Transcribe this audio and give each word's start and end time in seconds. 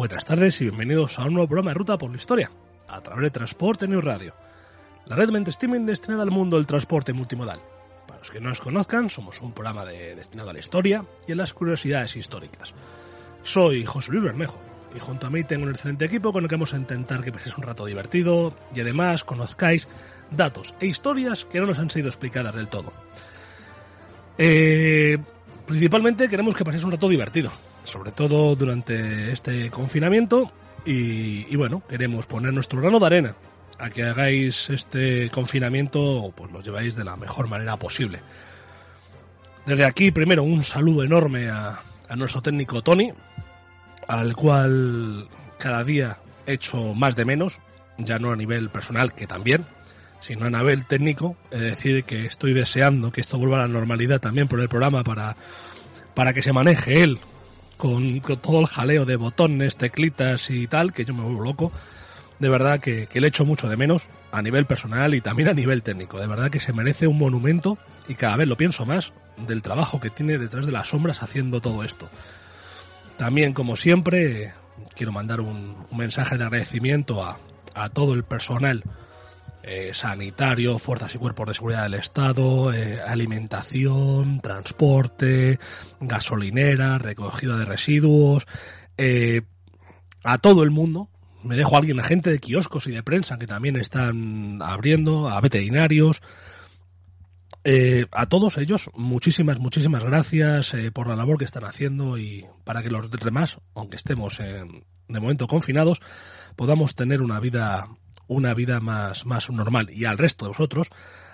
Buenas 0.00 0.24
tardes 0.24 0.58
y 0.62 0.64
bienvenidos 0.64 1.18
a 1.18 1.26
un 1.26 1.34
nuevo 1.34 1.46
programa 1.46 1.72
de 1.72 1.74
Ruta 1.74 1.98
por 1.98 2.10
la 2.10 2.16
Historia, 2.16 2.50
a 2.88 3.02
través 3.02 3.24
de 3.24 3.30
Transporte 3.32 3.86
News 3.86 4.02
Radio, 4.02 4.32
la 5.04 5.14
red 5.14 5.28
streaming 5.48 5.84
destinada 5.84 6.22
al 6.22 6.30
mundo 6.30 6.56
del 6.56 6.64
transporte 6.66 7.12
multimodal. 7.12 7.60
Para 8.06 8.20
los 8.20 8.30
que 8.30 8.40
no 8.40 8.48
nos 8.48 8.62
conozcan, 8.62 9.10
somos 9.10 9.42
un 9.42 9.52
programa 9.52 9.84
de- 9.84 10.14
destinado 10.14 10.48
a 10.48 10.52
la 10.54 10.58
historia 10.58 11.04
y 11.28 11.32
a 11.32 11.34
las 11.34 11.52
curiosidades 11.52 12.16
históricas. 12.16 12.72
Soy 13.42 13.84
José 13.84 14.12
Luis 14.12 14.24
Bermejo 14.24 14.58
y 14.96 15.00
junto 15.00 15.26
a 15.26 15.30
mí 15.30 15.44
tengo 15.44 15.64
un 15.64 15.72
excelente 15.72 16.06
equipo 16.06 16.32
con 16.32 16.44
el 16.44 16.48
que 16.48 16.56
vamos 16.56 16.72
a 16.72 16.78
intentar 16.78 17.22
que 17.22 17.30
paséis 17.30 17.58
un 17.58 17.64
rato 17.64 17.84
divertido 17.84 18.56
y 18.74 18.80
además 18.80 19.22
conozcáis 19.22 19.86
datos 20.30 20.74
e 20.80 20.86
historias 20.86 21.44
que 21.44 21.60
no 21.60 21.66
nos 21.66 21.78
han 21.78 21.90
sido 21.90 22.08
explicadas 22.08 22.54
del 22.54 22.68
todo. 22.68 22.90
Eh, 24.38 25.18
principalmente 25.66 26.26
queremos 26.30 26.56
que 26.56 26.64
paséis 26.64 26.84
un 26.84 26.92
rato 26.92 27.06
divertido, 27.06 27.52
sobre 27.84 28.12
todo 28.12 28.54
durante 28.56 29.32
este 29.32 29.70
confinamiento 29.70 30.52
y, 30.84 31.54
bueno, 31.56 31.82
queremos 31.88 32.26
poner 32.26 32.52
nuestro 32.52 32.80
grano 32.80 32.98
de 32.98 33.06
arena 33.06 33.34
a 33.78 33.90
que 33.90 34.02
hagáis 34.02 34.68
este 34.70 35.30
confinamiento, 35.30 36.32
pues 36.34 36.50
lo 36.50 36.62
lleváis 36.62 36.94
de 36.96 37.04
la 37.04 37.16
mejor 37.16 37.48
manera 37.48 37.76
posible. 37.76 38.20
Desde 39.66 39.86
aquí, 39.86 40.10
primero, 40.10 40.42
un 40.42 40.62
saludo 40.62 41.04
enorme 41.04 41.48
a, 41.48 41.80
a 42.08 42.16
nuestro 42.16 42.42
técnico 42.42 42.82
Tony, 42.82 43.12
al 44.08 44.34
cual 44.34 45.28
cada 45.58 45.84
día 45.84 46.18
he 46.46 46.54
hecho 46.54 46.94
más 46.94 47.14
de 47.16 47.24
menos, 47.24 47.58
ya 47.98 48.18
no 48.18 48.32
a 48.32 48.36
nivel 48.36 48.70
personal, 48.70 49.14
que 49.14 49.26
también, 49.26 49.64
sino 50.20 50.46
a 50.46 50.50
nivel 50.50 50.86
técnico. 50.86 51.36
Es 51.50 51.60
decir, 51.60 52.04
que 52.04 52.26
estoy 52.26 52.52
deseando 52.52 53.12
que 53.12 53.20
esto 53.20 53.38
vuelva 53.38 53.58
a 53.58 53.66
la 53.66 53.68
normalidad 53.68 54.20
también 54.20 54.48
por 54.48 54.60
el 54.60 54.68
programa 54.68 55.04
para, 55.04 55.36
para 56.14 56.32
que 56.32 56.42
se 56.42 56.52
maneje 56.52 57.02
él 57.02 57.18
con, 57.80 58.20
con 58.20 58.36
todo 58.36 58.60
el 58.60 58.66
jaleo 58.66 59.06
de 59.06 59.16
botones, 59.16 59.78
teclitas 59.78 60.50
y 60.50 60.66
tal, 60.66 60.92
que 60.92 61.06
yo 61.06 61.14
me 61.14 61.24
vuelvo 61.24 61.42
loco. 61.42 61.72
De 62.38 62.50
verdad 62.50 62.78
que, 62.78 63.06
que 63.06 63.20
le 63.20 63.28
echo 63.28 63.46
mucho 63.46 63.68
de 63.68 63.76
menos 63.78 64.06
a 64.30 64.42
nivel 64.42 64.66
personal 64.66 65.14
y 65.14 65.22
también 65.22 65.48
a 65.48 65.54
nivel 65.54 65.82
técnico. 65.82 66.20
De 66.20 66.26
verdad 66.26 66.50
que 66.50 66.60
se 66.60 66.74
merece 66.74 67.06
un 67.06 67.18
monumento 67.18 67.78
y 68.06 68.16
cada 68.16 68.36
vez 68.36 68.46
lo 68.46 68.56
pienso 68.58 68.84
más 68.84 69.14
del 69.46 69.62
trabajo 69.62 69.98
que 69.98 70.10
tiene 70.10 70.36
detrás 70.36 70.66
de 70.66 70.72
las 70.72 70.88
sombras 70.88 71.22
haciendo 71.22 71.62
todo 71.62 71.82
esto. 71.82 72.10
También, 73.16 73.54
como 73.54 73.76
siempre, 73.76 74.52
quiero 74.94 75.12
mandar 75.12 75.40
un, 75.40 75.86
un 75.90 75.98
mensaje 75.98 76.36
de 76.36 76.44
agradecimiento 76.44 77.24
a, 77.24 77.38
a 77.74 77.88
todo 77.88 78.12
el 78.12 78.24
personal 78.24 78.84
eh, 79.62 79.90
sanitario, 79.92 80.78
fuerzas 80.78 81.14
y 81.14 81.18
cuerpos 81.18 81.48
de 81.48 81.54
seguridad 81.54 81.82
del 81.84 81.94
Estado, 81.94 82.72
eh, 82.72 83.00
alimentación, 83.00 84.40
transporte, 84.40 85.58
gasolinera, 86.00 86.98
recogida 86.98 87.58
de 87.58 87.64
residuos, 87.64 88.46
eh, 88.96 89.42
a 90.24 90.38
todo 90.38 90.62
el 90.62 90.70
mundo. 90.70 91.08
Me 91.42 91.56
dejo 91.56 91.74
a 91.74 91.78
alguien, 91.78 92.00
a 92.00 92.04
gente 92.04 92.30
de 92.30 92.38
kioscos 92.38 92.86
y 92.86 92.92
de 92.92 93.02
prensa 93.02 93.38
que 93.38 93.46
también 93.46 93.76
están 93.76 94.60
abriendo, 94.62 95.28
a 95.28 95.40
veterinarios, 95.40 96.22
eh, 97.64 98.06
a 98.12 98.26
todos 98.26 98.56
ellos, 98.58 98.90
muchísimas, 98.94 99.58
muchísimas 99.58 100.04
gracias 100.04 100.74
por 100.94 101.08
la 101.08 101.16
labor 101.16 101.38
que 101.38 101.44
están 101.44 101.64
haciendo 101.64 102.18
y 102.18 102.46
para 102.64 102.82
que 102.82 102.90
los 102.90 103.10
demás, 103.10 103.58
aunque 103.74 103.96
estemos 103.96 104.38
de 104.38 105.20
momento 105.20 105.46
confinados, 105.46 106.00
podamos 106.56 106.94
tener 106.94 107.22
una 107.22 107.40
vida, 107.40 107.88
una 108.30 108.54
vida 108.54 108.78
más, 108.78 109.26
más 109.26 109.50
normal. 109.50 109.90
Y 109.90 110.04
al 110.04 110.16
resto 110.16 110.44
de 110.44 110.50
vosotros, 110.50 110.88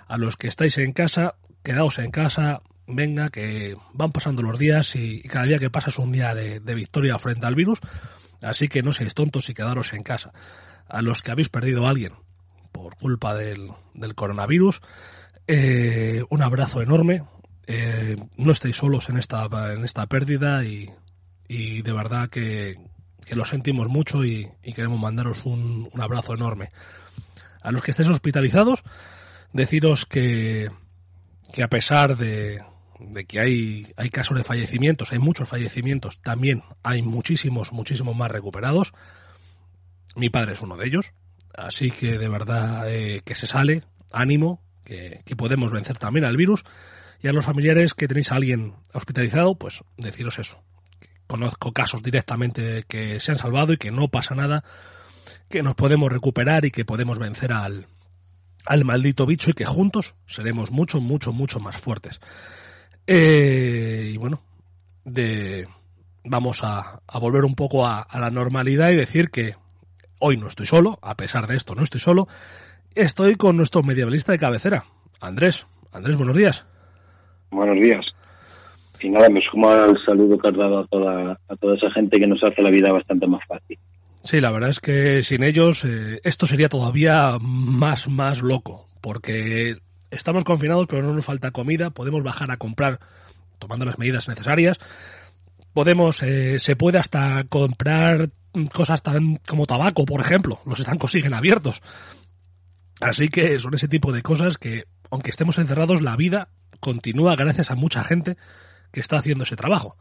a 0.07 0.17
los 0.17 0.35
que 0.35 0.47
estáis 0.47 0.79
en 0.79 0.93
casa, 0.93 1.35
quedaos 1.63 1.99
en 1.99 2.09
casa, 2.09 2.61
venga, 2.87 3.29
que 3.29 3.77
van 3.93 4.11
pasando 4.11 4.41
los 4.41 4.57
días 4.57 4.95
y, 4.95 5.21
cada 5.21 5.45
día 5.45 5.59
que 5.59 5.69
pasa 5.69 5.91
es 5.91 5.99
un 5.99 6.11
día 6.11 6.33
de, 6.33 6.59
de 6.59 6.75
victoria 6.75 7.19
frente 7.19 7.45
al 7.45 7.53
virus. 7.53 7.79
Así 8.41 8.67
que 8.67 8.81
no 8.81 8.93
seáis 8.93 9.13
tontos 9.13 9.47
y 9.49 9.53
quedaros 9.53 9.93
en 9.93 10.01
casa. 10.01 10.33
A 10.87 11.03
los 11.03 11.21
que 11.21 11.29
habéis 11.29 11.49
perdido 11.49 11.85
a 11.85 11.91
alguien 11.91 12.13
por 12.71 12.95
culpa 12.95 13.35
del, 13.35 13.69
del 13.93 14.15
coronavirus, 14.15 14.81
eh, 15.45 16.23
un 16.29 16.41
abrazo 16.41 16.81
enorme. 16.81 17.23
Eh, 17.67 18.15
no 18.37 18.51
estáis 18.51 18.77
solos 18.77 19.09
en 19.09 19.17
esta, 19.17 19.45
en 19.73 19.83
esta 19.85 20.07
pérdida 20.07 20.63
y, 20.63 20.89
y 21.47 21.83
de 21.83 21.93
verdad 21.93 22.29
que, 22.29 22.77
que 23.27 23.35
lo 23.35 23.45
sentimos 23.45 23.87
mucho 23.87 24.23
y, 24.23 24.49
queremos 24.63 24.99
mandaros 24.99 25.45
un, 25.45 25.89
un 25.91 26.01
abrazo 26.01 26.33
enorme. 26.33 26.71
A 27.61 27.71
los 27.71 27.83
que 27.83 27.91
estéis 27.91 28.09
hospitalizados, 28.09 28.83
deciros 29.53 30.05
que, 30.05 30.69
que 31.51 31.63
a 31.63 31.67
pesar 31.67 32.15
de, 32.15 32.61
de 32.99 33.25
que 33.25 33.39
hay, 33.39 33.93
hay 33.97 34.09
casos 34.09 34.37
de 34.37 34.43
fallecimientos, 34.43 35.11
hay 35.11 35.19
muchos 35.19 35.49
fallecimientos, 35.49 36.21
también 36.21 36.63
hay 36.83 37.01
muchísimos, 37.01 37.71
muchísimos 37.71 38.15
más 38.15 38.31
recuperados. 38.31 38.93
Mi 40.15 40.29
padre 40.29 40.53
es 40.53 40.61
uno 40.61 40.77
de 40.77 40.87
ellos, 40.87 41.13
así 41.53 41.91
que 41.91 42.17
de 42.17 42.29
verdad 42.29 42.89
eh, 42.89 43.21
que 43.25 43.35
se 43.35 43.47
sale, 43.47 43.83
ánimo, 44.11 44.61
que, 44.83 45.21
que 45.25 45.35
podemos 45.35 45.71
vencer 45.71 45.97
también 45.97 46.25
al 46.25 46.37
virus. 46.37 46.63
Y 47.21 47.27
a 47.27 47.33
los 47.33 47.45
familiares 47.45 47.93
que 47.93 48.07
tenéis 48.07 48.31
a 48.31 48.35
alguien 48.35 48.75
hospitalizado, 48.93 49.55
pues 49.55 49.83
deciros 49.97 50.37
eso. 50.37 50.61
Conozco 51.27 51.73
casos 51.73 52.01
directamente 52.01 52.85
que 52.87 53.19
se 53.19 53.31
han 53.31 53.37
salvado 53.37 53.73
y 53.73 53.77
que 53.77 53.91
no 53.91 54.07
pasa 54.07 54.33
nada, 54.33 54.63
que 55.49 55.61
nos 55.61 55.75
podemos 55.75 56.11
recuperar 56.11 56.65
y 56.65 56.71
que 56.71 56.85
podemos 56.85 57.19
vencer 57.19 57.51
al, 57.53 57.87
al 58.65 58.85
maldito 58.85 59.25
bicho 59.25 59.51
y 59.51 59.53
que 59.53 59.65
juntos 59.65 60.15
seremos 60.25 60.71
mucho, 60.71 61.01
mucho, 61.01 61.33
mucho 61.33 61.59
más 61.59 61.77
fuertes. 61.77 62.19
Eh, 63.05 64.11
y 64.13 64.17
bueno, 64.17 64.41
de, 65.03 65.67
vamos 66.23 66.63
a, 66.63 67.01
a 67.05 67.19
volver 67.19 67.45
un 67.45 67.55
poco 67.55 67.85
a, 67.85 68.01
a 68.01 68.19
la 68.19 68.29
normalidad 68.29 68.91
y 68.91 68.95
decir 68.95 69.29
que 69.29 69.55
hoy 70.19 70.37
no 70.37 70.47
estoy 70.47 70.65
solo, 70.65 70.97
a 71.01 71.15
pesar 71.15 71.47
de 71.47 71.55
esto 71.55 71.75
no 71.75 71.83
estoy 71.83 72.01
solo, 72.01 72.27
estoy 72.95 73.35
con 73.35 73.57
nuestro 73.57 73.83
medievalista 73.83 74.31
de 74.31 74.39
cabecera, 74.39 74.85
Andrés. 75.19 75.65
Andrés, 75.91 76.17
buenos 76.17 76.35
días. 76.35 76.65
Buenos 77.49 77.81
días. 77.81 78.05
Y 79.01 79.09
nada, 79.09 79.29
me 79.29 79.41
sumo 79.41 79.69
al 79.69 79.97
saludo 80.05 80.37
que 80.37 80.47
has 80.47 80.55
dado 80.55 80.79
a 80.79 80.87
toda, 80.87 81.39
a 81.47 81.55
toda 81.55 81.75
esa 81.75 81.91
gente 81.91 82.19
que 82.19 82.27
nos 82.27 82.43
hace 82.43 82.61
la 82.61 82.69
vida 82.69 82.91
bastante 82.91 83.27
más 83.27 83.41
fácil. 83.47 83.77
Sí, 84.23 84.41
la 84.41 84.51
verdad 84.51 84.69
es 84.69 84.79
que 84.79 85.23
sin 85.23 85.43
ellos 85.43 85.85
eh, 85.85 86.19
esto 86.23 86.45
sería 86.45 86.69
todavía 86.69 87.37
más, 87.39 88.09
más 88.09 88.41
loco, 88.41 88.87
porque 89.01 89.77
estamos 90.11 90.43
confinados 90.43 90.87
pero 90.89 91.03
no 91.03 91.13
nos 91.13 91.25
falta 91.25 91.51
comida, 91.51 91.91
podemos 91.91 92.23
bajar 92.23 92.51
a 92.51 92.57
comprar 92.57 92.99
tomando 93.59 93.85
las 93.85 93.97
medidas 93.97 94.27
necesarias, 94.27 94.79
podemos, 95.73 96.21
eh, 96.23 96.59
se 96.59 96.75
puede 96.75 96.97
hasta 96.97 97.45
comprar 97.45 98.29
cosas 98.73 99.01
tan 99.01 99.35
como 99.47 99.65
tabaco, 99.65 100.05
por 100.05 100.21
ejemplo, 100.21 100.59
los 100.65 100.79
estancos 100.79 101.11
siguen 101.11 101.33
abiertos. 101.33 101.81
Así 102.99 103.29
que 103.29 103.59
son 103.59 103.75
ese 103.75 103.87
tipo 103.87 104.11
de 104.11 104.23
cosas 104.23 104.57
que, 104.57 104.85
aunque 105.11 105.29
estemos 105.29 105.57
encerrados, 105.57 106.01
la 106.01 106.15
vida 106.15 106.49
continúa 106.79 107.35
gracias 107.35 107.71
a 107.71 107.75
mucha 107.75 108.03
gente 108.03 108.37
que 108.91 108.99
está 108.99 109.17
haciendo 109.17 109.43
ese 109.43 109.55
trabajo. 109.55 109.97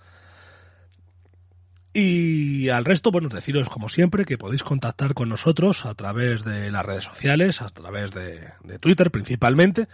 Y 1.93 2.69
al 2.69 2.85
resto, 2.85 3.11
bueno, 3.11 3.29
deciros 3.31 3.71
como 3.71 3.88
siempre 3.88 4.27
que 4.27 4.37
podéis 4.37 4.62
contactar 4.62 5.15
con 5.15 5.31
nosotros 5.31 5.87
a 5.87 5.94
través 5.94 6.44
de 6.44 6.71
las 6.71 6.85
redes 6.85 7.05
sociales, 7.05 7.62
a 7.62 7.69
través 7.71 8.12
de, 8.12 8.50
Twitter 8.81 9.11
principalmente. 9.11 9.88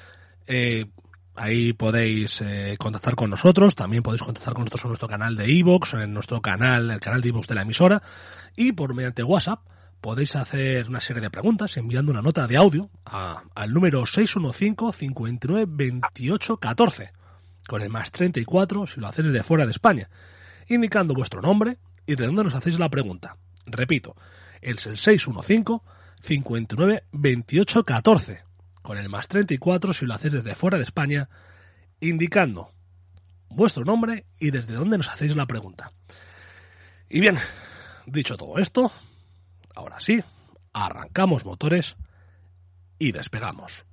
Eh, 0.48 0.86
ahí 1.36 1.72
podéis 1.74 2.40
eh, 2.40 2.74
contactar 2.78 3.14
con 3.14 3.30
nosotros, 3.30 3.76
también 3.76 4.02
podéis 4.02 4.22
contactar 4.22 4.52
con 4.52 4.62
nosotros 4.64 4.84
en 4.84 4.88
nuestro 4.88 5.08
canal 5.08 5.36
de 5.36 5.48
iVoox, 5.52 5.94
en 5.94 6.12
nuestro 6.12 6.40
canal, 6.42 6.90
el 6.90 6.98
canal 6.98 7.20
de 7.20 7.28
iVoox 7.28 7.46
de 7.46 7.54
la 7.54 7.62
emisora, 7.62 8.02
y 8.56 8.72
por 8.72 8.94
mediante 8.94 9.22
WhatsApp 9.22 9.60
podéis 10.00 10.34
hacer 10.34 10.88
una 10.88 11.00
serie 11.00 11.22
de 11.22 11.30
preguntas 11.30 11.76
enviando 11.76 12.10
una 12.10 12.20
nota 12.22 12.48
de 12.48 12.56
audio 12.56 12.90
a- 13.06 13.44
al 13.54 13.72
número 13.72 14.04
615 14.04 14.98
59 14.98 15.66
28 15.68 16.56
14 16.56 17.12
con 17.66 17.82
el 17.82 17.90
más 17.90 18.10
34 18.10 18.86
si 18.86 19.00
lo 19.00 19.08
hacéis 19.08 19.28
desde 19.28 19.42
fuera 19.42 19.64
de 19.64 19.72
España, 19.72 20.10
indicando 20.68 21.14
vuestro 21.14 21.40
nombre 21.40 21.78
y 22.06 22.16
de 22.16 22.26
dónde 22.26 22.44
nos 22.44 22.54
hacéis 22.54 22.78
la 22.78 22.88
pregunta. 22.88 23.36
Repito, 23.66 24.16
el 24.60 24.78
615 24.78 25.80
59 26.20 27.04
28 27.12 27.84
14 27.84 28.52
con 28.82 28.98
el 28.98 29.08
más 29.08 29.28
34 29.28 29.92
si 29.92 30.06
lo 30.06 30.14
hacéis 30.14 30.34
desde 30.34 30.54
fuera 30.54 30.76
de 30.76 30.84
España, 30.84 31.28
indicando 32.00 32.72
vuestro 33.48 33.84
nombre 33.84 34.26
y 34.38 34.50
desde 34.50 34.74
dónde 34.74 34.98
nos 34.98 35.08
hacéis 35.08 35.36
la 35.36 35.46
pregunta. 35.46 35.92
Y 37.08 37.20
bien, 37.20 37.38
dicho 38.06 38.36
todo 38.36 38.58
esto, 38.58 38.90
ahora 39.74 40.00
sí, 40.00 40.22
arrancamos 40.72 41.44
motores 41.44 41.96
y 42.98 43.12
despegamos. 43.12 43.84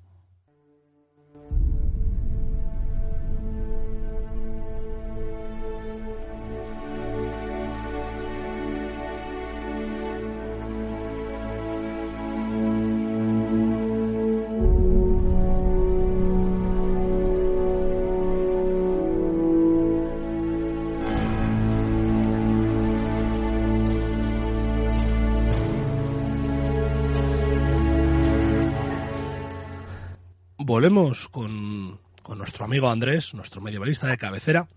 Volvemos 30.79 31.27
con, 31.27 31.99
nuestro 32.37 32.63
amigo 32.63 32.89
Andrés, 32.89 33.33
nuestro 33.33 33.59
medievalista 33.59 34.07
de 34.07 34.15
cabecera. 34.15 34.69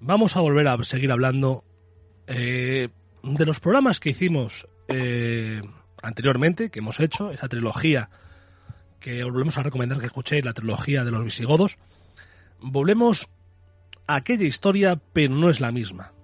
Vamos 0.00 0.36
a 0.36 0.40
volver 0.40 0.66
a 0.66 0.82
seguir 0.82 1.12
hablando 1.12 1.62
eh, 2.26 2.88
de 3.22 3.46
los 3.46 3.60
programas 3.60 4.00
que 4.00 4.10
hicimos 4.10 4.66
eh, 4.88 5.62
anteriormente, 6.02 6.70
que 6.70 6.80
hemos 6.80 6.98
hecho, 6.98 7.30
esa 7.30 7.46
trilogía 7.46 8.10
que 8.98 9.22
os 9.22 9.30
volvemos 9.30 9.56
a 9.58 9.62
recomendar 9.62 10.00
que 10.00 10.06
escuchéis, 10.06 10.44
la 10.44 10.54
trilogía 10.54 11.04
de 11.04 11.12
los 11.12 11.22
visigodos. 11.22 11.78
Volvemos 12.58 13.28
a 14.08 14.16
aquella 14.16 14.44
historia, 14.44 15.00
pero 15.12 15.36
no 15.36 15.50
es 15.50 15.60
la 15.60 15.70
misma. 15.70 16.14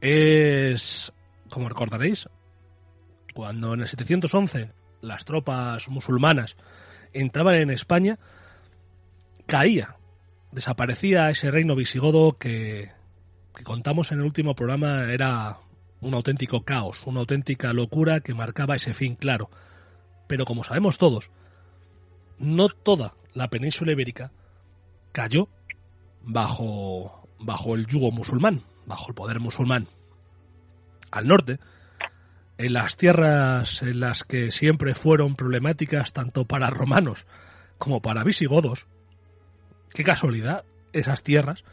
Es, 0.00 1.12
como 1.50 1.68
recordaréis, 1.68 2.28
cuando 3.32 3.74
en 3.74 3.82
el 3.82 3.86
711 3.86 4.72
las 5.02 5.24
tropas 5.24 5.88
musulmanas 5.88 6.56
entraban 7.12 7.54
en 7.54 7.70
España, 7.70 8.18
caía, 9.46 9.96
desaparecía 10.52 11.30
ese 11.30 11.50
reino 11.50 11.74
visigodo 11.76 12.36
que, 12.38 12.90
contamos 13.64 14.12
en 14.12 14.18
el 14.18 14.24
último 14.24 14.54
programa 14.54 15.12
era 15.12 15.58
un 16.00 16.14
auténtico 16.14 16.64
caos, 16.64 17.02
una 17.06 17.20
auténtica 17.20 17.72
locura 17.72 18.20
que 18.20 18.34
marcaba 18.34 18.76
ese 18.76 18.92
fin 18.92 19.14
claro. 19.14 19.50
Pero 20.26 20.44
como 20.44 20.64
sabemos 20.64 20.98
todos, 20.98 21.30
no 22.38 22.68
toda 22.68 23.14
la 23.32 23.48
península 23.48 23.92
ibérica 23.92 24.32
cayó 25.12 25.48
bajo, 26.22 27.28
bajo 27.38 27.74
el 27.74 27.86
yugo 27.86 28.10
musulmán, 28.10 28.62
bajo 28.86 29.08
el 29.08 29.14
poder 29.14 29.40
musulmán. 29.40 29.86
Al 31.10 31.28
norte, 31.28 31.58
en 32.58 32.72
las 32.72 32.96
tierras 32.96 33.82
en 33.82 34.00
las 34.00 34.24
que 34.24 34.50
siempre 34.50 34.94
fueron 34.94 35.36
problemáticas 35.36 36.12
tanto 36.12 36.44
para 36.44 36.70
romanos 36.70 37.26
como 37.78 38.02
para 38.02 38.24
visigodos, 38.24 38.86
qué 39.96 40.04
casualidad, 40.04 40.64
esas 40.92 41.22
tierras 41.22 41.64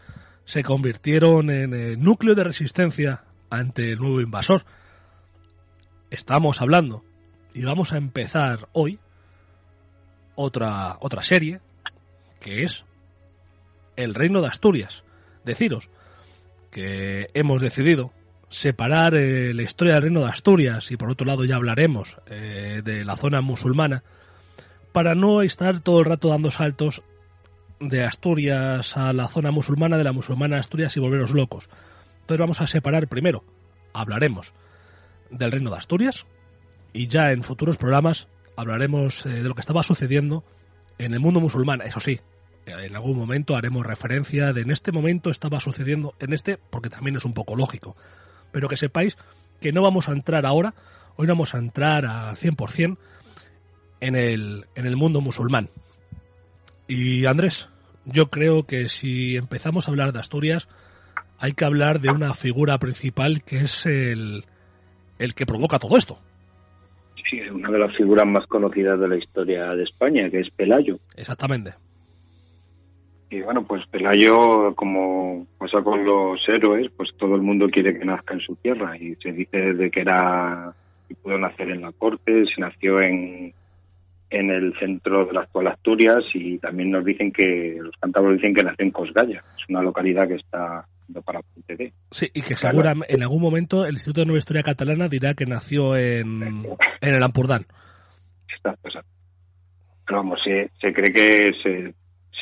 se 0.45 0.63
convirtieron 0.63 1.49
en 1.49 1.73
el 1.73 2.01
núcleo 2.01 2.35
de 2.35 2.45
resistencia 2.45 3.25
ante 3.49 3.91
el 3.91 3.99
nuevo 3.99 4.21
invasor. 4.21 4.63
Estamos 6.09 6.61
hablando 6.61 7.03
y 7.53 7.65
vamos 7.65 7.91
a 7.91 7.97
empezar 7.97 8.69
hoy 8.71 8.97
otra, 10.35 10.95
otra 11.01 11.21
serie 11.21 11.59
que 12.39 12.63
es 12.63 12.85
el 13.97 14.13
Reino 14.13 14.41
de 14.41 14.47
Asturias. 14.47 15.03
Deciros 15.43 15.89
que 16.71 17.27
hemos 17.33 17.61
decidido 17.61 18.13
separar 18.47 19.15
eh, 19.15 19.53
la 19.53 19.63
historia 19.63 19.95
del 19.95 20.03
Reino 20.03 20.21
de 20.21 20.29
Asturias 20.29 20.91
y 20.91 20.95
por 20.95 21.09
otro 21.09 21.27
lado 21.27 21.43
ya 21.43 21.57
hablaremos 21.57 22.19
eh, 22.27 22.81
de 22.85 23.03
la 23.03 23.17
zona 23.17 23.41
musulmana 23.41 24.01
para 24.93 25.13
no 25.13 25.41
estar 25.41 25.81
todo 25.81 25.99
el 25.99 26.05
rato 26.05 26.29
dando 26.29 26.51
saltos 26.51 27.03
de 27.89 28.03
Asturias 28.03 28.97
a 28.97 29.13
la 29.13 29.27
zona 29.27 29.51
musulmana, 29.51 29.97
de 29.97 30.03
la 30.03 30.11
musulmana 30.11 30.57
Asturias 30.57 30.95
y 30.97 30.99
volveros 30.99 31.31
locos. 31.31 31.69
Entonces 32.21 32.39
vamos 32.39 32.61
a 32.61 32.67
separar 32.67 33.07
primero, 33.07 33.43
hablaremos 33.93 34.53
del 35.29 35.51
reino 35.51 35.69
de 35.69 35.77
Asturias 35.77 36.25
y 36.93 37.07
ya 37.07 37.31
en 37.31 37.43
futuros 37.43 37.77
programas 37.77 38.27
hablaremos 38.55 39.25
eh, 39.25 39.29
de 39.29 39.49
lo 39.49 39.55
que 39.55 39.61
estaba 39.61 39.83
sucediendo 39.83 40.43
en 40.97 41.13
el 41.13 41.19
mundo 41.19 41.39
musulmán. 41.39 41.81
Eso 41.81 41.99
sí, 41.99 42.21
en 42.65 42.95
algún 42.95 43.17
momento 43.17 43.55
haremos 43.55 43.85
referencia 43.85 44.53
de 44.53 44.61
en 44.61 44.71
este 44.71 44.91
momento 44.91 45.29
estaba 45.29 45.59
sucediendo 45.59 46.13
en 46.19 46.33
este, 46.33 46.57
porque 46.69 46.89
también 46.89 47.17
es 47.17 47.25
un 47.25 47.33
poco 47.33 47.55
lógico. 47.55 47.95
Pero 48.51 48.67
que 48.67 48.77
sepáis 48.77 49.17
que 49.59 49.73
no 49.73 49.81
vamos 49.81 50.07
a 50.07 50.13
entrar 50.13 50.45
ahora, 50.45 50.73
hoy 51.15 51.27
no 51.27 51.33
vamos 51.33 51.55
a 51.55 51.57
entrar 51.57 52.05
al 52.05 52.35
100% 52.35 52.97
en 53.99 54.15
el, 54.15 54.65
en 54.75 54.85
el 54.85 54.95
mundo 54.95 55.21
musulmán. 55.21 55.69
Y 56.87 57.25
Andrés, 57.25 57.69
yo 58.05 58.27
creo 58.27 58.63
que 58.63 58.87
si 58.87 59.37
empezamos 59.37 59.87
a 59.87 59.91
hablar 59.91 60.13
de 60.13 60.19
Asturias, 60.19 60.67
hay 61.39 61.53
que 61.53 61.65
hablar 61.65 61.99
de 61.99 62.09
una 62.09 62.33
figura 62.33 62.77
principal 62.77 63.43
que 63.43 63.57
es 63.59 63.85
el, 63.85 64.43
el 65.19 65.33
que 65.33 65.45
provoca 65.45 65.79
todo 65.79 65.97
esto. 65.97 66.17
Sí, 67.29 67.39
una 67.49 67.69
de 67.69 67.79
las 67.79 67.95
figuras 67.95 68.25
más 68.25 68.45
conocidas 68.47 68.99
de 68.99 69.07
la 69.07 69.17
historia 69.17 69.75
de 69.75 69.83
España, 69.83 70.29
que 70.29 70.41
es 70.41 70.49
Pelayo. 70.51 70.99
Exactamente. 71.15 71.73
Y 73.29 73.41
bueno, 73.41 73.65
pues 73.65 73.85
Pelayo, 73.87 74.75
como 74.75 75.47
pasa 75.57 75.81
con 75.81 76.05
los 76.05 76.39
héroes, 76.47 76.91
pues 76.95 77.09
todo 77.17 77.35
el 77.35 77.41
mundo 77.41 77.67
quiere 77.69 77.97
que 77.97 78.05
nazca 78.05 78.35
en 78.35 78.41
su 78.41 78.55
tierra. 78.57 78.95
Y 78.97 79.15
se 79.15 79.31
dice 79.31 79.73
de 79.73 79.89
que 79.89 80.01
era, 80.01 80.73
que 81.07 81.15
pudo 81.15 81.39
nacer 81.39 81.71
en 81.71 81.81
la 81.81 81.91
corte, 81.93 82.45
se 82.53 82.61
nació 82.61 83.01
en, 83.01 83.53
en 84.33 84.49
el 84.49 84.73
centro 84.79 85.25
de 85.25 85.33
la 85.33 85.41
actual 85.41 85.67
Asturias 85.67 86.23
y 86.33 86.57
también 86.57 86.89
nos 86.89 87.05
dicen 87.05 87.31
que, 87.31 87.77
los 87.79 87.95
cántabros 87.99 88.37
dicen 88.37 88.55
que 88.55 88.63
nació 88.63 88.83
en 88.83 88.91
Cosgalla, 88.91 89.43
es 89.57 89.69
una 89.69 89.83
localidad 89.83 90.27
que 90.27 90.35
está 90.35 90.85
para 91.23 91.41
Ponte 91.41 91.93
Sí, 92.09 92.27
y 92.33 92.41
que 92.41 92.55
seguramente 92.55 93.13
en 93.13 93.21
algún 93.21 93.41
momento 93.41 93.85
el 93.85 93.93
Instituto 93.93 94.21
de 94.21 94.25
Nueva 94.25 94.39
Historia 94.39 94.63
Catalana 94.63 95.07
dirá 95.07 95.35
que 95.35 95.45
nació 95.45 95.95
en, 95.95 96.65
en 97.01 97.13
el 97.13 97.21
Ampurdán. 97.21 97.65
Exacto, 98.49 98.87
exacto. 98.87 99.11
Pero 100.07 100.17
vamos, 100.17 100.39
se, 100.43 100.71
se 100.81 100.91
cree 100.91 101.13
que 101.13 101.51
se, 101.61 101.93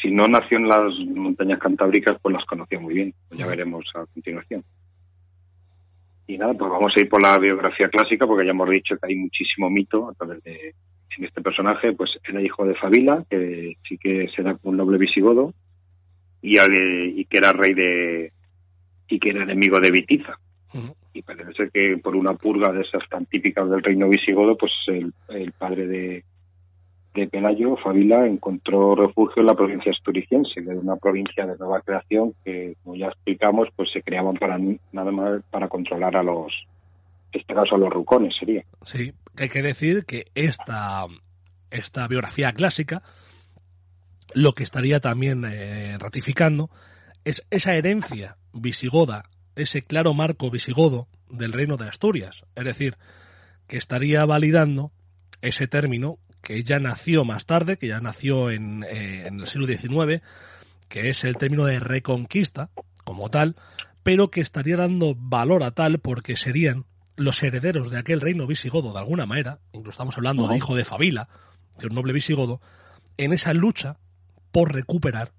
si 0.02 0.12
no 0.12 0.28
nació 0.30 0.60
en 0.60 0.70
las 0.70 0.94
montañas 1.14 1.60
cantábricas, 1.60 2.18
pues 2.22 2.34
las 2.34 2.46
conocía 2.46 2.80
muy 2.80 2.94
bien. 2.94 3.14
ya 3.32 3.48
veremos 3.48 3.86
a 3.96 4.06
continuación. 4.06 4.64
Y 6.28 6.38
nada, 6.38 6.54
pues 6.54 6.72
vamos 6.72 6.94
a 6.96 7.02
ir 7.02 7.10
por 7.10 7.22
la 7.22 7.38
biografía 7.38 7.90
clásica, 7.90 8.26
porque 8.26 8.46
ya 8.46 8.52
hemos 8.52 8.70
dicho 8.70 8.96
que 8.96 9.08
hay 9.10 9.16
muchísimo 9.16 9.70
mito 9.70 10.10
a 10.10 10.14
través 10.14 10.42
de, 10.44 10.74
en 11.18 11.26
este 11.26 11.42
personaje, 11.42 11.94
pues 11.94 12.12
era 12.28 12.42
hijo 12.42 12.66
de 12.66 12.76
Fabila, 12.76 13.26
que 13.30 13.78
sí 13.88 13.98
que 13.98 14.30
será 14.36 14.58
un 14.64 14.78
noble 14.78 14.98
visigodo, 14.98 15.54
y, 16.42 16.58
y 16.60 17.26
que 17.26 17.38
era 17.38 17.54
rey 17.54 17.74
de. 17.74 18.32
y 19.08 19.20
que 19.20 19.30
era 19.30 19.44
enemigo 19.44 19.80
de 19.80 19.92
Vitiza. 19.92 20.38
Y 21.14 21.22
parece 21.24 21.52
ser 21.54 21.72
que 21.72 21.98
por 21.98 22.16
una 22.16 22.34
purga 22.36 22.72
de 22.72 22.82
esas 22.82 23.08
tan 23.10 23.26
típicas 23.26 23.70
del 23.70 23.84
reino 23.84 24.08
visigodo, 24.08 24.56
pues 24.58 24.72
el, 24.88 25.14
padre 25.52 25.86
de, 25.86 26.24
de 27.14 27.28
Pelayo, 27.28 27.76
Fabila, 27.76 28.26
encontró 28.26 28.96
refugio 28.96 29.42
en 29.42 29.48
la 29.48 29.56
provincia 29.56 29.92
asturicense, 29.92 30.64
que 30.64 30.70
una 30.70 30.96
provincia 30.96 31.46
de 31.46 31.58
nueva 31.58 31.82
creación 31.82 32.34
que, 32.46 32.76
como 32.84 32.96
ya 32.96 33.08
explicamos, 33.08 33.68
pues 33.76 33.92
se 33.92 34.02
creaban 34.02 34.36
para 34.36 34.58
nada 34.94 35.12
más 35.12 35.44
para 35.52 35.68
controlar 35.68 36.16
a 36.16 36.24
los, 36.24 36.54
en 37.34 37.42
este 37.42 37.54
caso 37.54 37.76
a 37.76 37.80
los 37.80 37.90
rucones 37.90 38.34
sería. 38.40 38.64
Sí, 38.84 39.12
hay 39.38 39.50
que 39.50 39.62
decir 39.62 40.06
que 40.06 40.26
esta, 40.36 41.06
esta 41.70 42.08
biografía 42.08 42.54
clásica 42.54 43.04
lo 44.34 44.54
que 44.54 44.64
estaría 44.64 45.00
también 45.00 45.46
eh, 45.46 45.98
ratificando 46.00 46.70
es 47.24 47.44
esa 47.50 47.76
herencia 47.76 48.38
visigoda, 48.54 49.30
ese 49.56 49.82
claro 49.82 50.14
marco 50.14 50.50
visigodo 50.50 51.08
del 51.30 51.54
reino 51.54 51.78
de 51.78 51.88
Asturias. 51.88 52.46
Es 52.56 52.66
decir, 52.66 52.98
que 53.68 53.78
estaría 53.78 54.26
validando 54.26 54.92
ese 55.42 55.68
término 55.68 56.18
que 56.42 56.64
ya 56.64 56.80
nació 56.80 57.24
más 57.24 57.46
tarde, 57.46 57.78
que 57.78 57.88
ya 57.88 58.00
nació 58.00 58.50
en, 58.50 58.84
eh, 58.84 59.28
en 59.28 59.40
el 59.42 59.48
siglo 59.48 59.68
XIX, 59.68 60.24
que 60.88 61.10
es 61.10 61.24
el 61.24 61.38
término 61.38 61.66
de 61.66 61.80
reconquista 61.80 62.70
como 63.04 63.30
tal, 63.30 63.56
pero 64.04 64.32
que 64.32 64.42
estaría 64.42 64.78
dando 64.78 65.16
valor 65.16 65.64
a 65.64 65.72
tal 65.72 66.00
porque 66.00 66.36
serían 66.36 66.86
los 67.18 67.42
herederos 67.44 67.90
de 67.90 68.00
aquel 68.00 68.22
reino 68.22 68.48
visigodo, 68.48 68.94
de 68.94 69.00
alguna 69.00 69.26
manera, 69.26 69.60
incluso 69.74 69.92
estamos 69.92 70.18
hablando 70.18 70.48
de 70.48 70.58
hijo 70.58 70.76
de 70.76 70.84
Fabila, 70.86 71.28
de 71.80 71.88
un 71.88 71.96
noble 71.96 72.14
visigodo, 72.14 72.62
en 73.18 73.34
esa 73.34 73.54
lucha 73.54 73.98
por 74.52 74.74
recuperar 74.74 75.32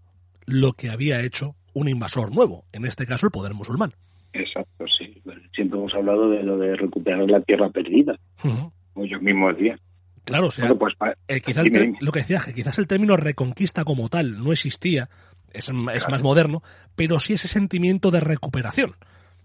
lo 0.46 0.72
que 0.72 0.90
había 0.90 1.20
hecho 1.22 1.54
un 1.74 1.88
invasor 1.88 2.34
nuevo, 2.34 2.64
en 2.72 2.84
este 2.84 3.06
caso 3.06 3.26
el 3.26 3.32
poder 3.32 3.54
musulmán. 3.54 3.92
Exacto, 4.32 4.84
sí. 4.98 5.20
Siempre 5.54 5.78
hemos 5.78 5.94
hablado 5.94 6.30
de 6.30 6.42
lo 6.42 6.56
de 6.58 6.76
recuperar 6.76 7.28
la 7.30 7.40
tierra 7.40 7.68
perdida, 7.70 8.18
como 8.40 8.72
ellos 9.04 9.20
mismos 9.22 9.56
decían. 9.56 9.78
Claro, 10.24 10.46
o 10.46 10.50
sea, 10.50 10.66
Bueno, 10.66 10.78
pues 10.78 10.94
eh, 11.28 11.40
quizás 11.40 11.66
el 11.66 11.96
lo 12.00 12.12
que 12.12 12.20
decía, 12.20 12.40
que 12.44 12.54
quizás 12.54 12.78
el 12.78 12.86
término 12.86 13.16
reconquista 13.16 13.84
como 13.84 14.08
tal 14.08 14.42
no 14.42 14.52
existía, 14.52 15.08
es, 15.52 15.68
es 15.68 15.72
Claro. 15.74 16.10
más 16.10 16.22
moderno, 16.22 16.62
pero 16.94 17.18
sí 17.20 17.34
ese 17.34 17.48
sentimiento 17.48 18.10
de 18.10 18.20
recuperación, 18.20 18.94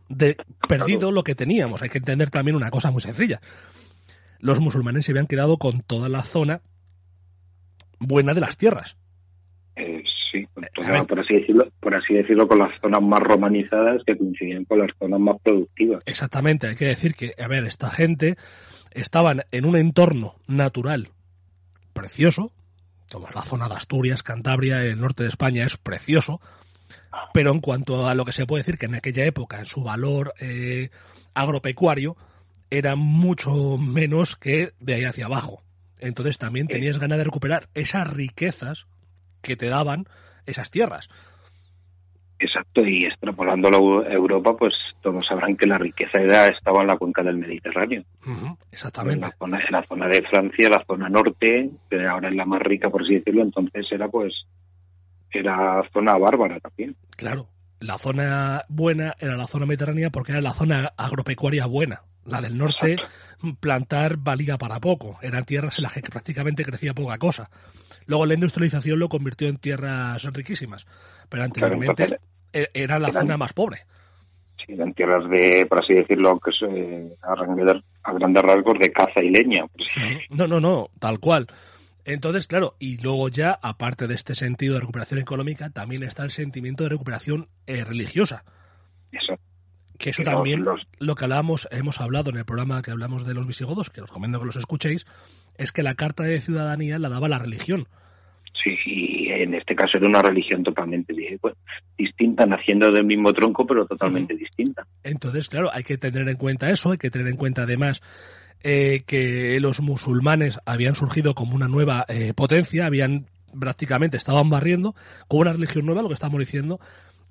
de 0.09 0.37
perdido 0.67 1.11
lo 1.11 1.23
que 1.23 1.35
teníamos. 1.35 1.81
Hay 1.81 1.89
que 1.89 1.97
entender 1.97 2.29
también 2.29 2.55
una 2.55 2.69
cosa 2.69 2.91
muy 2.91 3.01
sencilla. 3.01 3.41
Los 4.39 4.59
musulmanes 4.59 5.05
se 5.05 5.11
habían 5.11 5.27
quedado 5.27 5.57
con 5.57 5.81
toda 5.81 6.09
la 6.09 6.23
zona 6.23 6.61
buena 7.99 8.33
de 8.33 8.41
las 8.41 8.57
tierras. 8.57 8.97
Eh, 9.75 10.03
sí, 10.31 10.47
ver. 10.55 11.05
por 11.07 11.19
así 11.19 11.35
decirlo, 11.35 11.67
por 11.79 11.95
así 11.95 12.13
decirlo, 12.13 12.47
con 12.47 12.59
las 12.59 12.79
zonas 12.81 13.01
más 13.01 13.19
romanizadas 13.19 14.01
que 14.05 14.17
coincidían 14.17 14.65
con 14.65 14.79
las 14.79 14.91
zonas 14.97 15.19
más 15.19 15.37
productivas. 15.43 16.03
Exactamente, 16.05 16.67
hay 16.67 16.75
que 16.75 16.85
decir 16.85 17.13
que, 17.13 17.33
a 17.37 17.47
ver, 17.47 17.63
esta 17.65 17.89
gente 17.91 18.37
estaban 18.91 19.43
en 19.51 19.65
un 19.65 19.75
entorno 19.75 20.35
natural 20.47 21.09
precioso, 21.93 22.51
como 23.11 23.27
es 23.27 23.35
la 23.35 23.43
zona 23.43 23.69
de 23.69 23.75
Asturias, 23.75 24.23
Cantabria, 24.23 24.83
el 24.83 24.99
norte 24.99 25.23
de 25.23 25.29
España 25.29 25.65
es 25.65 25.77
precioso, 25.77 26.41
pero 27.33 27.51
en 27.51 27.59
cuanto 27.59 28.07
a 28.07 28.15
lo 28.15 28.25
que 28.25 28.31
se 28.31 28.45
puede 28.45 28.61
decir 28.61 28.77
que 28.77 28.85
en 28.87 28.95
aquella 28.95 29.25
época, 29.25 29.59
en 29.59 29.65
su 29.65 29.83
valor 29.83 30.33
eh, 30.39 30.89
agropecuario, 31.33 32.15
era 32.69 32.95
mucho 32.95 33.77
menos 33.77 34.35
que 34.35 34.71
de 34.79 34.95
ahí 34.95 35.03
hacia 35.05 35.25
abajo. 35.25 35.63
Entonces 35.99 36.37
también 36.37 36.67
tenías 36.67 36.99
ganas 36.99 37.17
de 37.17 37.23
recuperar 37.23 37.67
esas 37.73 38.07
riquezas 38.13 38.87
que 39.41 39.55
te 39.55 39.67
daban 39.67 40.05
esas 40.45 40.69
tierras. 40.69 41.09
Exacto, 42.39 42.85
y 42.85 43.03
extrapolándolo 43.03 44.05
a 44.05 44.13
Europa, 44.13 44.55
pues 44.55 44.73
todos 45.01 45.25
sabrán 45.27 45.57
que 45.57 45.67
la 45.67 45.79
riqueza 45.79 46.19
era, 46.19 46.45
estaba 46.45 46.81
en 46.81 46.87
la 46.87 46.97
cuenca 46.97 47.23
del 47.23 47.37
Mediterráneo. 47.37 48.03
Ujú, 48.21 48.45
En 48.45 48.57
exactamente. 48.71 49.25
la, 49.25 49.35
zona, 49.39 49.59
en 49.59 49.71
la 49.71 49.83
zona 49.87 50.07
de 50.07 50.21
Francia, 50.21 50.69
la 50.69 50.85
zona 50.85 51.09
norte, 51.09 51.71
que 51.89 52.05
ahora 52.05 52.29
es 52.29 52.35
la 52.35 52.45
más 52.45 52.61
rica, 52.61 52.91
por 52.91 53.01
así 53.01 53.15
decirlo, 53.15 53.41
entonces 53.41 53.87
era 53.91 54.07
pues, 54.07 54.33
era 55.39 55.81
zona 55.93 56.17
bárbara 56.17 56.59
también. 56.59 56.95
Claro, 57.15 57.47
la 57.79 57.97
zona 57.97 58.65
buena 58.69 59.15
era 59.19 59.35
la 59.37 59.47
zona 59.47 59.65
mediterránea 59.65 60.09
porque 60.09 60.31
era 60.31 60.41
la 60.41 60.53
zona 60.53 60.93
agropecuaria 60.97 61.65
buena. 61.65 62.01
La 62.25 62.41
del 62.41 62.57
norte, 62.57 62.97
plantar 63.59 64.17
valía 64.17 64.57
para 64.57 64.79
poco. 64.81 65.17
Eran 65.21 65.45
tierras 65.45 65.77
en 65.77 65.83
las 65.83 65.93
que 65.93 66.01
prácticamente 66.01 66.65
crecía 66.65 66.93
poca 66.93 67.17
cosa. 67.17 67.49
Luego 68.05 68.25
la 68.25 68.33
industrialización 68.33 68.99
lo 68.99 69.07
convirtió 69.07 69.47
en 69.47 69.57
tierras 69.57 70.23
riquísimas. 70.33 70.85
Pero 71.29 71.43
anteriormente 71.43 72.03
entonces- 72.03 72.19
e- 72.51 72.69
era 72.73 72.99
la 72.99 73.09
eran- 73.09 73.21
zona 73.23 73.37
más 73.37 73.53
pobre. 73.53 73.79
Sí, 74.65 74.73
eran 74.73 74.93
tierras 74.93 75.29
de, 75.29 75.65
por 75.67 75.79
así 75.81 75.93
decirlo, 75.93 76.37
que 76.39 76.49
es, 76.49 76.57
eh, 76.69 77.15
a, 77.21 77.35
grandes, 77.35 77.83
a 78.03 78.13
grandes 78.13 78.43
rasgos 78.43 78.79
de 78.79 78.91
caza 78.91 79.23
y 79.23 79.29
leña. 79.29 79.63
No, 80.29 80.47
no, 80.47 80.59
no, 80.59 80.89
tal 80.99 81.19
cual. 81.19 81.47
Entonces, 82.07 82.47
claro, 82.47 82.75
y 82.79 83.01
luego 83.03 83.27
ya, 83.27 83.51
aparte 83.61 84.07
de 84.07 84.15
este 84.15 84.33
sentido 84.33 84.75
de 84.75 84.79
recuperación 84.79 85.19
económica, 85.19 85.69
también 85.69 86.03
está 86.03 86.23
el 86.23 86.31
sentimiento 86.31 86.83
de 86.85 86.89
recuperación 86.91 87.49
eh, 87.67 87.83
religiosa. 87.83 88.43
eso. 89.11 89.37
Que 89.99 90.11
eso 90.11 90.21
Los- 90.23 90.33
también, 90.33 90.63
los- 90.63 90.87
lo 90.99 91.15
que 91.15 91.25
hablábamos, 91.25 91.67
hemos 91.71 91.99
hablado 91.99 92.29
en 92.29 92.37
el 92.37 92.45
programa 92.45 92.81
que 92.81 92.91
hablamos 92.91 93.25
de 93.25 93.33
los 93.33 93.45
visigodos, 93.45 93.89
que 93.89 94.01
os 94.01 94.07
recomiendo 94.09 94.39
que 94.39 94.45
los 94.45 94.55
escuchéis, 94.55 95.05
es 95.57 95.71
que 95.71 95.83
la 95.83 95.95
carta 95.95 96.23
de 96.23 96.39
ciudadanía 96.39 96.97
la 96.99 97.09
daba 97.09 97.27
la 97.27 97.39
religión. 97.39 97.87
Sí, 98.63 98.75
y 98.85 99.29
en 99.29 99.53
este 99.55 99.75
caso 99.75 99.97
era 99.97 100.07
una 100.07 100.21
religión 100.21 100.63
totalmente 100.63 101.13
di- 101.13 101.37
pues, 101.41 101.55
distinta, 101.97 102.45
naciendo 102.45 102.91
del 102.91 103.05
mismo 103.05 103.33
tronco, 103.33 103.65
pero 103.67 103.85
totalmente 103.85 104.35
distinta. 104.35 104.85
Entonces, 105.03 105.47
claro, 105.49 105.69
hay 105.73 105.83
que 105.83 105.97
tener 105.97 106.27
en 106.29 106.37
cuenta 106.37 106.69
eso, 106.69 106.91
hay 106.91 106.97
que 106.97 107.09
tener 107.11 107.27
en 107.27 107.35
cuenta 107.37 107.63
además 107.63 108.01
eh, 108.61 109.03
que 109.05 109.59
los 109.59 109.79
musulmanes 109.81 110.59
habían 110.65 110.95
surgido 110.95 111.35
como 111.35 111.55
una 111.55 111.67
nueva 111.67 112.05
eh, 112.07 112.33
potencia, 112.33 112.85
habían 112.85 113.27
prácticamente 113.59 114.17
estaban 114.17 114.49
barriendo 114.49 114.95
con 115.27 115.41
una 115.41 115.53
religión 115.53 115.85
nueva, 115.85 116.01
lo 116.01 116.09
que 116.09 116.13
estamos 116.13 116.39
diciendo, 116.39 116.79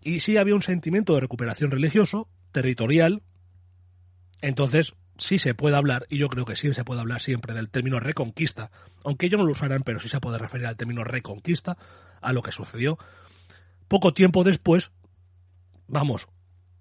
y 0.03 0.21
sí 0.21 0.37
había 0.37 0.55
un 0.55 0.63
sentimiento 0.63 1.15
de 1.15 1.21
recuperación 1.21 1.71
religioso, 1.71 2.29
territorial, 2.53 3.23
entonces 4.41 4.95
sí 5.19 5.39
se 5.39 5.55
puede 5.55 5.77
hablar, 5.77 6.07
y 6.09 6.19
yo 6.19 6.29
creo 6.29 6.45
que 6.45 6.57
sí 6.57 6.73
se 6.75 6.85
puede 6.85 7.01
hablar 7.01 7.21
siempre 7.21 7.55
del 7.55 7.71
término 7.71 8.01
reconquista, 8.01 8.71
aunque 9.05 9.27
ellos 9.27 9.39
no 9.39 9.47
lo 9.47 9.53
usaran, 9.53 9.83
pero 9.83 10.01
sí 10.01 10.09
se 10.09 10.21
puede 10.21 10.39
referir 10.39 10.67
al 10.67 10.77
término 10.77 11.05
reconquista, 11.05 11.77
a 12.21 12.33
lo 12.33 12.43
que 12.43 12.53
sucedió. 12.53 12.99
Poco 13.89 14.13
tiempo 14.13 14.43
después, 14.43 14.91
vamos, 15.87 16.29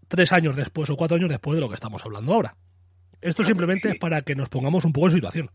tres 0.08 0.32
años 0.32 0.56
después 0.56 0.90
o 0.90 0.96
cuatro 0.96 1.18
años 1.18 1.30
después 1.30 1.56
de 1.56 1.62
lo 1.62 1.70
que 1.70 1.76
estamos 1.76 2.04
hablando 2.04 2.34
ahora. 2.34 2.56
Esto 3.22 3.44
simplemente 3.44 3.90
es 3.90 3.96
para 4.00 4.22
que 4.22 4.36
nos 4.36 4.50
pongamos 4.50 4.86
un 4.86 4.94
poco 4.94 5.08
en 5.08 5.14
situación. 5.14 5.50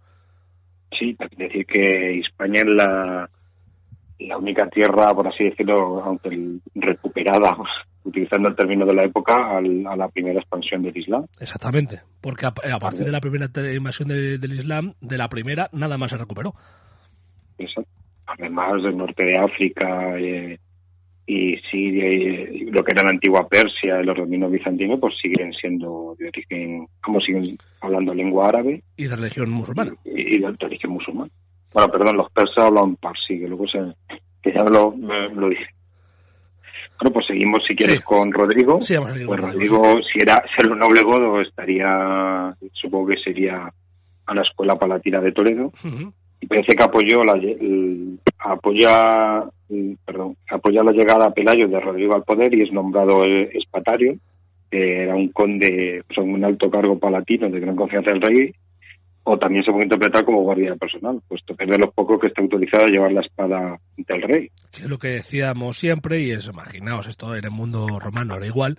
Sí, 0.98 1.16
decir 1.36 1.64
que 1.66 2.18
España 2.20 2.60
es 2.66 2.74
la, 2.74 3.30
la 4.18 4.36
única 4.38 4.68
tierra, 4.68 5.14
por 5.14 5.28
así 5.28 5.44
decirlo, 5.44 6.02
aunque 6.02 6.58
recuperada, 6.74 7.56
utilizando 8.04 8.48
el 8.48 8.56
término 8.56 8.84
de 8.86 8.94
la 8.94 9.04
época, 9.04 9.56
al- 9.56 9.86
a 9.86 9.96
la 9.96 10.08
primera 10.08 10.40
expansión 10.40 10.82
del 10.82 10.96
Islam. 10.96 11.26
Exactamente. 11.38 12.00
Porque 12.20 12.46
a, 12.46 12.48
a 12.48 12.78
partir 12.78 13.04
de 13.04 13.12
la 13.12 13.20
primera 13.20 13.46
invasión 13.74 14.08
de- 14.08 14.38
del 14.38 14.52
Islam, 14.54 14.94
de 15.00 15.16
la 15.18 15.28
primera, 15.28 15.68
nada 15.72 15.96
más 15.96 16.10
se 16.10 16.16
recuperó. 16.18 16.54
Eso. 17.58 17.84
Además 18.26 18.82
del 18.82 18.96
norte 18.96 19.22
de 19.24 19.38
África 19.38 20.18
eh, 20.18 20.58
y 21.32 21.56
Siria 21.70 22.08
y 22.12 22.64
lo 22.70 22.82
que 22.82 22.92
era 22.92 23.02
la 23.04 23.10
antigua 23.10 23.46
Persia 23.48 24.00
y 24.00 24.04
los 24.04 24.16
dominios 24.16 24.50
bizantinos, 24.50 24.98
pues 25.00 25.14
siguen 25.20 25.52
siendo 25.52 26.16
de 26.18 26.28
origen, 26.28 26.86
como 27.02 27.20
siguen 27.20 27.56
hablando 27.80 28.12
lengua 28.14 28.48
árabe 28.48 28.82
Y 28.96 29.04
de 29.06 29.14
religión 29.16 29.50
musulmana. 29.50 29.92
y, 30.04 30.36
y 30.36 30.38
de 30.38 30.56
origen 30.60 30.90
musulmán. 30.90 31.30
Bueno, 31.72 31.88
perdón, 31.92 32.16
los 32.16 32.30
persas 32.32 32.58
hablan 32.64 32.96
parsi, 32.96 33.38
que 33.38 33.46
luego 33.46 33.66
se, 33.68 33.78
que 34.42 34.52
ya 34.52 34.64
lo, 34.64 34.94
lo 35.34 35.48
dije. 35.48 35.66
Bueno, 37.00 37.14
pues 37.14 37.26
seguimos 37.28 37.62
si 37.66 37.74
quieres 37.74 37.96
Sí. 37.96 38.02
con 38.04 38.32
Rodrigo. 38.32 38.80
Sí, 38.82 38.94
Pues 38.96 39.08
Rodrigo, 39.08 39.36
Rodrigo, 39.36 39.82
si 40.12 40.18
era 40.20 40.42
ser 40.56 40.70
un 40.70 40.78
noble 40.80 41.02
godo, 41.02 41.40
estaría, 41.40 42.54
supongo 42.72 43.06
que 43.08 43.16
sería 43.24 43.72
a 44.26 44.34
la 44.34 44.42
escuela 44.42 44.76
palatina 44.78 45.20
de 45.20 45.32
Toledo. 45.32 45.72
Y 45.84 45.88
parece 46.46 46.74
que 46.74 46.82
apoyó 46.82 47.22
la, 47.22 47.40
apoya, 48.38 49.44
perdón, 50.04 50.36
apoya 50.48 50.82
la 50.82 50.92
llegada 50.92 51.26
a 51.26 51.34
Pelayo 51.34 51.68
de 51.68 51.80
Rodrigo 51.80 52.14
al 52.14 52.24
poder 52.24 52.54
y 52.54 52.62
es 52.62 52.72
nombrado 52.72 53.24
eh, 53.24 53.50
espatario. 53.54 54.16
era 54.70 55.14
un 55.14 55.28
conde, 55.28 56.02
o 56.16 56.22
un 56.22 56.44
alto 56.44 56.70
cargo 56.70 56.98
palatino 56.98 57.50
de 57.50 57.60
gran 57.60 57.76
confianza 57.76 58.10
del 58.10 58.22
rey, 58.22 58.54
o 59.24 59.38
también 59.38 59.64
se 59.64 59.70
puede 59.70 59.84
interpretar 59.84 60.24
como 60.24 60.42
guardia 60.42 60.74
personal, 60.76 61.20
puesto 61.28 61.54
que 61.54 61.64
es 61.64 61.70
de 61.70 61.78
los 61.78 61.92
pocos 61.92 62.18
que 62.18 62.28
está 62.28 62.40
autorizado 62.40 62.84
a 62.84 62.88
llevar 62.88 63.12
la 63.12 63.20
espada 63.20 63.78
del 63.96 64.22
rey. 64.22 64.50
Es 64.72 64.88
lo 64.88 64.98
que 64.98 65.08
decíamos 65.08 65.78
siempre, 65.78 66.20
y 66.20 66.30
es, 66.30 66.46
imaginaos, 66.46 67.06
esto 67.06 67.36
en 67.36 67.44
el 67.44 67.50
mundo 67.50 68.00
romano 68.00 68.36
era 68.36 68.46
igual, 68.46 68.78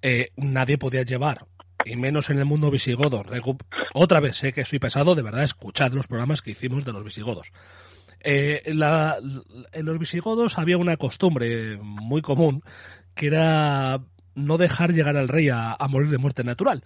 eh, 0.00 0.30
nadie 0.36 0.78
podía 0.78 1.02
llevar, 1.02 1.44
y 1.84 1.96
menos 1.96 2.30
en 2.30 2.38
el 2.38 2.44
mundo 2.44 2.70
visigodo. 2.70 3.22
Recu- 3.24 3.62
Otra 3.94 4.20
vez, 4.20 4.36
sé 4.36 4.52
que 4.52 4.64
soy 4.64 4.78
pesado, 4.78 5.14
de 5.14 5.22
verdad, 5.22 5.44
escuchad 5.44 5.92
los 5.92 6.06
programas 6.06 6.42
que 6.42 6.50
hicimos 6.50 6.84
de 6.84 6.92
los 6.92 7.04
visigodos. 7.04 7.52
Eh, 8.20 8.62
la- 8.74 9.18
en 9.72 9.86
los 9.86 9.98
visigodos 9.98 10.58
había 10.58 10.76
una 10.76 10.96
costumbre 10.96 11.76
muy 11.80 12.20
común, 12.22 12.62
que 13.14 13.28
era 13.28 14.00
no 14.34 14.58
dejar 14.58 14.92
llegar 14.92 15.16
al 15.16 15.28
rey 15.28 15.48
a, 15.48 15.72
a 15.74 15.88
morir 15.88 16.10
de 16.10 16.18
muerte 16.18 16.44
natural. 16.44 16.84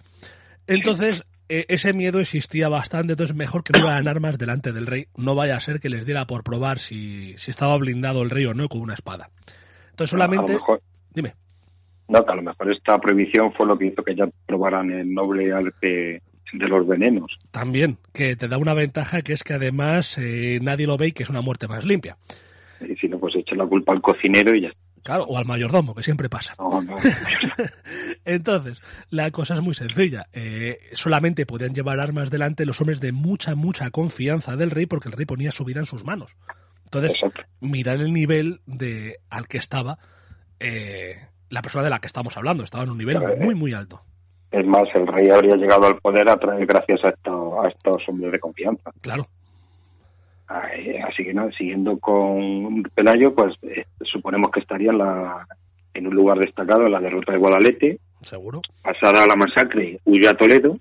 Entonces, 0.67 1.23
eh, 1.49 1.65
ese 1.67 1.91
miedo 1.93 2.19
existía 2.19 2.69
bastante, 2.69 3.13
entonces 3.13 3.35
mejor 3.35 3.63
que 3.63 3.73
no 3.77 3.85
iban 3.85 4.07
armas 4.07 4.37
delante 4.37 4.71
del 4.71 4.87
rey, 4.87 5.07
no 5.17 5.35
vaya 5.35 5.57
a 5.57 5.59
ser 5.59 5.79
que 5.79 5.89
les 5.89 6.05
diera 6.05 6.25
por 6.25 6.43
probar 6.43 6.79
si, 6.79 7.35
si 7.37 7.51
estaba 7.51 7.77
blindado 7.77 8.21
el 8.23 8.29
rey 8.29 8.45
o 8.45 8.53
no 8.53 8.69
con 8.69 8.81
una 8.81 8.93
espada. 8.93 9.29
Entonces 9.91 10.11
solamente... 10.11 10.53
Dime. 11.13 11.35
No, 12.07 12.25
que 12.25 12.31
a 12.31 12.35
lo 12.35 12.41
mejor 12.41 12.71
esta 12.71 12.99
prohibición 12.99 13.53
fue 13.53 13.65
lo 13.65 13.77
que 13.77 13.87
hizo 13.87 14.03
que 14.03 14.15
ya 14.15 14.27
probaran 14.45 14.91
el 14.91 15.13
noble 15.13 15.51
arte 15.51 16.21
de 16.53 16.67
los 16.67 16.87
venenos. 16.87 17.39
También, 17.51 17.97
que 18.13 18.35
te 18.35 18.47
da 18.47 18.57
una 18.57 18.73
ventaja 18.73 19.21
que 19.21 19.33
es 19.33 19.43
que 19.43 19.53
además 19.53 20.17
eh, 20.17 20.59
nadie 20.61 20.87
lo 20.87 20.97
ve 20.97 21.07
y 21.07 21.11
que 21.11 21.23
es 21.23 21.29
una 21.29 21.41
muerte 21.41 21.67
más 21.67 21.85
limpia. 21.85 22.17
Y 22.81 22.95
si 22.95 23.07
no, 23.07 23.17
pues 23.19 23.35
echa 23.35 23.55
la 23.55 23.65
culpa 23.65 23.93
al 23.93 24.01
cocinero 24.01 24.55
y 24.55 24.61
ya 24.61 24.67
está. 24.69 24.83
Claro, 25.03 25.25
o 25.25 25.37
al 25.37 25.45
mayordomo, 25.45 25.93
que 25.93 26.01
siempre 26.01 26.29
pasa. 26.29 26.55
No, 26.57 26.81
no. 26.81 26.95
Entonces, 28.25 28.81
la 29.09 29.31
cosa 29.31 29.53
es 29.55 29.61
muy 29.61 29.73
sencilla. 29.73 30.27
Eh, 30.31 30.77
solamente 30.93 31.45
podían 31.45 31.73
llevar 31.73 31.99
armas 31.99 32.31
delante 32.31 32.65
los 32.65 32.79
hombres 32.79 33.01
de 33.01 33.11
mucha, 33.11 33.53
mucha 33.53 33.89
confianza 33.89 34.55
del 34.55 34.71
rey 34.71 34.85
porque 34.85 35.09
el 35.09 35.13
rey 35.13 35.25
ponía 35.25 35.51
su 35.51 35.65
vida 35.65 35.81
en 35.81 35.85
sus 35.85 36.05
manos. 36.05 36.37
Entonces, 36.85 37.15
Exacto. 37.15 37.41
mirar 37.59 37.99
el 37.99 38.13
nivel 38.13 38.61
de 38.65 39.17
al 39.29 39.47
que 39.47 39.57
estaba 39.57 39.97
eh, 40.61 41.17
la 41.49 41.61
persona 41.61 41.83
de 41.83 41.89
la 41.89 41.99
que 41.99 42.07
estamos 42.07 42.35
hablando. 42.37 42.63
Estaba 42.63 42.83
en 42.83 42.91
un 42.91 42.97
nivel 42.97 43.17
eh. 43.17 43.37
muy, 43.39 43.55
muy 43.55 43.73
alto. 43.73 44.01
Es 44.51 44.65
más, 44.67 44.83
el 44.93 45.07
rey 45.07 45.29
habría 45.29 45.55
llegado 45.55 45.87
al 45.87 45.97
poder 45.97 46.29
a 46.29 46.37
través, 46.37 46.67
gracias 46.67 47.03
a, 47.03 47.09
esto- 47.09 47.61
a 47.61 47.67
estos 47.69 48.07
hombres 48.07 48.31
de 48.31 48.39
confianza. 48.39 48.91
Claro. 49.01 49.27
Así 50.47 51.23
que 51.23 51.33
nada, 51.33 51.49
siguiendo 51.57 51.97
con 51.97 52.83
Pelayo, 52.93 53.33
pues 53.33 53.55
eh, 53.63 53.85
suponemos 54.01 54.51
que 54.51 54.59
estaría 54.59 54.91
en, 54.91 54.99
la, 54.99 55.47
en 55.93 56.05
un 56.05 56.13
lugar 56.13 56.37
destacado 56.37 56.85
en 56.85 56.91
la 56.91 56.99
derrota 56.99 57.31
de 57.31 57.39
Guadalete. 57.39 57.99
Seguro. 58.21 58.61
Pasada 58.83 59.25
la 59.25 59.35
masacre, 59.35 59.99
huyó 60.05 60.29
a 60.29 60.35
Toledo 60.35 60.77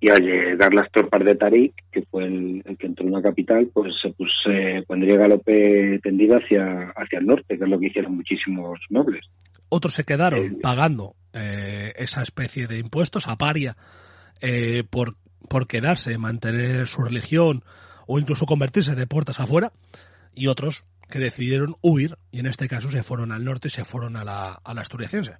y 0.00 0.10
al 0.10 0.20
llegar 0.20 0.74
las 0.74 0.90
tropas 0.92 1.24
de 1.24 1.34
Tarik, 1.36 1.72
que 1.90 2.02
fue 2.02 2.24
el, 2.26 2.62
que 2.78 2.86
entró 2.86 3.06
en 3.06 3.12
la 3.12 3.22
capital, 3.22 3.70
pues 3.72 3.94
se 4.02 4.10
pues, 4.10 4.30
pondría 4.86 5.16
galope 5.16 5.98
tendido 6.02 6.36
hacia, 6.36 6.90
hacia 6.96 7.20
el 7.20 7.26
norte, 7.26 7.56
que 7.56 7.64
es 7.64 7.70
lo 7.70 7.78
que 7.78 7.86
hicieron 7.86 8.14
muchísimos 8.16 8.78
nobles. 8.90 9.24
Otros 9.68 9.94
se 9.94 10.04
quedaron 10.04 10.58
pagando 10.62 11.14
eh, 11.32 11.92
esa 11.96 12.22
especie 12.22 12.66
de 12.66 12.78
impuestos 12.78 13.26
a 13.28 13.36
paria 13.36 13.76
eh, 14.40 14.84
por, 14.88 15.16
por 15.48 15.66
quedarse, 15.66 16.16
mantener 16.18 16.86
su 16.86 17.02
religión 17.02 17.64
o 18.06 18.18
incluso 18.18 18.46
convertirse 18.46 18.94
de 18.94 19.06
puertas 19.06 19.40
afuera, 19.40 19.72
y 20.34 20.48
otros 20.48 20.84
que 21.10 21.18
decidieron 21.18 21.76
huir 21.80 22.16
y 22.30 22.40
en 22.40 22.46
este 22.46 22.68
caso 22.68 22.90
se 22.90 23.02
fueron 23.02 23.32
al 23.32 23.44
norte 23.44 23.68
y 23.68 23.70
se 23.70 23.84
fueron 23.84 24.16
a 24.16 24.24
la, 24.24 24.60
a 24.62 24.74
la 24.74 24.80
asturiacense. 24.80 25.36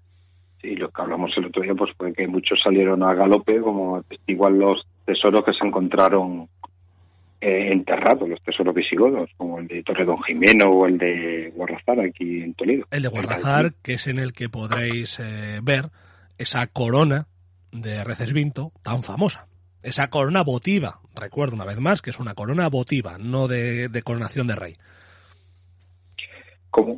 Sí, 0.60 0.76
lo 0.76 0.90
que 0.90 1.02
hablamos 1.02 1.30
el 1.36 1.46
otro 1.46 1.62
día 1.62 1.74
pues 1.74 1.90
fue 1.96 2.12
que 2.12 2.26
muchos 2.26 2.58
salieron 2.62 3.02
a 3.02 3.14
galope 3.14 3.60
como 3.60 4.02
igual 4.26 4.58
los 4.58 4.86
tesoros 5.04 5.44
que 5.44 5.52
se 5.52 5.66
encontraron 5.66 6.48
eh, 7.44 7.72
enterrados, 7.72 8.28
los 8.28 8.42
tesoros 8.42 8.74
visigodos, 8.74 9.30
como 9.36 9.58
el 9.58 9.68
de 9.68 9.82
Torre 9.82 10.04
Don 10.04 10.22
Jimeno 10.22 10.70
o 10.70 10.86
el 10.86 10.98
de 10.98 11.52
Guarrazar 11.54 12.00
aquí 12.00 12.42
en 12.42 12.54
Toledo. 12.54 12.86
El 12.90 13.02
de 13.02 13.08
Guarrazar, 13.08 13.74
que 13.82 13.94
es 13.94 14.06
en 14.06 14.18
el 14.18 14.32
que 14.32 14.48
podréis 14.48 15.20
eh, 15.20 15.60
ver 15.62 15.90
esa 16.38 16.66
corona 16.66 17.26
de 17.72 18.02
Recesvinto 18.04 18.72
tan 18.82 19.02
famosa. 19.02 19.46
Esa 19.82 20.08
corona 20.08 20.42
votiva, 20.42 21.00
recuerdo 21.14 21.56
una 21.56 21.66
vez 21.66 21.78
más 21.78 22.00
que 22.00 22.10
es 22.10 22.18
una 22.18 22.34
corona 22.34 22.68
votiva, 22.68 23.18
no 23.18 23.48
de 23.48 24.02
coronación 24.02 24.46
de 24.46 24.56
rey 24.56 24.74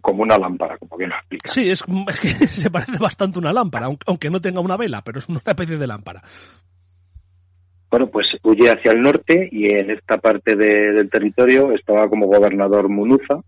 como, 0.00 0.22
una 0.22 0.38
lámpara, 0.38 0.78
como 0.78 0.96
bien 0.96 1.10
lo 1.10 1.16
explica. 1.16 1.52
Sí, 1.52 1.68
es, 1.68 1.82
que 2.20 2.28
se 2.28 2.70
parece 2.70 2.98
bastante 2.98 3.38
a 3.38 3.40
una 3.40 3.52
lámpara, 3.52 3.88
aunque 4.06 4.30
no 4.30 4.40
tenga 4.40 4.60
una 4.60 4.76
vela, 4.76 5.02
pero 5.02 5.18
es 5.18 5.28
una 5.28 5.42
especie 5.44 5.76
de 5.76 5.86
lámpara. 5.86 6.22
Bueno, 7.90 8.08
pues 8.08 8.26
huye 8.42 8.70
hacia 8.70 8.92
el 8.92 9.02
norte 9.02 9.48
y 9.50 9.70
en 9.70 9.90
esta 9.90 10.18
parte 10.18 10.56
del 10.56 11.08
territorio 11.08 11.72
estaba 11.72 12.08
como 12.08 12.26
gobernador 12.26 12.88
Munuza 12.88 13.42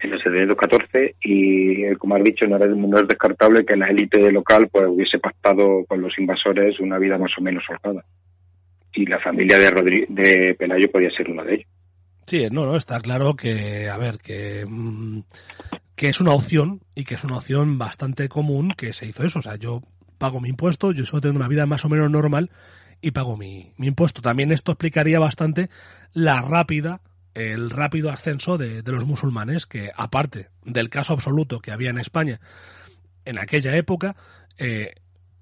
en 0.00 0.12
el 0.12 0.22
714 0.22 1.16
y, 1.22 1.84
eh, 1.84 1.96
como 1.96 2.16
has 2.16 2.24
dicho, 2.24 2.46
no, 2.46 2.56
es 2.56 3.08
descartable 3.08 3.64
que 3.64 3.76
la 3.76 3.86
élite 3.86 4.30
local 4.30 4.68
pues 4.70 4.86
hubiese 4.88 5.18
pactado 5.18 5.84
con 5.86 6.02
los 6.02 6.12
invasores 6.18 6.78
una 6.80 6.98
vida 6.98 7.16
más 7.18 7.32
o 7.38 7.40
menos 7.40 7.64
holgada. 7.68 8.04
Y 8.92 9.06
la 9.06 9.18
familia 9.20 9.58
de, 9.58 10.06
de 10.08 10.54
Pelayo 10.54 10.90
podía 10.90 11.10
ser 11.10 11.30
uno 11.30 11.44
de 11.44 11.54
ellos. 11.54 11.68
Sí, 12.26 12.46
no, 12.50 12.66
no, 12.66 12.76
está 12.76 13.00
claro 13.00 13.34
que, 13.34 13.88
a 13.88 13.96
ver, 13.96 14.18
que, 14.18 14.64
mm, 14.66 15.20
que 15.94 16.08
es 16.08 16.20
una 16.20 16.32
opción 16.32 16.80
y 16.94 17.04
que 17.04 17.14
es 17.14 17.24
una 17.24 17.36
opción 17.36 17.78
bastante 17.78 18.28
común 18.28 18.72
que 18.76 18.92
se 18.92 19.06
hizo 19.06 19.24
eso. 19.24 19.38
O 19.38 19.42
sea, 19.42 19.56
yo 19.56 19.82
pago 20.18 20.40
mi 20.40 20.48
impuesto, 20.48 20.92
yo 20.92 21.04
solo 21.04 21.20
tengo 21.20 21.36
una 21.36 21.48
vida 21.48 21.66
más 21.66 21.84
o 21.84 21.88
menos 21.88 22.10
normal 22.10 22.50
y 23.00 23.10
pago 23.10 23.36
mi, 23.36 23.72
mi 23.76 23.86
impuesto. 23.88 24.22
También 24.22 24.52
esto 24.52 24.72
explicaría 24.72 25.18
bastante 25.18 25.70
la 26.12 26.40
rápida, 26.40 27.00
el 27.34 27.70
rápido 27.70 28.10
ascenso 28.10 28.58
de, 28.58 28.82
de 28.82 28.92
los 28.92 29.04
musulmanes, 29.04 29.66
que 29.66 29.90
aparte 29.94 30.48
del 30.64 30.88
caso 30.88 31.12
absoluto 31.12 31.60
que 31.60 31.72
había 31.72 31.90
en 31.90 31.98
España 31.98 32.40
en 33.26 33.38
aquella 33.38 33.76
época, 33.76 34.16
eh, 34.56 34.94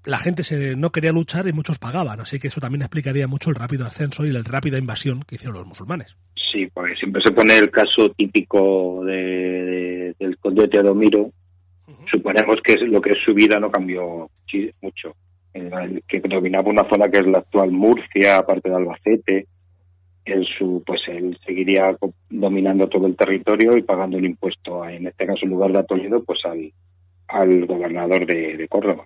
la 0.03 0.19
gente 0.19 0.43
se, 0.43 0.75
no 0.75 0.91
quería 0.91 1.11
luchar 1.11 1.47
y 1.47 1.53
muchos 1.53 1.79
pagaban. 1.79 2.19
Así 2.19 2.39
que 2.39 2.49
eso 2.49 2.59
también 2.59 2.81
explicaría 2.81 3.27
mucho 3.27 3.49
el 3.49 3.55
rápido 3.55 3.85
ascenso 3.85 4.25
y 4.25 4.31
la 4.31 4.41
rápida 4.43 4.77
invasión 4.77 5.23
que 5.23 5.35
hicieron 5.35 5.55
los 5.55 5.67
musulmanes. 5.67 6.17
Sí, 6.51 6.67
porque 6.73 6.95
siempre 6.95 7.21
se 7.23 7.31
pone 7.31 7.55
el 7.57 7.69
caso 7.69 8.09
típico 8.17 9.03
de, 9.05 10.13
del 10.19 10.37
conde 10.37 10.67
Teodomiro. 10.67 11.31
Suponemos 12.11 12.57
que 12.63 12.75
lo 12.85 13.01
que 13.01 13.11
es 13.11 13.19
su 13.23 13.33
vida 13.33 13.59
no 13.59 13.71
cambió 13.71 14.29
mucho. 14.81 15.15
Que 16.07 16.19
dominaba 16.21 16.69
una 16.69 16.87
zona 16.89 17.09
que 17.09 17.19
es 17.19 17.27
la 17.27 17.39
actual 17.39 17.71
Murcia, 17.71 18.37
aparte 18.37 18.69
de 18.69 18.75
Albacete. 18.75 19.47
En 20.25 20.43
su, 20.43 20.83
pues 20.85 21.01
él 21.07 21.37
seguiría 21.45 21.95
dominando 22.29 22.87
todo 22.87 23.05
el 23.05 23.15
territorio 23.15 23.77
y 23.77 23.83
pagando 23.83 24.17
el 24.17 24.25
impuesto, 24.25 24.83
en 24.87 25.05
este 25.05 25.27
caso 25.27 25.41
en 25.43 25.51
lugar 25.51 25.71
de 25.71 25.79
a 25.79 25.83
Toledo, 25.83 26.23
pues 26.23 26.39
al, 26.45 26.71
al 27.27 27.65
gobernador 27.67 28.25
de 28.25 28.67
Córdoba. 28.67 29.05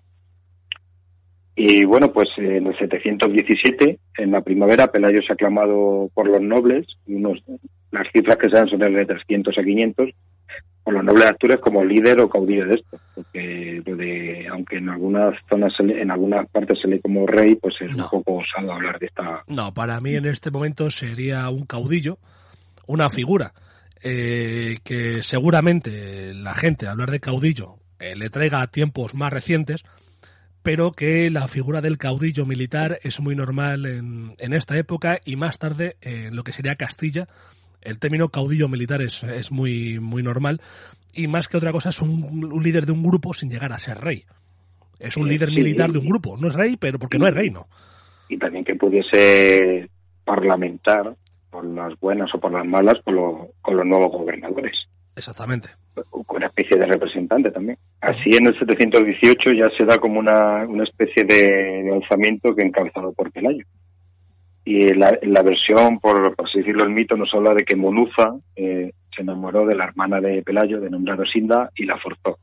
Y 1.62 1.84
bueno, 1.84 2.13
pues 2.13 2.30
en 2.38 2.67
el 2.67 2.78
717, 2.78 4.00
en 4.19 4.32
la 4.32 4.39
primavera, 4.39 4.88
Pelayo 4.88 5.21
se 5.21 5.34
ha 5.34 5.34
aclamado 5.34 6.10
por 6.13 6.26
los 6.26 6.39
nobles, 6.39 6.88
unos, 7.06 7.43
las 7.91 8.08
cifras 8.13 8.38
que 8.38 8.47
se 8.47 8.56
dan 8.56 8.69
son 8.69 8.80
de 8.80 9.06
300 9.06 9.58
a 9.58 9.62
500, 9.62 10.10
por 10.89 10.95
los 10.95 11.06
nobles 11.06 11.25
de 11.25 11.30
Asturias 11.30 11.60
como 11.62 11.86
líder 11.86 12.19
o 12.19 12.28
caudillo 12.28 12.65
de 12.65 12.73
esto, 12.73 12.99
porque 13.13 13.84
de, 13.86 14.47
aunque 14.52 14.78
en 14.78 14.89
algunas 14.89 15.36
zonas, 15.47 15.71
en 15.80 16.10
algunas 16.10 16.49
partes 16.49 16.80
se 16.82 16.88
lee 16.88 16.99
como 16.99 17.28
rey, 17.28 17.56
pues 17.58 17.75
es 17.82 17.95
un 17.95 18.10
poco 18.10 18.38
osado 18.38 18.73
hablar 18.73 18.97
de 18.97 19.06
esta... 19.06 19.43
No, 19.45 19.71
para 19.71 20.02
mí 20.02 20.15
en 20.15 20.25
este 20.25 20.49
momento 20.49 20.89
sería 20.89 21.47
un 21.52 21.67
caudillo, 21.67 22.17
una 22.88 23.12
figura 23.12 23.54
eh, 24.02 24.80
que 24.84 25.21
seguramente 25.21 26.34
la 26.34 26.56
gente, 26.56 26.88
hablar 26.88 27.12
de 27.12 27.19
caudillo, 27.19 27.75
eh, 27.99 28.15
le 28.15 28.32
traiga 28.32 28.62
a 28.62 28.67
tiempos 28.67 29.13
más 29.13 29.32
recientes, 29.32 29.84
pero 30.63 30.93
que 30.93 31.30
la 31.30 31.47
figura 31.47 31.82
del 31.82 31.99
caudillo 31.99 32.47
militar 32.47 32.99
es 33.04 33.19
muy 33.19 33.36
normal 33.36 33.86
en, 33.86 34.34
en 34.39 34.54
esta 34.54 34.75
época 34.75 35.19
y 35.23 35.36
más 35.36 35.60
tarde 35.60 35.97
en 36.02 36.36
lo 36.36 36.43
que 36.43 36.52
sería 36.52 36.78
Castilla. 36.78 37.28
El 37.82 38.00
término 38.00 38.30
caudillo 38.30 38.68
militar 38.68 39.02
es, 39.02 39.24
es 39.24 39.52
muy, 39.52 40.00
muy 40.00 40.24
normal 40.24 40.62
y 41.13 41.28
más 41.28 41.48
que 41.48 41.58
otra 41.58 41.72
cosa 41.72 41.89
es 41.89 42.02
un, 42.02 42.60
líder 42.62 42.86
de 42.86 42.92
un 42.92 43.04
grupo 43.04 43.34
sin 43.34 43.50
llegar 43.50 43.72
a 43.72 43.80
ser 43.80 43.98
rey. 43.98 44.24
Es 45.00 45.15
un 45.18 45.28
líder 45.28 45.50
militar 45.50 45.92
de 45.92 46.00
un 46.00 46.10
grupo. 46.10 46.36
No 46.38 46.50
es 46.50 46.56
rey, 46.56 46.76
pero 46.78 47.00
porque 47.00 47.18
no 47.18 47.28
es 47.28 47.34
reino. 47.34 47.68
Y 48.28 48.38
también 48.38 48.65
que 48.65 48.76
pudiese 48.76 49.89
parlamentar 50.26 51.15
por 51.50 51.65
las 51.65 51.98
buenas 52.00 52.30
o 52.36 52.39
por 52.39 52.52
las 52.52 52.65
malas 52.65 52.98
con, 53.04 53.15
con 53.62 53.78
los 53.78 53.86
nuevos 53.86 54.12
gobernadores. 54.12 54.74
Exactamente 55.15 55.70
una 56.39 56.48
especie 56.48 56.78
de 56.78 56.86
representante 56.86 57.52
también. 57.52 57.78
Así 58.02 58.30
en 58.32 58.48
el 58.48 58.58
718 58.58 59.52
ya 59.52 59.70
se 59.78 59.86
da 59.86 59.98
como 59.98 60.20
una, 60.20 60.65
una 60.65 60.84
especie 60.84 61.24
de, 61.24 61.92
alzamiento 61.94 62.56
que 62.56 62.63
encabezado 62.63 63.12
por 63.13 63.32
Pelayo. 63.32 63.65
Y 64.65 64.93
la, 64.93 65.17
la 65.24 65.41
versión, 65.41 66.00
por, 66.00 66.36
así 66.38 66.60
decirlo, 66.60 66.84
el 66.84 66.91
mito 66.91 67.15
nos 67.15 67.34
habla 67.34 67.54
de 67.54 67.63
que 67.63 67.76
Monuza 67.76 68.36
eh, 68.56 68.91
se 69.15 69.22
enamoró 69.22 69.65
de 69.65 69.76
la 69.76 69.86
hermana 69.86 70.22
de 70.22 70.43
Pelayo, 70.43 70.80
de 70.80 70.89
nombrado 70.89 71.26
Sinda, 71.26 71.69
y 71.76 71.86
la 71.86 71.98
forzó. 71.98 72.38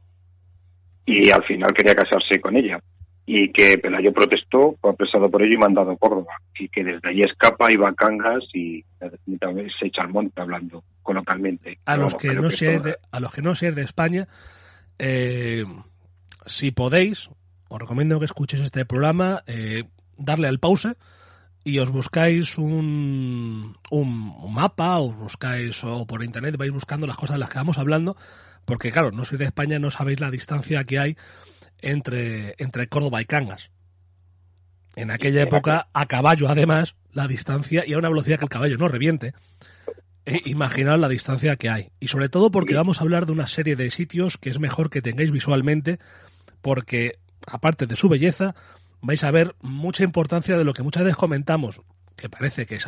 Y 1.04 1.30
al 1.30 1.44
final 1.44 1.72
quería 1.72 1.94
casarse 1.94 2.40
con 2.40 2.56
ella. 2.56 2.80
Y 3.26 3.50
que 3.52 3.78
Pelayo 3.78 4.12
protestó, 4.12 4.76
fue 4.80 4.90
apresado 4.90 5.30
por 5.30 5.42
ello 5.42 5.54
y 5.54 5.58
mandado 5.58 5.90
a 5.90 5.96
Córdoba. 5.96 6.34
Y 6.58 6.68
que 6.68 6.82
desde 6.82 7.08
allí 7.08 7.22
escapa 7.22 7.72
y 7.72 7.76
va 7.76 7.90
a 7.90 7.94
Cangas 7.94 8.44
y 8.54 8.84
se 8.98 9.86
echa 9.86 10.02
al 10.02 10.08
monte 10.08 10.40
hablando 10.40 10.82
coloquialmente. 11.02 11.78
A 11.84 11.96
los 11.96 12.14
que, 12.16 12.34
no 12.34 12.50
sean 12.50 12.82
de, 12.82 12.96
a 13.10 13.20
los 13.20 13.32
que 13.32 13.42
no 13.42 13.54
sean 13.54 13.74
de 13.74 13.82
España, 13.82 14.26
eh, 14.98 15.64
si 16.46 16.72
podéis, 16.72 17.30
os 17.68 17.80
recomiendo 17.80 18.18
que 18.18 18.24
escuchéis 18.24 18.64
este 18.64 18.84
programa, 18.84 19.42
eh, 19.46 19.84
darle 20.18 20.48
al 20.48 20.58
pause 20.58 20.96
y 21.66 21.80
os 21.80 21.90
buscáis 21.90 22.58
un, 22.58 23.76
un, 23.90 24.54
mapa, 24.54 25.00
os 25.00 25.16
buscáis 25.16 25.82
o 25.82 26.06
por 26.06 26.22
internet 26.22 26.54
vais 26.54 26.70
buscando 26.70 27.08
las 27.08 27.16
cosas 27.16 27.34
de 27.34 27.40
las 27.40 27.50
que 27.50 27.58
vamos 27.58 27.76
hablando, 27.78 28.16
porque 28.64 28.92
claro, 28.92 29.10
no 29.10 29.24
sois 29.24 29.40
de 29.40 29.50
España, 29.50 29.80
no 29.80 29.90
sabéis 29.90 30.20
la 30.20 30.30
distancia 30.30 30.84
que 30.84 31.00
hay 31.00 31.16
entre, 31.82 32.54
entre 32.58 32.86
Córdoba 32.86 33.20
y 33.20 33.24
Cangas. 33.24 33.72
En 34.94 35.10
aquella 35.10 35.42
época, 35.42 35.88
a 35.92 36.06
caballo 36.06 36.48
además, 36.48 36.94
la 37.10 37.26
distancia 37.26 37.82
y 37.84 37.94
a 37.94 37.98
una 37.98 38.10
velocidad 38.10 38.38
que 38.38 38.44
el 38.44 38.56
caballo 38.56 38.78
no 38.78 38.86
reviente. 38.86 39.34
E 40.24 40.42
imaginad 40.46 41.00
la 41.00 41.08
distancia 41.08 41.56
que 41.56 41.68
hay. 41.68 41.90
Y 41.98 42.06
sobre 42.06 42.28
todo 42.28 42.52
porque 42.52 42.76
vamos 42.76 43.00
a 43.00 43.02
hablar 43.02 43.26
de 43.26 43.32
una 43.32 43.48
serie 43.48 43.74
de 43.74 43.90
sitios 43.90 44.38
que 44.38 44.50
es 44.50 44.60
mejor 44.60 44.88
que 44.88 45.02
tengáis 45.02 45.32
visualmente, 45.32 45.98
porque 46.62 47.18
aparte 47.44 47.88
de 47.88 47.96
su 47.96 48.08
belleza, 48.08 48.54
vais 49.00 49.22
a 49.24 49.30
ver 49.30 49.54
mucha 49.60 50.04
importancia 50.04 50.56
de 50.56 50.64
lo 50.64 50.72
que 50.72 50.82
muchas 50.82 51.04
veces 51.04 51.16
comentamos, 51.16 51.80
que 52.16 52.28
parece 52.28 52.66
que 52.66 52.76
es 52.76 52.86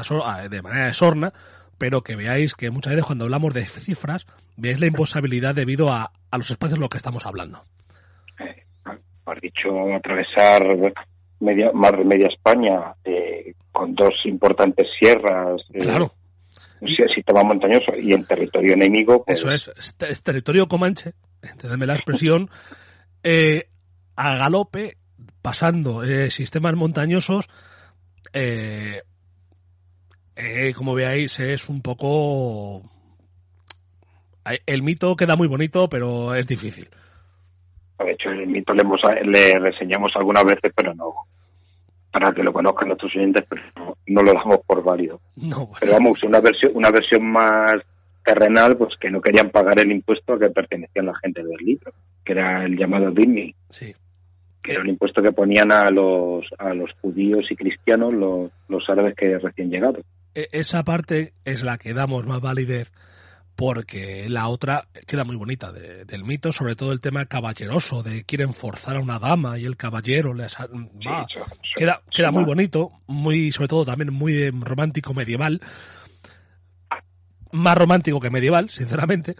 de 0.50 0.62
manera 0.62 0.92
sorna, 0.94 1.32
pero 1.78 2.02
que 2.02 2.16
veáis 2.16 2.54
que 2.54 2.70
muchas 2.70 2.92
veces 2.92 3.06
cuando 3.06 3.24
hablamos 3.24 3.54
de 3.54 3.64
cifras, 3.64 4.26
veáis 4.56 4.80
la 4.80 4.86
imposibilidad 4.86 5.54
debido 5.54 5.90
a, 5.90 6.10
los 6.32 6.50
espacios 6.50 6.78
en 6.78 6.82
los 6.82 6.90
que 6.90 6.98
estamos 6.98 7.24
hablando. 7.26 7.62
Eh, 8.40 8.64
has 9.26 9.40
dicho 9.40 9.94
atravesar 9.94 10.62
media, 11.40 11.70
más 11.72 11.92
de 11.92 12.04
media 12.04 12.28
España 12.28 12.94
eh, 13.04 13.54
con 13.70 13.94
dos 13.94 14.14
importantes 14.24 14.86
sierras. 14.98 15.62
Eh, 15.72 15.78
claro 15.78 16.12
sistema 17.14 17.42
montañoso 17.42 17.92
y 18.00 18.12
en 18.12 18.24
territorio 18.24 18.74
enemigo. 18.74 19.24
Pues 19.24 19.40
Eso 19.40 19.50
es, 19.50 19.94
es, 20.00 20.22
territorio 20.22 20.68
comanche, 20.68 21.12
entendedme 21.42 21.86
la 21.86 21.94
expresión, 21.94 22.50
eh, 23.22 23.68
a 24.16 24.36
galope, 24.36 24.96
pasando 25.48 26.04
eh, 26.04 26.28
sistemas 26.28 26.74
montañosos, 26.74 27.48
eh, 28.34 29.00
como 30.76 30.92
veáis, 30.92 31.40
es 31.40 31.70
un 31.70 31.80
poco. 31.80 32.82
El 34.66 34.82
mito 34.82 35.16
queda 35.16 35.36
muy 35.36 35.48
bonito, 35.48 35.88
pero 35.88 36.34
es 36.34 36.46
difícil. 36.46 36.86
De 37.98 38.12
hecho, 38.12 38.28
el 38.28 38.46
mito 38.46 38.74
le, 38.74 38.82
hemos, 38.82 39.00
le 39.24 39.58
reseñamos 39.58 40.12
algunas 40.16 40.44
veces, 40.44 40.70
pero 40.76 40.94
no, 40.94 41.14
para 42.12 42.30
que 42.34 42.42
lo 42.42 42.52
conozcan 42.52 42.88
nuestros 42.88 43.16
oyentes, 43.16 43.42
pero 43.48 43.96
no, 44.06 44.20
lo 44.20 44.34
damos 44.34 44.58
por 44.66 44.82
válido. 44.84 45.18
No, 45.36 45.70
Pero 45.80 45.92
vamos, 45.92 46.22
una 46.24 46.40
versión, 46.40 46.72
una 46.74 46.90
versión 46.90 47.24
más 47.24 47.76
terrenal, 48.22 48.76
pues 48.76 48.94
que 49.00 49.10
no 49.10 49.22
querían 49.22 49.48
pagar 49.48 49.78
el 49.80 49.92
impuesto 49.92 50.34
a 50.34 50.38
que 50.38 50.50
pertenecían 50.50 51.06
la 51.06 51.18
gente 51.22 51.42
del 51.42 51.56
libro, 51.56 51.90
que 52.22 52.32
era 52.32 52.66
el 52.66 52.76
llamado 52.76 53.10
Dhimmi, 53.12 53.54
sí. 53.70 53.94
Que 54.62 54.72
era 54.72 54.82
un 54.82 54.88
impuesto 54.88 55.22
que 55.22 55.32
ponían 55.32 55.72
a 55.72 55.90
los, 55.90 56.44
a 56.58 56.74
los 56.74 56.90
judíos 57.00 57.46
y 57.50 57.56
cristianos, 57.56 58.12
los, 58.12 58.50
los 58.68 58.88
árabes 58.88 59.14
que 59.16 59.38
recién 59.38 59.70
llegados. 59.70 60.04
E- 60.34 60.48
Esa 60.52 60.84
parte 60.84 61.32
es 61.44 61.62
la 61.64 61.78
que 61.78 61.94
damos 61.94 62.26
más 62.26 62.40
validez 62.40 62.92
porque 63.56 64.28
la 64.28 64.46
otra 64.46 64.84
queda 65.06 65.24
muy 65.24 65.34
bonita 65.34 65.72
de- 65.72 66.04
del 66.04 66.22
mito, 66.24 66.52
sobre 66.52 66.76
todo 66.76 66.92
el 66.92 67.00
tema 67.00 67.26
caballeroso, 67.26 68.04
de 68.04 68.22
quieren 68.24 68.52
forzar 68.52 68.96
a 68.96 69.00
una 69.00 69.18
dama 69.18 69.58
y 69.58 69.64
el 69.64 69.76
caballero 69.76 70.32
les 70.32 70.58
ha- 70.60 70.66
va. 70.68 71.26
Sí, 71.28 71.38
queda 71.74 72.00
queda 72.10 72.30
muy 72.30 72.44
bonito, 72.44 72.90
muy 73.08 73.50
sobre 73.50 73.66
todo 73.68 73.84
también 73.84 74.12
muy 74.12 74.34
eh, 74.42 74.52
romántico 74.52 75.12
medieval. 75.12 75.60
Más 77.50 77.76
romántico 77.78 78.20
que 78.20 78.30
medieval, 78.30 78.68
sinceramente, 78.68 79.34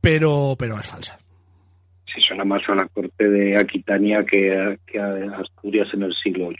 pero 0.00 0.54
pero 0.58 0.78
es 0.78 0.86
falsa. 0.86 1.18
Sí, 2.18 2.24
suena 2.26 2.44
más 2.44 2.62
a 2.68 2.74
la 2.74 2.86
corte 2.88 3.28
de 3.28 3.58
Aquitania 3.58 4.24
que 4.24 4.56
a, 4.56 4.76
que 4.86 4.98
a 4.98 5.38
Asturias 5.40 5.88
en 5.94 6.02
el 6.02 6.12
siglo 6.22 6.48
VIII. 6.48 6.56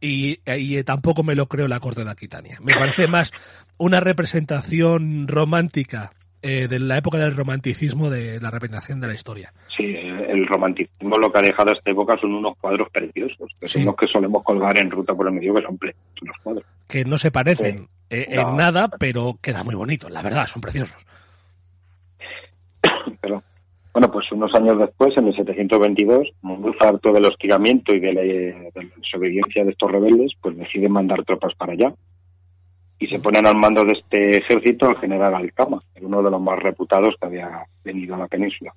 Y, 0.00 0.38
y 0.46 0.82
tampoco 0.84 1.22
me 1.22 1.34
lo 1.34 1.46
creo 1.46 1.66
la 1.66 1.80
corte 1.80 2.04
de 2.04 2.10
Aquitania. 2.10 2.58
Me 2.62 2.74
parece 2.74 3.06
más 3.08 3.32
una 3.78 4.00
representación 4.00 5.26
romántica 5.28 6.10
eh, 6.42 6.68
de 6.68 6.78
la 6.78 6.98
época 6.98 7.16
del 7.18 7.34
romanticismo 7.34 8.10
de 8.10 8.38
la 8.40 8.50
representación 8.50 9.00
de 9.00 9.06
la 9.08 9.14
historia. 9.14 9.52
Sí, 9.74 9.84
el 9.84 10.46
romanticismo 10.46 11.16
lo 11.16 11.32
que 11.32 11.38
ha 11.38 11.42
dejado 11.42 11.70
a 11.70 11.74
esta 11.74 11.90
época 11.90 12.16
son 12.20 12.34
unos 12.34 12.54
cuadros 12.60 12.88
preciosos, 12.92 13.48
que 13.58 13.66
Sí. 13.66 13.78
son 13.78 13.86
los 13.86 13.96
que 13.96 14.06
solemos 14.12 14.42
colgar 14.44 14.78
en 14.78 14.90
ruta 14.90 15.14
por 15.14 15.26
el 15.26 15.32
medio, 15.32 15.54
que 15.54 15.62
son 15.62 15.78
los 16.22 16.36
cuadros. 16.42 16.64
Que 16.86 17.04
no 17.06 17.16
se 17.16 17.30
parecen 17.30 17.88
eh, 18.10 18.26
en 18.28 18.42
No. 18.42 18.56
nada, 18.56 18.88
pero 18.98 19.38
queda 19.40 19.64
muy 19.64 19.74
bonito, 19.74 20.10
la 20.10 20.20
verdad, 20.22 20.46
son 20.46 20.60
preciosos. 20.60 21.06
Bueno, 23.94 24.10
pues 24.10 24.30
unos 24.32 24.52
años 24.56 24.76
después, 24.76 25.16
en 25.16 25.28
el 25.28 25.36
722, 25.36 26.28
muy 26.42 26.74
harto 26.80 27.12
del 27.12 27.26
hostigamiento 27.26 27.94
y 27.94 28.00
de 28.00 28.12
la, 28.12 28.22
de 28.22 28.72
desobediencia 28.96 29.64
de 29.64 29.70
estos 29.70 29.88
rebeldes, 29.88 30.32
pues 30.42 30.56
deciden 30.56 30.90
mandar 30.90 31.24
tropas 31.24 31.54
para 31.54 31.74
allá. 31.74 31.94
Y 32.98 33.06
se 33.06 33.20
ponen 33.20 33.46
al 33.46 33.54
mando 33.54 33.84
de 33.84 33.92
este 33.92 34.38
ejército 34.38 34.86
al 34.86 34.98
general 34.98 35.36
Alcama, 35.36 35.80
uno 36.00 36.24
de 36.24 36.30
los 36.32 36.40
más 36.40 36.58
reputados 36.58 37.14
que 37.20 37.26
había 37.28 37.66
venido 37.84 38.16
a 38.16 38.18
la 38.18 38.26
península. 38.26 38.74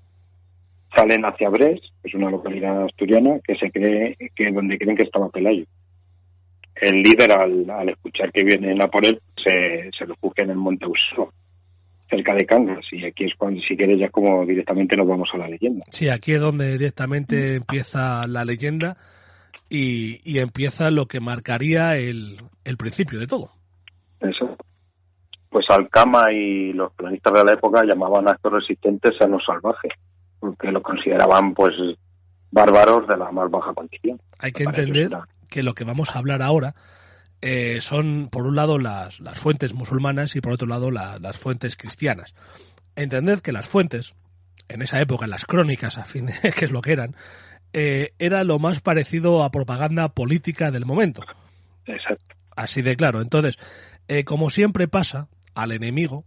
Salen 0.96 1.26
hacia 1.26 1.50
Brest, 1.50 1.84
que 2.04 2.10
es 2.10 2.14
una 2.14 2.30
localidad 2.30 2.84
asturiana, 2.84 3.40
que 3.44 3.56
se 3.56 3.72
cree 3.72 4.16
que 4.36 4.52
donde 4.52 4.78
creen 4.78 4.98
que 4.98 5.04
estaba 5.04 5.30
Pelayo. 5.30 5.66
El 6.76 7.02
líder, 7.02 7.32
al, 7.32 7.68
al 7.72 7.90
escuchar 7.90 8.32
que 8.32 8.44
vienen 8.44 8.80
a 8.84 8.88
por 8.88 9.04
él, 9.04 9.20
se, 9.44 9.90
se 9.98 10.06
refugia 10.06 10.44
en 10.44 10.52
el 10.52 10.58
Monte 10.58 10.86
Uso, 10.86 11.34
cerca 12.10 12.34
de 12.34 12.46
Cangas. 12.46 12.86
Y 12.92 13.06
aquí 13.06 13.26
es 13.26 13.34
cuando, 13.38 13.62
si 13.62 13.76
quieres, 13.76 14.00
ya 14.00 14.10
como 14.10 14.46
directamente 14.46 14.96
nos 14.96 15.08
vamos 15.08 15.30
a 15.34 15.38
la 15.38 15.48
leyenda. 15.48 15.86
Sí, 15.90 16.10
aquí 16.10 16.34
es 16.34 16.40
donde 16.40 16.74
directamente 16.74 17.56
empieza 17.56 18.26
la 18.28 18.46
leyenda 18.46 18.98
y, 19.70 20.20
y 20.24 20.40
empieza 20.40 20.90
lo 20.90 21.08
que 21.08 21.20
marcaría 21.20 21.96
el, 21.96 22.38
el 22.64 22.78
principio 22.78 23.20
de 23.20 23.28
todo. 23.28 23.52
Eso. 24.20 24.58
Pues 25.50 25.66
Alcama 25.70 26.32
y 26.32 26.74
los 26.74 26.94
planistas 26.94 27.34
de 27.34 27.44
la 27.44 27.54
época 27.54 27.84
llamaban 27.86 28.28
a 28.28 28.34
estos 28.34 28.52
resistentes 28.52 29.14
a 29.22 29.28
los 29.28 29.44
salvajes, 29.46 29.94
porque 30.40 30.72
los 30.72 30.84
consideraban 30.84 31.54
pues 31.54 31.74
bárbaros 32.52 33.08
de 33.08 33.18
la 33.18 33.32
más 33.32 33.50
baja 33.50 33.74
condición. 33.74 34.20
Hay 34.40 34.52
que 34.52 34.64
entender 34.64 35.10
que 35.50 35.64
lo 35.64 35.74
que 35.74 35.84
vamos 35.84 36.16
a 36.16 36.20
hablar 36.20 36.42
ahora 36.42 36.76
eh, 37.42 37.80
son, 37.82 38.30
por 38.32 38.46
un 38.46 38.56
lado, 38.56 38.78
las, 38.80 39.20
las 39.20 39.40
fuentes 39.40 39.74
musulmanas 39.74 40.36
y 40.36 40.42
por 40.42 40.54
otro 40.54 40.68
lado, 40.68 40.92
la- 40.92 41.20
las 41.20 41.38
fuentes 41.38 41.76
cristianas. 41.76 42.34
Entended 42.96 43.40
que 43.40 43.52
las 43.52 43.68
fuentes, 43.70 44.14
en 44.68 44.82
esa 44.82 45.00
época, 45.00 45.28
las 45.28 45.46
crónicas, 45.46 45.98
a 45.98 46.06
fin 46.06 46.26
de 46.28 46.34
que 46.58 46.66
es 46.66 46.72
lo 46.72 46.82
que 46.82 46.92
eran, 46.94 47.16
eh, 47.74 48.14
era 48.20 48.44
lo 48.44 48.60
más 48.60 48.80
parecido 48.82 49.44
a 49.44 49.52
propaganda 49.52 50.10
política 50.10 50.72
del 50.72 50.86
momento. 50.86 51.22
Exacto. 51.86 52.36
Así 52.56 52.82
de 52.82 52.96
claro. 52.96 53.22
Entonces, 53.22 53.58
eh, 54.08 54.24
como 54.24 54.50
siempre 54.50 54.88
pasa, 54.88 55.28
al 55.54 55.72
enemigo 55.72 56.26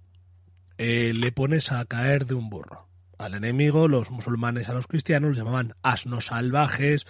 le 0.79 1.31
pones 1.33 1.73
a 1.73 1.85
caer 1.85 2.25
de 2.25 2.33
un 2.35 2.49
burro. 2.49 2.87
Al 3.19 3.35
enemigo, 3.35 3.87
los 3.87 4.11
musulmanes 4.11 4.71
a 4.71 4.73
los 4.73 4.87
cristianos 4.87 5.29
los 5.31 5.37
llamaban 5.39 5.75
asnos 5.83 6.27
salvajes, 6.27 7.05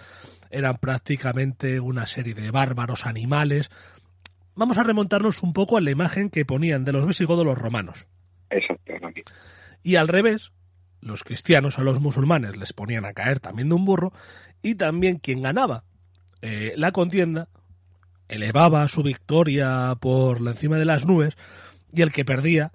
eran 0.51 0.77
prácticamente 0.77 1.79
una 1.79 2.05
serie 2.05 2.33
de 2.33 2.51
bárbaros 2.51 3.05
animales. 3.05 3.69
Vamos 4.55 4.77
a 4.77 4.83
remontarnos 4.83 5.43
un 5.43 5.53
poco 5.53 5.77
a 5.77 5.81
la 5.81 5.91
imagen 5.91 6.29
que 6.29 6.45
ponían 6.45 6.85
de 6.85 6.91
los 6.91 7.07
visigodos 7.07 7.45
los 7.45 7.57
romanos. 7.57 8.07
Aquí. 9.03 9.23
Y 9.83 9.95
al 9.95 10.07
revés, 10.07 10.51
los 10.99 11.23
cristianos 11.23 11.79
a 11.79 11.83
los 11.83 11.99
musulmanes 11.99 12.57
les 12.57 12.73
ponían 12.73 13.05
a 13.05 13.13
caer 13.13 13.39
también 13.39 13.69
de 13.69 13.75
un 13.75 13.85
burro 13.85 14.13
y 14.61 14.75
también 14.75 15.17
quien 15.17 15.41
ganaba 15.41 15.83
eh, 16.41 16.73
la 16.75 16.91
contienda 16.91 17.49
elevaba 18.27 18.87
su 18.87 19.03
victoria 19.03 19.95
por 19.99 20.41
la 20.41 20.51
encima 20.51 20.77
de 20.77 20.85
las 20.85 21.05
nubes 21.05 21.35
y 21.91 22.01
el 22.01 22.11
que 22.11 22.25
perdía 22.25 22.71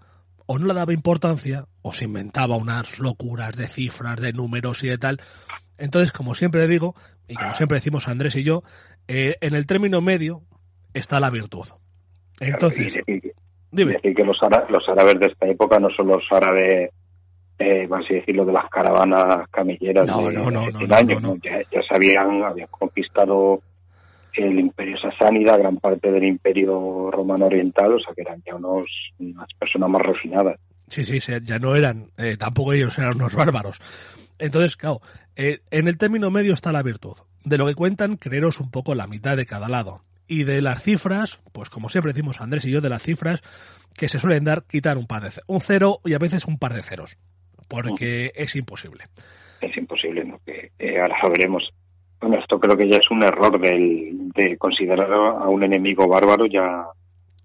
o 0.47 0.59
no 0.59 0.67
le 0.67 0.75
daba 0.75 0.93
importancia 0.93 1.67
o 1.83 1.93
se 1.93 2.05
inventaba 2.05 2.57
unas 2.57 2.99
locuras 2.99 3.57
de 3.57 3.67
cifras, 3.67 4.21
de 4.21 4.33
números 4.33 4.85
y 4.85 4.89
de 4.89 4.99
tal. 4.99 5.21
Entonces, 5.79 6.13
como 6.13 6.35
siempre 6.35 6.67
digo, 6.69 6.95
y 7.29 7.35
como 7.35 7.55
siempre 7.55 7.77
decimos 7.79 8.09
Andrés 8.09 8.37
y 8.37 8.43
yo, 8.45 8.63
eh, 9.09 9.37
en 9.41 9.55
el 9.55 9.67
término 9.67 10.01
medio 10.01 10.43
está 10.95 11.21
la 11.21 11.31
virtud. 11.31 11.67
Entonces, 12.41 12.97
Y- 13.07 13.13
y- 13.13 13.17
y 13.27 13.33
dime. 13.71 13.93
decir 13.95 14.15
que 14.15 14.25
los, 14.25 14.43
ára- 14.43 14.67
los 14.69 14.89
árabes 14.89 15.19
de 15.21 15.27
esta 15.27 15.47
época 15.47 15.79
no 15.79 15.89
son 15.91 16.09
los 16.09 16.23
árabes, 16.31 16.91
eh, 17.59 17.87
vamos 17.89 18.07
a 18.11 18.15
decirlo, 18.15 18.45
de 18.45 18.53
las 18.53 18.69
caravanas 18.71 19.49
camilleras 19.51 20.07
No, 20.07 20.29
de 20.29 20.35
no, 20.35 20.51
no, 20.51 20.61
hace 20.63 20.73
no, 20.73 20.79
100 20.79 20.91
no, 20.91 20.97
años. 20.97 21.23
no, 21.23 21.29
¿no? 21.29 21.35
no. 21.35 21.41
Ya, 21.43 21.59
ya 21.71 21.83
sabían, 21.89 22.43
habían 22.43 22.69
conquistado 22.71 23.63
el 24.35 24.59
imperio 24.61 24.99
sasánida, 24.99 25.57
gran 25.57 25.79
parte 25.79 26.11
del 26.13 26.25
imperio 26.25 27.11
romano 27.11 27.47
oriental, 27.47 27.95
o 27.95 27.99
sea 27.99 28.13
que 28.15 28.21
eran 28.21 28.43
ya 28.45 28.55
unos, 28.55 28.85
unas 29.19 29.49
personas 29.59 29.89
más 29.89 30.03
refinadas. 30.03 30.57
Sí, 30.89 31.03
sí, 31.05 31.19
ya 31.43 31.59
no 31.59 31.75
eran, 31.75 32.11
eh, 32.19 32.37
tampoco 32.37 32.75
ellos 32.75 32.97
eran 32.99 33.15
unos 33.17 33.35
bárbaros. 33.35 33.81
Entonces, 34.39 34.77
claro, 34.77 35.01
eh, 35.35 35.61
en 35.71 35.89
el 35.89 35.99
término 35.99 36.31
medio 36.31 36.53
está 36.53 36.73
la 36.73 36.83
virtud. 36.83 37.17
De 37.45 37.59
lo 37.59 37.67
que 37.67 37.75
cuentan, 37.75 38.17
creeros 38.17 38.61
un 38.61 38.71
poco 38.71 38.95
la 38.95 39.07
mitad 39.07 39.37
de 39.37 39.47
cada 39.47 39.69
lado. 39.69 40.03
Y 40.29 40.45
de 40.45 40.61
las 40.61 40.83
cifras, 40.83 41.41
pues 41.53 41.71
como 41.71 41.89
siempre 41.89 42.13
decimos 42.13 42.41
Andrés 42.41 42.65
y 42.65 42.73
yo, 42.73 42.81
de 42.81 42.89
las 42.89 43.03
cifras 43.03 43.43
que 43.97 44.09
se 44.09 44.19
suelen 44.19 44.45
dar, 44.45 44.65
quitar 44.65 44.99
un 44.99 45.07
par 45.07 45.23
de 45.23 45.31
un 45.47 45.61
cero 45.61 46.01
y 46.05 46.15
a 46.15 46.19
veces 46.19 46.47
un 46.47 46.59
par 46.59 46.75
de 46.75 46.83
ceros. 46.83 47.19
Porque 47.69 48.33
es 48.35 48.57
imposible. 48.57 49.05
Es 49.61 49.77
imposible, 49.77 50.25
¿no? 50.25 50.41
Que, 50.45 50.71
que 50.79 51.01
ahora 51.01 51.17
lo 51.23 51.31
veremos. 51.31 51.73
Bueno, 52.21 52.39
esto 52.39 52.59
creo 52.59 52.77
que 52.77 52.89
ya 52.89 52.99
es 52.99 53.11
un 53.11 53.23
error 53.23 53.61
del, 53.61 54.31
de 54.35 54.57
considerar 54.57 55.13
a 55.13 55.49
un 55.49 55.63
enemigo 55.63 56.09
bárbaro, 56.09 56.47
ya 56.47 56.87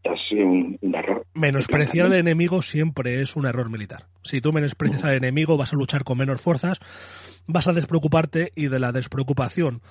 es 0.04 0.32
un, 0.32 0.78
un 0.82 0.96
error. 0.96 1.26
Menospreciar 1.34 2.08
al 2.08 2.14
enemigo 2.14 2.62
siempre 2.62 3.22
es 3.22 3.36
un 3.36 3.46
error 3.46 3.70
militar. 3.70 4.06
Si 4.24 4.42
tú 4.42 4.52
menosprecias 4.52 5.04
al 5.04 5.16
enemigo, 5.16 5.58
vas 5.58 5.74
a 5.74 5.76
luchar 5.76 6.04
con 6.04 6.18
menos 6.18 6.42
fuerzas, 6.42 6.80
vas 7.48 7.68
a 7.68 7.74
despreocuparte 7.74 8.52
y 8.56 8.68
de 8.68 8.80
la 8.80 8.92
despreocupación 8.92 9.82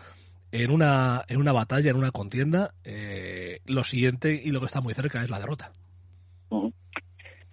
en 0.53 0.71
una, 0.71 1.23
en 1.29 1.39
una 1.39 1.53
batalla, 1.53 1.91
en 1.91 1.97
una 1.97 2.11
contienda, 2.11 2.75
eh, 2.85 3.61
lo 3.67 3.85
siguiente 3.85 4.41
y 4.43 4.51
lo 4.51 4.61
que 4.61 4.67
está 4.67 4.81
muy 4.81 4.95
cerca 4.95 5.23
es 5.23 5.31
la 5.31 5.39
derrota. 5.39 5.73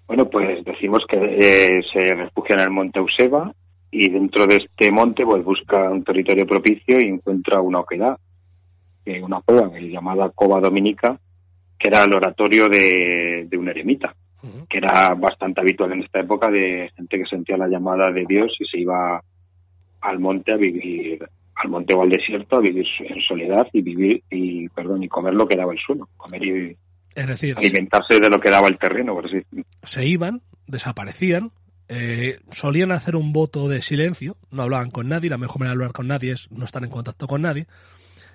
Bueno, 0.08 0.30
pues 0.30 0.63
decimos 0.63 1.02
que 1.08 1.17
eh, 1.17 1.82
se 1.93 2.15
refugia 2.15 2.56
en 2.56 2.62
el 2.62 2.70
monte 2.70 3.00
Euseba 3.00 3.54
y 3.91 4.10
dentro 4.10 4.48
de 4.48 4.56
este 4.56 4.91
monte 4.91 5.26
pues 5.26 5.43
busca 5.43 5.89
un 5.89 6.04
territorio 6.04 6.48
propicio 6.48 7.00
y 7.00 7.10
encuentra 7.10 7.62
una 7.62 7.82
oquedad, 7.82 8.17
eh, 9.06 9.22
una 9.22 9.41
cueva 9.41 9.70
llamada 9.80 10.32
Cova 10.34 10.62
Dominica, 10.62 11.20
que 11.77 11.89
era 11.89 12.03
el 12.03 12.13
oratorio 12.13 12.69
de, 12.69 13.45
de 13.49 13.57
un 13.57 13.69
eremita, 13.69 14.15
que 14.69 14.77
era 14.77 15.13
bastante 15.15 15.61
habitual 15.61 15.91
en 15.93 16.03
esta 16.03 16.21
época 16.21 16.49
de 16.49 16.89
gente 16.95 17.17
que 17.17 17.25
sentía 17.25 17.57
la 17.57 17.67
llamada 17.67 18.11
de 18.11 18.25
Dios 18.27 18.55
y 18.59 18.65
se 18.65 18.79
iba 18.79 19.21
al 20.01 20.19
monte 20.19 20.53
a 20.53 20.57
vivir, 20.57 21.19
al 21.55 21.69
monte 21.69 21.93
o 21.95 22.01
al 22.01 22.09
desierto 22.09 22.57
a 22.57 22.61
vivir 22.61 22.85
en 22.99 23.21
soledad 23.21 23.67
y 23.73 23.81
vivir 23.81 24.23
y 24.29 24.69
perdón 24.69 25.03
y 25.03 25.07
comer 25.07 25.33
lo 25.33 25.47
que 25.47 25.57
daba 25.57 25.73
el 25.73 25.79
suelo, 25.79 26.07
comer 26.15 26.43
y 26.43 26.77
Es 27.15 27.27
decir, 27.27 27.55
alimentarse 27.57 28.19
de 28.19 28.29
lo 28.29 28.39
que 28.39 28.51
daba 28.51 28.67
el 28.67 28.77
terreno, 28.77 29.13
por 29.13 29.25
así 29.25 29.41
se 29.83 30.05
iban, 30.05 30.41
desaparecían, 30.67 31.51
eh, 31.89 32.39
solían 32.51 32.91
hacer 32.91 33.15
un 33.15 33.33
voto 33.33 33.67
de 33.69 33.81
silencio, 33.81 34.37
no 34.51 34.63
hablaban 34.63 34.91
con 34.91 35.07
nadie, 35.09 35.29
la 35.29 35.37
mejor 35.37 35.59
manera 35.59 35.71
de 35.71 35.75
hablar 35.77 35.93
con 35.93 36.07
nadie 36.07 36.33
es 36.33 36.51
no 36.51 36.65
estar 36.65 36.83
en 36.83 36.89
contacto 36.89 37.27
con 37.27 37.41
nadie, 37.41 37.67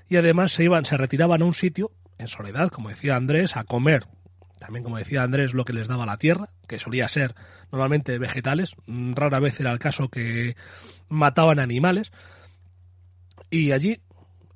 y 0.09 0.16
además 0.16 0.52
se 0.52 0.64
iban, 0.64 0.85
se 0.85 0.96
retiraban 0.96 1.42
a 1.42 1.44
un 1.44 1.55
sitio, 1.55 1.90
en 2.23 2.29
soledad, 2.29 2.71
como 2.71 2.89
decía 2.89 3.17
Andrés, 3.17 3.57
a 3.57 3.65
comer, 3.65 4.07
también 4.59 4.85
como 4.85 4.99
decía 4.99 5.23
Andrés, 5.23 5.55
lo 5.55 5.65
que 5.65 5.73
les 5.73 5.89
daba 5.89 6.07
la 6.07 6.17
tierra, 6.17 6.49
que 6.67 6.79
solía 6.79 7.09
ser 7.09 7.35
normalmente 7.71 8.19
vegetales, 8.19 8.75
rara 8.87 9.41
vez 9.41 9.61
era 9.61 9.73
el 9.73 9.79
caso 9.79 10.09
que 10.09 10.57
mataban 11.09 11.59
animales, 11.59 12.13
y 13.51 13.73
allí 13.73 14.01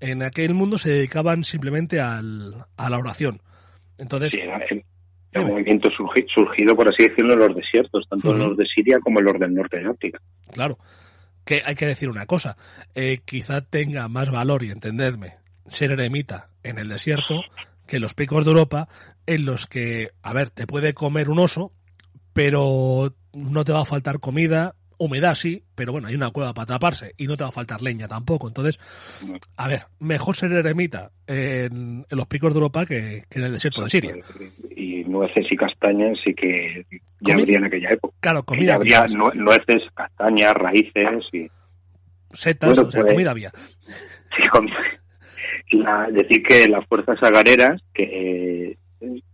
en 0.01 0.23
aquel 0.23 0.55
mundo 0.55 0.79
se 0.79 0.91
dedicaban 0.91 1.45
simplemente 1.45 2.01
al, 2.01 2.67
a 2.77 2.91
la 2.91 2.99
oración. 2.99 3.43
Entonces, 3.99 4.33
sí, 4.33 4.39
era 4.41 5.47
movimiento 5.47 5.91
surgi, 5.91 6.25
surgido, 6.33 6.75
por 6.75 6.89
así 6.89 7.09
decirlo, 7.09 7.35
en 7.35 7.41
los 7.41 7.55
desiertos, 7.55 8.07
tanto 8.09 8.29
uh 8.29 8.33
-huh. 8.33 8.35
en 8.37 8.49
los 8.49 8.57
de 8.57 8.65
Siria 8.67 8.99
como 9.01 9.19
en 9.21 9.27
los 9.27 9.39
del 9.39 9.55
norte 9.55 9.79
de 9.79 9.89
África. 9.89 10.19
Claro, 10.53 10.79
que 11.45 11.63
hay 11.65 11.75
que 11.75 11.87
decir 11.87 12.09
una 12.09 12.27
cosa, 12.27 12.57
eh, 12.95 13.21
quizá 13.25 13.61
tenga 13.61 14.09
más 14.09 14.31
valor, 14.31 14.63
y 14.63 14.71
entendedme, 14.71 15.35
ser 15.67 15.93
eremita 15.93 16.49
en 16.69 16.79
el 16.79 16.89
desierto 16.89 17.43
que 17.87 18.01
los 18.01 18.15
picos 18.15 18.45
de 18.45 18.51
Europa, 18.51 18.89
en 19.27 19.45
los 19.47 19.67
que, 19.67 20.11
a 20.23 20.33
ver, 20.33 20.51
te 20.51 20.67
puede 20.67 20.95
comer 20.95 21.31
un 21.31 21.39
oso, 21.39 21.73
pero 22.33 23.15
no 23.33 23.65
te 23.65 23.73
va 23.73 23.83
a 23.83 23.85
faltar 23.85 24.21
comida, 24.21 24.75
humedad 24.99 25.35
sí, 25.35 25.63
pero 25.75 25.93
bueno, 25.93 26.09
hay 26.09 26.15
una 26.15 26.31
cueva 26.31 26.55
para 26.55 26.67
taparse 26.67 27.13
y 27.17 27.27
no 27.27 27.37
te 27.37 27.45
va 27.45 27.49
a 27.49 27.53
faltar 27.53 27.83
leña 27.83 28.09
tampoco. 28.09 28.49
Entonces, 28.49 28.79
a 29.57 29.69
ver, 29.69 29.83
mejor 30.01 30.37
ser 30.37 30.53
eremita 30.53 31.11
en, 31.27 32.05
en 32.09 32.17
los 32.17 32.27
picos 32.27 32.53
de 32.53 32.59
Europa 32.59 32.87
que, 32.87 33.25
que, 33.29 33.39
en 33.39 33.45
el 33.45 33.53
desierto 33.53 33.83
de 33.83 33.91
Siria. 33.91 34.15
Y 34.75 35.05
nueces 35.05 35.47
y 35.51 35.57
castañas 35.57 36.19
sí 36.25 36.35
que 36.35 36.85
ya 37.21 37.33
Comi 37.33 37.43
habría 37.43 37.59
en 37.59 37.65
aquella 37.65 37.91
época. 37.91 38.17
Claro, 38.21 38.43
comida. 38.45 38.75
habría 38.75 39.07
nueces, 39.07 39.83
castañas, 39.95 40.55
raíces 40.55 41.25
y... 41.33 41.49
Setas, 42.33 42.71
bueno, 42.71 42.89
o 42.89 42.91
sea, 42.91 43.01
pues, 43.03 43.13
comida 43.13 43.31
había. 43.31 43.53
Sí, 44.37 44.47
com 44.49 44.67
la, 45.73 46.09
decir 46.11 46.43
que 46.43 46.69
las 46.69 46.87
fuerzas 46.87 47.19
agareras, 47.23 47.83
que, 47.93 48.03
eh, 48.03 48.77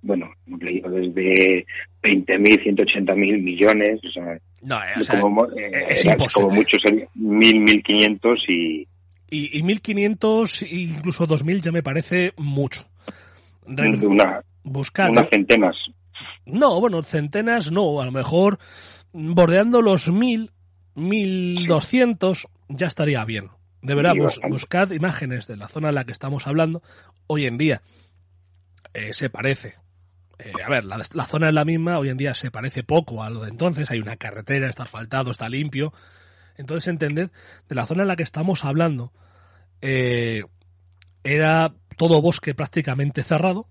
bueno, 0.03 0.31
hemos 0.47 0.63
leído 0.63 0.91
desde 0.91 1.67
20.000, 2.03 2.77
180.000 2.77 3.43
millones, 3.43 4.01
o 4.05 4.11
sea, 4.13 4.39
no, 4.63 4.79
o 4.99 5.03
sea, 5.03 5.21
como, 5.21 5.47
eh, 5.53 5.87
es 5.89 6.05
imposible. 6.05 6.33
como 6.35 6.51
muchos, 6.57 6.81
1.000, 6.83 7.09
1.500 7.85 8.37
y... 8.49 8.89
Y, 9.31 9.59
y 9.59 9.63
1.500, 9.63 10.67
incluso 10.71 11.27
2.000 11.27 11.63
ya 11.63 11.73
me 11.73 11.83
parece 11.83 12.33
mucho. 12.37 12.83
Una, 13.67 14.43
Buscar, 14.65 15.11
unas 15.11 15.29
centenas. 15.31 15.77
No, 16.45 16.81
bueno, 16.81 17.03
centenas 17.03 17.71
no, 17.71 18.01
a 18.01 18.05
lo 18.05 18.13
mejor 18.13 18.59
bordeando 19.13 19.81
los 19.81 20.11
1.000, 20.11 20.51
1.200 20.97 22.47
ya 22.69 22.87
estaría 22.87 23.25
bien. 23.25 23.49
De 23.83 23.95
verdad, 23.97 24.15
bus, 24.17 24.41
buscad 24.49 24.93
imágenes 24.93 25.49
de 25.49 25.57
la 25.57 25.69
zona 25.69 25.89
en 25.89 25.97
la 25.97 26.05
que 26.05 26.13
estamos 26.13 26.47
hablando. 26.47 26.83
Hoy 27.27 27.47
en 27.47 27.59
día 27.59 27.83
eh, 28.95 29.13
se 29.13 29.29
parece. 29.29 29.75
Eh, 30.39 30.53
a 30.65 30.71
ver, 30.71 30.85
la, 30.85 31.03
la, 31.13 31.27
zona 31.27 31.49
es 31.49 31.55
la 31.55 31.65
misma, 31.65 31.99
hoy 31.99 32.09
en 32.09 32.17
día 32.17 32.33
se 32.35 32.51
parece 32.53 32.85
poco 32.85 33.25
a 33.25 33.31
lo 33.31 33.43
de 33.43 33.51
entonces. 33.51 33.91
Hay 33.91 33.99
una 33.99 34.17
carretera, 34.17 34.69
está 34.69 34.85
asfaltado, 34.85 35.33
está 35.33 35.49
limpio. 35.49 35.93
Entonces, 36.57 36.89
entended, 36.89 37.31
de 37.69 37.75
la 37.75 37.85
zona 37.85 38.03
en 38.03 38.09
la 38.09 38.17
que 38.17 38.23
estamos 38.23 38.65
hablando, 38.65 39.13
eh, 39.81 40.45
era 41.25 41.75
todo 41.97 42.23
bosque 42.23 42.55
prácticamente 42.55 43.25
cerrado. 43.25 43.67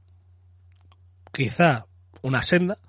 Quizá 1.31 1.85
una 2.21 2.43
senda, 2.43 2.79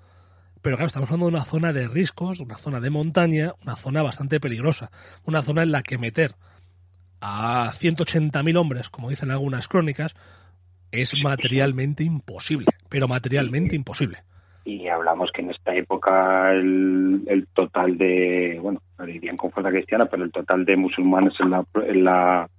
pero 0.61 0.75
claro, 0.75 0.87
estamos 0.87 1.09
hablando 1.09 1.27
de 1.27 1.35
una 1.37 1.45
zona 1.45 1.71
de 1.71 1.87
riscos, 1.87 2.41
una 2.41 2.57
zona 2.57 2.81
de 2.81 2.89
montaña, 2.89 3.53
una 3.61 3.77
zona 3.77 4.01
bastante 4.01 4.41
peligrosa, 4.41 4.91
una 5.23 5.41
zona 5.41 5.63
en 5.63 5.71
la 5.71 5.83
que 5.83 5.97
meter 5.97 6.35
a 7.25 7.71
180.000 7.71 8.57
hombres, 8.57 8.89
como 8.89 9.09
dicen 9.09 9.31
algunas 9.31 9.69
crónicas, 9.69 10.13
es 10.91 11.13
materialmente 11.23 12.03
imposible, 12.03 12.67
pero 12.89 13.07
materialmente 13.07 13.77
imposible. 13.77 14.19
Y 14.65 14.87
hablamos 14.89 15.31
que 15.33 15.41
en 15.41 15.51
esta 15.51 15.73
época 15.73 16.51
el, 16.51 17.23
el 17.27 17.47
total 17.47 17.97
de, 17.97 18.59
bueno, 18.61 18.81
dirían 19.05 19.37
con 19.37 19.51
fuerza 19.51 19.71
cristiana, 19.71 20.05
pero 20.05 20.25
el 20.25 20.31
total 20.31 20.65
de 20.65 20.75
musulmanes 20.75 21.33
en 21.39 21.49
la, 21.49 21.65
en 21.87 22.03
la 22.03 22.49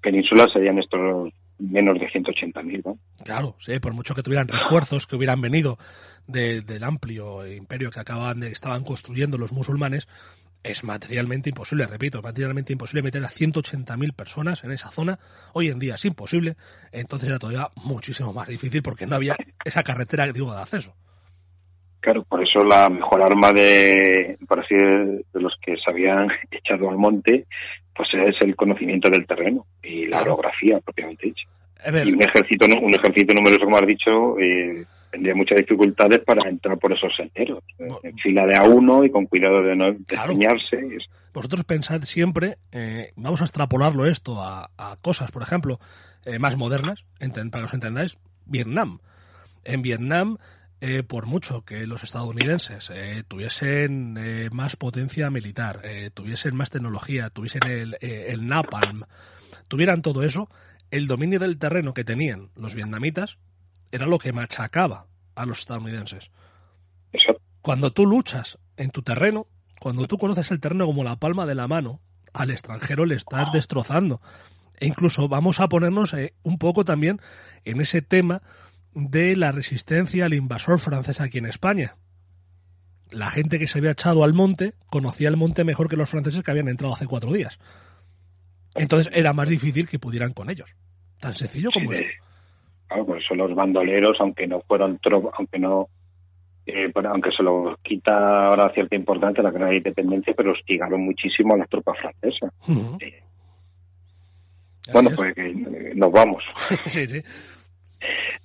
península 0.00 0.46
serían 0.52 0.78
estos 0.78 1.30
menos 1.58 2.00
de 2.00 2.08
180.000, 2.08 2.82
¿no? 2.84 2.98
Claro, 3.24 3.56
sí, 3.58 3.78
por 3.78 3.92
mucho 3.92 4.14
que 4.14 4.22
tuvieran 4.22 4.48
refuerzos 4.48 5.06
que 5.06 5.16
hubieran 5.16 5.42
venido 5.42 5.76
de, 6.26 6.62
del 6.62 6.82
amplio 6.82 7.46
imperio 7.46 7.90
que 7.90 8.00
acababan 8.00 8.40
de, 8.40 8.48
estaban 8.48 8.84
construyendo 8.84 9.36
los 9.36 9.52
musulmanes, 9.52 10.08
es 10.64 10.82
materialmente 10.82 11.50
imposible, 11.50 11.86
repito, 11.86 12.22
materialmente 12.22 12.72
imposible 12.72 13.02
meter 13.02 13.22
a 13.22 13.28
180.000 13.28 14.14
personas 14.14 14.64
en 14.64 14.72
esa 14.72 14.90
zona. 14.90 15.18
Hoy 15.52 15.68
en 15.68 15.78
día 15.78 15.94
es 15.94 16.04
imposible, 16.06 16.56
entonces 16.90 17.28
era 17.28 17.38
todavía 17.38 17.68
muchísimo 17.84 18.32
más 18.32 18.48
difícil 18.48 18.82
porque 18.82 19.06
no 19.06 19.16
había 19.16 19.36
esa 19.64 19.82
carretera 19.82 20.26
digo, 20.32 20.54
de 20.54 20.62
acceso. 20.62 20.94
Claro, 22.00 22.24
por 22.24 22.42
eso 22.42 22.64
la 22.64 22.88
mejor 22.88 23.22
arma 23.22 23.50
de, 23.52 24.36
por 24.46 24.60
así 24.60 24.74
de, 24.74 25.24
de 25.32 25.40
los 25.40 25.54
que 25.60 25.76
se 25.76 25.90
habían 25.90 26.28
echado 26.50 26.90
al 26.90 26.96
monte, 26.96 27.46
pues 27.94 28.08
es 28.14 28.36
el 28.40 28.56
conocimiento 28.56 29.08
del 29.10 29.26
terreno 29.26 29.66
y 29.82 30.06
la 30.06 30.18
claro. 30.18 30.34
orografía 30.34 30.80
propiamente 30.80 31.26
dicha. 31.26 31.46
Y 31.86 32.12
un 32.12 32.22
ejército, 32.22 32.66
un 32.66 32.94
ejército 32.94 33.34
numeroso, 33.34 33.64
como 33.64 33.76
has 33.76 33.86
dicho, 33.86 34.38
eh, 34.38 34.84
tendría 35.14 35.34
muchas 35.36 35.58
dificultades 35.58 36.18
para 36.20 36.48
entrar 36.48 36.76
por 36.76 36.92
esos 36.92 37.14
senderos, 37.16 37.62
bueno, 37.78 38.00
en 38.02 38.16
fila 38.18 38.44
de 38.46 38.56
a 38.56 38.64
uno 38.64 39.04
y 39.04 39.10
con 39.10 39.26
cuidado 39.26 39.62
de 39.62 39.76
no 39.76 39.92
despeñarse. 39.92 40.76
Claro. 40.76 41.04
Vosotros 41.32 41.64
pensad 41.64 42.02
siempre, 42.02 42.58
eh, 42.72 43.12
vamos 43.14 43.40
a 43.40 43.44
extrapolarlo 43.44 44.06
esto 44.06 44.42
a, 44.42 44.70
a 44.76 44.96
cosas, 45.00 45.30
por 45.30 45.42
ejemplo, 45.42 45.78
eh, 46.24 46.40
más 46.40 46.56
modernas, 46.56 47.04
para 47.18 47.62
que 47.62 47.66
os 47.66 47.74
entendáis, 47.74 48.18
Vietnam. 48.44 48.98
En 49.62 49.82
Vietnam, 49.82 50.38
eh, 50.80 51.04
por 51.04 51.26
mucho 51.26 51.64
que 51.64 51.86
los 51.86 52.02
estadounidenses 52.02 52.90
eh, 52.92 53.22
tuviesen 53.28 54.16
eh, 54.18 54.48
más 54.50 54.74
potencia 54.74 55.30
militar, 55.30 55.78
eh, 55.84 56.10
tuviesen 56.12 56.56
más 56.56 56.70
tecnología, 56.70 57.30
tuviesen 57.30 57.62
el, 57.68 57.94
eh, 58.00 58.26
el 58.30 58.48
napalm, 58.48 59.04
tuvieran 59.68 60.02
todo 60.02 60.24
eso, 60.24 60.48
el 60.90 61.06
dominio 61.06 61.38
del 61.38 61.58
terreno 61.58 61.94
que 61.94 62.04
tenían 62.04 62.50
los 62.56 62.74
vietnamitas 62.74 63.38
era 63.94 64.06
lo 64.06 64.18
que 64.18 64.32
machacaba 64.32 65.06
a 65.36 65.46
los 65.46 65.60
estadounidenses. 65.60 66.32
Cuando 67.62 67.92
tú 67.92 68.06
luchas 68.06 68.58
en 68.76 68.90
tu 68.90 69.02
terreno, 69.02 69.46
cuando 69.80 70.08
tú 70.08 70.16
conoces 70.16 70.50
el 70.50 70.58
terreno 70.58 70.86
como 70.86 71.04
la 71.04 71.16
palma 71.16 71.46
de 71.46 71.54
la 71.54 71.68
mano, 71.68 72.00
al 72.32 72.50
extranjero 72.50 73.06
le 73.06 73.14
estás 73.14 73.52
destrozando. 73.52 74.20
E 74.80 74.88
incluso 74.88 75.28
vamos 75.28 75.60
a 75.60 75.68
ponernos 75.68 76.12
eh, 76.14 76.34
un 76.42 76.58
poco 76.58 76.84
también 76.84 77.20
en 77.64 77.80
ese 77.80 78.02
tema 78.02 78.42
de 78.94 79.36
la 79.36 79.52
resistencia 79.52 80.24
al 80.24 80.34
invasor 80.34 80.80
francés 80.80 81.20
aquí 81.20 81.38
en 81.38 81.46
España. 81.46 81.96
La 83.10 83.30
gente 83.30 83.60
que 83.60 83.68
se 83.68 83.78
había 83.78 83.92
echado 83.92 84.24
al 84.24 84.34
monte 84.34 84.74
conocía 84.86 85.28
el 85.28 85.36
monte 85.36 85.62
mejor 85.62 85.88
que 85.88 85.96
los 85.96 86.10
franceses 86.10 86.42
que 86.42 86.50
habían 86.50 86.68
entrado 86.68 86.94
hace 86.94 87.06
cuatro 87.06 87.32
días. 87.32 87.60
Entonces 88.74 89.12
era 89.14 89.32
más 89.32 89.48
difícil 89.48 89.88
que 89.88 90.00
pudieran 90.00 90.32
con 90.32 90.50
ellos. 90.50 90.74
Tan 91.20 91.34
sencillo 91.34 91.70
como 91.72 91.92
sí, 91.92 92.00
eso. 92.00 92.23
Claro, 92.86 93.06
por 93.06 93.18
eso 93.18 93.34
los 93.34 93.54
bandoleros, 93.54 94.16
aunque 94.20 94.46
no 94.46 94.60
fueron 94.60 94.98
aunque 95.36 95.58
no 95.58 95.88
eh, 96.66 96.90
bueno, 96.94 97.10
aunque 97.10 97.30
se 97.30 97.42
lo 97.42 97.78
quita 97.82 98.46
ahora 98.46 98.72
cierta 98.72 98.96
importancia 98.96 99.42
la 99.42 99.50
guerra 99.50 99.68
de 99.68 99.76
independencia, 99.76 100.32
pero 100.34 100.52
hostigaron 100.52 101.02
muchísimo 101.02 101.54
a 101.54 101.58
las 101.58 101.68
tropas 101.68 101.98
francesas. 101.98 102.52
Uh 102.66 102.72
-huh. 102.72 102.98
sí. 103.00 103.14
Bueno, 104.92 105.10
pues 105.16 105.36
eh, 105.36 105.92
nos 105.94 106.12
vamos. 106.12 106.42
sí, 106.86 107.06
sí. 107.06 107.22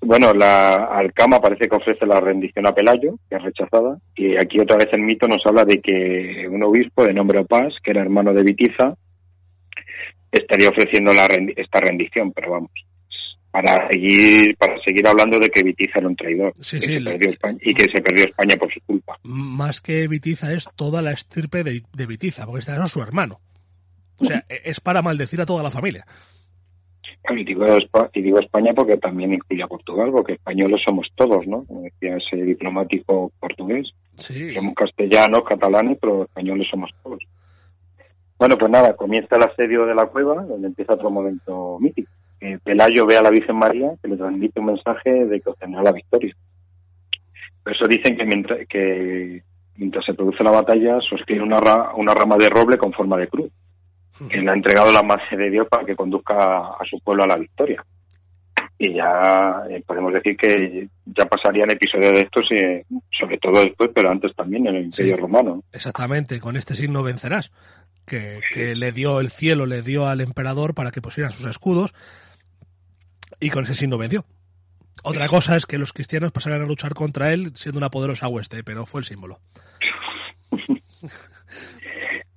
Bueno, 0.02 0.34
la 0.34 0.86
Alcama 0.86 1.40
parece 1.40 1.68
que 1.68 1.76
ofrece 1.76 2.06
la 2.06 2.20
rendición 2.20 2.66
a 2.66 2.74
Pelayo, 2.74 3.16
que 3.30 3.36
es 3.36 3.44
rechazada, 3.44 3.98
y 4.16 4.38
aquí 4.38 4.60
otra 4.60 4.78
vez 4.78 4.88
el 4.94 5.02
mito 5.02 5.28
nos 5.28 5.46
habla 5.46 5.66
de 5.66 5.82
que 5.82 6.48
un 6.50 6.64
obispo 6.64 7.04
de 7.04 7.14
nombre 7.14 7.40
Opás, 7.40 7.74
que 7.84 7.92
era 7.92 8.02
hermano 8.02 8.34
de 8.34 8.44
Vitiza, 8.44 8.96
estaría 10.32 10.70
ofreciendo 10.70 11.12
la 11.12 11.28
rendi 11.28 11.54
esta 11.58 11.82
rendición, 11.82 12.32
pero 12.32 12.52
vamos, 12.52 12.72
para 13.52 13.90
seguir 13.92 14.56
para 14.58 14.80
seguir 14.84 15.08
hablando 15.08 15.40
de 15.40 15.50
que 15.50 15.64
Vitiza 15.64 16.00
era 16.00 16.08
un 16.08 16.16
traidor 16.16 16.54
sí, 16.60 16.80
que 16.80 16.86
sí, 16.86 16.94
se 16.94 17.02
perdió 17.02 17.30
España, 17.32 17.58
y 17.62 17.74
que 17.74 17.84
se 17.84 18.02
perdió 18.02 18.26
España 18.26 18.56
por 18.58 18.74
su 18.74 18.80
culpa. 18.82 19.18
Más 19.24 19.82
que 19.82 20.08
Vitiza 20.08 20.54
es 20.54 20.70
toda 20.76 21.02
la 21.02 21.12
estirpe 21.12 21.64
de, 21.64 21.84
de 21.94 22.06
Vitiza, 22.06 22.46
porque 22.46 22.60
este 22.60 22.74
es 22.74 22.92
su 22.92 23.02
hermano. 23.02 23.40
O 24.20 24.26
sea, 24.26 24.44
es 24.50 24.80
para 24.80 25.02
maldecir 25.02 25.40
a 25.42 25.46
toda 25.46 25.64
la 25.64 25.72
familia. 25.72 26.06
Y 27.30 27.44
digo, 27.44 27.66
y 28.14 28.22
digo, 28.22 28.40
España 28.40 28.74
porque 28.74 28.98
también 28.98 29.34
incluye 29.34 29.62
a 29.62 29.68
Portugal, 29.68 30.10
porque 30.12 30.34
españoles 30.34 30.82
somos 30.86 31.08
todos, 31.16 31.46
¿no? 31.48 31.64
Como 31.66 31.82
decía 31.82 32.18
ese 32.18 32.44
diplomático 32.44 33.32
portugués. 33.40 33.92
Sí. 34.18 34.54
Somos 34.54 34.74
castellanos, 34.74 35.44
catalanes, 35.44 35.98
pero 36.02 36.24
españoles 36.24 36.68
somos 36.70 36.92
todos. 37.04 37.20
Bueno, 38.38 38.58
pues 38.58 38.72
nada, 38.72 38.96
comienza 38.96 39.36
el 39.36 39.44
asedio 39.44 39.86
de 39.86 39.96
la 39.96 40.08
cueva, 40.08 40.44
donde 40.44 40.68
empieza 40.68 40.94
otro 40.94 41.10
momento 41.10 41.78
mítico. 41.80 42.10
Eh, 42.42 42.58
Pelayo 42.64 43.06
ve 43.06 43.18
a 43.18 43.22
la 43.22 43.30
Virgen 43.30 43.58
María, 43.58 43.92
que 44.02 44.08
le 44.08 44.18
transmite 44.18 44.60
un 44.60 44.68
mensaje 44.68 45.26
de 45.26 45.42
que 45.42 45.50
obtendrá 45.50 45.84
la 45.84 45.92
victoria. 45.92 46.36
Por 47.64 47.74
eso 47.74 47.86
dicen 47.88 48.18
que 48.18 48.26
mientras, 48.26 48.68
que 48.68 49.44
mientras 49.76 50.06
se 50.06 50.14
produce 50.14 50.44
la 50.44 50.52
batalla, 50.52 51.00
sostiene 51.02 51.44
una, 51.44 51.60
ra 51.60 51.94
una 51.96 52.14
rama 52.14 52.38
de 52.38 52.50
roble 52.50 52.78
con 52.78 52.94
forma 52.94 53.18
de 53.18 53.28
cruz 53.28 53.52
que 54.28 54.38
le 54.38 54.52
ha 54.52 54.54
entregado 54.54 54.92
la 54.92 55.04
madre 55.04 55.38
de 55.38 55.50
Dios 55.50 55.68
para 55.70 55.86
que 55.86 55.96
conduzca 55.96 56.34
a 56.36 56.82
su 56.90 57.00
pueblo 57.00 57.24
a 57.24 57.28
la 57.28 57.38
victoria. 57.38 57.84
Y 58.78 58.94
ya 58.94 59.64
eh, 59.70 59.84
podemos 59.86 60.14
decir 60.14 60.36
que 60.38 60.88
ya 61.06 61.26
pasarían 61.26 61.70
episodios 61.70 62.14
de 62.14 62.22
estos, 62.22 62.46
sobre 63.18 63.38
todo 63.38 63.62
después, 63.62 63.92
pero 63.94 64.10
antes 64.10 64.34
también 64.36 64.68
en 64.68 64.76
el 64.76 64.86
Imperio 64.86 65.16
sí, 65.16 65.22
Romano. 65.22 65.64
Exactamente, 65.72 66.40
con 66.40 66.56
este 66.56 66.76
signo 66.76 67.04
vencerás, 67.04 67.52
que, 68.06 68.40
que, 68.54 68.76
le 68.76 68.92
dio 68.92 69.20
el 69.20 69.30
cielo, 69.30 69.66
le 69.66 69.82
dio 69.82 70.08
al 70.08 70.22
emperador 70.22 70.74
para 70.74 70.92
que 70.92 71.02
pusieran 71.02 71.32
sus 71.32 71.46
escudos. 71.46 71.94
Y 73.40 73.50
con 73.50 73.64
ese 73.64 73.74
signo 73.74 73.98
venció. 73.98 74.26
Otra 75.04 75.28
cosa 75.28 75.56
es 75.56 75.66
que 75.66 75.78
los 75.78 75.94
cristianos 75.94 76.32
pasaran 76.32 76.62
a 76.62 76.66
luchar 76.66 76.94
contra 76.94 77.34
él 77.34 77.52
siendo 77.56 77.78
una 77.78 77.90
poderosa 77.90 78.28
hueste, 78.28 78.64
pero 78.64 78.86
fue 78.86 79.02
el 79.02 79.06
símbolo. 79.06 79.40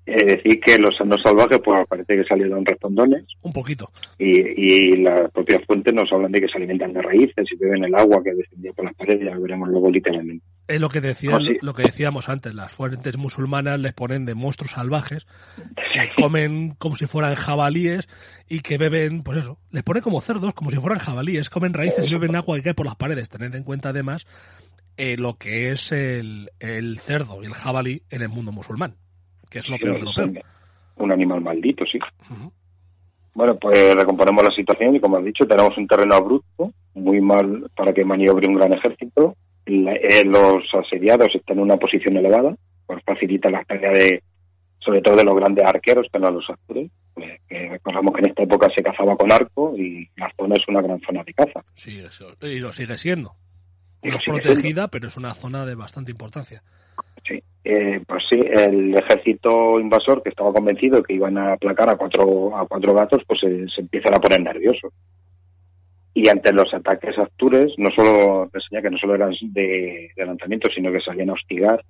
Es 0.05 0.27
decir, 0.27 0.61
que 0.61 0.79
los 0.79 0.97
santos 0.97 1.23
salvajes, 1.23 1.59
pues 1.65 1.87
parece 1.88 2.17
que 2.17 2.25
salieron 2.25 2.67
respondones. 2.67 3.25
Un 3.41 3.53
poquito. 3.53 3.91
Y, 4.19 4.41
y 4.41 4.97
las 4.97 5.31
propias 5.31 5.65
fuentes 5.65 5.95
nos 5.95 6.12
hablan 6.12 6.33
de 6.33 6.41
que 6.41 6.49
se 6.49 6.59
alimentan 6.59 6.93
de 6.93 7.03
raíces 7.03 7.47
y 7.51 7.57
beben 7.57 7.85
el 7.85 7.95
agua 7.95 8.23
que 8.23 8.35
descendía 8.35 8.73
por 8.73 8.85
las 8.85 8.95
paredes, 8.95 9.25
ya 9.25 9.35
lo 9.35 9.41
veremos 9.41 9.69
luego 9.69 9.91
literalmente. 9.91 10.45
Es 10.73 10.81
lo 10.81 10.89
que, 10.89 11.01
decían, 11.01 11.35
Oh, 11.35 11.41
sí. 11.41 11.59
lo 11.61 11.75
que 11.75 11.83
decíamos 11.83 12.29
antes, 12.29 12.55
las 12.55 12.73
fuentes 12.73 13.19
musulmanas 13.19 13.79
les 13.79 13.93
ponen 13.93 14.25
de 14.25 14.35
monstruos 14.35 14.73
salvajes 14.73 15.27
que 15.93 16.11
comen 16.17 16.75
como 16.79 16.97
si 16.97 17.07
fueran 17.07 17.35
jabalíes 17.35 18.09
y 18.49 18.61
que 18.61 18.79
beben, 18.79 19.23
pues 19.23 19.39
eso, 19.39 19.59
les 19.71 19.83
ponen 19.83 20.03
como 20.03 20.21
cerdos, 20.21 20.55
como 20.55 20.71
si 20.71 20.77
fueran 20.77 20.99
jabalíes, 20.99 21.51
comen 21.51 21.75
raíces 21.75 22.09
y 22.09 22.13
beben 22.15 22.37
agua 22.37 22.57
que 22.57 22.63
cae 22.63 22.75
por 22.75 22.87
las 22.87 22.97
paredes. 22.97 23.29
Tened 23.29 23.55
en 23.55 23.65
cuenta 23.65 23.91
además 23.91 24.27
eh, 24.97 25.17
lo 25.17 25.35
que 25.35 25.71
es 25.71 25.93
el, 25.93 26.51
el 26.59 26.99
cerdo 26.99 27.43
y 27.43 27.47
el 27.47 27.55
jabalí 27.55 28.03
en 28.11 28.23
el 28.23 28.29
mundo 28.29 28.53
musulmán, 28.53 28.97
que 29.51 29.59
es 29.59 29.69
lo 29.69 29.77
peor 29.79 29.99
de 29.99 30.05
lo 30.05 30.13
peor. 30.13 30.45
un, 30.97 31.13
animal 31.13 31.41
maldito, 31.41 31.85
sí. 31.85 31.99
Bueno, 33.35 33.57
pues 33.59 33.95
recomponemos 33.95 34.45
la 34.45 34.55
situación 34.55 34.97
y 34.97 35.01
como 35.01 35.17
has 35.17 35.25
dicho, 35.25 35.47
tenemos 35.47 35.77
un 35.77 35.87
terreno 35.87 36.15
abrupto, 36.15 36.73
muy 36.95 37.21
mal 37.21 37.71
para 37.75 37.93
que 37.93 38.05
maniobre 38.05 38.49
un 38.49 38.57
gran 38.57 38.73
ejército. 38.73 39.37
La- 39.66 39.94
eh, 39.94 40.25
los 40.25 40.62
asediados 40.75 41.29
están 41.35 41.59
en 41.59 41.64
una 41.64 41.77
posición 41.77 42.16
elevada, 42.16 42.55
pues 42.87 43.03
facilita 43.05 43.51
la 43.51 43.64
tarea 43.64 43.90
de, 43.92 44.22
sobre 44.81 45.01
todo 45.03 45.16
de 45.16 45.25
los 45.25 45.37
grandes 45.37 45.64
arqueros 45.64 46.07
que 46.12 46.18
los 46.18 46.48
astures. 46.51 46.90
Pues, 47.14 47.40
que 47.46 47.68
recordamos 47.68 48.14
que 48.14 48.20
en 48.20 48.27
esta 48.31 48.42
época 48.42 48.68
se 48.75 48.83
cazaba 48.83 49.16
con 49.16 49.31
arco 49.31 49.75
y 49.77 50.09
la 50.16 50.33
zona 50.37 50.55
es 50.59 50.66
una 50.66 50.81
gran 50.81 50.98
zona 51.01 51.22
de 51.25 51.35
caza. 51.35 51.62
Sí, 51.75 51.98
eso- 52.01 52.35
y 52.40 52.59
lo 52.59 52.72
sigue 52.72 52.96
siendo. 52.96 53.35
No 54.03 54.16
es 54.16 54.22
protegida, 54.25 54.88
pero 54.88 55.07
es 55.09 55.16
una 55.16 55.35
zona 55.35 55.64
de 55.66 55.75
bastante 55.75 56.11
importancia. 56.11 56.62
Sí, 57.25 57.40
eh, 57.64 58.01
pues 58.07 58.25
sí, 58.31 58.40
el 58.40 58.96
ejército 58.96 59.79
invasor 59.79 60.22
que 60.22 60.31
estaba 60.31 60.53
convencido 60.53 61.03
que 61.03 61.12
iban 61.14 61.38
a 61.38 61.53
aplacar 61.53 61.88
a 61.90 61.96
cuatro, 61.96 62.57
a 62.57 62.66
cuatro 62.66 62.94
gatos, 62.94 63.22
pues 63.29 63.38
se, 63.40 63.68
se 63.68 63.83
empiezan 63.83 64.14
a 64.14 64.18
poner 64.20 64.40
nerviosos. 64.42 64.92
Y 66.14 66.29
ante 66.29 66.53
los 66.53 66.72
ataques 66.75 67.16
astures, 67.18 67.72
no 67.79 67.88
solo 67.96 68.51
enseña 68.53 68.83
que 68.83 68.90
no 68.90 68.98
solo 68.98 69.14
eran 69.14 69.33
de, 69.40 70.11
de 70.14 70.27
lanzamiento, 70.27 70.68
sino 70.75 70.92
que 70.92 71.01
salían 71.01 71.31
a 71.31 71.33
hostigar, 71.33 71.83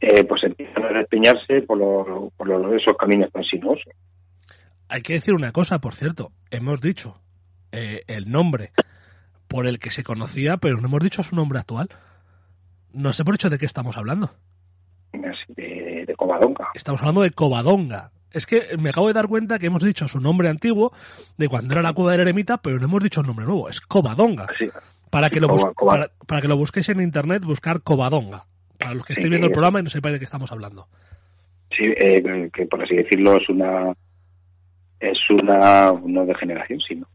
eh, 0.00 0.24
pues 0.24 0.42
empiezan 0.44 0.84
a 0.84 0.98
despeñarse 0.98 1.62
por, 1.62 1.78
los 1.78 2.32
por 2.32 2.48
los, 2.48 2.80
esos 2.80 2.96
caminos 2.96 3.30
tan 3.30 3.44
sinuosos. 3.44 3.92
Hay 4.88 5.02
que 5.02 5.12
decir 5.12 5.34
una 5.34 5.52
cosa, 5.52 5.78
por 5.78 5.94
cierto. 5.94 6.32
Hemos 6.50 6.80
dicho 6.80 7.20
eh, 7.70 8.02
el 8.08 8.30
nombre 8.30 8.70
por 9.46 9.68
el 9.68 9.78
que 9.78 9.90
se 9.90 10.02
conocía, 10.02 10.56
pero 10.56 10.78
no 10.78 10.88
hemos 10.88 11.00
dicho 11.00 11.22
su 11.22 11.36
nombre 11.36 11.60
actual. 11.60 11.88
No 12.92 13.12
sé 13.12 13.24
por 13.24 13.34
hecho 13.34 13.48
de 13.48 13.58
qué 13.58 13.66
estamos 13.66 13.96
hablando. 13.96 14.30
De, 15.12 16.04
de 16.06 16.14
Covadonga. 16.16 16.68
Estamos 16.74 17.00
hablando 17.00 17.22
de 17.22 17.30
Covadonga. 17.30 18.10
Es 18.32 18.46
que 18.46 18.76
me 18.78 18.90
acabo 18.90 19.08
de 19.08 19.12
dar 19.14 19.26
cuenta 19.28 19.58
que 19.58 19.66
hemos 19.66 19.82
dicho 19.82 20.06
su 20.08 20.20
nombre 20.20 20.48
antiguo 20.48 20.92
de 21.36 21.48
cuando 21.48 21.72
era 21.74 21.82
la 21.82 21.92
cueva 21.92 22.12
del 22.12 22.20
eremita, 22.20 22.58
pero 22.58 22.78
no 22.78 22.84
hemos 22.86 23.02
dicho 23.02 23.20
el 23.20 23.26
nombre 23.26 23.44
nuevo. 23.46 23.68
Es 23.68 23.80
Covadonga. 23.80 24.46
Para 25.10 25.28
que 25.30 25.40
lo, 25.40 25.48
para, 25.74 26.10
para 26.26 26.40
que 26.40 26.46
lo 26.48 26.56
busquéis 26.56 26.88
en 26.90 27.00
internet, 27.00 27.42
buscar 27.44 27.82
Covadonga. 27.82 28.44
Para 28.78 28.94
los 28.94 29.04
que 29.04 29.12
estéis 29.14 29.24
Sí, 29.26 29.30
viendo 29.30 29.46
el 29.46 29.50
eh, 29.50 29.54
programa 29.54 29.80
y 29.80 29.82
no 29.82 29.90
sepáis 29.90 30.12
de 30.14 30.18
qué 30.20 30.24
estamos 30.24 30.50
hablando. 30.52 30.86
sí, 31.76 31.84
eh, 31.84 32.50
que, 32.52 32.66
por 32.66 32.82
así 32.82 32.94
decirlo 32.96 33.36
es 33.36 33.48
una 33.48 33.92
es 35.00 35.18
una 35.30 35.92
no 36.04 36.26
de 36.26 36.34
generación, 36.34 36.78
sino 36.86 37.06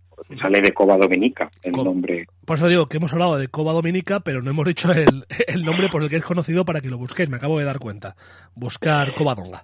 sale 0.41 0.59
de 0.61 0.71
Cova 0.73 0.97
Dominica 0.97 1.49
el 1.63 1.71
Co- 1.71 1.83
nombre. 1.83 2.25
Por 2.45 2.57
eso 2.57 2.67
digo 2.67 2.87
que 2.87 2.97
hemos 2.97 3.13
hablado 3.13 3.37
de 3.37 3.47
Cova 3.47 3.73
Dominica, 3.73 4.19
pero 4.21 4.41
no 4.41 4.49
hemos 4.49 4.65
dicho 4.67 4.91
el, 4.91 5.25
el 5.47 5.63
nombre 5.63 5.87
por 5.89 6.01
el 6.03 6.09
que 6.09 6.17
es 6.17 6.23
conocido 6.23 6.65
para 6.65 6.81
que 6.81 6.89
lo 6.89 6.97
busquéis. 6.97 7.29
Me 7.29 7.37
acabo 7.37 7.59
de 7.59 7.65
dar 7.65 7.79
cuenta. 7.79 8.15
Buscar 8.55 9.13
Covadonga. 9.15 9.63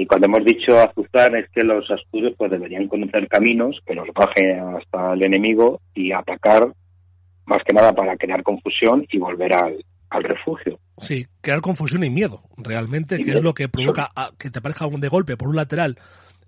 Y 0.00 0.06
cuando 0.06 0.26
hemos 0.26 0.44
dicho 0.44 0.78
azuzar 0.78 1.34
es 1.36 1.48
que 1.50 1.62
los 1.62 1.90
asturios 1.90 2.34
pues 2.36 2.50
deberían 2.50 2.88
conocer 2.88 3.26
caminos 3.28 3.78
que 3.86 3.94
los 3.94 4.06
baje 4.14 4.58
hasta 4.58 5.14
el 5.14 5.24
enemigo 5.24 5.80
y 5.94 6.12
atacar 6.12 6.72
más 7.46 7.58
que 7.64 7.72
nada 7.72 7.94
para 7.94 8.16
crear 8.16 8.42
confusión 8.42 9.06
y 9.10 9.18
volver 9.18 9.54
al, 9.54 9.84
al 10.10 10.22
refugio. 10.24 10.78
Sí, 10.98 11.26
crear 11.40 11.60
confusión 11.60 12.02
y 12.04 12.10
miedo, 12.10 12.42
realmente, 12.56 13.16
Y 13.20 13.24
que 13.24 13.30
es 13.32 13.42
lo 13.42 13.54
que 13.54 13.68
provoca 13.68 14.10
a- 14.14 14.32
que 14.38 14.50
te 14.50 14.58
aparezca 14.58 14.86
un 14.86 15.00
de 15.00 15.08
golpe 15.08 15.36
por 15.36 15.48
un 15.48 15.56
lateral. 15.56 15.98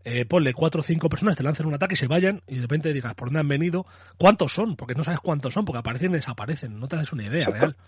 Eh, 0.04 0.24
ponle 0.24 0.54
cuatro 0.54 0.80
o 0.80 0.82
cinco 0.84 1.08
personas, 1.08 1.37
te 1.37 1.42
lancen 1.42 1.66
un 1.66 1.74
ataque 1.74 1.94
y 1.94 1.96
se 1.96 2.06
vayan, 2.06 2.40
y 2.46 2.56
de 2.56 2.62
repente 2.62 2.92
digas, 2.92 3.14
¿por 3.14 3.28
dónde 3.28 3.40
han 3.40 3.48
venido? 3.48 3.84
¿Cuántos 4.16 4.52
son? 4.52 4.74
Porque 4.76 4.94
no 4.94 5.04
sabes 5.04 5.20
cuántos 5.20 5.52
son, 5.52 5.64
porque 5.64 5.80
aparecen 5.80 6.11
y 6.12 6.14
desaparecen. 6.14 6.78
No 6.78 6.88
te 6.88 6.96
haces 6.96 7.12
una 7.12 7.24
idea 7.24 7.48
real. 7.48 7.76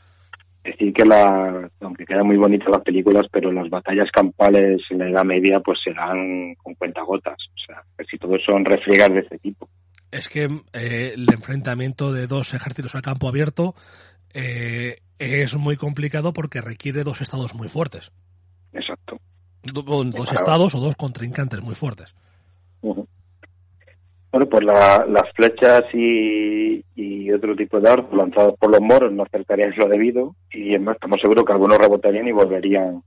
Decir 0.62 0.92
que 0.92 1.04
la, 1.06 1.70
aunque 1.80 2.04
quedan 2.04 2.26
muy 2.26 2.36
bonitas 2.36 2.68
las 2.68 2.82
películas, 2.82 3.26
pero 3.32 3.50
las 3.50 3.70
batallas 3.70 4.10
campales 4.12 4.82
en 4.90 4.98
la 4.98 5.08
Edad 5.08 5.24
Media 5.24 5.60
pues 5.60 5.78
serán 5.82 6.54
con 6.56 6.74
cuentagotas. 6.74 7.36
O 7.54 7.58
sea, 7.66 7.82
que 7.96 8.04
si 8.04 8.18
todos 8.18 8.40
son 8.44 8.64
refriegas 8.64 9.08
de 9.10 9.20
este 9.20 9.38
tipo. 9.38 9.68
Es 10.10 10.28
que 10.28 10.44
eh, 10.74 11.12
el 11.14 11.26
enfrentamiento 11.32 12.12
de 12.12 12.26
dos 12.26 12.52
ejércitos 12.52 12.94
a 12.94 13.00
campo 13.00 13.28
abierto 13.28 13.74
eh, 14.34 14.98
es 15.18 15.56
muy 15.56 15.76
complicado 15.76 16.32
porque 16.32 16.60
requiere 16.60 17.04
dos 17.04 17.20
estados 17.22 17.54
muy 17.54 17.68
fuertes. 17.68 18.12
Exacto. 18.72 19.18
Do- 19.62 19.82
Dos 19.82 20.12
Claro. 20.12 20.32
estados 20.34 20.74
o 20.74 20.80
dos 20.80 20.96
contrincantes 20.96 21.62
muy 21.62 21.74
fuertes. 21.74 22.14
Ujú. 22.82 23.06
Bueno, 24.32 24.46
pues 24.48 24.62
la- 24.64 25.04
las 25.08 25.24
flechas 25.34 25.84
y, 25.92 26.84
y 26.94 27.32
otro 27.32 27.56
tipo 27.56 27.80
de 27.80 27.90
armas 27.90 28.12
lanzados 28.12 28.54
por 28.58 28.70
los 28.70 28.80
moros 28.80 29.12
no 29.12 29.24
acercarían 29.24 29.72
lo 29.76 29.88
debido 29.88 30.36
y 30.52 30.70
además 30.70 30.94
estamos 30.96 31.20
seguros 31.20 31.44
que 31.44 31.52
algunos 31.52 31.78
rebotarían 31.78 32.28
y 32.28 32.32
volverían 32.32 33.02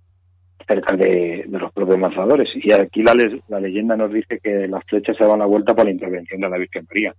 cerca 0.68 0.96
de, 0.98 1.46
de 1.48 1.60
los 1.60 1.72
propios 1.72 2.00
lanzadores. 2.00 2.50
Y 2.56 2.72
aquí 2.74 3.04
la, 3.04 3.14
la 3.48 3.60
leyenda 3.60 3.96
nos 3.96 4.12
dice 4.12 4.40
que 4.44 4.68
las 4.68 4.84
flechas 4.86 5.16
se 5.18 5.26
dan 5.26 5.40
la 5.40 5.46
vuelta 5.46 5.74
por 5.74 5.86
la 5.86 5.92
intervención 5.92 6.42
de 6.42 6.50
la 6.50 6.58
Virgen 6.58 6.86
María. 6.90 7.16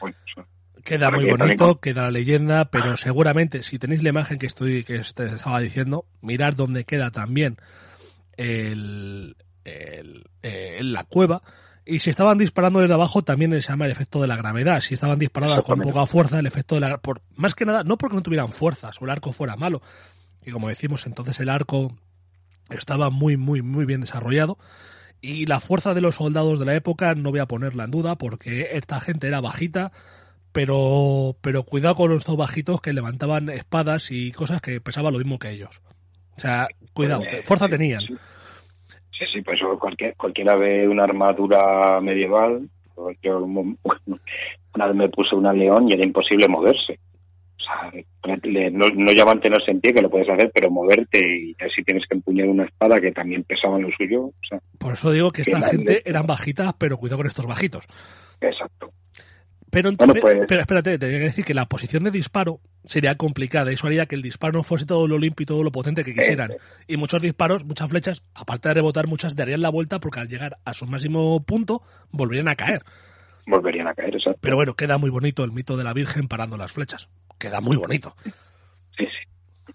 Bueno, 0.00 0.16
eso- 0.26 0.46
Queda 0.84 1.10
muy 1.10 1.24
bonito, 1.30 1.80
queda 1.80 2.02
la 2.02 2.10
leyenda, 2.10 2.66
pero 2.66 2.94
seguramente 2.98 3.62
si 3.62 3.78
tenéis 3.78 4.02
la 4.02 4.10
imagen 4.10 4.38
que 4.38 4.44
estoy 4.46 4.84
que 4.84 4.96
este- 4.96 5.24
estaba 5.24 5.58
diciendo, 5.60 6.04
mirad 6.20 6.52
dónde 6.54 6.84
queda 6.84 7.10
también 7.10 7.56
el, 8.36 9.34
el- 9.64 10.24
eh, 10.42 10.78
la 10.82 11.04
cueva. 11.04 11.40
Y 11.86 11.98
si 11.98 12.10
estaban 12.10 12.38
disparando 12.38 12.80
desde 12.80 12.94
abajo, 12.94 13.22
también 13.22 13.50
se 13.52 13.68
llama 13.68 13.84
el 13.84 13.92
efecto 13.92 14.20
de 14.20 14.26
la 14.26 14.36
gravedad. 14.36 14.80
Si 14.80 14.94
estaban 14.94 15.18
disparadas 15.18 15.62
con 15.64 15.80
poca 15.80 16.06
fuerza, 16.06 16.38
el 16.38 16.46
efecto 16.46 16.76
de 16.76 16.80
la 16.80 16.98
por 16.98 17.20
Más 17.36 17.54
que 17.54 17.66
nada, 17.66 17.84
no 17.84 17.98
porque 17.98 18.16
no 18.16 18.22
tuvieran 18.22 18.50
fuerzas 18.50 19.00
o 19.00 19.04
el 19.04 19.10
arco 19.10 19.32
fuera 19.32 19.56
malo. 19.56 19.82
Y 20.44 20.50
como 20.50 20.68
decimos, 20.68 21.06
entonces 21.06 21.38
el 21.40 21.50
arco 21.50 21.94
estaba 22.70 23.10
muy, 23.10 23.36
muy, 23.36 23.60
muy 23.60 23.84
bien 23.84 24.00
desarrollado. 24.00 24.58
Y 25.20 25.46
la 25.46 25.60
fuerza 25.60 25.94
de 25.94 26.00
los 26.00 26.16
soldados 26.16 26.58
de 26.58 26.66
la 26.66 26.74
época 26.74 27.14
no 27.14 27.30
voy 27.30 27.40
a 27.40 27.46
ponerla 27.46 27.84
en 27.84 27.90
duda 27.90 28.16
porque 28.16 28.68
esta 28.72 29.00
gente 29.00 29.26
era 29.26 29.40
bajita, 29.40 29.92
pero, 30.52 31.36
pero 31.40 31.64
cuidado 31.64 31.94
con 31.94 32.10
los 32.10 32.24
dos 32.24 32.36
bajitos 32.36 32.80
que 32.80 32.92
levantaban 32.92 33.48
espadas 33.48 34.10
y 34.10 34.32
cosas 34.32 34.60
que 34.60 34.80
pesaban 34.80 35.12
lo 35.12 35.18
mismo 35.18 35.38
que 35.38 35.50
ellos. 35.50 35.80
O 36.36 36.40
sea, 36.40 36.68
cuidado, 36.92 37.22
Pues, 37.28 37.46
fuerza 37.46 37.68
tenían. 37.68 38.02
Sí, 39.18 39.24
sí, 39.32 39.42
pues 39.42 39.60
cualquier, 39.78 40.14
cualquiera 40.16 40.56
ve 40.56 40.88
una 40.88 41.04
armadura 41.04 42.00
medieval. 42.00 42.68
Yo 43.22 43.38
un- 43.44 43.78
una 44.74 44.86
vez 44.86 44.94
me 44.96 45.08
puse 45.08 45.34
una 45.36 45.52
león 45.52 45.88
y 45.88 45.94
era 45.94 46.04
imposible 46.06 46.48
moverse. 46.48 46.98
O 47.58 47.64
sea, 47.64 47.92
no, 48.72 48.86
no 48.88 49.12
ya 49.12 49.24
mantenerse 49.24 49.70
en 49.70 49.80
pie, 49.80 49.94
que 49.94 50.02
lo 50.02 50.10
puedes 50.10 50.28
hacer, 50.28 50.50
pero 50.54 50.70
moverte 50.70 51.18
y 51.18 51.52
así 51.64 51.82
tienes 51.84 52.04
que 52.08 52.16
empuñar 52.16 52.46
una 52.48 52.64
espada 52.64 53.00
que 53.00 53.10
también 53.12 53.42
pesaba 53.44 53.76
en 53.76 53.84
lo 53.84 53.90
suyo. 53.96 54.24
O 54.24 54.34
sea, 54.48 54.58
Por 54.78 54.92
eso 54.92 55.10
digo 55.12 55.30
que 55.30 55.42
esta 55.42 55.60
gente 55.62 56.02
eran 56.04 56.26
bajitas, 56.26 56.74
pero 56.78 56.98
cuidado 56.98 57.18
con 57.18 57.26
estos 57.26 57.46
bajitos. 57.46 57.86
exacto. 58.40 58.90
Pero, 59.74 59.90
Bueno, 59.92 60.14
pues- 60.20 60.46
pero 60.46 60.60
espérate, 60.60 60.98
te 60.98 61.06
voy 61.06 61.16
a 61.16 61.18
decir 61.18 61.44
que 61.44 61.52
la 61.52 61.66
posición 61.66 62.04
de 62.04 62.10
disparo 62.12 62.60
sería 62.84 63.16
complicada. 63.16 63.72
Eso 63.72 63.88
haría 63.88 64.06
que 64.06 64.14
el 64.14 64.22
disparo 64.22 64.52
no 64.52 64.62
fuese 64.62 64.86
todo 64.86 65.08
lo 65.08 65.18
limpio 65.18 65.42
y 65.42 65.46
todo 65.46 65.62
lo 65.64 65.72
potente 65.72 66.04
que 66.04 66.14
quisieran. 66.14 66.52
Y 66.86 66.96
muchos 66.96 67.20
disparos, 67.20 67.64
muchas 67.64 67.90
flechas, 67.90 68.22
aparte 68.34 68.68
de 68.68 68.74
rebotar, 68.74 69.08
muchas 69.08 69.34
darían 69.34 69.62
la 69.62 69.70
vuelta 69.70 69.98
porque 69.98 70.20
al 70.20 70.28
llegar 70.28 70.58
a 70.64 70.74
su 70.74 70.86
máximo 70.86 71.42
punto 71.44 71.82
volverían 72.12 72.46
a 72.48 72.54
caer. 72.54 72.82
Volverían 73.46 73.88
a 73.88 73.94
caer, 73.94 74.14
exacto. 74.14 74.38
Pero 74.40 74.56
bueno, 74.56 74.74
queda 74.74 74.96
muy 74.96 75.10
bonito 75.10 75.42
el 75.44 75.50
mito 75.52 75.76
de 75.76 75.84
la 75.84 75.92
Virgen 75.92 76.28
parando 76.28 76.56
las 76.56 76.72
flechas. 76.72 77.08
Queda 77.38 77.60
muy 77.60 77.76
bonito. 77.76 78.14
Sí, 78.96 79.04
sí. 79.04 79.72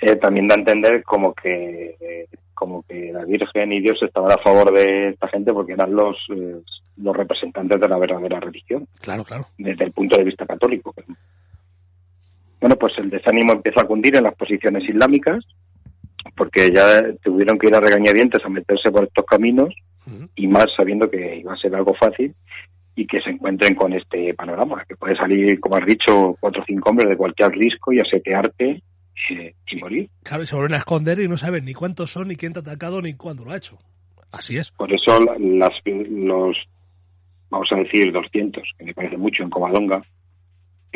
Eh, 0.00 0.16
también 0.16 0.48
da 0.48 0.54
a 0.54 0.58
entender 0.58 1.02
como 1.04 1.34
que 1.34 1.96
eh, 2.00 2.26
como 2.54 2.82
que 2.84 3.10
la 3.12 3.24
Virgen 3.24 3.72
y 3.72 3.80
Dios 3.80 3.98
estaban 4.02 4.32
a 4.32 4.38
favor 4.42 4.72
de 4.72 5.10
esta 5.10 5.28
gente 5.28 5.52
porque 5.52 5.74
eran 5.74 5.94
los 5.94 6.16
eh, 6.34 6.56
los 6.96 7.16
representantes 7.16 7.80
de 7.80 7.88
la 7.88 7.98
verdadera 7.98 8.40
religión 8.40 8.86
Claro, 9.00 9.24
claro. 9.24 9.46
desde 9.58 9.84
el 9.84 9.92
punto 9.92 10.16
de 10.16 10.24
vista 10.24 10.46
católico. 10.46 10.94
Bueno, 12.60 12.76
pues 12.76 12.94
el 12.98 13.10
desánimo 13.10 13.52
empieza 13.52 13.82
a 13.82 13.86
cundir 13.86 14.16
en 14.16 14.24
las 14.24 14.34
posiciones 14.34 14.88
islámicas 14.88 15.44
porque 16.36 16.70
ya 16.72 17.02
tuvieron 17.22 17.58
que 17.58 17.68
ir 17.68 17.74
a 17.74 17.80
regañadientes 17.80 18.44
a 18.44 18.48
meterse 18.48 18.90
por 18.90 19.04
estos 19.04 19.24
caminos 19.24 19.74
y 20.34 20.46
más 20.46 20.66
sabiendo 20.76 21.10
que 21.10 21.36
iba 21.38 21.52
a 21.52 21.56
ser 21.56 21.74
algo 21.74 21.94
fácil 21.94 22.34
y 22.96 23.06
que 23.06 23.20
se 23.20 23.30
encuentren 23.30 23.74
con 23.74 23.92
este 23.92 24.34
panorama, 24.34 24.84
que 24.88 24.96
puede 24.96 25.16
salir, 25.16 25.58
como 25.60 25.76
has 25.76 25.86
dicho, 25.86 26.36
cuatro 26.40 26.62
o 26.62 26.64
cinco 26.66 26.90
hombres 26.90 27.10
de 27.10 27.16
cualquier 27.16 27.50
risco 27.50 27.92
y 27.92 28.00
asetearte 28.00 28.82
eh, 29.30 29.54
y 29.66 29.76
morir. 29.80 30.08
Claro, 30.22 30.42
y 30.42 30.46
se 30.46 30.54
vuelven 30.54 30.74
a 30.74 30.78
esconder 30.78 31.18
y 31.18 31.28
no 31.28 31.36
saben 31.36 31.64
ni 31.64 31.74
cuántos 31.74 32.12
son, 32.12 32.28
ni 32.28 32.36
quién 32.36 32.52
te 32.52 32.60
ha 32.60 32.62
atacado, 32.62 33.00
ni 33.02 33.14
cuándo 33.14 33.44
lo 33.44 33.52
ha 33.52 33.56
hecho. 33.56 33.78
Así 34.30 34.56
es. 34.56 34.70
Por 34.72 34.92
eso 34.92 35.18
las, 35.20 35.70
los, 35.84 36.56
vamos 37.50 37.68
a 37.72 37.76
decir, 37.76 38.12
200, 38.12 38.62
que 38.78 38.84
me 38.84 38.94
parece 38.94 39.16
mucho 39.16 39.42
en 39.42 39.50
Covadonga, 39.50 40.02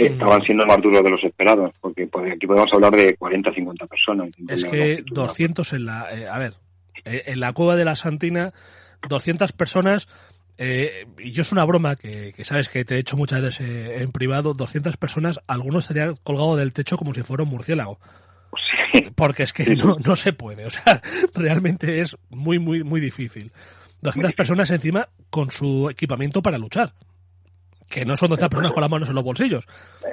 estaban 0.06 0.42
siendo 0.42 0.64
más 0.66 0.80
duros 0.80 1.02
de 1.02 1.10
los 1.10 1.22
esperados, 1.24 1.72
porque 1.80 2.06
pues, 2.06 2.32
aquí 2.32 2.46
podemos 2.46 2.70
hablar 2.72 2.92
de 2.92 3.16
40 3.16 3.52
50 3.52 3.86
personas. 3.86 4.30
Es 4.48 4.64
que 4.64 5.02
200 5.10 5.72
en 5.72 5.84
la... 5.84 6.06
Eh, 6.12 6.28
a 6.28 6.38
ver, 6.38 6.54
eh, 7.04 7.24
en 7.26 7.40
la 7.40 7.52
cueva 7.52 7.76
de 7.76 7.84
la 7.84 7.96
Santina, 7.96 8.52
200 9.08 9.52
personas... 9.52 10.08
Eh, 10.60 11.06
y 11.18 11.30
yo 11.30 11.42
es 11.42 11.52
una 11.52 11.64
broma 11.64 11.94
que, 11.94 12.32
sabes 12.42 12.68
que 12.68 12.84
te 12.84 12.96
he 12.96 12.98
hecho 12.98 13.16
muchas 13.16 13.40
veces 13.40 14.00
en 14.00 14.10
privado, 14.10 14.54
200 14.54 14.96
personas, 14.96 15.38
algunos 15.46 15.84
estarían 15.84 16.16
colgados 16.24 16.58
del 16.58 16.72
techo 16.72 16.96
como 16.96 17.14
si 17.14 17.22
fuera 17.22 17.44
un 17.44 17.50
murciélago. 17.50 18.00
Porque 19.14 19.44
es 19.44 19.52
que 19.52 19.76
no, 19.76 19.96
no 20.04 20.16
se 20.16 20.32
puede, 20.32 20.66
o 20.66 20.70
sea, 20.70 21.00
realmente 21.34 22.00
es 22.00 22.16
muy, 22.30 22.58
muy, 22.58 22.82
muy 22.82 23.00
difícil. 23.00 23.52
200 24.00 24.34
personas 24.34 24.70
encima 24.70 25.08
con 25.30 25.50
su 25.50 25.88
equipamiento 25.90 26.42
para 26.42 26.58
luchar 26.58 26.92
que 27.88 28.04
no 28.04 28.16
son 28.16 28.30
12 28.30 28.48
personas 28.48 28.72
con 28.72 28.82
las 28.82 28.90
manos 28.90 29.08
en 29.08 29.14
los 29.14 29.24
bolsillos. 29.24 29.66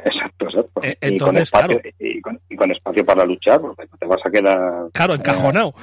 Exacto, 0.06 0.46
exacto. 0.46 0.82
Eh, 0.84 0.98
entonces, 1.02 1.18
y 1.20 1.20
con 1.20 1.38
espacio, 1.42 1.80
claro. 2.22 2.40
Y 2.50 2.56
con, 2.56 2.72
espacio 2.72 3.06
para 3.06 3.26
luchar, 3.26 3.60
porque 3.60 3.86
te 4.00 4.06
vas 4.06 4.22
a 4.26 4.30
quedar... 4.32 4.92
Claro, 4.94 5.16
encajonado. 5.16 5.74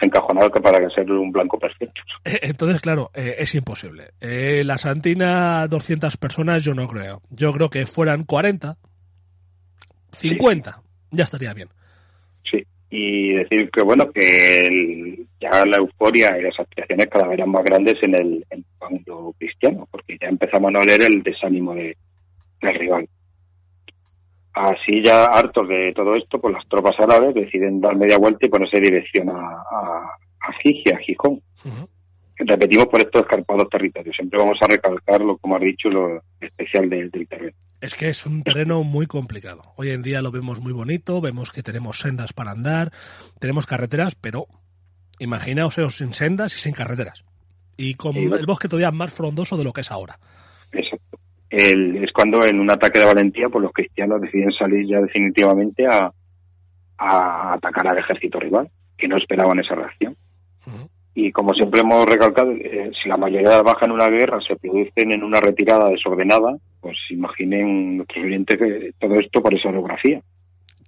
encajonado 0.00 0.50
que 0.50 0.60
para 0.60 0.90
ser 0.90 1.10
un 1.10 1.32
blanco 1.32 1.58
perfecto. 1.58 2.02
Eh, 2.24 2.40
entonces, 2.42 2.80
claro, 2.82 3.10
eh, 3.14 3.36
es 3.38 3.54
imposible. 3.54 4.12
la 4.20 4.78
Santina, 4.78 5.66
200 5.66 6.16
personas, 6.18 6.62
yo 6.62 6.74
no 6.74 6.86
creo. 6.86 7.22
Yo 7.30 7.52
creo 7.52 7.70
que 7.70 7.86
fueran 7.86 8.24
40, 8.24 8.76
50, 10.12 10.82
ya 11.10 11.24
estaría 11.24 11.54
bien 11.54 11.68
y 12.90 13.34
decir 13.34 13.70
que 13.70 13.82
bueno 13.82 14.10
que 14.12 15.24
ya 15.40 15.64
la 15.64 15.78
euforia 15.78 16.36
y 16.38 16.42
las 16.42 16.58
aspiraciones 16.58 17.08
cada 17.08 17.26
vez 17.26 17.38
eran 17.38 17.50
más 17.50 17.64
grandes 17.64 17.96
en 18.02 18.14
el, 18.14 18.44
mundo 18.90 19.34
cristiano 19.38 19.86
porque 19.90 20.16
ya 20.20 20.28
empezamos 20.28 20.74
a 20.74 20.80
oler 20.80 21.02
el 21.02 21.22
desánimo 21.22 21.74
de, 21.74 21.96
del 22.62 22.74
rival. 22.74 23.08
Así 24.52 25.02
ya 25.04 25.24
hartos 25.24 25.68
de 25.68 25.92
todo 25.94 26.16
esto 26.16 26.40
pues 26.40 26.54
las 26.54 26.66
tropas 26.68 26.98
árabes 26.98 27.34
deciden 27.34 27.80
dar 27.80 27.96
media 27.96 28.18
vuelta 28.18 28.46
y 28.46 28.48
ponerse 28.48 28.80
dirección 28.80 29.28
a, 29.30 29.34
a, 29.34 30.16
a 30.40 30.52
Gigia, 30.62 30.96
a 30.96 30.98
Gijón. 30.98 31.40
Repetimos 32.36 32.86
por 32.86 33.00
estos 33.00 33.22
escarpados 33.22 33.68
territorios. 33.68 34.16
Siempre 34.16 34.38
vamos 34.38 34.58
a 34.62 34.66
recalcarlo 34.66 35.36
como 35.36 35.56
has 35.56 35.62
dicho 35.62 35.88
lo 35.88 36.22
especial 36.40 36.88
del 36.88 37.10
terreno. 37.28 37.52
Es 37.80 37.94
que 37.94 38.08
es 38.08 38.26
un 38.26 38.42
terreno 38.42 38.82
muy 38.82 39.06
complicado. 39.06 39.62
Hoy 39.76 39.90
en 39.90 40.02
día 40.02 40.20
lo 40.20 40.30
vemos 40.30 40.60
muy 40.60 40.72
bonito, 40.72 41.20
vemos 41.20 41.50
que 41.50 41.62
tenemos 41.62 41.98
sendas 41.98 42.32
para 42.32 42.50
andar, 42.50 42.92
tenemos 43.38 43.66
carreteras, 43.66 44.14
pero 44.14 44.46
imaginaos 45.20 45.74
sin 45.74 46.12
sendas 46.12 46.54
y 46.56 46.58
sin 46.58 46.72
carreteras. 46.72 47.24
Y 47.76 47.94
con 47.94 48.16
el 48.16 48.46
bosque 48.46 48.68
todavía 48.68 48.90
más 48.90 49.14
frondoso 49.14 49.56
de 49.56 49.64
lo 49.64 49.72
que 49.72 49.82
es 49.82 49.90
ahora. 49.90 50.18
Exacto. 50.72 51.18
es 51.48 52.12
cuando 52.12 52.44
en 52.44 52.60
un 52.60 52.70
ataque 52.70 52.98
de 52.98 53.06
valentía, 53.06 53.48
pues 53.48 53.62
los 53.62 53.72
cristianos 53.72 54.20
deciden 54.20 54.52
salir 54.52 54.86
ya 54.86 55.00
definitivamente 55.00 55.86
a, 55.86 56.12
a 56.98 57.54
atacar 57.54 57.88
al 57.88 57.98
ejército 57.98 58.38
rival, 58.38 58.68
que 58.98 59.08
no 59.08 59.16
esperaban 59.16 59.58
esa 59.60 59.74
reacción. 59.74 60.16
Y 61.14 61.32
como 61.32 61.52
siempre 61.54 61.80
hemos 61.80 62.06
recalcado, 62.06 62.52
eh, 62.52 62.92
si 63.02 63.08
la 63.08 63.16
mayoría 63.16 63.62
bajas 63.62 63.84
en 63.84 63.92
una 63.92 64.08
guerra 64.08 64.38
se 64.46 64.56
producen 64.56 65.10
en 65.10 65.24
una 65.24 65.40
retirada 65.40 65.88
desordenada, 65.88 66.56
pues 66.80 66.96
imaginen 67.10 67.96
nuestros 67.96 68.24
oyentes 68.24 68.58
que 68.58 68.92
todo 68.98 69.18
esto 69.18 69.42
por 69.42 69.52
esa 69.52 69.70
orografía. 69.70 70.22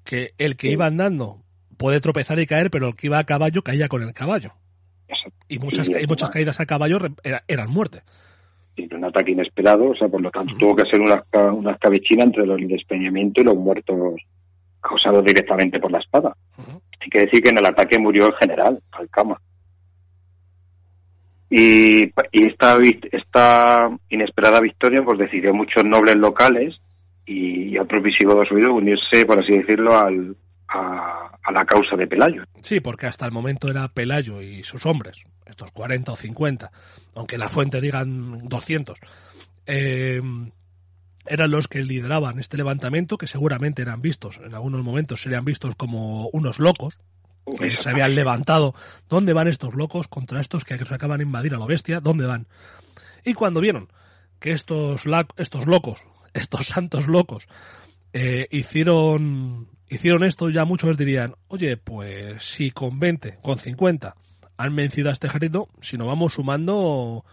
Que 0.04 0.30
el 0.38 0.56
que 0.56 0.68
iba 0.68 0.86
andando 0.86 1.38
puede 1.82 2.00
tropezar 2.00 2.38
y 2.38 2.46
caer, 2.46 2.70
pero 2.70 2.88
el 2.88 2.94
que 2.94 3.08
iba 3.08 3.18
a 3.18 3.24
caballo 3.24 3.62
caía 3.62 3.88
con 3.88 4.02
el 4.02 4.14
caballo. 4.14 4.52
Y 5.48 5.58
muchas, 5.58 5.90
muchas 6.08 6.30
caídas 6.30 6.60
a 6.60 6.66
caballo 6.66 6.98
eran 7.48 7.70
muerte. 7.70 8.02
Y 8.76 8.92
un 8.94 9.04
ataque 9.04 9.32
inesperado, 9.32 9.90
o 9.90 9.94
sea, 9.96 10.08
por 10.08 10.22
lo 10.22 10.30
tanto 10.30 10.56
tuvo 10.56 10.76
que 10.76 10.84
ser 10.88 11.00
una, 11.00 11.22
una 11.50 11.72
escabechina 11.72 12.22
entre 12.22 12.44
el 12.44 12.68
despeñamiento 12.68 13.40
y 13.42 13.44
los 13.44 13.56
muertos 13.56 14.14
causados 14.80 15.24
directamente 15.24 15.80
por 15.80 15.90
la 15.90 15.98
espada. 15.98 16.36
Hay 17.00 17.10
que 17.10 17.22
decir 17.22 17.42
que 17.42 17.50
en 17.50 17.58
el 17.58 17.66
ataque 17.66 17.98
murió 17.98 18.28
el 18.28 18.34
general, 18.34 18.80
Alcama. 18.92 19.40
Y, 21.50 22.04
esta, 22.32 22.78
esta 23.10 23.90
inesperada 24.08 24.60
victoria 24.60 25.02
pues 25.04 25.18
decidió 25.18 25.52
muchos 25.52 25.84
nobles 25.84 26.14
locales 26.14 26.76
y, 27.26 27.76
otros 27.76 28.02
visigodos 28.04 28.50
huidos 28.52 28.72
unirse, 28.72 29.26
por 29.26 29.40
así 29.40 29.52
decirlo, 29.58 29.98
al, 29.98 30.36
a, 30.72 31.52
la 31.52 31.64
causa 31.64 31.96
de 31.96 32.06
Pelayo. 32.06 32.44
Sí, 32.62 32.80
porque 32.80 33.06
hasta 33.06 33.26
el 33.26 33.32
momento 33.32 33.68
era 33.68 33.88
Pelayo 33.88 34.40
y 34.40 34.62
sus 34.62 34.86
hombres, 34.86 35.24
estos 35.46 35.70
40 35.72 36.12
o 36.12 36.16
50, 36.16 36.70
aunque 37.14 37.38
la 37.38 37.48
fuente 37.48 37.80
digan 37.80 38.48
200, 38.48 38.98
eh, 39.66 40.20
eran 41.26 41.50
los 41.50 41.68
que 41.68 41.82
lideraban 41.82 42.38
este 42.38 42.56
levantamiento, 42.56 43.18
que 43.18 43.26
seguramente 43.26 43.82
eran 43.82 44.02
vistos, 44.02 44.40
en 44.42 44.54
algunos 44.54 44.82
momentos 44.82 45.22
serían 45.22 45.44
vistos 45.44 45.74
como 45.74 46.28
unos 46.32 46.58
locos, 46.58 46.98
que 47.58 47.76
se 47.76 47.90
habían 47.90 48.14
levantado. 48.14 48.74
¿Dónde 49.08 49.32
van 49.32 49.48
estos 49.48 49.74
locos 49.74 50.08
contra 50.08 50.40
estos 50.40 50.64
que 50.64 50.78
se 50.78 50.94
acaban 50.94 51.18
de 51.18 51.24
invadir 51.24 51.54
a 51.54 51.58
la 51.58 51.66
bestia? 51.66 52.00
¿Dónde 52.00 52.26
van? 52.26 52.46
Y 53.24 53.34
cuando 53.34 53.60
vieron 53.60 53.88
que 54.38 54.52
estos, 54.52 55.04
estos 55.36 55.66
locos, 55.66 56.04
estos 56.34 56.66
santos 56.66 57.06
locos, 57.08 57.46
eh, 58.12 58.46
hicieron, 58.50 59.68
hicieron 59.92 60.24
esto, 60.24 60.48
ya 60.50 60.64
muchos 60.64 60.96
dirían, 60.96 61.34
oye, 61.48 61.76
pues 61.76 62.42
si 62.42 62.70
con 62.70 62.98
20, 62.98 63.38
con 63.42 63.58
50 63.58 64.14
han 64.56 64.76
vencido 64.76 65.10
a 65.10 65.12
este 65.12 65.26
ejército, 65.26 65.68
si 65.80 65.96
nos 65.96 66.06
vamos 66.06 66.34
sumando, 66.34 67.24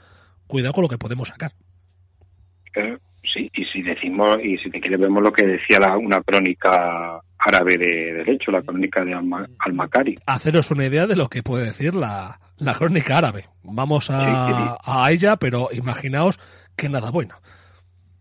cuidado 0.47 0.73
con 0.73 0.83
lo 0.83 0.89
que 0.89 0.97
podemos 0.97 1.29
sacar. 1.29 1.51
Eh, 2.75 2.97
sí, 3.33 3.49
y 3.53 3.65
si 3.65 3.81
decimos, 3.81 4.37
y 4.43 4.57
si 4.57 4.69
te 4.69 4.79
quieres 4.79 4.99
vemos 4.99 5.23
lo 5.23 5.31
que 5.31 5.45
decía 5.45 5.79
la, 5.79 5.97
una 5.97 6.21
crónica 6.21 7.21
árabe 7.37 7.77
de 7.77 8.13
derecho, 8.13 8.51
la 8.51 8.61
crónica 8.61 9.03
de 9.05 9.13
Al-Makari. 9.13 10.15
Haceros 10.25 10.71
una 10.71 10.85
idea 10.85 11.07
de 11.07 11.15
lo 11.15 11.27
que 11.27 11.43
puede 11.43 11.65
decir 11.65 11.95
la, 11.95 12.39
la 12.57 12.73
crónica 12.73 13.17
árabe. 13.17 13.45
Vamos 13.63 14.09
a, 14.09 14.77
a, 14.83 15.11
ella, 15.11 15.37
pero 15.37 15.69
imaginaos 15.71 16.39
que 16.75 16.89
nada 16.89 17.11
bueno. 17.11 17.35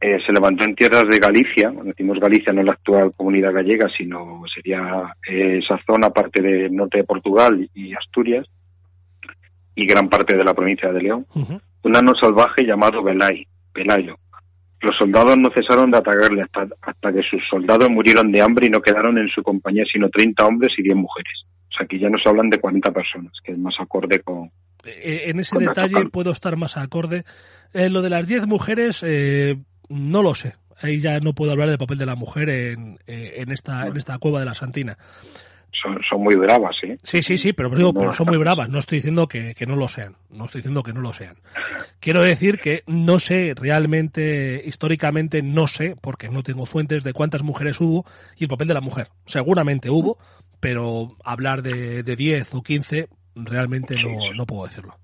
Eh, 0.00 0.18
se 0.24 0.32
levantó 0.32 0.64
en 0.64 0.76
tierras 0.76 1.04
de 1.10 1.18
Galicia, 1.18 1.70
cuando 1.72 1.90
decimos 1.90 2.20
Galicia 2.20 2.52
no 2.52 2.62
la 2.62 2.72
actual 2.72 3.12
comunidad 3.16 3.52
gallega, 3.52 3.88
sino 3.96 4.42
sería 4.54 5.12
eh, 5.28 5.58
esa 5.62 5.80
zona, 5.84 6.10
parte 6.10 6.40
del 6.40 6.74
norte 6.74 6.98
de 6.98 7.04
Portugal 7.04 7.68
y 7.74 7.94
Asturias, 7.94 8.46
y 9.74 9.86
gran 9.86 10.08
parte 10.08 10.36
de 10.36 10.44
la 10.44 10.54
provincia 10.54 10.92
de 10.92 11.02
León, 11.02 11.26
un 11.34 11.96
ano 11.96 12.12
salvaje 12.20 12.64
llamado 12.64 13.02
Belay, 13.02 13.44
Pelayo, 13.72 14.16
los 14.80 14.96
soldados 14.96 15.36
no 15.36 15.50
cesaron 15.50 15.90
de 15.90 15.98
atacarle 15.98 16.42
hasta, 16.42 16.68
hasta 16.82 17.12
que 17.12 17.22
sus 17.28 17.42
soldados 17.50 17.90
murieron 17.90 18.30
de 18.30 18.40
hambre 18.40 18.66
y 18.66 18.70
no 18.70 18.80
quedaron 18.80 19.18
en 19.18 19.28
su 19.28 19.42
compañía 19.42 19.84
sino 19.92 20.08
30 20.08 20.46
hombres 20.46 20.72
y 20.78 20.82
10 20.82 20.96
mujeres. 20.96 21.44
O 21.68 21.76
sea, 21.76 21.84
aquí 21.84 21.98
ya 21.98 22.08
nos 22.08 22.24
hablan 22.24 22.48
de 22.48 22.58
40 22.58 22.92
personas, 22.92 23.32
que 23.42 23.52
es 23.52 23.58
más 23.58 23.74
acorde 23.80 24.20
con... 24.20 24.46
Eh, 24.84 24.94
eh, 25.02 25.22
en 25.26 25.40
ese 25.40 25.58
detalle 25.58 26.06
puedo 26.10 26.30
estar 26.30 26.56
más 26.56 26.76
acorde. 26.76 27.24
Eh, 27.72 27.90
lo 27.90 28.02
de 28.02 28.10
las 28.10 28.26
10 28.26 28.46
mujeres, 28.46 29.04
no 29.88 30.22
lo 30.22 30.34
sé. 30.34 30.54
Ahí 30.80 31.00
ya 31.00 31.18
no 31.18 31.32
puedo 31.32 31.52
hablar 31.52 31.68
del 31.68 31.78
papel 31.78 31.98
de 31.98 32.06
la 32.06 32.14
mujer 32.14 32.48
en, 32.50 32.98
en, 33.06 33.50
esta, 33.50 33.86
en 33.88 33.96
esta 33.96 34.18
cueva 34.18 34.38
de 34.40 34.46
la 34.46 34.54
Santina 34.54 34.96
son, 35.82 36.22
muy 36.22 36.34
bravas, 36.34 36.76
¿eh? 36.82 36.98
Sí, 37.02 37.22
sí, 37.22 37.38
sí, 37.38 37.52
pero, 37.52 37.70
pero 37.70 38.12
son 38.12 38.26
muy 38.26 38.38
bravas. 38.38 38.68
No 38.68 38.78
estoy 38.78 38.98
diciendo 38.98 39.28
que, 39.28 39.54
no 39.66 39.76
lo 39.76 39.88
sean. 39.88 40.16
No 40.30 40.46
estoy 40.46 40.60
diciendo 40.60 40.82
que 40.82 40.92
no 40.92 41.00
lo 41.00 41.12
sean. 41.12 41.36
Quiero 42.00 42.20
decir 42.20 42.58
que 42.58 42.82
no 42.86 43.18
sé 43.18 43.54
realmente, 43.54 44.62
históricamente 44.64 45.42
no 45.42 45.66
sé, 45.66 45.94
porque 46.00 46.28
no 46.28 46.42
tengo 46.42 46.66
fuentes 46.66 47.04
de 47.04 47.12
cuántas 47.12 47.42
mujeres 47.42 47.80
hubo 47.80 48.04
y 48.36 48.44
el 48.44 48.48
papel 48.48 48.68
de 48.68 48.74
la 48.74 48.80
mujer. 48.80 49.08
Seguramente 49.26 49.90
hubo, 49.90 50.18
pero 50.60 51.08
hablar 51.24 51.62
de, 51.62 52.02
de 52.02 52.16
10 52.16 52.54
o 52.54 52.62
15 52.62 53.08
realmente 53.34 53.94
no, 54.02 54.34
no 54.34 54.46
puedo 54.46 54.64
decirlo. 54.66 54.94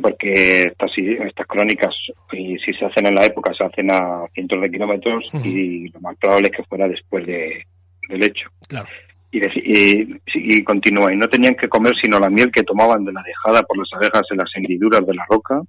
Porque 0.00 0.62
estas, 0.62 0.90
estas 0.98 1.46
crónicas, 1.46 1.94
y 2.32 2.58
si 2.58 2.72
se 2.74 2.84
hacen 2.84 3.06
en 3.06 3.14
la 3.14 3.24
época, 3.24 3.52
se 3.58 3.64
hacen 3.64 3.90
a 3.90 4.26
cientos 4.34 4.60
de 4.60 4.70
kilómetros 4.70 5.24
y 5.42 5.88
lo 5.88 6.00
más 6.00 6.16
probable 6.18 6.48
es 6.50 6.56
que 6.56 6.64
fuera 6.64 6.86
después 6.86 7.26
de, 7.26 7.64
del 8.08 8.24
hecho. 8.24 8.48
Claro 8.68 8.88
y, 9.34 10.56
y, 10.56 10.62
continúa, 10.62 11.12
y 11.12 11.16
no 11.16 11.26
tenían 11.26 11.54
que 11.54 11.68
comer 11.68 11.92
sino 12.00 12.18
la 12.18 12.30
miel 12.30 12.50
que 12.52 12.62
tomaban 12.62 13.04
de 13.04 13.12
la 13.12 13.22
dejada 13.22 13.62
por 13.62 13.76
las 13.78 13.88
abejas 13.92 14.22
en 14.30 14.38
las 14.38 14.50
hendiduras 14.54 15.04
de 15.04 15.14
la 15.14 15.24
roca. 15.28 15.60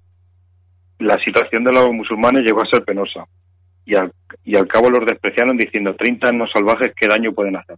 La 0.98 1.18
situación 1.24 1.64
de 1.64 1.72
los 1.72 1.90
musulmanes 1.90 2.44
llegó 2.44 2.62
a 2.62 2.70
ser 2.70 2.84
penosa, 2.84 3.24
y 3.84 3.94
al, 3.94 4.12
y 4.44 4.56
al 4.56 4.66
cabo 4.68 4.90
los 4.90 5.04
despreciaron 5.04 5.56
diciendo 5.56 5.94
30 5.94 6.28
años 6.28 6.50
salvajes, 6.52 6.92
¿qué 6.98 7.06
daño 7.08 7.32
pueden 7.32 7.56
hacer? 7.56 7.76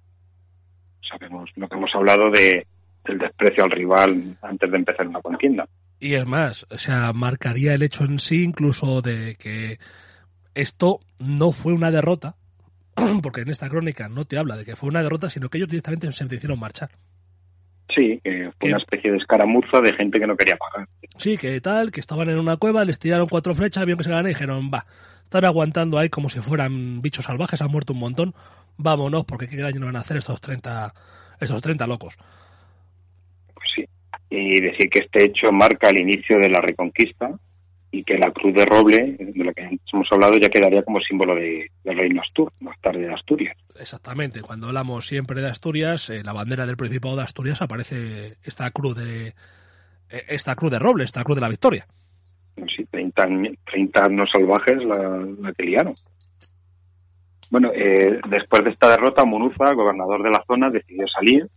Sabemos 1.09 1.51
lo 1.57 1.69
que 1.69 1.77
hemos 1.77 1.95
hablado 1.95 2.31
de, 2.31 2.67
del 3.05 3.19
desprecio 3.19 3.65
al 3.65 3.71
rival 3.71 4.37
antes 4.43 4.71
de 4.71 4.77
empezar 4.77 5.07
una 5.07 5.23
contienda. 5.23 5.67
Y 6.01 6.15
es 6.15 6.27
más, 6.27 6.67
o 6.71 6.79
sea, 6.79 7.13
marcaría 7.13 7.75
el 7.75 7.83
hecho 7.83 8.05
en 8.05 8.19
sí 8.19 8.45
incluso 8.45 9.03
de 9.03 9.37
que 9.37 9.79
esto 10.55 11.01
no 11.19 11.53
fue 11.53 11.73
una 11.73 11.91
derrota, 11.91 12.37
porque 13.23 13.43
en 13.43 13.49
esta 13.49 13.69
crónica 13.69 14.09
no 14.09 14.25
te 14.25 14.39
habla 14.39 14.57
de 14.57 14.65
que 14.65 14.77
fue 14.77 14.89
una 14.89 15.03
derrota, 15.03 15.31
sino 15.31 15.49
que 15.49 15.59
ellos 15.59 15.69
directamente 15.69 16.11
se 16.13 16.25
hicieron 16.25 16.59
marchar. 16.59 16.91
Sí, 17.95 18.21
que 18.23 18.51
fue 18.61 18.69
una 18.69 18.79
especie 18.79 19.11
de 19.11 19.17
escaramuza 19.17 19.81
de 19.81 19.93
gente 19.95 20.21
que 20.21 20.27
no 20.27 20.37
quería 20.37 20.57
pagar. 20.57 20.89
Sí, 21.17 21.37
que 21.37 21.61
tal, 21.61 21.91
que 21.91 22.01
estaban 22.01 22.29
en 22.29 22.39
una 22.39 22.57
cueva, 22.57 22.85
les 22.85 22.99
tiraron 22.99 23.27
cuatro 23.27 23.55
flechas, 23.55 23.85
vieron 23.85 23.99
que 23.99 24.05
se 24.05 24.11
ganan 24.11 24.27
y 24.27 24.31
dijeron, 24.31 24.71
va, 24.73 24.87
están 25.25 25.45
aguantando 25.45 25.99
ahí 25.99 26.09
como 26.09 26.29
si 26.29 26.41
fueran 26.41 27.01
bichos 27.03 27.25
salvajes, 27.25 27.61
han 27.63 27.71
muerto 27.71 27.95
un 27.95 27.99
montón, 28.01 28.35
vámonos, 28.77 29.25
porque 29.25 29.49
qué 29.49 29.57
daño 29.57 29.81
nos 29.81 29.89
van 29.89 29.97
a 29.97 30.01
hacer 30.01 30.19
estos 30.19 30.41
30, 30.41 30.95
estos 31.41 31.63
30 31.63 31.87
locos. 31.87 32.17
Pues 34.29 34.41
y 34.41 34.61
decir 34.61 34.91
que 34.91 35.01
este 35.01 35.25
hecho 35.27 35.53
marca 35.53 35.89
el 35.89 36.01
inicio 36.01 36.39
de 36.39 36.51
la 36.51 36.61
reconquista 36.61 37.31
y 37.91 38.05
que 38.05 38.19
la 38.19 38.31
cruz 38.31 38.55
de 38.55 38.67
roble, 38.67 39.17
de 39.19 39.45
lo 39.45 39.53
que 39.53 39.63
antes 39.63 39.87
hemos 39.93 40.07
hablado, 40.11 40.37
ya 40.37 40.51
quedaría 40.51 40.83
como 40.83 41.01
símbolo 41.01 41.35
de, 41.35 41.71
del 41.85 41.99
reino 41.99 42.21
Astur, 42.21 42.53
más 42.61 42.79
tarde 42.81 43.07
de 43.07 43.15
Asturias. 43.15 43.57
Exactamente, 43.81 44.43
cuando 44.43 44.67
hablamos 44.67 45.07
siempre 45.07 45.41
de 45.41 45.49
Asturias, 45.49 46.11
eh, 46.11 46.23
la 46.23 46.35
bandera 46.35 46.67
del 46.67 46.77
Principado 46.77 47.17
de 47.17 47.23
Asturias 47.23 47.63
aparece 47.63 48.37
esta 48.43 48.71
cruz 48.71 48.97
de 48.97 49.29
eh, 49.29 50.25
esta 50.29 50.55
cruz 50.55 50.71
de 50.71 50.79
roble, 50.79 51.05
esta 51.05 51.25
cruz 51.25 51.37
de 51.37 51.41
la 51.41 51.49
victoria. 51.49 51.87
Sí, 52.77 52.85
30, 52.91 53.29
30 53.71 54.05
años 54.05 54.29
salvajes 54.33 54.85
la, 54.85 55.27
la 55.41 55.53
que 55.53 55.63
liaron. 55.63 55.95
Bueno, 57.51 57.71
eh, 57.75 58.21
después 58.29 58.65
de 58.65 58.71
esta 58.71 58.91
derrota, 58.91 59.25
Munuza, 59.25 59.73
gobernador 59.73 60.23
de 60.23 60.31
la 60.31 60.45
zona, 60.47 60.69
decidió 60.71 61.07
salir 61.09 61.49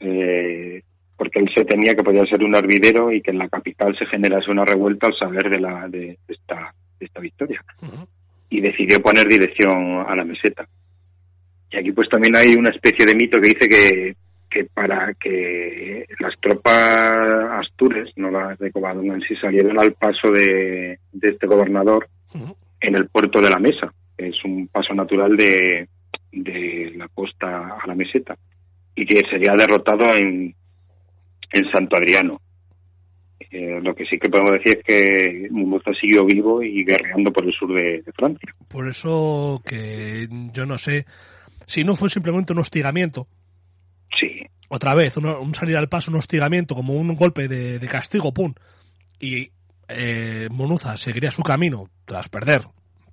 eh, 0.00 0.82
porque 1.18 1.40
él 1.40 1.50
se 1.52 1.64
temía 1.64 1.96
que 1.96 2.04
podía 2.04 2.24
ser 2.26 2.44
un 2.44 2.54
hervidero 2.54 3.12
y 3.12 3.20
que 3.20 3.32
en 3.32 3.38
la 3.38 3.48
capital 3.48 3.94
se 3.98 4.06
generase 4.06 4.52
una 4.52 4.64
revuelta 4.64 5.08
al 5.08 5.18
saber 5.18 5.50
de, 5.50 5.58
la, 5.58 5.88
de, 5.88 6.16
esta, 6.28 6.72
de 6.98 7.06
esta 7.06 7.20
victoria. 7.20 7.60
Y 8.48 8.60
decidió 8.60 9.00
poner 9.00 9.26
dirección 9.26 10.04
a 10.06 10.14
la 10.14 10.24
meseta. 10.24 10.66
Y 11.70 11.76
aquí 11.76 11.90
pues 11.90 12.08
también 12.08 12.36
hay 12.36 12.54
una 12.54 12.70
especie 12.70 13.04
de 13.04 13.16
mito 13.16 13.40
que 13.40 13.48
dice 13.48 13.68
que, 13.68 14.16
que 14.48 14.64
para 14.72 15.12
que 15.14 16.06
las 16.20 16.34
tropas 16.40 17.18
astures, 17.66 18.10
no 18.14 18.30
las 18.30 18.56
de 18.60 18.70
Covadonga 18.70 19.14
en 19.14 19.20
sí, 19.22 19.34
salieron 19.40 19.78
al 19.80 19.94
paso 19.94 20.30
de, 20.30 21.00
de 21.12 21.28
este 21.28 21.48
gobernador 21.48 22.08
en 22.80 22.94
el 22.94 23.08
puerto 23.08 23.40
de 23.40 23.50
la 23.50 23.58
Mesa, 23.58 23.92
que 24.16 24.28
es 24.28 24.36
un 24.44 24.68
paso 24.68 24.94
natural 24.94 25.36
de, 25.36 25.88
de 26.30 26.92
la 26.94 27.08
costa 27.08 27.76
a 27.82 27.86
la 27.88 27.96
meseta, 27.96 28.36
y 28.94 29.04
que 29.04 29.28
sería 29.28 29.52
derrotado 29.58 30.14
en, 30.14 30.54
en 31.52 31.70
Santo 31.70 31.96
Adriano. 31.96 32.40
Eh, 33.50 33.80
lo 33.82 33.94
que 33.94 34.04
sí 34.04 34.18
que 34.18 34.28
podemos 34.28 34.52
decir 34.52 34.78
es 34.78 34.84
que 34.84 35.48
Munuza 35.50 35.90
siguió 35.98 36.24
vivo 36.26 36.62
y 36.62 36.84
guerreando 36.84 37.32
por 37.32 37.46
el 37.46 37.52
sur 37.52 37.72
de, 37.74 38.02
de, 38.02 38.12
Francia. 38.12 38.54
Por 38.68 38.88
eso 38.88 39.62
que 39.64 40.28
yo 40.52 40.66
no 40.66 40.76
sé 40.76 41.06
si 41.66 41.82
no 41.84 41.96
fue 41.96 42.10
simplemente 42.10 42.52
un 42.52 42.58
hostigamiento. 42.58 43.26
Sí. 44.20 44.42
Otra 44.68 44.94
vez, 44.94 45.16
un, 45.16 45.26
un 45.26 45.54
salir 45.54 45.76
al 45.76 45.88
paso, 45.88 46.10
un 46.10 46.18
hostigamiento, 46.18 46.74
como 46.74 46.94
un 46.94 47.14
golpe 47.14 47.48
de, 47.48 47.78
de 47.78 47.88
castigo, 47.88 48.34
pum. 48.34 48.52
Y 49.18 49.50
eh, 49.88 50.48
Munuza 50.50 50.96
seguiría 50.98 51.30
su 51.30 51.42
camino 51.42 51.88
tras 52.04 52.28
perder 52.28 52.62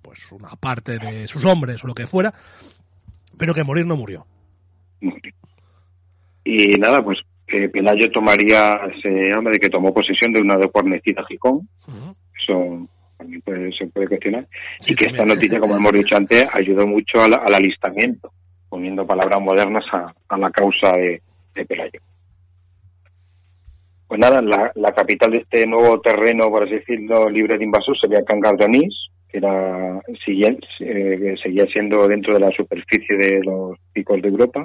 pues 0.02 0.32
una 0.32 0.50
parte 0.52 1.00
de 1.00 1.28
sus 1.28 1.46
hombres 1.46 1.84
o 1.84 1.88
lo 1.88 1.96
que 1.96 2.06
fuera, 2.06 2.34
pero 3.38 3.54
que 3.54 3.64
morir 3.64 3.86
no 3.86 3.96
murió. 3.96 4.28
Y 6.44 6.78
nada, 6.78 7.04
pues 7.04 7.18
que 7.48 7.70
Pelayo 7.70 8.10
tomaría, 8.12 8.80
se 9.02 9.32
habla 9.32 9.52
de 9.52 9.60
que 9.60 9.70
tomó 9.70 9.94
posesión 9.94 10.34
de 10.34 10.42
una 10.42 10.58
de 10.58 10.68
guarnecida 10.68 11.24
Gijón, 11.28 11.68
uh 11.88 11.92
-huh. 11.92 12.16
eso 12.42 12.88
también 13.18 13.42
puede, 13.42 13.72
se 13.72 13.88
puede 13.88 14.08
cuestionar, 14.08 14.48
sí, 14.80 14.94
y 14.94 14.96
que 14.96 15.06
también. 15.06 15.22
esta 15.22 15.36
noticia, 15.36 15.60
como 15.60 15.78
hemos 15.78 15.92
dicho 15.94 16.18
antes, 16.18 16.46
ayudó 16.52 16.88
mucho 16.88 17.22
al, 17.22 17.34
al 17.34 17.54
alistamiento, 17.54 18.32
poniendo 18.70 19.06
palabras 19.06 19.42
modernas 19.42 19.86
a, 19.94 20.14
a 20.28 20.38
la 20.38 20.50
causa 20.50 20.92
de, 20.98 21.22
de, 21.54 21.66
Pelayo. 21.66 22.02
Pues 24.08 24.20
nada, 24.20 24.42
la, 24.42 24.72
la, 24.76 24.92
capital 24.94 25.32
de 25.32 25.38
este 25.40 25.66
nuevo 25.66 26.00
terreno, 26.00 26.50
por 26.50 26.64
así 26.64 26.76
decirlo, 26.76 27.30
libre 27.30 27.58
de 27.58 27.64
invasores 27.64 28.00
sería 28.02 28.24
Cangas 28.24 28.58
de 28.58 28.66
Onís, 28.66 29.10
que 29.30 29.38
era, 29.38 30.00
seguía, 30.24 30.56
eh, 30.80 31.36
seguía 31.42 31.66
siendo 31.66 32.08
dentro 32.08 32.34
de 32.34 32.40
la 32.40 32.52
superficie 32.52 33.18
de 33.18 33.44
los 33.44 33.78
picos 33.94 34.22
de 34.22 34.30
Europa, 34.30 34.64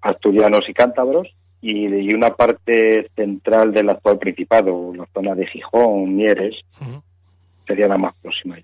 asturianos 0.00 0.68
y 0.68 0.72
cántabros, 0.72 1.28
y, 1.60 2.14
una 2.14 2.34
parte 2.34 3.10
central 3.14 3.72
del 3.72 3.90
actual 3.90 4.18
Principado, 4.18 4.92
la 4.94 5.06
zona 5.12 5.34
de 5.34 5.46
Gijón, 5.46 6.16
Mieres, 6.16 6.54
uh 6.80 6.84
-huh. 6.84 7.02
sería 7.66 7.88
la 7.88 7.96
más 7.96 8.14
próxima. 8.22 8.58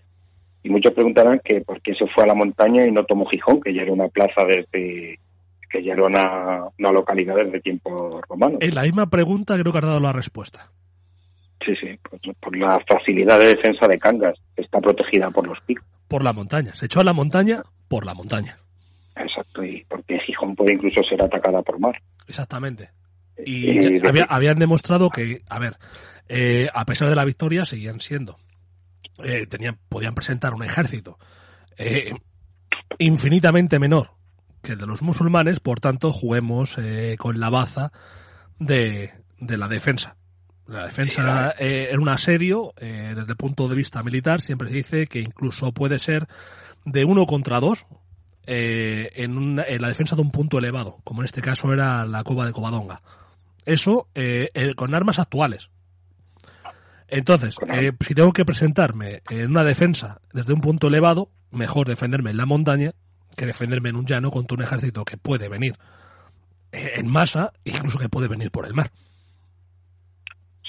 Y 0.62 0.70
muchos 0.70 0.92
preguntarán 0.92 1.40
que 1.44 1.60
por 1.60 1.80
qué 1.82 1.94
se 1.94 2.06
fue 2.08 2.24
a 2.24 2.28
la 2.28 2.34
montaña 2.34 2.86
y 2.86 2.92
no 2.92 3.04
tomó 3.04 3.26
Gijón, 3.26 3.60
que 3.60 3.74
ya 3.74 3.82
era 3.82 3.92
una 3.92 4.08
plaza 4.08 4.44
desde 4.44 5.18
que 5.70 5.82
ya 5.82 5.94
era 5.94 6.04
una, 6.04 6.68
una 6.78 6.92
localidad 6.92 7.34
desde 7.34 7.60
tiempos 7.60 8.14
romanos. 8.28 8.60
La 8.72 8.82
misma 8.82 9.10
pregunta 9.10 9.58
creo 9.58 9.72
que 9.72 9.78
has 9.78 9.84
dado 9.84 9.98
la 9.98 10.12
respuesta. 10.12 10.70
Sí, 11.64 11.74
sí, 11.80 11.98
por, 12.08 12.20
por, 12.36 12.56
la 12.56 12.78
facilidad 12.86 13.40
de 13.40 13.56
defensa 13.56 13.88
de 13.88 13.98
Cangas, 13.98 14.38
que 14.54 14.62
está 14.62 14.78
protegida 14.78 15.30
por 15.30 15.46
los 15.48 15.58
picos. 15.62 15.84
Por 16.06 16.22
la 16.22 16.32
montaña, 16.32 16.74
se 16.74 16.86
echó 16.86 17.00
a 17.00 17.04
la 17.04 17.12
montaña 17.12 17.62
por 17.88 18.06
la 18.06 18.14
montaña. 18.14 18.56
Exacto, 19.16 19.64
y 19.64 19.84
porque 19.88 20.18
Gijón 20.20 20.54
puede 20.54 20.74
incluso 20.74 21.02
ser 21.02 21.22
atacada 21.22 21.62
por 21.62 21.78
mar. 21.78 22.00
Exactamente. 22.26 22.90
Y, 23.44 23.70
y 23.70 23.78
de... 23.78 24.08
había, 24.08 24.24
habían 24.24 24.58
demostrado 24.58 25.10
que, 25.10 25.42
a 25.48 25.58
ver, 25.58 25.76
eh, 26.28 26.68
a 26.72 26.84
pesar 26.84 27.08
de 27.08 27.16
la 27.16 27.24
victoria, 27.24 27.64
seguían 27.64 28.00
siendo. 28.00 28.38
Eh, 29.22 29.46
tenían, 29.46 29.78
podían 29.88 30.14
presentar 30.14 30.54
un 30.54 30.64
ejército 30.64 31.18
eh, 31.76 32.12
infinitamente 32.98 33.78
menor 33.78 34.10
que 34.60 34.72
el 34.72 34.78
de 34.78 34.86
los 34.86 35.02
musulmanes, 35.02 35.60
por 35.60 35.78
tanto, 35.78 36.12
juguemos 36.12 36.76
eh, 36.78 37.16
con 37.18 37.38
la 37.38 37.50
baza 37.50 37.92
de, 38.58 39.12
de 39.38 39.58
la 39.58 39.68
defensa. 39.68 40.16
La 40.66 40.86
defensa 40.86 41.54
eh, 41.58 41.88
en 41.90 42.00
un 42.00 42.08
asedio, 42.08 42.72
eh, 42.78 43.12
desde 43.14 43.32
el 43.32 43.36
punto 43.36 43.68
de 43.68 43.76
vista 43.76 44.02
militar, 44.02 44.40
siempre 44.40 44.70
se 44.70 44.76
dice 44.76 45.06
que 45.06 45.20
incluso 45.20 45.72
puede 45.72 45.98
ser 45.98 46.26
de 46.86 47.04
uno 47.04 47.26
contra 47.26 47.60
dos 47.60 47.86
eh, 48.46 49.10
en, 49.14 49.36
una, 49.36 49.64
en, 49.64 49.80
la 49.80 49.88
defensa 49.88 50.16
de 50.16 50.22
un 50.22 50.30
punto 50.30 50.58
elevado, 50.58 50.98
como 51.04 51.22
en 51.22 51.26
este 51.26 51.40
caso 51.40 51.72
era 51.72 52.04
la 52.06 52.22
cova 52.24 52.46
de 52.46 52.52
Covadonga. 52.52 53.00
Eso 53.64 54.08
eh, 54.14 54.50
eh, 54.54 54.74
con 54.74 54.94
armas 54.94 55.18
actuales. 55.18 55.70
Entonces, 57.08 57.56
eh, 57.68 57.92
si 58.06 58.14
tengo 58.14 58.32
que 58.32 58.44
presentarme 58.44 59.22
en 59.30 59.50
una 59.50 59.64
defensa 59.64 60.20
desde 60.32 60.52
un 60.52 60.60
punto 60.60 60.88
elevado, 60.88 61.30
mejor 61.50 61.86
defenderme 61.86 62.30
en 62.30 62.36
la 62.36 62.46
montaña 62.46 62.92
que 63.36 63.46
defenderme 63.46 63.90
en 63.90 63.96
un 63.96 64.06
llano 64.06 64.30
contra 64.30 64.56
un 64.56 64.62
ejército 64.62 65.04
que 65.04 65.16
puede 65.16 65.48
venir 65.48 65.76
en 66.72 67.06
masa, 67.08 67.52
incluso 67.64 67.98
que 67.98 68.08
puede 68.08 68.28
venir 68.28 68.50
por 68.50 68.66
el 68.66 68.74
mar. 68.74 68.90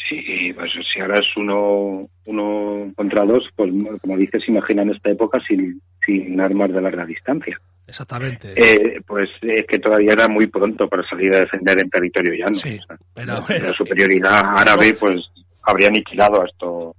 Sí, 0.07 0.53
pues 0.53 0.71
si 0.93 0.99
ahora 0.99 1.19
es 1.19 1.25
uno, 1.35 2.07
uno 2.25 2.91
contra 2.95 3.25
dos, 3.25 3.49
pues 3.55 3.71
como 4.01 4.17
dices, 4.17 4.43
imagina 4.47 4.83
en 4.83 4.91
esta 4.91 5.09
época 5.09 5.39
sin, 5.47 5.81
sin 6.05 6.39
armas 6.39 6.71
de 6.71 6.81
larga 6.81 7.05
distancia. 7.05 7.59
Exactamente. 7.87 8.53
Eh, 8.55 9.01
pues 9.05 9.29
es 9.41 9.65
que 9.67 9.79
todavía 9.79 10.13
era 10.13 10.27
muy 10.27 10.47
pronto 10.47 10.87
para 10.87 11.07
salir 11.07 11.33
a 11.35 11.39
defender 11.39 11.79
en 11.79 11.89
territorio 11.89 12.33
llano. 12.33 12.55
Sí, 12.55 12.79
o 12.81 12.85
sea, 12.85 12.97
pero, 13.13 13.33
la, 13.33 13.43
pero, 13.47 13.67
la, 13.67 13.73
superioridad 13.73 14.41
árabe, 14.57 14.95
pues 14.99 15.21
habría 15.63 15.87
aniquilado 15.87 16.41
a 16.41 16.45
esto 16.45 16.95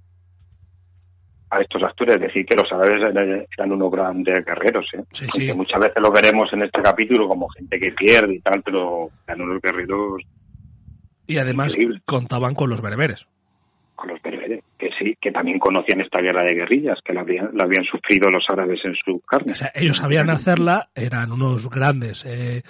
a 1.49 1.61
estos 1.61 1.81
actores, 1.81 2.15
es 2.15 2.21
decir, 2.21 2.45
que 2.45 2.57
los 2.57 2.69
árabes 2.73 3.09
eran, 3.09 3.45
eran 3.57 3.71
unos 3.71 3.89
grandes 3.89 4.45
guerreros, 4.45 4.85
¿eh? 4.93 5.03
Sí, 5.13 5.27
sí. 5.31 5.53
muchas 5.53 5.79
veces 5.79 6.01
lo 6.01 6.11
veremos 6.11 6.51
en 6.51 6.63
este 6.63 6.81
capítulo 6.81 7.25
como 7.25 7.47
gente 7.47 7.79
que 7.79 7.93
pierde 7.93 8.35
y 8.35 8.39
tal, 8.41 8.61
pero 8.63 9.09
eran 9.25 9.41
unos 9.41 9.61
guerreros 9.61 10.21
y 11.27 11.37
además 11.37 11.77
contaban 12.05 12.55
con 12.55 12.69
los 12.69 12.81
bereberes. 12.81 13.27
Con 13.95 14.09
los 14.09 14.21
bereberes, 14.21 14.63
que 14.77 14.89
sí, 14.97 15.17
que 15.19 15.31
también 15.31 15.59
conocían 15.59 16.01
esta 16.01 16.21
guerra 16.21 16.43
de 16.43 16.55
guerrillas, 16.55 16.99
que 17.03 17.13
la 17.13 17.21
habían, 17.21 17.49
la 17.53 17.65
habían 17.65 17.83
sufrido 17.83 18.29
los 18.29 18.45
árabes 18.49 18.79
en 18.85 18.95
su 18.95 19.19
carne. 19.21 19.53
O 19.53 19.55
sea, 19.55 19.71
ellos 19.75 19.97
sabían 19.97 20.29
hacerla, 20.29 20.89
eran 20.95 21.31
unos 21.31 21.69
grandes 21.69 22.23
eh, 22.25 22.61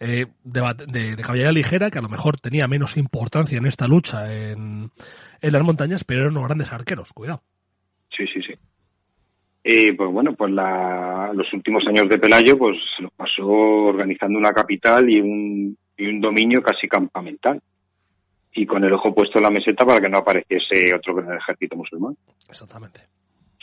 eh, 0.00 0.26
de, 0.44 0.74
de, 0.86 1.16
de, 1.16 1.22
caballería 1.22 1.52
ligera, 1.52 1.90
que 1.90 1.98
a 1.98 2.02
lo 2.02 2.08
mejor 2.08 2.38
tenía 2.38 2.68
menos 2.68 2.96
importancia 2.96 3.58
en 3.58 3.66
esta 3.66 3.88
lucha 3.88 4.32
en, 4.32 4.90
en 5.40 5.52
las 5.52 5.62
montañas, 5.62 6.04
pero 6.04 6.20
eran 6.20 6.32
unos 6.32 6.46
grandes 6.46 6.72
arqueros, 6.72 7.12
cuidado. 7.12 7.42
Sí, 8.16 8.24
sí, 8.32 8.40
sí. 8.42 8.54
Y 9.68 9.92
pues 9.92 10.12
bueno, 10.12 10.34
pues 10.34 10.52
la, 10.52 11.32
los 11.34 11.52
últimos 11.52 11.82
años 11.88 12.08
de 12.08 12.20
Pelayo 12.20 12.56
pues 12.56 12.76
se 12.96 13.02
los 13.02 13.12
pasó 13.12 13.44
organizando 13.44 14.38
una 14.38 14.52
capital 14.52 15.10
y 15.10 15.20
un, 15.20 15.76
y 15.96 16.06
un 16.06 16.20
dominio 16.20 16.62
casi 16.62 16.86
campamental 16.86 17.60
y 18.56 18.66
con 18.66 18.82
el 18.82 18.92
ojo 18.92 19.14
puesto 19.14 19.38
en 19.38 19.44
la 19.44 19.50
meseta 19.50 19.84
para 19.84 20.00
que 20.00 20.08
no 20.08 20.18
apareciese 20.18 20.94
otro 20.94 21.14
gran 21.14 21.36
ejército 21.36 21.76
musulmán. 21.76 22.16
Exactamente. 22.48 23.00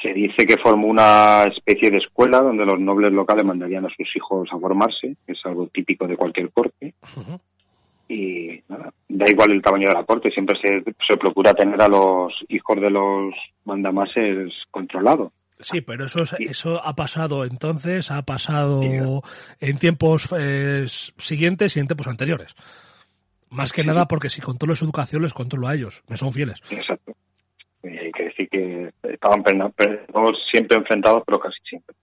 Se 0.01 0.13
dice 0.13 0.45
que 0.45 0.57
formó 0.57 0.87
una 0.87 1.43
especie 1.43 1.89
de 1.89 1.97
escuela 1.97 2.39
donde 2.39 2.65
los 2.65 2.79
nobles 2.79 3.11
locales 3.11 3.43
mandarían 3.43 3.85
a 3.85 3.89
sus 3.89 4.07
hijos 4.15 4.47
a 4.51 4.59
formarse, 4.59 5.15
que 5.25 5.31
es 5.31 5.39
algo 5.45 5.67
típico 5.67 6.07
de 6.07 6.15
cualquier 6.15 6.51
corte. 6.51 6.93
Uh 7.15 7.21
-huh. 7.21 7.39
Y 8.09 8.61
nada, 8.67 8.93
da 9.09 9.25
igual 9.27 9.51
el 9.51 9.61
tamaño 9.61 9.87
de 9.87 9.95
la 9.95 10.03
corte, 10.03 10.29
siempre 10.29 10.59
se, 10.61 10.83
se 11.07 11.17
procura 11.17 11.53
tener 11.53 11.81
a 11.81 11.87
los 11.87 12.33
hijos 12.49 12.79
de 12.79 12.89
los 12.91 13.33
mandamases 13.65 14.53
controlados. 14.69 15.31
Sí, 15.59 15.81
pero 15.81 16.05
eso, 16.05 16.23
eso 16.39 16.85
ha 16.85 16.93
pasado 16.95 17.45
entonces, 17.45 18.11
ha 18.11 18.21
pasado 18.23 18.81
en 19.59 19.77
tiempos 19.77 20.27
eh, 20.37 20.85
siguientes 20.87 21.77
y 21.77 21.79
en 21.79 21.87
tiempos 21.87 22.07
anteriores. 22.07 22.53
Más 23.53 23.71
que 23.71 23.83
nada 23.83 24.07
porque 24.07 24.29
si 24.29 24.41
controlo 24.41 24.75
su 24.75 24.85
educación, 24.85 25.21
les 25.21 25.33
controlo 25.33 25.67
a 25.67 25.75
ellos, 25.75 26.03
me 26.09 26.17
son 26.17 26.31
fieles. 26.31 26.59
Exacto. 26.71 27.13
Y 27.83 27.97
hay 27.97 28.11
que 28.11 28.23
decir 28.23 28.49
que 28.49 28.91
estaban 29.03 29.43
siempre 30.51 30.77
enfrentados, 30.77 31.23
pero 31.25 31.39
casi 31.39 31.59
siempre. 31.67 31.95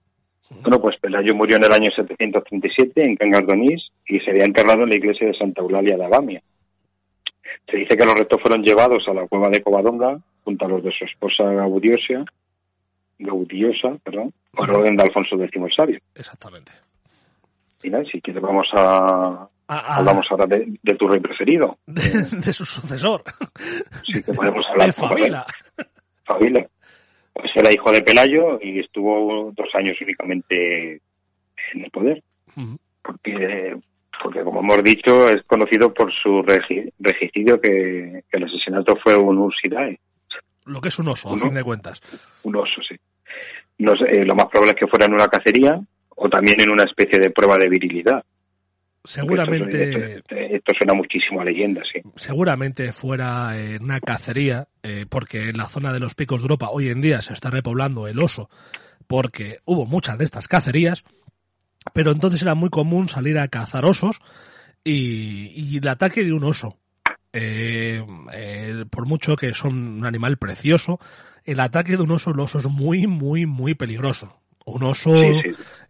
Bueno, 0.61 0.81
pues 0.81 0.97
Pelayo 0.99 1.33
murió 1.33 1.57
en 1.57 1.63
el 1.63 1.71
año 1.71 1.89
737 1.95 3.03
en 3.03 3.15
Cangardonís 3.15 3.89
y 4.05 4.19
sería 4.19 4.45
enterrado 4.45 4.83
en 4.83 4.89
la 4.89 4.95
iglesia 4.95 5.27
de 5.27 5.37
Santa 5.37 5.61
Eulalia 5.61 5.97
de 5.97 6.05
Abamia. 6.05 6.41
Se 7.69 7.77
dice 7.77 7.95
que 7.95 8.05
los 8.05 8.15
restos 8.15 8.41
fueron 8.41 8.63
llevados 8.63 9.07
a 9.07 9.13
la 9.13 9.27
cueva 9.27 9.49
de 9.49 9.61
Covadonga 9.61 10.19
junto 10.43 10.65
a 10.65 10.69
los 10.69 10.83
de 10.83 10.91
su 10.91 11.05
esposa 11.05 11.43
Gaudiosa, 11.43 12.25
Gaudiosa 13.19 13.97
perdón, 14.03 14.33
por 14.51 14.69
orden 14.69 14.97
de 14.97 15.03
Alfonso 15.03 15.41
X 15.41 15.51
el 15.55 15.73
Sabio. 15.73 15.99
Exactamente. 16.15 16.71
Y 17.83 17.89
nada, 17.89 18.03
si 18.11 18.21
quieres 18.21 18.41
vamos 18.41 18.67
a... 18.73 19.47
Hablamos 19.73 20.25
ahora 20.29 20.47
de, 20.47 20.95
tu 20.95 21.07
rey 21.07 21.21
preferido. 21.21 21.77
De, 21.85 22.51
su 22.51 22.65
sucesor. 22.65 23.23
Sí, 24.05 24.21
que 24.21 24.33
podemos 24.33 24.65
hablar. 24.69 24.87
De 24.87 24.93
Fabila. 24.93 25.45
Fabila. 26.25 26.67
Pues 27.31 27.51
era 27.55 27.71
hijo 27.71 27.89
de 27.89 28.01
Pelayo 28.01 28.59
y 28.61 28.81
estuvo 28.81 29.53
dos 29.55 29.69
años 29.75 29.95
únicamente 30.01 31.01
en 31.73 31.85
el 31.85 31.89
poder. 31.89 32.21
Porque, 33.01 33.77
porque, 34.21 34.43
como 34.43 34.59
hemos 34.59 34.83
dicho, 34.83 35.29
es 35.29 35.41
conocido 35.47 35.93
por 35.93 36.11
su 36.11 36.41
regicidio 36.43 37.61
que, 37.61 38.23
el 38.29 38.43
asesinato 38.43 38.97
fue 39.01 39.15
un 39.15 39.37
ursidae. 39.37 39.97
Lo 40.65 40.81
que 40.81 40.89
es 40.89 40.99
un 40.99 41.07
oso, 41.07 41.29
a 41.29 41.37
fin 41.37 41.53
de 41.53 41.63
cuentas. 41.63 42.01
Un 42.43 42.57
oso, 42.57 42.81
sí. 42.87 42.95
No 43.77 43.93
sé, 43.95 44.25
lo 44.25 44.35
más 44.35 44.47
probable 44.47 44.71
es 44.71 44.79
que 44.79 44.87
fuera 44.87 45.05
en 45.05 45.13
una 45.13 45.27
cacería 45.27 45.79
o 46.09 46.29
también 46.29 46.59
en 46.59 46.71
una 46.71 46.83
especie 46.83 47.19
de 47.19 47.31
prueba 47.31 47.57
de 47.57 47.69
virilidad. 47.69 48.21
Seguramente. 49.03 50.21
Esto, 50.29 50.73
suena 50.77 50.93
muchísimo 50.93 51.41
a 51.41 51.45
leyenda, 51.45 51.81
sí. 51.91 52.01
Seguramente 52.15 52.91
fuera 52.91 53.57
en 53.57 53.83
una 53.83 53.99
cacería, 53.99 54.67
eh, 54.83 55.05
porque 55.09 55.49
en 55.49 55.57
la 55.57 55.67
zona 55.67 55.91
de 55.91 55.99
los 55.99 56.13
picos 56.13 56.41
de 56.41 56.45
Europa 56.45 56.69
hoy 56.71 56.89
en 56.89 57.01
día 57.01 57.21
se 57.21 57.33
está 57.33 57.49
repoblando 57.49 58.07
el 58.07 58.19
oso, 58.19 58.49
porque 59.07 59.59
hubo 59.65 59.85
muchas 59.85 60.17
de 60.17 60.25
estas 60.25 60.47
cacerías, 60.47 61.03
pero 61.93 62.11
entonces 62.11 62.41
era 62.41 62.53
muy 62.53 62.69
común 62.69 63.09
salir 63.09 63.39
a 63.39 63.47
cazar 63.47 63.85
osos 63.85 64.21
y, 64.83 65.77
el 65.77 65.87
ataque 65.87 66.23
de 66.23 66.33
un 66.33 66.43
oso. 66.43 66.77
Eh, 67.33 68.03
eh, 68.33 68.85
por 68.89 69.07
mucho 69.07 69.35
que 69.35 69.53
son 69.53 69.99
un 69.99 70.05
animal 70.05 70.37
precioso, 70.37 70.99
el 71.43 71.59
ataque 71.59 71.93
de 71.97 72.03
un 72.03 72.11
oso, 72.11 72.31
el 72.31 72.39
oso 72.39 72.59
es 72.59 72.67
muy, 72.67 73.07
muy, 73.07 73.45
muy 73.45 73.73
peligroso. 73.73 74.40
Un 74.65 74.83
oso 74.83 75.13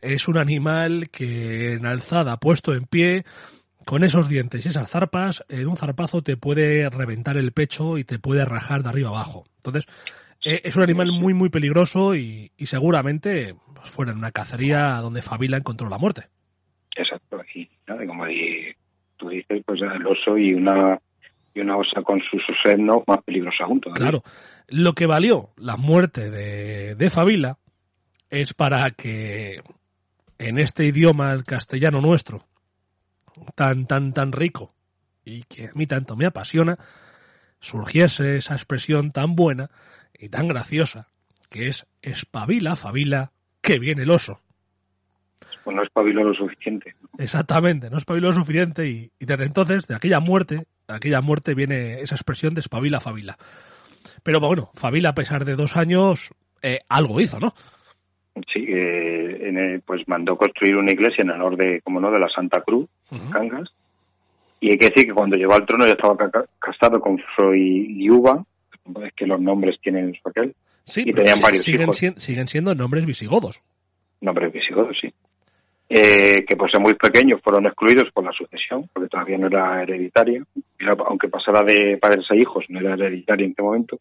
es 0.02 0.28
un 0.28 0.38
animal 0.38 1.10
que 1.10 1.74
en 1.74 1.86
alzada, 1.86 2.38
puesto 2.38 2.74
en 2.74 2.86
pie, 2.86 3.26
con 3.86 4.04
esos 4.04 4.30
dientes 4.30 4.66
y 4.66 4.70
esas 4.70 4.90
zarpas, 4.90 5.44
en 5.50 5.68
un 5.68 5.76
zarpazo 5.76 6.22
te 6.22 6.38
puede 6.38 6.90
reventar 6.90 7.38
el 7.38 7.52
pecho 7.52 7.98
y 7.98 8.04
te 8.04 8.20
puede 8.20 8.46
rajar 8.46 8.84
de 8.84 8.90
arriba 8.90 9.10
abajo. 9.10 9.46
Entonces, 9.58 9.86
eh, 10.46 10.62
es 10.64 10.76
un 10.76 10.84
animal 10.84 11.12
muy, 11.12 11.34
muy 11.34 11.50
peligroso 11.50 12.16
y, 12.16 12.52
seguramente 12.60 13.56
pues, 13.76 13.90
fuera 13.90 14.12
en 14.12 14.18
una 14.18 14.32
cacería 14.32 14.96
donde 14.98 15.22
Fabila 15.22 15.58
encontró 15.58 15.90
la 15.90 15.98
muerte. 15.98 16.28
Exacto, 16.96 17.42
y 17.54 17.68
como 18.08 18.26
tú 19.18 19.30
dices, 19.30 19.62
pues 19.66 19.82
el 19.82 20.06
oso 20.08 20.38
y 20.38 20.54
una 20.54 21.00
y 21.54 21.60
una 21.60 21.78
osa 21.78 22.02
con 22.02 22.22
su 22.22 22.38
no 22.78 23.04
más 23.06 23.22
peligrosa 23.24 23.66
junto. 23.66 23.92
Claro, 23.92 24.24
lo 24.68 24.94
que 24.94 25.06
valió 25.06 25.50
la 25.58 25.76
muerte 25.76 26.30
de, 26.30 26.96
de 26.96 27.10
Fabila 27.10 27.58
es 28.32 28.54
para 28.54 28.90
que 28.92 29.62
en 30.40 30.58
este 30.58 30.86
idioma, 30.86 31.32
el 31.34 31.44
castellano 31.44 32.02
nuestro, 32.02 32.48
tan, 33.54 33.86
tan, 33.86 34.14
tan 34.14 34.32
rico 34.32 34.74
y 35.24 35.44
que 35.44 35.66
a 35.66 35.72
mí 35.76 35.86
tanto 35.86 36.16
me 36.16 36.26
apasiona, 36.26 36.80
surgiese 37.60 38.38
esa 38.38 38.56
expresión 38.56 39.12
tan 39.12 39.36
buena 39.36 39.70
y 40.18 40.30
tan 40.30 40.48
graciosa 40.48 41.08
que 41.50 41.68
es 41.68 41.86
espabila, 42.02 42.76
fabila, 42.76 43.32
que 43.62 43.78
viene 43.78 44.04
el 44.04 44.12
oso. 44.12 44.40
Pues 45.64 45.76
no 45.76 45.84
espabiló 45.84 46.24
lo 46.24 46.34
suficiente. 46.34 46.96
Exactamente, 47.18 47.90
no 47.90 47.98
espabiló 47.98 48.30
lo 48.30 48.34
suficiente 48.34 48.88
y, 48.88 49.12
desde 49.20 49.46
entonces, 49.46 49.86
de 49.88 49.96
aquella 49.96 50.22
muerte, 50.22 50.66
de 50.88 50.94
aquella 50.96 51.22
muerte 51.22 51.54
viene 51.54 52.02
esa 52.02 52.16
expresión 52.16 52.54
de 52.54 52.62
espabila, 52.62 53.00
fabila. 53.00 53.38
Pero 54.24 54.40
bueno, 54.40 54.72
Fabila, 54.74 55.10
a 55.10 55.16
pesar 55.16 55.46
de 55.46 55.56
dos 55.56 55.78
años, 55.78 56.32
eh, 56.62 56.80
algo 56.90 57.20
hizo, 57.20 57.40
¿no? 57.40 57.54
Sí, 58.54 58.66
eh, 58.68 59.82
pues 59.86 60.08
mandó 60.08 60.38
construir 60.38 60.78
una 60.78 60.92
iglesia 60.92 61.22
en 61.22 61.32
honor 61.32 61.58
de, 61.58 61.82
como 61.82 62.00
no, 62.00 62.12
de 62.12 62.20
la 62.20 62.30
Santa 62.30 62.62
Cruz, 62.62 62.88
Cangas. 63.32 63.70
Y 64.60 64.72
hay 64.72 64.78
que 64.78 64.90
decir 64.90 65.08
que 65.08 65.14
cuando 65.14 65.36
llegó 65.36 65.54
al 65.54 65.66
trono 65.66 65.86
ya 65.86 65.94
estaba 65.94 66.16
casado 66.60 67.00
con 67.02 67.20
Froy 67.36 68.06
Yuba, 68.06 68.44
es 69.04 69.14
que 69.14 69.26
los 69.26 69.42
nombres 69.42 69.78
tienen 69.82 70.14
su 70.14 70.30
aquel. 70.30 70.56
Sí, 70.84 71.04
y 71.06 71.12
tenían 71.12 71.40
varios 71.40 71.64
siguen, 71.64 71.92
siguen 71.94 72.48
siendo 72.48 72.74
nombres 72.74 73.06
visigodos. 73.06 73.62
Nombres 74.22 74.54
visigodos, 74.54 74.98
sí. 75.00 75.14
Eh, 75.90 76.46
que 76.48 76.56
por 76.56 76.72
ser 76.72 76.80
muy 76.80 76.94
pequeños 76.94 77.42
fueron 77.44 77.66
excluidos 77.66 78.10
por 78.14 78.24
la 78.24 78.32
sucesión, 78.32 78.90
porque 78.94 79.10
todavía 79.10 79.38
no 79.38 79.48
era 79.48 79.84
hereditaria, 79.84 80.42
aunque 81.06 81.28
pasara 81.28 81.64
de 81.64 81.98
padres 81.98 82.26
a 82.30 82.36
hijos, 82.36 82.64
no 82.70 82.80
era 82.80 82.94
hereditaria 82.94 83.44
en 83.44 83.52
este 83.52 83.62
momento. 83.62 84.00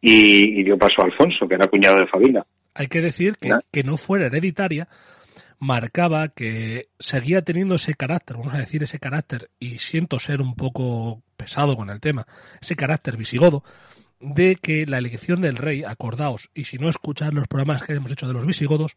y, 0.00 0.60
y, 0.60 0.62
dio 0.62 0.76
paso 0.76 1.00
a 1.00 1.06
Alfonso, 1.06 1.48
que 1.48 1.54
era 1.54 1.68
cuñado 1.68 1.96
de 2.00 2.06
Fabila. 2.06 2.44
Hay 2.74 2.88
que 2.88 3.00
decir 3.00 3.36
que, 3.38 3.52
que 3.70 3.82
no 3.82 3.96
fuera 3.96 4.26
hereditaria 4.26 4.88
marcaba 5.62 6.26
que 6.26 6.88
seguía 6.98 7.42
teniendo 7.42 7.76
ese 7.76 7.94
carácter, 7.94 8.36
vamos 8.36 8.52
a 8.52 8.58
decir 8.58 8.82
ese 8.82 8.98
carácter, 8.98 9.48
y 9.60 9.78
siento 9.78 10.18
ser 10.18 10.42
un 10.42 10.56
poco 10.56 11.22
pesado 11.36 11.76
con 11.76 11.88
el 11.88 12.00
tema, 12.00 12.26
ese 12.60 12.74
carácter 12.74 13.16
visigodo, 13.16 13.62
de 14.18 14.56
que 14.56 14.86
la 14.86 14.98
elección 14.98 15.40
del 15.40 15.56
rey, 15.56 15.84
acordaos, 15.84 16.50
y 16.52 16.64
si 16.64 16.78
no 16.78 16.88
escuchar 16.88 17.32
los 17.32 17.46
programas 17.46 17.84
que 17.84 17.92
hemos 17.92 18.10
hecho 18.10 18.26
de 18.26 18.32
los 18.32 18.44
visigodos, 18.44 18.96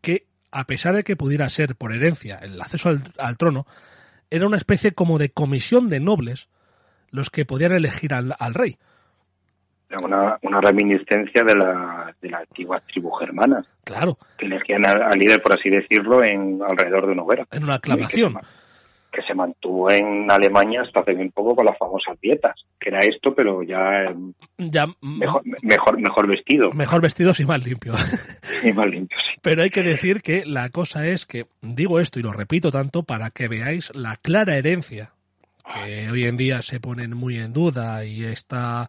que 0.00 0.24
a 0.50 0.64
pesar 0.64 0.96
de 0.96 1.04
que 1.04 1.14
pudiera 1.14 1.46
ser 1.50 1.76
por 1.76 1.92
herencia 1.92 2.36
el 2.36 2.58
acceso 2.58 2.98
al, 3.18 3.36
trono, 3.36 3.66
era 4.30 4.46
una 4.46 4.56
especie 4.56 4.92
como 4.92 5.18
de 5.18 5.28
comisión 5.28 5.90
de 5.90 6.00
nobles 6.00 6.48
los 7.10 7.28
que 7.28 7.44
podían 7.44 7.72
elegir 7.72 8.14
al 8.14 8.54
rey 8.54 8.78
una, 10.02 10.38
una 10.42 10.60
reminiscencia 10.60 11.42
de 11.44 11.54
la, 11.54 12.14
de 12.20 12.30
la 12.30 12.38
antigua 12.38 12.80
tribu 12.80 13.10
germana. 13.12 13.64
Claro. 13.84 14.18
Que 14.36 14.46
elegían 14.46 14.86
al, 14.86 15.18
líder, 15.18 15.40
por 15.42 15.52
así 15.52 15.70
decirlo, 15.70 16.24
en 16.24 16.60
alrededor 16.62 17.06
de 17.06 17.12
una 17.12 17.22
hoguera. 17.22 17.46
En 17.52 17.64
una 17.64 17.74
aclamación. 17.76 18.34
Que 19.12 19.22
se, 19.22 19.34
mantuvo 19.34 19.90
en 19.90 20.30
Alemania 20.30 20.82
hasta 20.82 21.00
hace 21.00 21.14
bien 21.14 21.30
poco 21.30 21.56
con 21.56 21.64
las 21.64 21.78
famosas 21.78 22.20
dietas, 22.20 22.54
que 22.78 22.90
era 22.90 22.98
esto, 22.98 23.34
pero 23.34 23.62
ya, 23.62 24.12
ya 24.58 24.86
mejor, 25.00 25.42
mejor, 25.62 25.98
mejor 25.98 26.26
vestido. 26.26 26.70
Mejor 26.72 27.00
vestido 27.00 27.32
y 27.38 27.44
más 27.44 27.64
limpio. 27.64 27.94
y 28.62 28.72
más 28.72 28.86
limpio, 28.86 29.16
sí. 29.18 29.40
Pero 29.40 29.62
hay 29.62 29.70
que 29.70 29.82
decir 29.82 30.20
que 30.20 30.44
la 30.44 30.68
cosa 30.68 31.06
es 31.06 31.24
que, 31.24 31.46
digo 31.62 31.98
esto 31.98 32.18
y 32.18 32.22
lo 32.22 32.32
repito 32.32 32.70
tanto 32.70 33.04
para 33.04 33.30
que 33.30 33.48
veáis 33.48 33.94
la 33.94 34.16
clara 34.16 34.58
herencia 34.58 35.12
que 35.72 36.10
hoy 36.10 36.24
en 36.24 36.36
día 36.36 36.62
se 36.62 36.80
ponen 36.80 37.16
muy 37.16 37.38
en 37.38 37.52
duda 37.52 38.04
y 38.04 38.24
está, 38.24 38.88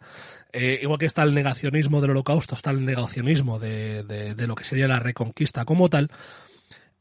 eh, 0.57 0.79
igual 0.81 0.99
que 0.99 1.05
está 1.05 1.23
el 1.23 1.33
negacionismo 1.33 2.01
del 2.01 2.11
holocausto, 2.11 2.55
está 2.55 2.71
el 2.71 2.85
negacionismo 2.85 3.59
de, 3.59 4.03
de, 4.03 4.47
lo 4.47 4.55
que 4.55 4.63
sería 4.63 4.87
la 4.87 4.99
reconquista 4.99 5.65
como 5.65 5.87
tal, 5.87 6.09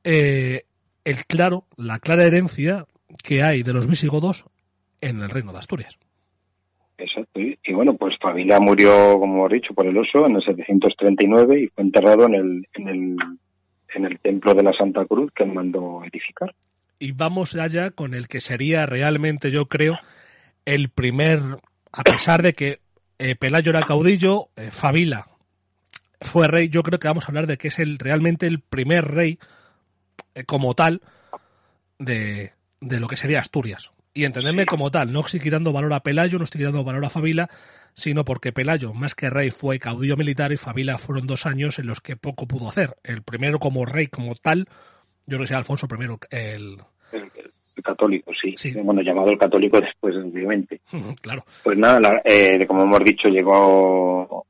eh, 0.05 0.63
el 1.05 1.25
claro, 1.27 1.65
la 1.77 1.99
clara 1.99 2.25
herencia 2.25 2.87
que 3.23 3.43
hay 3.43 3.63
de 3.63 3.73
los 3.73 3.87
visigodos 3.87 4.45
en 5.01 5.21
el 5.21 5.31
reino 5.31 5.53
de 5.53 5.59
Asturias. 5.59 5.97
Exacto. 6.99 7.41
Y, 7.41 7.73
bueno, 7.73 7.95
pues 7.95 8.17
Fabila 8.21 8.59
murió, 8.59 9.19
como 9.19 9.35
hemos 9.35 9.53
dicho, 9.53 9.75
por 9.75 9.87
el 9.87 9.99
oso 9.99 10.27
en 10.27 10.37
el 10.37 10.43
739 10.43 11.61
y 11.61 11.67
fue 11.69 11.85
enterrado 11.85 12.27
en 12.27 12.35
el, 12.35 12.69
en 12.75 12.89
el, 12.89 13.17
en 13.95 14.05
el 14.07 14.19
templo 14.21 14.55
de 14.55 14.63
la 14.63 14.73
Santa 14.73 15.05
Cruz 15.05 15.31
que 15.35 15.45
él 15.45 15.53
mandó 15.53 16.03
edificar 16.05 16.55
y 16.99 17.13
vamos 17.13 17.55
allá 17.57 17.91
con 17.91 18.15
el 18.15 18.27
que 18.27 18.41
sería 18.41 18.87
realmente, 18.87 19.51
yo 19.51 19.67
creo, 19.67 19.99
el 20.65 20.89
primer, 20.89 21.41
a 21.93 22.03
pesar 22.03 22.43
de 22.43 22.53
que 22.53 22.79
eh, 23.19 23.35
Pelayo 23.37 23.71
era 23.71 23.83
caudillo, 23.83 24.51
eh, 24.57 24.71
Fabila 24.71 25.29
fue 26.21 26.49
rey, 26.49 26.69
yo 26.69 26.83
creo 26.83 26.99
que 26.99 27.09
vamos 27.09 27.25
a 27.25 27.29
hablar 27.29 27.47
de 27.47 27.59
que 27.59 27.69
es 27.69 27.79
el 27.79 27.99
realmente 27.99 28.47
el 28.47 28.61
primer 28.61 29.05
rey 29.05 29.39
eh, 30.35 30.45
como 30.45 30.75
tal 30.75 31.03
de, 31.99 32.53
de, 32.81 33.01
lo 33.01 33.09
que 33.09 33.17
sería 33.17 33.41
Asturias. 33.41 33.93
Y 34.15 34.25
entenderme 34.25 34.65
como 34.65 34.91
tal, 34.91 35.13
no 35.13 35.21
estoy 35.21 35.41
quitando 35.41 35.73
valor 35.73 35.93
a 35.93 36.01
Pelayo, 36.01 36.39
no 36.39 36.45
estoy 36.45 36.61
quitando 36.61 36.85
valor 36.85 37.05
a 37.05 37.11
Fabila, 37.11 37.51
sino 37.95 38.25
porque 38.25 38.53
Pelayo, 38.53 38.95
más 38.95 39.15
que 39.15 39.29
rey, 39.29 39.51
fue 39.51 39.79
caudillo 39.79 40.17
militar 40.17 40.53
y 40.53 40.57
Fabila 40.57 40.99
fueron 40.99 41.27
dos 41.27 41.45
años 41.47 41.79
en 41.79 41.87
los 41.87 42.01
que 42.01 42.17
poco 42.17 42.47
pudo 42.47 42.69
hacer. 42.69 42.97
El 43.03 43.23
primero 43.23 43.59
como 43.59 43.85
rey 43.85 44.07
como 44.07 44.35
tal, 44.35 44.69
yo 45.27 45.37
creo 45.37 45.41
que 45.41 45.47
sea 45.49 45.59
Alfonso 45.59 45.87
I 45.91 46.05
el, 46.31 46.83
el, 47.11 47.55
católico, 47.83 48.33
sí. 48.41 48.55
Bueno, 48.83 49.03
llamado 49.03 49.31
el 49.31 49.39
católico 49.39 49.81
después, 49.81 50.15
obviamente. 50.17 50.81
claro. 51.21 51.45
Pues 51.63 51.79
nada, 51.79 52.23
eh, 52.25 52.67
como 52.67 52.83
hemos 52.83 53.05
dicho, 53.05 53.29
llegó, 53.29 54.47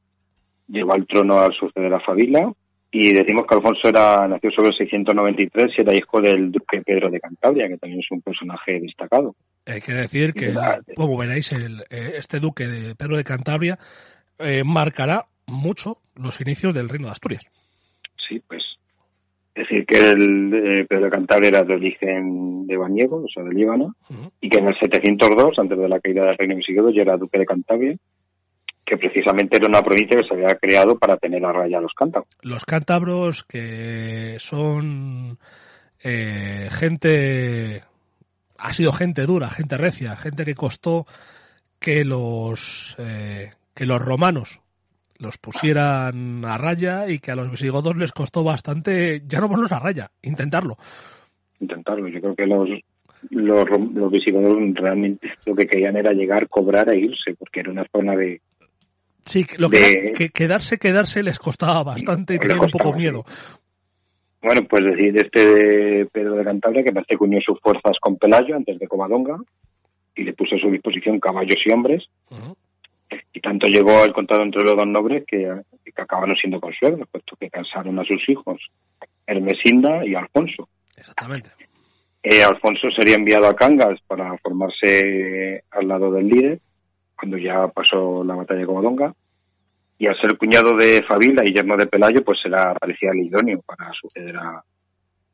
llegó 0.69 0.93
al 0.93 1.07
trono 1.07 1.41
al 1.41 1.53
suceder 1.55 1.93
a 1.93 2.01
Fabila 2.01 2.53
y 2.91 3.13
decimos 3.13 3.47
que 3.47 3.55
Alfonso 3.55 3.89
era 3.89 4.27
nació 4.29 4.51
sobre 4.51 4.69
el 4.69 4.77
693 4.77 5.73
y 5.77 5.81
era 5.81 5.95
hijo 5.95 6.21
del 6.21 6.51
duque 6.51 6.83
Pedro 6.83 7.11
de 7.11 7.21
Cantabria, 7.21 7.69
que 7.69 7.77
también 7.77 8.01
es 8.01 8.11
un 8.11 8.23
personaje 8.23 8.81
destacado. 8.81 9.35
Hay 9.67 9.81
que 9.81 9.93
decir 9.93 10.33
que, 10.33 10.55
como 10.95 11.19
veréis, 11.19 11.53
el, 11.53 11.81
eh, 11.91 12.13
este 12.17 12.39
duque 12.39 12.67
de 12.67 12.95
Pedro 12.95 13.17
de 13.17 13.25
Cantabria 13.25 13.79
eh, 14.39 14.63
marcará 14.65 15.27
mucho 15.47 15.99
los 16.15 16.41
inicios 16.41 16.75
del 16.75 16.89
reino 16.89 17.07
de 17.07 17.13
Asturias. 17.13 17.45
Sí, 18.29 18.41
pues 18.49 18.63
es 19.57 19.67
decir, 19.67 19.87
que 19.87 19.97
el 19.97 20.53
eh, 20.53 20.87
Pedro 20.87 21.07
de 21.07 21.11
Cantabria 21.11 21.49
era 21.49 21.65
de 21.65 21.75
origen 21.75 22.67
de 22.67 22.77
Baniego, 22.77 23.25
o 23.25 23.29
sea, 23.29 23.43
de 23.43 23.55
Líbano, 23.55 23.97
y 24.39 24.51
que 24.51 24.59
en 24.59 24.69
el 24.69 24.79
702, 24.79 25.59
antes 25.59 25.79
de 25.79 25.89
la 25.89 25.99
caída 25.99 26.27
del 26.27 26.37
reino 26.37 26.57
visigodo, 26.57 26.91
ya 26.91 27.01
era 27.01 27.17
duque 27.17 27.39
de 27.39 27.47
Cantabria, 27.47 27.97
que 28.85 28.99
precisamente 28.99 29.57
era 29.57 29.67
una 29.67 29.81
provincia 29.81 30.19
que 30.21 30.29
se 30.29 30.35
había 30.35 30.55
creado 30.57 30.99
para 30.99 31.17
tener 31.17 31.43
a 31.47 31.53
raya 31.53 31.79
a 31.79 31.81
los 31.81 31.95
cántabros. 31.95 32.29
Los 32.43 32.67
cántabros 32.67 33.45
que 33.45 34.37
son 34.41 35.39
eh, 36.05 36.69
gente, 36.71 37.83
ha 38.59 38.73
sido 38.75 38.93
gente 38.93 39.23
dura, 39.23 39.49
gente 39.49 39.79
recia, 39.79 40.17
gente 40.17 40.45
que 40.45 40.55
costó 40.55 41.07
que 41.81 42.05
los, 42.05 42.95
eh, 42.99 43.53
que 43.75 43.87
los 43.87 44.03
romanos 44.03 44.61
los 45.19 45.39
pusieran 45.39 46.45
a 46.45 46.59
raya 46.59 47.09
y 47.09 47.19
que 47.19 47.31
a 47.31 47.37
los 47.37 47.51
visigodos 47.51 47.97
les 47.97 48.13
costó 48.13 48.45
bastante, 48.45 49.23
ya 49.27 49.41
no 49.41 49.49
ponerlos 49.49 49.73
a 49.73 49.81
raya, 49.81 50.11
intentarlo. 50.23 50.77
Intentarlo, 51.61 52.09
yo 52.09 52.21
creo 52.21 52.35
que 52.35 52.47
los, 52.47 52.69
los, 53.31 54.11
visigodos 54.11 54.57
realmente 54.75 55.33
lo 55.45 55.55
que 55.55 55.67
querían 55.67 55.97
era 55.97 56.13
llegar, 56.13 56.49
cobrar 56.49 56.89
e 56.91 56.99
irse, 56.99 57.35
porque 57.39 57.61
era 57.61 57.71
una 57.71 57.87
zona 57.91 58.15
de... 58.17 58.41
Sí, 59.25 59.45
lo 59.59 59.69
que, 59.69 60.31
quedarse, 60.33 60.79
quedarse 60.79 61.23
les 61.23 61.39
costaba 61.39 61.83
bastante 61.83 62.35
y 62.35 62.39
tenían 62.39 62.61
un 62.61 62.71
poco 62.71 62.93
miedo. 62.93 63.25
Bueno, 64.41 64.63
pues 64.69 64.85
decir, 64.85 65.17
este 65.17 66.07
Pedro 66.07 66.37
de 66.37 66.45
Cantabria 66.45 66.85
que 66.85 66.93
parece 66.93 67.17
que 67.17 67.25
unió 67.25 67.41
sus 67.41 67.59
fuerzas 67.61 67.97
con 68.01 68.17
Pelayo 68.17 68.55
antes 68.55 68.79
de 68.79 68.87
Comadonga 68.87 69.37
y 70.15 70.23
le 70.23 70.33
puso 70.35 70.55
a 70.55 70.59
su 70.61 70.71
disposición 70.71 71.19
caballos 71.19 71.59
y 71.65 71.73
hombres. 71.73 72.05
Y 73.33 73.41
tanto 73.41 73.67
llegó 73.67 74.05
el 74.05 74.13
contado 74.13 74.43
entre 74.43 74.63
los 74.63 74.77
dos 74.77 74.87
nobles 74.87 75.25
que, 75.27 75.51
acabaron 75.97 76.37
siendo 76.37 76.61
consuegros, 76.61 77.09
puesto 77.11 77.37
que 77.37 77.49
casaron 77.49 77.99
a 77.99 78.05
sus 78.05 78.29
hijos, 78.29 78.61
Hermesinda 79.27 80.05
y 80.05 80.15
Alfonso. 80.15 80.69
Exactamente. 80.97 81.51
Eh, 82.23 82.43
Alfonso 82.43 82.89
sería 82.91 83.15
enviado 83.15 83.47
a 83.47 83.57
Cangas 83.57 84.01
para 84.07 84.37
formarse 84.39 85.63
al 85.71 85.89
lado 85.89 86.11
del 86.13 86.29
líder, 86.29 86.61
cuando 87.17 87.39
ya 87.39 87.69
pasó 87.69 88.23
la 88.25 88.35
batalla 88.35 88.61
de 88.61 88.67
Comodonga. 88.67 89.15
Y 89.99 90.07
al 90.07 90.21
ser 90.21 90.37
cuñado 90.37 90.77
de 90.77 91.03
Fabila 91.09 91.43
y 91.45 91.55
yerno 91.55 91.77
de 91.77 91.87
Pelayo, 91.87 92.23
pues 92.23 92.39
será 92.43 92.75
parecía 92.75 93.11
el 93.13 93.27
idóneo 93.27 93.63
para 93.63 93.91
suceder 93.93 94.37
a, 94.37 94.63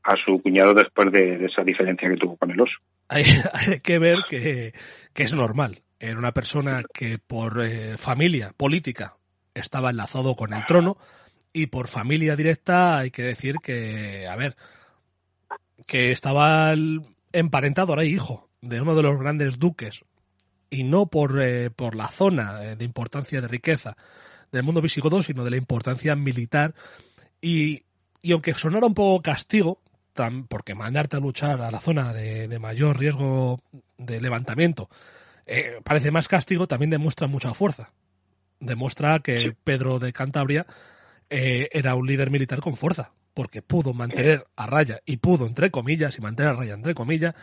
a 0.04 0.16
su 0.24 0.40
cuñado 0.40 0.74
después 0.74 1.10
de, 1.12 1.44
esa 1.46 1.62
diferencia 1.64 2.08
que 2.08 2.16
tuvo 2.16 2.36
con 2.36 2.50
el 2.50 2.60
oso. 2.60 2.74
Hay, 3.08 3.24
que 3.82 3.98
ver 3.98 4.18
que, 4.28 4.72
que 5.12 5.22
es 5.24 5.34
normal 5.34 5.82
era 6.02 6.18
una 6.18 6.32
persona 6.32 6.82
que 6.92 7.18
por 7.18 7.62
eh, 7.64 7.96
familia 7.96 8.52
política 8.56 9.14
estaba 9.54 9.90
enlazado 9.90 10.34
con 10.34 10.52
el 10.52 10.66
trono 10.66 10.98
y 11.52 11.66
por 11.66 11.86
familia 11.86 12.34
directa 12.34 12.98
hay 12.98 13.12
que 13.12 13.22
decir 13.22 13.58
que, 13.62 14.26
a 14.26 14.34
ver, 14.34 14.56
que 15.86 16.10
estaba 16.10 16.74
emparentado, 17.32 17.92
ahora 17.92 18.04
hijo 18.04 18.48
de 18.60 18.80
uno 18.80 18.96
de 18.96 19.02
los 19.04 19.16
grandes 19.16 19.60
duques. 19.60 20.04
Y 20.70 20.82
no 20.82 21.06
por, 21.06 21.40
eh, 21.40 21.70
por 21.70 21.94
la 21.94 22.08
zona 22.08 22.64
eh, 22.64 22.76
de 22.76 22.84
importancia 22.84 23.40
de 23.40 23.46
riqueza 23.46 23.96
del 24.50 24.64
mundo 24.64 24.82
visigodo, 24.82 25.22
sino 25.22 25.44
de 25.44 25.50
la 25.50 25.56
importancia 25.56 26.16
militar. 26.16 26.74
Y, 27.40 27.84
y 28.22 28.32
aunque 28.32 28.54
sonara 28.54 28.86
un 28.86 28.94
poco 28.94 29.22
castigo, 29.22 29.78
porque 30.48 30.74
mandarte 30.74 31.16
a 31.16 31.20
luchar 31.20 31.60
a 31.60 31.70
la 31.70 31.78
zona 31.78 32.12
de, 32.12 32.48
de 32.48 32.58
mayor 32.58 32.98
riesgo 32.98 33.60
de 33.98 34.20
levantamiento 34.20 34.88
eh, 35.46 35.80
parece 35.84 36.10
más 36.10 36.28
castigo, 36.28 36.66
también 36.66 36.90
demuestra 36.90 37.26
mucha 37.26 37.54
fuerza. 37.54 37.92
Demuestra 38.60 39.18
que 39.20 39.54
Pedro 39.64 39.98
de 39.98 40.12
Cantabria 40.12 40.66
eh, 41.28 41.68
era 41.72 41.94
un 41.94 42.06
líder 42.06 42.30
militar 42.30 42.60
con 42.60 42.76
fuerza, 42.76 43.12
porque 43.34 43.62
pudo 43.62 43.92
mantener 43.92 44.44
a 44.56 44.66
raya 44.66 45.00
y 45.04 45.16
pudo, 45.16 45.46
entre 45.46 45.70
comillas, 45.70 46.16
y 46.18 46.20
mantener 46.20 46.52
a 46.52 46.56
raya, 46.56 46.74
entre 46.74 46.94
comillas, 46.94 47.34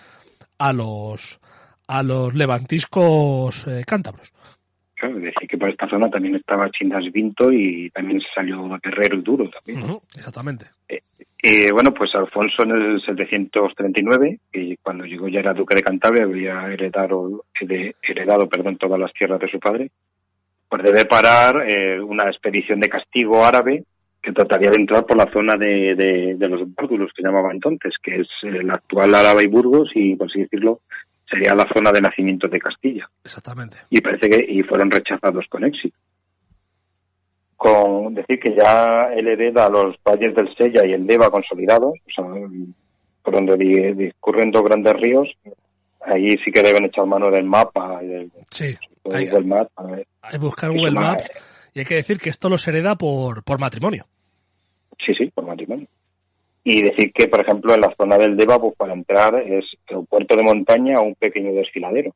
a 0.58 0.74
los, 0.74 1.40
a 1.88 2.04
los 2.04 2.34
levantiscos 2.36 3.68
eh, 3.68 3.84
cántabros. 3.86 4.32
Claro, 4.96 5.18
decir 5.20 5.48
que 5.48 5.58
por 5.58 5.70
esta 5.70 5.90
zona 5.90 6.10
también 6.10 6.36
estaba 6.36 6.70
Chindas 6.72 7.06
Vinto 7.12 7.52
y 7.52 7.90
también 7.92 8.22
salió 8.36 8.70
Guerrero 8.84 9.18
y 9.18 9.22
Duro 9.22 9.50
también. 9.50 9.98
exactamente. 10.16 10.66
Eh, 10.90 11.02
bueno, 11.72 11.94
pues 11.94 12.12
Alfonso 12.16 12.64
en 12.64 12.72
el 12.72 13.02
739, 13.02 14.40
y 14.54 14.76
cuando 14.78 15.06
llegó 15.06 15.28
ya 15.30 15.40
era 15.40 15.54
duque 15.54 15.76
de 15.76 15.84
Cantabria, 15.84 16.24
había 16.24 16.68
heredado, 16.74 17.46
heredado 18.02 18.50
perdón, 18.50 18.78
todas 18.78 19.00
las 19.00 19.14
tierras 19.14 19.40
de 19.40 19.50
su 19.50 19.60
padre, 19.60 19.90
pues 20.68 20.84
debe 20.84 21.06
parar 21.06 21.68
eh, 21.68 22.00
una 22.02 22.24
expedición 22.24 22.80
de 22.80 22.90
castigo 22.90 23.44
árabe 23.46 23.84
que 24.22 24.34
trataría 24.34 24.70
de 24.70 24.82
entrar 24.82 25.06
por 25.06 25.16
la 25.16 25.32
zona 25.32 25.56
de, 25.56 25.96
de, 26.38 26.50
los 26.50 26.62
Bárdulos, 26.76 27.12
que 27.16 27.24
llamaba 27.24 27.54
entonces, 27.54 27.94
que 28.04 28.20
es 28.20 28.28
el 28.44 28.70
actual 28.70 29.16
Árabe 29.16 29.44
y 29.44 29.48
Burgos, 29.48 29.90
y 29.96 30.16
por 30.18 30.28
así 30.28 30.42
decirlo, 30.42 30.82
sería 31.26 31.56
la 31.56 31.66
zona 31.74 31.92
de 31.94 32.02
nacimiento 32.02 32.50
de 32.50 32.60
Castilla. 32.60 33.10
Exactamente. 33.24 33.78
Y 33.90 34.02
parece 34.02 34.30
que 34.30 34.46
y 34.46 34.62
fueron 34.64 34.92
rechazados 34.92 35.46
con 35.50 35.64
éxito 35.64 35.96
con 37.60 38.14
decir 38.14 38.40
que 38.40 38.56
ya 38.56 39.10
él 39.14 39.28
hereda 39.28 39.68
los 39.68 39.94
valles 40.02 40.34
del 40.34 40.48
Sella 40.56 40.86
y 40.86 40.94
el 40.94 41.06
Deva 41.06 41.30
consolidados, 41.30 41.92
o 41.92 42.12
sea, 42.16 42.24
por 43.22 43.34
donde 43.34 43.94
discurren 43.96 44.50
dos 44.50 44.64
grandes 44.64 44.94
ríos, 44.94 45.28
ahí 46.00 46.30
sí 46.44 46.54
que 46.54 46.62
deben 46.62 46.86
echar 46.86 47.06
mano 47.06 47.30
del 47.30 47.44
mapa. 47.44 48.00
Del, 48.02 48.32
sí, 48.50 48.78
hay, 49.12 49.30
que 49.30 50.38
buscar 50.40 50.72
Google 50.72 50.92
Maps 50.92 51.30
y 51.74 51.80
hay 51.80 51.86
que 51.86 51.96
decir 51.96 52.18
que 52.18 52.30
esto 52.30 52.48
los 52.48 52.66
hereda 52.66 52.96
por, 52.96 53.44
por 53.44 53.60
matrimonio. 53.60 54.06
Sí, 55.06 55.14
sí, 55.14 55.30
por 55.36 55.46
matrimonio. 55.46 55.88
Y 56.64 56.82
decir 56.82 57.12
que, 57.12 57.28
por 57.28 57.42
ejemplo, 57.42 57.74
en 57.74 57.82
la 57.82 57.94
zona 57.98 58.18
del 58.18 58.38
Deva, 58.38 58.58
pues 58.58 58.74
para 58.78 58.94
entrar 58.94 59.36
es 59.36 59.66
un 59.92 60.06
puerto 60.06 60.38
de 60.38 60.44
montaña 60.44 61.02
o 61.02 61.04
un 61.04 61.16
pequeño 61.16 61.52
desfiladero 61.52 62.16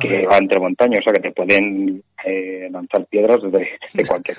que 0.00 0.26
va 0.26 0.38
entre 0.38 0.58
montañas, 0.58 1.00
o 1.00 1.02
sea 1.04 1.12
que 1.12 1.28
te 1.28 1.32
pueden 1.32 2.02
eh, 2.24 2.68
lanzar 2.70 3.06
piedras 3.06 3.38
desde 3.42 3.68
cualquier. 4.08 4.36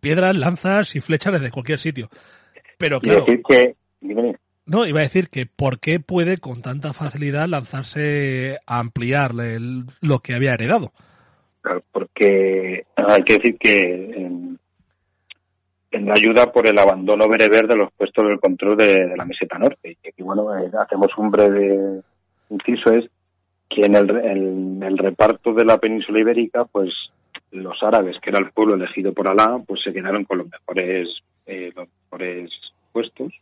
piedras, 0.00 0.36
lanzas 0.36 0.94
y 0.94 1.00
flechas 1.00 1.32
desde 1.34 1.50
cualquier 1.50 1.78
sitio. 1.78 2.08
Pero 2.76 3.00
claro. 3.00 3.20
Decir 3.20 3.42
que, 3.48 3.74
no, 4.66 4.86
iba 4.86 5.00
a 5.00 5.04
decir 5.04 5.30
que 5.30 5.46
por 5.46 5.80
qué 5.80 5.98
puede 5.98 6.36
con 6.36 6.60
tanta 6.60 6.92
facilidad 6.92 7.48
lanzarse 7.48 8.58
a 8.66 8.78
ampliar 8.78 9.32
lo 9.34 10.18
que 10.20 10.34
había 10.34 10.52
heredado. 10.52 10.92
Claro, 11.62 11.82
porque 11.90 12.84
hay 12.94 13.22
que 13.24 13.34
decir 13.34 13.58
que 13.58 13.94
en, 13.94 14.58
la 15.90 16.12
ayuda 16.12 16.52
por 16.52 16.68
el 16.68 16.78
abandono 16.78 17.28
bereber 17.28 17.66
de 17.66 17.76
los 17.76 17.92
puestos 17.94 18.28
del 18.28 18.38
control 18.38 18.76
de, 18.76 19.16
la 19.16 19.24
meseta 19.24 19.58
norte. 19.58 19.96
Y 20.16 20.22
bueno, 20.22 20.56
eh, 20.56 20.70
hacemos 20.78 21.08
un 21.16 21.30
breve 21.30 22.02
inciso, 22.50 22.92
es 22.92 23.10
que 23.68 23.82
en 23.82 23.94
el, 24.82 24.98
reparto 24.98 25.52
de 25.52 25.64
la 25.64 25.78
península 25.78 26.20
ibérica, 26.20 26.64
pues 26.64 26.90
los 27.50 27.82
árabes, 27.82 28.16
que 28.22 28.30
era 28.30 28.38
el 28.38 28.50
pueblo 28.50 28.74
elegido 28.74 29.12
por 29.12 29.28
Alá, 29.28 29.58
pues 29.66 29.80
se 29.82 29.92
quedaron 29.92 30.24
con 30.24 30.38
los 30.38 30.48
mejores, 30.48 31.08
eh, 31.46 31.72
los 31.74 31.88
mejores 32.04 32.50
puestos. 32.92 33.32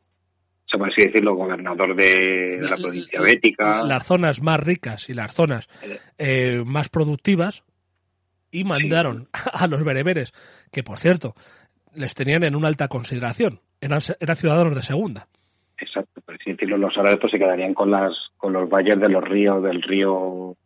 Se 0.70 0.78
puede 0.78 0.92
así 0.92 1.06
decirlo, 1.06 1.36
gobernador 1.36 1.94
de, 1.94 2.58
la 2.60 2.76
provincia 2.76 3.20
bética. 3.20 3.84
Las 3.84 4.06
zonas 4.06 4.42
más 4.42 4.58
ricas 4.58 5.08
y 5.08 5.14
las 5.14 5.32
zonas 5.32 5.68
eh. 5.82 5.98
Eh, 6.18 6.62
más 6.66 6.88
productivas 6.88 7.62
y 8.50 8.64
mandaron 8.64 9.28
a 9.52 9.66
los 9.68 9.84
bereberes, 9.84 10.32
que 10.72 10.82
por 10.82 10.98
cierto, 10.98 11.34
les 11.94 12.14
tenían 12.14 12.42
en 12.44 12.56
una 12.56 12.68
alta 12.68 12.88
consideración, 12.88 13.60
eran, 13.80 14.00
eran 14.20 14.36
ciudadanos 14.36 14.74
de 14.74 14.82
segunda. 14.82 15.28
Exacto, 15.78 16.15
por 16.15 16.15
decirlo, 16.66 16.78
los 16.86 16.96
árabes 16.98 17.18
pues, 17.20 17.32
se 17.32 17.38
quedarían 17.38 17.74
con 17.74 17.90
las 17.90 18.12
con 18.36 18.52
los 18.52 18.68
valles 18.68 18.98
de 19.00 19.08
los 19.08 19.24
ríos, 19.24 19.62
del 19.62 19.82
río 19.82 20.56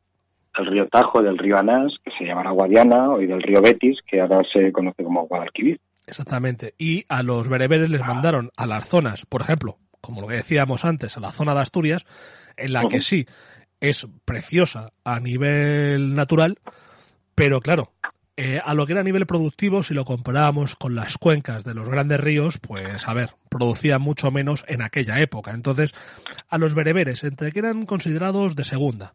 del 0.57 0.67
río 0.67 0.89
Tajo, 0.89 1.23
del 1.23 1.39
río 1.39 1.59
Anás, 1.59 1.93
que 2.05 2.11
se 2.19 2.25
llamará 2.25 2.51
Guadiana, 2.51 3.09
y 3.21 3.27
del 3.27 3.43
río 3.43 3.63
Betis, 3.63 3.99
que 4.07 4.21
ahora 4.21 4.43
se 4.53 4.73
conoce 4.73 5.05
como 5.05 5.27
Guadalquivir. 5.27 5.81
Exactamente. 6.07 6.75
Y 6.77 7.05
a 7.09 7.23
los 7.23 7.49
bereberes 7.49 7.89
les 7.89 8.01
mandaron 8.01 8.51
a 8.57 8.67
las 8.67 8.89
zonas, 8.89 9.27
por 9.27 9.43
ejemplo, 9.43 9.77
como 10.01 10.21
lo 10.21 10.27
que 10.27 10.35
decíamos 10.35 10.85
antes, 10.85 11.17
a 11.17 11.21
la 11.21 11.31
zona 11.31 11.55
de 11.55 11.61
Asturias, 11.61 12.05
en 12.57 12.73
la 12.73 12.89
que 12.89 13.01
sí 13.01 13.27
es 13.81 14.07
preciosa 14.25 14.91
a 15.05 15.21
nivel 15.21 16.15
natural, 16.15 16.59
pero 17.35 17.61
claro, 17.61 17.93
eh, 18.37 18.61
a 18.63 18.75
lo 18.75 18.87
que 18.87 18.93
era 18.93 19.03
a 19.03 19.05
nivel 19.05 19.27
productivo, 19.27 19.83
si 19.83 19.95
lo 19.95 20.05
comparábamos 20.05 20.75
con 20.75 20.95
las 20.95 21.17
cuencas 21.17 21.63
de 21.65 21.75
los 21.75 21.89
grandes 21.89 22.21
ríos, 22.21 22.59
pues 22.59 23.07
a 23.07 23.15
ver, 23.15 23.31
producían 23.51 24.01
mucho 24.01 24.31
menos 24.31 24.65
en 24.69 24.81
aquella 24.81 25.19
época. 25.19 25.51
Entonces, 25.51 25.93
a 26.49 26.57
los 26.57 26.75
bereberes, 26.75 27.23
entre 27.25 27.53
que 27.53 27.59
eran 27.59 27.85
considerados 27.85 28.57
de 28.57 28.65
segunda, 28.65 29.13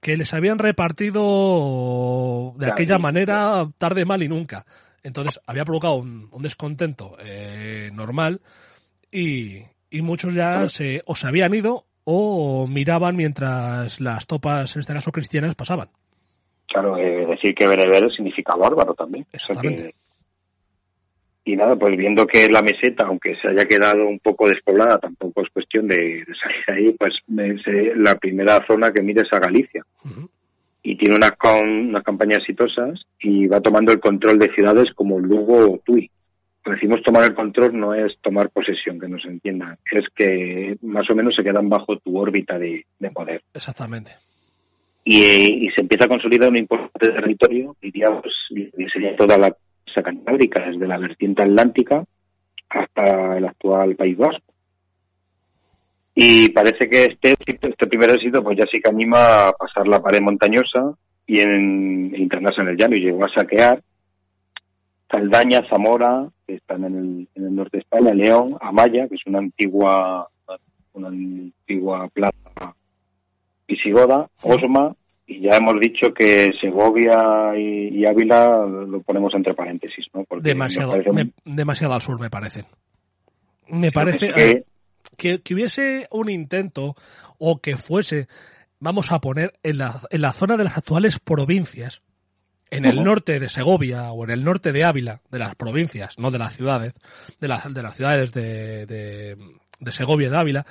que 0.00 0.16
les 0.16 0.34
habían 0.34 0.58
repartido 0.58 2.54
de 2.58 2.66
aquella 2.66 2.98
manera 2.98 3.66
tarde, 3.78 4.04
mal 4.04 4.22
y 4.22 4.28
nunca. 4.28 4.66
Entonces, 5.02 5.40
había 5.46 5.64
provocado 5.64 5.94
un, 5.94 6.28
descontento 6.42 7.16
eh, 7.20 7.90
normal 7.92 8.40
y, 9.10 9.62
y 9.90 10.02
muchos 10.02 10.34
ya 10.34 10.68
se, 10.68 11.02
o 11.06 11.14
se 11.14 11.26
habían 11.26 11.54
ido 11.54 11.86
o 12.04 12.66
miraban 12.66 13.16
mientras 13.16 14.00
las 14.00 14.26
topas, 14.26 14.74
en 14.74 14.80
este 14.80 14.92
caso 14.92 15.12
cristianas, 15.12 15.54
pasaban. 15.54 15.88
Claro, 16.66 16.96
eh, 16.96 17.26
decir 17.26 17.54
que 17.54 17.66
bereber 17.66 18.10
significa 18.10 18.56
bárbaro 18.56 18.94
también. 18.94 19.26
Exactamente. 19.32 19.94
Y 21.44 21.56
nada, 21.56 21.74
pues 21.74 21.96
viendo 21.96 22.26
que 22.26 22.46
la 22.48 22.62
meseta, 22.62 23.06
aunque 23.06 23.34
se 23.36 23.48
haya 23.48 23.64
quedado 23.64 24.06
un 24.06 24.20
poco 24.20 24.48
despoblada, 24.48 24.98
tampoco 24.98 25.42
es 25.42 25.50
cuestión 25.50 25.88
de, 25.88 26.24
salir 26.40 26.64
ahí, 26.68 26.92
pues 26.92 27.14
la 27.96 28.16
primera 28.16 28.64
zona 28.66 28.92
que 28.92 29.02
mire 29.02 29.22
es 29.22 29.32
a 29.32 29.40
Galicia. 29.40 29.84
Y 30.84 30.96
tiene 30.96 31.16
unas, 31.16 31.32
unas 31.62 32.04
campañas 32.04 32.38
exitosas 32.38 33.00
y 33.20 33.46
va 33.46 33.60
tomando 33.60 33.92
el 33.92 34.00
control 34.00 34.38
de 34.38 34.52
ciudades 34.54 34.92
como 34.94 35.18
Lugo 35.18 35.72
o 35.72 35.78
Tui. 35.78 36.08
Cuando 36.62 36.80
decimos 36.80 37.02
tomar 37.02 37.24
el 37.24 37.34
control 37.34 37.78
no 37.78 37.92
es 37.92 38.16
tomar 38.20 38.48
posesión, 38.50 39.00
que 39.00 39.08
nos 39.08 39.24
entiendan, 39.24 39.76
es 39.90 40.04
que 40.14 40.76
más 40.82 41.10
o 41.10 41.14
menos 41.16 41.34
se 41.36 41.42
quedan 41.42 41.68
bajo 41.68 41.98
tu 41.98 42.16
órbita 42.16 42.56
de, 42.56 42.84
poder. 43.12 43.42
Exactamente. 43.52 44.12
Y, 45.04 45.68
se 45.74 45.80
empieza 45.80 46.04
a 46.04 46.08
consolidar 46.08 46.50
un 46.50 46.58
importante 46.58 47.08
territorio, 47.08 47.74
diríamos, 47.82 48.22
sería 48.92 49.16
toda 49.16 49.36
la 49.38 49.52
cantábrica, 50.00 50.64
desde 50.64 50.86
la 50.86 50.96
vertiente 50.96 51.42
atlántica 51.42 52.04
hasta 52.68 53.36
el 53.36 53.44
actual 53.44 53.96
País 53.96 54.16
Vasco. 54.16 54.52
Y 56.14 56.50
parece 56.50 56.88
que 56.88 57.04
este, 57.04 57.34
este 57.46 57.86
primer 57.88 58.10
éxito 58.10 58.44
pues 58.44 58.56
ya 58.56 58.66
sí 58.70 58.80
que 58.80 58.90
anima 58.90 59.48
a 59.48 59.52
pasar 59.52 59.88
la 59.88 60.00
pared 60.00 60.20
montañosa 60.20 60.94
y 61.26 61.40
en, 61.40 62.14
internarse 62.14 62.60
en 62.60 62.68
el 62.68 62.76
llano 62.76 62.96
y 62.96 63.00
llegó 63.00 63.24
a 63.24 63.34
saquear 63.34 63.82
Saldaña, 65.10 65.62
Zamora, 65.68 66.28
que 66.46 66.54
están 66.54 66.84
en 66.84 67.28
el, 67.34 67.54
norte 67.54 67.78
de 67.78 67.80
España, 67.80 68.14
León, 68.14 68.56
Amaya, 68.60 69.08
que 69.08 69.16
es 69.16 69.26
una 69.26 69.40
antigua 69.40 70.28
una 70.94 71.08
antigua 71.08 72.08
plaza 72.08 72.74
visigoda, 73.66 74.28
Osma, 74.42 74.94
y 75.32 75.40
ya 75.40 75.56
hemos 75.56 75.80
dicho 75.80 76.12
que 76.14 76.52
Segovia 76.60 77.56
y, 77.56 78.04
Ávila 78.04 78.66
lo 78.66 79.00
ponemos 79.02 79.32
entre 79.34 79.54
paréntesis, 79.54 80.06
¿no? 80.12 80.24
demasiado, 80.40 80.94
demasiado 81.44 81.94
al 81.94 82.00
sur, 82.00 82.20
me 82.20 82.30
parece. 82.30 82.64
Me 83.68 83.90
parece 83.90 84.32
que... 84.32 85.40
que... 85.40 85.54
hubiese 85.54 86.06
un 86.10 86.28
intento 86.28 86.94
o 87.38 87.60
que 87.60 87.76
fuese, 87.76 88.28
vamos 88.80 89.12
a 89.12 89.20
poner, 89.20 89.52
en 89.62 89.78
la, 89.78 90.00
en 90.10 90.20
la 90.20 90.32
zona 90.32 90.56
de 90.56 90.64
las 90.64 90.76
actuales 90.76 91.18
provincias, 91.18 92.02
en 92.70 92.84
el 92.84 93.02
norte 93.04 93.38
de 93.38 93.48
Segovia 93.48 94.12
o 94.12 94.24
en 94.24 94.30
el 94.30 94.44
norte 94.44 94.72
de 94.72 94.84
Ávila, 94.84 95.20
de 95.30 95.38
las 95.38 95.54
provincias, 95.54 96.18
no 96.18 96.30
de 96.30 96.38
las 96.38 96.56
ciudades, 96.56 96.94
de, 97.40 97.48
las 97.48 97.72
de 97.72 97.82
las 97.82 97.94
ciudades 97.94 98.32
de, 98.32 98.86
de, 98.86 99.36
de 99.78 99.92
Segovia 99.92 100.28
y 100.28 100.30
de 100.30 100.38
Ávila, 100.38 100.66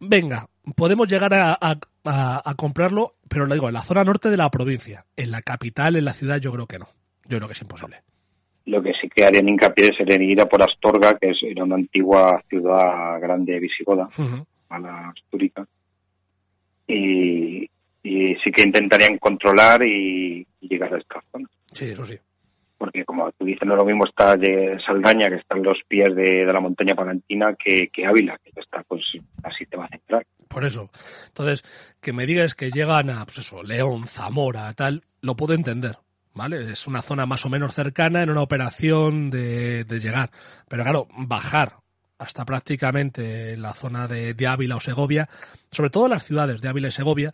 venga, 0.00 0.48
podemos 0.76 1.08
llegar 1.08 1.32
a, 1.34 2.54
comprarlo, 2.56 3.14
pero 3.28 3.46
lo 3.46 3.54
digo, 3.54 3.68
en 3.68 3.74
la 3.74 3.82
zona 3.82 4.04
norte 4.04 4.30
de 4.30 4.36
la 4.36 4.50
provincia. 4.50 5.04
En 5.16 5.30
la 5.30 5.42
capital, 5.42 5.96
en 5.96 6.04
la 6.04 6.12
ciudad, 6.12 6.38
yo 6.38 6.52
creo 6.52 6.66
que 6.66 6.78
no. 6.78 6.86
Yo 7.26 7.38
creo 7.38 7.48
que 7.48 7.52
es 7.52 7.62
imposible. 7.62 7.98
Lo 8.66 8.82
que 8.82 8.92
sí 9.00 9.08
que 9.14 9.24
harían 9.24 9.48
hincapié 9.48 9.90
sería 9.96 10.22
ir 10.22 10.40
a 10.40 10.48
por 10.48 10.62
Astorga, 10.62 11.18
que 11.18 11.32
era 11.42 11.64
una 11.64 11.76
antigua 11.76 12.42
ciudad 12.48 13.20
grande 13.20 13.58
visigoda, 13.58 14.08
a 14.68 14.78
la 14.78 15.12
histórica. 15.14 15.66
Y, 16.86 17.68
sí 18.02 18.50
que 18.54 18.62
intentarían 18.62 19.18
controlar 19.18 19.82
y, 19.82 20.46
llegar 20.60 20.94
a 20.94 20.98
esta 20.98 21.22
zona. 21.30 21.48
Sí, 21.72 21.86
eso 21.86 22.04
sí 22.04 22.18
porque 22.84 23.04
como 23.06 23.32
tú 23.32 23.46
dices, 23.46 23.66
no 23.66 23.76
lo 23.76 23.84
mismo 23.86 24.04
está 24.04 24.36
de 24.36 24.78
Saldaña, 24.86 25.30
que 25.30 25.36
está 25.36 25.56
en 25.56 25.62
los 25.62 25.78
pies 25.88 26.14
de, 26.14 26.44
la 26.44 26.60
montaña 26.60 26.94
palantina, 26.94 27.56
que, 27.56 27.88
Ávila, 28.06 28.38
que 28.44 28.60
está, 28.60 28.82
pues 28.86 29.00
así 29.42 29.64
te 29.64 29.78
va 29.78 29.86
a 29.86 29.88
centrar. 29.88 30.26
Por 30.48 30.66
eso. 30.66 30.90
Entonces, 31.28 31.64
que 32.02 32.12
me 32.12 32.26
digas 32.26 32.54
que 32.54 32.70
llegan 32.70 33.08
a, 33.08 33.24
pues 33.24 33.38
eso, 33.38 33.62
León, 33.62 34.06
Zamora, 34.06 34.70
tal, 34.74 35.02
lo 35.22 35.34
puedo 35.34 35.54
entender. 35.54 35.96
¿Vale? 36.34 36.72
Es 36.72 36.86
una 36.86 37.00
zona 37.00 37.24
más 37.24 37.46
o 37.46 37.48
menos 37.48 37.74
cercana 37.74 38.22
en 38.22 38.28
una 38.28 38.42
operación 38.42 39.30
de, 39.30 39.86
llegar. 39.88 40.30
Pero 40.68 40.82
claro, 40.82 41.06
bajar 41.16 41.76
hasta 42.18 42.44
prácticamente 42.44 43.56
la 43.56 43.72
zona 43.72 44.06
de, 44.08 44.34
Ávila 44.46 44.76
o 44.76 44.80
Segovia, 44.80 45.26
sobre 45.70 45.88
todo 45.90 46.08
las 46.08 46.24
ciudades 46.24 46.60
de 46.60 46.68
Ávila 46.68 46.88
y 46.88 46.90
Segovia, 46.90 47.32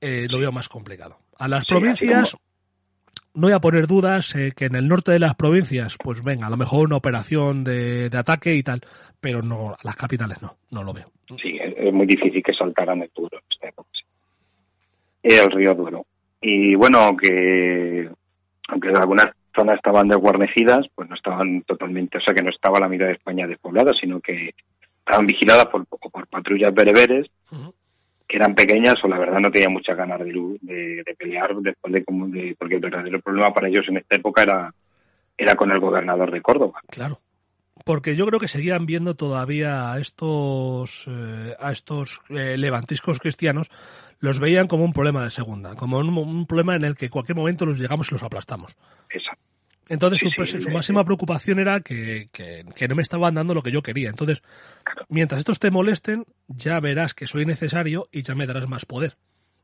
eh, 0.00 0.28
lo 0.30 0.38
veo 0.38 0.52
más 0.52 0.70
complicado. 0.70 1.18
A 1.36 1.46
las 1.46 1.66
provincias, 1.66 2.36
no 3.38 3.46
voy 3.46 3.54
a 3.54 3.60
poner 3.60 3.86
dudas 3.86 4.34
eh, 4.34 4.50
que 4.54 4.64
en 4.64 4.74
el 4.74 4.88
norte 4.88 5.12
de 5.12 5.20
las 5.20 5.36
provincias, 5.36 5.96
pues 6.02 6.24
venga, 6.24 6.48
a 6.48 6.50
lo 6.50 6.56
mejor 6.56 6.86
una 6.86 6.96
operación 6.96 7.62
de, 7.62 8.10
ataque 8.12 8.52
y 8.54 8.64
tal, 8.64 8.80
pero 9.20 9.42
no, 9.42 9.76
las 9.84 9.94
capitales 9.94 10.42
no, 10.42 10.56
no 10.72 10.82
lo 10.82 10.92
veo. 10.92 11.06
Sí, 11.40 11.56
es, 11.60 11.92
muy 11.92 12.06
difícil 12.06 12.42
que 12.42 12.52
saltaran 12.52 13.02
el 13.02 13.10
Duero 13.14 13.40
El 15.22 15.50
río 15.52 15.74
Duero. 15.74 16.04
Y 16.40 16.74
bueno, 16.74 16.98
aunque, 16.98 18.10
aunque 18.68 18.88
algunas 18.88 19.28
zonas 19.54 19.76
estaban 19.76 20.08
desguarnecidas, 20.08 20.86
pues 20.94 21.08
no 21.08 21.14
estaban 21.14 21.62
totalmente, 21.62 22.18
o 22.18 22.20
sea 22.20 22.34
que 22.34 22.42
no 22.42 22.50
estaba 22.50 22.80
la 22.80 22.88
mitad 22.88 23.06
de 23.06 23.12
España 23.12 23.46
despoblada, 23.46 23.92
sino 24.00 24.20
que 24.20 24.52
estaban 24.98 25.26
vigiladas 25.26 25.66
por, 25.66 25.86
por 25.86 26.26
patrullas 26.26 26.74
bereberes 26.74 27.28
que 28.28 28.36
eran 28.36 28.54
pequeñas 28.54 28.96
o 29.02 29.08
la 29.08 29.18
verdad 29.18 29.40
no 29.40 29.50
tenían 29.50 29.72
muchas 29.72 29.96
ganas 29.96 30.20
de, 30.20 31.16
pelear 31.18 31.56
después 31.56 31.92
de, 31.92 32.04
de, 32.06 32.56
porque 32.58 32.74
el 32.74 32.80
verdadero 32.80 33.20
problema 33.20 33.52
para 33.54 33.68
ellos 33.68 33.86
en 33.88 33.96
esta 33.96 34.16
época 34.16 34.42
era 34.42 34.72
era 35.38 35.54
con 35.54 35.70
el 35.70 35.78
gobernador 35.78 36.32
de 36.32 36.42
Córdoba. 36.42 36.80
Claro. 36.90 37.20
Porque 37.84 38.16
yo 38.16 38.26
creo 38.26 38.40
que 38.40 38.48
seguían 38.48 38.86
viendo 38.86 39.14
todavía 39.14 39.92
a 39.92 40.00
estos 40.00 41.06
eh, 41.08 41.54
a 41.58 41.72
estos 41.72 42.20
eh, 42.28 42.58
levantiscos 42.58 43.20
cristianos 43.20 43.70
los 44.18 44.40
veían 44.40 44.66
como 44.66 44.84
un 44.84 44.92
problema 44.92 45.22
de 45.22 45.30
segunda, 45.30 45.76
como 45.76 45.98
un, 45.98 46.08
un, 46.18 46.46
problema 46.46 46.74
en 46.74 46.84
el 46.84 46.96
que 46.96 47.06
en 47.06 47.12
cualquier 47.12 47.36
momento 47.36 47.64
los 47.64 47.78
llegamos 47.78 48.10
y 48.10 48.14
los 48.14 48.24
aplastamos. 48.24 48.76
Exacto. 49.10 49.47
Entonces 49.88 50.20
su, 50.20 50.70
máxima 50.70 51.04
preocupación 51.04 51.58
era 51.58 51.80
que, 51.80 52.28
no 52.88 52.94
me 52.94 53.02
estaban 53.02 53.34
dando 53.34 53.54
lo 53.54 53.62
que 53.62 53.72
yo 53.72 53.82
quería. 53.82 54.10
Entonces, 54.10 54.42
mientras 55.08 55.40
estos 55.40 55.58
te 55.58 55.70
molesten, 55.70 56.24
ya 56.46 56.78
verás 56.80 57.14
que 57.14 57.26
soy 57.26 57.46
necesario 57.46 58.08
y 58.12 58.22
ya 58.22 58.34
me 58.34 58.46
darás 58.46 58.68
más 58.68 58.84
poder. 58.84 59.16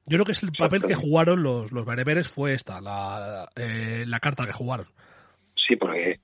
Yo 0.06 0.16
creo 0.16 0.24
que 0.26 0.32
es 0.32 0.42
el 0.42 0.52
papel 0.52 0.84
que 0.84 0.94
jugaron 0.94 1.42
los, 1.42 1.72
los 1.72 1.86
bereberes 1.86 2.28
fue 2.28 2.54
esta, 2.54 2.80
la, 2.80 3.48
eh, 3.56 4.04
la 4.06 4.20
carta 4.20 4.46
que 4.46 4.52
jugaron. 4.52 4.86
Sí, 5.56 5.76
porque 5.76 6.20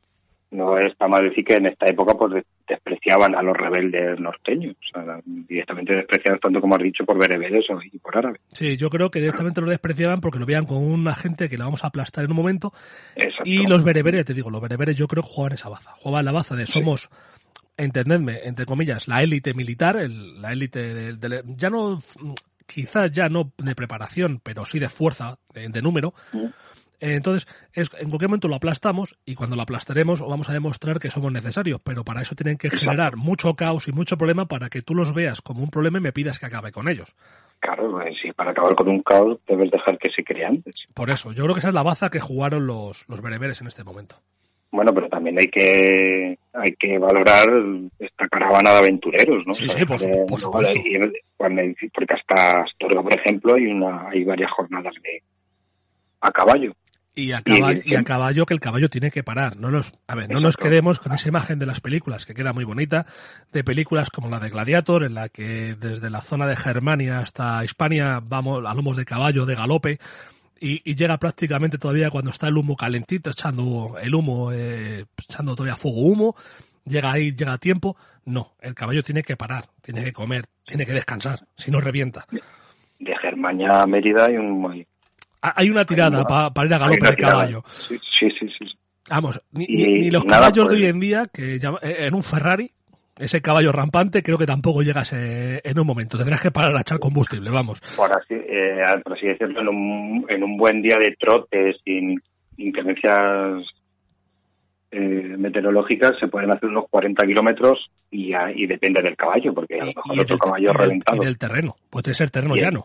no 0.51 0.79
está 0.79 1.07
mal 1.07 1.29
decir 1.29 1.45
que 1.45 1.55
en 1.55 1.67
esta 1.67 1.87
época 1.87 2.15
pues 2.15 2.45
despreciaban 2.67 3.35
a 3.35 3.43
los 3.43 3.57
rebeldes 3.57 4.19
norteños, 4.19 4.77
o 4.77 4.93
sea, 4.93 5.21
directamente 5.25 5.95
despreciados 5.95 6.41
tanto 6.41 6.61
como 6.61 6.77
has 6.77 6.83
dicho 6.83 7.05
por 7.05 7.19
bereberes 7.19 7.65
y 7.93 7.99
por 7.99 8.17
árabes. 8.17 8.41
Sí, 8.49 8.77
yo 8.77 8.91
creo 8.91 9.11
que 9.11 9.21
directamente 9.21 9.61
los 9.61 9.71
despreciaban 9.71 10.21
porque 10.21 10.39
lo 10.39 10.47
veían 10.47 10.67
como 10.67 10.81
una 10.81 11.15
gente 11.15 11.49
que 11.49 11.57
la 11.57 11.65
vamos 11.65 11.85
a 11.85 11.89
aplastar 11.89 12.25
en 12.25 12.31
un 12.31 12.37
momento. 12.37 12.73
Y 13.45 13.67
los 13.67 13.85
bereberes, 13.85 14.25
te 14.25 14.35
digo, 14.35 14.51
los 14.51 14.61
bereberes 14.61 14.97
yo 14.97 15.07
creo 15.07 15.23
que 15.23 15.29
jugaban 15.29 15.53
esa 15.53 15.69
baza, 15.69 15.93
jugaban 15.93 16.25
la 16.25 16.33
baza 16.33 16.57
de 16.57 16.67
somos 16.67 17.11
entendedme, 17.77 18.41
entre 18.45 18.67
comillas, 18.67 19.09
la 19.09 19.23
élite 19.23 19.55
militar, 19.55 19.97
la 20.09 20.53
élite 20.53 21.15
de, 21.15 21.43
ya 21.57 21.71
no, 21.71 21.99
quizás 22.67 23.11
ya 23.11 23.29
no 23.29 23.53
de 23.57 23.75
preparación, 23.75 24.41
pero 24.43 24.65
sí 24.67 24.79
de 24.79 24.89
fuerza, 24.89 25.39
de, 25.55 25.83
número. 25.83 26.15
Entonces, 27.01 27.49
es, 27.73 27.91
en 27.99 28.09
cualquier 28.09 28.29
momento 28.29 28.49
lo 28.49 28.57
aplastamos 28.57 29.17
y 29.25 29.35
cuando 29.35 29.57
lo 29.57 29.63
aplastaremos 29.63 30.21
vamos 30.21 30.49
a 30.51 30.53
demostrar 30.53 30.99
que 30.99 31.11
somos 31.11 31.33
necesarios, 31.33 31.81
pero 31.83 32.05
para 32.05 32.23
eso 32.23 32.35
tienen 32.35 32.59
que 32.59 32.71
generar 32.71 33.17
mucho 33.17 33.55
caos 33.55 33.89
y 33.89 33.93
mucho 33.93 34.17
problema 34.17 34.47
para 34.47 34.69
que 34.69 34.83
tú 34.83 34.95
los 34.95 35.15
veas 35.15 35.41
como 35.41 35.63
un 35.63 35.71
problema 35.71 35.99
y 35.99 36.03
me 36.03 36.13
pidas 36.13 36.39
que 36.39 36.47
acabe 36.47 36.73
con 36.73 36.89
ellos. 36.89 37.15
Claro, 37.61 38.01
si 38.21 38.33
para 38.33 38.53
acabar 38.53 38.75
con 38.75 38.89
un 38.89 39.03
caos 39.03 39.39
debes 39.47 39.71
dejar 39.71 39.99
que 39.99 40.11
se 40.11 40.25
cree 40.25 40.47
antes. 40.47 40.75
Por 40.95 41.11
eso, 41.11 41.33
yo 41.33 41.45
creo 41.45 41.55
que 41.55 41.61
esa 41.61 41.69
es 41.69 41.75
la 41.75 41.83
baza 41.83 42.09
que 42.09 42.21
jugaron 42.21 42.67
los, 42.67 43.07
los 43.09 43.21
bereberes 43.21 43.61
en 43.61 43.67
este 43.67 43.85
momento. 43.85 44.17
Bueno, 44.73 44.95
pero 44.95 45.09
también 45.09 45.37
hay 45.39 45.49
que 45.49 46.39
hay 46.53 46.77
que 46.79 46.97
valorar 46.99 47.49
esta 47.99 48.29
caravana 48.29 48.73
de 48.73 48.79
aventureros, 48.79 49.45
¿no? 49.45 49.53
Sí, 49.53 49.69
sí, 49.69 49.85
por, 49.85 49.99
supuesto. 49.99 50.81
porque 51.93 52.15
hasta 52.15 52.63
Astorga, 52.63 53.03
por 53.03 53.13
ejemplo, 53.13 53.55
hay 53.55 53.67
una 53.67 54.09
hay 54.09 54.25
varias 54.25 54.51
jornadas 54.53 54.95
de 55.03 55.23
a 56.21 56.31
caballo. 56.31 56.73
Y 57.15 57.33
a, 57.33 57.43
caballo, 57.43 57.81
y 57.85 57.97
a 57.97 58.05
caballo 58.05 58.47
que 58.47 58.55
el 58.55 58.61
caballo 58.61 58.89
tiene 58.89 59.11
que 59.11 59.25
parar. 59.25 59.57
No 59.57 59.71
nos, 59.71 59.93
a 60.07 60.15
ver, 60.15 60.31
no 60.31 60.41
nos 60.41 60.57
quedemos 60.57 61.01
con 61.01 61.13
esa 61.13 61.29
imagen 61.29 61.59
de 61.59 61.67
las 61.67 61.81
películas, 61.81 62.25
que 62.25 62.35
queda 62.35 62.53
muy 62.53 62.65
bonita, 62.65 63.05
de 63.53 63.65
películas 63.65 64.11
como 64.11 64.29
la 64.29 64.39
de 64.39 64.49
Gladiator, 64.49 65.03
en 65.03 65.15
la 65.15 65.29
que 65.29 65.75
desde 65.75 66.09
la 66.09 66.23
zona 66.23 66.47
de 66.47 66.57
Germania 66.57 67.19
hasta 67.19 67.65
Hispania 67.65 68.21
vamos 68.23 68.65
a 68.65 68.75
lomos 68.75 68.97
de 68.97 69.05
caballo, 69.05 69.45
de 69.45 69.57
galope, 69.57 69.99
y, 70.61 70.95
llega 70.95 71.17
prácticamente 71.17 71.79
todavía 71.79 72.11
cuando 72.11 72.31
está 72.31 72.49
el 72.49 72.57
humo 72.57 72.77
calentito, 72.77 73.31
echando 73.31 73.97
el 74.01 74.15
humo, 74.15 74.53
eh, 74.53 75.07
echando 75.19 75.57
todavía 75.57 75.77
fuego 75.77 76.03
humo, 76.03 76.37
llega 76.85 77.13
ahí, 77.13 77.33
llega 77.33 77.55
a 77.55 77.59
tiempo. 77.59 77.97
No, 78.27 78.53
el 78.61 78.75
caballo 78.75 79.03
tiene 79.03 79.23
que 79.23 79.37
parar, 79.37 79.65
tiene 79.81 80.05
que 80.05 80.13
comer, 80.13 80.45
tiene 80.65 80.85
que 80.85 80.93
descansar, 80.93 81.41
si 81.57 81.71
no 81.71 81.81
revienta. 81.81 82.27
De 82.99 83.17
Germaña 83.17 83.81
a 83.81 83.87
Mérida 83.87 84.27
hay 84.27 84.37
un... 84.37 84.71
Hay 84.71 84.87
una 85.71 85.85
tirada 85.85 86.25
para 86.25 86.67
ir 86.67 86.75
a 86.75 86.79
galope 86.79 87.07
del 87.07 87.17
caballo. 87.17 87.63
Sí, 87.67 87.99
sí, 88.19 88.29
sí. 88.39 88.67
Vamos, 89.09 89.41
ni, 89.53 90.11
los 90.11 90.25
caballos 90.25 90.71
de 90.71 90.77
hoy 90.77 90.85
en 90.87 91.01
día, 91.01 91.23
que 91.33 91.57
eh, 91.57 91.61
en 91.83 92.15
un 92.15 92.23
Ferrari, 92.23 92.71
ese 93.19 93.43
caballo 93.43 93.73
rampante, 93.73 94.23
creo 94.23 94.39
que 94.39 94.47
tampoco 94.47 94.83
llegas 94.83 95.13
en 95.13 95.79
un 95.79 95.87
momento. 95.87 96.17
Tendrás 96.17 96.41
que 96.41 96.51
parar 96.51 96.77
a 96.77 96.81
echar 96.81 96.99
combustible, 96.99 97.51
vamos. 97.51 97.81
Por 97.97 98.13
así, 98.13 98.35
eh, 98.35 98.85
por 99.03 99.15
así 99.15 99.27
decirlo, 99.27 99.61
en 99.61 99.69
un, 99.69 100.27
en 100.29 100.45
un 100.45 100.57
buen 100.57 100.81
día 100.81 100.97
de 100.99 101.17
trote, 101.19 101.75
sin 101.85 102.21
inclemencias 102.57 103.65
eh, 104.93 105.37
meteorológicas 105.39 106.19
se 106.19 106.27
pueden 106.29 106.51
hacer 106.51 106.69
unos 106.69 106.85
40 106.91 107.25
kilómetros 107.25 107.91
y, 108.11 108.33
y, 108.55 108.67
depende 108.67 109.03
del 109.03 109.17
caballo, 109.17 109.55
porque 109.55 109.81
a 109.81 109.85
lo 109.85 109.93
mejor 109.95 110.21
otro 110.21 110.39
caballo 110.39 110.73
reventado. 110.73 111.23
Y 111.23 111.27
del 111.27 111.39
terreno, 111.39 111.77
puede 111.91 112.13
ser 112.13 112.31
terreno 112.31 112.57
llano. 112.57 112.85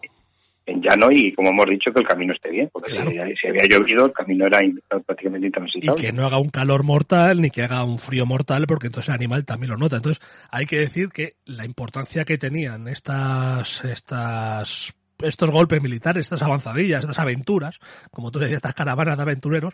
En 0.67 0.81
llano 0.81 1.11
y, 1.11 1.31
como 1.33 1.51
hemos 1.51 1.67
dicho, 1.67 1.91
que 1.91 2.01
el 2.01 2.07
camino 2.07 2.33
esté 2.33 2.49
bien, 2.49 2.69
porque 2.73 2.91
si, 2.91 2.97
había 2.97 3.67
llovido, 3.69 4.05
el 4.05 4.13
camino 4.13 4.47
era 4.47 4.59
prácticamente 5.05 5.47
intransitable. 5.47 6.01
Y 6.01 6.05
que 6.05 6.11
no 6.11 6.25
haga 6.25 6.39
un 6.39 6.49
calor 6.49 6.83
mortal 6.83 7.39
ni 7.39 7.51
que 7.51 7.61
haga 7.61 7.83
un 7.83 7.99
frío 7.99 8.25
mortal, 8.25 8.65
porque 8.67 8.87
entonces 8.87 9.09
el 9.09 9.15
animal 9.15 9.45
también 9.45 9.71
lo 9.71 9.77
nota. 9.77 9.97
Entonces, 9.97 10.25
hay 10.49 10.65
que 10.65 10.79
decir 10.79 11.09
que 11.09 11.33
la 11.45 11.65
importancia 11.65 12.25
que 12.25 12.39
tenían 12.39 12.87
estas, 12.87 13.85
estas 13.85 14.95
estos 15.21 15.49
golpes 15.49 15.81
militares, 15.81 16.25
estas 16.25 16.41
avanzadillas, 16.41 17.01
estas 17.01 17.19
aventuras, 17.19 17.79
como 18.11 18.31
tú 18.31 18.39
decías, 18.39 18.57
estas 18.57 18.73
caravanas 18.73 19.17
de 19.17 19.23
aventureros, 19.23 19.73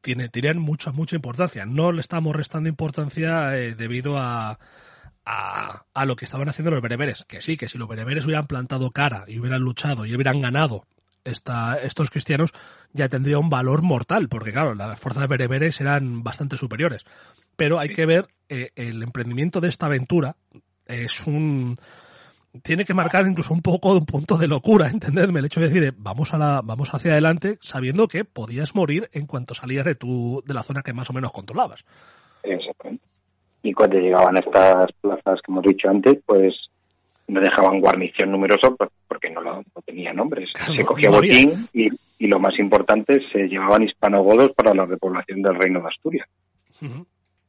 tiene, 0.00 0.28
tienen 0.28 0.58
mucha, 0.58 0.92
mucha 0.92 1.16
importancia. 1.16 1.64
No 1.64 1.92
le 1.92 2.00
estamos 2.00 2.34
restando 2.34 2.68
importancia 2.68 3.56
eh, 3.56 3.74
debido 3.74 4.18
a, 4.18 4.58
a, 5.24 5.84
a, 5.94 6.04
lo 6.04 6.16
que 6.16 6.24
estaban 6.24 6.48
haciendo 6.48 6.70
los 6.70 6.82
bereberes. 6.82 7.24
Que 7.28 7.42
sí, 7.42 7.56
que 7.56 7.68
si 7.68 7.78
los 7.78 7.88
bereberes 7.88 8.24
hubieran 8.24 8.46
plantado 8.46 8.90
cara 8.90 9.24
y 9.26 9.38
hubieran 9.38 9.62
luchado 9.62 10.06
y 10.06 10.14
hubieran 10.14 10.40
ganado 10.40 10.84
esta, 11.24 11.78
estos 11.78 12.10
cristianos, 12.10 12.52
ya 12.92 13.08
tendría 13.08 13.38
un 13.38 13.50
valor 13.50 13.82
mortal, 13.82 14.28
porque 14.28 14.52
claro, 14.52 14.74
las 14.74 14.98
fuerzas 14.98 15.28
bereberes 15.28 15.80
eran 15.80 16.22
bastante 16.22 16.56
superiores. 16.56 17.04
Pero 17.56 17.78
hay 17.78 17.90
que 17.90 18.06
ver, 18.06 18.28
eh, 18.48 18.70
el 18.76 19.02
emprendimiento 19.02 19.60
de 19.60 19.68
esta 19.68 19.86
aventura 19.86 20.36
es 20.86 21.26
un, 21.26 21.76
tiene 22.62 22.84
que 22.84 22.94
marcar 22.94 23.26
incluso 23.26 23.54
un 23.54 23.62
poco 23.62 23.92
un 23.92 24.04
punto 24.04 24.36
de 24.36 24.48
locura, 24.48 24.88
entendedme, 24.88 25.40
el 25.40 25.46
hecho 25.46 25.60
de 25.60 25.68
decir, 25.68 25.94
vamos 25.96 26.34
a 26.34 26.38
la, 26.38 26.60
vamos 26.62 26.92
hacia 26.92 27.12
adelante 27.12 27.58
sabiendo 27.60 28.08
que 28.08 28.24
podías 28.24 28.74
morir 28.74 29.08
en 29.12 29.26
cuanto 29.26 29.54
salías 29.54 29.84
de 29.84 29.94
tu, 29.94 30.42
de 30.44 30.54
la 30.54 30.62
zona 30.62 30.82
que 30.82 30.92
más 30.92 31.08
o 31.10 31.12
menos 31.12 31.32
controlabas. 31.32 31.84
Exactamente. 32.42 33.01
Y 33.62 33.72
cuando 33.72 33.98
llegaban 33.98 34.36
a 34.36 34.40
estas 34.40 34.92
plazas 35.00 35.40
que 35.40 35.52
hemos 35.52 35.64
dicho 35.64 35.88
antes, 35.88 36.18
pues 36.26 36.54
no 37.28 37.40
dejaban 37.40 37.80
guarnición 37.80 38.32
numerosa 38.32 38.68
porque 39.08 39.30
no, 39.30 39.40
lo, 39.40 39.56
no 39.56 39.82
tenía 39.84 40.12
nombres. 40.12 40.50
se 40.54 40.84
cogía 40.84 41.10
botín 41.10 41.52
y, 41.72 41.88
y, 42.18 42.26
lo 42.26 42.38
más 42.38 42.58
importante, 42.58 43.20
se 43.32 43.46
llevaban 43.46 43.84
hispanogodos 43.84 44.52
para 44.52 44.74
la 44.74 44.84
repoblación 44.84 45.42
del 45.42 45.54
reino 45.54 45.80
de 45.80 45.88
Asturias 45.88 46.28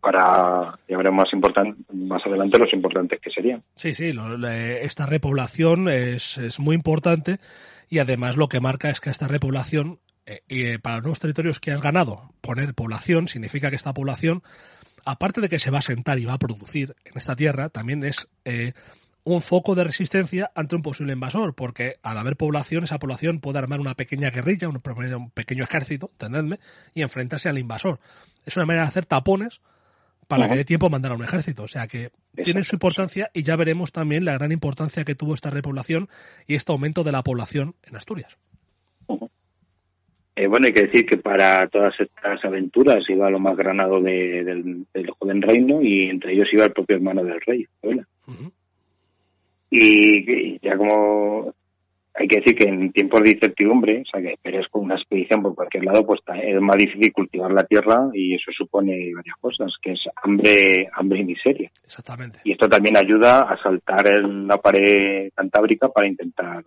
para 0.04 0.78
ya 0.90 0.98
veremos 0.98 1.24
más 1.24 1.34
importante 1.34 1.82
más 1.94 2.22
adelante 2.26 2.60
los 2.60 2.74
importantes 2.74 3.22
que 3.22 3.32
serían. 3.32 3.64
Sí, 3.74 3.94
sí, 3.94 4.12
esta 4.82 5.06
repoblación 5.06 5.88
es, 5.88 6.38
es, 6.38 6.60
muy 6.60 6.76
importante 6.76 7.38
y 7.90 8.00
además 8.00 8.36
lo 8.36 8.50
que 8.50 8.60
marca 8.60 8.90
es 8.90 9.00
que 9.00 9.10
esta 9.10 9.30
repoblación 9.30 10.00
eh, 10.26 10.42
y 10.50 10.78
para 10.78 10.98
los 10.98 11.04
nuevos 11.06 11.20
territorios 11.22 11.62
que 11.62 11.72
has 11.72 11.82
ganado, 11.82 12.34
poner 12.42 12.74
población 12.74 13.30
significa 13.30 13.70
que 13.70 13.78
esta 13.78 13.94
población, 13.94 14.44
aparte 15.06 15.42
de 15.42 15.50
que 15.50 15.60
se 15.60 15.72
va 15.72 15.80
a 15.80 15.82
sentar 15.82 16.20
y 16.20 16.26
va 16.26 16.34
a 16.34 16.40
producir 16.40 16.96
en 17.06 17.18
esta 17.18 17.36
tierra, 17.36 17.70
también 17.70 18.04
es 18.04 18.28
eh, 18.46 18.74
un 19.24 19.42
foco 19.42 19.76
de 19.76 19.84
resistencia 19.84 20.52
ante 20.56 20.76
un 20.76 20.82
posible 20.82 21.14
invasor, 21.14 21.56
porque 21.56 21.96
al 22.04 22.18
haber 22.18 22.36
población, 22.36 22.84
esa 22.84 23.00
población 23.00 23.40
puede 23.40 23.60
armar 23.60 23.80
una 23.80 23.96
pequeña 23.96 24.30
guerrilla, 24.30 24.68
un, 24.68 24.82
un 25.16 25.32
pequeño 25.32 25.64
ejército, 25.64 26.10
entendedme, 26.14 26.60
y 26.94 27.02
enfrentarse 27.02 27.50
al 27.50 27.58
invasor. 27.58 28.00
Es 28.46 28.58
una 28.58 28.66
manera 28.66 28.84
de 28.84 28.90
hacer 28.90 29.06
tapones 29.06 29.62
para 30.28 30.50
que 30.50 30.56
dé 30.56 30.66
tiempo 30.66 30.88
a 30.88 30.90
mandar 30.90 31.12
a 31.12 31.16
un 31.16 31.24
ejército. 31.24 31.64
O 31.64 31.68
sea 31.68 31.88
que 31.88 32.12
tiene 32.44 32.64
su 32.64 32.76
importancia 32.76 33.30
y 33.34 33.44
ya 33.44 33.56
veremos 33.56 33.92
también 33.92 34.26
la 34.26 34.34
gran 34.34 34.52
importancia 34.52 35.04
que 35.04 35.16
tuvo 35.16 35.34
esta 35.34 35.50
repoblación 35.50 36.10
y 36.48 36.56
este 36.56 36.72
aumento 36.72 37.04
de 37.04 37.12
la 37.12 37.24
población 37.24 37.76
en 37.84 37.96
Asturias. 37.96 38.38
Eh, 40.36 40.48
bueno, 40.48 40.66
hay 40.68 40.74
que 40.74 40.88
decir 40.88 41.06
que 41.06 41.18
para 41.18 41.68
todas 41.68 41.94
estas 42.00 42.44
aventuras 42.44 43.04
iba 43.08 43.30
lo 43.30 43.40
más 43.40 43.56
granado 43.56 44.02
del, 44.02 44.86
joven 45.20 45.42
reino 45.42 45.82
y 45.82 46.10
entre 46.10 46.34
ellos 46.34 46.48
iba 46.52 46.66
el 46.66 46.74
propio 46.74 46.96
hermano 46.96 47.24
del 47.24 47.40
rey. 47.42 47.68
y, 49.70 50.60
ya 50.60 50.76
como 50.76 51.54
hay 52.16 52.28
que 52.28 52.40
decir 52.40 52.56
que 52.56 52.70
en 52.70 52.92
tiempos 52.92 53.22
de 53.24 53.32
incertidumbre, 53.32 54.02
o 54.02 54.06
sea, 54.06 54.22
que 54.22 54.34
esperes 54.34 54.68
con 54.70 54.84
una 54.84 54.96
expedición 54.96 55.42
por 55.42 55.56
cualquier 55.56 55.84
lado, 55.84 56.06
pues 56.06 56.20
es 56.44 56.62
más 56.62 56.78
difícil 56.78 57.12
cultivar 57.12 57.52
la 57.52 57.66
tierra 57.66 58.10
y 58.14 58.36
eso 58.36 58.52
supone 58.56 59.12
varias 59.16 59.36
cosas, 59.40 59.74
que 59.82 59.94
es 59.94 60.00
hambre, 60.24 60.90
hambre 60.94 61.22
y 61.22 61.26
miseria. 61.26 61.72
Exactamente. 61.84 62.40
Y 62.44 62.52
esto 62.52 62.68
también 62.68 62.98
ayuda 62.98 63.44
a 63.44 63.62
saltar 63.62 64.08
en 64.08 64.48
la 64.48 64.58
pared 64.58 65.32
cantábrica 65.36 65.90
para 65.90 66.08
intentar 66.08 66.64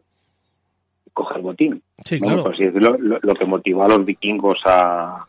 coger 1.16 1.40
botín. 1.40 1.82
Sí, 2.04 2.20
claro. 2.20 2.42
Por 2.42 2.54
así 2.54 2.64
decirlo, 2.64 2.96
lo, 2.98 3.34
que 3.34 3.46
motivó 3.46 3.84
a 3.84 3.88
los 3.88 4.04
vikingos 4.04 4.60
a, 4.66 5.26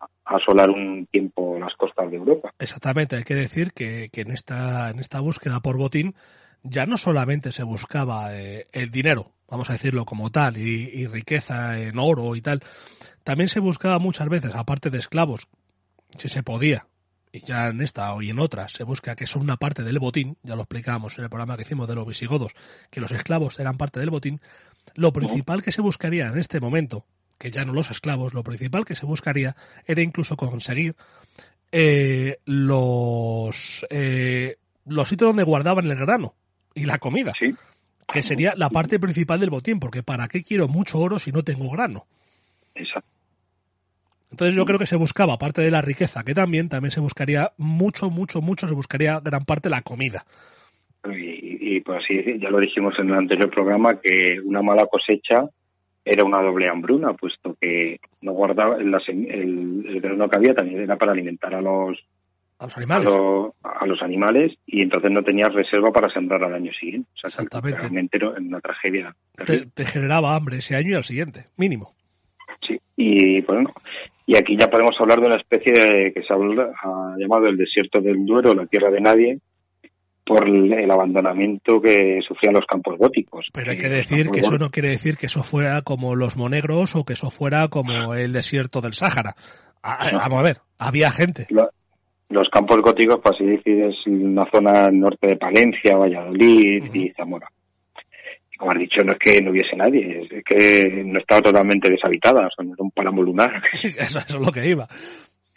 a 0.00 0.06
asolar 0.24 0.68
un 0.68 1.06
tiempo 1.06 1.56
las 1.60 1.74
costas 1.76 2.10
de 2.10 2.16
Europa. 2.16 2.52
Exactamente, 2.58 3.14
hay 3.14 3.22
que 3.22 3.36
decir 3.36 3.72
que, 3.72 4.08
que 4.12 4.22
en 4.22 4.32
esta 4.32 4.90
en 4.90 4.98
esta 4.98 5.20
búsqueda 5.20 5.60
por 5.60 5.76
botín 5.76 6.14
ya 6.64 6.86
no 6.86 6.96
solamente 6.96 7.52
se 7.52 7.62
buscaba 7.62 8.34
eh, 8.36 8.66
el 8.72 8.90
dinero, 8.90 9.32
vamos 9.48 9.70
a 9.70 9.74
decirlo 9.74 10.04
como 10.04 10.30
tal, 10.30 10.56
y, 10.56 11.06
riqueza 11.06 11.78
en 11.80 11.98
oro 11.98 12.34
y 12.34 12.40
tal, 12.40 12.62
también 13.22 13.48
se 13.48 13.60
buscaba 13.60 14.00
muchas 14.00 14.28
veces, 14.28 14.54
aparte 14.54 14.90
de 14.90 14.98
esclavos, 14.98 15.48
si 16.16 16.28
se 16.28 16.42
podía, 16.42 16.86
y 17.32 17.40
ya 17.40 17.68
en 17.68 17.80
esta 17.80 18.12
y 18.20 18.30
en 18.30 18.38
otras 18.38 18.72
se 18.72 18.84
busca 18.84 19.14
que 19.14 19.26
son 19.26 19.42
una 19.42 19.56
parte 19.56 19.82
del 19.82 19.98
botín, 19.98 20.38
ya 20.42 20.56
lo 20.56 20.62
explicábamos 20.62 21.16
en 21.18 21.24
el 21.24 21.30
programa 21.30 21.56
que 21.56 21.62
hicimos 21.62 21.86
de 21.88 21.94
los 21.94 22.06
visigodos, 22.06 22.52
que 22.90 23.00
los 23.00 23.12
esclavos 23.12 23.58
eran 23.60 23.76
parte 23.76 24.00
del 24.00 24.10
botín, 24.10 24.40
lo 24.94 25.12
principal 25.12 25.62
que 25.62 25.72
se 25.72 25.82
buscaría 25.82 26.28
en 26.28 26.38
este 26.38 26.60
momento, 26.60 27.04
que 27.38 27.50
ya 27.50 27.64
no 27.64 27.72
los 27.72 27.90
esclavos, 27.90 28.34
lo 28.34 28.42
principal 28.42 28.84
que 28.84 28.96
se 28.96 29.06
buscaría 29.06 29.56
era 29.86 30.02
incluso 30.02 30.36
conseguir 30.36 30.94
eh, 31.72 32.38
los, 32.44 33.86
eh, 33.90 34.56
los 34.86 35.08
sitios 35.08 35.28
donde 35.28 35.42
guardaban 35.42 35.86
el 35.86 35.96
grano, 35.96 36.34
y 36.76 36.84
la 36.84 36.98
comida. 36.98 37.32
Que 38.12 38.22
sería 38.22 38.54
la 38.54 38.70
parte 38.70 39.00
principal 39.00 39.40
del 39.40 39.50
botín, 39.50 39.80
porque 39.80 40.04
¿para 40.04 40.28
qué 40.28 40.44
quiero 40.44 40.68
mucho 40.68 41.00
oro 41.00 41.18
si 41.18 41.32
no 41.32 41.42
tengo 41.42 41.68
grano? 41.70 42.06
Exacto. 42.74 43.10
Entonces 44.30 44.54
yo 44.54 44.64
creo 44.64 44.78
que 44.78 44.86
se 44.86 44.96
buscaba, 44.96 45.34
aparte 45.34 45.62
de 45.62 45.70
la 45.70 45.82
riqueza, 45.82 46.22
que 46.22 46.34
también, 46.34 46.68
también 46.68 46.90
se 46.90 47.00
buscaría 47.00 47.52
mucho, 47.56 48.10
mucho, 48.10 48.42
mucho, 48.42 48.68
se 48.68 48.74
buscaría 48.74 49.18
gran 49.20 49.44
parte 49.44 49.70
la 49.70 49.82
comida. 49.82 50.26
Y, 51.04 51.45
y 51.66 51.80
pues 51.80 52.04
así, 52.04 52.38
ya 52.38 52.48
lo 52.48 52.60
dijimos 52.60 52.94
en 52.98 53.08
el 53.08 53.14
anterior 53.14 53.50
programa, 53.50 53.98
que 54.00 54.38
una 54.44 54.62
mala 54.62 54.86
cosecha 54.86 55.48
era 56.04 56.22
una 56.22 56.40
doble 56.40 56.68
hambruna, 56.68 57.12
puesto 57.14 57.56
que 57.60 57.98
no 58.20 58.32
guardaba 58.32 58.76
el, 58.76 58.94
el 58.94 60.00
grano 60.00 60.28
que 60.28 60.36
había 60.36 60.54
también 60.54 60.82
era 60.82 60.96
para 60.96 61.10
alimentar 61.10 61.52
a 61.54 61.60
los 61.60 61.98
a 62.58 62.64
los 62.64 62.76
animales. 62.76 63.14
A, 63.64 63.86
los 63.86 64.00
animales 64.00 64.52
y 64.64 64.80
entonces 64.80 65.10
no 65.10 65.22
tenías 65.22 65.52
reserva 65.52 65.90
para 65.90 66.08
sembrar 66.08 66.44
al 66.44 66.54
año 66.54 66.72
siguiente. 66.72 67.08
O 67.14 67.18
sea, 67.18 67.28
Exactamente. 67.28 67.80
Realmente 67.80 68.16
era 68.16 68.30
una 68.30 68.60
tragedia. 68.60 69.14
Te, 69.44 69.84
generaba 69.84 70.36
hambre 70.36 70.58
ese 70.58 70.76
año 70.76 70.90
y 70.90 70.94
al 70.94 71.04
siguiente, 71.04 71.46
mínimo. 71.56 71.94
Sí, 72.66 72.80
y 72.96 73.40
bueno, 73.42 73.74
y 74.24 74.36
aquí 74.36 74.56
ya 74.56 74.70
podemos 74.70 74.94
hablar 75.00 75.20
de 75.20 75.26
una 75.26 75.36
especie 75.36 75.72
de, 75.72 76.12
que 76.12 76.22
se 76.22 76.32
ha 76.32 76.36
llamado 77.18 77.46
el 77.46 77.56
desierto 77.56 78.00
del 78.00 78.24
Duero, 78.24 78.54
la 78.54 78.66
tierra 78.66 78.90
de 78.90 79.00
nadie, 79.00 79.38
por 80.26 80.46
el 80.48 80.90
abandonamiento 80.90 81.80
que 81.80 82.18
sufrían 82.26 82.54
los 82.54 82.66
campos 82.66 82.98
góticos. 82.98 83.46
Pero 83.52 83.70
hay 83.70 83.78
que 83.78 83.88
decir 83.88 84.28
que 84.30 84.40
eso 84.40 84.58
no 84.58 84.70
quiere 84.70 84.88
decir 84.88 85.16
que 85.16 85.26
eso 85.26 85.44
fuera 85.44 85.80
como 85.82 86.16
los 86.16 86.36
monegros 86.36 86.96
o 86.96 87.04
que 87.04 87.12
eso 87.12 87.30
fuera 87.30 87.68
como 87.68 88.14
el 88.14 88.32
desierto 88.32 88.80
del 88.80 88.94
Sáhara. 88.94 89.36
Vamos 89.82 90.40
a 90.40 90.42
ver, 90.42 90.56
había 90.78 91.12
gente 91.12 91.46
los 92.28 92.48
campos 92.48 92.78
góticos, 92.82 93.20
pues 93.22 93.36
así 93.36 93.46
decir, 93.46 93.84
es 93.84 94.06
una 94.06 94.44
zona 94.50 94.90
norte 94.90 95.28
de 95.28 95.36
Palencia, 95.36 95.96
Valladolid 95.96 96.84
y 96.92 97.10
Zamora. 97.12 97.48
Y 98.50 98.56
como 98.56 98.72
has 98.72 98.78
dicho, 98.78 99.02
no 99.04 99.12
es 99.12 99.18
que 99.18 99.40
no 99.42 99.50
hubiese 99.52 99.76
nadie, 99.76 100.26
es 100.30 100.44
que 100.44 101.04
no 101.04 101.18
estaba 101.20 101.42
totalmente 101.42 101.90
deshabitada, 101.90 102.46
o 102.46 102.50
sea, 102.50 102.64
no 102.64 102.74
era 102.74 102.82
un 102.82 102.90
páramo 102.90 103.22
lunar. 103.22 103.62
eso, 103.72 104.18
es 104.18 104.34
lo 104.34 104.50
que 104.50 104.66
iba. 104.68 104.88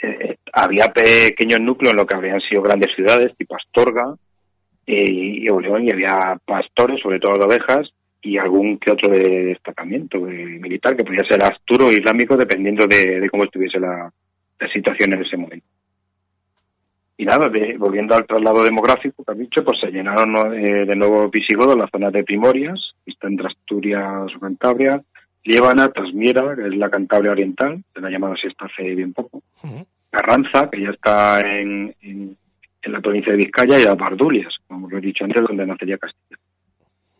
Eh, 0.01 0.17
eh, 0.22 0.36
había 0.53 0.93
pequeños 0.93 1.59
núcleos 1.59 1.93
en 1.93 1.97
lo 1.97 2.05
que 2.05 2.15
habrían 2.15 2.39
sido 2.41 2.61
grandes 2.61 2.93
ciudades, 2.95 3.36
tipo 3.36 3.55
Astorga 3.55 4.15
y, 4.92 5.44
y 5.44 5.50
y 5.50 5.92
había 5.92 6.40
pastores, 6.46 7.00
sobre 7.02 7.20
todo 7.20 7.38
de 7.38 7.46
ovejas, 7.46 7.90
y 8.22 8.38
algún 8.38 8.78
que 8.78 8.92
otro 8.92 9.10
de 9.10 9.46
destacamiento 9.46 10.20
militar, 10.20 10.96
que 10.96 11.06
podía 11.06 11.24
ser 11.24 11.44
asturo 11.44 11.88
o 11.88 11.92
islámico, 11.92 12.36
dependiendo 12.36 12.88
de, 12.88 13.28
cómo 13.30 13.44
estuviese 13.44 13.80
la 13.80 14.12
situación 14.74 15.14
en 15.14 15.22
ese 15.22 15.38
momento. 15.38 15.66
y 17.18 17.26
nada, 17.26 17.50
de, 17.50 17.78
volviendo 17.78 18.16
al 18.16 18.26
traslado 18.26 18.64
demográfico 18.64 19.24
que 19.24 19.32
has 19.32 19.38
dicho, 19.38 19.64
pues 19.64 19.80
se 19.80 19.92
llenaron 19.92 20.36
eh, 20.54 20.86
de 20.86 20.96
nuevo 20.96 21.30
visigodos 21.30 21.78
las 21.78 21.90
zonas 21.92 22.12
de 22.12 22.24
Primorias, 22.24 22.80
está 23.06 23.28
entre 23.28 23.48
Asturias 23.48 24.32
o 24.36 24.40
Cantabria, 24.40 25.02
Liébana, 25.44 25.90
Trasmiera, 25.90 26.56
que 26.56 26.68
es 26.68 26.76
la 26.76 26.90
Cantabria 26.90 27.32
Oriental, 27.32 27.84
se 27.94 28.02
la 28.02 28.08
ha 28.08 28.12
llamado 28.12 28.34
así 28.34 28.48
hasta 28.48 28.66
hace 28.66 28.96
bien 28.96 29.14
poco, 29.14 29.44
Carranza, 30.10 30.70
que 30.70 30.82
ya 30.82 30.90
está 30.90 31.40
en, 31.42 31.96
en, 32.02 32.38
la 32.84 33.02
provincia 33.02 33.32
de 33.32 33.38
Vizcaya, 33.38 33.80
y 33.80 33.84
las 33.84 33.98
Bardulias, 33.98 34.54
como 34.68 34.90
lo 34.90 34.98
he 34.98 35.02
dicho 35.02 35.26
antes, 35.26 35.44
donde 35.44 35.66
nacería 35.66 35.98
Castilla. 35.98 36.38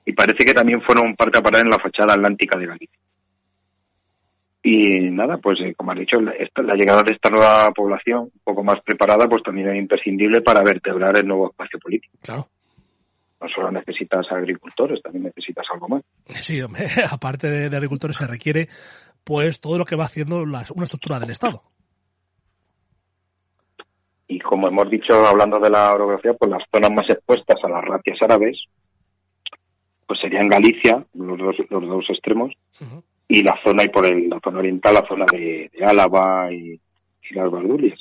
Y 0.06 0.14
parece 0.14 0.46
que 0.46 0.54
también 0.54 0.82
fueron 0.82 1.16
parte 1.16 1.40
a 1.40 1.42
parar 1.42 1.64
en 1.64 1.70
la 1.70 1.80
fachada 1.80 2.14
atlántica 2.14 2.58
de 2.58 2.66
Galicia. 2.66 3.00
Y 4.62 5.10
nada, 5.12 5.38
pues 5.38 5.60
eh, 5.62 5.74
como 5.76 5.92
has 5.92 6.00
dicho, 6.00 6.20
la, 6.20 6.34
la, 6.64 6.76
llegada 6.76 7.04
de 7.04 7.14
esta 7.14 7.30
nueva 7.30 7.72
población, 7.72 8.24
un 8.24 8.42
poco 8.44 8.64
más 8.64 8.82
preparada, 8.84 9.28
pues 9.28 9.42
también 9.44 9.70
es 9.70 9.78
imprescindible 9.78 10.42
para 10.42 10.64
vertebrar 10.64 11.18
el 11.18 11.28
nuevo 11.28 11.50
espacio 11.50 11.80
político. 11.80 12.18
Claro. 12.22 12.48
No 13.42 13.48
solo 13.48 13.72
necesitas 13.72 14.26
agricultores, 14.32 15.02
también 15.02 15.26
necesitas 15.26 15.66
algo 15.72 15.88
más. 15.88 16.04
Sí, 16.42 16.62
hombre, 16.62 16.88
aparte 17.10 17.50
de, 17.50 17.70
de 17.70 17.78
agricultores 17.78 18.18
se 18.18 18.28
requiere 18.28 18.68
pues 19.24 19.62
todo 19.62 19.78
lo 19.78 19.86
que 19.86 19.96
va 19.96 20.06
haciendo 20.06 20.46
la, 20.46 20.66
una 20.76 20.84
estructura 20.84 21.20
del 21.20 21.30
Estado. 21.30 21.64
Y 24.30 24.40
como 24.40 24.70
hemos 24.70 24.90
dicho, 24.90 25.14
hablando 25.28 25.60
de 25.60 25.70
la 25.70 25.92
orografía, 25.94 26.34
pues 26.34 26.50
las 26.50 26.64
zonas 26.72 26.92
más 26.92 27.10
expuestas 27.10 27.58
a 27.64 27.70
las 27.70 27.84
racias 27.84 28.18
árabes, 28.22 28.58
pues 30.08 30.20
serían 30.22 30.48
Galicia, 30.48 31.04
los 31.14 31.38
dos, 31.38 31.56
los 31.70 31.88
dos 31.88 32.06
extremos, 32.10 32.54
uh 32.80 32.86
-huh 32.86 33.04
y 33.32 33.44
la 33.44 33.58
zona 33.64 33.84
y 33.84 33.90
por 33.90 34.06
el, 34.08 34.28
la 34.28 34.40
zona 34.44 34.60
oriental, 34.60 34.96
la 34.96 35.08
zona 35.08 35.26
de, 35.32 35.70
de 35.72 35.86
Álava 35.86 36.52
y, 36.52 36.72
y, 36.74 37.36
las 37.36 37.50
Bardulias. 37.50 38.00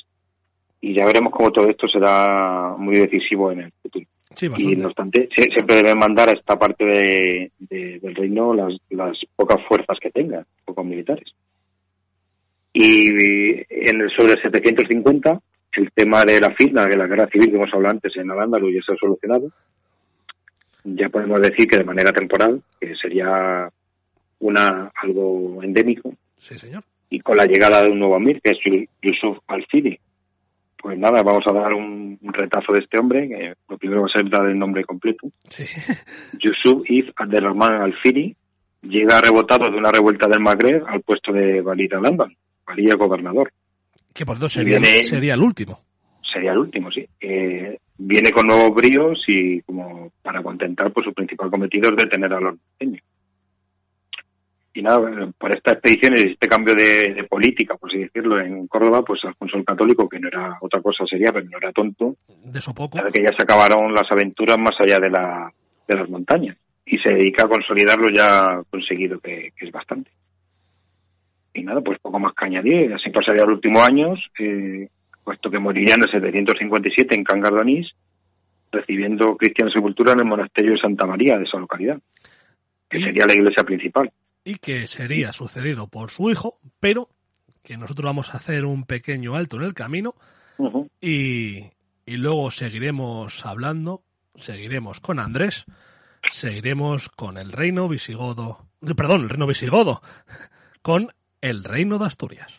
Y 0.81 0.95
ya 0.95 1.05
veremos 1.05 1.31
cómo 1.31 1.51
todo 1.51 1.69
esto 1.69 1.87
será 1.87 2.75
muy 2.77 2.95
decisivo 2.95 3.51
en 3.51 3.61
el 3.61 3.71
futuro. 3.81 4.05
Sí, 4.33 4.47
y 4.57 4.75
no 4.75 4.87
obstante, 4.87 5.29
siempre 5.35 5.75
deben 5.75 5.99
mandar 5.99 6.29
a 6.29 6.33
esta 6.33 6.57
parte 6.57 6.85
de, 6.85 7.51
de, 7.59 7.99
del 7.99 8.15
reino 8.15 8.53
las, 8.53 8.73
las 8.89 9.17
pocas 9.35 9.57
fuerzas 9.67 9.97
que 10.01 10.09
tengan, 10.09 10.45
pocos 10.65 10.85
militares. 10.85 11.31
Y 12.73 13.07
en 13.69 14.01
el 14.01 14.09
sobre 14.15 14.33
el 14.33 14.41
750, 14.41 15.39
el 15.73 15.91
tema 15.91 16.23
de 16.25 16.39
la 16.39 16.51
FITNA, 16.51 16.85
de 16.85 16.97
la 16.97 17.07
guerra 17.07 17.27
civil 17.27 17.49
que 17.49 17.55
hemos 17.55 17.73
hablado 17.73 17.93
antes 17.93 18.15
en 18.17 18.31
Al-Ándalus, 18.31 18.73
ya 18.73 18.81
se 18.85 18.93
ha 18.93 18.97
solucionado. 18.97 19.51
Ya 20.83 21.09
podemos 21.09 21.41
decir 21.41 21.67
que 21.67 21.77
de 21.77 21.83
manera 21.83 22.11
temporal, 22.11 22.61
que 22.79 22.95
sería 22.95 23.69
una 24.39 24.91
algo 24.95 25.61
endémico. 25.61 26.13
Sí, 26.37 26.57
señor. 26.57 26.83
Y 27.09 27.19
con 27.19 27.37
la 27.37 27.45
llegada 27.45 27.83
de 27.83 27.89
un 27.89 27.99
nuevo 27.99 28.15
amir, 28.15 28.41
que 28.41 28.51
es 28.51 28.89
Yusuf 29.01 29.37
al-Fidi. 29.47 29.99
Pues 30.81 30.97
nada, 30.97 31.21
vamos 31.23 31.43
a 31.45 31.53
dar 31.53 31.73
un, 31.73 32.17
retazo 32.21 32.71
de 32.71 32.79
este 32.79 32.97
hombre, 32.97 33.27
que 33.27 33.53
lo 33.67 33.77
primero 33.77 34.01
va 34.01 34.07
a 34.07 34.17
ser 34.17 34.29
dar 34.29 34.45
el 34.47 34.57
nombre 34.57 34.85
completo. 34.85 35.27
Sí. 35.49 35.65
Yusuf 36.39 36.89
If 36.89 37.09
Abdelrahman 37.15 37.81
al-Fidi 37.81 38.35
llega 38.83 39.19
rebotado 39.19 39.69
de 39.69 39.77
una 39.77 39.91
revuelta 39.91 40.29
del 40.29 40.39
Magreb 40.39 40.87
al 40.87 41.01
puesto 41.01 41.33
de 41.33 41.61
Walid 41.61 41.93
al-Andan, 41.93 42.33
Walid 42.65 42.93
gobernador. 42.97 43.51
Que 44.13 44.25
por 44.25 44.39
dos 44.39 44.51
sería, 44.51 44.79
viene, 44.79 45.03
sería 45.03 45.33
el 45.33 45.41
último. 45.41 45.81
Sería 46.31 46.51
el 46.51 46.59
último, 46.59 46.91
sí. 46.91 47.05
Eh, 47.19 47.77
viene 47.97 48.31
con 48.31 48.47
nuevos 48.47 48.73
bríos 48.75 49.23
y 49.27 49.61
como 49.61 50.11
para 50.21 50.41
contentar, 50.41 50.91
pues 50.91 51.05
su 51.05 51.13
principal 51.13 51.49
cometido 51.49 51.89
es 51.89 51.97
detener 51.97 52.33
a 52.33 52.39
los 52.39 52.55
norteños 52.55 53.03
y 54.73 54.81
nada, 54.81 54.99
por 55.37 55.55
estas 55.55 55.73
expediciones 55.73 56.23
y 56.23 56.31
este 56.31 56.47
cambio 56.47 56.75
de, 56.75 57.13
de, 57.13 57.23
política, 57.25 57.75
por 57.75 57.89
así 57.89 57.99
decirlo, 57.99 58.39
en 58.39 58.67
Córdoba, 58.67 59.03
pues 59.03 59.19
Alfonso 59.25 59.57
el 59.57 59.65
Católico, 59.65 60.07
que 60.07 60.19
no 60.19 60.27
era 60.27 60.57
otra 60.61 60.81
cosa 60.81 61.05
sería, 61.05 61.31
pero 61.33 61.45
no 61.45 61.57
era 61.57 61.71
tonto, 61.71 62.15
de 62.27 62.59
eso 62.59 62.73
poco. 62.73 62.99
que 63.11 63.23
ya 63.23 63.35
se 63.35 63.43
acabaron 63.43 63.93
las 63.93 64.09
aventuras 64.11 64.57
más 64.57 64.75
allá 64.79 64.99
de, 64.99 65.09
la, 65.09 65.51
de 65.87 65.95
las 65.95 66.09
montañas 66.09 66.57
y 66.85 66.97
se 66.97 67.13
dedica 67.13 67.45
a 67.45 67.49
consolidar 67.49 67.97
lo 67.99 68.09
ya 68.09 68.61
conseguido, 68.69 69.19
que, 69.19 69.51
que, 69.55 69.65
es 69.65 69.71
bastante. 69.71 70.11
Y 71.53 71.63
nada, 71.63 71.81
pues 71.81 71.99
poco 71.99 72.19
más 72.19 72.33
que 72.33 72.45
añadir, 72.45 72.93
así 72.93 73.09
pasaría 73.09 73.45
los 73.45 73.55
últimos 73.55 73.83
años, 73.83 74.19
eh, 74.39 74.87
puesto 75.23 75.49
que 75.49 75.59
moriría 75.59 75.95
en 75.95 76.03
el 76.03 76.11
757 76.11 77.15
en 77.15 77.23
Cangardanís, 77.23 77.91
recibiendo 78.71 79.35
cristiana 79.35 79.71
sepultura 79.71 80.13
en 80.13 80.19
el 80.19 80.25
monasterio 80.25 80.73
de 80.73 80.79
Santa 80.79 81.05
María 81.05 81.37
de 81.37 81.43
esa 81.43 81.57
localidad, 81.57 81.99
que 82.87 82.99
sería 82.99 83.25
la 83.25 83.33
iglesia 83.33 83.63
principal 83.63 84.11
y 84.43 84.55
que 84.55 84.87
sería 84.87 85.33
sucedido 85.33 85.87
por 85.87 86.09
su 86.09 86.29
hijo, 86.29 86.59
pero 86.79 87.09
que 87.63 87.77
nosotros 87.77 88.05
vamos 88.05 88.33
a 88.33 88.37
hacer 88.37 88.65
un 88.65 88.85
pequeño 88.85 89.35
alto 89.35 89.57
en 89.57 89.63
el 89.63 89.73
camino 89.73 90.15
uh 90.57 90.69
-huh. 90.69 90.89
y, 91.01 91.65
y, 92.05 92.17
luego 92.17 92.49
seguiremos 92.49 93.45
hablando, 93.45 94.01
seguiremos 94.35 94.99
con 94.99 95.19
Andrés, 95.19 95.65
seguiremos 96.31 97.09
con 97.09 97.37
el 97.37 97.51
reino 97.51 97.87
visigodo, 97.87 98.65
perdón, 98.95 99.21
el 99.23 99.29
reino 99.29 99.45
visigodo, 99.45 100.01
con 100.81 101.11
el 101.41 101.63
reino 101.63 101.97
de 101.99 102.05
Asturias. 102.05 102.58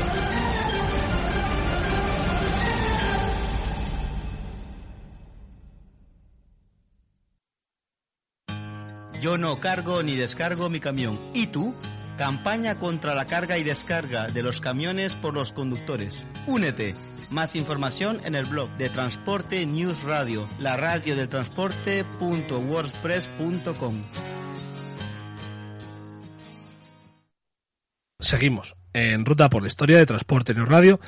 Yo 9.21 9.37
no 9.37 9.59
cargo 9.59 10.01
ni 10.01 10.15
descargo 10.15 10.67
mi 10.67 10.79
camión. 10.79 11.19
¿Y 11.35 11.45
tú? 11.47 11.75
Campaña 12.17 12.79
contra 12.79 13.13
la 13.13 13.27
carga 13.27 13.59
y 13.59 13.63
descarga 13.63 14.27
de 14.27 14.41
los 14.41 14.59
camiones 14.59 15.15
por 15.15 15.35
los 15.35 15.51
conductores. 15.51 16.23
Únete. 16.47 16.95
Más 17.29 17.55
información 17.55 18.19
en 18.25 18.33
el 18.33 18.45
blog 18.45 18.71
de 18.77 18.89
Transporte 18.89 19.63
News 19.67 20.01
Radio, 20.01 20.49
la 20.59 20.75
radio 20.75 21.15
del 21.15 21.29
transporte.wordpress.com. 21.29 24.01
Seguimos 28.19 28.75
en 28.93 29.23
ruta 29.23 29.51
por 29.51 29.61
la 29.61 29.67
historia 29.67 29.99
de 29.99 30.07
Transporte 30.07 30.55
News 30.55 30.67
Radio 30.67 30.99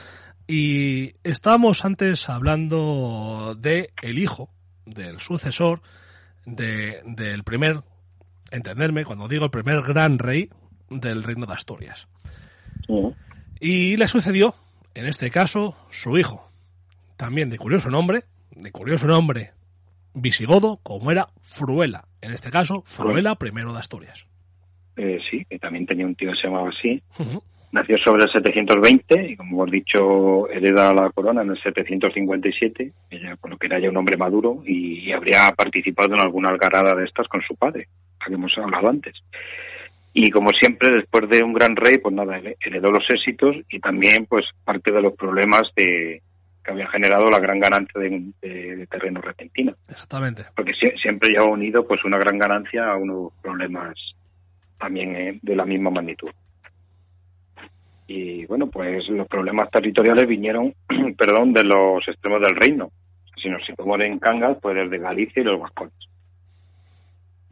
y 0.45 1.15
estábamos 1.23 1.83
antes 1.83 2.29
hablando 2.29 3.55
de 3.57 3.91
el 4.03 4.19
hijo 4.19 4.53
del 4.85 5.19
sucesor 5.19 5.81
de, 6.45 7.01
del 7.05 7.43
primer, 7.43 7.83
entenderme, 8.53 9.05
cuando 9.05 9.27
digo 9.27 9.45
el 9.45 9.51
primer 9.51 9.81
gran 9.81 10.19
rey 10.19 10.49
del 10.89 11.23
reino 11.23 11.45
de 11.45 11.53
Asturias. 11.53 12.07
Y 13.59 13.97
le 13.97 14.07
sucedió, 14.07 14.55
en 14.93 15.05
este 15.05 15.29
caso, 15.31 15.75
su 15.89 16.17
hijo, 16.17 16.49
también 17.17 17.49
de 17.49 17.57
curioso 17.57 17.89
nombre, 17.89 18.23
de 18.51 18.71
curioso 18.71 19.07
nombre 19.07 19.51
visigodo, 20.13 20.79
como 20.83 21.11
era 21.11 21.29
Fruela, 21.41 22.05
en 22.21 22.33
este 22.33 22.51
caso, 22.51 22.83
Fruela 22.85 23.37
I 23.41 23.51
de 23.51 23.79
Asturias. 23.79 24.27
Eh, 24.95 25.19
sí, 25.29 25.43
que 25.49 25.57
también 25.57 25.85
tenía 25.85 26.05
un 26.05 26.15
tío 26.15 26.31
que 26.31 26.37
se 26.37 26.47
llamaba 26.47 26.69
así. 26.69 27.01
Nació 27.73 27.97
sobre 28.05 28.23
el 28.23 28.31
720 28.31 29.31
y, 29.31 29.35
como 29.35 29.63
hemos 29.63 29.71
dicho, 29.71 30.47
hereda 30.47 30.93
la 30.93 31.09
corona 31.09 31.41
en 31.41 31.49
el 31.49 31.59
757, 31.59 32.91
ella, 33.09 33.35
por 33.35 33.49
lo 33.49 33.57
que 33.57 33.65
era 33.65 33.79
ya 33.79 33.89
un 33.89 33.97
hombre 33.97 34.15
maduro 34.15 34.61
y, 34.63 35.11
habría 35.11 35.51
participado 35.57 36.13
en 36.13 36.21
alguna 36.21 36.49
algarada 36.49 36.93
de 36.93 37.05
estas 37.05 37.27
con 37.27 37.41
su 37.41 37.55
padre, 37.55 37.87
a 38.19 38.25
que 38.27 38.35
hemos 38.35 38.55
hablado 38.59 38.89
antes. 38.89 39.15
Y 40.13 40.29
como 40.29 40.51
siempre, 40.51 40.93
después 40.93 41.27
de 41.27 41.43
un 41.43 41.53
gran 41.53 41.75
rey, 41.75 41.97
pues 41.97 42.13
nada, 42.13 42.39
heredó 42.63 42.91
los 42.91 43.05
éxitos 43.09 43.55
y 43.67 43.79
también 43.79 44.27
pues 44.27 44.45
parte 44.63 44.91
de 44.91 45.01
los 45.01 45.13
problemas 45.13 45.63
de, 45.75 46.21
que 46.63 46.71
había 46.71 46.87
generado 46.89 47.27
la 47.27 47.39
gran 47.39 47.59
ganancia 47.59 47.99
de, 47.99 48.87
terreno 48.87 49.19
repentino. 49.19 49.71
Exactamente. 49.89 50.43
Porque 50.55 50.73
siempre 51.01 51.29
lleva 51.29 51.45
unido 51.45 51.87
pues 51.87 52.05
una 52.05 52.19
gran 52.19 52.37
ganancia 52.37 52.91
a 52.91 52.97
unos 52.97 53.33
problemas 53.41 53.95
también 54.77 55.15
eh, 55.15 55.39
de 55.41 55.55
la 55.55 55.65
misma 55.65 55.89
magnitud. 55.89 56.29
Y 58.15 58.45
bueno, 58.45 58.67
pues 58.67 59.07
los 59.09 59.27
problemas 59.27 59.71
territoriales 59.71 60.27
vinieron, 60.27 60.73
perdón, 61.17 61.53
de 61.53 61.63
los 61.63 62.07
extremos 62.07 62.41
del 62.41 62.55
reino. 62.55 62.91
Si 63.41 63.49
nos 63.49 63.65
situamos 63.65 63.99
en 64.01 64.19
Cangas, 64.19 64.57
pues 64.61 64.75
desde 64.75 64.99
Galicia 64.99 65.41
y 65.41 65.45
los 65.45 65.59
Vascones 65.59 65.93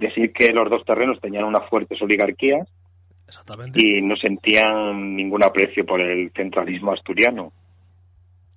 decir 0.01 0.33
que 0.33 0.51
los 0.51 0.69
dos 0.69 0.83
terrenos 0.83 1.19
tenían 1.21 1.45
unas 1.45 1.69
fuertes 1.69 2.01
oligarquías 2.01 2.67
y 3.75 4.01
no 4.01 4.15
sentían 4.17 5.15
ningún 5.15 5.43
aprecio 5.43 5.85
por 5.85 6.01
el 6.01 6.31
centralismo 6.35 6.91
asturiano. 6.91 7.53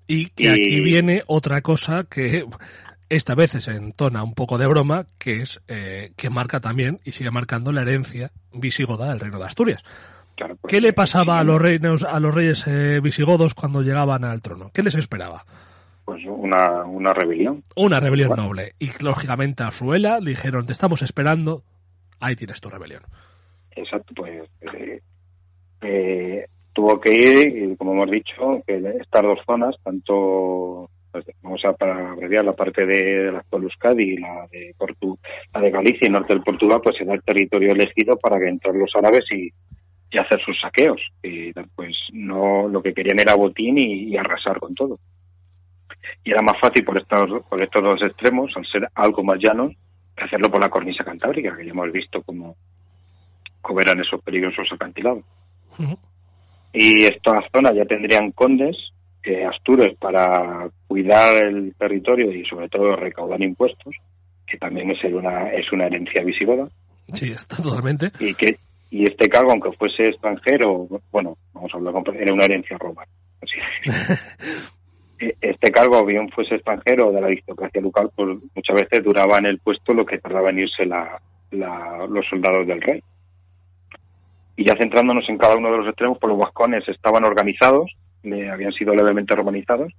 Y 0.06 0.31
que 0.31 0.48
aquí 0.48 0.81
viene 0.81 1.22
otra 1.26 1.60
cosa 1.60 2.05
que 2.10 2.44
esta 3.09 3.35
vez 3.35 3.52
se 3.52 3.70
entona 3.70 4.24
un 4.24 4.35
poco 4.35 4.59
de 4.59 4.66
broma, 4.66 5.06
que 5.18 5.43
es 5.43 5.60
eh, 5.68 6.10
que 6.16 6.28
marca 6.28 6.59
también 6.60 6.98
y 7.05 7.12
sigue 7.12 7.31
marcando 7.31 7.72
la 7.72 7.82
herencia 7.82 8.32
visigoda 8.52 9.10
del 9.10 9.20
reino 9.20 9.39
de 9.39 9.44
Asturias. 9.44 9.82
¿Qué 10.66 10.81
le 10.81 10.93
pasaba 10.93 11.39
a 11.39 11.44
los, 11.44 11.61
reinos, 11.61 12.05
a 12.05 12.19
los 12.20 12.35
reyes 12.35 12.66
eh, 12.66 13.01
visigodos 13.01 13.55
cuando 13.55 13.82
llegaban 13.82 14.24
al 14.24 14.43
trono? 14.43 14.70
¿Qué 14.73 14.82
les 14.82 14.94
esperaba? 14.94 15.44
pues 16.05 16.23
una, 16.27 16.85
una 16.85 17.12
rebelión. 17.12 17.65
Una 17.77 18.01
rebelión 18.01 18.36
noble. 18.36 18.73
Y 18.78 18.90
lógicamente 19.02 19.62
a 19.62 19.70
Fruela 19.70 20.20
le 20.20 20.31
dijeron, 20.31 20.66
te 20.66 20.73
estamos 20.73 21.02
esperando, 21.02 21.62
ahí 22.20 22.36
tienes 22.36 22.61
tu 22.61 22.69
rebelión. 22.69 23.02
Exacto, 23.74 24.12
pues 24.15 24.48
eh, 24.61 25.01
eh, 25.81 26.47
tuvo 26.73 27.01
que 27.01 27.15
ir, 27.15 27.77
como 27.77 27.93
hemos 27.93 28.11
dicho, 28.11 28.62
estas 28.66 29.23
dos 29.23 29.39
zonas, 29.47 29.74
tanto, 29.82 30.90
pues, 31.11 31.24
vamos 31.43 31.65
a 31.65 31.73
para 31.73 32.12
abreviar 32.12 32.44
la 32.44 32.52
parte 32.52 32.85
de, 32.85 33.32
la 33.32 33.39
actual 33.39 33.65
Euskadi 33.65 34.02
y 34.02 34.16
la 34.19 34.47
de, 34.51 34.74
Portu, 34.77 35.19
la 35.55 35.61
de 35.61 35.70
Galicia 35.70 36.06
y 36.06 36.11
norte 36.11 36.35
del 36.35 36.44
Portugal, 36.44 36.81
pues 36.82 37.01
era 37.01 37.15
el 37.15 37.23
territorio 37.23 37.73
elegido 37.73 38.16
para 38.19 38.39
que 38.39 38.48
entrar 38.48 38.74
los 38.74 38.93
árabes 38.94 39.24
y, 39.32 39.51
y 40.15 40.19
hacer 40.19 40.41
sus 40.45 40.59
saqueos. 40.61 41.01
Y 41.23 41.53
pues 41.74 41.97
no, 42.12 42.69
lo 42.69 42.82
que 42.82 42.95
querían 42.95 43.20
era 43.20 43.35
botín 43.35 43.78
y 43.78 44.16
arrasar 44.16 44.61
con 44.61 44.74
todo 44.74 44.99
y 46.23 46.31
era 46.31 46.43
más 46.43 46.59
fácil 46.61 46.85
por 46.85 46.99
estos, 46.99 47.43
por 47.49 47.62
estos 47.62 47.82
dos 47.82 48.03
extremos, 48.03 48.51
al 48.57 48.66
ser 48.66 48.89
algo 48.95 49.23
más 49.23 49.39
llanos, 49.39 49.73
que 50.16 50.24
hacerlo 50.24 50.51
por 50.51 50.61
la 50.61 50.70
cornisa 50.70 51.05
cantábrica, 51.05 51.57
que 51.57 51.65
ya 51.65 51.70
hemos 51.70 51.93
visto 51.93 52.23
cómo, 52.23 52.57
cómo 53.61 53.81
eran 53.81 54.01
esos 54.01 54.23
peligrosos 54.23 54.66
acantilados. 54.73 55.24
Y 56.73 57.05
estas 57.05 57.45
zonas 57.53 57.74
ya 57.74 57.85
tendrían 57.85 58.32
condes, 58.32 58.77
eh, 59.23 59.45
astures, 59.45 59.97
para 59.99 60.69
cuidar 60.86 61.45
el 61.45 61.74
territorio 61.77 62.32
y 62.32 62.45
sobre 62.45 62.69
todo 62.69 62.97
recaudar 62.97 63.43
impuestos, 63.43 63.95
que 64.47 64.59
también 64.59 64.91
es 64.91 65.05
una, 65.05 65.51
es 65.51 65.70
una 65.73 65.86
herencia 65.86 66.24
visigoda. 66.24 66.69
Sí, 67.12 67.35
totalmente. 67.49 68.12
Y 68.19 68.35
que 68.35 68.59
y 68.95 69.03
este 69.03 69.29
cargo, 69.29 69.51
aunque 69.51 69.73
fuese 69.73 70.07
extranjero, 70.07 70.87
bueno, 71.11 71.37
vamos 71.53 71.75
a 71.75 71.77
hablar 71.77 71.95
con, 71.95 72.15
era 72.15 72.33
una 72.33 72.45
herencia 72.45 72.79
romana. 72.79 73.11
E-, 75.19 75.35
este 75.41 75.73
cargo, 75.73 76.05
bien 76.05 76.29
fuese 76.29 76.55
extranjero 76.55 77.11
de 77.11 77.21
la 77.21 77.27
aristocracia 77.27 77.81
local, 77.81 78.12
pues 78.15 78.39
muchas 78.55 78.81
veces 78.81 79.03
duraba 79.03 79.39
en 79.39 79.47
el 79.47 79.59
puesto 79.59 79.95
lo 79.95 80.07
que 80.07 80.19
tardaba 80.19 80.51
en 80.51 80.61
irse 80.61 80.87
los 80.87 82.27
soldados 82.31 82.69
del 82.69 82.81
rey. 82.81 83.03
Y 84.55 84.65
ya 84.65 84.77
centrándonos 84.77 85.29
en 85.29 85.39
cada 85.39 85.57
uno 85.57 85.73
de 85.73 85.79
los 85.79 85.89
extremos, 85.89 86.19
pues 86.21 86.29
los 86.29 86.39
vascones 86.39 86.89
estaban 86.89 87.25
organizados, 87.25 87.91
habían 88.23 88.73
sido 88.75 88.95
levemente 88.95 89.35
romanizados, 89.35 89.93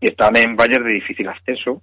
y 0.00 0.06
estaban 0.06 0.38
en 0.38 0.56
valles 0.56 0.82
de 0.82 0.92
difícil 0.94 1.28
acceso, 1.28 1.82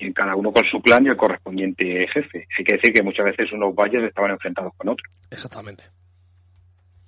y 0.00 0.12
cada 0.12 0.34
uno 0.34 0.52
con 0.52 0.64
su 0.64 0.80
clan 0.80 1.06
y 1.06 1.10
el 1.10 1.16
correspondiente 1.16 2.06
jefe. 2.08 2.46
Hay 2.58 2.64
que 2.64 2.74
decir 2.74 2.92
que 2.92 3.02
muchas 3.02 3.26
veces 3.26 3.52
unos 3.52 3.74
valles 3.74 4.02
estaban 4.02 4.32
enfrentados 4.32 4.72
con 4.76 4.88
otros. 4.88 5.10
Exactamente. 5.30 5.84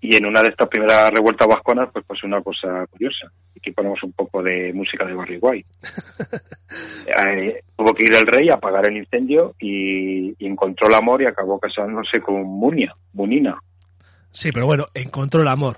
Y 0.00 0.16
en 0.16 0.26
una 0.26 0.42
de 0.42 0.48
estas 0.48 0.68
primeras 0.68 1.12
revueltas 1.12 1.46
vasconas, 1.46 1.88
pues 1.92 2.04
pasó 2.04 2.26
una 2.26 2.42
cosa 2.42 2.84
curiosa. 2.90 3.30
Aquí 3.56 3.70
ponemos 3.70 4.02
un 4.02 4.12
poco 4.12 4.42
de 4.42 4.72
música 4.72 5.06
de 5.06 5.14
Barry 5.14 5.38
White. 5.40 5.68
Eh, 7.04 7.62
tuvo 7.76 7.92
que 7.92 8.04
ir 8.04 8.14
el 8.14 8.26
rey 8.26 8.48
a 8.48 8.54
apagar 8.54 8.88
el 8.88 8.96
incendio 8.96 9.54
y, 9.60 10.34
encontró 10.38 10.88
el 10.88 10.94
amor 10.94 11.20
y 11.20 11.26
acabó 11.26 11.60
casándose 11.60 12.20
con 12.22 12.42
Munia, 12.42 12.94
Munina. 13.12 13.58
Sí, 14.30 14.50
pero 14.50 14.64
bueno, 14.64 14.86
encontró 14.94 15.42
el 15.42 15.48
amor. 15.48 15.76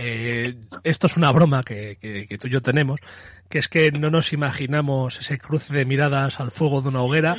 Eh, 0.00 0.54
esto 0.84 1.08
es 1.08 1.16
una 1.16 1.32
broma 1.32 1.64
que, 1.64 1.96
que, 2.00 2.38
tú 2.38 2.46
y 2.46 2.52
yo 2.52 2.60
tenemos, 2.62 3.00
que 3.48 3.58
es 3.58 3.66
que 3.66 3.90
no 3.90 4.10
nos 4.10 4.32
imaginamos 4.32 5.18
ese 5.18 5.38
cruce 5.38 5.74
de 5.74 5.84
miradas 5.84 6.38
al 6.38 6.52
fuego 6.52 6.80
de 6.80 6.90
una 6.90 7.02
hoguera 7.02 7.36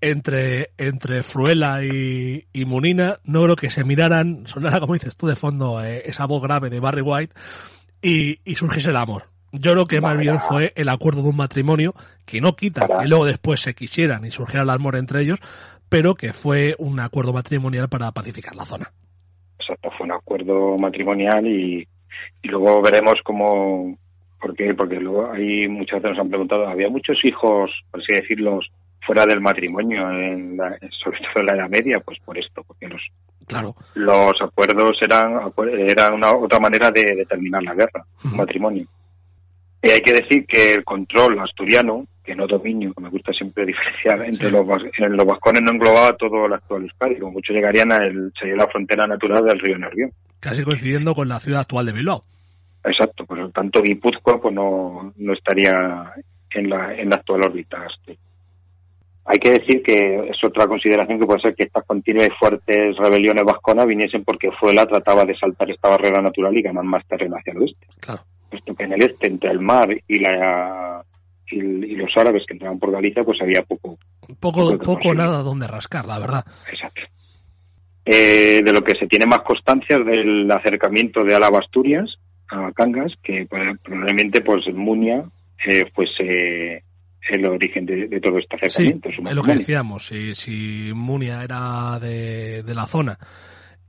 entre, 0.00 0.70
entre 0.78 1.22
Fruela 1.22 1.84
y, 1.84 2.64
Munina. 2.64 3.18
No 3.24 3.42
creo 3.42 3.56
que 3.56 3.68
se 3.68 3.84
miraran, 3.84 4.46
sonara 4.46 4.80
como 4.80 4.94
dices 4.94 5.16
tú 5.16 5.26
de 5.26 5.36
fondo, 5.36 5.84
eh, 5.84 6.02
esa 6.06 6.24
voz 6.24 6.42
grave 6.42 6.70
de 6.70 6.80
Barry 6.80 7.02
White 7.02 7.34
y, 8.00 8.38
y 8.42 8.54
surgiese 8.54 8.88
el 8.88 8.96
amor. 8.96 9.24
Yo 9.52 9.72
creo 9.72 9.86
que 9.86 10.00
más 10.00 10.16
bien 10.16 10.40
fue 10.40 10.72
el 10.76 10.88
acuerdo 10.88 11.22
de 11.22 11.28
un 11.28 11.36
matrimonio 11.36 11.92
que 12.24 12.40
no 12.40 12.56
quita 12.56 12.86
que 12.86 13.06
luego 13.06 13.26
después 13.26 13.60
se 13.60 13.74
quisieran 13.74 14.24
y 14.24 14.30
surgiera 14.30 14.62
el 14.62 14.70
amor 14.70 14.96
entre 14.96 15.20
ellos, 15.20 15.40
pero 15.90 16.14
que 16.14 16.32
fue 16.32 16.74
un 16.78 17.00
acuerdo 17.00 17.34
matrimonial 17.34 17.90
para 17.90 18.12
pacificar 18.12 18.56
la 18.56 18.64
zona. 18.64 18.92
Exacto, 19.58 19.90
fue 19.98 20.06
un 20.06 20.12
acuerdo 20.12 20.76
matrimonial 20.78 21.46
y, 21.46 21.86
y 22.42 22.48
luego 22.48 22.82
veremos 22.82 23.14
cómo, 23.24 23.96
¿por 24.40 24.54
qué? 24.54 24.74
Porque 24.74 24.96
luego 25.00 25.30
hay 25.32 25.68
muchas 25.68 26.02
veces 26.02 26.16
nos 26.16 26.24
han 26.24 26.28
preguntado, 26.30 26.66
había 26.68 26.88
muchos 26.88 27.16
hijos, 27.24 27.70
por 27.90 28.00
así 28.00 28.14
decirlo, 28.14 28.60
fuera 29.06 29.24
del 29.26 29.40
matrimonio, 29.40 30.10
en 30.10 30.56
la, 30.56 30.76
sobre 31.02 31.18
todo 31.20 31.40
en 31.40 31.46
la 31.46 31.54
Edad 31.54 31.68
Media, 31.70 32.00
pues 32.04 32.18
por 32.24 32.36
esto, 32.38 32.62
porque 32.64 32.88
los, 32.88 33.02
Claro. 33.46 33.74
los 33.94 34.32
acuerdos 34.42 34.98
eran, 35.02 35.50
era 35.88 36.12
una 36.12 36.32
otra 36.36 36.60
manera 36.60 36.90
de 36.90 37.14
determinar 37.16 37.62
la 37.62 37.74
guerra, 37.74 38.04
un 38.24 38.30
Ujú. 38.30 38.36
matrimonio. 38.36 38.86
Y 39.82 39.90
hay 39.90 40.00
que 40.02 40.12
decir 40.12 40.44
que 40.46 40.72
el 40.74 40.84
control 40.84 41.38
asturiano, 41.38 42.04
que 42.28 42.36
no 42.36 42.46
dominio, 42.46 42.92
que 42.92 43.00
me 43.02 43.08
gusta 43.08 43.32
siempre 43.32 43.64
diferenciar 43.64 44.22
entre 44.22 44.46
Sí. 44.46 44.52
los, 44.52 44.66
en 44.98 45.16
los 45.16 45.26
vascones 45.26 45.62
no 45.62 45.72
englobaba 45.72 46.14
todo 46.16 46.44
el 46.46 46.52
actual 46.52 46.82
Euskadi, 46.82 47.18
como 47.18 47.32
muchos 47.32 47.56
llegarían 47.56 47.90
a 47.90 47.96
el, 48.06 48.30
sería 48.38 48.56
la 48.56 48.66
frontera 48.68 49.06
natural 49.06 49.44
del 49.44 49.58
río 49.58 49.78
Nervión. 49.78 50.12
Casi 50.38 50.62
coincidiendo 50.62 51.14
con 51.14 51.26
la 51.28 51.40
ciudad 51.40 51.62
actual 51.62 51.86
de 51.86 51.92
Bilbao. 51.92 52.22
Exacto, 52.84 53.24
por 53.24 53.38
lo 53.38 53.50
tanto 53.50 53.82
Guipúzcoa 53.82 54.40
pues 54.40 54.54
no, 54.54 55.12
no 55.16 55.32
estaría 55.32 56.12
en 56.50 56.68
la, 56.70 56.94
en 56.94 57.08
la 57.10 57.16
actual 57.16 57.42
órbita. 57.42 57.84
Hay 59.24 59.38
que 59.38 59.50
decir 59.50 59.82
que 59.82 60.28
es 60.30 60.36
otra 60.44 60.66
consideración 60.66 61.18
que 61.18 61.26
puede 61.26 61.40
ser 61.40 61.54
que 61.54 61.64
estas 61.64 61.84
continuas 61.84 62.28
y 62.28 62.38
fuertes 62.38 62.96
rebeliones 62.96 63.44
vasconas 63.44 63.86
viniesen 63.86 64.24
porque 64.24 64.50
Fuela 64.52 64.86
trataba 64.86 65.24
de 65.24 65.36
saltar 65.36 65.70
esta 65.70 65.88
barrera 65.88 66.22
natural 66.22 66.56
y 66.56 66.62
ganar 66.62 66.84
más 66.84 67.06
terreno 67.06 67.36
hacia 67.36 67.52
el 67.52 67.62
oeste. 67.62 67.86
Claro. 68.00 68.22
Puesto 68.48 68.74
que 68.74 68.84
en 68.84 68.92
el 68.94 69.02
este, 69.02 69.26
entre 69.28 69.50
el 69.50 69.60
mar 69.60 69.88
y 70.06 70.18
la 70.20 71.04
y, 71.50 71.58
y 71.58 71.96
los 71.96 72.10
árabes 72.16 72.44
que 72.46 72.54
entraban 72.54 72.78
por 72.78 72.92
Galicia, 72.92 73.24
pues 73.24 73.40
había 73.40 73.62
poco, 73.62 73.98
Poco, 74.40 74.78
Poco 74.78 75.14
nada 75.14 75.42
donde 75.42 75.66
rascar, 75.66 76.06
la 76.06 76.18
verdad. 76.18 76.44
Exacto. 76.70 77.02
Eh, 78.04 78.62
de 78.64 78.72
lo 78.72 78.82
que 78.82 78.94
se 78.98 79.06
tiene 79.06 79.26
más 79.26 79.40
constancia 79.40 79.96
es 79.96 80.06
del 80.06 80.50
acercamiento 80.50 81.22
de 81.22 81.34
Álava 81.34 81.58
Asturias 81.58 82.16
a 82.48 82.72
Cangas, 82.72 83.12
que 83.22 83.46
pues, 83.48 83.78
probablemente 83.82 84.40
pues 84.40 84.64
Munia 84.74 85.24
eh, 85.66 85.84
fuese 85.94 86.82
el 87.30 87.44
origen 87.44 87.84
de, 87.84 88.08
de 88.08 88.20
todo 88.20 88.38
este 88.38 88.56
acercamiento. 88.56 89.10
es 89.10 89.34
lo 89.34 89.42
que 89.42 89.56
decíamos. 89.56 90.06
Si, 90.06 90.34
si 90.34 90.90
Munia 90.94 91.44
era 91.44 91.98
de, 92.00 92.62
de 92.62 92.74
la 92.74 92.86
zona 92.86 93.18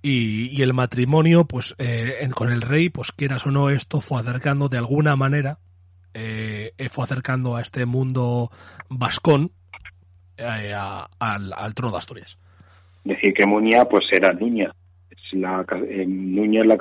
y, 0.02 0.48
y 0.48 0.61
el 0.61 0.73
matrimonio, 0.73 1.45
pues 1.45 1.76
eh, 1.77 2.27
con 2.36 2.52
el 2.52 2.61
rey, 2.61 2.90
pues 2.90 3.11
quieras 3.14 3.45
o 3.48 3.52
no, 3.52 3.69
esto 3.69 4.02
fue 4.02 4.19
acercando 4.19 4.68
de 4.68 4.77
alguna 4.77 5.15
manera, 5.15 5.60
eh, 6.14 6.72
fue 6.90 7.03
acercando 7.03 7.56
a 7.56 7.61
este 7.61 7.86
mundo 7.86 8.52
vascón 8.90 9.52
eh, 10.38 10.73
a- 10.76 11.07
al, 11.19 11.53
al 11.53 11.73
trono 11.73 11.91
de 11.91 11.98
Asturias. 11.99 12.38
Decir 13.03 13.34
que 13.34 13.45
Munia 13.45 13.86
pues 13.86 14.06
era 14.11 14.34
Nuña. 14.34 14.72
Es 15.10 15.34
la, 15.40 15.65
eh, 15.88 16.06
Nuña 16.07 16.61
es 16.61 16.68
la 16.68 16.77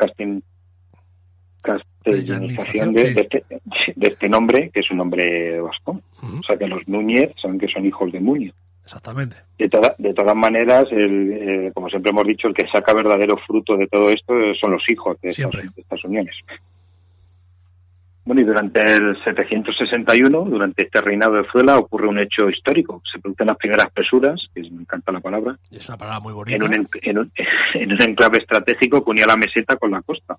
castellanización 1.62 2.92
de, 2.94 3.08
Sí. 3.08 3.14
de 3.14 3.20
este, 3.22 3.44
de 3.96 4.08
este 4.08 4.28
nombre, 4.28 4.70
que 4.70 4.80
es 4.80 4.90
un 4.90 4.98
nombre 4.98 5.60
vascón. 5.60 6.02
O 6.22 6.42
sea 6.46 6.56
que 6.56 6.66
los 6.66 6.86
Núñez 6.88 7.32
son 7.40 7.58
que 7.58 7.68
son 7.68 7.84
hijos 7.86 8.10
de 8.12 8.20
Muña. 8.20 8.52
Exactamente. 8.84 9.36
De, 9.58 9.68
toda- 9.68 9.94
de 9.98 10.14
todas 10.14 10.34
maneras, 10.34 10.86
el, 10.90 11.32
eh, 11.32 11.70
como 11.74 11.88
siempre 11.90 12.10
hemos 12.10 12.24
dicho, 12.26 12.48
el 12.48 12.54
que 12.54 12.66
saca 12.72 12.94
verdadero 12.94 13.36
fruto 13.46 13.76
de 13.76 13.86
todo 13.86 14.08
esto 14.08 14.32
son 14.60 14.72
los 14.72 14.82
hijos 14.88 15.20
de 15.20 15.28
estas, 15.28 15.36
Siempre. 15.50 15.62
de 15.74 15.82
estas 15.82 16.02
uniones. 16.04 16.34
Bueno, 18.28 18.42
y 18.42 18.44
durante 18.44 18.80
el 18.82 19.16
761, 19.24 20.44
durante 20.50 20.84
este 20.84 21.00
reinado 21.00 21.32
de 21.36 21.44
Fuela, 21.44 21.78
ocurre 21.78 22.08
un 22.08 22.18
hecho 22.18 22.50
histórico. 22.50 23.00
Se 23.10 23.18
producen 23.18 23.46
las 23.46 23.56
primeras 23.56 23.90
pesuras, 23.90 24.38
que 24.54 24.60
me 24.70 24.82
encanta 24.82 25.10
la 25.12 25.20
palabra, 25.20 25.56
es 25.70 25.88
una 25.88 25.96
palabra 25.96 26.20
muy 26.20 26.32
en 26.32 26.36
bonita. 26.36 26.64
un, 26.66 26.74
en, 26.74 26.88
en 27.02 27.18
un, 27.18 27.32
en 27.74 27.92
un 27.92 28.02
enclave 28.02 28.36
estratégico 28.38 29.02
que 29.02 29.10
unía 29.12 29.24
la 29.26 29.36
meseta 29.36 29.76
con 29.78 29.92
la 29.92 30.02
costa. 30.02 30.36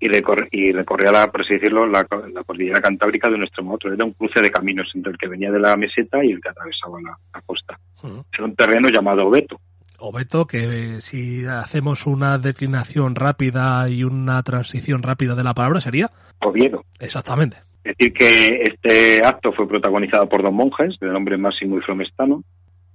Y, 0.00 0.08
recorre- 0.08 0.48
y 0.50 0.72
recorría, 0.72 1.12
la, 1.12 1.30
por 1.30 1.42
así 1.42 1.54
decirlo, 1.54 1.86
la, 1.86 2.04
la 2.34 2.42
cordillera 2.42 2.80
cantábrica 2.80 3.28
de 3.28 3.36
un 3.36 3.44
extremo 3.44 3.70
a 3.70 3.74
otro. 3.76 3.92
Era 3.94 4.04
un 4.04 4.14
cruce 4.14 4.40
de 4.42 4.50
caminos 4.50 4.90
entre 4.94 5.12
el 5.12 5.18
que 5.18 5.28
venía 5.28 5.52
de 5.52 5.60
la 5.60 5.76
meseta 5.76 6.24
y 6.24 6.32
el 6.32 6.40
que 6.40 6.48
atravesaba 6.48 7.00
la, 7.00 7.16
la 7.32 7.40
costa. 7.42 7.78
Era 8.32 8.44
un 8.44 8.56
terreno 8.56 8.88
llamado 8.88 9.24
Obeto. 9.26 9.60
Obeto, 10.00 10.46
que 10.46 11.00
si 11.00 11.44
hacemos 11.46 12.06
una 12.06 12.38
declinación 12.38 13.14
rápida 13.16 13.88
y 13.88 14.04
una 14.04 14.40
transición 14.44 15.02
rápida 15.04 15.34
de 15.36 15.42
la 15.44 15.54
palabra 15.54 15.80
sería 15.80 16.10
Oviedo. 16.40 16.84
exactamente. 17.00 17.56
Es 17.84 17.96
decir, 17.96 18.12
que 18.12 18.62
este 18.64 19.24
acto 19.24 19.52
fue 19.52 19.66
protagonizado 19.66 20.28
por 20.28 20.42
dos 20.42 20.52
monjes, 20.52 20.98
de 21.00 21.06
nombre 21.08 21.38
Máximo 21.38 21.78
y 21.78 21.80
Flomestano. 21.82 22.42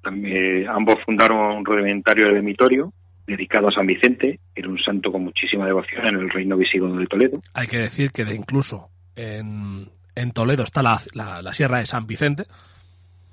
También, 0.04 0.68
ambos 0.68 0.96
fundaron 1.06 1.58
un 1.58 1.66
rudimentario 1.66 2.28
eremitorio 2.28 2.94
dedicado 3.26 3.70
a 3.70 3.72
San 3.72 3.88
Vicente, 3.88 4.40
que 4.54 4.62
era 4.62 4.70
un 4.70 4.78
santo 4.80 5.12
con 5.12 5.24
muchísima 5.24 5.66
devoción 5.66 6.06
en 6.06 6.16
el 6.16 6.30
reino 6.30 6.58
visigodo 6.58 6.98
de 6.98 7.08
Toledo. 7.08 7.40
Hay 7.56 7.68
que 7.68 7.78
decir 7.78 8.12
que 8.12 8.26
de 8.26 8.36
incluso 8.36 8.90
en, 9.16 9.88
en 10.16 10.32
Toledo 10.32 10.64
está 10.64 10.84
la, 10.84 11.00
la, 11.14 11.42
la 11.42 11.54
Sierra 11.54 11.80
de 11.80 11.86
San 11.86 12.06
Vicente. 12.06 12.44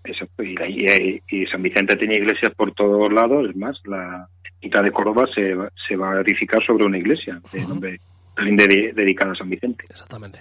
Exacto, 0.04 0.42
y, 0.42 0.54
y- 0.54 1.20
y 1.28 1.46
San 1.46 1.60
Vicente 1.62 1.96
tenía 1.96 2.16
iglesias 2.16 2.54
por 2.56 2.72
todos 2.72 3.12
lados, 3.12 3.50
es 3.50 3.56
más, 3.56 3.78
la 3.84 4.28
mitad 4.62 4.82
de 4.82 4.92
Córdoba 4.92 5.24
se, 5.34 5.54
va- 5.54 5.70
se 5.88 5.96
va 5.96 6.12
a 6.12 6.20
edificar 6.22 6.64
sobre 6.64 6.86
una 6.86 6.96
iglesia 6.98 7.40
de 7.52 7.66
nombre 7.66 8.00
de- 8.44 8.92
dedicada 8.94 9.32
a 9.32 9.36
San 9.36 9.50
Vicente. 9.50 9.84
Exactamente. 9.88 10.40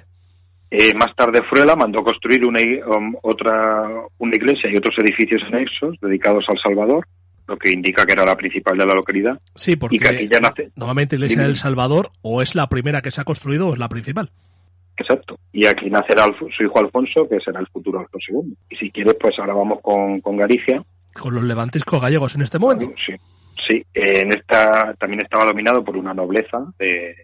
Eh, 0.72 0.94
más 0.94 1.16
tarde 1.16 1.42
Fruela 1.50 1.76
mandó 1.76 2.04
construir 2.04 2.46
una, 2.46 2.62
um, 2.96 3.16
otra 3.24 3.88
una 4.20 4.36
iglesia 4.36 4.70
y 4.72 4.78
otros 4.78 4.96
edificios 5.00 5.42
anexos 5.52 5.96
dedicados 6.02 6.46
al 6.48 6.60
Salvador, 6.64 7.08
lo 7.48 7.58
que 7.58 7.72
indica 7.72 8.06
que 8.06 8.14
era 8.14 8.24
la 8.26 8.36
principal 8.36 8.78
de 8.78 8.86
la 8.86 8.94
localidad. 8.94 9.40
Sí, 9.56 9.76
porque 9.76 9.96
y 9.96 10.00
que 10.00 10.10
aquí 10.10 10.28
ya 10.32 10.40
nace. 10.40 10.70
normalmente 10.76 11.16
Iglesia 11.16 11.42
del 11.42 11.56
Salvador 11.58 12.12
o 12.22 12.42
es 12.44 12.54
la 12.54 12.68
primera 12.68 13.02
que 13.02 13.10
se 13.10 13.20
ha 13.20 13.24
construido 13.24 13.68
o 13.70 13.74
es 13.74 13.80
la 13.80 13.90
principal. 13.90 14.30
Exacto. 14.96 15.40
Y 15.54 15.66
aquí 15.66 15.90
nacerá 15.90 16.26
su 16.56 16.64
hijo 16.64 16.80
Alfonso, 16.80 17.28
que 17.28 17.40
será 17.40 17.62
el 17.62 17.68
futuro 17.68 18.00
Alfonso 18.00 18.28
II. 18.44 18.54
Y 18.70 18.76
si 18.76 18.92
quieres, 18.92 19.16
pues 19.20 19.34
ahora 19.40 19.54
vamos 19.54 19.80
con, 19.82 20.20
con 20.22 20.38
Galicia. 20.38 20.84
Con 21.14 21.34
los 21.34 21.44
levantiscos 21.44 22.00
gallegos 22.02 22.36
en 22.36 22.42
este 22.42 22.60
momento. 22.60 22.88
Sí, 23.06 23.14
sí. 23.68 23.76
Eh, 23.94 24.20
en 24.22 24.30
esta 24.30 24.94
también 25.00 25.22
estaba 25.24 25.46
dominado 25.46 25.84
por 25.84 25.96
una 25.98 26.14
nobleza 26.14 26.60
de 26.78 27.16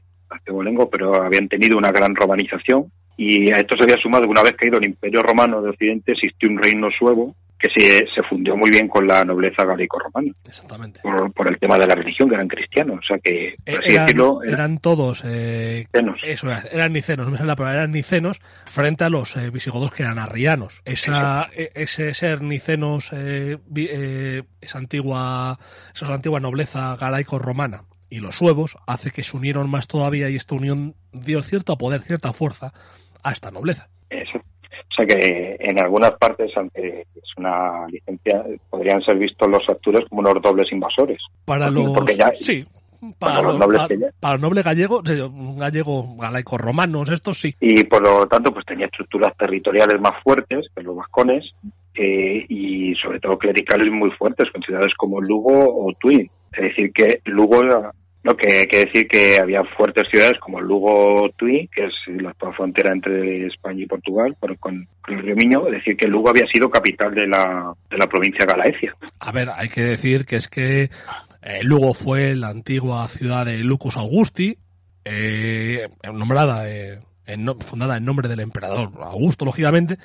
Pero 0.91 1.23
habían 1.23 1.47
tenido 1.47 1.77
una 1.77 1.91
gran 1.91 2.15
romanización. 2.15 2.91
Y 3.18 3.52
a 3.52 3.57
esto 3.57 3.77
se 3.77 3.84
había 3.84 3.95
sumado 4.02 4.23
que 4.23 4.30
una 4.30 4.43
vez 4.43 4.53
caído 4.53 4.77
el 4.77 4.88
Imperio 4.88 5.22
Romano 5.22 5.61
de 5.61 5.69
Occidente 5.69 6.11
existió 6.11 6.49
un 6.49 6.61
reino 6.61 6.89
suevo 6.97 7.34
que 7.57 7.69
se, 7.73 8.06
se 8.14 8.22
fundió 8.30 8.56
muy 8.57 8.69
bien 8.69 8.88
con 8.88 9.07
la 9.07 9.23
nobleza 9.23 9.64
galaico-romana 9.64 10.31
Exactamente. 10.45 10.99
por, 11.02 11.31
por 11.31 11.47
el 11.49 11.57
tema 11.57 11.77
de 11.77 11.88
la 11.88 11.95
religión, 11.95 12.27
que 12.27 12.35
eran 12.35 12.47
cristianos, 12.47 12.99
o 12.99 13.07
sea 13.07 13.18
que, 13.19 13.56
por 13.65 13.80
así 13.80 13.93
Eran, 13.93 14.06
decirlo, 14.06 14.43
eran 14.43 14.56
eran 14.56 14.77
todos, 14.80 15.23
eh, 15.26 15.88
eso 16.23 16.47
era, 16.47 16.64
eran 16.72 16.93
nicenos, 16.93 17.26
no 17.26 17.31
me 17.31 17.38
sale 17.38 17.47
la 17.47 17.56
palabra, 17.56 17.80
eran 17.80 17.91
nicenos 17.91 18.41
frente 18.65 19.03
a 19.03 19.10
los 19.10 19.38
eh, 19.38 19.49
visigodos 19.49 19.93
que 19.93 20.03
eran 20.03 20.19
arrianos. 20.19 20.81
Esa, 20.85 21.49
e- 21.56 21.72
ese 21.76 22.14
ser 22.14 22.41
nicenos, 22.41 23.11
eh, 23.14 23.57
eh, 23.76 24.43
esa 24.60 24.77
antigua, 24.77 25.57
esa 25.93 26.14
antigua 26.14 26.39
nobleza 26.39 26.95
galaico-romana 26.97 27.84
y 28.10 28.19
los 28.19 28.36
suevos 28.36 28.77
hace 28.88 29.11
que 29.11 29.23
se 29.23 29.36
unieron 29.38 29.69
más 29.69 29.88
todavía 29.88 30.30
y 30.30 30.36
esta 30.36 30.56
unión 30.56 30.95
dio 31.11 31.41
cierto 31.41 31.77
poder, 31.77 32.02
cierta 32.02 32.32
fuerza 32.32 32.73
a 33.23 33.32
esta 33.32 33.52
nobleza. 33.52 33.90
Eso. 34.10 34.38
O 34.38 34.95
sea 34.98 35.06
que 35.07 35.57
en 35.60 35.80
algunas 35.80 36.11
partes, 36.11 36.52
aunque 36.56 37.02
es 37.15 37.30
una 37.38 37.86
licencia, 37.88 38.44
podrían 38.69 39.02
ser 39.02 39.18
vistos 39.18 39.49
los 39.49 39.68
actores 39.68 40.07
como 40.10 40.22
unos 40.22 40.41
dobles 40.41 40.72
invasores. 40.72 41.19
Para 41.44 41.69
los, 41.69 41.91
porque 41.91 42.15
ya- 42.15 42.32
sí, 42.34 42.65
para 43.19 43.36
para 43.36 43.41
los 43.41 43.60
nobles 43.60 43.82
pa- 43.82 43.88
que 43.90 43.98
para 44.19 44.34
los 44.36 44.41
nobles 44.41 44.64
gallegos, 44.64 45.10
eh, 45.10 45.30
gallego, 45.57 46.15
galaico 46.18 46.57
romanos, 46.57 47.10
estos 47.10 47.40
sí. 47.40 47.53
y 47.60 47.84
por 47.84 48.02
lo 48.02 48.26
tanto 48.27 48.53
pues 48.53 48.65
tenía 48.65 48.86
estructuras 48.86 49.36
territoriales 49.38 49.99
más 49.99 50.14
fuertes 50.23 50.68
que 50.73 50.82
los 50.84 50.95
vascones 50.95 51.44
eh, 51.95 52.45
y 52.48 52.94
sobre 52.95 53.19
todo 53.19 53.38
clericales 53.38 53.91
muy 53.91 54.11
fuertes 54.11 54.49
con 54.52 54.61
ciudades 54.61 54.94
como 54.98 55.19
Lugo 55.22 55.52
o 55.86 55.91
Tui. 55.99 56.30
Es 56.57 56.64
decir, 56.69 56.91
que 56.94 57.22
Lugo, 57.26 57.64
no, 57.64 58.36
que 58.38 58.60
hay 58.60 58.65
que 58.65 58.86
decir 58.86 59.07
que 59.07 59.38
había 59.41 59.64
fuertes 59.77 60.07
ciudades 60.10 60.40
como 60.40 60.60
Lugo 60.61 61.30
Tui, 61.38 61.69
que 61.73 61.86
es 61.86 61.94
la 62.22 62.34
frontera 62.56 62.91
entre 62.94 63.45
España 63.48 63.84
y 63.84 63.88
Portugal, 63.88 64.36
por- 64.40 64.57
con, 64.57 64.88
el 65.07 65.19
río 65.22 65.36
Miño, 65.36 65.68
es 65.68 65.73
decir, 65.73 65.95
que 65.95 66.07
Lugo 66.07 66.30
había 66.30 66.48
sido 66.52 66.69
capital 66.69 67.14
de 67.14 67.27
la, 67.27 67.73
de 67.90 67.98
la 67.98 68.07
provincia 68.07 68.45
Galaecia. 68.45 68.95
A 69.19 69.32
ver, 69.32 69.49
hay 69.56 69.69
que 69.69 69.82
decir 69.82 70.26
que 70.26 70.38
es 70.38 70.48
que 70.48 70.90
eh, 71.44 71.60
Lugo 71.64 71.94
fue 71.94 72.34
la 72.36 72.49
antigua 72.49 73.07
ciudad 73.07 73.45
de 73.45 73.57
Lucus 73.60 73.98
Augusti, 73.98 74.57
eh, 75.03 75.88
nombrada, 76.11 76.68
eh, 76.68 76.99
en 77.27 77.45
fundada 77.61 77.98
en 77.98 78.06
nombre 78.06 78.27
del 78.27 78.40
emperador 78.40 78.90
Augusto, 79.02 79.45
lógicamente, 79.45 79.98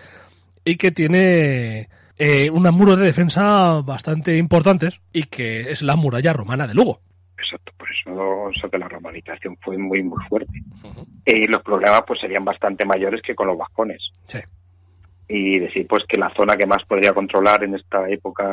y 0.65 0.77
que 0.77 0.91
tiene 0.91 1.89
eh, 2.21 2.51
unos 2.51 2.73
muros 2.73 2.99
de 2.99 3.07
defensa 3.07 3.81
bastante 3.83 4.37
importantes 4.37 5.01
y 5.13 5.25
que 5.25 5.71
es 5.73 5.83
la 5.83 5.97
muralla 5.97 6.33
romana 6.33 6.67
de 6.67 6.75
Lugo. 6.75 7.01
Exacto, 7.39 7.73
por 7.79 7.89
eso, 7.91 8.13
o 8.15 8.53
sea, 8.61 8.69
que 8.71 8.79
la 8.79 8.89
romanización 8.89 9.57
fue 9.63 9.77
muy, 9.79 10.03
muy 10.03 10.23
fuerte. 10.29 10.53
Y 11.27 11.47
los 11.49 11.63
problemas 11.63 12.03
pues 12.07 12.21
serían 12.21 12.45
bastante 12.45 12.85
mayores 12.85 13.23
que 13.23 13.35
con 13.35 13.47
los 13.49 13.57
vascones. 13.59 14.03
Sí. 14.27 14.39
y 15.33 15.59
decir 15.61 15.87
pues 15.89 16.03
que 16.09 16.19
la 16.19 16.33
zona 16.37 16.57
que 16.57 16.67
más 16.67 16.85
podría 16.89 17.13
controlar 17.15 17.63
en 17.63 17.75
esta 17.77 18.09
época 18.11 18.45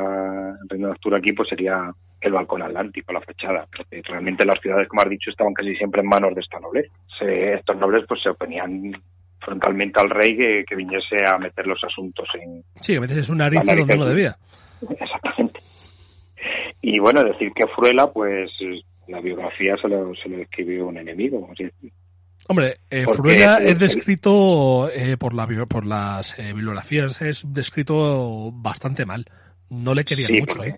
en 0.61 0.69
Reino 0.69 0.87
de 0.87 0.93
Asturias 0.93 1.21
aquí 1.23 1.33
pues 1.33 1.49
sería 1.49 1.91
el 2.21 2.31
balcón 2.31 2.61
atlántico, 2.61 3.11
la 3.13 3.21
fachada, 3.21 3.67
porque 3.75 4.01
realmente 4.07 4.45
las 4.45 4.59
ciudades, 4.61 4.87
como 4.87 5.01
has 5.01 5.09
dicho, 5.09 5.29
estaban 5.31 5.53
casi 5.55 5.75
siempre 5.75 6.01
en 6.01 6.07
manos 6.09 6.33
de 6.35 6.41
esta 6.41 6.59
nobleza. 6.59 6.93
Se- 7.19 7.53
estos 7.55 7.77
nobles 7.77 8.05
pues 8.07 8.21
se 8.21 8.29
oponían 8.29 8.91
frontalmente 9.39 9.99
al 9.99 10.09
rey 10.09 10.35
que, 10.35 10.65
que 10.67 10.75
viniese 10.75 11.25
a 11.25 11.37
meter 11.37 11.67
los 11.67 11.83
asuntos 11.83 12.27
en... 12.35 12.63
Sí, 12.81 12.95
a 12.95 12.99
veces 12.99 13.17
es 13.17 13.29
una 13.29 13.49
nariz 13.49 13.61
donde 13.65 13.97
no 13.97 14.05
debía. 14.05 14.37
Exactamente. 14.81 15.59
Y 16.81 16.99
bueno, 16.99 17.23
decir 17.23 17.51
que 17.53 17.67
Fruela, 17.67 18.11
pues 18.11 18.51
la 19.07 19.19
biografía 19.19 19.75
se 19.81 19.87
lo, 19.87 20.13
se 20.15 20.29
lo 20.29 20.37
escribió 20.37 20.87
un 20.87 20.97
enemigo. 20.97 21.49
Hombre, 22.47 22.77
eh, 22.89 23.05
Fruela 23.13 23.57
es 23.57 23.77
descrito 23.79 24.89
eh, 24.89 25.17
por, 25.17 25.33
la, 25.33 25.47
por 25.67 25.85
las 25.85 26.37
eh, 26.39 26.53
bibliografías, 26.53 27.21
es 27.21 27.43
descrito 27.53 28.51
bastante 28.53 29.05
mal. 29.05 29.25
No 29.69 29.93
le 29.93 30.05
querían 30.05 30.31
mucho, 30.39 30.63
¿eh? 30.63 30.77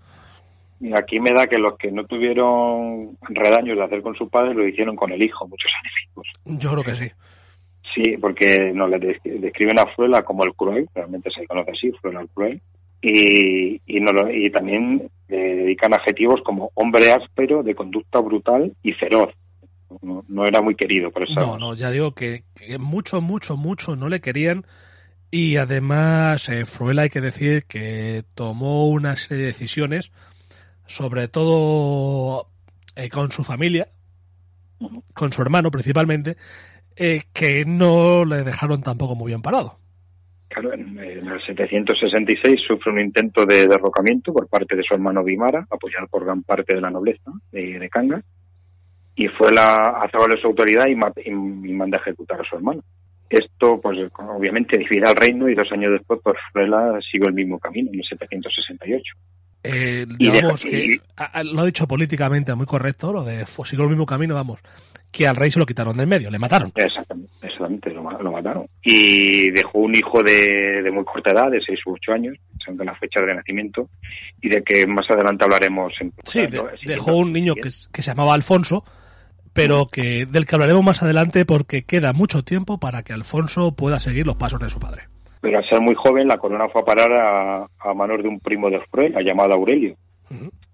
Aquí 0.95 1.19
me 1.19 1.31
da 1.33 1.45
que 1.45 1.57
los 1.57 1.77
que 1.77 1.91
no 1.91 2.05
tuvieron 2.05 3.17
redaños 3.21 3.77
de 3.77 3.83
hacer 3.83 4.01
con 4.01 4.15
su 4.15 4.29
padre 4.29 4.53
lo 4.53 4.65
hicieron 4.65 4.95
con 4.95 5.11
el 5.11 5.21
hijo, 5.21 5.45
muchos 5.45 5.69
enemigos. 5.83 6.27
Yo 6.45 6.71
creo 6.71 6.83
que 6.83 6.95
sí. 6.95 7.11
Sí, 7.99 8.15
porque 8.17 8.71
nos 8.73 8.89
le 8.89 8.97
describen 9.25 9.77
a 9.77 9.93
Fruela 9.93 10.23
como 10.23 10.45
el 10.45 10.53
cruel, 10.53 10.87
realmente 10.95 11.29
se 11.31 11.45
conoce 11.45 11.71
así, 11.71 11.91
Fruela 11.99 12.21
el 12.21 12.29
cruel, 12.29 12.61
y, 13.01 13.81
y, 13.85 13.99
no, 13.99 14.11
y 14.31 14.49
también 14.51 15.09
le 15.27 15.37
dedican 15.55 15.93
adjetivos 15.93 16.39
como 16.45 16.71
hombre 16.75 17.11
áspero, 17.11 17.61
de 17.61 17.75
conducta 17.75 18.19
brutal 18.19 18.73
y 18.83 18.93
feroz. 18.93 19.33
No, 20.01 20.45
era 20.45 20.61
muy 20.61 20.75
querido 20.75 21.11
por 21.11 21.23
eso. 21.23 21.39
No, 21.41 21.57
no, 21.57 21.73
ya 21.73 21.91
digo 21.91 22.13
que, 22.13 22.43
mucho, 22.79 23.19
mucho, 23.19 23.57
mucho 23.57 23.97
no 23.97 24.07
le 24.07 24.21
querían. 24.21 24.65
Y 25.29 25.57
además, 25.57 26.47
eh, 26.47 26.65
Fruela 26.65 27.01
hay 27.01 27.09
que 27.09 27.21
decir 27.21 27.65
que 27.65 28.23
tomó 28.33 28.87
una 28.87 29.17
serie 29.17 29.43
de 29.43 29.47
decisiones, 29.47 30.11
sobre 30.85 31.27
todo 31.27 32.47
eh, 32.95 33.09
con 33.09 33.31
su 33.31 33.43
familia, 33.43 33.89
con 35.13 35.33
su 35.33 35.41
hermano 35.41 35.69
principalmente, 35.69 36.37
eh, 36.99 37.21
que 37.33 37.65
no 37.65 38.25
le 38.25 38.43
dejaron 38.43 38.83
tampoco 38.83 39.15
muy 39.15 39.27
bien 39.31 39.41
parado. 39.41 39.77
Claro, 40.49 40.73
en, 40.73 40.97
el 40.99 41.41
766 41.45 42.59
sufre 42.67 42.91
un 42.91 42.99
intento 42.99 43.45
de 43.45 43.67
derrocamiento 43.67 44.33
por 44.33 44.47
parte 44.47 44.75
de 44.75 44.83
su 44.83 44.93
hermano 44.95 45.23
Vimara, 45.23 45.65
apoyado 45.69 46.07
por 46.07 46.25
gran 46.25 46.43
parte 46.43 46.75
de 46.75 46.81
la 46.81 46.89
nobleza 46.89 47.31
de, 47.51 47.79
de 47.79 47.89
y 49.15 49.27
fue 49.27 49.51
la, 49.51 50.09
de 50.29 50.41
su 50.41 50.47
autoridad 50.47 50.87
y, 50.87 50.95
manda 50.95 51.97
a 51.97 52.01
ejecutar 52.01 52.39
a 52.39 52.49
su 52.49 52.55
hermano. 52.55 52.81
Esto, 53.29 53.79
pues, 53.81 53.99
obviamente 54.17 54.77
divide 54.77 55.07
al 55.07 55.15
reino 55.15 55.49
y 55.49 55.55
dos 55.55 55.69
años 55.71 55.91
después, 55.91 56.21
pues, 56.23 56.37
Fruela 56.53 56.97
siguió 57.11 57.27
el 57.27 57.33
mismo 57.33 57.59
camino, 57.59 57.89
en 57.91 57.99
el 57.99 58.05
768. 58.05 59.13
Eh, 59.63 60.05
digamos 60.17 60.63
que 60.63 61.01
lo 61.43 61.61
ha 61.61 61.65
dicho 61.65 61.87
políticamente 61.87 62.55
muy 62.55 62.65
correcto, 62.65 63.11
lo 63.11 63.23
de 63.23 63.45
siguió 63.45 63.83
el 63.83 63.89
mismo 63.89 64.05
camino, 64.05 64.33
vamos, 64.33 64.61
que 65.11 65.27
al 65.27 65.35
rey 65.35 65.51
se 65.51 65.59
lo 65.59 65.65
quitaron 65.65 65.97
del 65.97 66.07
medio, 66.07 66.29
le 66.29 66.39
mataron. 66.39 66.71
Exactamente, 66.75 67.33
exactamente 67.41 67.89
lo, 67.91 68.31
mataron. 68.31 68.67
Y 68.81 69.51
dejó 69.51 69.79
un 69.79 69.95
hijo 69.95 70.23
de, 70.23 70.89
muy 70.93 71.03
corta 71.03 71.31
edad, 71.31 71.51
de 71.51 71.59
6 71.65 71.79
u 71.85 71.93
8 71.93 72.11
años, 72.13 72.37
según 72.63 72.85
la 72.85 72.95
fecha 72.95 73.19
de 73.21 73.35
nacimiento, 73.35 73.89
y 74.41 74.49
de 74.49 74.63
que 74.63 74.87
más 74.87 75.05
adelante 75.09 75.43
hablaremos. 75.43 75.93
En, 75.99 76.13
sí, 76.23 76.47
dejó 76.85 77.17
un 77.17 77.33
niño 77.33 77.55
que, 77.55 77.69
que, 77.91 78.01
se 78.01 78.11
llamaba 78.11 78.33
Alfonso, 78.33 78.85
pero 79.51 79.87
que 79.87 80.25
del 80.25 80.45
que 80.45 80.55
hablaremos 80.55 80.85
más 80.85 81.03
adelante 81.03 81.43
porque 81.43 81.83
queda 81.83 82.13
mucho 82.13 82.43
tiempo 82.43 82.79
para 82.79 83.03
que 83.03 83.11
Alfonso 83.11 83.75
pueda 83.75 83.99
seguir 83.99 84.25
los 84.25 84.37
pasos 84.37 84.61
de 84.61 84.69
su 84.69 84.79
padre. 84.79 85.09
Pero 85.41 85.57
al 85.57 85.69
ser 85.69 85.79
muy 85.79 85.95
joven, 85.95 86.27
la 86.27 86.37
corona 86.37 86.67
fue 86.69 86.81
a 86.81 86.85
parar 86.85 87.11
a, 87.13 87.93
manos 87.93 88.21
de 88.21 88.27
un 88.27 88.39
primo 88.39 88.69
de 88.69 88.79
Fruela, 88.91 89.21
llamado 89.21 89.53
Aurelio, 89.53 89.95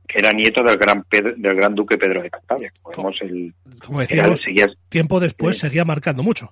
que 0.08 0.18
era 0.18 0.32
nieto 0.32 0.64
del 0.64 0.78
gran 0.78 1.04
del 1.12 1.56
gran 1.56 1.76
duque 1.76 1.98
Pedro 1.98 2.24
de 2.24 2.30
Cantabria. 2.30 2.72
Como, 2.82 3.10
el, 3.22 3.54
como 3.86 4.00
decíamos, 4.00 4.44
tiempo 4.90 5.20
después 5.20 5.58
seguía 5.58 5.86
marcando 5.86 6.24
mucho. 6.24 6.50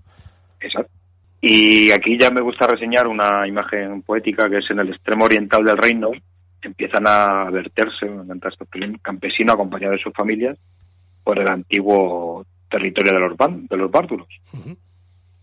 Exacto. 0.60 0.91
Y 1.41 1.91
aquí 1.91 2.18
ya 2.18 2.30
me 2.30 2.41
gusta 2.41 2.68
reseñar 2.68 3.07
una 3.07 3.48
imagen 3.48 4.02
poética 4.03 4.49
que 4.49 4.60
es 4.60 4.69
en 4.69 4.80
el 4.80 4.90
extremo 4.90 5.26
oriental 5.26 5.65
del 5.65 5.77
reino. 5.77 6.11
Empiezan 6.61 7.06
a 7.06 7.49
verterse 7.49 8.06
un 8.06 8.40
campesino 9.02 9.52
acompañado 9.53 9.94
de 9.94 10.02
sus 10.02 10.14
familias 10.14 10.57
por 11.23 11.40
el 11.40 11.49
antiguo 11.49 12.45
territorio 12.69 13.14
de 13.14 13.19
los, 13.19 13.38
de 13.69 13.77
los 13.77 13.91
bártulos 13.91 14.27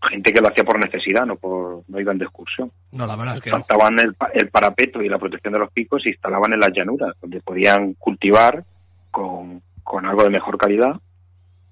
gente 0.09 0.33
que 0.33 0.41
lo 0.41 0.49
hacía 0.49 0.63
por 0.63 0.79
necesidad, 0.79 1.25
no 1.25 1.35
por 1.35 1.83
no 1.87 1.99
iban 1.99 2.17
de 2.17 2.25
excursión. 2.25 2.71
No, 2.91 3.05
la 3.05 3.15
verdad 3.15 3.35
es 3.35 3.41
que 3.41 3.51
Faltaban 3.51 3.99
el, 3.99 4.15
el, 4.33 4.49
parapeto 4.49 5.01
y 5.01 5.09
la 5.09 5.19
protección 5.19 5.53
de 5.53 5.59
los 5.59 5.71
picos 5.71 6.01
y 6.05 6.09
instalaban 6.09 6.53
en 6.53 6.59
las 6.59 6.71
llanuras, 6.73 7.15
donde 7.21 7.39
podían 7.41 7.93
cultivar 7.93 8.63
con, 9.11 9.61
con 9.83 10.05
algo 10.05 10.23
de 10.23 10.29
mejor 10.29 10.57
calidad, 10.57 10.99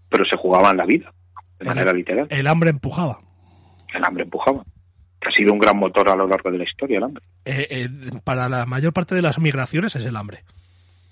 pero 0.09 0.25
se 0.25 0.37
jugaban 0.37 0.77
la 0.77 0.85
vida, 0.85 1.11
de 1.59 1.65
manera 1.65 1.91
literal. 1.91 2.27
El 2.29 2.47
hambre 2.47 2.69
empujaba. 2.69 3.19
El 3.93 4.03
hambre 4.05 4.23
empujaba. 4.23 4.63
ha 5.21 5.31
sido 5.31 5.53
un 5.53 5.59
gran 5.59 5.77
motor 5.77 6.09
a 6.09 6.15
lo 6.15 6.27
largo 6.27 6.51
de 6.51 6.59
la 6.59 6.63
historia, 6.63 6.97
el 6.97 7.03
hambre. 7.03 7.23
Eh, 7.45 7.67
eh, 7.69 7.89
para 8.23 8.47
la 8.47 8.65
mayor 8.65 8.93
parte 8.93 9.15
de 9.15 9.21
las 9.21 9.39
migraciones 9.39 9.95
es 9.95 10.05
el 10.05 10.15
hambre. 10.15 10.43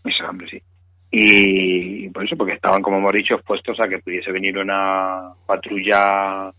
Es 0.06 0.16
el 0.20 0.26
hambre, 0.26 0.48
sí. 0.50 0.62
Y 1.10 2.10
por 2.10 2.26
eso, 2.26 2.36
porque 2.36 2.54
estaban, 2.54 2.82
como 2.82 2.98
hemos 2.98 3.14
dicho, 3.14 3.36
expuestos 3.36 3.80
a 3.80 3.88
que 3.88 4.00
pudiese 4.00 4.32
venir 4.32 4.58
una 4.58 5.32
patrulla 5.46 6.52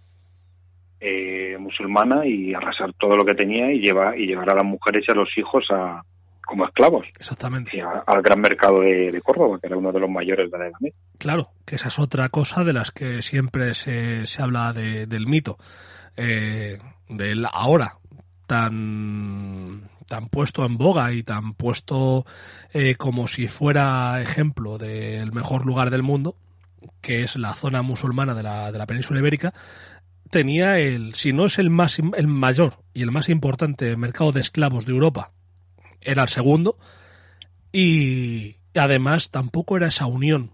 eh, 1.00 1.56
musulmana 1.58 2.26
y 2.26 2.54
arrasar 2.54 2.92
todo 2.94 3.16
lo 3.16 3.24
que 3.24 3.34
tenía 3.34 3.72
y 3.72 3.80
llevar 3.80 4.18
y 4.18 4.26
llevar 4.26 4.50
a 4.50 4.56
las 4.56 4.64
mujeres 4.64 5.04
y 5.06 5.12
a 5.12 5.14
los 5.14 5.28
hijos 5.36 5.64
a 5.70 6.02
como 6.48 6.64
esclavos. 6.64 7.06
Exactamente. 7.18 7.80
al 7.82 8.22
gran 8.22 8.40
mercado 8.40 8.80
de, 8.80 9.20
Córdoba, 9.22 9.58
que 9.60 9.66
era 9.66 9.76
uno 9.76 9.92
de 9.92 10.00
los 10.00 10.08
mayores 10.08 10.50
de 10.50 10.58
la 10.58 10.66
Edad. 10.68 10.78
Claro, 11.18 11.48
que 11.66 11.74
esa 11.74 11.88
es 11.88 11.98
otra 11.98 12.30
cosa 12.30 12.64
de 12.64 12.72
las 12.72 12.90
que 12.90 13.20
siempre 13.20 13.74
se, 13.74 14.26
se 14.26 14.42
habla 14.42 14.72
del 14.72 15.26
mito, 15.26 15.58
eh, 16.16 16.78
del 17.06 17.46
ahora 17.52 17.98
tan 18.46 19.90
tan 20.08 20.28
puesto 20.30 20.64
en 20.64 20.78
boga 20.78 21.12
y 21.12 21.22
tan 21.22 21.52
puesto 21.52 22.24
eh, 22.72 22.94
como 22.94 23.28
si 23.28 23.46
fuera 23.46 24.22
ejemplo 24.22 24.78
del 24.78 25.32
mejor 25.32 25.66
lugar 25.66 25.90
del 25.90 26.02
mundo, 26.02 26.34
que 27.02 27.22
es 27.22 27.36
la 27.36 27.54
zona 27.54 27.82
musulmana 27.82 28.34
de 28.34 28.42
la, 28.42 28.72
de 28.72 28.78
la 28.78 28.86
península 28.86 29.20
ibérica, 29.20 29.52
tenía 30.30 30.78
el, 30.78 31.14
si 31.14 31.32
no 31.32 31.46
es 31.46 31.58
el 31.58 31.70
más 31.70 31.98
el 31.98 32.26
mayor 32.26 32.82
y 32.94 33.02
el 33.02 33.10
más 33.10 33.28
importante 33.28 33.96
mercado 33.96 34.32
de 34.32 34.40
esclavos 34.40 34.86
de 34.86 34.92
Europa, 34.92 35.32
era 36.00 36.22
el 36.22 36.28
segundo 36.28 36.78
y 37.72 38.56
además 38.74 39.30
tampoco 39.30 39.76
era 39.76 39.88
esa 39.88 40.06
unión 40.06 40.52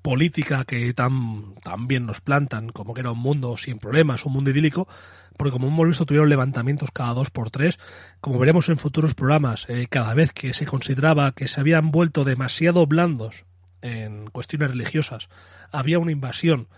política 0.00 0.64
que 0.64 0.94
tan, 0.94 1.54
bien 1.86 2.06
nos 2.06 2.20
plantan, 2.20 2.70
como 2.70 2.94
que 2.94 3.00
era 3.00 3.10
un 3.10 3.18
mundo 3.18 3.56
sin 3.56 3.78
problemas, 3.78 4.24
un 4.24 4.32
mundo 4.32 4.50
idílico, 4.50 4.88
porque 5.36 5.52
como 5.52 5.68
hemos 5.68 5.86
visto 5.86 6.06
tuvieron 6.06 6.28
levantamientos 6.28 6.90
cada 6.92 7.14
dos 7.14 7.30
por 7.30 7.50
tres, 7.50 7.78
como 8.20 8.38
veremos 8.38 8.68
en 8.68 8.78
futuros 8.78 9.14
programas, 9.14 9.66
eh, 9.68 9.86
cada 9.90 10.14
vez 10.14 10.32
que 10.32 10.54
se 10.54 10.66
consideraba 10.66 11.32
que 11.32 11.48
se 11.48 11.60
habían 11.60 11.90
vuelto 11.90 12.24
demasiado 12.24 12.86
blandos 12.86 13.44
en 13.82 14.28
cuestiones 14.30 14.70
religiosas, 14.70 15.28
había 15.70 15.98
una 15.98 16.12
invasión 16.12 16.68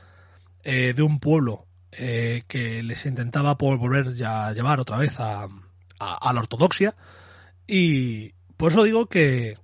eh, 0.62 0.94
de 0.96 1.02
un 1.02 1.20
pueblo 1.20 1.66
eh, 1.98 2.42
que 2.48 2.82
les 2.82 3.04
intentaba 3.06 3.54
volver 3.54 4.08
a 4.24 4.52
llevar 4.52 4.80
otra 4.80 4.96
vez 4.96 5.18
a, 5.20 5.48
a, 5.98 6.32
la 6.32 6.40
ortodoxia. 6.40 6.94
Y 7.66 8.32
por 8.56 8.72
eso 8.72 8.84
digo 8.84 9.06
que, 9.06 9.56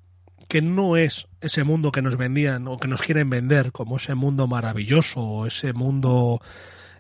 que 0.49 0.63
no 0.63 0.97
es 0.97 1.29
ese 1.41 1.65
mundo 1.65 1.93
que 1.93 2.03
nos 2.03 2.17
vendían 2.17 2.69
o 2.69 2.79
que 2.79 2.89
nos 2.89 3.03
quieren 3.03 3.31
vender 3.31 3.73
como 3.73 3.97
ese 3.97 4.15
mundo 4.15 4.47
maravilloso, 4.47 5.47
ese 5.47 5.73
mundo 5.73 6.41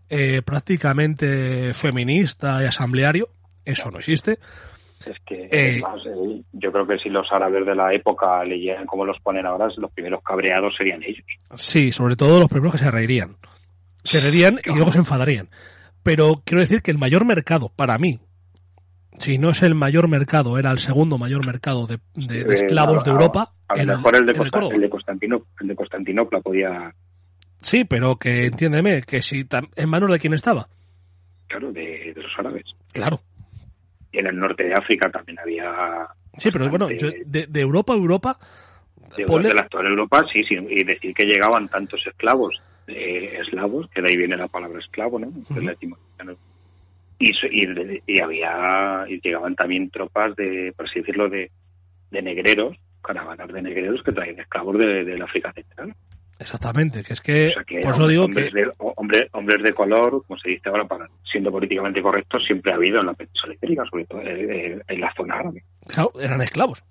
eh, 0.08 0.42
prácticamente 0.42 1.72
feminista 1.74 2.62
y 2.62 2.66
asambleario. 2.66 3.28
Eso 3.64 3.90
no 3.90 3.98
existe. 3.98 4.38
Es 5.06 5.18
que 5.24 5.48
eh, 5.50 5.82
yo 6.52 6.72
creo 6.72 6.86
que 6.86 6.98
si 6.98 7.08
los 7.08 7.26
árabes 7.32 7.64
de 7.64 7.74
la 7.74 7.94
época 7.94 8.44
leyeran 8.44 8.86
como 8.86 9.06
los 9.06 9.18
ponen 9.20 9.46
ahora, 9.46 9.68
los 9.78 9.90
primeros 9.92 10.22
cabreados 10.22 10.74
serían 10.76 11.02
ellos. 11.02 11.24
Sí, 11.54 11.90
sobre 11.90 12.16
todo 12.16 12.40
los 12.40 12.50
primeros 12.50 12.72
que 12.72 12.84
se 12.84 12.90
reirían 12.90 13.36
se 14.04 14.20
reirían 14.20 14.60
y 14.64 14.70
luego 14.70 14.92
se 14.92 14.98
enfadarían. 14.98 15.48
Pero 16.02 16.42
quiero 16.44 16.60
decir 16.60 16.82
que 16.82 16.90
el 16.90 16.98
mayor 16.98 17.24
mercado, 17.24 17.70
para 17.74 17.98
mí, 17.98 18.20
si 19.18 19.38
no 19.38 19.50
es 19.50 19.62
el 19.62 19.74
mayor 19.74 20.08
mercado, 20.08 20.58
era 20.58 20.70
el 20.70 20.78
segundo 20.78 21.18
mayor 21.18 21.44
mercado 21.44 21.86
de, 21.86 21.98
esclavos 22.54 23.04
de 23.04 23.10
Europa. 23.10 23.52
A, 23.68 23.76
lo 23.76 23.98
mejor 23.98 24.16
el 24.16 24.26
de, 24.26 24.32
el, 24.32 24.80
de 24.80 24.90
Constantinopla, 24.90 25.48
el 25.60 25.68
de 25.68 25.76
Constantinopla 25.76 26.40
podía. 26.40 26.94
Sí, 27.60 27.84
pero 27.84 28.16
que 28.16 28.46
entiéndeme, 28.46 29.02
que 29.02 29.20
si 29.20 29.46
en 29.76 29.88
manos 29.88 30.10
de 30.10 30.18
quién 30.18 30.32
estaba. 30.32 30.68
Claro, 31.48 31.72
de, 31.72 32.14
los 32.16 32.32
árabes. 32.38 32.64
Claro. 32.92 33.20
Y 34.12 34.18
en 34.18 34.28
el 34.28 34.38
norte 34.38 34.64
de 34.64 34.72
África 34.72 35.10
también 35.10 35.38
había. 35.38 36.08
Sí, 36.38 36.50
pero 36.50 36.70
bueno, 36.70 36.88
de, 36.88 37.60
Europa 37.60 37.92
a 37.92 37.96
Europa. 37.96 38.38
De, 39.16 39.24
la 39.26 39.62
actual 39.62 39.86
Europa, 39.86 40.24
sí, 40.32 40.42
sí, 40.48 40.54
y 40.54 40.84
decir 40.84 41.12
que 41.12 41.24
llegaban 41.24 41.68
tantos 41.68 42.00
esclavos 42.06 42.54
eslavos, 42.90 43.88
que 43.90 44.02
de 44.02 44.08
ahí 44.08 44.16
viene 44.16 44.36
la 44.36 44.48
palabra 44.48 44.78
esclavo, 44.78 45.18
¿no? 45.18 45.32
y, 47.18 47.30
y, 48.06 48.20
había, 48.20 49.04
y 49.08 49.20
llegaban 49.20 49.54
también 49.54 49.90
tropas 49.90 50.34
de, 50.36 50.72
por 50.76 50.86
así 50.86 51.00
decirlo, 51.00 51.28
de, 51.28 51.50
de 52.10 52.22
negreros, 52.22 52.76
caravanas 53.02 53.52
de 53.52 53.62
negreros 53.62 54.02
que 54.02 54.12
traían 54.12 54.40
esclavos 54.40 54.78
de, 54.78 55.18
la 55.18 55.24
África 55.24 55.52
Central. 55.52 55.94
Exactamente, 56.38 57.02
que 57.04 57.12
es 57.12 57.20
que, 57.20 57.48
O 57.48 57.52
sea, 57.52 57.64
que 57.64 57.80
por 57.80 57.90
eso 57.90 58.08
digo 58.08 58.24
hombres, 58.24 58.52
que 58.52 58.60
de, 58.60 58.72
hombres, 58.78 59.22
hombres 59.32 59.62
de 59.62 59.74
color, 59.74 60.24
como 60.26 60.40
se 60.40 60.48
dice 60.48 60.70
ahora, 60.70 60.86
para, 60.86 61.06
siendo 61.30 61.50
políticamente 61.50 62.00
correctos, 62.00 62.42
siempre 62.46 62.72
ha 62.72 62.76
habido 62.76 63.00
en 63.00 63.06
la 63.06 63.12
península 63.12 63.54
ibérica, 63.54 63.84
sobre 63.90 64.06
todo 64.06 64.22
eh, 64.22 64.72
eh, 64.72 64.80
en 64.88 65.00
la 65.00 65.12
zona 65.14 65.34
árabe. 65.34 65.62
claro, 65.86 66.12
eran 66.18 66.40
esclavos. 66.40 66.82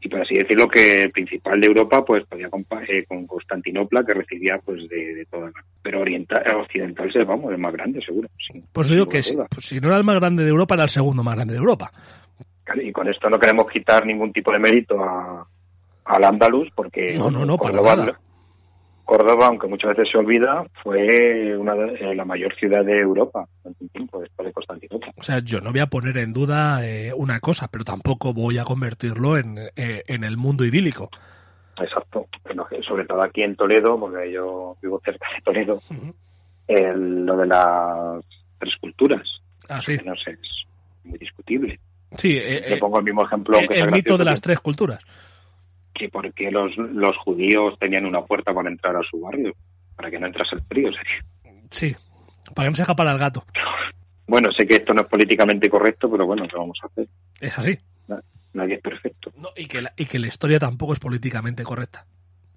Y 0.00 0.08
por 0.08 0.20
así 0.22 0.34
decirlo, 0.34 0.68
que 0.68 1.02
el 1.02 1.10
principal 1.10 1.60
de 1.60 1.66
Europa, 1.68 2.04
pues 2.04 2.24
podía 2.26 2.48
compa- 2.48 2.84
eh, 2.88 3.04
con 3.06 3.26
Constantinopla, 3.26 4.04
que 4.04 4.14
recibía 4.14 4.58
pues 4.64 4.88
de, 4.88 5.14
de 5.14 5.24
toda 5.26 5.46
la... 5.46 5.64
Pero 5.82 6.00
oriental, 6.00 6.42
occidental, 6.56 7.12
se 7.12 7.24
vamos, 7.24 7.52
el 7.52 7.58
más 7.58 7.72
grande, 7.72 8.00
seguro. 8.04 8.28
sin- 8.46 8.64
eso 8.74 8.92
digo 8.94 9.06
que 9.06 9.22
si, 9.22 9.36
pues, 9.36 9.66
si 9.66 9.80
no 9.80 9.88
era 9.88 9.96
el 9.96 10.04
más 10.04 10.16
grande 10.16 10.44
de 10.44 10.50
Europa, 10.50 10.74
era 10.74 10.84
el 10.84 10.90
segundo 10.90 11.22
más 11.22 11.34
grande 11.36 11.54
de 11.54 11.58
Europa. 11.60 11.90
Y 12.82 12.92
con 12.92 13.08
esto 13.08 13.28
no 13.28 13.38
queremos 13.38 13.66
quitar 13.70 14.06
ningún 14.06 14.32
tipo 14.32 14.50
de 14.52 14.58
mérito 14.58 15.02
a, 15.02 15.46
al 16.06 16.24
Andalus, 16.24 16.68
porque 16.74 17.14
No, 17.14 17.30
no, 17.30 17.44
no, 17.44 17.56
para 17.58 17.80
nada. 17.80 18.18
Córdoba, 19.04 19.46
aunque 19.48 19.66
muchas 19.66 19.90
veces 19.96 20.08
se 20.10 20.18
olvida, 20.18 20.64
fue 20.82 21.56
una 21.56 21.74
de- 21.74 21.94
eh, 22.00 22.14
la 22.14 22.24
mayor 22.24 22.54
ciudad 22.56 22.84
de 22.84 22.98
Europa 23.00 23.46
durante 23.62 23.84
un 23.84 23.90
tiempo 23.90 24.20
después 24.20 24.46
de 24.46 24.52
Constantinopla. 24.52 25.12
O 25.16 25.22
sea, 25.22 25.38
yo 25.40 25.60
no 25.60 25.70
voy 25.70 25.80
a 25.80 25.86
poner 25.86 26.16
en 26.18 26.32
duda 26.32 26.86
eh, 26.86 27.12
una 27.14 27.38
cosa, 27.40 27.68
pero 27.68 27.84
tampoco 27.84 28.32
voy 28.32 28.58
a 28.58 28.64
convertirlo 28.64 29.36
en, 29.36 29.58
eh, 29.76 30.02
en 30.06 30.24
el 30.24 30.36
mundo 30.36 30.64
idílico. 30.64 31.10
Exacto. 31.78 32.26
Bueno, 32.44 32.66
sobre 32.86 33.04
todo 33.04 33.22
aquí 33.22 33.42
en 33.42 33.56
Toledo, 33.56 33.98
porque 33.98 34.32
yo 34.32 34.76
vivo 34.80 35.00
cerca 35.04 35.26
de 35.34 35.42
Toledo, 35.42 35.80
el- 36.68 37.26
lo 37.26 37.36
de 37.36 37.46
las 37.46 38.24
tres 38.58 38.74
culturas, 38.80 39.22
Ah, 39.68 39.82
sí. 39.82 39.98
no 40.04 40.14
sé, 40.16 40.30
es 40.32 40.64
muy 41.04 41.18
discutible. 41.18 41.78
Sí, 42.16 42.36
eh, 42.36 42.62
Te 42.68 42.74
eh, 42.74 42.78
pongo 42.78 42.98
el 42.98 43.04
mismo 43.04 43.24
ejemplo, 43.24 43.58
el, 43.58 43.90
mito 43.90 44.16
de 44.16 44.24
las 44.24 44.40
tres 44.40 44.60
culturas. 44.60 45.00
Que 45.94 46.08
por 46.08 46.32
qué 46.34 46.50
los, 46.50 46.76
los 46.76 47.16
judíos 47.18 47.78
tenían 47.78 48.04
una 48.04 48.22
puerta 48.22 48.52
para 48.52 48.68
entrar 48.68 48.96
a 48.96 49.02
su 49.08 49.20
barrio, 49.20 49.54
para 49.96 50.10
que 50.10 50.18
no 50.18 50.26
entrase 50.26 50.56
el 50.56 50.62
frío. 50.62 50.90
Sí, 51.70 51.94
para 52.54 52.66
que 52.66 52.70
no 52.70 52.76
se 52.76 52.82
escapara 52.82 53.12
el 53.12 53.18
gato. 53.18 53.44
Bueno, 54.26 54.48
sé 54.56 54.66
que 54.66 54.76
esto 54.76 54.92
no 54.92 55.02
es 55.02 55.06
políticamente 55.06 55.68
correcto, 55.68 56.10
pero 56.10 56.26
bueno, 56.26 56.46
¿qué 56.48 56.56
vamos 56.56 56.78
a 56.82 56.86
hacer? 56.86 57.06
Es 57.40 57.58
así. 57.58 57.78
Nadie 58.54 58.76
es 58.76 58.82
perfecto. 58.82 59.32
No, 59.36 59.48
y, 59.56 59.66
que 59.66 59.82
la, 59.82 59.92
y 59.96 60.06
que 60.06 60.18
la 60.18 60.28
historia 60.28 60.60
tampoco 60.60 60.92
es 60.92 61.00
políticamente 61.00 61.64
correcta. 61.64 62.06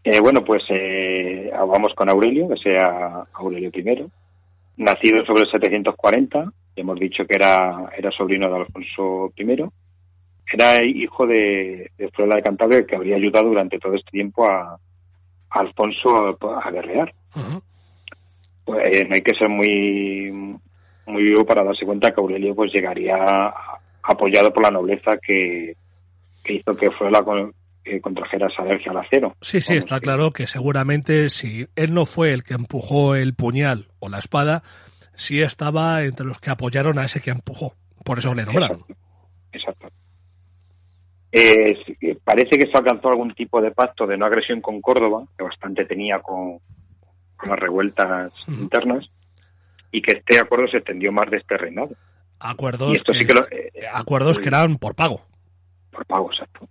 Eh, 0.03 0.19
bueno, 0.21 0.43
pues 0.43 0.63
eh, 0.69 1.51
vamos 1.51 1.93
con 1.95 2.07
Aurelio, 2.09 2.47
que 2.47 2.57
sea 2.57 3.23
Aurelio 3.33 3.71
I, 3.73 4.07
nacido 4.77 5.25
sobre 5.25 5.41
el 5.41 5.51
740, 5.51 6.43
ya 6.43 6.51
hemos 6.75 6.99
dicho 6.99 7.25
que 7.25 7.35
era, 7.35 7.89
era 7.97 8.11
sobrino 8.11 8.47
de 8.49 8.57
Alfonso 8.57 9.33
I, 9.35 9.43
era 10.53 10.83
hijo 10.83 11.25
de, 11.27 11.91
de 11.97 12.09
Fruela 12.11 12.35
de 12.37 12.43
Cantabria, 12.43 12.85
que 12.85 12.95
habría 12.95 13.15
ayudado 13.17 13.47
durante 13.49 13.79
todo 13.79 13.95
este 13.95 14.11
tiempo 14.11 14.45
a, 14.49 14.73
a 15.49 15.59
Alfonso 15.59 16.37
a, 16.41 16.67
a 16.67 16.71
guerrear. 16.71 17.13
Pues 18.65 18.79
eh, 18.95 19.05
no 19.07 19.15
hay 19.15 19.21
que 19.21 19.35
ser 19.37 19.49
muy 19.49 20.31
muy 21.05 21.23
vivo 21.23 21.45
para 21.45 21.63
darse 21.63 21.85
cuenta 21.85 22.11
que 22.11 22.19
Aurelio 22.19 22.53
pues 22.53 22.71
llegaría 22.73 23.15
apoyado 24.03 24.51
por 24.51 24.63
la 24.63 24.71
nobleza 24.71 25.17
que, 25.25 25.73
que 26.43 26.53
hizo 26.55 26.75
que 26.75 26.91
Fruela 26.91 27.23
con, 27.23 27.53
eh, 27.85 28.01
contrajera 28.01 28.47
esa 28.47 28.63
alergia 28.63 28.91
al 28.91 28.97
acero. 28.97 29.33
Sí, 29.41 29.61
sí, 29.61 29.73
Vamos, 29.73 29.85
está 29.85 29.95
que- 29.99 30.03
claro 30.03 30.31
que 30.31 30.47
seguramente 30.47 31.29
si 31.29 31.65
él 31.77 31.93
no 31.93 32.05
fue 32.05 32.33
el 32.33 32.43
que 32.43 32.55
empujó 32.55 33.15
el 33.15 33.35
puñal 33.35 33.87
o 33.99 34.09
la 34.09 34.19
espada, 34.19 34.63
sí 35.15 35.41
estaba 35.41 36.03
entre 36.03 36.25
los 36.25 36.39
que 36.39 36.49
apoyaron 36.49 36.99
a 36.99 37.05
ese 37.05 37.21
que 37.21 37.29
empujó. 37.31 37.73
Por 38.03 38.17
eso 38.19 38.33
le 38.33 38.43
nombraron. 38.45 38.79
Exacto. 38.79 38.95
Eh, 41.31 41.77
parece 42.23 42.57
que 42.57 42.67
se 42.71 42.77
alcanzó 42.77 43.09
algún 43.09 43.33
tipo 43.33 43.61
de 43.61 43.71
pacto 43.71 44.07
de 44.07 44.17
no 44.17 44.25
agresión 44.25 44.61
con 44.61 44.81
Córdoba, 44.81 45.25
que 45.37 45.43
bastante 45.43 45.85
tenía 45.85 46.19
con, 46.19 46.59
con 47.35 47.49
las 47.49 47.59
revueltas 47.59 48.31
internas, 48.47 49.09
y 49.91 50.01
que 50.01 50.13
este 50.13 50.39
acuerdo 50.39 50.67
se 50.67 50.77
extendió 50.77 51.11
más 51.11 51.29
de 51.29 51.37
este 51.37 51.57
reinado. 51.57 51.89
Acuerdos, 52.39 52.93
esto 52.93 53.13
que, 53.13 53.19
sí 53.19 53.25
que 53.25 53.33
lo, 53.33 53.47
eh, 53.49 53.71
acuerdos 53.91 54.39
que 54.39 54.47
eran 54.47 54.77
por 54.77 54.95
pago. 54.95 55.21
por 55.91 56.05
pago, 56.05 56.31
exacto. 56.31 56.67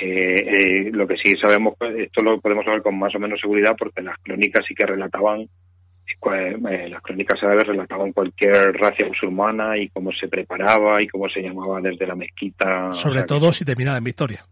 Eh, 0.00 0.34
eh, 0.36 0.90
lo 0.92 1.06
que 1.06 1.16
sí 1.16 1.32
sabemos, 1.40 1.74
pues, 1.78 1.94
esto 1.96 2.22
lo 2.22 2.40
podemos 2.40 2.64
saber 2.64 2.82
con 2.82 2.98
más 2.98 3.14
o 3.14 3.18
menos 3.18 3.40
seguridad 3.40 3.74
porque 3.78 4.02
las 4.02 4.18
crónicas 4.18 4.64
sí 4.66 4.74
que 4.74 4.86
relataban, 4.86 5.48
las 6.30 7.02
crónicas 7.02 7.42
árabes 7.42 7.66
relataban 7.66 8.12
cualquier 8.12 8.72
racia 8.74 9.06
musulmana 9.06 9.76
y 9.78 9.88
cómo 9.90 10.10
se 10.12 10.28
preparaba 10.28 11.02
y 11.02 11.08
cómo 11.08 11.28
se 11.28 11.40
llamaba 11.42 11.80
desde 11.80 12.06
la 12.06 12.14
mezquita. 12.14 12.92
Sobre 12.92 13.20
O 13.20 13.22
sea, 13.22 13.26
todo 13.26 13.52
si 13.52 13.64
terminaba 13.64 13.98
en 13.98 14.04
victoria. 14.04 14.44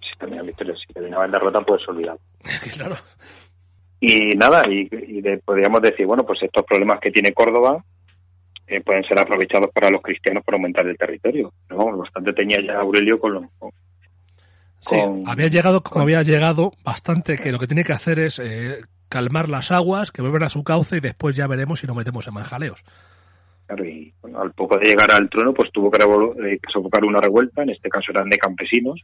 Si 0.00 0.18
terminaba 0.18 0.42
en 0.42 0.46
victoria, 0.48 0.74
si 0.76 0.92
terminaba 0.92 1.24
en 1.26 1.30
derrota, 1.32 1.60
pues 1.60 1.88
olvidado. 1.88 2.18
claro. 2.76 2.96
Y 4.00 4.36
nada, 4.36 4.62
y, 4.68 4.88
y 4.92 5.20
de- 5.22 5.38
podríamos 5.38 5.80
decir, 5.82 6.06
bueno, 6.06 6.24
pues 6.24 6.42
estos 6.42 6.64
problemas 6.64 7.00
que 7.00 7.10
tiene 7.10 7.32
Córdoba 7.32 7.82
eh, 8.66 8.80
pueden 8.82 9.04
ser 9.04 9.18
aprovechados 9.18 9.70
para 9.72 9.90
los 9.90 10.02
cristianos 10.02 10.44
para 10.44 10.56
aumentar 10.56 10.86
el 10.86 10.98
territorio. 10.98 11.52
Vamos, 11.68 11.98
bastante 11.98 12.32
tenía 12.32 12.58
ya 12.66 12.78
Aurelio 12.80 13.18
con, 13.18 13.32
lo- 13.34 13.50
con- 13.58 13.70
Sí, 14.80 14.96
había 15.26 15.48
llegado 15.48 15.82
como 15.82 16.02
había 16.02 16.22
llegado, 16.22 16.72
bastante 16.84 17.36
que 17.36 17.50
lo 17.50 17.58
que 17.58 17.66
tiene 17.66 17.82
que 17.82 17.92
hacer 17.92 18.18
es 18.20 18.38
eh, 18.38 18.78
calmar 19.08 19.48
las 19.48 19.70
aguas, 19.72 20.10
que 20.12 20.22
vuelvan 20.22 20.42
a 20.44 20.48
su 20.48 20.62
cauce 20.64 20.96
y 20.96 21.00
después 21.00 21.36
ya 21.36 21.46
veremos 21.46 21.80
si 21.80 21.86
nos 21.86 21.96
metemos 21.96 22.26
en 22.26 22.34
manjaleos. 22.34 22.84
Claro, 23.66 23.84
y 23.84 24.14
bueno, 24.22 24.40
al 24.42 24.52
poco 24.52 24.78
de 24.78 24.86
llegar 24.86 25.10
al 25.10 25.28
trono, 25.28 25.52
pues 25.52 25.70
tuvo 25.72 25.90
que, 25.90 25.98
eh, 26.02 26.58
que 26.62 26.72
sofocar 26.72 27.04
una 27.04 27.20
revuelta, 27.20 27.62
en 27.62 27.70
este 27.70 27.88
caso 27.88 28.12
eran 28.12 28.28
de 28.30 28.38
campesinos. 28.38 29.00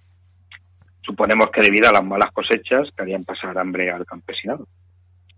Suponemos 1.05 1.49
que 1.51 1.63
debido 1.63 1.89
a 1.89 1.93
las 1.93 2.05
malas 2.05 2.31
cosechas 2.33 2.89
querían 2.97 3.25
pasar 3.25 3.59
hambre 3.59 3.91
al 3.91 4.07
campesinado. 4.07 4.69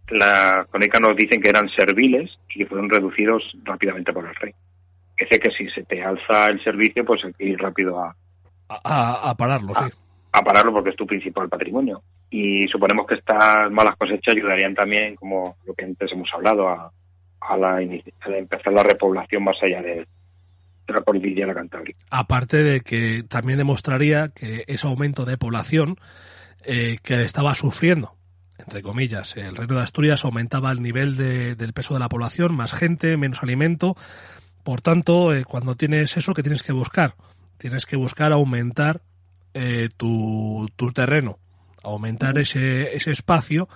Las 0.08 0.66
crónicas 0.68 1.00
nos 1.00 1.16
dicen 1.16 1.40
que 1.40 1.48
eran 1.48 1.68
serviles 1.70 2.30
y 2.54 2.58
que 2.58 2.66
fueron 2.66 2.90
reducidos 2.90 3.42
rápidamente 3.64 4.12
por 4.12 4.26
el 4.28 4.34
rey. 4.34 4.52
Que 5.16 5.26
sé 5.26 5.38
que 5.38 5.50
si 5.52 5.68
se 5.70 5.84
te 5.84 6.02
alza 6.02 6.46
el 6.46 6.62
servicio, 6.62 7.04
pues 7.06 7.24
hay 7.24 7.32
que 7.32 7.44
ir 7.44 7.58
rápido 7.58 7.98
a, 7.98 8.14
A, 8.68 8.80
a- 8.84 9.30
a 9.30 9.34
pararlo, 9.36 9.72
sí. 9.74 9.84
A 10.36 10.42
pararlo 10.42 10.72
porque 10.72 10.90
es 10.90 10.96
tu 10.96 11.06
principal 11.06 11.48
patrimonio. 11.48 12.02
Y 12.28 12.66
suponemos 12.68 13.06
que 13.06 13.14
estas 13.14 13.70
malas 13.70 13.96
cosechas 13.96 14.34
ayudarían 14.34 14.74
también, 14.74 15.14
como 15.14 15.56
lo 15.64 15.74
que 15.74 15.84
antes 15.84 16.10
hemos 16.12 16.28
hablado, 16.34 16.68
a, 16.68 16.90
a, 17.40 17.56
la, 17.56 17.76
a 17.76 17.82
empezar 18.36 18.72
la 18.72 18.82
repoblación 18.82 19.44
más 19.44 19.56
allá 19.62 19.80
de, 19.80 19.94
de 20.86 20.92
la 20.92 21.02
cordillera 21.02 21.54
cantábrica. 21.54 22.00
Aparte 22.10 22.62
de 22.64 22.80
que 22.80 23.22
también 23.28 23.58
demostraría 23.58 24.28
que 24.34 24.64
ese 24.66 24.86
aumento 24.88 25.24
de 25.24 25.36
población 25.36 25.96
eh, 26.64 26.96
que 27.02 27.22
estaba 27.22 27.54
sufriendo, 27.54 28.16
entre 28.58 28.82
comillas, 28.82 29.36
el 29.36 29.54
reino 29.54 29.76
de 29.76 29.82
Asturias 29.82 30.24
aumentaba 30.24 30.72
el 30.72 30.82
nivel 30.82 31.16
de- 31.16 31.54
del 31.54 31.72
peso 31.74 31.94
de 31.94 32.00
la 32.00 32.08
población, 32.08 32.56
más 32.56 32.72
gente, 32.72 33.16
menos 33.16 33.42
alimento. 33.42 33.94
Por 34.64 34.80
tanto, 34.80 35.32
eh, 35.34 35.44
cuando 35.44 35.76
tienes 35.76 36.16
eso, 36.16 36.32
¿qué 36.34 36.42
tienes 36.42 36.62
que 36.64 36.72
buscar? 36.72 37.14
Tienes 37.58 37.86
que 37.86 37.96
buscar 37.96 38.32
aumentar 38.32 39.00
eh, 39.54 39.88
tu, 39.96 40.68
tu 40.76 40.92
terreno, 40.92 41.38
aumentar 41.82 42.38
ese, 42.38 42.94
ese 42.96 43.10
espacio 43.10 43.68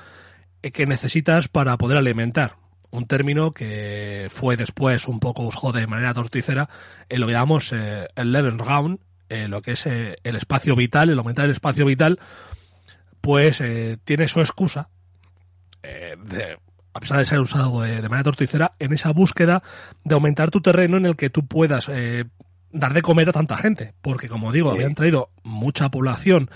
eh, 0.63 0.71
que 0.71 0.87
necesitas 0.87 1.49
para 1.49 1.77
poder 1.79 1.99
alimentar. 1.99 2.57
Un 2.91 3.07
término 3.07 3.53
que 3.53 4.29
fue 4.31 4.57
después 4.57 5.09
un 5.09 5.21
poco 5.21 5.43
usado 5.43 5.73
de 5.73 5.87
manera 5.87 6.15
torticera 6.15 6.69
en 7.09 7.21
lo 7.21 7.27
que 7.27 7.33
llamamos 7.35 7.73
eh, 7.73 8.09
el 8.17 8.33
Lebensraum, 8.33 8.99
eh, 9.29 9.47
lo 9.47 9.61
que 9.61 9.73
es 9.73 9.87
eh, 9.87 10.17
el 10.25 10.37
espacio 10.37 10.75
vital, 10.75 11.11
el 11.11 11.19
aumentar 11.19 11.45
el 11.45 11.51
espacio 11.51 11.85
vital, 11.85 12.19
pues 13.21 13.61
eh, 13.61 13.99
tiene 14.05 14.27
su 14.27 14.41
excusa, 14.41 14.89
eh, 15.83 16.17
de- 16.25 16.57
a 16.95 17.01
pesar 17.01 17.19
de 17.19 17.27
ser 17.27 17.39
usado 17.41 17.83
de, 17.83 18.01
de 18.01 18.09
manera 18.09 18.25
torticera, 18.25 18.73
en 18.79 18.93
esa 18.95 19.11
búsqueda 19.13 19.63
de 20.05 20.15
aumentar 20.15 20.51
tu 20.51 20.61
terreno 20.63 20.97
en 20.97 21.05
el 21.07 21.15
que 21.17 21.29
tú 21.31 21.47
puedas 21.47 21.89
eh, 21.91 22.25
dar 22.71 22.93
de 22.93 23.03
comer 23.03 23.29
a 23.29 23.33
tanta 23.33 23.57
gente. 23.57 23.95
Porque, 24.03 24.29
como 24.29 24.53
digo, 24.53 24.71
Sí. 24.71 24.77
habían 24.77 24.95
traído 24.95 25.31
mucha 25.43 25.89
población 25.91 26.51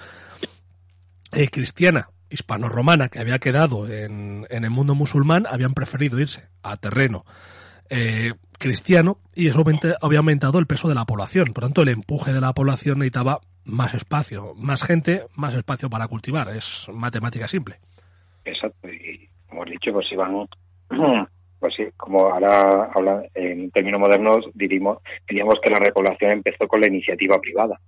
eh, 1.33 1.49
cristiana, 1.49 2.09
hispano-romana, 2.31 3.09
que 3.09 3.19
había 3.19 3.39
quedado 3.39 3.89
en, 3.91 4.47
en 4.51 4.65
el 4.65 4.71
mundo 4.71 4.95
musulmán, 4.95 5.47
habían 5.49 5.75
preferido 5.75 6.19
irse 6.21 6.49
a 6.63 6.77
terreno 6.77 7.25
eh, 7.91 8.33
cristiano 8.59 9.19
y 9.35 9.49
eso 9.49 9.63
había 10.01 10.19
aumentado 10.19 10.59
el 10.59 10.67
peso 10.67 10.89
de 10.89 10.95
la 10.95 11.05
población. 11.05 11.53
Por 11.53 11.65
tanto, 11.65 11.83
el 11.83 11.89
empuje 11.89 12.33
de 12.33 12.41
la 12.41 12.53
población 12.53 12.99
necesitaba 12.99 13.41
más 13.65 13.95
espacio, 13.95 14.55
más 14.57 14.83
gente, 14.83 15.27
más 15.37 15.55
espacio 15.55 15.91
para 15.91 16.09
cultivar. 16.09 16.49
Es 16.49 16.87
matemática 16.93 17.49
simple. 17.49 17.81
Exacto. 18.45 18.89
Y 18.89 19.29
como 19.49 19.65
he 19.67 19.71
dicho, 19.71 19.93
pues 19.93 20.07
iban, 20.11 20.49
pues 21.63 21.75
sí, 21.77 21.85
como 21.97 22.27
ahora 22.27 22.91
habla, 22.93 23.23
en 23.35 23.71
términos 23.71 24.01
modernos 24.01 24.45
diríamos, 24.53 24.99
diríamos 25.29 25.55
que 25.63 25.71
la 25.71 25.79
repoblación 25.79 26.33
empezó 26.33 26.67
con 26.67 26.81
la 26.81 26.89
iniciativa 26.89 27.39
privada. 27.41 27.79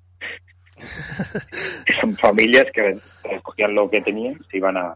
Son 2.00 2.14
familias 2.16 2.66
que 2.72 2.96
recogían 3.28 3.74
lo 3.74 3.90
que 3.90 4.00
tenían, 4.00 4.38
se 4.50 4.58
iban 4.58 4.76
a, 4.76 4.94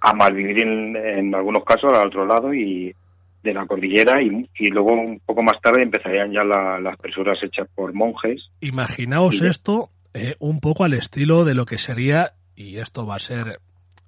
a 0.00 0.12
malvivir 0.14 0.62
en, 0.62 0.96
en 0.96 1.34
algunos 1.34 1.64
casos 1.64 1.92
al 1.92 2.08
otro 2.08 2.26
lado 2.26 2.52
y 2.54 2.94
de 3.42 3.52
la 3.54 3.66
cordillera 3.66 4.22
y, 4.22 4.48
y 4.58 4.66
luego 4.70 4.92
un 4.92 5.20
poco 5.20 5.42
más 5.42 5.60
tarde 5.60 5.82
empezarían 5.82 6.32
ya 6.32 6.44
la- 6.44 6.78
las 6.80 6.96
presuras 6.96 7.38
hechas 7.42 7.68
por 7.74 7.92
monjes. 7.92 8.40
Imaginaos 8.60 9.42
esto 9.42 9.90
eh, 10.14 10.36
un 10.38 10.60
poco 10.60 10.84
al 10.84 10.94
estilo 10.94 11.44
de 11.44 11.54
lo 11.54 11.66
que 11.66 11.78
sería, 11.78 12.32
y 12.56 12.78
esto 12.78 13.06
va 13.06 13.16
a 13.16 13.20
ser 13.20 13.58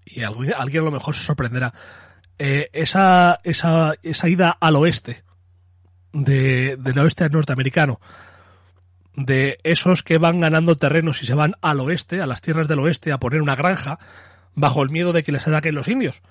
y 0.06 0.22
alguien 0.22 0.82
a 0.82 0.84
lo 0.84 0.90
mejor 0.90 1.14
se 1.14 1.22
sorprenderá, 1.22 1.72
eh, 2.38 2.68
esa, 2.72 3.40
esa, 3.44 3.94
esa 4.02 4.28
ida 4.28 4.56
al 4.60 4.76
oeste, 4.76 5.24
de, 6.12 6.76
del 6.78 6.98
oeste 6.98 7.28
norteamericano, 7.28 8.00
de 9.16 9.58
esos 9.62 10.02
que 10.02 10.18
van 10.18 10.40
ganando 10.40 10.74
terrenos 10.74 11.22
y 11.22 11.26
se 11.26 11.34
van 11.34 11.54
al 11.60 11.80
oeste, 11.80 12.20
a 12.20 12.26
las 12.26 12.40
tierras 12.40 12.68
del 12.68 12.80
oeste, 12.80 13.12
a 13.12 13.18
poner 13.18 13.42
una 13.42 13.54
granja, 13.54 13.98
bajo 14.54 14.82
el 14.82 14.90
miedo 14.90 15.12
de 15.12 15.22
que 15.22 15.32
les 15.32 15.46
ataquen 15.46 15.74
los 15.74 15.88
indios. 15.88 16.22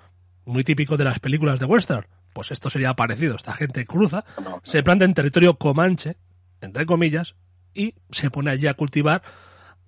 Muy 0.46 0.64
típico 0.64 0.98
de 0.98 1.06
las 1.06 1.20
películas 1.20 1.60
de 1.60 1.66
western. 1.66 2.08
Pues 2.34 2.52
esto 2.52 2.70
sería 2.70 2.96
parecido. 2.96 3.36
Esta 3.36 3.54
gente 3.54 3.86
cruza, 3.86 4.26
se 4.64 4.84
planta 4.84 5.06
en 5.06 5.14
territorio 5.14 5.56
comanche, 5.56 6.18
entre 6.62 6.86
comillas, 6.86 7.36
y 7.74 7.96
se 8.12 8.30
pone 8.30 8.52
allí 8.52 8.68
a 8.68 8.74
cultivar, 8.74 9.22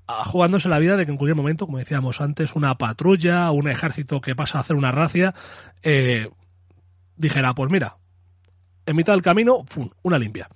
jugándose 0.08 0.70
la 0.70 0.80
vida 0.80 0.98
de 0.98 1.06
que 1.06 1.12
en 1.12 1.18
cualquier 1.18 1.36
momento, 1.36 1.66
como 1.66 1.80
decíamos 1.80 2.22
antes, 2.22 2.56
una 2.56 2.76
patrulla, 2.76 3.52
un 3.52 3.68
ejército 3.68 4.22
que 4.22 4.36
pasa 4.36 4.58
a 4.58 4.62
hacer 4.62 4.76
una 4.76 4.92
racia, 4.92 5.34
eh, 5.82 6.30
dijera, 7.18 7.54
pues 7.54 7.72
mira, 7.72 7.96
en 8.86 8.96
mitad 8.96 9.14
del 9.14 9.22
camino, 9.22 9.64
¡fum! 9.68 9.90
una 10.04 10.20
limpia. 10.20 10.48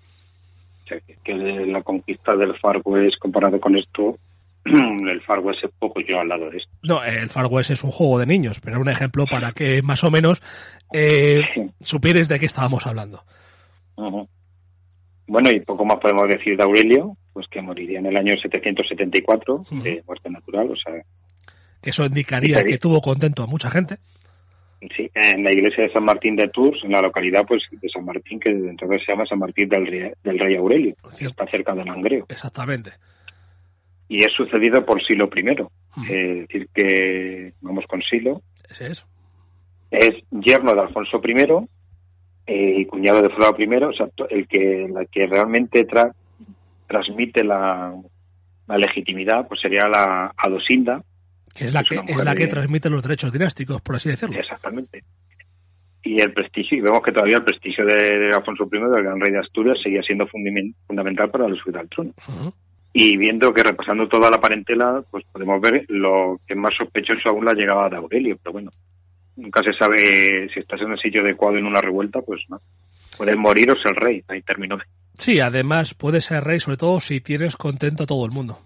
O 0.86 0.88
sea, 0.88 1.00
que, 1.24 1.34
la 1.34 1.82
conquista 1.82 2.36
del 2.36 2.58
Far 2.60 2.82
West 2.84 3.18
comparado 3.20 3.60
con 3.60 3.76
esto, 3.76 4.18
el 4.66 5.22
Far 5.22 5.40
West 5.40 5.64
es 5.64 5.72
poco 5.80 6.00
yo 6.02 6.20
al 6.20 6.30
lado 6.30 6.50
de 6.50 6.58
esto. 6.58 6.70
No, 6.84 7.04
el 7.04 7.30
Far 7.30 7.48
West 7.48 7.72
es 7.72 7.84
un 7.84 7.92
juego 7.92 8.20
de 8.20 8.26
niños, 8.26 8.60
pero 8.60 8.76
era 8.76 8.82
un 8.82 8.90
ejemplo 8.90 9.26
para 9.26 9.52
que 9.52 9.82
más 9.82 10.04
o 10.04 10.12
menos 10.12 10.42
eh, 10.94 11.42
supieres 11.82 12.28
de 12.28 12.40
qué 12.40 12.46
estábamos 12.46 12.86
hablando. 12.86 13.24
Bueno, 15.28 15.52
y 15.52 15.60
poco 15.60 15.86
más 15.86 16.00
podemos 16.00 16.28
decir 16.28 16.58
de 16.58 16.64
Aurelio, 16.64 17.16
pues 17.40 17.48
que 17.50 17.62
moriría 17.62 18.00
en 18.00 18.06
el 18.08 18.18
año 18.18 18.36
774 18.42 19.54
Ujú. 19.56 19.82
de 19.82 20.04
muerte 20.06 20.30
natural, 20.30 20.70
o 20.72 20.76
sea, 20.76 21.02
eso 21.82 22.06
indicaría 22.06 22.62
que 22.66 22.78
tuvo 22.78 23.00
contento 23.00 23.44
a 23.44 23.48
mucha 23.48 23.72
gente. 23.72 23.96
sí, 24.96 25.10
en 25.16 25.44
la 25.46 25.54
iglesia 25.54 25.86
de 25.86 25.92
San 25.94 26.04
Martín 26.04 26.36
de 26.36 26.50
Tours, 26.50 26.84
en 26.84 26.92
la 26.92 27.00
localidad 27.02 27.46
pues 27.48 27.62
de 27.72 27.88
San 27.88 28.04
Martín, 28.04 28.40
que 28.42 28.52
entonces 28.52 29.02
se 29.06 29.14
llama 29.14 29.26
San 29.26 29.40
Martín 29.40 29.70
del 29.70 29.88
Rey, 29.88 30.12
del 30.22 30.38
Rey 30.40 30.56
Aurelio, 30.58 30.96
que 31.18 31.26
está 31.26 31.46
cerca 31.48 31.74
de 31.74 31.86
Langreo. 31.86 32.26
Exactamente. 32.28 32.92
Y 34.10 34.18
es 34.18 34.34
sucedido 34.36 34.86
por 34.86 35.02
Silo 35.06 35.30
I, 35.34 35.50
es 36.12 36.48
decir, 36.48 36.68
que, 36.74 37.54
vamos 37.62 37.86
con 37.88 38.02
Silo, 38.02 38.42
es. 38.70 39.06
es 39.92 40.10
yerno 40.32 40.74
de 40.74 40.82
Alfonso 40.82 41.22
I 41.24 41.68
eh, 42.48 42.74
y 42.80 42.86
cuñado 42.86 43.22
de 43.22 43.30
Fernando 43.30 43.56
I, 43.60 43.84
o 43.84 43.94
sea, 43.94 44.08
to- 44.08 44.28
el 44.30 44.48
que, 44.48 44.88
la 44.92 45.06
que 45.06 45.28
realmente 45.28 45.88
tra- 45.88 46.12
transmite 46.90 47.44
la, 47.44 47.94
la 48.68 48.78
legitimidad, 48.78 49.48
pues 49.48 49.62
sería 49.62 49.88
la 49.88 50.34
Adosinda, 50.36 51.02
Que 51.56 51.66
es 51.66 51.74
la 51.74 51.84
que, 51.84 51.96
es 51.96 52.24
la 52.26 52.36
que 52.36 52.44
de- 52.44 52.50
transmite 52.50 52.90
los 52.90 53.02
derechos 53.04 53.32
dinásticos, 53.32 53.82
por 53.82 53.96
así 53.96 54.10
decirlo. 54.10 54.38
exactamente. 54.38 55.04
Y 56.02 56.22
el 56.22 56.32
prestigio, 56.34 56.78
y 56.78 56.82
vemos 56.82 57.02
que 57.04 57.12
todavía 57.12 57.38
el 57.38 57.44
prestigio 57.44 57.86
de, 57.86 58.30
Alfonso 58.34 58.68
I, 58.72 58.80
del 58.80 59.04
gran 59.04 59.20
rey 59.20 59.32
de 59.34 59.40
Asturias, 59.40 59.78
seguía 59.84 60.02
siendo 60.02 60.26
fundamen- 60.28 60.74
fundamental 60.88 61.30
para 61.30 61.48
la 61.48 61.56
subida 61.56 61.80
al 61.82 61.90
trono. 61.90 62.12
Y 62.94 63.18
viendo 63.18 63.54
que 63.54 63.62
repasando 63.64 64.08
toda 64.08 64.32
la 64.32 64.40
parentela, 64.42 65.04
pues 65.12 65.24
podemos 65.32 65.62
ver 65.62 65.86
lo 65.90 66.40
que 66.48 66.54
es 66.54 66.60
más 66.60 66.72
sospechoso 66.76 67.30
aún 67.30 67.46
la 67.46 67.54
llegada 67.54 67.90
de 67.90 67.98
Aurelio, 67.98 68.38
pero 68.42 68.54
bueno, 68.54 68.72
nunca 69.36 69.62
se 69.62 69.74
sabe 69.74 70.50
si 70.54 70.60
estás 70.60 70.82
en 70.82 70.92
el 70.94 70.98
sitio 71.00 71.22
adecuado 71.22 71.58
en 71.58 71.66
una 71.66 71.82
revuelta, 71.82 72.22
pues 72.22 72.42
no. 72.50 72.60
Puedes 73.18 73.38
morir 73.38 73.70
o 73.72 73.76
ser 73.76 73.94
rey, 73.96 74.24
ahí 74.30 74.42
terminó. 74.42 74.78
Sí, 75.14 75.40
además 75.40 75.94
puede 75.94 76.22
ser 76.22 76.44
rey, 76.44 76.60
sobre 76.60 76.78
todo 76.78 77.00
si 77.00 77.22
tienes 77.22 77.58
contento 77.58 78.04
a 78.04 78.08
todo 78.08 78.26
el 78.26 78.32
mundo. 78.32 78.60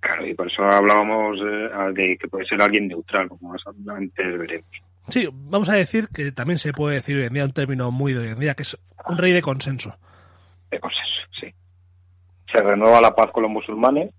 Claro, 0.00 0.26
y 0.26 0.34
por 0.34 0.50
eso 0.50 0.62
hablábamos 0.64 1.38
eh, 1.38 1.92
de 1.94 2.18
que 2.18 2.28
puede 2.28 2.44
ser 2.46 2.60
alguien 2.60 2.88
neutral, 2.88 3.28
como 3.28 3.52
más 3.52 3.62
antes 3.88 4.38
veremos. 4.38 4.68
Sí, 5.08 5.28
vamos 5.32 5.68
a 5.68 5.74
decir 5.74 6.08
que 6.08 6.32
también 6.32 6.58
se 6.58 6.72
puede 6.72 6.96
decir 6.96 7.16
hoy 7.16 7.24
en 7.24 7.34
día 7.34 7.44
un 7.44 7.52
término 7.52 7.90
muy 7.90 8.12
de 8.12 8.20
hoy 8.20 8.28
en 8.28 8.38
día, 8.38 8.54
que 8.54 8.62
es 8.62 8.76
un 9.08 9.18
rey 9.18 9.32
de 9.32 9.42
consenso. 9.42 9.96
De 10.70 10.80
consenso, 10.80 11.22
sí. 11.40 11.54
Se 12.52 12.62
renueva 12.62 13.00
la 13.00 13.14
paz 13.14 13.30
con 13.32 13.42
los 13.42 13.52
musulmanes, 13.52 14.12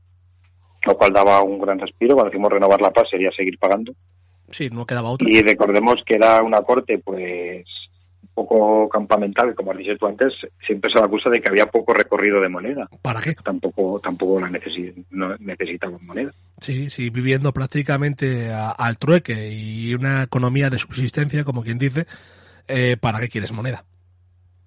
lo 0.85 0.97
cual 0.97 1.13
daba 1.13 1.41
un 1.41 1.59
gran 1.59 1.79
respiro. 1.79 2.15
Cuando 2.15 2.31
decimos 2.31 2.51
renovar 2.51 2.81
la 2.81 2.91
paz 2.91 3.09
sería 3.09 3.31
seguir 3.31 3.57
pagando. 3.57 3.93
Sí, 4.49 4.69
no 4.69 4.85
quedaba 4.85 5.09
otra. 5.09 5.27
Y 5.29 5.41
recordemos 5.41 5.95
que 6.05 6.15
era 6.15 6.41
una 6.43 6.61
corte, 6.61 6.99
pues, 6.99 7.65
poco 8.33 8.89
campamental, 8.89 9.49
que 9.49 9.55
como 9.55 9.71
has 9.71 9.77
dicho 9.77 9.95
tú 9.97 10.07
antes, 10.07 10.33
siempre 10.65 10.91
se 10.91 10.99
le 10.99 11.05
acusa 11.05 11.29
de 11.29 11.39
que 11.39 11.49
había 11.49 11.67
poco 11.67 11.93
recorrido 11.93 12.41
de 12.41 12.49
moneda. 12.49 12.87
¿Para 13.01 13.21
qué? 13.21 13.35
Tampoco 13.35 13.99
tampoco 14.01 14.39
la 14.39 14.49
necesi 14.49 14.93
no 15.11 15.35
necesitaban 15.37 16.05
moneda. 16.05 16.31
Sí, 16.59 16.89
sí, 16.89 17.09
viviendo 17.09 17.51
prácticamente 17.53 18.51
a- 18.51 18.71
al 18.71 18.97
trueque 18.97 19.49
y 19.51 19.93
una 19.93 20.23
economía 20.23 20.69
de 20.69 20.79
subsistencia, 20.79 21.43
como 21.43 21.63
quien 21.63 21.77
dice, 21.77 22.05
eh, 22.67 22.97
¿para 22.99 23.19
qué 23.19 23.29
quieres 23.29 23.51
moneda? 23.51 23.83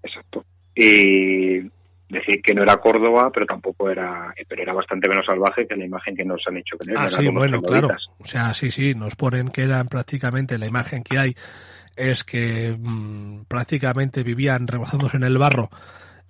Exacto. 0.03 0.45
Y 0.75 1.61
decir 2.09 2.41
que 2.43 2.55
no 2.55 2.63
era 2.63 2.77
Córdoba, 2.77 3.31
pero 3.33 3.47
tampoco 3.47 3.91
era, 3.91 4.33
pero 4.49 4.63
era 4.63 4.73
bastante 4.73 5.09
menos 5.09 5.27
salvaje 5.27 5.67
que 5.67 5.75
la 5.75 5.85
imagen 5.87 6.15
que 6.17 6.25
nos 6.25 6.41
han 6.47 6.59
hecho 6.59 6.77
tener. 6.77 6.97
Ah, 6.99 7.09
sí, 7.09 7.29
bueno, 7.29 7.61
claro. 7.63 7.89
O 8.19 8.25
sea, 8.25 8.55
sí, 8.55 8.71
sí, 8.71 8.95
nos 8.95 9.17
ponen 9.17 9.49
que 9.49 9.63
eran 9.63 9.89
prácticamente 9.89 10.59
la 10.59 10.67
imagen 10.67 11.03
que 11.03 11.19
hay 11.19 11.35
es 11.97 12.25
que 12.25 12.77
mm, 12.79 13.45
prácticamente 13.49 14.23
vivían 14.23 14.69
rebozándose 14.69 15.17
en 15.17 15.25
el 15.25 15.39
barro 15.39 15.71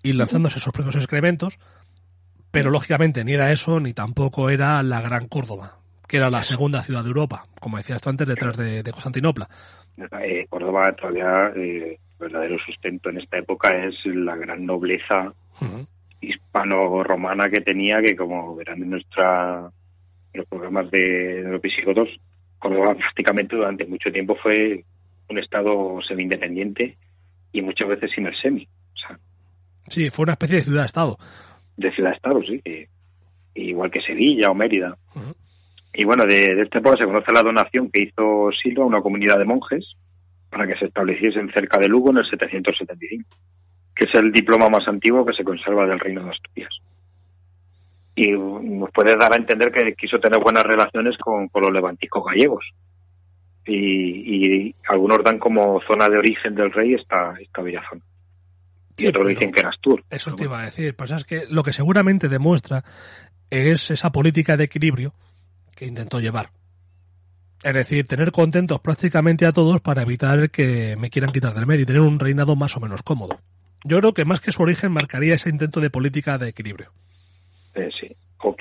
y 0.03 0.13
lanzándose 0.13 0.61
sus 0.61 0.73
propios 0.73 0.97
excrementos, 0.97 1.59
pero 2.51 2.71
lógicamente 2.71 3.25
ni 3.25 3.35
era 3.35 3.51
eso 3.53 3.81
ni 3.81 3.93
tampoco 3.93 4.49
era 4.51 4.83
la 4.83 5.01
Gran 5.01 5.27
Córdoba, 5.27 5.79
que 6.09 6.19
era 6.19 6.31
la 6.31 6.43
segunda 6.43 6.83
ciudad 6.83 7.03
de 7.03 7.09
Europa, 7.09 7.47
como 7.61 7.77
decías 7.77 8.01
tú 8.01 8.11
antes, 8.11 8.27
detrás 8.27 8.57
de, 8.57 8.83
de 8.83 8.93
Constantinopla. 8.93 9.49
Eh, 10.23 10.47
Córdoba 10.49 10.95
todavía, 10.95 11.53
eh, 11.57 11.99
verdadero 12.19 12.57
sustento 12.65 13.11
en 13.11 13.19
esta 13.19 13.39
época 13.39 13.75
es 13.85 13.95
la 14.07 14.37
gran 14.37 14.65
nobleza 14.65 15.33
Ujú. 15.61 15.87
hispano-romana 16.21 17.49
que 17.49 17.61
tenía, 17.61 18.01
que 18.01 18.15
como 18.17 18.55
verán 18.55 18.83
en 18.83 18.91
nuestra 18.91 19.71
en 20.33 20.41
los 20.41 20.49
programas 20.49 20.91
de, 20.91 21.43
de 21.43 21.51
los 21.51 21.63
visigodos, 21.63 22.09
Córdoba 22.59 22.95
prácticamente 22.95 23.57
durante 23.57 23.87
mucho 23.87 24.11
tiempo 24.13 24.37
fue 24.43 24.85
un 25.29 25.39
estado 25.39 25.99
semi-independiente 26.07 26.97
y 27.53 27.63
muchas 27.63 27.89
veces 27.89 28.11
sin 28.15 28.27
el 28.27 28.35
semi, 28.41 28.67
o 28.95 28.97
sea, 28.99 29.19
Sí, 29.89 30.11
fue 30.11 30.25
una 30.25 30.33
especie 30.33 30.57
de 30.59 30.65
ciudad-estado. 30.65 31.17
de 31.77 31.93
ciudad-estado, 31.93 32.41
sí, 32.43 32.61
que- 32.65 32.89
igual 33.55 33.91
que 33.91 34.01
Sevilla 34.03 34.51
o 34.51 34.55
Mérida. 34.55 34.97
Y 35.95 36.05
bueno, 36.05 36.25
de, 36.25 36.55
de 36.55 36.63
esta 36.63 36.79
época 36.81 36.97
se 36.99 37.07
conoce 37.07 37.33
la 37.33 37.41
donación 37.43 37.91
que 37.91 38.03
hizo 38.03 38.51
Silva 38.63 38.83
a 38.85 38.87
una 38.87 39.01
comunidad 39.01 39.39
de 39.39 39.47
monjes 39.47 39.95
para 40.51 40.67
que 40.67 40.77
se 40.79 40.85
estableciesen 40.87 41.51
cerca 41.53 41.79
de 41.79 41.89
Lugo 41.89 42.11
en 42.11 42.19
el 42.19 42.27
775, 42.29 43.29
que 43.95 44.05
es 44.05 44.15
el 44.15 44.31
diploma 44.31 44.69
más 44.69 44.87
antiguo 44.89 45.25
que 45.25 45.33
se 45.33 45.43
conserva 45.45 45.87
del 45.87 45.99
Reino 46.01 46.23
de 46.25 46.31
Asturias. 46.31 46.71
Y 48.15 48.31
nos 48.33 48.91
puede 48.93 49.17
dar 49.17 49.33
a 49.33 49.37
entender 49.37 49.71
que 49.73 49.95
quiso 49.95 50.19
tener 50.19 50.41
buenas 50.41 50.65
relaciones 50.65 51.17
con, 51.19 51.49
con 51.49 51.63
los 51.63 51.73
levanticos 51.73 52.25
gallegos. 52.25 52.65
Y, 53.67 54.67
y 54.67 54.75
algunos 54.89 55.25
dan 55.25 55.39
como 55.39 55.81
zona 55.89 56.07
de 56.09 56.19
origen 56.19 56.55
del 56.55 56.73
rey 56.73 56.95
esta, 56.95 57.35
esta 57.41 57.63
bella 57.63 57.83
zona. 57.89 58.03
Y 58.97 59.03
Sí, 59.03 59.09
otros 59.09 59.27
dicen 59.29 59.53
que 59.53 59.61
era 59.61 59.71
Astur. 59.71 60.05
Eso 60.09 60.35
te 60.35 60.45
iba 60.45 60.63
a 60.63 60.67
decir. 60.67 60.95
Pasa 60.95 61.17
es 61.17 61.25
que 61.25 61.45
lo 61.51 61.63
que 61.63 61.73
seguramente 61.73 62.29
demuestra 62.29 62.85
es 63.51 63.91
esa 63.91 64.11
política 64.11 64.57
de 64.57 64.65
equilibrio 64.65 65.13
que 65.75 65.87
intentó 65.87 66.21
llevar. 66.21 66.51
Es 67.63 67.75
decir, 67.75 68.07
tener 68.07 68.33
contentos 68.33 68.81
prácticamente 68.81 69.47
a 69.47 69.53
todos 69.53 69.81
para 69.81 70.03
evitar 70.03 70.51
que 70.51 70.97
me 70.97 71.11
quieran 71.11 71.33
quitar 71.33 71.55
del 71.55 71.67
medio 71.67 71.83
y 71.83 71.87
tener 71.87 72.03
un 72.03 72.19
reinado 72.19 72.55
más 72.57 72.77
o 72.77 72.81
menos 72.81 73.03
cómodo. 73.03 73.39
Yo 73.85 73.99
creo 73.99 74.15
que 74.15 74.25
más 74.25 74.41
que 74.41 74.53
su 74.53 74.63
origen 74.63 74.93
marcaría 74.93 75.35
ese 75.35 75.51
intento 75.51 75.81
de 75.81 75.91
política 75.91 76.39
de 76.39 76.49
equilibrio. 76.49 76.93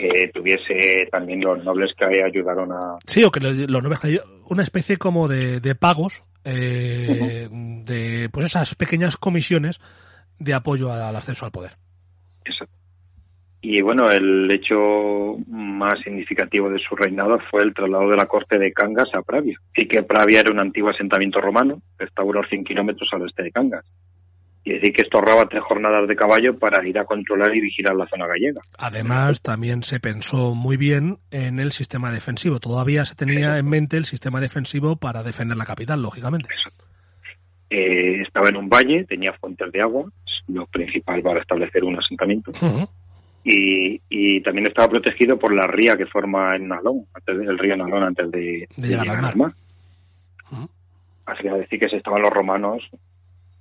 Que 0.09 0.29
tuviese 0.33 1.07
también 1.11 1.41
los 1.41 1.63
nobles 1.63 1.91
que 1.97 2.05
ayudaron 2.23 2.71
a, 2.71 2.97
Sí, 3.05 3.23
o 3.23 3.31
que 3.31 3.39
lo- 3.39 3.51
los 3.51 3.83
nobles 3.83 3.99
cayó- 3.99 4.23
una 4.49 4.63
especie 4.63 4.97
como 4.97 5.27
de, 5.27 5.59
de 5.59 5.75
pagos 5.75 6.23
eh, 6.43 7.47
de 7.51 8.29
pues 8.31 8.45
esas 8.47 8.75
pequeñas 8.75 9.17
comisiones 9.17 9.79
de 10.39 10.53
apoyo 10.53 10.91
al 10.91 11.15
ascenso 11.15 11.45
al 11.45 11.51
poder. 11.51 11.71
Eso. 12.43 12.65
Y 13.61 13.81
bueno, 13.81 14.11
el 14.11 14.51
hecho 14.51 15.37
más 15.47 15.95
significativo 16.03 16.69
de 16.69 16.77
su 16.87 16.95
reinado 16.95 17.39
fue 17.49 17.63
el 17.63 17.73
traslado 17.73 18.07
de 18.09 18.17
la 18.17 18.27
corte 18.27 18.59
de 18.59 18.71
Cangas 18.71 19.09
a 19.15 19.23
Pravia. 19.23 19.57
Y 19.75 19.87
que 19.87 20.03
Pravia 20.03 20.41
era 20.41 20.53
un 20.53 20.59
antiguo 20.59 20.91
asentamiento 20.91 21.41
romano, 21.41 21.81
que 21.97 22.05
estaba 22.05 22.27
a 22.27 22.29
unos 22.31 22.47
100 22.47 22.63
kilómetros 22.63 23.09
al 23.13 23.23
oeste 23.23 23.41
de 23.41 23.51
Cangas. 23.51 23.85
Y 24.67 24.73
decir 24.73 24.93
que 24.93 25.03
esto 25.03 25.19
ahorraba 25.19 25.45
tres 25.47 25.61
jornadas 25.63 26.07
de 26.07 26.15
caballo 26.15 26.57
para 26.57 26.85
ir 26.87 26.97
a 26.97 27.05
controlar 27.05 27.55
y 27.55 27.61
vigilar 27.61 27.95
la 27.95 28.07
zona 28.07 28.25
gallega. 28.25 28.61
Además, 28.79 29.39
también 29.43 29.83
se 29.83 29.99
pensó 29.99 30.55
muy 30.55 30.75
bien 30.75 31.19
en 31.29 31.59
el 31.59 31.71
sistema 31.71 32.11
defensivo. 32.11 32.59
Todavía 32.59 33.05
se 33.05 33.13
tenía 33.13 33.59
en 33.59 33.69
mente 33.69 33.95
el 33.95 34.05
sistema 34.05 34.41
defensivo 34.41 34.95
para 34.95 35.21
defender 35.21 35.55
la 35.55 35.65
capital, 35.65 36.01
lógicamente. 36.01 36.49
Eh, 37.69 38.21
estaba 38.21 38.49
en 38.49 38.57
un 38.57 38.67
valle, 38.67 39.05
tenía 39.05 39.33
fuentes 39.33 39.71
de 39.71 39.81
agua, 39.81 40.09
lo 40.47 40.65
principal 40.67 41.21
para 41.21 41.41
establecer 41.41 41.83
un 41.83 41.97
asentamiento. 41.99 42.51
Y, 43.43 44.01
y 44.09 44.41
también 44.41 44.65
estaba 44.65 44.89
protegido 44.89 45.37
por 45.37 45.53
la 45.53 45.67
ría 45.67 45.95
que 45.95 46.07
forma 46.07 46.55
el 46.55 46.67
Nalón, 46.67 47.05
antes 47.13 47.37
de- 47.37 47.45
el 47.45 47.59
río 47.59 47.77
Nalón 47.77 48.01
antes 48.03 48.31
de, 48.31 48.67
de 48.77 48.87
llegar 48.87 49.07
al 49.25 49.35
mar. 49.35 49.53
Así 51.27 51.47
a 51.47 51.53
decir 51.55 51.79
que 51.79 51.89
se 51.89 51.97
estaban 51.97 52.21
los 52.23 52.31
romanos, 52.31 52.81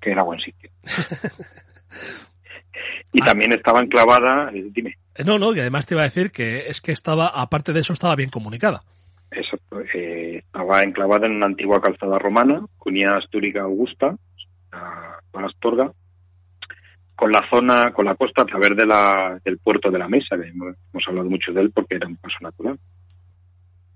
que 0.05 0.13
era 0.13 0.23
buen 0.23 0.39
sitio. 0.41 0.71
y 3.13 3.23
Ah. 3.23 3.27
también 3.27 3.53
estaba 3.53 3.81
enclavada, 3.81 4.51
eh, 4.53 4.65
dime, 4.71 4.97
Eh, 5.17 5.25
No, 5.25 5.39
no, 5.39 5.55
y 5.55 5.61
además 5.61 5.87
te 5.87 5.95
iba 5.95 6.03
a 6.03 6.11
decir 6.11 6.31
que 6.31 6.67
es 6.69 6.81
que 6.81 6.93
estaba, 6.93 7.29
aparte 7.29 7.73
de 7.73 7.81
eso, 7.81 7.93
estaba 7.93 8.17
bien 8.17 8.31
comunicada. 8.31 8.81
eso, 9.31 9.57
eh, 9.95 10.39
estaba 10.45 10.83
enclavada 10.83 11.27
en 11.27 11.33
una 11.37 11.47
antigua 11.47 11.81
calzada 11.81 12.19
romana, 12.19 12.65
Cunía 12.79 13.17
Astúrica 13.17 13.63
Augusta, 13.63 14.15
a 14.73 15.19
la 15.41 15.47
Astorga, 15.47 15.93
con 17.17 17.31
la 17.33 17.41
zona, 17.51 17.93
con 17.93 18.05
la 18.07 18.15
costa 18.17 18.43
a 18.43 18.47
través 18.47 18.77
de 18.77 18.87
la, 18.87 19.39
del 19.45 19.59
puerto 19.59 19.91
de 19.91 19.99
la 19.99 20.09
Mesa, 20.09 20.37
que 20.37 20.49
hemos 20.49 20.75
hemos 20.93 21.05
hablado 21.09 21.29
mucho 21.31 21.53
de 21.53 21.61
él 21.63 21.71
porque 21.73 21.97
era 21.97 22.07
un 22.09 22.17
paso 22.17 22.37
natural. 22.41 22.79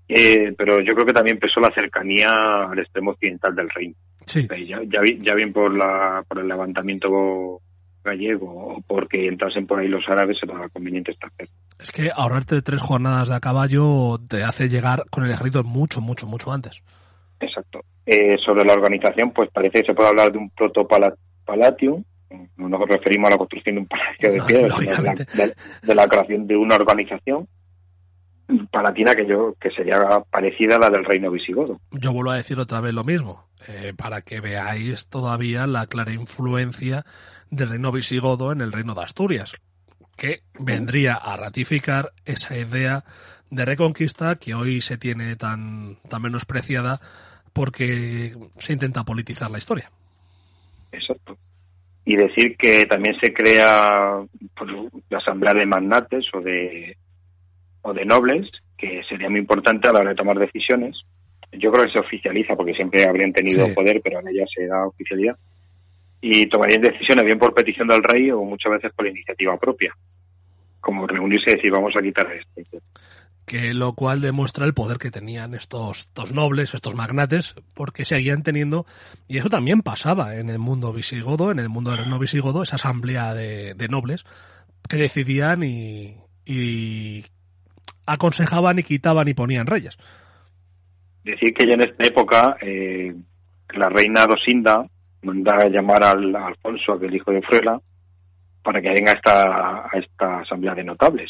Eh, 0.09 0.53
pero 0.57 0.79
yo 0.81 0.93
creo 0.93 1.05
que 1.05 1.13
también 1.13 1.37
pesó 1.39 1.59
la 1.59 1.73
cercanía 1.73 2.29
al 2.71 2.79
extremo 2.79 3.11
occidental 3.11 3.55
del 3.55 3.69
reino. 3.69 3.95
Sí. 4.29 4.47
Eh, 4.51 4.65
Ya, 4.67 4.79
ya, 4.83 5.01
ya 5.21 5.33
bien 5.33 5.51
por, 5.51 5.75
la, 5.75 6.23
por 6.27 6.39
el 6.39 6.47
levantamiento 6.47 7.61
gallego 8.03 8.45
o 8.75 8.81
porque 8.87 9.27
entrasen 9.27 9.65
por 9.67 9.79
ahí 9.79 9.87
los 9.87 10.07
árabes 10.07 10.37
era 10.43 10.69
conveniente 10.69 11.11
estar 11.11 11.31
cerca. 11.37 11.51
Es 11.79 11.91
que 11.91 12.09
ahorrarte 12.13 12.61
tres 12.61 12.81
jornadas 12.81 13.29
de 13.29 13.35
a 13.35 13.39
caballo 13.39 14.19
te 14.29 14.43
hace 14.43 14.69
llegar 14.69 15.03
con 15.09 15.25
el 15.25 15.31
ejército 15.31 15.63
mucho, 15.63 15.99
mucho, 15.99 16.27
mucho 16.27 16.51
antes. 16.51 16.81
Exacto. 17.39 17.81
Eh, 18.05 18.35
sobre 18.45 18.63
la 18.65 18.73
organización, 18.73 19.31
pues 19.31 19.49
parece 19.51 19.81
que 19.81 19.87
se 19.87 19.93
puede 19.93 20.09
hablar 20.09 20.31
de 20.31 20.37
un 20.37 20.49
proto-palatio. 20.51 22.03
No 22.57 22.69
nos 22.69 22.87
referimos 22.87 23.27
a 23.27 23.31
la 23.31 23.37
construcción 23.37 23.75
de 23.75 23.81
un 23.81 23.87
palacio 23.87 24.31
de 24.31 24.37
No, 24.39 24.45
piedra, 24.45 24.75
sino 24.77 24.95
de 24.95 25.01
la, 25.03 25.13
de- 25.47 25.53
de 25.81 25.95
la 25.95 26.07
creación 26.07 26.47
de 26.47 26.55
una 26.55 26.75
organización 26.75 27.47
palatina 28.71 29.15
que 29.15 29.27
yo 29.27 29.55
que 29.59 29.71
sería 29.71 29.99
parecida 30.29 30.75
a 30.75 30.79
la 30.79 30.89
del 30.89 31.05
reino 31.05 31.31
visigodo. 31.31 31.79
Yo 31.91 32.13
vuelvo 32.13 32.31
a 32.31 32.37
decir 32.37 32.59
otra 32.59 32.81
vez 32.81 32.93
lo 32.93 33.03
mismo, 33.03 33.47
eh, 33.67 33.93
para 33.95 34.21
que 34.21 34.41
veáis 34.41 35.07
todavía 35.07 35.67
la 35.67 35.87
clara 35.87 36.11
influencia 36.11 37.05
del 37.49 37.69
reino 37.69 37.91
visigodo 37.91 38.51
en 38.51 38.61
el 38.61 38.71
reino 38.71 38.95
de 38.95 39.03
Asturias, 39.03 39.55
que 40.15 40.41
vendría 40.59 41.15
a 41.15 41.37
ratificar 41.37 42.11
esa 42.25 42.57
idea 42.57 43.03
de 43.49 43.65
reconquista 43.65 44.35
que 44.35 44.53
hoy 44.53 44.81
se 44.81 44.97
tiene 44.97 45.35
tan, 45.35 45.97
tan 46.07 46.21
menospreciada 46.21 46.99
porque 47.53 48.35
se 48.57 48.73
intenta 48.73 49.03
politizar 49.03 49.49
la 49.49 49.57
historia. 49.57 49.89
Exacto. 50.91 51.37
Y 52.05 52.15
decir 52.15 52.55
que 52.57 52.85
también 52.85 53.15
se 53.21 53.33
crea 53.33 54.23
pues, 54.55 54.71
la 55.09 55.17
asamblea 55.17 55.53
de 55.53 55.65
magnates 55.65 56.25
o 56.33 56.41
de 56.41 56.97
o 57.81 57.93
de 57.93 58.05
nobles, 58.05 58.49
que 58.77 59.01
sería 59.09 59.29
muy 59.29 59.39
importante 59.39 59.87
a 59.89 59.93
la 59.93 59.99
hora 59.99 60.09
de 60.11 60.15
tomar 60.15 60.37
decisiones. 60.39 60.97
Yo 61.51 61.71
creo 61.71 61.85
que 61.85 61.91
se 61.91 61.99
oficializa 61.99 62.55
porque 62.55 62.73
siempre 62.73 63.03
habrían 63.05 63.33
tenido 63.33 63.65
Sí. 63.67 63.73
poder, 63.73 64.01
pero 64.03 64.17
ahora 64.19 64.31
ya 64.35 64.45
se 64.53 64.67
da 64.67 64.85
oficialidad. 64.87 65.35
Y 66.21 66.47
tomarían 66.49 66.81
decisiones 66.81 67.25
bien 67.25 67.39
por 67.39 67.53
petición 67.53 67.87
del 67.87 68.03
rey 68.03 68.29
o 68.31 68.41
muchas 68.43 68.73
veces 68.73 68.91
por 68.93 69.07
iniciativa 69.07 69.57
propia. 69.57 69.93
Como 70.81 71.07
reunirse 71.07 71.51
y 71.51 71.55
decir, 71.55 71.71
vamos 71.71 71.93
a 71.97 72.01
quitar 72.01 72.27
esto. 72.31 72.77
que 73.45 73.73
lo 73.73 73.93
cual 73.93 74.21
demuestra 74.21 74.65
el 74.67 74.75
poder 74.75 74.99
que 74.99 75.09
tenían 75.09 75.55
estos, 75.55 76.01
estos 76.01 76.31
nobles, 76.33 76.75
estos 76.75 76.93
magnates, 76.93 77.55
porque 77.73 78.05
seguían 78.05 78.43
teniendo, 78.43 78.85
y 79.27 79.39
eso 79.39 79.49
también 79.49 79.81
pasaba 79.81 80.35
en 80.35 80.49
el 80.49 80.59
mundo 80.59 80.93
visigodo, 80.93 81.49
en 81.49 81.57
el 81.57 81.67
mundo 81.67 81.89
del 81.89 82.01
reino 82.01 82.19
visigodo, 82.19 82.61
esa 82.61 82.75
asamblea 82.75 83.33
de, 83.33 83.73
de 83.73 83.87
nobles 83.87 84.23
que 84.87 84.97
decidían 84.97 85.63
y, 85.63 86.17
y 86.45 87.25
aconsejaban 88.09 88.79
y 88.79 88.83
quitaban 88.83 89.27
y 89.27 89.33
ponían 89.33 89.67
reyes. 89.67 89.97
Decir 91.23 91.53
que 91.53 91.67
ya 91.67 91.73
en 91.73 91.81
esta 91.81 92.07
época 92.07 92.57
eh, 92.61 93.13
la 93.73 93.89
reina 93.89 94.25
Dosinda 94.25 94.85
manda 95.21 95.55
a 95.55 95.69
llamar 95.69 96.03
al 96.03 96.35
a 96.35 96.47
Alfonso, 96.47 96.93
aquel 96.93 97.15
hijo 97.15 97.31
de 97.31 97.41
Fruela, 97.41 97.79
para 98.63 98.81
que 98.81 98.89
venga 98.89 99.11
a 99.11 99.15
esta, 99.15 99.75
a 99.85 99.89
esta 99.93 100.39
asamblea 100.39 100.73
de 100.75 100.83
notables. 100.83 101.29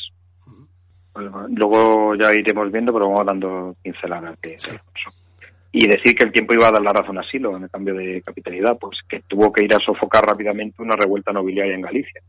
Bueno, 1.14 1.48
Luego 1.50 2.16
ya 2.16 2.34
iremos 2.34 2.72
viendo, 2.72 2.94
pero 2.94 3.10
vamos 3.10 3.26
dando 3.26 3.76
pinceladas 3.82 4.40
de, 4.42 4.52
de 4.52 4.72
Alfonso. 4.72 5.10
Y 5.72 5.88
decir 5.88 6.16
que 6.16 6.26
el 6.26 6.32
tiempo 6.32 6.54
iba 6.54 6.68
a 6.68 6.72
dar 6.72 6.82
la 6.82 6.94
razón 6.94 7.18
a 7.18 7.24
Silo 7.24 7.56
en 7.58 7.64
el 7.64 7.70
cambio 7.70 7.94
de 7.94 8.22
capitalidad, 8.22 8.78
pues 8.80 9.00
que 9.08 9.22
tuvo 9.28 9.52
que 9.52 9.64
ir 9.64 9.74
a 9.74 9.84
sofocar 9.86 10.24
rápidamente 10.24 10.82
una 10.82 10.96
revuelta 10.96 11.32
nobiliaria 11.32 11.76
en 11.76 11.82
Galicia. 11.82 12.22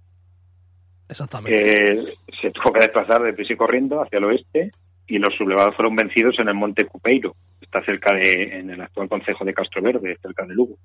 Exactamente. 1.11 1.93
Eh, 1.93 2.15
se 2.41 2.51
tuvo 2.53 2.73
que 2.73 2.81
desplazar 2.81 3.23
de 3.23 3.32
prisa 3.32 3.53
y 3.53 3.57
corriendo 3.57 4.01
hacia 4.01 4.19
el 4.19 4.24
oeste 4.24 4.70
y 5.09 5.19
los 5.19 5.35
sublevados 5.37 5.74
fueron 5.74 5.97
vencidos 5.97 6.39
en 6.39 6.49
el 6.49 6.55
monte 6.55 6.87
Cupeiro, 6.87 7.35
está 7.61 7.85
cerca 7.85 8.15
de, 8.15 8.59
en 8.59 8.70
el 8.70 8.81
actual 8.81 9.09
concejo 9.09 9.45
de 9.45 9.53
Castro 9.53 9.82
Verde, 9.82 10.16
cerca 10.23 10.47
de 10.47 10.55
Lugo. 10.55 10.77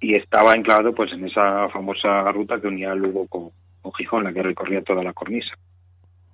Y 0.00 0.14
estaba 0.14 0.54
enclavado 0.54 0.94
pues 0.94 1.12
en 1.12 1.26
esa 1.26 1.68
famosa 1.68 2.32
ruta 2.32 2.58
que 2.58 2.68
unía 2.68 2.94
Lugo 2.94 3.26
con, 3.28 3.50
con 3.82 3.92
Gijón, 3.92 4.24
la 4.24 4.32
que 4.32 4.42
recorría 4.42 4.82
toda 4.82 5.04
la 5.04 5.12
cornisa. 5.12 5.54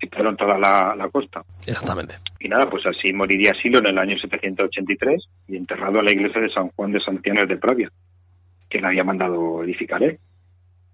Y 0.00 0.06
perdón, 0.06 0.36
toda 0.36 0.56
la, 0.56 0.94
la 0.96 1.09
costa. 1.09 1.42
Exactamente. 1.66 2.14
Y 2.38 2.48
nada, 2.48 2.70
pues 2.70 2.86
así 2.86 3.12
moriría 3.12 3.52
Silo 3.60 3.80
en 3.80 3.86
el 3.86 3.98
año 3.98 4.16
783 4.16 5.28
y 5.48 5.56
enterrado 5.56 5.98
en 5.98 6.05
la 6.05 6.12
iglesia 6.12 6.40
de 6.40 6.50
San 6.50 6.68
Juan 6.70 6.92
de 6.92 7.00
Santianes 7.00 7.48
de 7.48 7.56
Pravia, 7.56 7.90
que 8.70 8.80
le 8.80 8.86
había 8.86 9.02
mandado 9.02 9.64
edificar 9.64 10.00
él. 10.05 10.20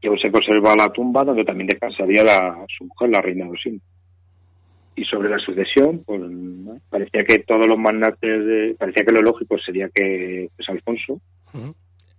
Y 0.05 0.06
aún 0.06 0.18
se 0.22 0.31
conserva 0.31 0.74
la 0.76 0.93
tumba 0.93 1.24
donde 1.24 1.44
también 1.47 1.66
descansaría 1.66 2.22
la, 2.22 2.66
su 2.76 2.85
mujer, 2.85 3.09
la 3.09 3.22
reina 3.22 3.47
Dosín. 3.47 3.81
Y 4.97 5.02
sobre 5.06 5.31
la 5.31 5.39
sucesión, 5.39 6.02
pues 6.05 6.20
¿no? 6.20 6.78
parecía 6.90 7.22
que 7.26 7.39
todos 7.39 7.66
los 7.66 7.78
magnates, 7.78 8.20
de- 8.44 8.76
parecía 8.78 9.02
que 9.06 9.12
lo 9.12 9.22
lógico 9.22 9.56
sería 9.64 9.89
que 9.89 10.51
pues, 10.55 10.68
Alfonso. 10.68 11.22
Eh, 11.55 11.70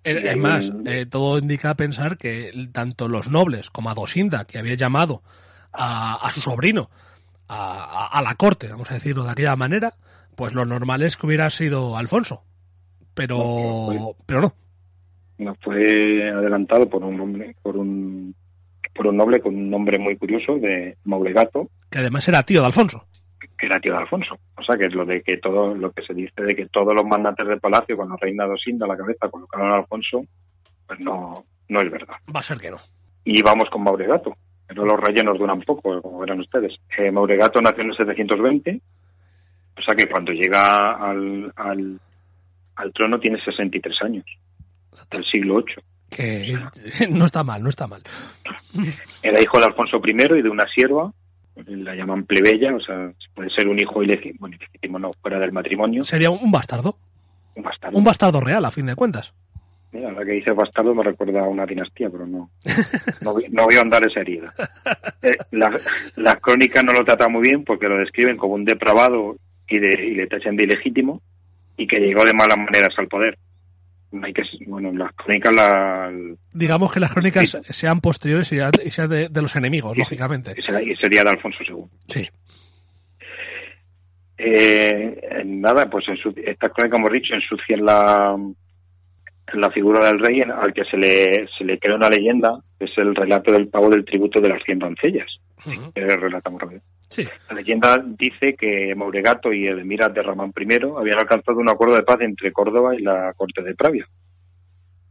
Es 0.03 0.25
ahí- 0.33 0.39
más, 0.39 0.71
eh, 0.85 1.05
todo 1.05 1.37
indica 1.37 1.69
a 1.69 1.75
pensar 1.75 2.17
que 2.17 2.49
tanto 2.71 3.07
los 3.07 3.29
nobles 3.29 3.69
como 3.69 3.91
a 3.91 3.93
Dosinda, 3.93 4.45
que 4.45 4.57
había 4.57 4.73
llamado 4.73 5.21
a, 5.71 6.15
a 6.25 6.31
su 6.31 6.41
sobrino 6.41 6.89
a, 7.47 7.83
a- 7.83 8.07
a 8.17 8.21
la 8.23 8.33
corte, 8.33 8.67
vamos 8.67 8.89
a 8.89 8.95
decirlo 8.95 9.25
de 9.25 9.31
aquella 9.31 9.55
manera, 9.55 9.93
pues 10.35 10.55
lo 10.55 10.65
normal 10.65 11.03
es 11.03 11.17
que 11.17 11.27
hubiera 11.27 11.51
sido 11.51 11.95
Alfonso. 11.97 12.41
Pero, 13.13 13.85
pero 13.89 14.15
pero 14.25 14.41
no. 14.41 14.53
No 15.37 15.55
fue 15.61 16.29
adelantado 16.29 16.89
por 16.89 17.03
un 17.03 17.19
hombre, 17.19 17.55
por 17.61 17.77
un 17.77 18.35
por 18.93 19.07
un 19.07 19.17
noble 19.17 19.41
con 19.41 19.53
un 19.55 19.69
nombre 19.69 19.99
muy 19.99 20.15
curioso 20.15 20.55
de 20.55 20.95
Maulegato, 21.03 21.69
Que 21.91 21.99
además 21.99 22.25
era 22.29 22.43
tío 22.43 22.61
de 22.61 22.67
Alfonso. 22.67 23.05
que 23.57 23.65
era 23.65 23.79
tío 23.81 23.91
de 23.91 23.99
Alfonso. 23.99 24.37
O 24.57 24.63
sea, 24.63 24.77
que 24.77 24.87
es 24.87 24.93
lo 24.93 25.05
de 25.05 25.21
que 25.21 25.37
todo, 25.37 25.75
lo 25.75 25.91
que 25.91 26.01
se 26.03 26.13
dice 26.13 26.41
de 26.41 26.55
que 26.55 26.67
todos 26.67 26.93
los 26.95 27.03
magnates 27.03 27.45
del 27.45 27.59
palacio, 27.59 27.97
con 27.97 28.07
la 28.09 28.15
reina 28.15 28.45
Dosinda 28.45 28.85
a 28.85 28.89
la 28.89 28.95
cabeza, 28.97 29.27
colocaron 29.29 29.71
a 29.71 29.75
Alfonso, 29.79 30.23
pues 30.87 30.99
no, 31.01 31.43
no 31.67 31.81
es 31.81 31.91
verdad. 31.91 32.15
Va 32.33 32.39
a 32.39 32.43
ser 32.43 32.57
que 32.57 32.71
no. 32.71 32.77
Y 33.25 33.41
vamos 33.41 33.69
con 33.69 33.83
Mauregato. 33.83 34.33
Pero 34.67 34.85
los 34.85 34.99
rellenos 34.99 35.37
duran 35.37 35.59
poco, 35.61 36.01
como 36.01 36.19
verán 36.19 36.39
ustedes. 36.39 36.73
Eh, 36.97 37.11
Mauregato 37.11 37.61
nació 37.61 37.83
en 37.83 37.89
el 37.89 37.97
720, 37.97 38.81
o 39.77 39.81
sea 39.81 39.93
que 39.95 40.07
cuando 40.09 40.31
llega 40.31 40.93
al, 40.93 41.51
al, 41.55 41.99
al 42.77 42.93
trono 42.93 43.19
tiene 43.19 43.39
63 43.43 43.93
años, 44.03 44.25
hasta 44.99 45.17
el 45.17 45.25
siglo 45.25 45.57
VIII. 45.63 45.75
Que 46.09 46.55
no 47.09 47.25
está 47.25 47.43
mal, 47.43 47.61
no 47.63 47.69
está 47.69 47.87
mal. 47.87 48.01
Era 49.23 49.41
hijo 49.41 49.59
de 49.59 49.65
Alfonso 49.65 49.97
I 50.05 50.11
y 50.39 50.41
de 50.41 50.49
una 50.49 50.65
sierva, 50.73 51.11
la 51.65 51.95
llaman 51.95 52.25
plebeya, 52.25 52.75
o 52.75 52.79
sea, 52.79 53.11
puede 53.33 53.49
ser 53.49 53.67
un 53.67 53.79
hijo 53.79 54.03
ilegítimo, 54.03 54.37
bueno, 54.41 54.55
ilegítimo 54.57 54.99
no, 54.99 55.11
fuera 55.21 55.39
del 55.39 55.51
matrimonio, 55.51 56.03
Sería 56.03 56.29
un 56.29 56.51
bastardo. 56.51 56.97
un 57.55 57.63
bastardo. 57.63 57.97
Un 57.97 58.03
bastardo 58.03 58.41
real, 58.41 58.65
a 58.65 58.71
fin 58.71 58.85
de 58.85 58.95
cuentas. 58.95 59.33
Mira, 59.91 60.09
ahora 60.09 60.25
que 60.25 60.33
dice 60.33 60.51
bastardo 60.51 60.93
me 60.93 61.03
recuerda 61.03 61.39
a 61.39 61.47
una 61.47 61.65
dinastía, 61.65 62.09
pero 62.09 62.27
no, 62.27 62.49
no, 63.21 63.33
voy- 63.33 63.47
no 63.49 63.63
voy 63.63 63.75
a 63.75 63.81
andar 63.81 64.05
esa 64.05 64.19
herida. 64.19 64.53
Eh, 65.21 65.31
la- 65.51 65.79
las 66.17 66.35
crónicas 66.41 66.83
no 66.83 66.91
lo 66.91 67.05
tratan 67.05 67.31
muy 67.31 67.41
bien 67.43 67.63
porque 67.63 67.87
lo 67.87 67.97
describen 67.97 68.35
como 68.37 68.55
un 68.55 68.65
depravado 68.65 69.37
y, 69.69 69.79
de, 69.79 69.93
y 69.93 70.15
le 70.15 70.27
tachan 70.27 70.57
de 70.57 70.65
ilegítimo 70.65 71.21
y 71.77 71.87
que 71.87 71.99
llegó 71.99 72.25
de 72.25 72.33
malas 72.33 72.57
maneras 72.57 72.89
al 72.97 73.07
poder. 73.07 73.37
Hay 74.23 74.33
que, 74.33 74.43
bueno, 74.67 74.91
las 74.93 75.11
crónicas 75.13 75.53
la, 75.53 76.11
Digamos 76.53 76.91
que 76.91 76.99
las 76.99 77.11
crónicas 77.13 77.49
Sí. 77.49 77.57
sean 77.73 78.01
posteriores 78.01 78.51
y, 78.51 78.57
y 78.83 78.89
sean 78.91 79.09
de, 79.09 79.29
de 79.29 79.41
los 79.41 79.55
enemigos, 79.55 79.97
lógicamente. 79.97 80.53
y 80.57 80.61
sería- 80.95 81.23
de 81.23 81.29
Alfonso 81.29 81.59
II. 81.67 81.83
Sí. 82.07 82.27
Eh, 84.37 85.43
nada, 85.45 85.89
pues 85.89 86.05
en 86.09 86.17
su, 86.17 86.29
esta 86.45 86.69
crónica, 86.69 86.95
como 86.97 87.07
hemos 87.07 87.21
dicho, 87.21 87.33
ensucian 87.35 87.85
la, 87.85 88.37
la 89.53 89.71
figura 89.71 90.05
del 90.07 90.19
rey 90.19 90.41
en- 90.41 90.51
al 90.51 90.73
que 90.73 90.83
se 90.85 90.97
le, 90.97 91.47
se 91.57 91.63
le 91.63 91.79
crea 91.79 91.95
una 91.95 92.09
leyenda, 92.09 92.59
que 92.77 92.85
es 92.85 92.97
el 92.97 93.15
relato 93.15 93.51
del 93.51 93.69
pago 93.69 93.89
del 93.89 94.03
tributo 94.05 94.41
de 94.41 94.49
las 94.49 94.61
100 94.63 94.79
doncellas. 94.79 95.27
Ujú. 95.65 95.91
que 95.93 96.01
relatamos 96.01 96.61
rápido. 96.61 96.81
Sí. 97.09 97.25
La 97.49 97.55
leyenda 97.55 98.03
dice 98.17 98.55
que 98.55 98.93
Mauregato 98.95 99.53
y 99.53 99.67
el 99.67 99.79
emir 99.79 99.99
de 99.99 100.21
Ramán 100.21 100.51
I 100.57 100.73
habían 100.97 101.19
alcanzado 101.19 101.59
un 101.59 101.69
acuerdo 101.69 101.95
de 101.95 102.03
paz 102.03 102.19
entre 102.21 102.51
Córdoba 102.51 102.95
y 102.95 103.01
la 103.01 103.33
corte 103.37 103.61
de 103.61 103.75
Pravia. 103.75 104.07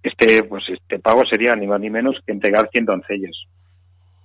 Este, 0.03 0.43
pues 0.43 0.65
este 0.69 0.99
pago 0.99 1.25
sería 1.25 1.55
ni 1.57 1.67
más 1.67 1.81
ni 1.81 1.89
menos 1.89 2.17
que 2.27 2.33
entregar 2.33 2.69
100 2.71 2.85
doncellas, 2.85 3.37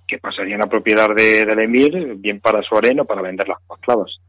que 0.06 0.18
pasarían 0.18 0.62
a 0.62 0.66
propiedad 0.68 1.08
de, 1.14 1.46
del 1.46 1.58
emir, 1.60 2.16
bien 2.16 2.40
para 2.40 2.62
su 2.62 2.76
arena 2.76 3.02
o 3.02 3.06
para 3.06 3.22
vender 3.22 3.48
las 3.48 3.58
esclavas. 3.76 4.20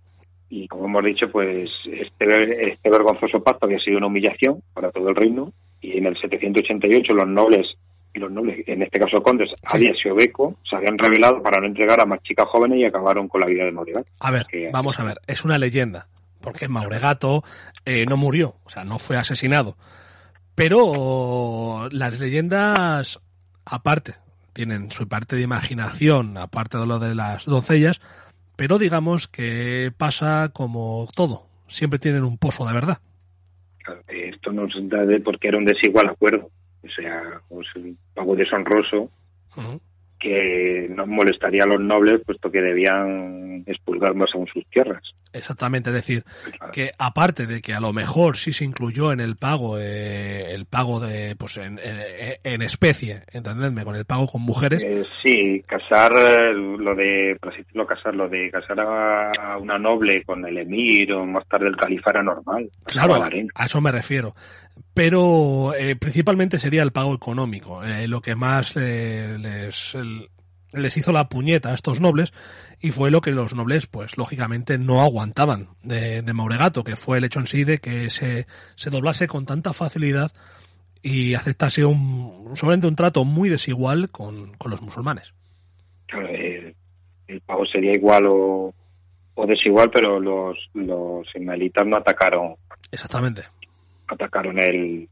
y 0.49 0.67
como 0.67 0.85
hemos 0.85 1.03
dicho, 1.03 1.29
pues 1.29 1.69
este, 1.91 2.71
este 2.71 2.89
vergonzoso 2.89 3.43
pacto 3.43 3.65
había 3.65 3.79
sido 3.79 3.97
una 3.97 4.07
humillación 4.07 4.61
para 4.73 4.91
todo 4.91 5.09
el 5.09 5.15
reino 5.15 5.51
y 5.81 5.97
en 5.97 6.05
el 6.05 6.15
788 6.17 7.13
los 7.13 7.27
nobles 7.27 7.67
los 8.19 8.31
nobles, 8.31 8.63
en 8.67 8.81
este 8.81 8.99
caso 8.99 9.21
condes, 9.21 9.49
sí. 9.71 9.89
y 10.03 10.09
Obeco, 10.09 10.55
se 10.69 10.75
habían 10.75 10.97
revelado 10.97 11.41
para 11.41 11.59
no 11.59 11.67
entregar 11.67 12.01
a 12.01 12.05
más 12.05 12.21
chicas 12.23 12.47
jóvenes 12.47 12.79
y 12.79 12.85
acabaron 12.85 13.27
con 13.27 13.41
la 13.41 13.47
vida 13.47 13.65
de 13.65 13.71
Mauregato. 13.71 14.07
A 14.19 14.31
ver, 14.31 14.45
vamos 14.71 14.99
a 14.99 15.03
ver, 15.03 15.19
es 15.27 15.45
una 15.45 15.57
leyenda, 15.57 16.07
porque 16.41 16.67
Mauregato 16.67 17.43
eh, 17.85 18.05
no 18.05 18.17
murió, 18.17 18.55
o 18.65 18.69
sea, 18.69 18.83
no 18.83 18.99
fue 18.99 19.17
asesinado. 19.17 19.77
Pero 20.55 21.87
las 21.91 22.19
leyendas, 22.19 23.19
aparte, 23.65 24.15
tienen 24.53 24.91
su 24.91 25.07
parte 25.07 25.35
de 25.35 25.43
imaginación, 25.43 26.37
aparte 26.37 26.77
de 26.77 26.85
lo 26.85 26.99
de 26.99 27.15
las 27.15 27.45
doncellas, 27.45 28.01
pero 28.55 28.77
digamos 28.77 29.27
que 29.27 29.91
pasa 29.97 30.49
como 30.53 31.07
todo, 31.15 31.47
siempre 31.67 31.99
tienen 31.99 32.23
un 32.23 32.37
pozo 32.37 32.67
de 32.67 32.73
verdad. 32.73 32.99
Esto 34.07 34.51
nos 34.51 34.73
da 34.89 35.05
de 35.05 35.19
porque 35.19 35.47
era 35.47 35.57
un 35.57 35.65
desigual 35.65 36.09
acuerdo, 36.09 36.49
o 36.83 36.89
sea, 36.89 37.41
pues 37.49 37.67
un 37.75 37.97
pago 38.13 38.35
deshonroso 38.35 39.09
uh 39.57 39.61
-huh. 39.61 39.79
que 40.19 40.87
no 40.89 41.05
molestaría 41.05 41.63
a 41.63 41.67
los 41.67 41.79
nobles 41.79 42.21
puesto 42.25 42.51
que 42.51 42.61
debían 42.61 43.63
expulgar 43.65 44.15
más 44.15 44.29
aún 44.33 44.47
sus 44.47 44.65
tierras. 44.67 45.03
Exactamente, 45.33 45.89
es 45.91 45.95
decir, 45.95 46.25
que 46.73 46.91
aparte 46.97 47.47
de 47.47 47.61
que 47.61 47.73
a 47.73 47.79
lo 47.79 47.93
mejor 47.93 48.35
sí 48.35 48.51
se 48.51 48.65
incluyó 48.65 49.13
en 49.13 49.21
el 49.21 49.37
pago, 49.37 49.79
eh, 49.79 50.53
el 50.53 50.65
pago 50.65 50.99
de, 50.99 51.37
pues 51.37 51.55
en, 51.55 51.79
en, 51.79 52.01
en, 52.43 52.61
especie, 52.61 53.23
entendedme, 53.31 53.85
con 53.85 53.95
el 53.95 54.03
pago 54.03 54.27
con 54.27 54.41
mujeres. 54.41 54.83
Eh, 54.83 55.05
sí, 55.21 55.63
casar, 55.65 56.11
lo 56.53 56.95
de, 56.95 57.37
por 57.39 57.53
así 57.53 57.59
decirlo, 57.59 57.87
casar, 57.87 58.13
lo 58.13 58.27
de 58.27 58.51
casar 58.51 58.81
a 58.81 59.57
una 59.57 59.79
noble 59.79 60.21
con 60.25 60.45
el 60.45 60.57
emir 60.57 61.13
o 61.13 61.25
más 61.25 61.47
tarde 61.47 61.67
el 61.67 61.77
califa 61.77 62.11
era 62.11 62.23
normal. 62.23 62.69
Claro, 62.83 63.15
a, 63.15 63.29
a 63.55 63.65
eso 63.65 63.79
me 63.79 63.91
refiero. 63.91 64.33
Pero 64.93 65.73
eh, 65.73 65.95
principalmente 65.95 66.57
sería 66.57 66.83
el 66.83 66.91
pago 66.91 67.13
económico, 67.13 67.83
eh, 67.83 68.07
lo 68.07 68.21
que 68.21 68.35
más 68.35 68.75
eh, 68.75 69.37
les, 69.39 69.95
el, 69.95 70.29
les 70.73 70.97
hizo 70.97 71.11
la 71.11 71.29
puñeta 71.29 71.69
a 71.69 71.73
estos 71.73 72.01
nobles 72.01 72.33
y 72.79 72.91
fue 72.91 73.11
lo 73.11 73.21
que 73.21 73.31
los 73.31 73.55
nobles, 73.55 73.87
pues 73.87 74.17
lógicamente 74.17 74.77
no 74.77 75.01
aguantaban 75.01 75.69
de, 75.83 76.21
de 76.21 76.33
Mauregato, 76.33 76.83
que 76.83 76.95
fue 76.95 77.19
el 77.19 77.23
hecho 77.23 77.39
en 77.39 77.47
sí 77.47 77.63
de 77.63 77.77
que 77.77 78.09
se, 78.09 78.47
se 78.75 78.89
doblase 78.89 79.27
con 79.27 79.45
tanta 79.45 79.71
facilidad 79.71 80.31
y 81.01 81.33
aceptase 81.35 81.85
un, 81.85 82.51
solamente 82.55 82.87
un 82.87 82.95
trato 82.95 83.23
muy 83.23 83.49
desigual 83.49 84.09
con, 84.09 84.53
con 84.57 84.71
los 84.71 84.81
musulmanes. 84.81 85.33
Claro, 86.07 86.27
el, 86.27 86.75
el, 87.27 87.41
pago 87.41 87.65
sería 87.65 87.91
igual 87.91 88.25
o, 88.27 88.73
o 89.35 89.47
desigual, 89.47 89.89
pero 89.91 90.19
los, 90.19 90.57
los 90.73 91.27
ismaelitas 91.35 91.85
no 91.87 91.97
atacaron. 91.97 92.55
Exactamente. 92.91 93.43
Atacaron 94.11 94.59
el, 94.59 95.07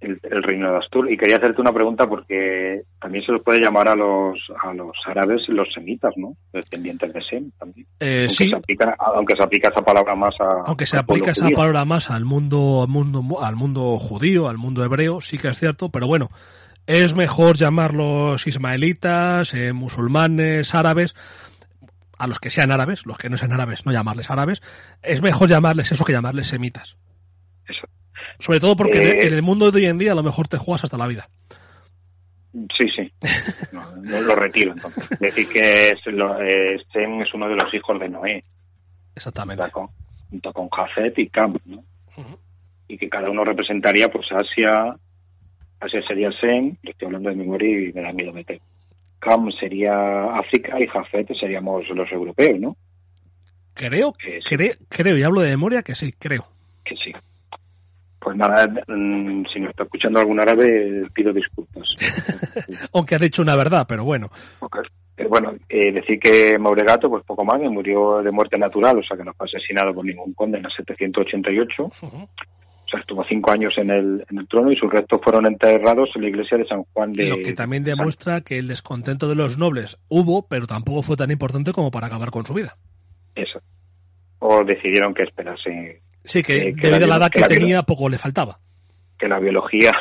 el, 0.00 0.20
el, 0.22 0.42
reino 0.42 0.70
de 0.70 0.78
Astur. 0.78 1.10
Y 1.10 1.16
quería 1.16 1.36
hacerte 1.36 1.60
una 1.60 1.72
pregunta 1.72 2.06
porque 2.06 2.82
también 3.00 3.24
se 3.24 3.32
los 3.32 3.42
puede 3.42 3.60
llamar 3.60 3.88
a 3.88 3.96
los 3.96 4.38
a 4.62 4.72
los 4.74 4.96
árabes 5.06 5.42
los 5.48 5.68
semitas, 5.72 6.12
¿no? 6.16 6.36
Descendientes 6.52 7.12
de 7.12 7.22
Sem 7.22 7.50
también. 7.58 7.86
Eh, 8.00 8.26
aunque, 8.28 8.34
sí. 8.34 8.50
se 8.50 8.56
aplica, 8.56 8.96
aunque 8.98 9.36
se 9.36 9.42
aplica 9.42 9.70
esa 9.70 9.84
palabra 9.84 10.14
más 10.14 10.34
a. 10.40 10.62
Aunque 10.66 10.86
se 10.86 10.98
aplica 10.98 11.30
esa 11.30 11.44
judío. 11.44 11.56
palabra 11.56 11.84
más 11.84 12.10
al 12.10 12.24
mundo, 12.24 12.82
al 12.82 12.88
mundo 12.88 13.42
al 13.42 13.56
mundo 13.56 13.98
judío, 13.98 14.48
al 14.48 14.58
mundo 14.58 14.84
hebreo, 14.84 15.20
sí 15.20 15.38
que 15.38 15.48
es 15.48 15.58
cierto, 15.58 15.88
pero 15.88 16.06
bueno. 16.06 16.30
Es 16.86 17.14
mejor 17.16 17.56
llamarlos 17.56 18.46
ismaelitas, 18.46 19.54
eh, 19.54 19.72
musulmanes, 19.72 20.74
árabes, 20.74 21.14
a 22.18 22.26
los 22.26 22.38
que 22.38 22.50
sean 22.50 22.70
árabes, 22.70 23.06
los 23.06 23.16
que 23.16 23.30
no 23.30 23.38
sean 23.38 23.54
árabes, 23.54 23.86
no 23.86 23.92
llamarles 23.92 24.30
árabes. 24.30 24.60
Es 25.02 25.22
mejor 25.22 25.48
llamarles 25.48 25.92
eso 25.92 26.04
que 26.04 26.12
llamarles 26.12 26.48
semitas. 26.48 26.98
Eso. 27.68 27.86
Sobre 28.38 28.60
todo 28.60 28.76
porque 28.76 28.98
eh, 28.98 29.26
en 29.26 29.34
el 29.34 29.42
mundo 29.42 29.70
de 29.70 29.80
hoy 29.80 29.86
en 29.86 29.98
día 29.98 30.12
a 30.12 30.14
lo 30.14 30.22
mejor 30.22 30.48
te 30.48 30.58
juegas 30.58 30.84
hasta 30.84 30.98
la 30.98 31.06
vida. 31.06 31.28
Sí, 32.52 32.88
sí. 32.94 33.12
No, 33.72 33.96
no 33.96 34.20
lo 34.20 34.36
retiro 34.36 34.72
entonces. 34.72 35.18
Decir 35.18 35.48
que 35.48 35.88
es, 35.88 36.06
lo, 36.06 36.40
eh, 36.40 36.76
es 36.76 37.34
uno 37.34 37.48
de 37.48 37.56
los 37.56 37.74
hijos 37.74 37.98
de 37.98 38.08
Noé. 38.08 38.44
Exactamente. 39.16 39.62
Junto 39.62 39.72
con, 39.72 39.88
junto 40.30 40.52
con 40.52 40.68
Jafet 40.68 41.18
y 41.18 41.28
Cam, 41.28 41.56
¿no? 41.64 41.78
Uh 42.16 42.20
-huh. 42.22 42.38
Y 42.88 42.98
que 42.98 43.08
cada 43.08 43.30
uno 43.30 43.44
representaría 43.44 44.08
pues 44.08 44.26
Asia, 44.30 44.94
Asia 45.80 46.02
sería 46.06 46.30
Sem, 46.40 46.76
le 46.82 46.90
estoy 46.92 47.06
hablando 47.06 47.30
de 47.30 47.36
memoria 47.36 47.88
y 47.88 47.92
me 47.92 48.02
da 48.02 48.12
miedo 48.12 48.32
meter. 48.32 48.60
Cam 49.18 49.50
sería 49.58 50.36
África 50.36 50.78
y 50.80 50.86
Jafet 50.86 51.28
seríamos 51.40 51.88
los 51.88 52.12
europeos, 52.12 52.60
¿no? 52.60 52.76
Creo, 53.72 54.12
que 54.12 54.38
creo, 54.44 54.74
creo, 54.88 55.18
y 55.18 55.22
hablo 55.24 55.40
de 55.40 55.50
memoria 55.50 55.82
que 55.82 55.96
sí, 55.96 56.12
creo. 56.12 56.46
Que 56.84 56.94
sí. 56.96 57.12
Pues 58.24 58.38
nada, 58.38 58.66
mm, 58.66 59.44
si 59.52 59.60
nos 59.60 59.68
está 59.70 59.82
escuchando 59.82 60.18
algún 60.18 60.40
árabe, 60.40 61.06
pido 61.12 61.30
disculpas. 61.30 61.86
Aunque 62.94 63.16
ha 63.16 63.18
dicho 63.18 63.42
una 63.42 63.54
verdad, 63.54 63.84
pero 63.86 64.02
bueno. 64.02 64.28
Okay. 64.60 64.80
Eh, 65.18 65.26
bueno, 65.28 65.52
eh, 65.68 65.92
decir 65.92 66.18
que 66.18 66.58
Mauregato, 66.58 67.10
pues 67.10 67.22
poco 67.24 67.44
más, 67.44 67.60
que 67.60 67.68
murió 67.68 68.22
de 68.22 68.30
muerte 68.30 68.56
natural, 68.56 68.98
o 68.98 69.02
sea 69.02 69.18
que 69.18 69.24
no 69.24 69.34
fue 69.34 69.46
asesinado 69.46 69.92
por 69.92 70.06
ningún 70.06 70.32
conde 70.32 70.56
en 70.56 70.64
el 70.64 70.72
788. 70.74 71.82
Uh 71.82 71.86
-huh. 71.86 72.24
O 72.24 72.88
sea, 72.88 73.00
estuvo 73.00 73.22
cinco 73.28 73.50
años 73.50 73.74
en 73.76 73.90
el, 73.90 74.24
en 74.30 74.38
el 74.38 74.48
trono 74.48 74.72
y 74.72 74.76
sus 74.76 74.90
restos 74.90 75.20
fueron 75.22 75.44
enterrados 75.44 76.08
en 76.14 76.22
la 76.22 76.28
iglesia 76.28 76.56
de 76.56 76.66
San 76.66 76.82
Juan 76.94 77.12
de... 77.12 77.28
Lo 77.28 77.36
que 77.36 77.52
también 77.52 77.84
demuestra 77.84 78.40
que 78.40 78.56
el 78.56 78.68
descontento 78.68 79.28
de 79.28 79.34
los 79.34 79.58
nobles 79.58 79.98
hubo, 80.08 80.48
pero 80.48 80.66
tampoco 80.66 81.02
fue 81.02 81.16
tan 81.16 81.30
importante 81.30 81.72
como 81.72 81.90
para 81.90 82.06
acabar 82.06 82.30
con 82.30 82.46
su 82.46 82.54
vida. 82.54 82.76
Eso. 83.34 83.60
O 84.38 84.64
decidieron 84.64 85.12
que 85.12 85.24
esperase 85.24 86.02
Sí, 86.24 86.42
que, 86.42 86.68
eh, 86.68 86.74
que 86.74 86.88
debido 86.88 87.04
a 87.04 87.08
la 87.08 87.16
edad 87.16 87.30
que, 87.30 87.42
tenía, 87.42 87.82
poco 87.82 88.08
le 88.08 88.18
faltaba. 88.18 88.58
Que 89.18 89.28
la 89.28 89.38
biología 89.38 89.92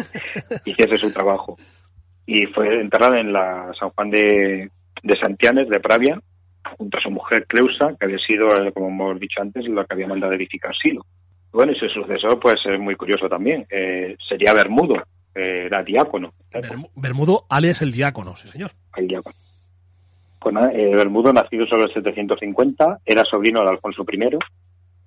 hiciese 0.64 0.98
su 0.98 1.12
trabajo. 1.12 1.58
Y 2.26 2.46
fue 2.46 2.80
enterrada 2.80 3.20
en 3.20 3.32
la 3.32 3.70
San 3.78 3.90
Juan 3.90 4.10
de, 4.10 4.70
de 5.02 5.18
Santianes, 5.20 5.68
de 5.68 5.80
Pravia, 5.80 6.18
junto 6.78 6.98
a 6.98 7.02
su 7.02 7.10
mujer 7.10 7.46
Cleusa, 7.46 7.94
que 7.98 8.06
había 8.06 8.18
sido, 8.18 8.54
eh, 8.56 8.72
como 8.72 8.88
hemos 8.88 9.20
dicho 9.20 9.42
antes, 9.42 9.66
la 9.68 9.84
que 9.84 9.94
había 9.94 10.06
mandado 10.08 10.32
a 10.32 10.36
edificar 10.36 10.72
Silo. 10.82 11.04
Bueno, 11.52 11.72
y 11.72 11.76
su 11.76 11.88
sucesor, 11.88 12.40
pues 12.40 12.56
es 12.64 12.80
muy 12.80 12.96
curioso 12.96 13.28
también. 13.28 13.64
Eh, 13.70 14.16
sería 14.28 14.52
Bermudo, 14.52 14.96
eh, 15.34 15.66
era 15.66 15.84
diácono. 15.84 16.32
Bermudo, 16.96 17.44
alias 17.48 17.80
el 17.82 17.92
diácono, 17.92 18.34
sí, 18.34 18.48
señor. 18.48 18.72
El 18.96 19.06
diácono. 19.06 19.36
Con, 20.40 20.58
eh, 20.58 20.94
Bermudo, 20.94 21.32
nacido 21.32 21.64
sobre 21.66 21.84
el 21.84 21.94
750, 21.94 23.00
era 23.04 23.22
sobrino 23.24 23.62
de 23.62 23.70
Alfonso 23.70 24.04
I, 24.10 24.36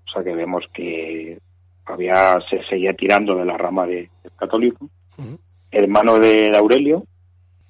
o 0.07 0.11
sea 0.11 0.23
que 0.23 0.35
vemos 0.35 0.63
que 0.73 1.37
había 1.85 2.39
se 2.49 2.63
seguía 2.69 2.93
tirando 2.93 3.35
de 3.35 3.45
la 3.45 3.57
rama 3.57 3.85
de, 3.85 4.09
del 4.23 4.31
católico, 4.37 4.89
uh 5.17 5.21
-huh. 5.21 5.39
hermano 5.71 6.19
de 6.19 6.55
Aurelio, 6.55 7.03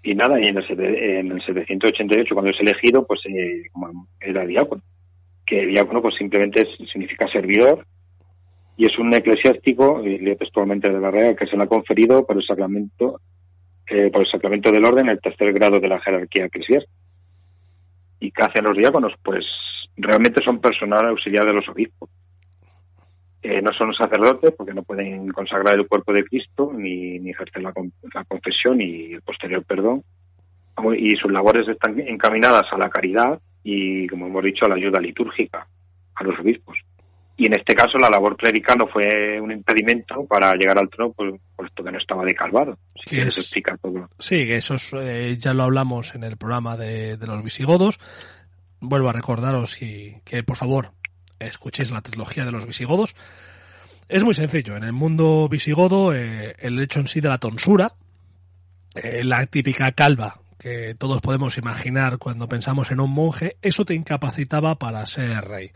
y 0.03 0.15
nada, 0.15 0.39
y 0.39 0.47
en 0.47 0.57
el, 0.57 0.65
en 0.69 1.31
el 1.31 1.41
788, 1.41 2.33
cuando 2.33 2.51
es 2.51 2.59
elegido, 2.59 3.05
pues 3.05 3.19
eh, 3.25 3.63
como 3.71 4.07
era 4.19 4.45
diácono, 4.45 4.81
que 5.45 5.65
diácono 5.65 6.01
pues 6.01 6.15
simplemente 6.15 6.65
significa 6.91 7.27
servidor, 7.31 7.85
y 8.77 8.85
es 8.85 8.97
un 8.99 9.13
eclesiástico, 9.13 10.03
y 10.03 10.19
leo 10.19 10.37
textualmente 10.37 10.89
de 10.89 10.99
la 10.99 11.11
Real, 11.11 11.35
que 11.35 11.47
se 11.47 11.57
le 11.57 11.63
ha 11.63 11.67
conferido 11.67 12.25
por 12.25 12.37
el 12.37 12.43
sacramento, 12.43 13.19
eh, 13.87 14.09
por 14.11 14.21
el 14.21 14.31
sacramento 14.31 14.71
del 14.71 14.85
orden, 14.85 15.09
el 15.09 15.19
tercer 15.19 15.51
grado 15.53 15.79
de 15.79 15.87
la 15.87 15.99
jerarquía 15.99 16.45
eclesiástica. 16.45 16.93
¿Y 18.19 18.31
qué 18.31 18.43
hacen 18.43 18.63
los 18.65 18.77
diáconos? 18.77 19.13
Pues 19.23 19.45
realmente 19.95 20.43
son 20.43 20.59
personal 20.59 21.07
auxiliar 21.07 21.45
de 21.45 21.53
los 21.53 21.67
obispos 21.69 22.09
eh, 23.41 23.61
no 23.61 23.71
son 23.73 23.93
sacerdotes 23.93 24.53
porque 24.57 24.73
no 24.73 24.83
pueden 24.83 25.27
consagrar 25.29 25.75
el 25.75 25.87
cuerpo 25.87 26.11
de 26.11 26.23
Cristo 26.23 26.71
ni, 26.75 27.19
ni 27.19 27.31
ejercer 27.31 27.61
la, 27.61 27.73
la, 28.13 28.23
confesión 28.25 28.81
y 28.81 29.13
el 29.13 29.21
posterior 29.21 29.63
perdón. 29.63 30.03
Y 30.97 31.15
sus 31.15 31.31
labores 31.31 31.67
están 31.67 31.99
encaminadas 31.99 32.65
a 32.71 32.77
la 32.77 32.89
caridad 32.89 33.39
y, 33.63 34.07
como 34.07 34.27
hemos 34.27 34.43
dicho, 34.43 34.65
a 34.65 34.69
la 34.69 34.75
ayuda 34.75 34.99
litúrgica 34.99 35.67
a 36.15 36.23
los 36.23 36.39
obispos. 36.39 36.77
Y 37.35 37.45
en 37.45 37.53
este 37.53 37.75
caso 37.75 37.99
la 37.99 38.09
labor 38.09 38.35
clerical 38.35 38.77
no 38.79 38.87
fue 38.87 39.39
un 39.39 39.51
impedimento 39.51 40.25
para 40.25 40.53
llegar 40.53 40.79
al 40.79 40.89
trono, 40.89 41.13
pues, 41.13 41.39
puesto 41.55 41.83
que 41.83 41.91
no 41.91 41.99
estaba 41.99 42.25
de 42.25 42.33
Calvado. 42.33 42.79
Si 43.05 43.15
sí, 43.15 43.21
es, 43.21 43.37
explica 43.37 43.77
todo. 43.77 44.09
Sí, 44.17 44.41
eso 44.49 44.75
es, 44.75 44.91
eh, 44.93 45.35
ya 45.37 45.53
lo 45.53 45.63
hablamos 45.63 46.15
en 46.15 46.23
el 46.23 46.37
programa 46.37 46.75
de, 46.75 47.17
de 47.17 47.27
los 47.27 47.43
visigodos. 47.43 47.99
Vuelvo 48.79 49.09
a 49.09 49.13
recordaros 49.13 49.79
y, 49.81 50.21
que, 50.25 50.41
por 50.43 50.57
favor, 50.57 50.91
escuchéis 51.39 51.91
la 51.91 52.01
trilogía 52.01 52.45
de 52.45 52.51
los 52.51 52.65
visigodos. 52.65 53.15
Es 54.09 54.23
muy 54.23 54.33
sencillo. 54.33 54.77
En 54.77 54.83
el 54.83 54.93
mundo 54.93 55.47
visigodo, 55.49 56.13
eh, 56.13 56.55
el 56.59 56.79
hecho 56.79 56.99
en 56.99 57.07
sí 57.07 57.19
de 57.21 57.29
la 57.29 57.37
tonsura, 57.37 57.93
eh, 58.95 59.23
la 59.23 59.45
típica 59.45 59.91
calva 59.91 60.41
que 60.57 60.95
todos 60.95 61.21
podemos 61.21 61.57
imaginar 61.57 62.17
cuando 62.17 62.49
pensamos 62.49 62.91
en 62.91 62.99
un 62.99 63.11
monje, 63.11 63.57
eso 63.61 63.85
te 63.85 63.93
incapacitaba 63.93 64.75
para 64.75 65.05
ser 65.05 65.45
rey. 65.45 65.71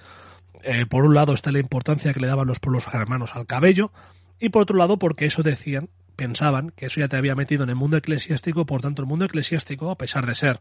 Eh, 0.63 0.85
por 0.85 1.05
un 1.05 1.13
lado 1.13 1.33
está 1.33 1.51
la 1.51 1.59
importancia 1.59 2.13
que 2.13 2.19
le 2.19 2.27
daban 2.27 2.47
los 2.47 2.59
pueblos 2.59 2.85
germanos 2.85 3.35
al 3.35 3.45
cabello, 3.45 3.91
y 4.39 4.49
por 4.49 4.63
otro 4.63 4.77
lado 4.77 4.97
porque 4.97 5.25
eso 5.25 5.43
decían, 5.43 5.89
pensaban 6.15 6.71
que 6.71 6.87
eso 6.87 6.99
ya 6.99 7.07
te 7.07 7.17
había 7.17 7.35
metido 7.35 7.63
en 7.63 7.69
el 7.69 7.75
mundo 7.75 7.97
eclesiástico, 7.97 8.65
por 8.65 8.81
tanto 8.81 9.01
el 9.01 9.07
mundo 9.07 9.25
eclesiástico, 9.25 9.91
a 9.91 9.97
pesar 9.97 10.25
de 10.25 10.35
ser 10.35 10.59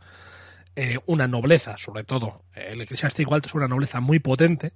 eh, 0.77 0.99
una 1.07 1.27
nobleza, 1.27 1.77
sobre 1.79 2.05
todo. 2.05 2.45
El 2.55 2.81
eclesiástico 2.81 3.35
alto 3.35 3.49
es 3.49 3.55
una 3.55 3.69
nobleza 3.69 4.01
muy 4.01 4.19
potente, 4.19 4.73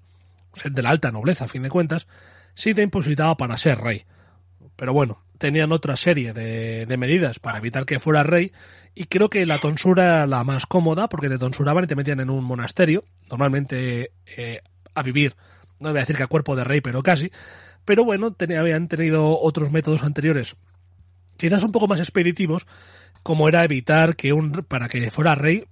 de 0.64 0.82
la 0.82 0.90
alta 0.90 1.10
nobleza, 1.10 1.44
a 1.44 1.48
fin 1.48 1.62
de 1.62 1.70
cuentas, 1.70 2.06
sí 2.54 2.74
te 2.74 2.82
imposibilitaba 2.82 3.36
para 3.36 3.58
ser 3.58 3.78
rey. 3.78 4.04
Pero 4.76 4.92
bueno, 4.92 5.22
tenían 5.38 5.72
otra 5.72 5.96
serie 5.96 6.32
de, 6.32 6.86
de, 6.86 6.96
medidas 6.96 7.38
para 7.38 7.58
evitar 7.58 7.84
que 7.84 8.00
fuera 8.00 8.22
rey 8.22 8.52
y 8.94 9.04
creo 9.04 9.28
que 9.28 9.46
la 9.46 9.60
tonsura 9.60 10.04
era 10.04 10.26
la 10.26 10.44
más 10.44 10.66
cómoda 10.66 11.08
porque 11.08 11.28
te 11.28 11.38
tonsuraban 11.38 11.84
y 11.84 11.86
te 11.86 11.96
metían 11.96 12.20
en 12.20 12.30
un 12.30 12.44
monasterio, 12.44 13.04
normalmente 13.30 14.12
eh, 14.36 14.60
a 14.94 15.02
vivir, 15.02 15.34
no 15.80 15.90
voy 15.90 15.98
a 15.98 16.00
decir 16.00 16.16
que 16.16 16.22
a 16.22 16.28
cuerpo 16.28 16.56
de 16.56 16.64
rey, 16.64 16.80
pero 16.80 17.02
casi, 17.02 17.30
pero 17.84 18.04
bueno, 18.04 18.32
tenía, 18.32 18.60
habían 18.60 18.88
tenido 18.88 19.38
otros 19.38 19.70
métodos 19.70 20.02
anteriores, 20.02 20.56
quizás 21.36 21.62
un 21.64 21.72
poco 21.72 21.88
más 21.88 21.98
expeditivos, 21.98 22.66
como 23.22 23.48
era 23.48 23.64
evitar 23.64 24.16
que 24.16 24.32
un 24.32 24.52
para 24.68 24.88
que 24.88 25.10
fuera 25.10 25.34
rey 25.34 25.64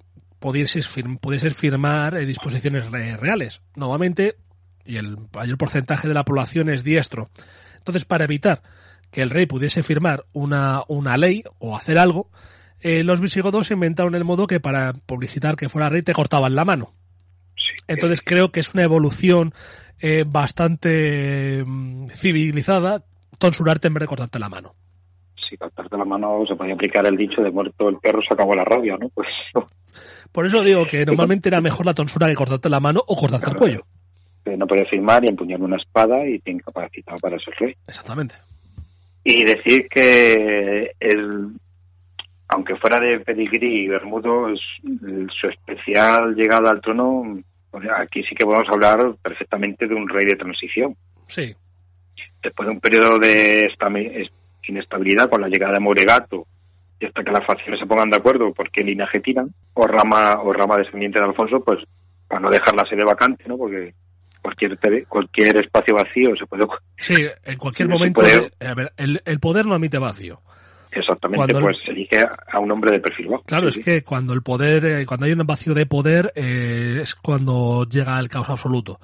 pudieses 0.42 1.54
firmar 1.54 2.16
eh, 2.16 2.26
disposiciones 2.26 2.90
reales. 2.90 3.62
Normalmente, 3.76 4.36
y 4.84 4.96
el 4.96 5.16
mayor 5.34 5.58
porcentaje 5.58 6.08
de 6.08 6.14
la 6.14 6.24
población 6.24 6.68
es 6.68 6.84
diestro. 6.84 7.30
Entonces, 7.78 8.04
para 8.04 8.24
evitar 8.24 8.62
que 9.10 9.22
el 9.22 9.30
rey 9.30 9.46
pudiese 9.46 9.82
firmar 9.82 10.24
una, 10.32 10.82
una 10.88 11.16
ley 11.16 11.44
o 11.58 11.76
hacer 11.76 11.98
algo, 11.98 12.30
eh, 12.80 13.04
los 13.04 13.20
visigodos 13.20 13.70
inventaron 13.70 14.14
el 14.14 14.24
modo 14.24 14.46
que 14.46 14.58
para 14.58 14.92
publicitar 14.92 15.54
que 15.56 15.68
fuera 15.68 15.88
rey 15.88 16.02
te 16.02 16.12
cortaban 16.14 16.54
la 16.54 16.64
mano. 16.64 16.92
Entonces 17.86 18.22
creo 18.24 18.50
que 18.50 18.60
es 18.60 18.74
una 18.74 18.84
evolución 18.84 19.52
eh, 20.00 20.24
bastante 20.26 21.62
mm, 21.64 22.06
civilizada 22.08 23.04
tonsurarte 23.38 23.88
en 23.88 23.94
vez 23.94 24.02
de 24.02 24.06
cortarte 24.06 24.38
la 24.38 24.48
mano. 24.48 24.74
Si 25.48 25.56
cortarte 25.56 25.96
la 25.96 26.04
mano 26.04 26.44
se 26.48 26.56
podía 26.56 26.74
aplicar 26.74 27.06
el 27.06 27.16
dicho 27.16 27.42
de 27.42 27.50
muerto 27.50 27.88
el 27.88 27.98
perro 27.98 28.20
se 28.26 28.34
acabó 28.34 28.54
la 28.54 28.64
rabia, 28.64 28.96
¿no? 28.98 29.08
Pues 29.14 29.28
Por 30.32 30.46
eso 30.46 30.62
digo 30.62 30.86
que 30.86 31.04
normalmente 31.04 31.50
era 31.50 31.60
mejor 31.60 31.84
la 31.84 31.92
tonsura 31.94 32.26
que 32.28 32.34
cortarte 32.34 32.70
la 32.70 32.80
mano 32.80 33.02
o 33.06 33.14
cortarte 33.14 33.44
Claro. 33.44 33.56
el 33.56 33.58
cuello. 33.58 33.86
Que 34.44 34.56
no 34.56 34.66
puede 34.66 34.86
firmar 34.86 35.24
y 35.24 35.28
empuñar 35.28 35.60
una 35.60 35.76
espada 35.76 36.26
y 36.26 36.38
te 36.40 36.50
incapacitado 36.50 37.18
para 37.18 37.38
ser 37.38 37.54
rey. 37.58 37.76
Exactamente. 37.86 38.34
Y 39.24 39.44
decir 39.44 39.88
que 39.88 40.92
el, 40.98 41.52
aunque 42.48 42.76
fuera 42.76 43.00
de 43.00 43.20
pedigrí 43.20 43.84
y 43.84 43.88
Bermudo, 43.88 44.48
su 44.54 45.46
especial 45.48 46.34
llegada 46.34 46.70
al 46.70 46.80
trono, 46.80 47.38
aquí 47.96 48.22
sí 48.24 48.34
que 48.34 48.44
podemos 48.44 48.68
hablar 48.68 49.14
perfectamente 49.22 49.86
de 49.86 49.94
un 49.94 50.08
rey 50.08 50.26
de 50.26 50.36
transición. 50.36 50.96
Sí. 51.26 51.54
Después 52.42 52.68
de 52.68 52.74
un 52.74 52.80
periodo 52.80 53.18
de 53.18 53.68
inestabilidad 54.68 55.30
con 55.30 55.40
la 55.40 55.48
llegada 55.48 55.74
de 55.74 55.80
Moregato 55.80 56.46
y 57.00 57.06
hasta 57.06 57.24
que 57.24 57.30
las 57.30 57.46
facciones 57.46 57.80
se 57.80 57.86
pongan 57.86 58.10
de 58.10 58.16
acuerdo 58.16 58.52
por 58.52 58.70
qué 58.70 58.82
linaje 58.82 59.20
tiran, 59.20 59.48
o 59.74 59.86
rama, 59.86 60.40
o 60.42 60.52
rama 60.52 60.76
descendiente 60.76 61.18
de 61.18 61.26
Alfonso, 61.26 61.62
pues 61.64 61.78
para 62.28 62.40
no 62.40 62.50
dejar 62.50 62.74
la 62.74 62.84
sede 62.88 63.04
vacante, 63.04 63.44
¿no? 63.46 63.56
Porque 63.56 63.94
cualquier, 64.42 64.76
tele- 64.78 65.06
cualquier 65.08 65.56
espacio 65.56 65.94
vacío 65.94 66.34
se 66.36 66.46
puede 66.46 66.64
Sí, 66.98 67.14
en 67.44 67.58
cualquier 67.58 67.88
momento. 67.88 68.20
puede- 68.20 68.50
de- 68.58 68.66
a 68.66 68.74
ver, 68.74 68.92
el, 68.96 69.22
el 69.24 69.40
poder 69.40 69.64
no 69.66 69.74
admite 69.74 69.98
vacío. 69.98 70.40
Exactamente, 70.90 71.38
Cuando 71.38 71.58
el- 71.58 71.64
pues 71.64 71.76
se 71.86 71.90
elige 71.92 72.18
a 72.52 72.58
un 72.58 72.70
hombre 72.70 72.90
de 72.90 73.00
perfil 73.00 73.28
bajo. 73.28 73.44
Claro, 73.44 73.70
Sí, 73.70 73.80
es 73.80 73.84
sí. 73.84 73.90
que 73.90 74.02
cuando 74.02 74.34
el 74.34 74.42
poder, 74.42 74.84
eh, 74.84 75.06
cuando 75.06 75.24
hay 75.24 75.32
un 75.32 75.46
vacío 75.46 75.72
de 75.72 75.86
poder, 75.86 76.32
eh, 76.34 76.98
es 77.02 77.14
cuando 77.14 77.86
llega 77.88 78.18
el 78.18 78.28
caos 78.28 78.50
absoluto. 78.50 79.00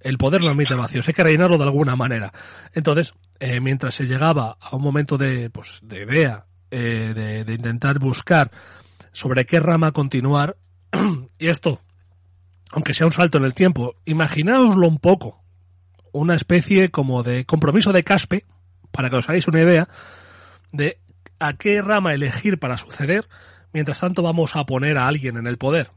El 0.00 0.18
poder 0.18 0.40
no 0.42 0.50
admite 0.50 0.74
vacíos, 0.74 1.06
hay 1.08 1.14
que 1.14 1.22
rellenarlo 1.24 1.56
de 1.56 1.64
alguna 1.64 1.96
manera. 1.96 2.30
Entonces, 2.74 3.14
eh, 3.38 3.60
mientras 3.60 3.94
se 3.94 4.04
llegaba 4.04 4.56
a 4.60 4.76
un 4.76 4.82
momento 4.82 5.16
de, 5.16 5.48
pues, 5.50 5.80
de 5.82 6.02
idea, 6.02 6.44
eh, 6.70 7.12
de, 7.14 7.44
de 7.44 7.54
intentar 7.54 7.98
buscar 7.98 8.50
sobre 9.12 9.44
qué 9.46 9.60
rama 9.60 9.92
continuar, 9.92 10.56
y 11.38 11.48
esto, 11.48 11.80
aunque 12.72 12.94
sea 12.94 13.06
un 13.06 13.12
salto 13.12 13.38
en 13.38 13.44
el 13.44 13.54
tiempo, 13.54 13.94
imaginaoslo 14.04 14.86
un 14.86 14.98
poco, 14.98 15.42
una 16.12 16.34
especie 16.34 16.90
como 16.90 17.22
de 17.22 17.44
compromiso 17.44 17.92
de 17.92 18.04
caspe, 18.04 18.44
para 18.90 19.10
que 19.10 19.16
os 19.16 19.28
hagáis 19.28 19.48
una 19.48 19.60
idea, 19.60 19.88
de 20.72 20.98
a 21.38 21.54
qué 21.54 21.80
rama 21.82 22.14
elegir 22.14 22.58
para 22.58 22.76
suceder, 22.76 23.26
mientras 23.72 24.00
tanto 24.00 24.22
vamos 24.22 24.56
a 24.56 24.64
poner 24.64 24.98
a 24.98 25.08
alguien 25.08 25.36
en 25.36 25.46
el 25.46 25.58
poder. 25.58 25.90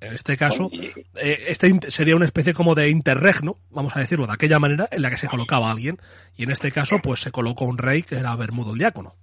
En 0.00 0.14
este 0.14 0.36
caso, 0.36 0.68
eh, 1.14 1.44
este 1.46 1.90
sería 1.92 2.16
una 2.16 2.24
especie 2.24 2.54
como 2.54 2.74
de 2.74 2.90
interregno, 2.90 3.56
vamos 3.70 3.94
a 3.96 4.00
decirlo 4.00 4.26
de 4.26 4.32
aquella 4.32 4.58
manera, 4.58 4.88
en 4.90 5.00
la 5.00 5.10
que 5.10 5.16
se 5.16 5.28
colocaba 5.28 5.70
alguien. 5.70 5.98
Y 6.36 6.42
en 6.42 6.50
este 6.50 6.72
caso, 6.72 6.96
pues 7.00 7.20
se 7.20 7.30
colocó 7.30 7.66
un 7.66 7.78
rey 7.78 8.02
que 8.02 8.16
era 8.16 8.34
Bermudo 8.34 8.72
el 8.72 8.78
Diácono. 8.78 9.14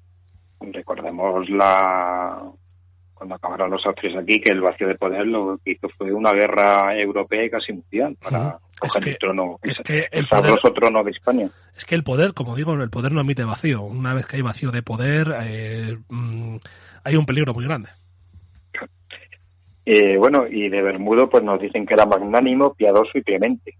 recordemos 0.62 1.50
la 1.50 2.50
cuando 3.20 3.36
acabaron 3.36 3.70
los 3.70 3.86
austrias 3.86 4.18
aquí 4.18 4.42
que 4.42 4.52
el 4.52 4.62
vacío 4.62 4.88
de 4.88 4.96
poder 4.96 5.28
lo 5.28 5.60
que 5.64 5.74
hizo 5.74 5.88
fue 5.98 6.12
una 6.12 6.32
guerra 6.32 6.98
europea 7.00 7.46
y 7.46 7.50
casi 7.52 7.74
mundial 7.74 8.18
para 8.20 8.58
coger 8.80 9.04
que- 9.04 9.10
el 9.12 9.18
trono 9.20 9.60
es 9.62 9.80
que 9.80 9.98
el 10.00 10.08
el 10.12 10.28
poder- 10.28 10.46
sabroso 10.46 10.74
trono 10.74 11.04
de 11.04 11.12
España. 11.12 11.50
Es 11.78 11.86
que 11.86 11.94
el 11.96 12.04
poder, 12.04 12.34
como 12.34 12.56
digo, 12.56 12.74
el 12.74 12.90
poder 12.90 13.12
no 13.12 13.20
admite 13.20 13.44
vacío. 13.44 13.82
Una 13.84 14.14
vez 14.16 14.26
que 14.26 14.38
hay 14.38 14.42
vacío 14.42 14.72
de 14.72 14.82
poder, 14.82 15.28
eh, 15.44 15.98
mm, 16.10 16.56
hay 17.04 17.16
un 17.16 17.26
peligro 17.28 17.54
muy 17.54 17.66
grande. 17.66 17.90
Eh, 19.86 20.18
bueno 20.18 20.46
y 20.50 20.70
de 20.70 20.82
Bermudo 20.82 21.30
pues 21.30 21.44
nos 21.44 21.60
dicen 21.60 21.86
que 21.86 21.94
era 21.96 22.06
magnánimo 22.06 22.74
piadoso 22.74 23.12
y 23.16 23.24
clemente. 23.24 23.74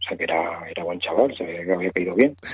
O 0.00 0.08
sea 0.08 0.16
que 0.16 0.24
era 0.24 0.68
era 0.68 0.84
buen 0.84 0.98
chaval 1.00 1.34
se 1.36 1.44
ve 1.44 1.64
que 1.64 1.72
había 1.72 1.90
caído 1.90 2.14
bien. 2.14 2.36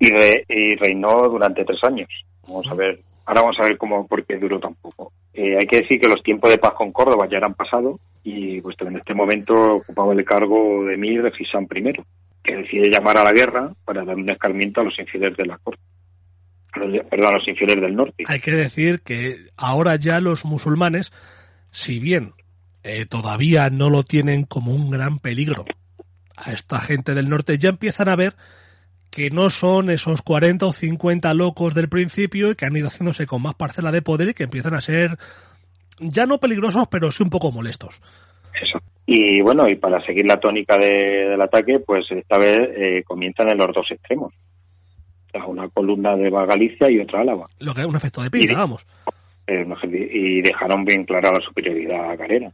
Y, 0.00 0.10
re- 0.10 0.44
y 0.48 0.76
reinó 0.76 1.28
durante 1.28 1.64
tres 1.64 1.80
años. 1.82 2.08
Vamos 2.46 2.64
a 2.70 2.74
ver 2.74 3.00
ahora 3.28 3.42
vamos 3.42 3.60
a 3.60 3.64
ver 3.64 3.76
cómo 3.76 4.06
por 4.06 4.24
qué 4.24 4.38
duró 4.38 4.58
tan 4.58 4.74
poco 4.74 5.12
Eh, 5.34 5.56
hay 5.60 5.66
que 5.66 5.82
decir 5.82 6.00
que 6.00 6.08
los 6.08 6.22
tiempos 6.22 6.50
de 6.50 6.58
paz 6.58 6.72
con 6.72 6.90
Córdoba 6.92 7.28
ya 7.30 7.36
eran 7.36 7.54
pasados 7.54 8.00
y 8.24 8.60
pues 8.60 8.74
en 8.80 8.96
este 8.96 9.14
momento 9.14 9.76
ocupaba 9.76 10.12
el 10.12 10.24
cargo 10.24 10.84
de 10.86 10.96
Mir 10.96 11.22
de 11.22 11.30
Fisán 11.30 11.68
I, 11.70 11.92
que 12.42 12.56
decide 12.56 12.90
llamar 12.90 13.18
a 13.18 13.24
la 13.24 13.32
guerra 13.32 13.70
para 13.84 14.04
dar 14.04 14.16
un 14.16 14.30
escarmiento 14.30 14.80
a 14.80 14.84
los 14.84 14.98
infieles 14.98 15.36
de 15.36 15.46
la 15.46 15.58
corte. 15.58 15.82
Perdón, 16.72 17.80
del 17.80 17.96
norte. 17.96 18.24
Hay 18.26 18.40
que 18.40 18.52
decir 18.52 19.00
que 19.00 19.36
ahora 19.56 19.96
ya 19.96 20.20
los 20.20 20.44
musulmanes, 20.44 21.12
si 21.70 21.98
bien 21.98 22.32
eh, 22.82 23.06
todavía 23.06 23.70
no 23.70 23.90
lo 23.90 24.02
tienen 24.02 24.44
como 24.44 24.72
un 24.72 24.90
gran 24.90 25.18
peligro 25.18 25.64
a 26.36 26.52
esta 26.52 26.80
gente 26.80 27.14
del 27.14 27.28
norte, 27.28 27.58
ya 27.58 27.68
empiezan 27.70 28.08
a 28.08 28.16
ver 28.16 28.34
que 29.18 29.30
no 29.30 29.50
son 29.50 29.90
esos 29.90 30.22
40 30.22 30.64
o 30.66 30.72
50 30.72 31.34
locos 31.34 31.74
del 31.74 31.88
principio 31.88 32.52
y 32.52 32.54
que 32.54 32.66
han 32.66 32.76
ido 32.76 32.86
haciéndose 32.86 33.26
con 33.26 33.42
más 33.42 33.56
parcela 33.56 33.90
de 33.90 34.00
poder 34.00 34.28
y 34.28 34.34
que 34.34 34.44
empiezan 34.44 34.74
a 34.74 34.80
ser 34.80 35.18
ya 35.98 36.24
no 36.24 36.38
peligrosos, 36.38 36.86
pero 36.88 37.10
sí 37.10 37.24
un 37.24 37.30
poco 37.30 37.50
molestos. 37.50 38.00
Eso. 38.54 38.78
Y 39.06 39.40
bueno, 39.42 39.68
y 39.68 39.74
para 39.74 40.00
seguir 40.06 40.24
la 40.24 40.38
tónica 40.38 40.76
de- 40.76 41.30
del 41.30 41.42
ataque, 41.42 41.80
pues 41.80 42.06
esta 42.10 42.38
vez 42.38 42.60
eh, 42.76 43.02
comienzan 43.04 43.48
en 43.48 43.58
los 43.58 43.74
dos 43.74 43.86
extremos. 43.90 44.32
O 44.32 45.30
sea, 45.32 45.46
una 45.46 45.68
columna 45.68 46.14
de 46.14 46.30
Galicia 46.30 46.88
y 46.88 47.00
otra 47.00 47.22
Álava. 47.22 47.46
Lo 47.58 47.74
que 47.74 47.80
es 47.80 47.86
un 47.88 47.96
efecto 47.96 48.22
de 48.22 48.30
pinza, 48.30 48.52
Y- 48.52 48.54
vamos. 48.54 48.86
Eh, 49.48 49.66
y 50.12 50.42
dejaron 50.42 50.84
bien 50.84 51.04
clara 51.04 51.32
la 51.32 51.40
superioridad 51.40 52.16
carera. 52.16 52.52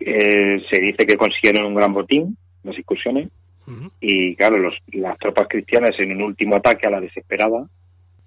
Eh, 0.00 0.62
se 0.70 0.80
dice 0.80 1.04
que 1.06 1.16
consiguieron 1.18 1.66
un 1.66 1.74
gran 1.74 1.92
botín, 1.92 2.38
las 2.62 2.78
y 4.00 4.34
claro, 4.36 4.56
los, 4.58 4.74
las 4.92 5.18
tropas 5.18 5.46
cristianas 5.48 5.94
en 5.98 6.12
un 6.12 6.22
último 6.22 6.56
ataque 6.56 6.86
a 6.86 6.90
la 6.90 7.00
desesperada, 7.00 7.66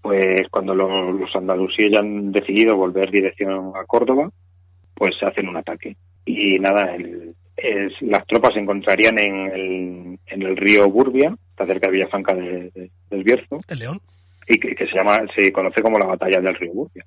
pues 0.01 0.41
cuando 0.49 0.73
los, 0.75 1.19
los 1.19 1.35
andalusíes 1.35 1.91
ya 1.93 1.99
han 1.99 2.31
decidido 2.31 2.75
volver 2.75 3.09
dirección 3.11 3.71
a 3.75 3.85
Córdoba, 3.85 4.29
pues 4.95 5.15
se 5.19 5.25
hacen 5.25 5.47
un 5.47 5.57
ataque. 5.57 5.95
Y 6.25 6.59
nada, 6.59 6.95
el- 6.95 7.35
las 8.01 8.25
tropas 8.25 8.53
se 8.55 8.59
encontrarían 8.59 9.19
en 9.19 9.35
el, 9.51 10.19
en 10.27 10.41
el 10.41 10.57
río 10.57 10.89
Burbia, 10.89 11.35
está 11.51 11.65
cerca 11.67 11.87
de 11.87 11.93
Villafranca 11.93 12.33
de- 12.33 12.71
de- 12.73 12.89
del 13.09 13.23
Bierzo, 13.23 13.59
El 13.67 13.79
león. 13.79 14.01
y 14.47 14.59
que, 14.59 14.73
que 14.73 14.87
se 14.87 14.97
llama 14.97 15.19
se 15.35 15.51
conoce 15.51 15.81
como 15.83 15.99
la 15.99 16.07
batalla 16.07 16.39
del 16.41 16.55
río 16.55 16.73
Burbia. 16.73 17.05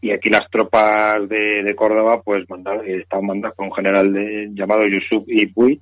Y 0.00 0.10
aquí 0.12 0.28
las 0.30 0.48
tropas 0.50 1.28
de, 1.28 1.62
de 1.64 1.74
Córdoba 1.74 2.20
pues 2.22 2.48
mandaron, 2.50 2.86
eh, 2.86 2.98
estaban 3.02 3.26
mandadas 3.26 3.56
por 3.56 3.66
un 3.66 3.72
general 3.74 4.12
de- 4.12 4.48
llamado 4.52 4.82
Yusuf 4.86 5.24
Ibui, 5.26 5.80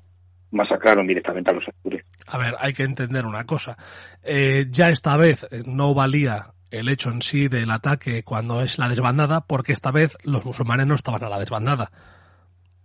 masacraron 0.51 1.07
directamente 1.07 1.51
a 1.51 1.55
los 1.55 1.69
astures. 1.69 2.05
A 2.27 2.39
ver, 2.39 2.55
hay 2.59 2.73
que 2.73 2.85
entender 2.85 3.27
una 3.27 3.45
cosa. 3.45 3.77
Eh, 4.23 4.67
ya 4.71 4.89
esta 4.89 5.17
vez 5.17 5.47
eh, 5.51 5.63
no 5.65 5.95
valía 5.95 6.53
el 6.71 6.89
hecho 6.89 7.11
en 7.11 7.23
sí 7.23 7.49
del 7.49 7.71
ataque 7.71 8.23
cuando 8.23 8.61
es 8.63 8.79
la 8.79 8.89
desbandada, 8.89 9.43
porque 9.43 9.73
esta 9.73 9.91
vez 9.91 10.17
los 10.25 10.45
musulmanes 10.45 10.87
no 10.87 10.95
estaban 10.95 11.23
a 11.25 11.29
la 11.29 11.39
desbandada. 11.39 11.91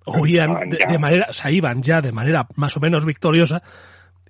Huían 0.05 0.69
de, 0.69 0.99
manera, 0.99 1.27
o 1.29 1.33
sea, 1.33 1.51
iban 1.51 1.83
ya 1.83 2.01
de 2.01 2.11
manera 2.11 2.47
más 2.55 2.75
o 2.77 2.79
menos 2.79 3.05
victoriosa. 3.05 3.61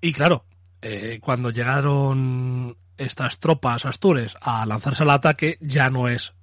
Y 0.02 0.14
claro, 0.14 0.46
eh, 0.82 1.20
cuando 1.22 1.50
llegaron 1.50 2.76
estas 2.98 3.40
tropas 3.40 3.86
astures 3.86 4.36
a 4.42 4.66
lanzarse 4.66 5.04
al 5.04 5.12
ataque, 5.12 5.58
ya 5.62 5.90
no 5.90 6.08
es 6.08 6.34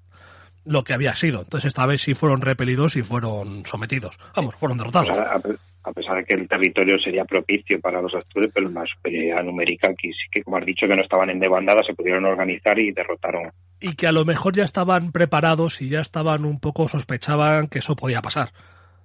lo 0.69 0.85
que 0.85 0.95
había 0.95 1.15
sido. 1.15 1.41
Entonces 1.41 1.69
esta 1.69 1.87
vez 1.87 2.03
sí 2.03 2.15
fueron 2.15 2.41
repelidos 2.41 2.97
y 2.97 3.03
fueron 3.03 3.65
sometidos. 3.67 4.19
Vamos, 4.37 4.55
fueron 4.57 4.79
derrotados. 4.79 5.19
A, 5.19 5.41
a 5.89 5.93
pesar 5.93 6.17
de 6.17 6.25
que 6.25 6.35
el 6.35 6.49
territorio 6.49 6.99
sería 6.99 7.25
propicio 7.25 7.81
para 7.81 8.03
los 8.03 8.15
astures, 8.15 8.51
pero 8.53 8.69
la 8.69 8.85
superioridad 8.85 9.43
numérica 9.43 9.93
sí 10.01 10.11
que, 10.31 10.43
como 10.43 10.59
has 10.59 10.67
dicho, 10.67 10.87
que 10.87 10.95
no 10.95 11.03
estaban 11.03 11.31
en 11.31 11.41
debandada, 11.41 11.83
se 11.87 11.95
pudieron 11.95 12.25
organizar 12.27 12.79
y 12.79 12.93
derrotaron. 12.93 13.51
Y 13.81 13.95
que 13.95 14.07
a 14.07 14.13
lo 14.13 14.25
mejor 14.25 14.55
ya 14.55 14.65
estaban 14.65 15.13
preparados 15.13 15.81
y 15.81 15.89
ya 15.89 16.01
estaban 16.01 16.45
un 16.45 16.61
poco 16.61 16.89
sospechaban 16.89 17.69
que 17.69 17.79
eso 17.79 17.97
podía 17.97 18.21
pasar. 18.21 18.51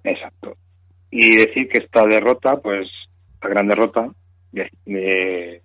Exacto. 0.02 0.56
Y 1.10 1.36
decir 1.36 1.68
que 1.68 1.78
esta 1.78 2.04
derrota, 2.04 2.56
pues, 2.56 2.88
la 3.42 3.48
gran 3.48 3.68
derrota, 3.68 4.10
de, 4.52 5.62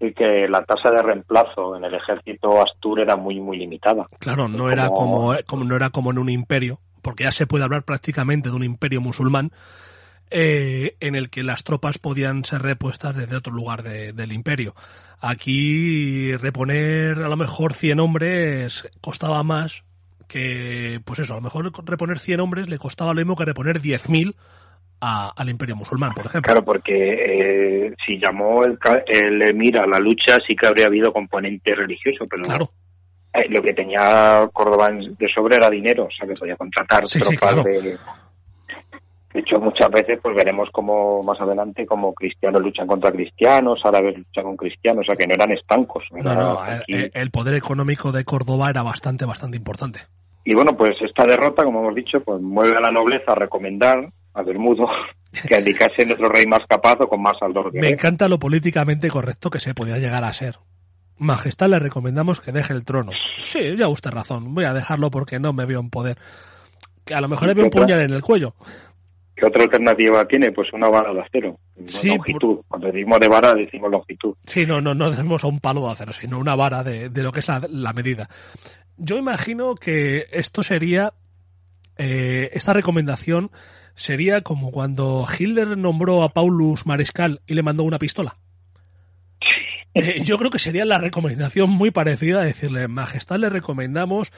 es 0.00 0.14
que 0.14 0.46
la 0.48 0.64
tasa 0.64 0.90
de 0.90 1.02
reemplazo 1.02 1.76
en 1.76 1.84
el 1.84 1.94
ejército 1.94 2.60
astur 2.62 3.00
era 3.00 3.16
muy, 3.16 3.40
muy 3.40 3.56
limitada. 3.58 4.06
Claro, 4.18 4.48
no 4.48 4.58
Como- 4.58 4.70
era 4.70 4.88
como, 4.88 5.34
como 5.46 5.64
no 5.64 5.76
era 5.76 5.90
como 5.90 6.10
en 6.10 6.18
un 6.18 6.28
imperio, 6.30 6.80
porque 7.02 7.24
ya 7.24 7.32
se 7.32 7.46
puede 7.46 7.64
hablar 7.64 7.82
prácticamente 7.84 8.48
de 8.50 8.54
un 8.56 8.64
imperio 8.64 9.00
musulmán 9.00 9.50
eh, 10.30 10.96
en 11.00 11.14
el 11.14 11.30
que 11.30 11.42
las 11.44 11.62
tropas 11.64 11.98
podían 11.98 12.44
ser 12.44 12.62
repuestas 12.62 13.14
desde 13.16 13.36
otro 13.36 13.52
lugar 13.52 13.82
de- 13.82 14.12
del 14.12 14.32
imperio. 14.32 14.74
Aquí 15.20 16.34
reponer 16.36 17.18
a 17.22 17.28
lo 17.28 17.36
mejor 17.36 17.72
100 17.74 18.00
hombres 18.00 18.88
costaba 19.00 19.42
más 19.42 19.84
que, 20.26 21.00
pues 21.04 21.20
eso, 21.20 21.34
a 21.34 21.36
lo 21.36 21.42
mejor 21.42 21.70
reponer 21.86 22.18
100 22.18 22.40
hombres 22.40 22.68
le 22.68 22.78
costaba 22.78 23.12
lo 23.12 23.20
mismo 23.20 23.36
que 23.36 23.44
reponer 23.44 23.80
10.000 23.80 24.34
a- 25.00 25.32
al 25.36 25.50
imperio 25.50 25.76
musulmán, 25.76 26.14
por 26.14 26.24
ejemplo. 26.26 26.50
Claro, 26.52 26.64
porque 26.64 26.94
eh, 26.94 27.73
si 28.04 28.18
llamó 28.18 28.64
el, 28.64 28.78
el 29.06 29.42
emir 29.42 29.78
a 29.78 29.86
la 29.86 29.98
lucha, 29.98 30.38
sí 30.46 30.54
que 30.54 30.66
habría 30.66 30.86
habido 30.86 31.12
componente 31.12 31.74
religioso, 31.74 32.26
pero 32.28 32.42
Claro, 32.42 32.70
eh, 33.34 33.46
lo 33.48 33.62
que 33.62 33.72
tenía 33.72 34.48
Córdoba 34.52 34.88
de 34.90 35.28
sobre 35.34 35.56
era 35.56 35.68
dinero, 35.68 36.04
o 36.04 36.10
sea, 36.10 36.26
que 36.26 36.34
podía 36.34 36.56
contratar 36.56 37.06
Sí, 37.06 37.18
sí, 37.18 37.36
tropas 37.36 37.38
claro. 37.38 37.62
de... 37.64 37.98
De 39.32 39.40
hecho, 39.40 39.58
muchas 39.58 39.90
veces 39.90 40.20
pues 40.22 40.36
veremos 40.36 40.68
como 40.70 41.20
más 41.24 41.40
adelante 41.40 41.84
como 41.84 42.14
cristianos 42.14 42.62
luchan 42.62 42.86
contra 42.86 43.10
cristianos, 43.10 43.80
árabes 43.84 44.16
luchan 44.16 44.44
con 44.44 44.56
cristianos, 44.56 45.02
o 45.02 45.06
sea, 45.06 45.16
que 45.16 45.26
no 45.26 45.34
eran 45.34 45.50
estancos. 45.50 46.04
no, 46.12 46.20
era 46.20 46.34
no, 46.34 46.66
eh, 46.86 47.10
el 47.12 47.32
poder 47.32 47.56
económico 47.56 48.12
de 48.12 48.24
Córdoba 48.24 48.70
era 48.70 48.84
bastante, 48.84 49.24
bastante 49.24 49.56
importante. 49.56 49.98
Y 50.44 50.54
bueno, 50.54 50.76
pues 50.76 50.94
esta 51.00 51.26
derrota, 51.26 51.64
como 51.64 51.80
hemos 51.80 51.96
dicho, 51.96 52.20
pues 52.20 52.40
mueve 52.40 52.76
a 52.76 52.80
la 52.80 52.92
nobleza 52.92 53.32
a 53.32 53.34
recomendar 53.34 54.08
a 54.34 54.42
Bermudo 54.42 54.86
que 55.42 55.56
dedicase 55.56 56.02
a 56.02 56.06
nuestro 56.06 56.28
rey 56.28 56.46
más 56.46 56.60
capaz 56.68 56.96
o 57.00 57.08
con 57.08 57.22
más 57.22 57.36
ardor 57.40 57.72
Me 57.74 57.88
encanta 57.88 58.28
lo 58.28 58.38
políticamente 58.38 59.08
correcto 59.08 59.50
que 59.50 59.60
se 59.60 59.74
podía 59.74 59.98
llegar 59.98 60.24
a 60.24 60.32
ser. 60.32 60.58
Majestad, 61.18 61.68
le 61.68 61.78
recomendamos 61.78 62.40
que 62.40 62.52
deje 62.52 62.72
el 62.72 62.84
trono. 62.84 63.12
Sí, 63.44 63.76
ya 63.76 63.88
usted 63.88 64.10
razón. 64.10 64.54
Voy 64.54 64.64
a 64.64 64.74
dejarlo 64.74 65.10
porque 65.10 65.38
no 65.38 65.52
me 65.52 65.64
veo 65.64 65.80
en 65.80 65.90
poder. 65.90 66.18
Que 67.04 67.14
a 67.14 67.20
lo 67.20 67.28
mejor 67.28 67.48
le 67.48 67.54
veo 67.54 67.64
un 67.64 67.70
puñal 67.70 68.02
en 68.02 68.12
el 68.12 68.22
cuello. 68.22 68.54
¿Qué 69.36 69.46
otra 69.46 69.64
alternativa 69.64 70.24
tiene? 70.26 70.52
Pues 70.52 70.72
una 70.72 70.88
vara 70.88 71.12
de 71.12 71.20
acero. 71.20 71.58
Sí, 71.86 72.08
longitud. 72.08 72.60
Cuando 72.68 72.86
decimos 72.86 73.18
de 73.20 73.28
vara, 73.28 73.52
decimos 73.54 73.90
longitud. 73.90 74.34
Sí, 74.44 74.64
no, 74.64 74.80
no, 74.80 74.94
no 74.94 75.10
decimos 75.10 75.42
a 75.44 75.48
un 75.48 75.60
palo 75.60 75.86
de 75.86 75.92
acero, 75.92 76.12
sino 76.12 76.38
una 76.38 76.54
vara 76.54 76.84
de, 76.84 77.08
de 77.08 77.22
lo 77.22 77.32
que 77.32 77.40
es 77.40 77.48
la, 77.48 77.60
la 77.68 77.92
medida. 77.92 78.28
Yo 78.96 79.16
imagino 79.16 79.74
que 79.74 80.26
esto 80.30 80.62
sería, 80.62 81.14
eh, 81.96 82.50
esta 82.52 82.72
recomendación 82.72 83.50
sería 83.94 84.42
como 84.42 84.70
cuando 84.70 85.24
Hitler 85.38 85.76
nombró 85.76 86.22
a 86.22 86.30
Paulus 86.30 86.86
mariscal 86.86 87.40
y 87.46 87.54
le 87.54 87.62
mandó 87.62 87.84
una 87.84 87.98
pistola. 87.98 88.36
Eh, 89.96 90.24
yo 90.24 90.38
creo 90.38 90.50
que 90.50 90.58
sería 90.58 90.84
la 90.84 90.98
recomendación 90.98 91.70
muy 91.70 91.92
parecida 91.92 92.40
a 92.40 92.44
decirle, 92.44 92.88
Majestad, 92.88 93.36
le 93.36 93.48
recomendamos 93.48 94.32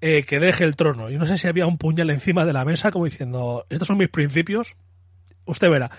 eh, 0.00 0.22
que 0.22 0.38
deje 0.38 0.64
el 0.64 0.74
trono. 0.74 1.10
Y 1.10 1.18
no 1.18 1.26
sé 1.26 1.36
si 1.36 1.46
había 1.46 1.66
un 1.66 1.76
puñal 1.76 2.08
encima 2.08 2.46
de 2.46 2.54
la 2.54 2.64
mesa 2.64 2.90
como 2.90 3.04
diciendo, 3.04 3.66
estos 3.68 3.88
son 3.88 3.98
mis 3.98 4.08
principios, 4.08 4.74
usted 5.44 5.68
verá. 5.68 5.90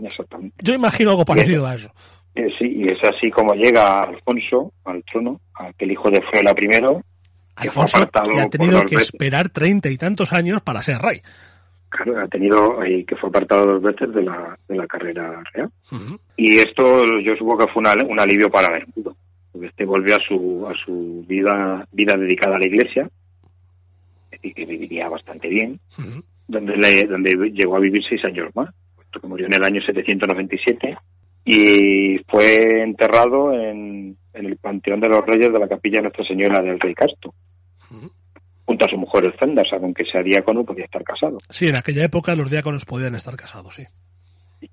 Exactamente. 0.00 0.56
Yo 0.60 0.74
imagino 0.74 1.10
algo 1.10 1.24
parecido 1.24 1.68
a 1.68 1.76
eso. 1.76 1.92
Eh, 2.34 2.48
sí, 2.58 2.66
y 2.66 2.86
es 2.86 2.98
así 3.02 3.30
como 3.30 3.54
llega 3.54 4.02
Alfonso 4.02 4.72
al 4.84 5.04
trono, 5.04 5.40
aquel 5.54 5.92
hijo 5.92 6.10
de 6.10 6.20
Fruela 6.22 6.52
fue 6.52 7.82
Alfonso 7.84 8.06
que 8.10 8.40
ha 8.40 8.48
tenido 8.50 8.80
que 8.80 8.96
veces. 8.96 9.10
esperar 9.14 9.48
treinta 9.48 9.88
y 9.88 9.96
tantos 9.96 10.32
años 10.32 10.60
para 10.62 10.82
ser 10.82 10.98
rey. 10.98 11.22
Claro, 11.88 12.20
ha 12.20 12.28
tenido 12.28 12.82
eh, 12.82 13.04
que 13.06 13.16
fue 13.16 13.28
apartado 13.28 13.64
dos 13.66 13.82
veces 13.82 14.12
de 14.14 14.22
la, 14.24 14.58
de 14.68 14.76
la 14.76 14.86
carrera 14.86 15.42
real. 15.54 15.70
Y 16.36 16.58
esto 16.58 17.02
yo 17.20 17.34
supongo 17.36 17.66
que 17.66 17.72
fue 17.72 17.80
una- 17.80 18.04
un 18.08 18.20
alivio 18.20 18.50
para 18.50 18.72
Bermudo, 18.72 19.16
este 19.62 19.84
volvió 19.86 20.16
a 20.16 20.18
su, 20.26 20.66
a 20.68 20.74
su 20.84 21.24
vida, 21.26 21.86
vida 21.92 22.14
dedicada 22.16 22.56
a 22.56 22.58
la 22.58 22.66
iglesia, 22.66 23.08
y 24.42 24.52
que 24.52 24.66
viviría 24.66 25.08
bastante 25.08 25.48
bien, 25.48 25.80
donde, 26.46 26.76
le, 26.76 27.04
donde 27.04 27.32
llegó 27.52 27.76
a 27.76 27.80
vivir 27.80 28.02
seis 28.08 28.22
años 28.24 28.50
más, 28.54 28.68
puesto 28.94 29.20
que 29.20 29.26
murió 29.26 29.46
en 29.46 29.54
el 29.54 29.64
año 29.64 29.80
797, 29.80 30.96
y 31.44 32.18
fue 32.28 32.82
enterrado 32.82 33.52
en, 33.52 34.16
en 34.34 34.46
el 34.46 34.56
Panteón 34.56 35.00
de 35.00 35.08
los 35.08 35.24
Reyes 35.24 35.52
de 35.52 35.58
la 35.58 35.68
Capilla 35.68 36.02
Nuestra 36.02 36.24
Señora 36.26 36.60
del 36.60 36.78
Rey 36.80 36.94
Casto. 36.94 37.32
Junto 38.66 38.84
a 38.84 38.88
su 38.88 38.96
mujer 38.98 39.24
Elfenda, 39.24 39.62
o 39.62 39.64
sea, 39.64 39.78
con 39.78 39.94
que 39.94 40.04
sea 40.04 40.22
diácono 40.22 40.64
podía 40.64 40.84
estar 40.84 41.02
casado. 41.04 41.38
Sí, 41.48 41.66
en 41.68 41.76
aquella 41.76 42.04
época 42.04 42.34
los 42.34 42.50
diáconos 42.50 42.84
podían 42.84 43.14
estar 43.14 43.34
casados, 43.36 43.74
sí. 43.76 43.84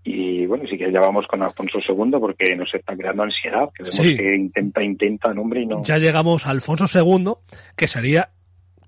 Y 0.04 0.46
bueno, 0.46 0.66
si 0.70 0.78
que 0.78 0.92
ya 0.92 1.00
vamos 1.00 1.26
con 1.28 1.44
Alfonso 1.44 1.78
II 1.88 2.12
porque 2.20 2.56
nos 2.56 2.74
está 2.74 2.96
creando 2.96 3.24
ansiedad, 3.24 3.70
que 3.76 3.84
vemos 3.84 3.96
Sí. 3.96 4.18
que 4.18 4.36
intenta, 4.36 4.84
intenta, 4.84 5.34
nombre 5.34 5.62
y 5.62 5.66
no. 5.68 5.84
Ya 5.84 5.98
llegamos 5.98 6.46
a 6.48 6.50
Alfonso 6.52 6.86
II, 7.00 7.34
que 7.76 7.88
sería, 7.88 8.30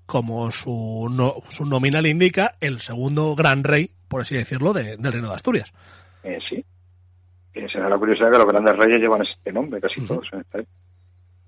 como 0.06 0.50
su, 0.50 1.08
no- 1.10 1.34
su 1.50 1.64
nominal 1.66 2.06
indica, 2.06 2.54
el 2.60 2.80
segundo 2.80 3.34
gran 3.36 3.62
rey, 3.62 3.90
por 4.08 4.22
así 4.22 4.34
decirlo, 4.34 4.72
de- 4.72 4.96
del 4.96 5.12
reino 5.12 5.28
de 5.28 5.34
Asturias. 5.34 5.72
Eh, 6.24 6.38
sí. 6.48 6.64
Eh, 7.54 7.66
se 7.72 7.78
da 7.78 7.88
la 7.88 7.98
curiosidad 7.98 8.30
que 8.32 8.38
los 8.38 8.46
grandes 8.46 8.76
reyes 8.76 8.98
llevan 8.98 9.22
este 9.22 9.52
nombre, 9.52 9.80
casi 9.80 10.00
todos. 10.06 10.26
en 10.32 10.40
esta 10.40 10.58
época. 10.58 10.72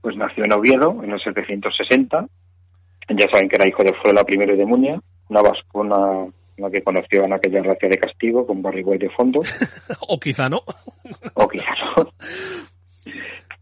Pues 0.01 0.16
nació 0.16 0.44
en 0.44 0.52
Oviedo 0.52 1.02
en 1.02 1.10
el 1.10 1.20
760. 1.20 2.26
Ya 3.09 3.26
saben 3.32 3.48
que 3.48 3.56
era 3.56 3.68
hijo 3.68 3.82
de 3.82 3.94
Fruela 3.94 4.24
I 4.26 4.56
de 4.56 4.66
Muña, 4.66 5.01
una 5.28 5.43
vascona 5.43 6.26
la 6.59 6.70
que 6.70 6.82
conoció 6.82 7.24
en 7.24 7.32
aquella 7.32 7.62
racia 7.62 7.89
de 7.89 7.98
castigo 7.98 8.47
con 8.47 8.62
barrigüey 8.62 8.98
de 8.98 9.10
fondo, 9.10 9.40
o 10.09 10.18
quizá 10.18 10.48
no. 10.48 10.60
o 11.35 11.48
quizás 11.48 11.78
no. 11.97 12.12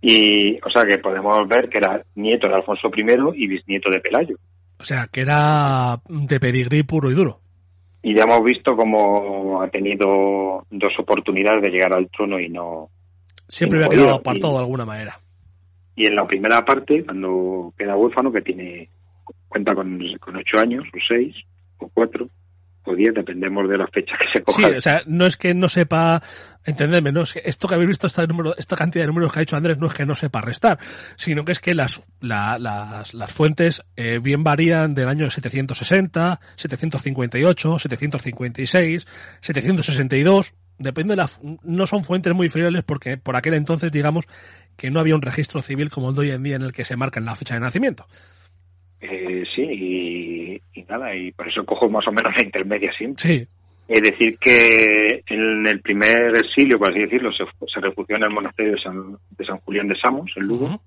Y, 0.01 0.57
o 0.59 0.71
sea, 0.73 0.85
que 0.85 0.99
podemos 0.99 1.49
ver 1.49 1.69
que 1.69 1.79
era 1.79 2.03
nieto 2.15 2.49
de 2.49 2.55
Alfonso 2.55 2.91
I 2.95 3.43
y 3.43 3.47
bisnieto 3.47 3.91
de 3.91 4.01
Pelayo. 4.01 4.37
O 4.79 4.85
sea, 4.85 5.09
que 5.11 5.23
era 5.23 6.01
de 6.09 6.41
pedigrí 6.41 6.83
puro 6.83 7.11
y 7.11 7.15
duro. 7.15 7.41
Y 8.03 8.15
ya 8.15 8.25
hemos 8.25 8.45
visto 8.45 8.77
cómo 8.77 9.61
ha 9.63 9.69
tenido 9.69 10.65
dos 10.71 10.93
oportunidades 10.99 11.63
de 11.63 11.71
llegar 11.71 11.93
al 11.93 12.09
trono 12.11 12.39
y 12.39 12.49
no. 12.49 12.89
Siempre 13.49 13.85
había 13.85 13.99
quedado 13.99 14.15
apartado 14.15 14.55
de 14.55 14.61
alguna 14.61 14.85
manera. 14.85 15.19
Y 15.97 16.07
en 16.07 16.15
la 16.15 16.27
primera 16.27 16.65
parte, 16.65 17.05
cuando 17.05 17.73
queda 17.77 17.97
huérfano, 17.97 18.31
que 18.31 18.43
tiene 18.43 18.91
cuenta 19.49 19.75
con, 19.75 19.99
con 20.21 20.37
ocho 20.37 20.59
años, 20.59 20.85
o 20.93 20.99
seis, 21.09 21.35
o 21.79 21.89
cuatro, 21.89 22.29
o 22.85 22.95
diez, 22.95 23.13
dependemos 23.15 23.69
de 23.69 23.79
la 23.79 23.87
fecha 23.89 24.15
que 24.19 24.27
se 24.33 24.39
Sí, 24.39 24.45
coja. 24.45 24.69
o 24.77 24.81
sea, 24.81 25.03
no 25.07 25.27
es 25.27 25.37
que 25.37 25.55
no 25.55 25.69
sepa, 25.69 26.23
entendedme, 26.65 27.11
no 27.11 27.23
es 27.23 27.33
que 27.33 27.43
esto 27.45 27.67
que 27.67 27.75
habéis 27.75 27.89
visto, 27.89 28.07
este 28.07 28.27
número, 28.29 28.55
esta 28.57 28.77
cantidad 28.77 29.03
de 29.03 29.09
números 29.09 29.33
que 29.33 29.39
ha 29.39 29.41
dicho 29.41 29.57
Andrés, 29.57 29.77
no 29.79 29.89
es 29.89 29.95
que 29.95 30.07
no 30.07 30.15
sepa 30.15 30.41
restar, 30.41 30.79
sino 31.17 31.45
que 31.45 31.51
es 31.53 31.59
que 31.59 31.75
las, 31.75 32.01
la- 32.21 32.59
las, 32.61 33.13
las 33.13 33.33
fuentes 33.33 33.83
eh, 33.97 34.21
bien 34.23 34.45
varían 34.45 34.95
del 34.95 35.09
año 35.09 35.29
760, 35.31 36.39
758, 36.55 37.79
756, 37.81 39.07
762, 39.41 40.55
depende 40.79 41.13
de 41.13 41.17
la, 41.17 41.31
no 41.65 41.87
son 41.87 42.05
fuentes 42.05 42.35
muy 42.35 42.49
fiables 42.49 42.85
porque 42.85 43.17
por 43.17 43.35
aquel 43.37 43.55
entonces, 43.55 43.91
digamos, 43.91 44.27
que 44.77 44.91
no 44.91 45.01
había 45.01 45.15
un 45.17 45.23
registro 45.23 45.63
civil 45.63 45.91
como 45.91 46.11
el 46.11 46.15
de 46.15 46.21
hoy 46.21 46.31
en 46.31 46.43
día 46.43 46.57
en 46.57 46.63
el 46.63 46.73
que 46.73 46.85
se 46.85 46.97
marca 46.97 47.19
en 47.19 47.27
la 47.27 47.35
fecha 47.35 47.55
de 47.55 47.61
nacimiento. 47.61 48.07
Eh, 49.11 49.45
sí, 49.55 49.63
y, 49.63 50.61
y 50.81 50.83
nada, 50.85 51.15
y 51.15 51.33
por 51.33 51.49
eso 51.49 51.65
cojo 51.65 51.89
más 51.89 52.07
o 52.09 52.13
menos 52.13 52.33
la 52.37 52.43
intermedia 52.45 52.91
siempre. 52.97 53.23
Sí, 53.23 53.47
Es 53.89 54.03
decir, 54.03 54.37
que 54.39 55.23
en 55.27 55.67
el 55.67 55.81
primer 55.81 56.37
exilio, 56.37 56.79
por 56.79 56.91
así 56.91 57.01
decirlo, 57.01 57.31
se, 57.33 57.45
se 57.73 57.81
refugió 57.81 58.17
en 58.17 58.25
el 58.25 58.31
monasterio 58.31 58.73
de 58.73 58.81
San, 58.83 59.17
de 59.37 59.45
San 59.47 59.59
Julián 59.59 59.89
de 59.89 59.97
Samos, 60.01 60.31
en 60.37 60.45
Lugo. 60.47 60.67
Ujú. 60.67 60.81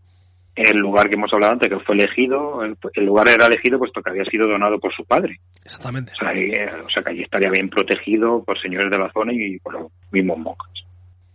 el 0.56 0.78
lugar 0.80 1.08
que 1.08 1.16
hemos 1.16 1.32
hablado 1.32 1.54
antes, 1.54 1.70
que 1.70 1.80
fue 1.86 1.96
elegido, 1.96 2.64
el, 2.66 2.76
el 2.94 3.06
lugar 3.06 3.28
era 3.30 3.46
elegido 3.48 3.80
puesto 3.80 4.02
que 4.02 4.10
había 4.10 4.26
sido 4.26 4.48
donado 4.48 4.78
por 4.80 4.94
su 4.94 5.06
padre. 5.06 5.40
exactamente. 5.64 6.12
O 6.14 6.16
sea, 6.20 6.30
ahí, 6.30 6.50
eh, 6.52 6.70
o 6.86 6.90
sea, 6.90 7.02
que 7.04 7.12
allí 7.12 7.22
estaría 7.22 7.50
bien 7.50 7.70
protegido 7.70 8.44
por 8.44 8.60
señores 8.62 8.92
de 8.92 8.98
la 8.98 9.10
zona 9.14 9.32
y 9.34 9.58
por 9.60 9.74
los 9.74 9.92
mismos 10.12 10.38
monjes. 10.40 10.84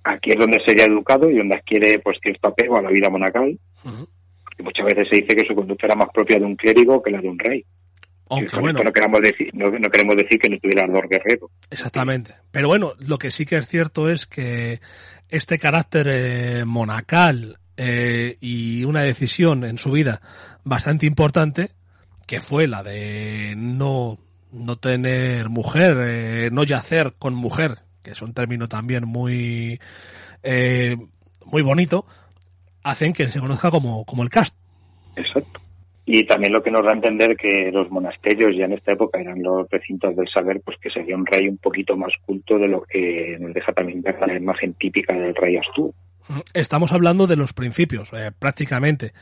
Aquí 0.07 0.33
es 0.33 0.37
donde 0.39 0.61
sería 0.67 0.85
educado 0.85 1.31
y 1.31 1.39
donde 1.39 1.57
adquiere 1.57 1.99
pues 2.01 2.19
cierto 2.23 2.49
apego 2.49 2.77
a 2.77 2.83
la 2.83 2.91
vida 2.91 3.09
monacal, 3.09 3.59
Ujú. 3.85 4.07
Porque 4.57 4.83
muchas 4.83 4.87
veces 4.87 5.09
se 5.11 5.23
dice 5.23 5.37
que 5.37 5.47
su 5.47 5.55
conducta 5.55 5.87
era 5.87 5.97
más 5.97 6.09
propia 6.13 6.39
de 6.39 6.45
un 6.45 6.57
clérigo 6.57 7.03
que 7.03 7.11
la 7.11 7.21
de 7.21 7.29
un 7.29 7.39
rey. 7.39 7.65
Aunque 8.31 8.59
bueno. 8.59 8.81
no 8.83 8.93
queremos 8.93 9.21
decir, 9.21 9.51
no, 9.53 9.71
no 9.71 9.89
queremos 9.91 10.17
decir 10.17 10.39
que 10.39 10.49
no 10.49 10.59
tuviera 10.59 10.85
ardor 10.85 11.09
guerrero. 11.09 11.51
Exactamente. 11.71 12.35
Pero 12.51 12.69
bueno, 12.69 12.95
lo 13.07 13.19
que 13.19 13.31
sí 13.31 13.45
que 13.45 13.57
es 13.57 13.69
cierto 13.69 14.11
es 14.11 14.27
que 14.27 14.81
este 15.29 15.59
carácter 15.59 16.09
eh, 16.09 16.65
monacal 16.65 17.59
eh, 17.77 18.37
y 18.41 18.85
una 18.85 19.03
decisión 19.03 19.65
en 19.65 19.79
su 19.79 19.91
vida 19.91 20.21
bastante 20.65 21.07
importante 21.07 21.73
que 22.27 22.41
fue 22.41 22.67
la 22.67 22.83
de 22.83 23.55
no, 23.57 24.19
no 24.53 24.77
tener 24.77 25.49
mujer, 25.49 25.97
eh, 26.01 26.51
no 26.53 26.65
yacer 26.65 27.15
con 27.19 27.35
mujer, 27.35 27.79
que 28.03 28.13
es 28.13 28.23
un 28.23 28.33
término 28.33 28.69
también 28.69 29.05
muy, 29.07 29.81
eh, 30.43 30.97
muy 31.45 31.63
bonito, 31.63 32.07
hacen 32.85 33.13
que 33.13 33.27
se 33.27 33.41
conozca 33.41 33.71
como, 33.71 34.05
como 34.05 34.23
el 34.23 34.31
cast. 34.31 34.57
Exacto. 35.17 35.61
Y 36.07 36.25
también 36.25 36.53
lo 36.53 36.63
que 36.63 36.71
nos 36.71 36.85
da 36.85 36.91
a 36.91 36.95
entender 36.95 37.35
que 37.37 37.71
los 37.73 37.91
monasterios 37.91 38.55
ya 38.57 38.67
en 38.67 38.75
esta 38.75 38.93
época 38.93 39.21
eran 39.21 39.43
los 39.43 39.69
recintos 39.71 40.15
del 40.15 40.29
saber, 40.29 40.61
pues 40.63 40.77
que 40.79 40.91
sería 40.91 41.17
un 41.17 41.25
rey 41.25 41.49
un 41.49 41.57
poquito 41.57 41.97
más 41.97 42.13
culto 42.27 42.59
de 42.59 42.69
lo 42.69 42.83
que 42.83 43.39
nos 43.41 43.55
deja 43.55 43.73
también 43.73 44.03
ver 44.03 44.21
la 44.21 44.37
imagen 44.37 44.75
típica 44.75 45.15
del 45.15 45.35
rey 45.35 45.57
Astú. 45.57 45.95
Estamos 46.53 46.93
hablando 46.93 47.27
de 47.27 47.37
los 47.37 47.55
principios, 47.55 48.13
eh, 48.13 48.33
prácticamente, 48.39 49.13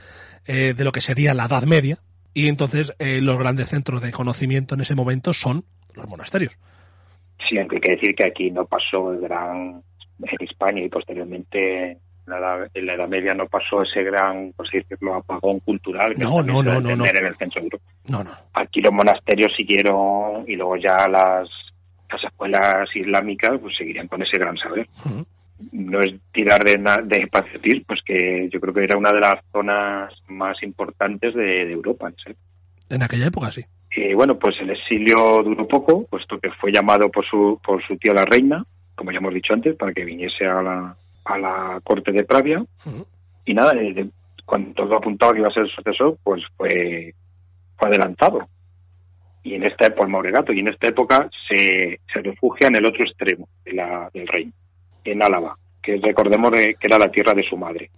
eh, 0.45 0.75
de 0.77 0.85
lo 0.85 0.91
que 0.91 1.01
sería 1.01 1.35
la 1.35 1.47
Edad 1.47 1.65
Media, 1.65 1.99
y 2.35 2.49
entonces 2.49 2.95
eh, 2.99 3.21
los 3.21 3.39
grandes 3.39 3.69
centros 3.69 4.03
de 4.03 4.11
conocimiento 4.11 4.75
en 4.75 4.81
ese 4.81 4.97
momento 4.97 5.33
son 5.33 5.65
los 5.95 6.09
monasterios. 6.09 6.59
Sí, 7.49 7.59
aunque 7.59 7.77
hay 7.77 7.81
que 7.81 7.93
decir 7.93 8.15
que 8.15 8.25
aquí 8.25 8.51
no 8.51 8.65
pasó 8.67 9.13
el 9.13 9.21
gran 9.21 9.83
en 10.19 10.47
España 10.49 10.83
y 10.83 10.89
posteriormente 10.89 11.99
en 12.27 12.87
la 12.87 12.95
Edad 12.95 13.09
Media 13.09 13.35
no 13.35 13.47
pasó 13.47 13.83
ese 13.83 14.03
gran, 14.03 14.53
por 14.53 14.67
así 14.67 14.79
decirlo, 14.79 15.15
apagón 15.15 15.61
cultural 15.61 16.15
que 16.15 16.23
No, 16.23 16.43
no, 16.43 16.63
no, 16.63 16.81
no, 16.81 16.97
no. 16.97 17.05
en 17.07 17.27
el 17.27 17.37
centro 17.37 17.61
de 17.61 17.67
Europa. 17.67 17.85
No, 18.09 18.25
no. 18.25 18.31
Aquí 18.55 18.81
los 18.81 18.93
monasterios 18.93 19.53
siguieron 19.57 20.45
y 20.47 20.57
luego 20.57 20.77
ya 20.77 21.09
las, 21.09 21.49
las 22.11 22.25
escuelas 22.25 22.89
islámicas 22.95 23.53
pues 23.61 23.77
seguirían 23.77 24.09
con 24.09 24.23
ese 24.23 24.39
gran 24.39 24.57
saber. 24.57 24.87
No 25.73 26.01
es 26.01 26.15
tirar 26.33 26.65
de, 26.65 26.73
de 27.05 27.27
patriotismo, 27.29 27.85
pues 27.87 28.01
que 28.05 28.49
yo 28.53 28.61
creo 28.61 28.75
que 28.75 28.85
era 28.85 28.97
una 28.99 29.13
de 29.13 29.21
las 29.21 29.35
zonas 29.53 30.13
más 30.29 30.61
importantes 30.63 31.35
de, 31.35 31.67
de 31.67 31.73
Europa. 31.73 32.11
en 32.91 33.03
aquella 33.03 33.27
época 33.27 33.51
sí. 33.51 33.65
Y 33.95 34.15
bueno, 34.15 34.39
pues 34.39 34.57
el 34.61 34.71
exilio 34.71 35.43
duró 35.43 35.69
poco, 35.69 36.07
puesto 36.07 36.39
que 36.41 36.51
fue 36.53 36.73
llamado 36.73 37.11
por 37.11 37.27
su, 37.27 37.61
por 37.63 37.85
su 37.87 37.97
tío 37.99 38.15
la 38.15 38.25
reina, 38.25 38.65
como 38.95 39.13
ya 39.13 39.19
hemos 39.19 39.35
dicho 39.35 39.53
antes, 39.53 39.77
para 39.77 39.93
que 39.93 40.05
viniese 40.05 40.47
a 40.47 40.63
la, 40.63 40.97
a 41.25 41.39
la 41.39 41.81
corte 41.83 42.13
de 42.13 42.25
Pravia. 42.25 42.65
Y 43.45 43.55
nada, 43.55 43.73
eh, 43.75 44.09
cuando 44.45 44.73
todo 44.75 44.97
apuntaba 44.97 45.33
que 45.33 45.41
iba 45.41 45.49
a 45.49 45.53
ser 45.53 45.65
el 45.65 45.71
sucesor, 45.71 46.19
pues 46.23 46.43
fue, 46.57 47.15
fue 47.77 47.89
adelantado. 47.89 48.47
Y 49.43 49.55
en 49.55 49.65
esta 49.65 49.87
época, 49.87 50.09
Mauregato, 50.09 50.53
y 50.53 50.61
en 50.61 50.69
esta 50.69 50.89
época 50.89 51.29
se, 51.49 52.01
se 52.13 52.21
refugia 52.21 52.69
en 52.69 52.77
el 52.77 52.87
otro 52.87 53.05
extremo 53.05 53.49
de 53.65 53.73
la, 53.73 54.09
del 54.15 54.29
reino, 54.29 54.53
en 55.05 55.23
Álava, 55.23 55.59
que 55.83 55.97
recordemos 55.97 56.53
que 56.53 56.77
era 56.81 56.99
la 56.99 57.11
tierra 57.11 57.35
de 57.35 57.43
su 57.43 57.57
madre. 57.57 57.91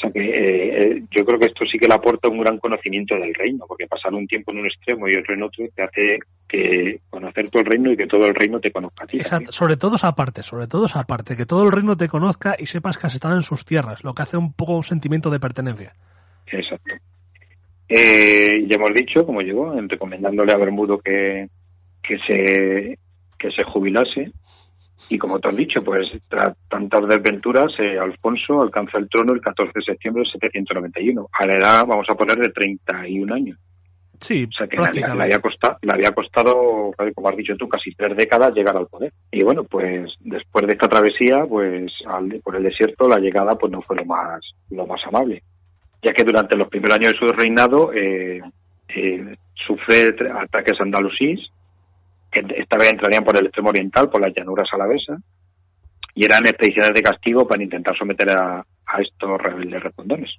O 0.00 0.04
sea 0.04 0.12
que 0.12 0.30
eh, 0.30 0.82
eh, 0.82 1.02
yo 1.10 1.26
creo 1.26 1.38
que 1.38 1.46
esto 1.46 1.66
sí 1.70 1.78
que 1.78 1.86
le 1.86 1.92
aporta 1.92 2.30
un 2.30 2.40
gran 2.40 2.56
conocimiento 2.56 3.16
del 3.16 3.34
reino, 3.34 3.66
porque 3.68 3.86
pasar 3.86 4.14
un 4.14 4.26
tiempo 4.26 4.50
en 4.50 4.60
un 4.60 4.66
extremo 4.66 5.06
y 5.06 5.12
otro 5.14 5.34
en 5.34 5.42
otro 5.42 5.66
te 5.76 5.82
hace 5.82 6.18
que 6.48 7.00
conocer 7.10 7.50
todo 7.50 7.60
el 7.62 7.68
reino 7.68 7.92
y 7.92 7.98
que 7.98 8.06
todo 8.06 8.24
el 8.24 8.34
reino 8.34 8.60
te 8.60 8.72
conozca 8.72 9.04
a 9.04 9.06
ti. 9.06 9.18
Exacto. 9.18 9.52
Sobre 9.52 9.76
todo 9.76 9.96
esa 9.96 10.14
parte, 10.14 10.42
sobre 10.42 10.68
todo 10.68 10.86
esa 10.86 11.04
parte, 11.04 11.36
que 11.36 11.44
todo 11.44 11.64
el 11.64 11.72
reino 11.72 11.98
te 11.98 12.08
conozca 12.08 12.56
y 12.58 12.64
sepas 12.64 12.96
que 12.96 13.08
has 13.08 13.14
estado 13.14 13.34
en 13.34 13.42
sus 13.42 13.66
tierras, 13.66 14.02
lo 14.02 14.14
que 14.14 14.22
hace 14.22 14.38
un 14.38 14.54
poco 14.54 14.74
un 14.74 14.84
sentimiento 14.84 15.28
de 15.28 15.38
pertenencia. 15.38 15.92
Exacto. 16.46 16.94
Eh, 17.86 18.64
ya 18.68 18.76
hemos 18.76 18.94
dicho, 18.94 19.26
como 19.26 19.42
llegó, 19.42 19.76
en 19.76 19.86
recomendándole 19.86 20.52
a 20.52 20.56
Bermudo 20.56 20.98
que, 20.98 21.48
que 22.02 22.16
se 22.26 22.98
que 23.38 23.50
se 23.50 23.64
jubilase. 23.64 24.32
Y 25.08 25.18
como 25.18 25.38
te 25.40 25.48
has 25.48 25.56
dicho, 25.56 25.82
pues 25.82 26.06
tras 26.28 26.56
tantas 26.68 27.08
desventuras, 27.08 27.72
eh, 27.78 27.98
Alfonso 27.98 28.60
alcanza 28.62 28.98
el 28.98 29.08
trono 29.08 29.32
el 29.32 29.40
14 29.40 29.72
de 29.74 29.82
septiembre 29.82 30.22
de 30.24 30.30
791, 30.30 31.28
a 31.32 31.46
la 31.46 31.54
edad, 31.54 31.86
vamos 31.86 32.06
a 32.08 32.14
poner, 32.14 32.36
de 32.36 32.50
31 32.50 33.34
años. 33.34 33.58
Sí, 34.20 34.44
O 34.46 34.52
sea 34.52 34.66
que 34.68 34.76
le, 34.76 35.04
había 35.22 35.38
costado, 35.38 35.78
le 35.80 35.92
había 35.92 36.10
costado, 36.10 36.92
como 37.14 37.28
has 37.30 37.36
dicho 37.36 37.56
tú, 37.56 37.66
casi 37.68 37.94
tres 37.94 38.14
décadas 38.16 38.54
llegar 38.54 38.76
al 38.76 38.86
poder. 38.86 39.12
Y 39.32 39.42
bueno, 39.42 39.64
pues 39.64 40.12
después 40.20 40.66
de 40.66 40.74
esta 40.74 40.88
travesía, 40.88 41.44
pues 41.48 41.90
al- 42.06 42.38
por 42.44 42.54
el 42.54 42.62
desierto, 42.62 43.08
la 43.08 43.18
llegada 43.18 43.54
pues 43.56 43.72
no 43.72 43.80
fue 43.80 43.96
lo 43.96 44.04
más, 44.04 44.40
lo 44.70 44.86
más 44.86 45.00
amable. 45.06 45.42
Ya 46.02 46.12
que 46.12 46.22
durante 46.22 46.54
los 46.54 46.68
primeros 46.68 46.98
años 46.98 47.12
de 47.12 47.18
su 47.18 47.26
reinado 47.32 47.92
eh, 47.94 48.42
eh, 48.94 49.36
sufre 49.66 50.14
ataques 50.38 50.78
andalusíes, 50.80 51.40
que 52.30 52.40
esta 52.56 52.76
vez 52.78 52.90
entrarían 52.90 53.24
por 53.24 53.36
el 53.36 53.46
extremo 53.46 53.70
oriental, 53.70 54.08
por 54.10 54.20
las 54.20 54.32
llanuras 54.34 54.68
alavesas, 54.72 55.18
y 56.14 56.24
eran 56.24 56.44
expediciones 56.46 56.92
de 56.94 57.02
castigo 57.02 57.46
para 57.46 57.62
intentar 57.62 57.96
someter 57.96 58.30
a, 58.30 58.58
a 58.60 59.00
estos 59.00 59.40
rebeldes 59.40 59.82
respondones. 59.82 60.30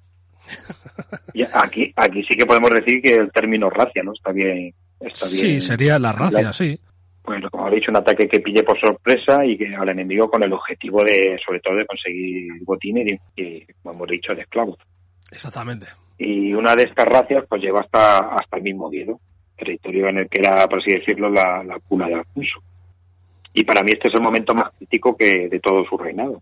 Y 1.34 1.42
aquí, 1.44 1.92
aquí 1.96 2.22
sí 2.24 2.36
que 2.36 2.44
podemos 2.46 2.70
decir 2.70 3.00
que 3.02 3.12
el 3.12 3.30
término 3.32 3.70
racia, 3.70 4.02
¿no? 4.02 4.12
Está 4.12 4.32
bien. 4.32 4.72
Está 5.00 5.26
bien 5.28 5.38
Sí, 5.38 5.60
sería 5.60 5.98
la 5.98 6.12
racia, 6.12 6.42
la- 6.42 6.52
sí. 6.52 6.78
Pues 7.22 7.40
como 7.50 7.66
ha 7.66 7.70
dicho, 7.70 7.90
un 7.90 7.96
ataque 7.96 8.26
que 8.28 8.40
pille 8.40 8.62
por 8.64 8.78
sorpresa 8.80 9.44
y 9.46 9.56
que 9.56 9.74
al 9.74 9.88
enemigo 9.88 10.28
con 10.28 10.42
el 10.42 10.52
objetivo 10.52 11.04
de, 11.04 11.38
sobre 11.46 11.60
todo, 11.60 11.76
de 11.76 11.86
conseguir 11.86 12.48
botines 12.64 13.18
y, 13.36 13.42
y, 13.42 13.66
como 13.82 13.94
hemos 13.94 14.08
dicho, 14.08 14.34
de 14.34 14.42
esclavos. 14.42 14.76
Exactamente. 15.30 15.86
Y 16.18 16.52
una 16.52 16.74
de 16.74 16.82
estas 16.84 17.06
racias 17.06 17.44
pues 17.48 17.62
lleva 17.62 17.80
hasta, 17.80 18.18
hasta 18.34 18.56
el 18.56 18.62
mismo 18.64 18.86
Oviedo, 18.88 19.20
territorio 19.62 20.08
en 20.08 20.18
el 20.18 20.28
que 20.28 20.40
era, 20.40 20.66
por 20.68 20.80
así 20.80 20.92
decirlo, 20.92 21.30
la, 21.30 21.62
la 21.64 21.78
cuna 21.80 22.06
de 22.06 22.14
Alfonso. 22.14 22.62
Y 23.54 23.64
para 23.64 23.82
mí 23.82 23.90
este 23.92 24.08
es 24.08 24.14
el 24.14 24.22
momento 24.22 24.54
más 24.54 24.72
crítico 24.76 25.16
que 25.16 25.48
de 25.48 25.60
todo 25.60 25.84
su 25.84 25.96
reinado, 25.98 26.40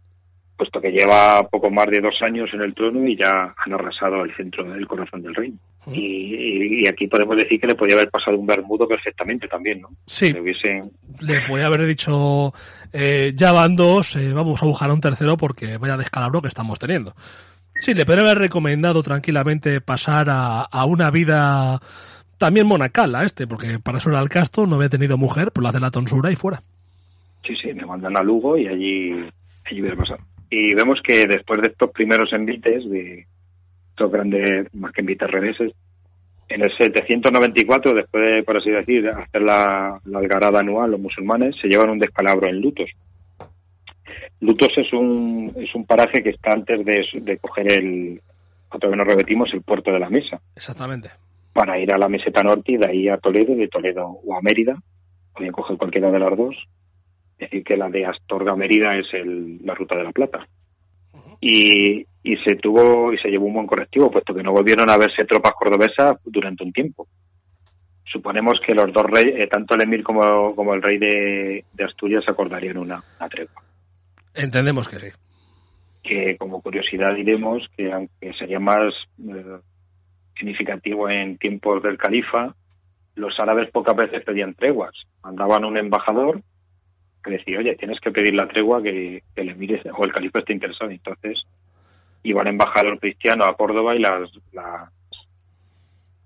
puesto 0.57 0.81
que 0.81 0.91
lleva 0.91 1.43
poco 1.49 1.71
más 1.71 1.87
de 1.87 2.01
dos 2.01 2.15
años 2.23 2.49
en 2.53 2.61
el 2.61 2.75
trono 2.75 3.07
y 3.07 3.17
ya 3.17 3.55
han 3.57 3.73
arrasado 3.73 4.25
el 4.25 4.35
centro 4.37 4.65
del 4.65 4.87
corazón 4.87 5.23
del 5.23 5.35
reino. 5.35 5.57
Y, 5.93 6.87
aquí 6.87 7.07
podemos 7.07 7.37
decir 7.37 7.61
que 7.61 7.67
le 7.67 7.75
podía 7.75 7.95
haber 7.95 8.11
pasado 8.11 8.39
un 8.39 8.47
bermudo 8.47 8.87
perfectamente 8.87 9.49
también, 9.49 9.81
¿no? 9.81 9.89
Sí, 10.07 10.33
Le 10.33 10.41
hubiesen... 10.41 10.91
le 11.21 11.41
podía 11.43 11.67
haber 11.67 11.87
dicho, 11.87 12.53
eh, 12.93 13.33
ya 13.35 13.53
van 13.53 13.75
dos, 13.75 14.17
eh, 14.17 14.33
vamos 14.33 14.63
a 14.63 14.67
buscar 14.67 14.91
a 14.91 14.93
un 14.93 15.01
tercero 15.01 15.37
porque 15.37 15.79
vaya 15.79 15.97
descalabro 15.97 16.41
que 16.41 16.49
estamos 16.49 16.79
teniendo. 16.79 17.15
Sí, 17.81 17.95
le 17.95 18.05
podría 18.05 18.25
haber 18.25 18.39
recomendado 18.39 19.03
tranquilamente 19.03 19.81
pasar 19.81 20.29
a, 20.29 20.63
a 20.63 20.85
una 20.85 21.11
vida 21.11 21.81
también 22.41 22.67
monacal 22.67 23.15
a 23.15 23.25
este, 23.25 23.47
porque 23.47 23.79
para 23.79 23.99
eso 23.99 24.09
era 24.09 24.19
el 24.21 24.31
casto, 24.31 24.67
no 24.67 24.77
había 24.77 24.89
tenido 24.89 25.19
mujer, 25.19 25.53
pues 25.53 25.63
lo 25.63 25.69
hace 25.69 25.79
la 25.79 25.91
tonsura 25.91 26.33
y 26.33 26.37
fuera. 26.37 26.63
Sí, 27.47 27.55
sí, 27.55 27.75
me 27.75 27.85
mandan 27.85 28.17
a 28.17 28.23
Lugo 28.23 28.57
y 28.57 28.67
allí, 28.67 29.13
allí 29.67 29.81
hubiera 29.83 29.97
pasado. 29.97 30.21
Y 30.49 30.73
vemos 30.73 31.01
que 31.05 31.27
después 31.27 31.61
de 31.61 31.69
estos 31.69 31.91
primeros 31.91 32.33
envites, 32.33 32.89
de 32.89 33.27
estos 33.91 34.11
grandes, 34.11 34.75
más 34.75 34.91
que 34.93 35.03
envites 35.03 35.31
reveses, 35.31 35.73
en 36.49 36.63
el 36.63 36.75
794, 36.79 37.93
después 37.93 38.27
de, 38.27 38.43
por 38.43 38.57
así 38.57 38.71
decir, 38.71 39.07
hacer 39.11 39.43
la, 39.43 40.01
la 40.07 40.19
algarada 40.19 40.61
anual, 40.61 40.93
los 40.93 41.01
musulmanes 41.01 41.55
se 41.61 41.69
llevan 41.69 41.91
un 41.91 41.99
descalabro 41.99 42.49
en 42.49 42.59
Lutos. 42.63 42.89
Lutos 44.41 44.79
es 44.79 44.91
un, 44.95 45.53
es 45.57 45.75
un 45.75 45.85
paraje 45.85 46.23
que 46.23 46.31
está 46.31 46.53
antes 46.53 46.87
de, 46.87 47.05
de 47.21 47.37
coger 47.37 47.71
el, 47.71 48.23
otra 48.71 48.89
vez 48.89 48.97
nos 48.97 49.07
repetimos, 49.07 49.53
el 49.53 49.61
puerto 49.61 49.93
de 49.93 50.01
la 50.01 50.09
mesa, 50.09 50.41
Exactamente. 50.57 51.11
Para 51.53 51.79
ir 51.79 51.93
a 51.93 51.99
la 51.99 52.09
meseta 52.09 52.43
norte 52.43 52.73
y 52.73 52.77
de 52.77 52.87
ahí 52.89 53.09
a 53.09 53.19
Toledo, 53.19 53.55
de 53.55 53.69
Toledo 53.69 54.07
o 54.07 54.37
a 54.37 54.41
Mérida, 54.43 54.77
podían 55.35 55.53
coger 55.53 55.77
cualquiera 55.77 56.11
de 56.11 56.19
las 56.19 56.37
dos, 56.37 56.57
es 57.39 57.51
decir, 57.51 57.65
que 57.65 57.77
la 57.77 57.89
de 57.89 58.07
Astorga 58.07 58.53
a 58.53 58.57
Mérida 58.57 58.97
es 58.97 59.07
el, 59.13 59.59
la 59.65 59.75
ruta 59.75 59.97
de 59.97 60.05
la 60.05 60.13
Plata. 60.13 60.47
Y, 61.41 62.05
y 62.23 62.37
se 62.45 62.57
tuvo 62.57 63.13
y 63.13 63.19
se 63.19 63.29
llevó 63.31 63.47
un 63.47 63.55
buen 63.55 63.67
correctivo, 63.67 64.11
puesto 64.11 64.35
que 64.35 64.43
no 64.43 64.53
volvieron 64.53 64.91
a 64.91 64.99
verse 64.99 65.25
tropas 65.25 65.55
cordobesas 65.55 66.19
durante 66.25 66.65
un 66.65 66.73
tiempo. 66.73 67.09
Suponemos 68.05 68.61
que 68.67 68.75
los 68.75 68.93
dos 68.93 69.05
reyes, 69.05 69.45
eh, 69.45 69.47
tanto 69.47 69.75
el 69.75 69.83
emir 69.83 70.03
como, 70.03 70.55
como 70.55 70.75
el 70.75 70.83
rey 70.83 70.99
de, 70.99 71.65
de 71.73 71.85
Asturias, 71.85 72.25
acordarían 72.29 72.77
una, 72.77 73.03
una 73.19 73.29
tregua. 73.29 73.63
Entendemos 74.35 74.89
que 74.89 74.99
sí. 74.99 75.07
Que 76.03 76.37
como 76.37 76.61
curiosidad 76.61 77.15
diremos 77.15 77.67
que 77.77 77.93
aunque 77.93 78.33
sería 78.35 78.59
más 78.59 78.93
eh, 79.19 79.61
significativo 80.41 81.09
en 81.09 81.39
tiempos 81.39 81.83
del 81.83 81.97
califa, 81.97 82.55
los 83.15 83.39
árabes 83.39 83.71
pocas 83.71 83.95
veces 83.95 84.25
pedían 84.25 84.55
treguas. 84.55 84.95
Mandaban 85.23 85.65
un 85.65 85.77
embajador 85.77 86.43
que 87.23 87.33
decía, 87.33 87.59
oye, 87.59 87.77
tienes 87.77 88.01
que 88.01 88.11
pedir 88.11 88.35
la 88.35 88.49
tregua 88.49 88.83
que, 88.83 89.23
que 89.35 89.43
el 89.43 89.51
emir 89.51 89.81
o 89.97 90.05
el 90.05 90.13
califa 90.13 90.41
esté 90.41 90.55
interesado. 90.55 90.91
Entonces 90.91 91.39
iba 92.23 92.43
el 92.43 92.49
embajador 92.49 92.99
cristiano 92.99 93.45
a 93.45 93.55
Córdoba 93.55 93.95
y 93.95 94.01
las, 94.01 94.31
las, 94.53 94.91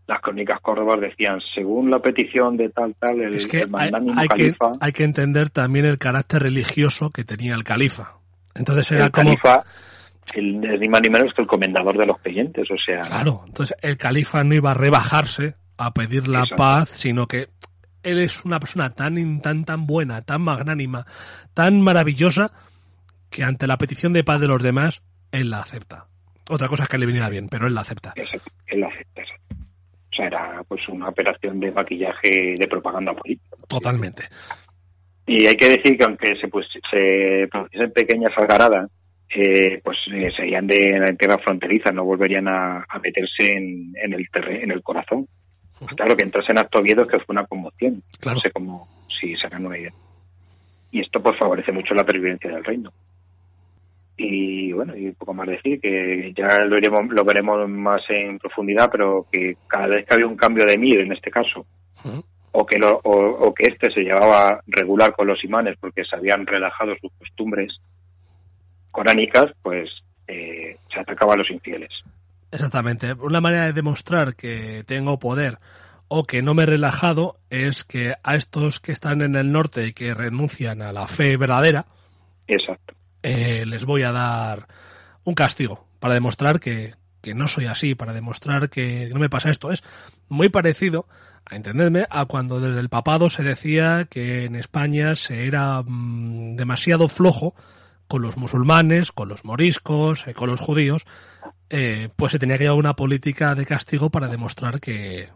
las 0.07 0.21
crónicas 0.21 0.61
córdobas 0.61 1.01
decían, 1.01 1.41
según 1.55 1.91
la 1.91 1.99
petición 1.99 2.57
de 2.57 2.69
tal, 2.71 2.95
tal, 2.99 3.21
el, 3.21 3.35
es 3.35 3.47
que 3.47 3.63
el 3.63 3.71
hay, 3.75 3.91
hay 4.17 4.29
que 4.29 4.37
califa, 4.37 4.73
hay 4.81 4.93
que 4.93 5.05
entender 5.05 5.51
también 5.51 5.87
el 5.87 5.99
carácter 5.99 6.43
religioso 6.43 7.11
que 7.11 7.25
tenía 7.25 7.55
el 7.55 7.65
califa. 7.65 8.19
Entonces 8.55 8.91
era 8.93 9.07
el 9.07 9.11
como... 9.11 9.31
califa 9.31 9.65
el, 10.41 10.61
ni 10.61 10.89
más 10.89 11.01
ni 11.03 11.11
menos 11.11 11.33
que 11.35 11.43
el 11.43 11.49
comendador 11.49 11.97
de 11.99 12.07
los 12.07 12.19
creyentes, 12.21 12.69
o 12.71 12.77
sea, 12.77 13.01
Claro, 13.03 13.43
entonces 13.47 13.77
el 13.83 13.97
califa 13.97 14.45
no 14.45 14.55
iba 14.55 14.71
a 14.73 14.75
rebajarse 14.75 15.55
a 15.77 15.93
pedir 15.93 16.29
la 16.29 16.41
Exacto. 16.41 16.57
paz, 16.57 16.89
sino 16.91 17.27
que 17.27 17.49
él 18.03 18.21
es 18.21 18.45
una 18.45 18.61
persona 18.61 18.91
tan, 18.91 19.41
tan, 19.41 19.65
tan 19.65 19.87
buena, 19.87 20.23
tan 20.23 20.43
magnánima, 20.43 21.07
tan 21.55 21.81
maravillosa, 21.81 22.53
que 23.31 23.43
ante 23.43 23.67
la 23.67 23.79
petición 23.79 24.13
de 24.13 24.25
paz 24.25 24.41
de 24.41 24.49
los 24.49 24.63
demás, 24.63 25.03
él 25.33 25.51
la 25.51 25.61
acepta. 25.61 26.07
Otra 26.49 26.69
cosa 26.69 26.85
es 26.85 26.89
que 26.89 26.99
le 26.99 27.07
viniera 27.07 27.31
bien, 27.31 27.49
pero 27.49 27.67
él 27.67 27.75
la 27.75 27.81
acepta. 27.81 28.13
Exacto, 28.15 28.51
él 28.67 28.85
acepta 28.85 29.23
eso. 29.23 29.35
O 29.51 30.17
sea, 30.17 30.27
era 30.27 30.63
pues 30.69 30.87
una 30.89 31.09
operación 31.09 31.59
de 31.59 31.73
maquillaje 31.73 32.55
de 32.57 32.67
propaganda 32.69 33.13
política. 33.15 33.57
Totalmente. 33.67 34.25
Y 35.27 35.47
hay 35.47 35.57
que 35.57 35.71
decir 35.71 35.97
que 35.97 36.05
aunque 36.05 36.37
se, 36.41 36.49
pues, 36.49 36.67
se 36.91 37.49
produciesen 37.51 37.91
pequeñas 37.93 38.33
algaradas, 38.37 38.91
eh, 39.35 39.81
pues 39.83 39.99
eh, 40.13 40.31
serían 40.37 40.67
de 40.67 40.99
la 40.99 41.13
tierra 41.15 41.39
fronteriza, 41.39 41.93
no 41.93 42.05
volverían 42.05 42.49
a, 42.49 42.87
meterse 43.03 43.55
en, 43.55 43.95
el 43.97 44.29
en 44.35 44.71
el 44.71 44.83
corazón. 44.83 45.27
Claro, 45.97 46.17
que 46.17 46.25
entrasen 46.25 46.57
en 46.57 46.67
Oviedo 46.73 47.07
que 47.07 47.19
fue 47.19 47.35
una 47.35 47.47
conmoción. 47.47 48.03
No 48.25 48.39
sé 48.39 48.51
cómo, 48.53 48.89
si 49.21 49.35
se 49.37 49.55
una 49.55 49.79
idea. 49.79 49.93
Y 50.93 51.01
esto 51.01 51.23
pues 51.23 51.37
favorece 51.39 51.73
mucho 51.73 51.95
la 51.95 52.05
pervivencia 52.05 52.51
del 52.51 52.65
reino. 52.65 52.93
Y 54.17 54.73
bueno, 54.73 54.97
y 54.97 55.11
poco 55.11 55.35
más 55.35 55.49
decir 55.49 55.81
que 55.81 56.33
ya 56.37 56.65
lo, 56.65 56.79
iremos, 56.79 57.09
lo 57.11 57.25
veremos 57.25 57.69
más 57.69 58.03
en 58.09 58.39
profundidad, 58.39 58.89
pero 58.91 59.27
que 59.31 59.57
cada 59.67 59.89
vez 59.89 60.07
que 60.07 60.15
había 60.15 60.29
un 60.29 60.37
cambio 60.37 60.65
de 60.65 60.79
mir, 60.79 61.01
en 61.01 61.13
este 61.13 61.33
caso, 61.33 61.67
o 62.53 62.65
que 62.65 62.79
lo, 62.79 63.01
o, 63.03 63.53
que 63.53 63.73
este 63.73 63.91
se 63.91 64.03
llevaba 64.03 64.61
regular 64.69 65.13
con 65.13 65.27
los 65.27 65.43
imanes 65.43 65.77
porque 65.81 66.05
se 66.05 66.15
habían 66.15 66.47
relajado 66.47 66.95
sus 67.01 67.13
costumbres 67.19 67.77
coránicas, 68.95 69.47
pues 69.61 69.91
eh, 70.29 70.79
se 70.93 71.01
atacaba 71.01 71.35
a 71.35 71.37
los 71.37 71.51
infieles. 71.51 71.91
Exactamente. 72.53 73.13
Una 73.15 73.41
manera 73.41 73.67
de 73.67 73.73
demostrar 73.73 74.37
que 74.37 74.85
tengo 74.87 75.19
poder 75.19 75.59
o 76.07 76.23
que 76.23 76.43
no 76.43 76.55
me 76.55 76.63
he 76.63 76.67
relajado 76.67 77.39
es 77.51 77.83
que 77.83 78.15
a 78.23 78.37
estos 78.37 78.79
que 78.79 78.93
están 78.93 79.21
en 79.21 79.35
el 79.35 79.51
norte 79.51 79.89
y 79.89 79.93
que 79.93 80.15
renuncian 80.15 80.81
a 80.81 80.93
la 80.93 81.09
fe 81.09 81.37
verdadera, 81.37 81.87
Exacto. 82.47 82.95
Eh, 83.23 83.65
les 83.67 83.85
voy 83.85 84.03
a 84.03 84.13
dar 84.13 84.67
un 85.25 85.35
castigo 85.35 85.87
para 85.99 86.15
demostrar 86.15 86.61
que, 86.61 86.95
que 87.23 87.35
no 87.35 87.49
soy 87.49 87.67
así, 87.67 87.95
para 87.95 88.13
demostrar 88.13 88.69
que 88.69 89.09
no 89.13 89.19
me 89.19 89.31
pasa 89.31 89.51
esto. 89.51 89.73
Es 89.73 89.83
muy 90.29 90.51
parecido 90.51 91.07
a 91.47 91.57
entenderme, 91.57 92.07
a 92.11 92.27
cuando 92.27 92.61
desde 92.61 92.81
el 92.81 92.91
papado 92.91 93.31
se 93.31 93.43
decía 93.43 94.07
que 94.11 94.45
en 94.45 94.57
España 94.57 95.15
se 95.15 95.47
era 95.47 95.83
mm, 95.83 96.57
demasiado 96.57 97.09
flojo 97.09 97.55
con 98.09 98.23
los 98.23 98.37
musulmanes, 98.37 99.13
con 99.13 99.29
los 99.29 99.45
moriscos, 99.45 100.27
eh, 100.27 100.35
con 100.35 100.51
los 100.51 100.61
judíos, 100.61 101.07
eh, 101.71 102.09
pues 102.17 102.33
se 102.33 102.39
tenía 102.39 102.59
que 102.59 102.65
llevar 102.65 102.79
una 102.79 102.95
política 102.95 103.55
de 103.55 103.67
castigo 103.67 104.11
para 104.11 104.29
demostrar 104.29 104.81
que, 104.81 105.29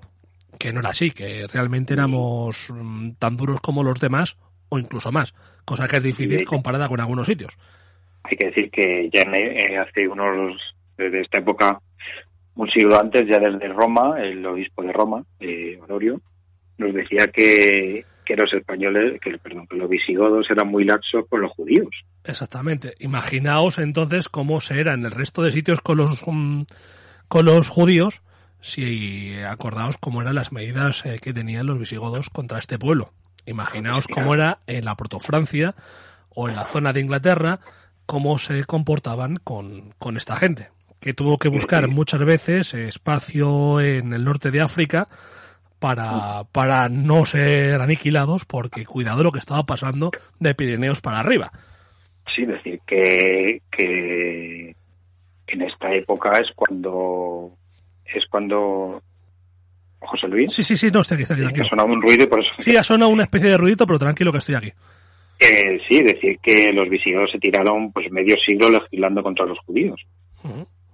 que 0.59 0.73
no 0.73 0.81
era 0.81 0.91
así, 0.91 1.11
que 1.11 1.47
realmente 1.47 1.95
éramos 1.95 2.69
mm, 2.71 3.13
tan 3.19 3.37
duros 3.37 3.61
como 3.61 3.83
los 3.83 4.01
demás 4.01 4.37
o 4.69 4.79
incluso 4.79 5.11
más, 5.13 5.35
cosa 5.65 5.87
que 5.87 5.97
es 5.97 6.03
difícil 6.03 6.45
comparada 6.45 6.89
con 6.89 7.01
algunos 7.01 7.27
sitios. 7.27 7.57
Hay 8.25 8.37
que 8.37 8.47
decir 8.49 8.71
que 8.71 9.09
ya 9.13 9.23
eh, 9.23 9.79
hace 9.79 10.07
unos, 10.07 10.61
desde 10.97 11.21
esta 11.23 11.41
época, 11.41 11.81
un 12.57 12.69
siglo 12.71 13.01
antes, 13.01 13.27
ya 13.27 13.39
desde 13.39 13.69
Roma, 13.69 14.21
el 14.21 14.45
obispo 14.45 14.83
de 14.83 14.93
Roma, 14.93 15.25
eh, 15.41 15.79
Honorio, 15.81 16.21
nos 16.77 16.93
decía 16.93 17.29
que, 17.29 18.05
que 18.29 18.37
los 18.37 18.53
españoles, 18.53 19.19
que, 19.23 19.39
perdón, 19.39 19.67
que 19.67 19.77
los 19.79 19.89
visigodos 19.89 20.47
eran 20.51 20.69
muy 20.69 20.85
laxos 20.85 21.25
con 21.31 21.41
los 21.41 21.51
judíos. 21.53 21.89
Exactamente. 22.25 22.95
Imaginaos 22.99 23.79
entonces 23.79 24.29
cómo 24.29 24.61
se 24.61 24.81
era 24.81 24.93
en 24.93 25.07
el 25.07 25.13
resto 25.13 25.43
de 25.43 25.51
sitios 25.51 25.81
con 25.81 25.97
los, 25.97 26.23
mm, 26.27 26.65
con 27.27 27.47
los 27.47 27.71
judíos, 27.71 28.21
si 28.61 29.35
acordaos 29.39 29.97
cómo 29.97 30.21
eran 30.21 30.35
las 30.35 30.53
medidas 30.53 31.07
eh, 31.07 31.21
que 31.23 31.33
tenían 31.33 31.67
los 31.67 31.79
visigodos 31.79 32.29
contra 32.29 32.59
este 32.59 32.79
pueblo. 32.79 33.13
Imaginaos 33.47 34.07
cómo 34.07 34.35
era 34.35 34.59
en 34.67 34.85
la 34.85 34.95
Protofrancia 34.95 35.75
o 36.29 36.51
en 36.51 36.57
la 36.57 36.67
zona 36.67 36.93
de 36.93 37.01
Inglaterra, 37.01 37.61
cómo 38.05 38.37
se 38.37 38.63
comportaban 38.65 39.37
con, 39.37 39.95
con 39.99 40.19
esta 40.19 40.37
gente 40.37 40.69
que 41.01 41.15
tuvo 41.15 41.39
que 41.39 41.49
buscar 41.49 41.89
muchas 41.89 42.23
veces 42.25 42.75
espacio 42.75 43.81
en 43.81 44.13
el 44.13 44.25
norte 44.25 44.51
de 44.51 44.61
África 44.61 45.09
para, 45.79 46.45
para 46.53 46.89
no 46.89 47.25
ser 47.27 47.81
aniquilados, 47.81 48.45
porque 48.45 48.85
cuidado 48.85 49.23
lo 49.23 49.33
que 49.33 49.39
estaba 49.39 49.65
pasando 49.65 50.11
de 50.39 50.55
Pirineos 50.55 51.01
para 51.01 51.21
arriba. 51.21 51.51
Sí, 52.35 52.45
decir 52.45 52.81
que, 52.87 53.63
que 53.71 54.75
en 55.47 55.63
esta 55.63 55.93
época 55.93 56.33
es 56.41 56.49
cuando 56.55 57.53
es 58.05 58.25
cuando 58.31 59.03
José 60.01 60.29
Luis. 60.29 60.53
Sí, 60.53 60.63
sí, 60.63 60.77
sí, 60.77 60.89
no, 60.93 61.01
estoy 61.01 61.17
aquí, 61.17 61.23
estoy 61.23 61.45
aquí. 61.45 61.61
ha 61.61 61.65
sonado 61.65 61.89
un 61.89 62.03
ruido 62.03 62.25
y 62.25 62.27
por 62.27 62.41
eso. 62.41 62.51
Sí, 62.59 62.77
ha 62.77 62.83
sonado 62.83 63.11
una 63.11 63.25
especie 63.25 63.51
de 63.51 63.57
ruidito, 63.57 63.87
pero 63.87 63.99
tranquilo 63.99 64.33
que 64.33 64.39
estoy 64.39 64.55
aquí. 64.55 64.73
Eh, 65.41 65.79
sí, 65.89 66.03
decir 66.03 66.39
que 66.43 66.73
los 66.73 66.89
visigodos 66.89 67.31
se 67.31 67.39
tiraron 67.39 67.93
pues 67.93 68.11
medio 68.11 68.37
siglo 68.45 68.71
legislando 68.71 69.23
contra 69.23 69.47
los 69.47 69.59
judíos 69.61 70.01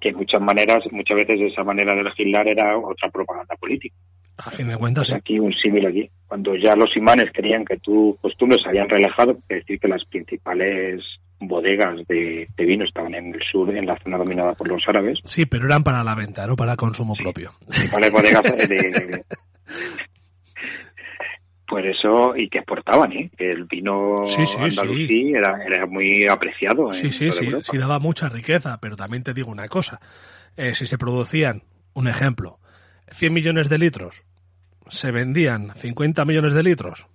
que 0.05 0.13
muchas 0.13 0.41
maneras, 0.43 0.85
muchas 0.93 1.17
veces 1.17 1.41
esa 1.41 1.65
manera 1.65 1.95
de 1.95 2.03
legislar 2.03 2.47
era 2.47 2.77
otra 2.77 3.09
propaganda 3.11 3.57
política. 3.57 3.97
A 4.37 4.51
fin 4.51 4.69
de 4.69 4.77
cuentas, 4.77 5.09
pues 5.09 5.19
aquí 5.19 5.39
un 5.39 5.53
símil 5.53 5.87
aquí. 5.87 6.11
Cuando 6.27 6.57
ya 6.57 6.75
los 6.75 6.97
imanes 6.97 7.31
querían 7.33 7.65
que 7.65 7.77
tus 7.79 8.19
costumbres 8.21 8.63
se 8.63 8.69
habían 8.69 8.89
relajado, 8.89 9.33
es 9.49 9.59
decir, 9.61 9.79
que 9.79 9.89
las 9.89 10.05
principales 10.07 11.03
bodegas 11.41 12.07
de, 12.09 12.49
vino 12.59 12.85
estaban 12.85 13.15
en 13.15 13.35
el 13.35 13.41
sur, 13.51 13.75
en 13.75 13.87
la 13.87 13.99
zona 14.03 14.19
dominada 14.19 14.55
por 14.55 14.69
los 14.69 14.83
árabes. 14.89 15.19
Sí, 15.25 15.47
pero 15.47 15.67
eran 15.67 15.85
para 15.85 16.03
la 16.03 16.15
venta, 16.15 16.47
no 16.47 16.57
para 16.57 16.77
consumo 16.77 17.15
propio. 17.15 17.53
Principales 17.69 18.13
bodegas 18.13 18.43
de, 18.43 19.25
Por 21.67 21.87
eso, 21.87 22.37
y 22.37 22.49
que 22.49 22.59
exportaban, 22.59 23.11
¿eh? 23.13 23.31
que 23.37 23.51
el 23.51 23.65
vino 23.65 24.17
andalusí 24.59 25.33
Era, 25.35 25.65
era, 25.65 25.87
muy 25.87 26.27
apreciado. 26.31 26.93
Sí, 26.93 27.11
sí, 27.11 27.33
sí, 27.33 27.51
sí, 27.61 27.79
daba 27.79 27.99
mucha 27.99 28.29
riqueza, 28.29 28.79
pero 28.81 28.97
también 28.97 29.23
te 29.23 29.33
digo 29.33 29.51
una 29.51 29.67
cosa, 29.69 29.99
eh, 30.57 30.75
si 30.75 30.87
se 30.87 30.99
producían, 30.99 31.63
un 31.95 32.07
ejemplo, 32.07 32.59
100 33.09 33.33
millones 33.33 33.69
de 33.69 33.79
litros, 33.79 34.25
se 34.89 35.11
vendían 35.11 35.75
50 35.75 36.25
millones 36.25 36.55
de 36.55 36.63
litros, 36.63 37.07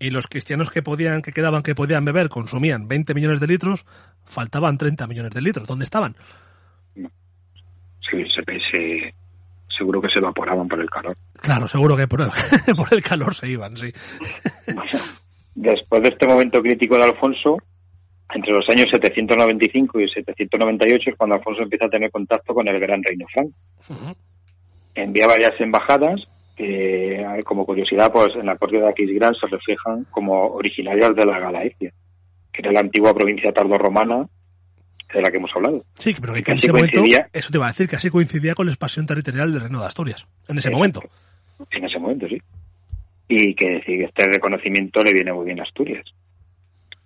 y 0.00 0.10
los 0.10 0.28
cristianos 0.28 0.70
que 0.70 0.82
podían, 0.82 1.22
que 1.22 1.32
quedaban, 1.32 1.62
que 1.62 1.74
podían 1.74 2.04
beber, 2.04 2.28
consumían 2.28 2.86
20 2.86 3.14
millones 3.14 3.40
de 3.40 3.48
litros, 3.48 3.84
faltaban 4.24 4.78
30 4.78 5.06
millones 5.06 5.32
de 5.32 5.40
litros. 5.40 5.66
¿Dónde 5.66 5.84
estaban? 5.84 6.14
Sí, 6.94 8.24
se, 8.34 8.42
se, 8.70 9.14
seguro 9.76 10.00
que 10.00 10.08
se 10.08 10.20
evaporaban 10.20 10.68
por 10.68 10.80
el 10.80 10.88
calor. 10.88 11.16
Claro, 11.34 11.66
seguro 11.66 11.96
que 11.96 12.06
por 12.06 12.22
el, 12.22 12.28
por 12.76 12.92
el 12.92 13.02
calor 13.02 13.34
se 13.34 13.48
iban, 13.48 13.76
sí. 13.76 13.92
después 15.54 16.02
de 16.02 16.08
este 16.08 16.26
momento 16.26 16.62
crítico 16.62 16.96
de 16.96 17.04
Alfonso, 17.04 17.58
entre 18.32 18.52
los 18.52 18.68
años 18.68 18.86
795 18.92 20.00
y 20.00 20.08
798 20.08 21.10
es 21.10 21.16
cuando 21.16 21.36
Alfonso 21.36 21.62
empieza 21.62 21.86
a 21.86 21.90
tener 21.90 22.10
contacto 22.10 22.54
con 22.54 22.68
el 22.68 22.78
gran 22.78 23.02
reino 23.02 23.26
franco. 23.32 23.56
Envía 25.02 25.26
varias 25.28 25.52
embajadas 25.60 26.26
que, 26.56 27.24
como 27.44 27.64
curiosidad, 27.64 28.10
pues 28.12 28.34
en 28.34 28.46
la 28.46 28.56
corte 28.56 28.78
de 28.78 28.88
Aquisgrán 28.88 29.34
se 29.34 29.46
reflejan 29.46 30.04
como 30.10 30.48
originarias 30.48 31.14
de 31.14 31.24
la 31.24 31.38
Galaecia, 31.38 31.92
que 32.52 32.62
era 32.62 32.72
la 32.72 32.80
antigua 32.80 33.14
provincia 33.14 33.52
tardorromana 33.52 34.28
de 35.14 35.22
la 35.22 35.30
que 35.30 35.36
hemos 35.36 35.52
hablado. 35.54 35.84
Sí, 35.94 36.16
pero 36.20 36.34
que, 36.34 36.50
en 36.50 36.58
ese 36.58 36.72
momento, 36.72 37.02
eso 37.32 37.50
te 37.50 37.58
iba 37.58 37.66
a 37.66 37.70
decir, 37.70 37.88
que 37.88 37.96
así 37.96 38.10
coincidía 38.10 38.54
con 38.54 38.66
la 38.66 38.72
expansión 38.72 39.06
territorial 39.06 39.52
del 39.52 39.62
Reino 39.62 39.80
de 39.80 39.86
Asturias, 39.86 40.26
en 40.48 40.58
ese 40.58 40.70
momento. 40.70 41.00
En 41.70 41.84
ese 41.84 41.98
momento, 41.98 42.26
sí. 42.28 42.42
Y 43.28 43.54
que, 43.54 43.80
este 43.86 44.26
reconocimiento 44.26 45.02
le 45.04 45.12
viene 45.12 45.32
muy 45.32 45.46
bien 45.46 45.60
a 45.60 45.62
Asturias. 45.62 46.04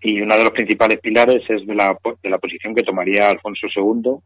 Y 0.01 0.21
uno 0.21 0.35
de 0.35 0.45
los 0.45 0.51
principales 0.51 0.99
pilares 0.99 1.43
es 1.49 1.67
de 1.67 1.75
la, 1.75 1.97
de 2.23 2.31
la 2.31 2.39
posición 2.39 2.75
que 2.75 2.83
tomaría 2.83 3.29
Alfonso 3.29 3.67
II 3.75 4.17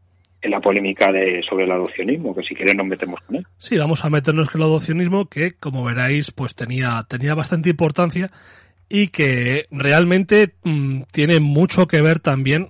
en 0.47 0.51
la 0.51 0.59
polémica 0.59 1.11
de, 1.11 1.41
sobre 1.47 1.65
el 1.65 1.71
adopcionismo, 1.71 2.35
que 2.35 2.43
si 2.43 2.55
quieres 2.55 2.75
nos 2.75 2.87
metemos 2.87 3.19
con 3.21 3.35
él. 3.35 3.47
Sí, 3.57 3.77
vamos 3.77 4.03
a 4.03 4.09
meternos 4.09 4.49
con 4.49 4.61
el 4.61 4.67
adopcionismo, 4.67 5.25
que 5.27 5.53
como 5.53 5.83
veráis, 5.83 6.31
pues 6.31 6.55
tenía, 6.55 7.05
tenía 7.07 7.35
bastante 7.35 7.69
importancia 7.69 8.31
y 8.89 9.09
que 9.09 9.65
realmente 9.69 10.55
mm, 10.63 11.01
tiene 11.11 11.39
mucho 11.39 11.87
que 11.87 12.01
ver 12.01 12.19
también 12.19 12.69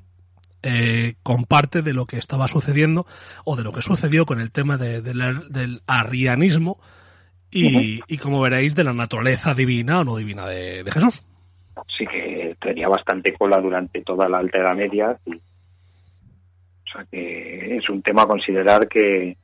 eh, 0.64 1.14
con 1.24 1.46
parte 1.46 1.82
de 1.82 1.94
lo 1.94 2.06
que 2.06 2.18
estaba 2.18 2.48
sucediendo 2.48 3.06
o 3.46 3.56
de 3.56 3.64
lo 3.64 3.72
que 3.72 3.82
sucedió 3.82 4.26
con 4.26 4.40
el 4.40 4.52
tema 4.52 4.78
del 4.78 5.82
arrianismo 5.86 6.80
y, 7.50 8.18
como 8.18 8.42
veréis, 8.42 8.76
de 8.76 8.84
la 8.84 8.94
naturaleza 8.94 9.54
divina 9.54 10.02
o 10.02 10.04
no 10.04 10.18
divina 10.18 10.46
de, 10.48 10.84
Jesús. 10.92 11.24
Sí 11.98 12.06
que 12.06 12.56
tenía 12.60 12.90
bastante 12.90 13.34
cola 13.34 13.62
durante 13.62 14.02
toda 14.02 14.28
la 14.28 14.40
Alta 14.40 14.58
Edad 14.58 14.76
Media. 14.76 15.18
O 16.88 16.92
sea 16.92 17.06
que 17.12 17.78
es 17.78 17.90
un 17.90 18.02
tema 18.02 18.24
a 18.24 18.28
considerar 18.28 18.88
que, 18.88 19.36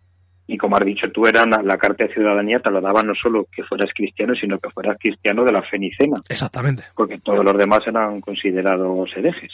y 0.47 0.57
como 0.57 0.77
has 0.77 0.85
dicho 0.85 1.11
tú, 1.11 1.25
era 1.25 1.45
la 1.45 1.77
carta 1.77 2.05
de 2.05 2.13
ciudadanía 2.13 2.59
te 2.59 2.71
lo 2.71 2.81
daba 2.81 3.01
no 3.01 3.13
solo 3.15 3.47
que 3.51 3.63
fueras 3.63 3.91
cristiano, 3.93 4.33
sino 4.35 4.59
que 4.59 4.69
fueras 4.69 4.97
cristiano 4.99 5.43
de 5.43 5.51
la 5.51 5.61
fenicena. 5.63 6.17
Exactamente. 6.29 6.83
Porque 6.95 7.19
todos 7.19 7.43
los 7.43 7.57
demás 7.57 7.81
eran 7.85 8.21
considerados 8.21 9.09
herejes. 9.15 9.51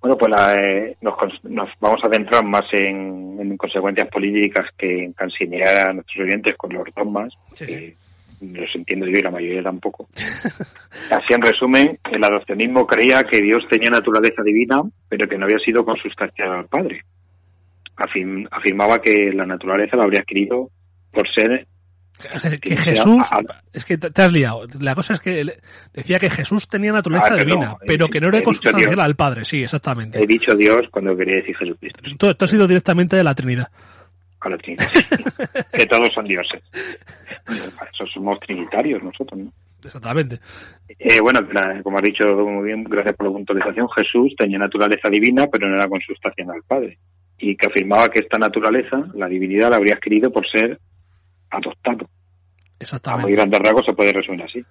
Bueno, 0.00 0.18
pues 0.18 0.32
eh, 0.62 0.96
nos, 1.00 1.68
vamos 1.80 2.00
a 2.04 2.10
centrar 2.10 2.44
más 2.44 2.64
en, 2.72 3.56
consecuencias 3.56 4.08
políticas 4.08 4.66
que 4.76 5.04
en 5.04 5.12
cansinear 5.14 5.88
a 5.88 5.92
nuestros 5.94 6.26
oyentes 6.26 6.54
con 6.56 6.72
los 6.74 6.86
dogmas, 6.94 7.32
que 7.56 7.96
los 8.40 8.74
entiendo 8.74 9.06
yo 9.06 9.18
y 9.18 9.22
la 9.22 9.30
mayoría 9.30 9.62
tampoco. 9.62 10.08
Así, 11.10 11.34
en 11.34 11.42
resumen, 11.42 11.98
el 12.10 12.24
adopcionismo 12.24 12.86
creía 12.86 13.24
que 13.24 13.38
Dios 13.38 13.64
tenía 13.68 13.90
naturaleza 13.90 14.42
divina, 14.42 14.82
pero 15.08 15.28
que 15.28 15.38
no 15.38 15.44
había 15.44 15.58
sido 15.58 15.84
consustancial 15.84 16.52
al 16.52 16.66
Padre. 16.66 17.02
afirmaba 18.50 19.00
que 19.00 19.32
la 19.32 19.46
naturaleza 19.46 19.96
la 19.96 20.04
habría 20.04 20.20
adquirido 20.20 20.70
por 21.12 21.26
ser 21.34 21.66
que 22.60 22.76
Jesús, 22.76 23.26
es 23.72 23.84
que 23.84 23.98
te 23.98 24.22
has 24.22 24.32
liado. 24.32 24.66
La 24.80 24.94
cosa 24.94 25.14
es 25.14 25.20
que 25.20 25.44
decía 25.92 26.18
que 26.18 26.30
Jesús 26.30 26.66
tenía 26.66 26.92
naturaleza 26.92 27.34
ah, 27.34 27.36
divina, 27.36 27.76
pero 27.86 28.08
que 28.08 28.20
no 28.20 28.28
era 28.28 28.42
consustancial 28.42 28.98
al 29.00 29.16
Padre. 29.16 29.44
Sí, 29.44 29.62
exactamente. 29.62 30.22
He 30.22 30.26
dicho 30.26 30.54
Dios 30.54 30.86
cuando 30.90 31.16
quería 31.16 31.40
decir 31.40 31.56
Jesucristo. 31.56 32.00
Tú, 32.18 32.34
tú 32.34 32.44
has 32.44 32.52
ido 32.52 32.66
directamente 32.66 33.16
de 33.16 33.24
la 33.24 33.34
Trinidad. 33.34 33.68
A 34.46 34.58
que 35.72 35.86
todos 35.86 36.10
son 36.14 36.26
dioses. 36.26 36.62
Eso 37.92 38.06
somos 38.12 38.38
trinitarios 38.40 39.02
nosotros, 39.02 39.40
¿no? 39.40 39.52
Exactamente. 39.84 40.40
Eh, 40.88 41.20
bueno, 41.20 41.40
como 41.82 41.98
has 41.98 42.02
dicho 42.02 42.24
muy 42.26 42.66
bien, 42.66 42.84
gracias 42.84 43.14
por 43.16 43.26
la 43.26 43.32
puntualización, 43.32 43.88
Jesús 43.90 44.34
tenía 44.36 44.58
naturaleza 44.58 45.08
divina, 45.08 45.46
pero 45.46 45.68
no 45.68 45.76
era 45.76 45.88
consustancial 45.88 46.50
al 46.50 46.62
Padre. 46.62 46.98
Y 47.38 47.56
que 47.56 47.66
afirmaba 47.66 48.08
que 48.08 48.20
esta 48.20 48.38
naturaleza, 48.38 49.04
la 49.14 49.28
divinidad, 49.28 49.70
la 49.70 49.76
habría 49.76 49.94
adquirido 49.94 50.32
por 50.32 50.46
ser 50.48 50.78
adoptado. 51.50 52.08
Exactamente. 52.78 53.22
A 53.22 53.26
muy 53.26 53.36
grandes 53.36 53.60
rasgos 53.60 53.86
se 53.86 53.92
puede 53.92 54.12
resumir 54.12 54.42
así. 54.42 54.64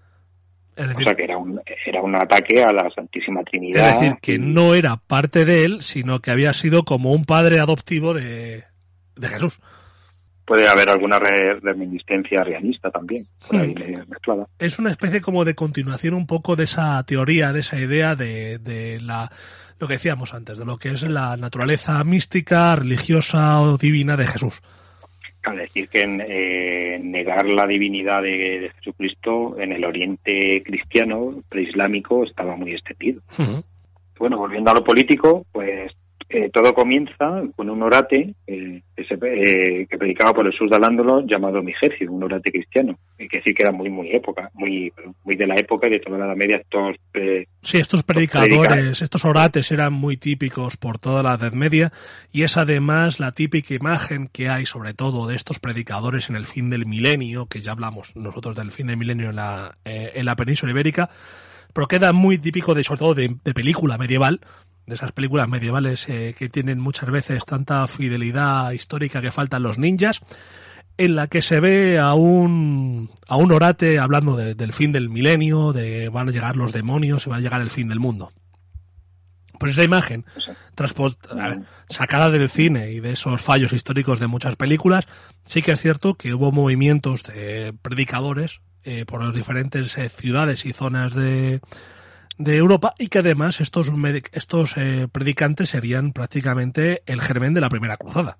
o 0.78 1.02
sea 1.04 1.16
que 1.16 1.24
era 1.24 1.38
un, 1.38 1.62
era 1.86 2.02
un 2.02 2.16
ataque 2.16 2.64
a 2.64 2.72
la 2.72 2.90
Santísima 2.90 3.44
Trinidad. 3.44 3.90
Es 3.90 4.00
decir, 4.00 4.18
que 4.22 4.38
no 4.40 4.74
era 4.74 4.98
parte 4.98 5.46
de 5.46 5.66
él, 5.66 5.82
sino 5.82 6.20
que 6.20 6.32
había 6.32 6.54
sido 6.54 6.84
como 6.84 7.12
un 7.12 7.26
padre 7.26 7.60
adoptivo 7.60 8.14
de, 8.14 8.64
de 9.16 9.28
Jesús. 9.28 9.60
Puede 10.46 10.68
haber 10.68 10.90
alguna 10.90 11.18
reminiscencia 11.20 12.44
realista 12.44 12.92
también, 12.92 13.26
hmm. 13.50 13.74
Es 14.60 14.78
una 14.78 14.92
especie 14.92 15.20
como 15.20 15.44
de 15.44 15.56
continuación 15.56 16.14
un 16.14 16.28
poco 16.28 16.56
de 16.56 16.66
esa 16.66 17.04
teoría, 17.04 17.52
de 17.52 17.62
esa 17.62 17.80
idea 17.80 18.16
de, 18.16 18.60
de 18.60 19.00
la 19.02 19.32
lo 19.80 19.88
que 19.88 19.96
decíamos 19.96 20.34
antes, 20.34 20.58
de 20.58 20.66
lo 20.66 20.78
que 20.78 20.90
es 20.90 21.04
la 21.04 21.36
naturaleza 21.38 22.04
mística, 22.04 22.76
religiosa 22.76 23.62
o 23.62 23.78
divina 23.78 24.16
de 24.16 24.28
Jesús. 24.28 24.62
Es 25.44 25.58
decir 25.58 25.90
que 25.90 26.02
eh, 26.02 27.00
negar 27.00 27.46
la 27.46 27.68
divinidad 27.68 28.24
de, 28.24 28.72
Jesucristo 28.78 29.60
en 29.60 29.74
el 29.74 29.86
Oriente 29.86 30.64
cristiano, 30.64 31.44
preislámico, 31.50 32.24
estaba 32.24 32.56
muy 32.56 32.74
extendido. 32.74 33.22
Bueno, 34.18 34.38
volviendo 34.38 34.72
a 34.72 34.74
lo 34.74 34.84
político, 34.84 35.46
pues 35.52 35.92
eh, 36.28 36.50
todo 36.52 36.74
comienza 36.74 37.44
con 37.56 37.70
un 37.70 37.84
orate 37.84 38.34
eh, 38.48 38.82
eh, 38.98 39.88
que, 39.88 39.98
predicaba 39.98 40.34
por 40.34 40.52
Jesús 40.52 40.72
de 40.72 40.76
Alándolo 40.76 41.24
llamado 41.24 41.62
Migecio, 41.62 42.12
un 42.12 42.24
orate 42.24 42.52
cristiano. 42.52 42.98
Hay 43.20 43.28
que 43.28 43.38
decir 43.38 43.54
que 43.54 43.62
era 43.62 43.72
muy 43.72 43.92
muy 43.92 44.10
época, 44.10 44.50
muy 44.56 44.92
muy 45.24 45.36
de 45.36 45.46
la 45.46 45.54
época 45.54 45.88
y 45.88 45.92
de 45.92 46.00
toda 46.00 46.18
la 46.18 46.26
Edad 46.26 46.36
Media. 46.36 46.58
Estos, 46.58 46.96
sí, 47.62 47.78
estos 47.78 48.02
predicadores, 48.02 49.04
estos 49.04 49.24
orates 49.24 49.72
eran 49.72 49.94
muy 49.94 50.18
típicos 50.18 50.78
por 50.78 50.98
toda 50.98 51.22
la 51.22 51.36
Edad 51.36 51.54
Media 51.54 51.92
y 52.32 52.42
es 52.42 52.58
además 52.58 53.20
la 53.20 53.32
típica 53.32 53.76
imagen 53.76 54.28
que 54.28 54.50
hay 54.50 54.66
sobre 54.66 54.96
todo 54.96 55.28
de 55.28 55.36
estos 55.36 55.60
predicadores 55.60 56.32
en 56.32 56.38
el 56.38 56.46
fin 56.46 56.72
del 56.72 56.88
milenio, 56.88 57.46
que 57.46 57.62
ya 57.62 57.74
hablamos 57.74 58.16
nosotros 58.16 58.56
del 58.56 58.72
fin 58.72 58.88
del 58.88 58.98
milenio 58.98 59.30
en 59.30 59.36
la, 59.36 59.78
en 59.86 60.26
la 60.26 60.36
península 60.36 60.72
ibérica, 60.72 61.08
pero 61.72 61.86
queda 61.86 62.14
muy 62.14 62.40
típico 62.40 62.74
de 62.74 62.84
sobre 62.84 63.00
todo 63.00 63.14
de 63.14 63.54
película 63.54 64.00
medieval, 64.00 64.42
de 64.86 64.96
esas 64.96 65.12
películas 65.12 65.50
medievales 65.50 66.08
eh, 66.10 66.36
que 66.38 66.50
tienen 66.50 66.80
muchas 66.80 67.10
veces 67.10 67.46
tanta 67.46 67.88
fidelidad 67.88 68.72
histórica 68.72 69.22
que 69.22 69.32
faltan 69.32 69.64
los 69.64 69.80
ninjas, 69.80 70.22
en 70.98 71.16
la 71.16 71.28
que 71.28 71.42
se 71.42 71.60
ve 71.60 72.00
a 72.00 72.14
un, 72.14 73.10
a 73.28 73.36
un 73.36 73.52
orate 73.52 74.00
hablando 74.00 74.38
del 74.38 74.74
fin 74.74 74.92
del 74.92 75.10
milenio, 75.10 75.74
de 75.74 76.10
van 76.10 76.30
a 76.30 76.32
llegar 76.32 76.56
los 76.56 76.72
demonios 76.72 77.28
y 77.28 77.30
va 77.30 77.38
a 77.38 77.42
llegar 77.42 77.62
el 77.62 77.70
fin 77.70 77.90
del 77.90 78.00
mundo. 78.00 78.32
Pues 79.60 79.74
esa 79.74 79.84
imagen, 79.84 80.26
sacada 81.90 82.30
del 82.30 82.50
cine 82.50 82.92
y 82.92 83.00
de 83.00 83.14
esos 83.14 83.42
fallos 83.42 83.74
históricos 83.74 84.20
de 84.20 84.28
muchas 84.28 84.56
películas, 84.56 85.08
sí 85.44 85.62
que 85.62 85.72
es 85.72 85.82
cierto 85.82 86.16
que 86.16 86.34
hubo 86.34 86.52
movimientos 86.52 87.24
de 87.24 87.74
predicadores 87.82 88.62
eh, 88.84 89.06
por 89.06 89.24
las 89.24 89.34
diferentes 89.34 89.98
eh, 89.98 90.10
ciudades 90.10 90.66
y 90.66 90.74
zonas 90.74 91.16
de, 91.16 91.62
de 92.38 92.58
Europa 92.58 92.94
y 92.98 93.08
que 93.08 93.20
además 93.20 93.62
estos, 93.62 93.92
estos 94.34 94.78
eh, 94.78 95.08
predicantes 95.12 95.70
serían 95.70 96.12
prácticamente 96.12 97.02
el 97.06 97.22
germen 97.22 97.54
de 97.54 97.62
la 97.62 97.70
primera 97.70 97.98
cruzada. 97.98 98.38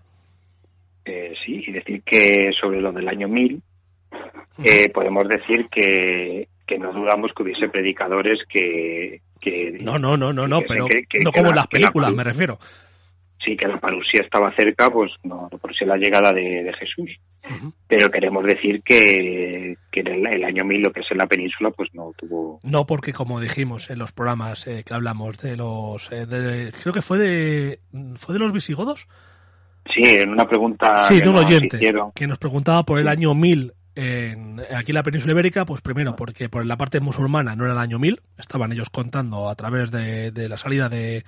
Eh, 1.06 1.34
sí, 1.46 1.64
y 1.68 1.72
decir 1.72 2.02
que 2.04 2.52
sobre 2.60 2.82
lo 2.82 2.92
del 2.92 3.08
año 3.08 3.28
1000 3.28 3.62
eh, 4.64 4.90
podemos 4.90 5.28
decir 5.28 5.68
que, 5.70 6.48
que 6.66 6.78
no 6.78 6.92
dudamos 6.94 7.32
que 7.36 7.44
hubiese 7.44 7.70
predicadores 7.70 8.40
que... 8.50 9.22
que 9.40 9.78
no, 9.82 10.00
no, 10.00 10.18
no, 10.18 10.34
no, 10.34 10.48
no, 10.48 10.62
pero 10.62 10.88
no 11.24 11.32
como 11.32 11.50
en 11.50 11.56
las 11.56 11.68
películas, 11.68 12.14
me 12.14 12.24
refiero. 12.24 12.58
Sí, 13.46 13.56
que 13.56 13.68
la 13.68 13.80
parusía 13.80 14.22
estaba 14.24 14.52
cerca, 14.56 14.90
pues 14.90 15.12
no, 15.24 15.48
por 15.50 15.76
ser 15.76 15.88
la 15.88 15.98
llegada 15.98 16.34
de 16.34 16.74
Jesús. 16.80 17.12
Pero 17.88 18.10
queremos 18.10 18.44
decir 18.44 18.82
que, 18.84 19.78
en 19.92 20.08
el, 20.08 20.44
año 20.44 20.66
1000 20.66 20.82
lo 20.82 20.92
que 20.92 21.02
es 21.02 21.12
en 21.12 21.18
la 21.18 21.28
península 21.28 21.72
pues 21.72 21.90
no 21.94 22.12
tuvo 22.18 22.60
no 22.64 22.86
porque 22.86 23.14
como 23.14 23.40
dijimos 23.40 23.90
en 23.90 24.00
los 24.00 24.12
programas 24.12 24.68
eh, 24.68 24.84
que 24.86 24.94
hablamos 24.94 25.38
de 25.40 25.56
los 25.56 26.12
eh, 26.12 26.72
creo 26.82 26.94
que 26.94 27.02
fue 27.02 27.18
de 27.18 27.80
fue 28.16 28.34
de 28.34 28.40
los 28.40 28.52
visigodos 28.52 29.08
sí 29.94 30.02
en 30.04 30.30
una 30.30 30.46
pregunta 30.46 31.08
sí 31.08 31.22
de 31.22 31.30
un 31.30 31.38
oyente 31.38 31.80
que 32.14 32.28
nos 32.28 32.38
preguntaba 32.38 32.84
por 32.84 33.00
el 33.00 33.08
año 33.08 33.34
1000 33.34 33.74
en, 33.96 34.62
aquí 34.76 34.92
en 34.92 34.96
la 34.96 35.04
península 35.04 35.32
ibérica, 35.32 35.64
pues 35.64 35.80
primero 35.80 36.18
porque 36.18 36.50
por 36.50 36.66
la 36.66 36.76
parte 36.76 37.00
musulmana 37.00 37.56
no 37.56 37.64
era 37.64 37.72
el 37.72 37.80
año 37.80 37.98
1000, 37.98 38.20
estaban 38.38 38.74
ellos 38.74 38.90
contando 38.90 39.48
a 39.48 39.56
través 39.56 39.90
de, 39.90 40.32
de 40.32 40.50
la 40.50 40.58
salida 40.58 40.90
de, 40.90 41.24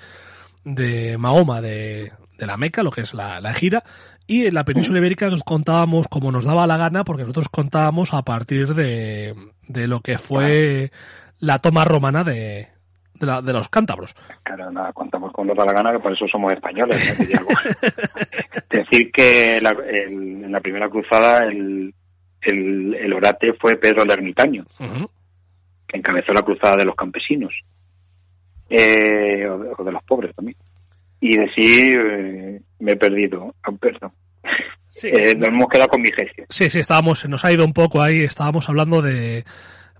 de 0.75 1.17
Mahoma 1.17 1.61
de, 1.61 2.11
de 2.37 2.45
la 2.45 2.57
Meca, 2.57 2.83
lo 2.83 2.91
que 2.91 3.01
es 3.01 3.13
la, 3.13 3.39
la 3.39 3.53
gira, 3.53 3.83
y 4.27 4.45
en 4.45 4.53
la 4.53 4.65
península 4.65 4.99
ibérica 4.99 5.29
nos 5.29 5.43
contábamos 5.43 6.07
como 6.07 6.31
nos 6.31 6.45
daba 6.45 6.67
la 6.67 6.77
gana, 6.77 7.03
porque 7.03 7.23
nosotros 7.23 7.49
contábamos 7.49 8.13
a 8.13 8.23
partir 8.23 8.73
de, 8.73 9.33
de 9.67 9.87
lo 9.87 10.01
que 10.01 10.17
fue 10.17 10.91
la 11.39 11.59
toma 11.59 11.85
romana 11.85 12.23
de, 12.23 12.67
de, 13.13 13.53
los 13.53 13.69
cántabros. 13.69 14.13
Claro, 14.43 14.71
nada, 14.71 14.91
contamos 14.91 15.31
como 15.31 15.47
nos 15.47 15.57
da 15.57 15.65
la 15.65 15.73
gana, 15.73 15.93
que 15.93 15.99
por 15.99 16.11
eso 16.11 16.25
somos 16.27 16.51
españoles. 16.51 16.97
Decir 18.69 19.11
que 19.11 19.57
en 19.57 20.51
la 20.51 20.59
primera 20.59 20.89
cruzada 20.89 21.45
el, 21.45 21.93
el, 22.41 23.13
orate 23.13 23.53
fue 23.53 23.77
Pedro 23.77 24.03
el 24.03 24.11
Ermitaño, 24.11 24.65
que 25.87 25.97
encabezó 25.97 26.33
la 26.33 26.41
cruzada 26.41 26.75
de 26.77 26.85
los 26.85 26.95
campesinos, 26.95 27.53
eh, 28.69 29.47
o 29.47 29.83
de 29.83 29.91
los 29.91 30.03
pobres 30.03 30.35
también 30.35 30.57
y 31.19 31.37
decir, 31.37 31.99
eh, 31.99 32.61
me 32.79 32.91
he 32.91 32.95
perdido, 32.95 33.53
perdón. 33.79 34.11
Sí, 34.87 35.07
eh, 35.13 35.35
nos 35.35 35.49
hemos 35.49 35.67
quedado 35.67 35.89
con 35.89 36.01
mi. 36.01 36.09
Sí, 36.49 36.69
sí, 36.69 36.79
estábamos, 36.79 37.27
nos 37.27 37.43
ha 37.45 37.51
ido 37.51 37.65
un 37.65 37.73
poco 37.73 38.01
ahí, 38.01 38.21
estábamos 38.21 38.69
hablando 38.69 39.01
de, 39.01 39.43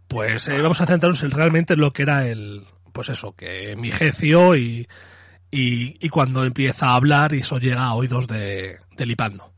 pues 0.08 0.48
eh, 0.48 0.62
vamos 0.62 0.82
a 0.82 0.86
centrarnos 0.86 1.24
en 1.24 1.32
realmente 1.32 1.74
en 1.74 1.82
lo 1.82 1.92
que 1.92 2.04
era 2.04 2.28
el, 2.28 2.62
pues 2.94 3.10
eso, 3.10 3.34
que 3.36 3.76
mi 3.76 3.90
y, 3.90 4.88
y, 5.52 5.94
y, 6.06 6.10
cuando 6.10 6.46
empieza 6.46 6.88
a 6.88 6.96
hablar 6.96 7.34
y 7.34 7.40
eso 7.40 7.58
llega 7.58 7.86
a 7.86 7.96
oídos 7.96 8.28
de, 8.28 8.78
de 8.96 9.06
Lipando. 9.06 9.52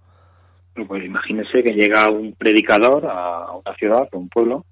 Pues 0.88 1.04
imagínese 1.04 1.62
que 1.62 1.74
llega 1.74 2.10
un 2.10 2.34
predicador 2.34 3.06
a 3.06 3.52
una 3.52 3.76
ciudad, 3.76 4.08
a 4.10 4.18
un 4.18 4.30
pueblo, 4.30 4.66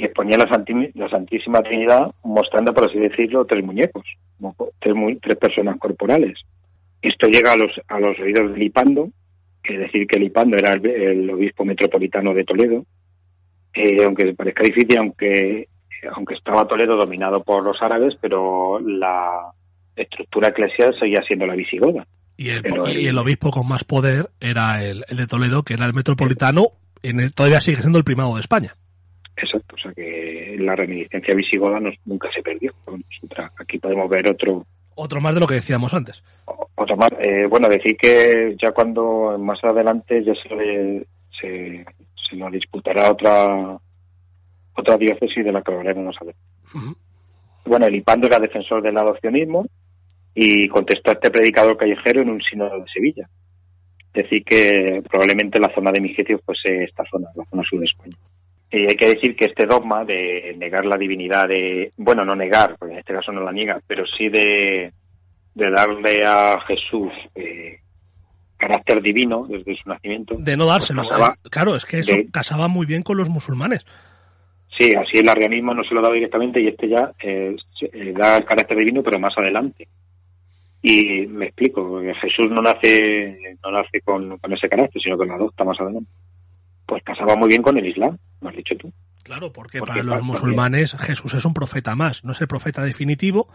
y 0.00 0.04
exponía 0.04 0.38
la, 0.38 0.46
la 0.94 1.08
Santísima 1.10 1.60
Trinidad 1.60 2.14
mostrando, 2.24 2.72
por 2.72 2.88
así 2.88 2.98
decirlo, 2.98 3.44
tres 3.44 3.62
muñecos, 3.62 4.04
tres, 4.78 4.94
tres 5.20 5.36
personas 5.36 5.78
corporales. 5.78 6.38
Esto 7.02 7.26
llega 7.26 7.52
a 7.52 7.56
los, 7.56 7.70
a 7.86 8.00
los 8.00 8.18
oídos 8.18 8.52
de 8.52 8.58
Lipando, 8.58 9.10
que 9.62 9.74
es 9.74 9.80
decir 9.80 10.06
que 10.06 10.18
Lipando 10.18 10.56
era 10.56 10.72
el, 10.72 11.28
obispo 11.28 11.66
metropolitano 11.66 12.32
de 12.32 12.44
Toledo, 12.44 12.86
eh, 13.74 14.02
aunque 14.02 14.32
parezca 14.34 14.62
difícil, 14.62 14.98
aunque, 14.98 15.68
aunque 16.14 16.34
estaba 16.34 16.66
Toledo 16.66 16.96
dominado 16.96 17.42
por 17.42 17.62
los 17.62 17.76
árabes, 17.82 18.14
pero 18.22 18.80
la 18.80 19.52
estructura 19.96 20.48
eclesial 20.48 20.94
seguía 20.98 21.20
siendo 21.26 21.46
la 21.46 21.56
visigoda. 21.56 22.06
Y 22.38 22.48
el, 22.48 22.64
y 22.98 23.06
el 23.06 23.18
obispo 23.18 23.50
con 23.50 23.68
más 23.68 23.84
poder 23.84 24.30
era 24.40 24.82
el, 24.82 25.04
de 25.14 25.26
Toledo, 25.26 25.62
que 25.62 25.74
era 25.74 25.84
el 25.84 25.92
metropolitano, 25.92 26.68
en 27.02 27.30
todavía 27.32 27.60
sigue 27.60 27.82
siendo 27.82 27.98
el 27.98 28.04
primado 28.04 28.34
de 28.34 28.40
España. 28.40 28.74
Exacto, 29.42 29.76
o 29.76 29.78
sea 29.78 29.92
que 29.92 30.49
la 30.60 30.76
reminiscencia 30.76 31.34
visigoda 31.34 31.80
nunca 32.04 32.28
se 32.34 32.42
perdió. 32.42 32.72
Aquí 33.58 33.78
podemos 33.78 34.08
ver 34.08 34.30
otro... 34.30 34.66
Otro 34.94 35.20
más 35.20 35.34
de 35.34 35.40
lo 35.40 35.46
que 35.46 35.54
decíamos 35.54 35.94
antes. 35.94 36.22
Otro 36.74 36.96
más, 36.96 37.10
eh, 37.20 37.46
bueno, 37.48 37.68
decir 37.68 37.96
que 37.96 38.54
ya 38.60 38.72
cuando 38.72 39.38
más 39.38 39.62
adelante 39.64 40.22
ya 40.22 40.34
se, 40.34 41.06
se, 41.40 41.84
se 42.28 42.36
nos 42.36 42.52
disputará 42.52 43.10
otra 43.10 43.78
otra 44.74 44.96
diócesis 44.96 45.44
de 45.44 45.52
la 45.52 45.62
que 45.62 45.72
hablaremos 45.72 46.16
a 46.20 46.24
ver. 46.24 46.34
Bueno, 47.64 47.86
el 47.86 47.94
Ipando 47.94 48.26
era 48.26 48.38
defensor 48.38 48.82
del 48.82 48.96
adopcionismo 48.96 49.66
y 50.34 50.68
contestó 50.68 51.10
a 51.10 51.14
este 51.14 51.30
predicador 51.30 51.76
callejero 51.76 52.22
en 52.22 52.30
un 52.30 52.40
sínodo 52.40 52.78
de 52.78 52.86
Sevilla. 52.92 53.28
Decir 54.12 54.44
que 54.44 55.02
probablemente 55.08 55.60
la 55.60 55.72
zona 55.74 55.92
de 55.92 56.00
Migecio 56.00 56.40
fuese 56.44 56.84
esta 56.84 57.04
zona, 57.10 57.28
la 57.34 57.44
zona 57.44 57.62
sur 57.68 57.78
de 57.78 57.86
España. 57.86 58.16
Y 58.72 58.82
hay 58.82 58.94
que 58.96 59.08
decir 59.14 59.34
que 59.34 59.46
este 59.46 59.66
dogma 59.66 60.04
de 60.04 60.54
negar 60.56 60.86
la 60.86 60.96
divinidad 60.96 61.48
de, 61.48 61.92
bueno, 61.96 62.24
no 62.24 62.36
negar, 62.36 62.76
porque 62.78 62.94
en 62.94 63.00
este 63.00 63.14
caso 63.14 63.32
no 63.32 63.40
la 63.42 63.50
niega, 63.52 63.80
pero 63.86 64.04
sí 64.06 64.28
de, 64.28 64.92
de 65.54 65.70
darle 65.70 66.22
a 66.24 66.56
Jesús 66.68 67.10
eh, 67.34 67.80
carácter 68.56 69.02
divino 69.02 69.44
desde 69.48 69.74
su 69.76 69.88
nacimiento. 69.88 70.36
De 70.38 70.56
no 70.56 70.66
dárselo. 70.66 71.02
pues 71.02 71.12
casaba- 71.12 71.34
eh, 71.34 71.48
claro, 71.50 71.74
es 71.74 71.84
que 71.84 71.98
eso 71.98 72.14
de- 72.14 72.28
casaba 72.30 72.68
muy 72.68 72.86
bien 72.86 73.02
con 73.02 73.16
los 73.16 73.28
musulmanes. 73.28 73.84
Sí, 74.78 74.92
así 74.94 75.18
el 75.18 75.28
arrianismo 75.28 75.74
no 75.74 75.82
se 75.82 75.92
lo 75.94 76.00
daba 76.00 76.14
directamente 76.14 76.62
y 76.62 76.68
este 76.68 76.88
ya 76.88 77.10
eh, 77.22 77.56
eh, 77.92 78.12
da 78.16 78.36
el 78.36 78.44
carácter 78.44 78.76
divino, 78.78 79.02
pero 79.02 79.18
más 79.18 79.36
adelante. 79.36 79.88
Y 80.82 81.26
me 81.26 81.46
explico, 81.46 82.00
Jesús 82.22 82.50
no 82.50 82.62
nace 82.62 83.36
no 83.64 83.70
nace 83.72 84.00
con, 84.00 84.38
con 84.38 84.52
ese 84.52 84.68
carácter, 84.68 85.02
sino 85.02 85.18
que 85.18 85.26
lo 85.26 85.34
adopta 85.34 85.64
más 85.64 85.78
adelante. 85.80 86.08
Pues 86.90 87.04
casaba 87.04 87.36
muy 87.36 87.46
bien 87.46 87.62
con 87.62 87.78
el 87.78 87.86
Islam, 87.86 88.18
lo 88.40 88.48
has 88.48 88.56
dicho 88.56 88.74
tú. 88.76 88.92
Claro, 89.22 89.52
porque 89.52 89.78
Porque 89.78 90.00
para 90.00 90.02
los 90.02 90.24
musulmanes 90.24 90.96
Jesús 90.98 91.34
es 91.34 91.44
un 91.44 91.54
profeta 91.54 91.94
más, 91.94 92.24
no 92.24 92.32
es 92.32 92.40
el 92.40 92.48
profeta 92.48 92.82
definitivo, 92.82 93.48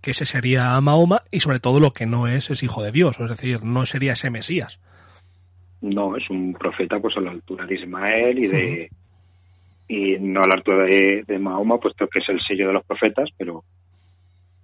que 0.00 0.12
ese 0.12 0.24
sería 0.24 0.80
Mahoma, 0.80 1.22
y 1.32 1.40
sobre 1.40 1.58
todo 1.58 1.80
lo 1.80 1.90
que 1.90 2.06
no 2.06 2.28
es 2.28 2.48
es 2.48 2.62
hijo 2.62 2.84
de 2.84 2.92
Dios, 2.92 3.18
es 3.18 3.28
decir, 3.28 3.64
no 3.64 3.84
sería 3.86 4.12
ese 4.12 4.30
Mesías. 4.30 4.78
No, 5.80 6.16
es 6.16 6.30
un 6.30 6.52
profeta 6.52 7.00
pues 7.00 7.16
a 7.16 7.20
la 7.22 7.32
altura 7.32 7.66
de 7.66 7.74
Ismael 7.74 8.38
y 8.38 8.46
de 8.46 8.90
y 9.88 10.16
no 10.20 10.42
a 10.42 10.46
la 10.46 10.54
altura 10.54 10.84
de, 10.84 11.24
de 11.26 11.38
Mahoma, 11.40 11.78
puesto 11.78 12.06
que 12.06 12.20
es 12.20 12.28
el 12.28 12.38
sello 12.46 12.68
de 12.68 12.74
los 12.74 12.84
profetas, 12.84 13.30
pero 13.36 13.64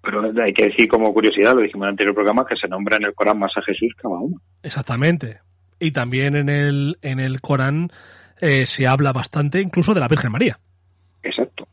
pero 0.01 0.23
hay 0.45 0.53
que 0.53 0.67
decir 0.67 0.87
como 0.87 1.13
curiosidad, 1.13 1.55
lo 1.55 1.63
dijimos 1.63 1.87
en 1.87 1.89
el 1.89 1.91
anterior 1.95 2.15
programa, 2.15 2.47
que 2.49 2.55
se 2.55 2.69
nombra 2.69 2.99
en 2.99 3.07
el 3.07 3.15
Corán 3.15 3.41
más 3.41 3.51
a 3.57 3.63
Jesús 3.63 3.93
que 4.01 4.07
a 4.07 4.11
Mahoma. 4.11 4.41
Exactamente. 4.63 5.41
Y 5.85 5.91
también 5.91 6.37
en 6.37 6.49
el, 6.49 6.97
en 7.03 7.19
el 7.19 7.41
Corán 7.41 7.91
eh, 8.41 8.67
se 8.67 8.87
habla 8.87 9.13
bastante 9.13 9.61
incluso 9.61 9.93
de 9.95 10.01
la 10.01 10.07
Virgen 10.09 10.31
María. 10.31 10.59
Exacto. 11.25 11.67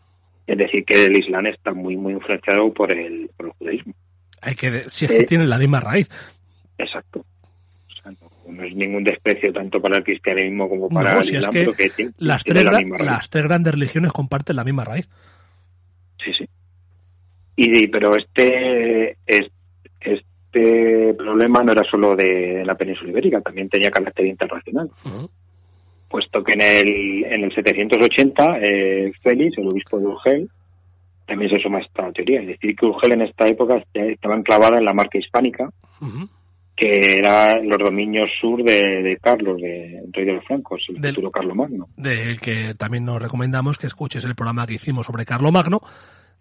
Es 0.47 0.57
decir, 0.57 0.83
que 0.83 1.05
el 1.05 1.15
Islam 1.17 1.45
está 1.45 1.73
muy 1.73 1.95
muy 1.95 2.13
influenciado 2.13 2.73
por 2.73 2.91
el, 2.91 3.29
por 3.37 3.45
el 3.47 3.51
judaísmo. 3.53 3.93
Hay 4.41 4.55
que, 4.55 4.85
si 4.89 5.05
es 5.05 5.11
que 5.11 5.17
Eh. 5.19 5.25
tiene 5.25 5.45
la 5.45 5.57
misma 5.59 5.79
raíz. 5.79 6.09
Exacto. 6.77 7.19
O 7.19 8.01
sea, 8.01 8.11
no, 8.13 8.51
no 8.53 8.63
es 8.63 8.73
ningún 8.75 9.03
desprecio 9.03 9.53
tanto 9.53 9.79
para 9.79 9.97
el 9.97 10.03
cristianismo 10.03 10.67
como 10.67 10.89
para 10.89 11.13
No, 11.13 11.17
el 11.19 11.23
si 11.23 11.29
es 11.35 11.35
Islam, 11.39 11.53
que 11.53 11.59
pero 11.59 11.73
que 11.73 11.89
tiene, 11.89 12.11
Las 12.17 12.43
tiene 12.43 12.61
tres, 12.61 12.65
la 12.65 12.79
gra- 12.79 12.83
misma 12.83 12.97
raíz. 12.97 13.11
las 13.11 13.29
tres 13.29 13.43
grandes 13.43 13.73
religiones 13.73 14.11
comparten 14.11 14.55
la 14.55 14.63
misma 14.63 14.85
raíz. 14.85 15.07
Sí, 16.23 16.31
sí. 16.37 16.49
Y, 17.57 17.87
pero 17.89 18.15
este, 18.17 19.11
es- 19.27 19.51
este 20.51 21.13
problema 21.13 21.61
no 21.63 21.71
era 21.71 21.83
solo 21.89 22.15
de 22.15 22.63
la 22.65 22.75
península 22.75 23.11
ibérica, 23.11 23.41
también 23.41 23.69
tenía 23.69 23.91
carácter 23.91 24.25
internacional, 24.25 24.89
puesto 26.09 26.43
que 26.43 26.53
en 26.53 26.61
el, 26.61 27.25
en 27.25 27.43
el 27.43 27.53
780 27.53 28.57
eh, 28.61 29.11
Félix, 29.21 29.57
el 29.57 29.67
obispo 29.67 29.99
de 29.99 30.07
Urgel, 30.07 30.49
también 31.27 31.51
se 31.51 31.59
suma 31.61 31.77
a 31.77 31.81
esta 31.81 32.11
teoría. 32.11 32.41
Es 32.41 32.47
decir, 32.47 32.75
que 32.75 32.85
Urgel 32.87 33.11
en 33.11 33.21
esta 33.21 33.47
época 33.47 33.83
estaba 33.93 34.35
enclavada 34.35 34.79
en 34.79 34.85
la 34.85 34.93
marca 34.93 35.19
hispánica, 35.19 35.69
que 36.75 37.17
era 37.17 37.61
los 37.61 37.77
dominios 37.77 38.29
sur 38.41 38.63
de, 38.63 39.03
de 39.03 39.17
Carlos, 39.21 39.61
de 39.61 40.01
rey 40.11 40.25
de 40.25 40.33
los 40.33 40.45
francos, 40.45 40.81
el 40.89 40.99
Del- 40.99 41.11
futuro 41.13 41.29
Carlomagno. 41.29 41.87
Del 41.97 42.39
que 42.39 42.73
también 42.75 43.03
nos 43.05 43.21
recomendamos 43.21 43.77
que 43.77 43.85
escuches 43.87 44.23
el 44.25 44.33
programa 44.33 44.65
que 44.65 44.75
hicimos 44.75 45.05
sobre 45.05 45.25
Carlo 45.25 45.51
Magno, 45.51 45.81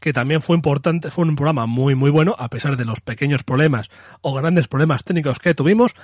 que 0.01 0.13
también 0.13 0.41
fue 0.43 0.57
importante, 0.57 1.11
fue 1.11 1.25
un 1.25 1.35
programa 1.37 1.67
muy 1.67 1.95
muy 1.95 2.11
bueno, 2.11 2.35
a 2.39 2.49
pesar 2.49 2.77
de 2.77 2.85
los 2.85 3.01
pequeños 3.01 3.43
problemas 3.45 3.89
o 4.21 4.35
grandes 4.35 4.69
problemas 4.69 5.05
técnicos 5.05 5.39
que 5.39 5.55
tuvimos, 5.55 5.95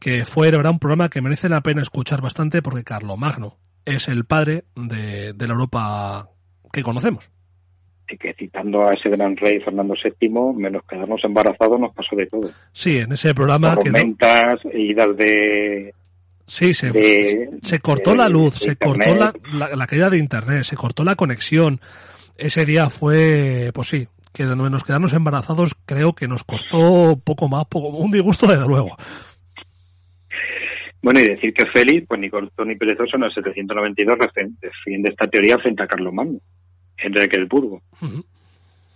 que 0.00 0.24
fue 0.24 0.50
de 0.50 0.56
verdad 0.56 0.72
un 0.72 0.78
programa 0.78 1.08
que 1.08 1.20
merece 1.22 1.48
la 1.48 1.60
pena 1.60 1.82
escuchar 1.82 2.20
bastante 2.20 2.62
porque 2.62 2.84
Carlo 2.84 3.16
Magno 3.16 3.56
es 3.84 4.08
el 4.08 4.24
padre 4.24 4.64
de, 4.76 5.32
de 5.34 5.46
la 5.46 5.52
Europa 5.54 6.28
que 6.72 6.82
conocemos. 6.82 7.30
Así 8.06 8.18
que 8.18 8.34
citando 8.34 8.86
a 8.86 8.92
ese 8.92 9.08
gran 9.08 9.34
rey 9.36 9.60
Fernando 9.60 9.94
VII, 9.94 10.28
menos 10.56 10.82
quedarnos 10.88 11.22
embarazados 11.24 11.80
nos 11.80 11.94
pasó 11.94 12.14
de 12.16 12.26
todo. 12.26 12.50
Sí, 12.72 12.96
en 12.96 13.12
ese 13.12 13.32
programa 13.34 13.74
tormentas, 13.76 14.60
idas 14.74 15.16
de, 15.16 15.94
sí 16.46 16.74
se, 16.74 16.90
de- 16.90 17.50
se 17.62 17.78
cortó 17.80 18.10
de- 18.10 18.16
la 18.18 18.28
luz, 18.28 18.56
se 18.56 18.76
cortó 18.76 19.14
la, 19.14 19.32
internet. 19.32 19.42
la, 19.54 19.68
la 19.74 19.86
caída 19.86 20.10
de 20.10 20.18
internet, 20.18 20.64
se 20.64 20.76
cortó 20.76 21.02
la 21.04 21.14
conexión. 21.14 21.80
Ese 22.36 22.64
día 22.64 22.90
fue, 22.90 23.70
pues 23.74 23.88
sí, 23.88 24.06
que 24.32 24.44
de 24.44 24.56
menos 24.56 24.82
quedarnos 24.84 25.12
embarazados 25.12 25.74
creo 25.86 26.12
que 26.12 26.26
nos 26.28 26.44
costó 26.44 27.16
poco 27.24 27.48
más, 27.48 27.66
poco, 27.66 27.88
un 27.88 28.10
disgusto 28.10 28.46
desde 28.46 28.66
luego. 28.66 28.96
Bueno, 31.02 31.20
y 31.20 31.24
decir 31.28 31.52
que 31.52 31.66
Félix, 31.66 32.06
pues 32.08 32.18
ni 32.20 32.30
corto 32.30 32.64
ni 32.64 32.76
perezoso, 32.76 33.16
en 33.16 33.24
el 33.24 33.32
792 33.34 34.18
refe- 34.18 34.50
defiende 34.60 35.10
esta 35.10 35.26
teoría 35.26 35.58
frente 35.58 35.82
a 35.82 35.86
Carlomagno, 35.86 36.38
Enrique 36.96 37.38
del 37.38 37.46
Burgo. 37.46 37.82
Ujú. 38.00 38.24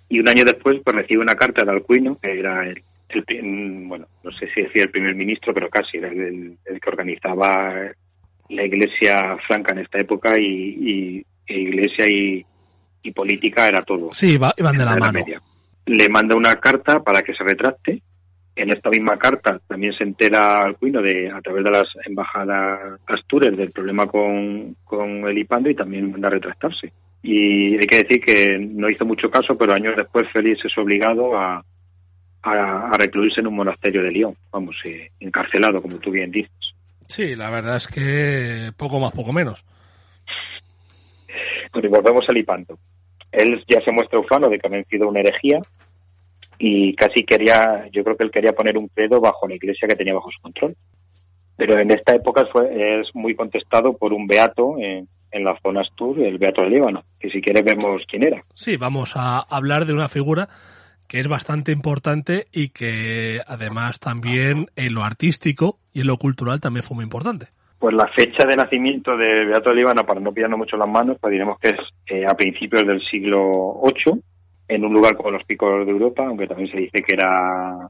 Y 0.09 0.19
un 0.20 0.28
año 0.28 0.43
después, 0.44 0.78
pues 0.82 0.97
recibe 0.97 1.20
una 1.20 1.35
carta 1.35 1.65
de 1.65 1.70
Alcuino, 1.70 2.16
que 2.19 2.39
era 2.39 2.66
el, 2.66 2.82
el 3.10 3.85
bueno, 3.86 4.06
no 4.24 4.32
sé 4.32 4.48
si 4.55 4.62
decía 4.62 4.85
el 4.85 4.90
primer 4.90 5.15
ministro, 5.15 5.52
pero 5.52 5.69
casi, 5.69 5.98
era 5.98 6.09
el, 6.09 6.56
el 6.65 6.81
que 6.81 6.89
organizaba 6.90 7.74
la 8.48 8.65
iglesia 8.65 9.36
franca 9.47 9.73
en 9.74 9.81
esta 9.81 9.98
época 9.98 10.39
y, 10.40 10.44
y- 10.47 11.27
e 11.47 11.60
iglesia 11.60 12.06
y, 12.10 12.44
y 13.09 13.13
política 13.13 13.69
era 13.69 13.83
todo. 13.83 14.11
Sí, 14.13 14.35
iban 14.35 14.77
de 14.79 14.85
la 14.85 14.97
mano. 14.97 15.13
media. 15.13 15.41
Le 15.87 16.09
manda 16.09 16.37
una 16.37 16.55
carta 16.57 17.01
para 17.01 17.23
que 17.23 17.35
se 17.35 17.45
retracte. 17.45 18.03
En 18.55 18.71
esta 18.71 18.91
misma 18.91 19.17
carta 19.17 19.61
también 19.69 19.93
se 19.93 20.03
entera 20.05 20.59
Alcuino 20.61 21.01
de, 21.01 21.31
a 21.31 21.41
través 21.41 21.65
de 21.65 21.71
las 21.71 21.87
embajadas 22.05 23.01
astures 23.07 23.57
del 23.57 23.71
problema 23.71 24.07
con, 24.07 24.77
con 24.85 25.29
el 25.29 25.39
Ipando 25.39 25.71
y 25.71 25.77
también 25.77 26.11
manda 26.11 26.29
a 26.29 26.33
retractarse. 26.33 26.93
Y 27.23 27.75
hay 27.75 27.87
que 27.87 28.03
decir 28.03 28.21
que 28.21 28.59
no 28.59 28.91
hizo 28.91 29.05
mucho 29.05 29.31
caso, 29.31 29.57
pero 29.57 29.75
años 29.75 29.95
después 29.97 30.27
Félix 30.33 30.65
es 30.65 30.77
obligado 30.77 31.39
a, 31.39 31.65
a, 32.43 32.89
a 32.91 32.93
recluirse 32.99 33.41
en 33.41 33.47
un 33.47 33.57
monasterio 33.57 34.03
de 34.03 34.11
Lyon, 34.11 34.35
vamos, 34.53 34.77
eh, 34.85 35.11
encarcelado, 35.21 35.81
como 35.81 35.99
tú 35.99 36.11
bien 36.11 36.31
dices. 36.31 36.53
Sí, 37.07 37.35
la 37.37 37.51
verdad 37.51 37.77
es 37.77 37.87
que 37.87 38.73
poco 38.77 39.01
más, 39.01 39.13
poco 39.13 39.33
menos. 39.33 39.65
Y 41.75 41.87
volvemos 41.87 42.25
al 42.29 42.37
Hipanto. 42.37 42.79
Él 43.33 43.63
ya 43.69 43.81
se 43.83 43.93
muestra 43.93 44.19
ufano 44.19 44.49
de 44.49 44.59
que 44.59 44.67
ha 44.67 44.71
vencido 44.71 45.09
una 45.09 45.21
herejía 45.21 45.61
y 46.59 46.95
casi 46.95 47.25
quería, 47.25 47.89
yo 47.93 48.03
creo 48.03 48.17
que 48.17 48.25
él 48.25 48.31
quería 48.31 48.53
poner 48.53 48.77
un 48.77 48.89
credo 48.89 49.21
bajo 49.21 49.47
la 49.47 49.55
iglesia 49.55 49.87
que 49.87 49.97
tenía 49.97 50.15
bajo 50.15 50.31
su 50.31 50.41
control. 50.41 50.77
Pero 51.57 51.79
en 51.79 51.91
esta 51.91 52.15
época 52.15 52.47
fue, 52.53 53.01
es 53.01 53.09
muy 53.15 53.35
contestado 53.35 53.97
por 53.97 54.13
un 54.13 54.27
beato 54.27 54.77
en, 54.79 55.09
en 55.31 55.45
la 55.45 55.59
zona 55.63 55.83
Astur, 55.83 56.21
el 56.21 56.39
beato 56.39 56.63
de 56.63 56.71
Líbano, 56.71 57.05
que 57.19 57.31
si 57.31 57.41
quieres 57.41 57.65
vemos 57.65 58.03
quién 58.09 58.25
era. 58.25 58.43
Sí, 58.55 58.77
vamos 58.77 59.15
a 59.17 59.41
hablar 59.41 59.85
de 59.85 59.93
una 59.93 60.09
figura 60.09 60.49
que 61.09 61.21
es 61.21 61.29
bastante 61.29 61.73
importante 61.73 62.47
y 62.53 62.69
que 62.69 63.41
además 63.47 63.99
también 63.99 64.67
en 64.77 64.95
lo 64.95 65.05
artístico 65.05 65.79
y 65.93 66.03
en 66.03 66.07
lo 66.07 66.19
cultural 66.19 66.61
también 66.61 66.83
fue 66.83 66.97
muy 66.97 67.05
importante. 67.05 67.49
Pues 67.79 67.95
la 67.95 68.09
fecha 68.09 68.45
de 68.45 68.57
nacimiento 68.57 69.17
de 69.17 69.45
Beato 69.47 69.71
de 69.71 69.77
Líbano, 69.77 70.05
para 70.05 70.21
no 70.21 70.33
pillarnos 70.33 70.59
mucho 70.59 70.77
las 70.77 70.89
manos, 70.89 71.17
pues 71.21 71.31
diremos 71.31 71.59
que 71.61 71.69
es 71.71 71.77
eh, 72.07 72.25
a 72.27 72.35
principios 72.35 72.85
del 72.87 73.01
siglo 73.09 73.81
VIII, 73.85 74.21
en 74.69 74.85
un 74.85 74.93
lugar 74.93 75.17
como 75.17 75.31
los 75.31 75.45
picos 75.45 75.87
de 75.87 75.93
Europa, 75.93 76.27
aunque 76.27 76.47
también 76.49 76.71
se 76.71 76.77
dice 76.79 77.03
que 77.03 77.15
era 77.15 77.89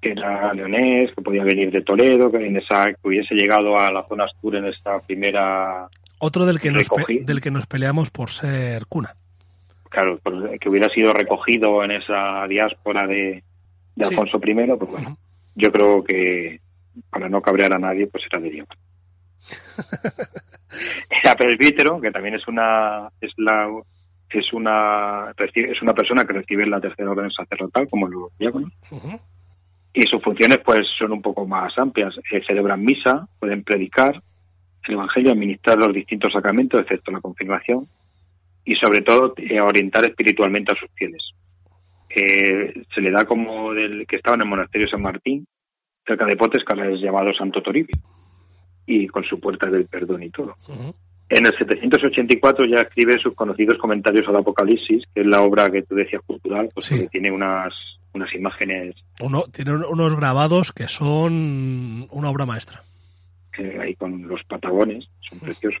que 0.00 0.10
era 0.10 0.52
leonés, 0.52 1.10
que 1.14 1.22
podía 1.22 1.42
venir 1.42 1.70
de 1.72 1.80
Toledo, 1.82 2.30
que 2.30 2.46
en 2.46 2.58
esa 2.58 2.84
que 2.84 3.08
hubiese 3.08 3.34
llegado 3.34 3.78
a 3.78 3.90
la 3.90 4.06
zona 4.06 4.24
Astur 4.24 4.54
en 4.56 4.66
esta 4.66 5.00
primera, 5.00 5.88
Otro 6.18 6.44
del 6.44 6.60
que 6.60 6.70
nos, 6.70 6.86
del 7.22 7.40
que 7.40 7.50
nos 7.50 7.66
peleamos 7.66 8.10
por 8.10 8.28
ser 8.30 8.84
cuna. 8.86 9.14
claro, 9.88 10.18
que 10.60 10.68
hubiera 10.68 10.88
sido 10.90 11.12
recogido 11.14 11.82
en 11.82 11.92
esa 11.92 12.46
diáspora 12.46 13.06
de, 13.06 13.42
de 13.96 14.04
Sí. 14.04 14.14
Alfonso 14.14 14.38
I, 14.44 14.54
pues 14.78 14.90
bueno, 14.90 15.16
yo 15.54 15.72
creo 15.72 16.04
que 16.04 16.60
para 17.10 17.28
no 17.30 17.40
cabrear 17.40 17.74
a 17.74 17.78
nadie, 17.78 18.06
pues 18.06 18.24
era 18.30 18.38
de 18.40 18.50
Dios. 18.50 18.68
Era 21.22 21.34
presbítero, 21.34 22.00
que 22.00 22.10
también 22.10 22.34
es 22.34 22.46
una 22.48 23.08
es 23.20 23.32
la 23.36 23.68
es 24.30 24.52
una 24.52 25.32
es 25.36 25.82
una 25.82 25.94
persona 25.94 26.24
que 26.24 26.32
recibe 26.32 26.66
la 26.66 26.80
tercera 26.80 27.10
orden 27.10 27.30
sacerdotal 27.30 27.88
como 27.88 28.08
los 28.08 28.36
diáconos 28.38 28.72
y 29.94 30.02
sus 30.02 30.20
funciones 30.20 30.58
pues 30.58 30.80
son 30.98 31.12
un 31.12 31.22
poco 31.22 31.46
más 31.46 31.72
amplias. 31.78 32.14
Eh, 32.30 32.42
celebran 32.46 32.84
misa, 32.84 33.28
pueden 33.38 33.62
predicar 33.62 34.20
el 34.86 34.94
evangelio, 34.94 35.32
administrar 35.32 35.78
los 35.78 35.94
distintos 35.94 36.32
sacramentos, 36.32 36.80
excepto 36.80 37.12
la 37.12 37.20
confirmación 37.20 37.86
y 38.64 38.74
sobre 38.74 39.02
todo 39.02 39.34
eh, 39.36 39.60
orientar 39.60 40.04
espiritualmente 40.04 40.72
a 40.72 40.80
sus 40.80 40.90
fieles. 40.94 41.22
Eh, 42.10 42.82
se 42.92 43.00
le 43.00 43.10
da 43.10 43.24
como 43.24 43.72
del 43.72 44.06
que 44.06 44.16
estaba 44.16 44.34
en 44.34 44.42
el 44.42 44.48
monasterio 44.48 44.88
San 44.88 45.00
Martín, 45.00 45.46
cerca 46.04 46.26
de 46.26 46.36
Potes, 46.36 46.64
que 46.64 46.72
ahora 46.72 46.92
es 46.92 47.00
llamado 47.00 47.32
Santo 47.32 47.62
Toribio, 47.62 47.96
y 48.86 49.06
con 49.08 49.24
su 49.24 49.38
puerta 49.40 49.70
del 49.70 49.86
perdón 49.86 50.22
y 50.22 50.30
todo. 50.30 50.56
Ujú. 50.68 50.94
En 51.28 51.46
el 51.46 51.52
784 51.56 52.66
ya 52.66 52.82
escribe 52.82 53.16
sus 53.22 53.34
conocidos 53.34 53.78
comentarios 53.78 54.28
al 54.28 54.36
Apocalipsis, 54.36 55.04
que 55.14 55.22
es 55.22 55.26
la 55.26 55.40
obra 55.42 55.70
que 55.70 55.82
tú 55.82 55.94
decías 55.94 56.22
cultural, 56.26 56.68
pues 56.74 56.86
Sí. 56.86 56.98
que 57.00 57.06
tiene 57.08 57.30
unas, 57.32 57.72
unas 58.12 58.32
imágenes 58.34 58.94
Uno, 59.20 59.44
tiene 59.52 59.72
un- 59.72 59.84
unos 59.84 60.14
grabados 60.16 60.72
que 60.72 60.86
son 60.86 62.06
una 62.10 62.30
obra 62.30 62.44
maestra. 62.46 62.82
eh, 63.58 63.78
ahí 63.80 63.94
con 63.94 64.26
los 64.28 64.42
patagones, 64.44 65.06
son 65.28 65.38
preciosos. 65.38 65.80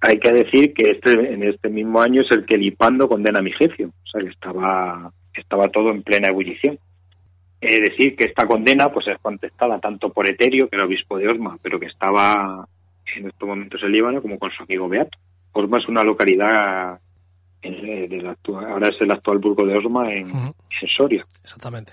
Hay 0.00 0.18
que 0.18 0.32
decir 0.32 0.74
que 0.74 0.90
este 0.92 1.12
en 1.12 1.42
este 1.44 1.68
mismo 1.70 2.00
año 2.00 2.22
es 2.22 2.30
el 2.30 2.44
que 2.44 2.58
Lipando 2.58 3.08
condena 3.08 3.38
a 3.38 3.42
Migecio, 3.42 3.88
o 3.88 4.06
sea 4.10 4.20
que 4.22 4.28
estaba, 4.30 5.12
estaba 5.34 5.68
todo 5.68 5.90
en 5.90 6.02
plena 6.02 6.28
ebullición. 6.28 6.78
Eh, 7.64 7.80
decir 7.90 8.14
que 8.16 8.24
esta 8.24 8.46
condena 8.46 8.92
pues 8.92 9.06
es 9.08 9.18
contestada 9.20 9.78
tanto 9.80 10.10
por 10.10 10.28
Eterio, 10.28 10.68
que 10.68 10.76
era 10.76 10.84
obispo 10.86 11.18
de 11.18 11.28
Osma, 11.28 11.58
pero 11.62 11.78
que 11.80 11.86
estaba 11.86 12.66
en 13.16 13.26
estos 13.28 13.48
momentos 13.48 13.80
en 13.82 13.92
Líbano, 13.92 14.22
como 14.22 14.38
con 14.38 14.50
su 14.50 14.62
amigo 14.62 14.88
Beato. 14.88 15.18
Osma 15.52 15.78
es 15.78 15.88
una 15.88 16.02
localidad, 16.02 16.98
en, 17.62 18.08
del 18.08 18.26
actual, 18.26 18.64
ahora 18.66 18.88
es 18.88 19.00
el 19.00 19.10
actual 19.12 19.38
burgo 19.38 19.64
de 19.66 19.76
Osma 19.78 20.12
en, 20.12 20.26
Soria. 20.96 21.24
Exactamente. 21.42 21.92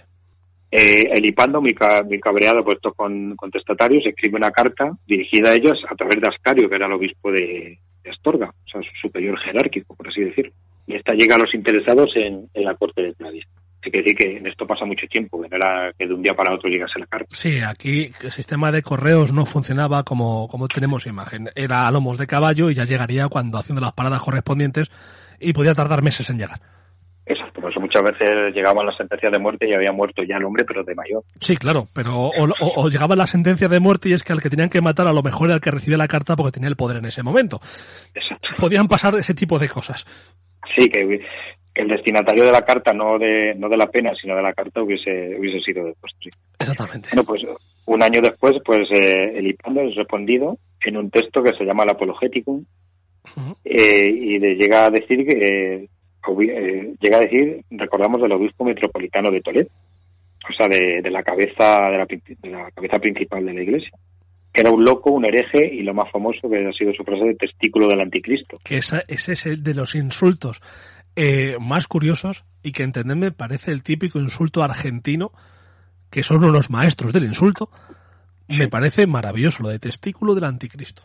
Eh, 0.72 1.04
Elipando, 1.14 1.62
muy, 1.62 1.74
ca- 1.74 2.04
muy 2.04 2.20
cabreado 2.20 2.64
por 2.64 2.76
estos 2.76 2.94
con, 2.96 3.36
contestatarios, 3.36 4.06
escribe 4.06 4.38
una 4.38 4.52
carta 4.52 4.92
dirigida 5.06 5.50
a 5.52 5.56
ellos 5.56 5.78
a 5.90 5.96
través 5.96 6.20
de 6.22 6.28
Ascario, 6.28 6.70
que 6.70 6.76
era 6.76 6.88
el 6.88 6.94
obispo 6.94 7.32
de, 7.32 7.78
de 8.04 8.10
Astorga, 8.10 8.50
o 8.50 8.70
sea, 8.70 8.82
su 8.82 9.08
superior 9.08 9.38
jerárquico, 9.40 9.96
por 9.96 10.08
así 10.08 10.22
decirlo. 10.22 10.54
Y 10.88 10.96
esta 10.96 11.14
llega 11.14 11.36
a 11.36 11.40
los 11.40 11.54
interesados 11.54 12.10
en, 12.16 12.48
en 12.54 12.64
la 12.64 12.76
corte 12.76 13.02
de 13.02 13.14
Claudia. 13.14 13.46
Hay 13.84 13.92
que 13.92 13.98
decir 14.04 14.16
que 14.16 14.38
en 14.38 14.46
esto 14.48 14.68
pasa 14.68 14.86
mucho 14.86 15.08
tiempo, 15.08 15.42
que 15.42 15.50
no 15.50 15.56
era 15.58 15.92
que 15.98 16.06
de 16.08 16.14
un 16.14 16.22
día 16.22 16.36
para 16.36 16.54
otro 16.54 16.70
llegase 16.70 17.00
la 17.00 17.08
carta. 17.08 17.26
Sí, 17.30 17.60
aquí 17.62 18.12
el 18.22 18.32
sistema 18.32 18.72
de 18.72 18.84
correos 18.84 19.34
no 19.34 19.46
funcionaba 19.46 20.04
como, 20.04 20.48
como 20.48 20.68
tenemos 20.68 21.08
imagen. 21.08 21.50
Era 21.56 21.88
a 21.88 21.92
lomos 21.92 22.18
de 22.20 22.28
caballo 22.28 22.70
y 22.70 22.76
ya 22.76 22.86
llegaría 22.86 23.28
cuando 23.28 23.58
haciendo 23.58 23.82
las 23.82 23.94
paradas 23.94 24.22
correspondientes 24.22 24.92
y 25.40 25.54
podía 25.54 25.74
tardar 25.74 26.04
meses 26.04 26.30
en 26.30 26.38
llegar. 26.38 26.60
Exacto, 27.26 27.62
por 27.62 27.72
eso 27.72 27.80
muchas 27.80 28.04
veces 28.04 28.54
llegaban 28.54 28.86
las 28.86 28.98
sentencias 28.98 29.32
de 29.32 29.40
muerte 29.40 29.68
y 29.68 29.74
había 29.74 29.92
muerto 29.92 30.22
ya 30.24 30.38
el 30.38 30.44
hombre, 30.44 30.66
pero 30.66 30.84
de 30.84 30.94
mayor. 30.96 31.24
Sí, 31.40 31.56
claro, 31.56 31.88
pero 31.94 32.16
o, 32.18 32.44
o- 32.46 32.82
o 32.84 32.90
llegaba 32.90 33.16
la 33.16 33.26
sentencia 33.28 33.68
de 33.68 33.80
muerte 33.80 34.10
y 34.10 34.14
es 34.14 34.24
que 34.24 34.34
al 34.34 34.42
que 34.42 34.50
tenían 34.50 34.70
que 34.70 34.82
matar 34.82 35.08
a 35.08 35.14
lo 35.14 35.22
mejor 35.24 35.48
era 35.48 35.56
el 35.56 35.62
que 35.62 35.72
recibía 35.72 35.98
la 35.98 36.08
carta 36.08 36.36
porque 36.36 36.52
tenía 36.52 36.70
el 36.70 36.76
poder 36.76 36.98
en 36.98 37.06
ese 37.06 37.24
momento. 37.24 37.60
Exacto. 38.14 38.50
Podían 38.58 38.88
pasar 38.88 39.16
ese 39.16 39.34
tipo 39.34 39.58
de 39.60 39.70
cosas. 39.70 40.06
Sí, 40.76 40.88
que 40.90 41.20
el 41.76 41.88
destinatario 41.88 42.46
de 42.46 42.52
la 42.52 42.62
carta, 42.64 42.92
no 42.94 43.18
de, 43.18 43.56
no 43.56 43.70
de 43.70 43.78
la 43.78 43.88
pena, 43.88 44.12
sino 44.22 44.36
de 44.36 44.44
la 44.44 44.54
carta, 44.54 44.82
hubiese, 44.84 45.36
hubiese 45.40 45.60
sido 45.62 45.86
después. 45.86 46.12
Sí. 46.22 46.30
Exactamente. 46.60 47.10
Bueno, 47.14 47.24
pues 47.26 47.44
un 47.86 48.04
año 48.04 48.22
después, 48.22 48.54
pues 48.66 48.82
eh, 48.92 49.34
el 49.38 49.48
Hipando 49.48 49.82
es 49.82 49.96
respondido 49.96 50.58
en 50.86 50.98
un 50.98 51.10
texto 51.10 51.42
que 51.42 51.54
se 51.58 51.64
llama 51.64 51.84
el 51.84 51.90
Apologeticum 51.92 52.66
eh, 53.64 54.08
y 54.10 54.40
de- 54.40 54.56
llega 54.56 54.86
a 54.86 54.90
decir 54.90 55.26
que 55.28 55.38
eh, 55.78 55.90
eh, 56.42 56.94
llega 57.00 57.18
a 57.18 57.22
decir, 57.22 57.64
recordamos, 57.72 58.22
del 58.22 58.32
obispo 58.34 58.64
metropolitano 58.66 59.30
de 59.32 59.42
Toledo, 59.42 59.70
o 60.50 60.54
sea, 60.54 60.68
de, 60.68 61.02
de 61.02 61.12
la 61.12 61.24
cabeza 61.24 61.90
de 61.92 61.98
la, 61.98 62.06
de 62.06 62.50
la 62.50 62.72
cabeza 62.72 63.00
principal 63.00 63.46
de 63.46 63.54
la 63.54 63.62
Iglesia, 63.62 63.92
que 64.54 64.62
era 64.62 64.72
un 64.72 64.84
loco, 64.84 65.12
un 65.12 65.26
hereje 65.26 65.70
y 65.74 65.82
lo 65.84 65.94
más 65.94 66.12
famoso 66.12 66.50
que 66.50 66.68
ha 66.68 66.72
sido 66.74 66.94
su 66.94 67.04
frase 67.04 67.26
de 67.26 67.36
testículo 67.36 67.88
del 67.88 68.02
anticristo. 68.02 68.58
que 68.64 68.78
esa- 68.78 69.04
ese 69.08 69.34
es 69.34 69.46
el 69.46 69.64
de 69.64 69.76
los 69.76 69.96
insultos 69.96 70.62
eh, 71.16 71.58
más 71.60 71.88
curiosos 71.88 72.46
y 72.64 72.72
que 72.72 72.84
entendedme 72.84 73.32
parece 73.32 73.72
el 73.72 73.84
típico 73.84 74.20
insulto 74.20 74.64
argentino 74.64 75.32
que 76.10 76.24
son 76.24 76.44
unos 76.44 76.70
maestros 76.70 77.14
del 77.14 77.24
insulto 77.26 77.70
me 78.48 78.68
parece 78.68 79.08
maravilloso 79.08 79.64
lo 79.64 79.70
de 79.70 79.80
testículo 79.80 80.36
del 80.36 80.44
anticristo. 80.44 81.04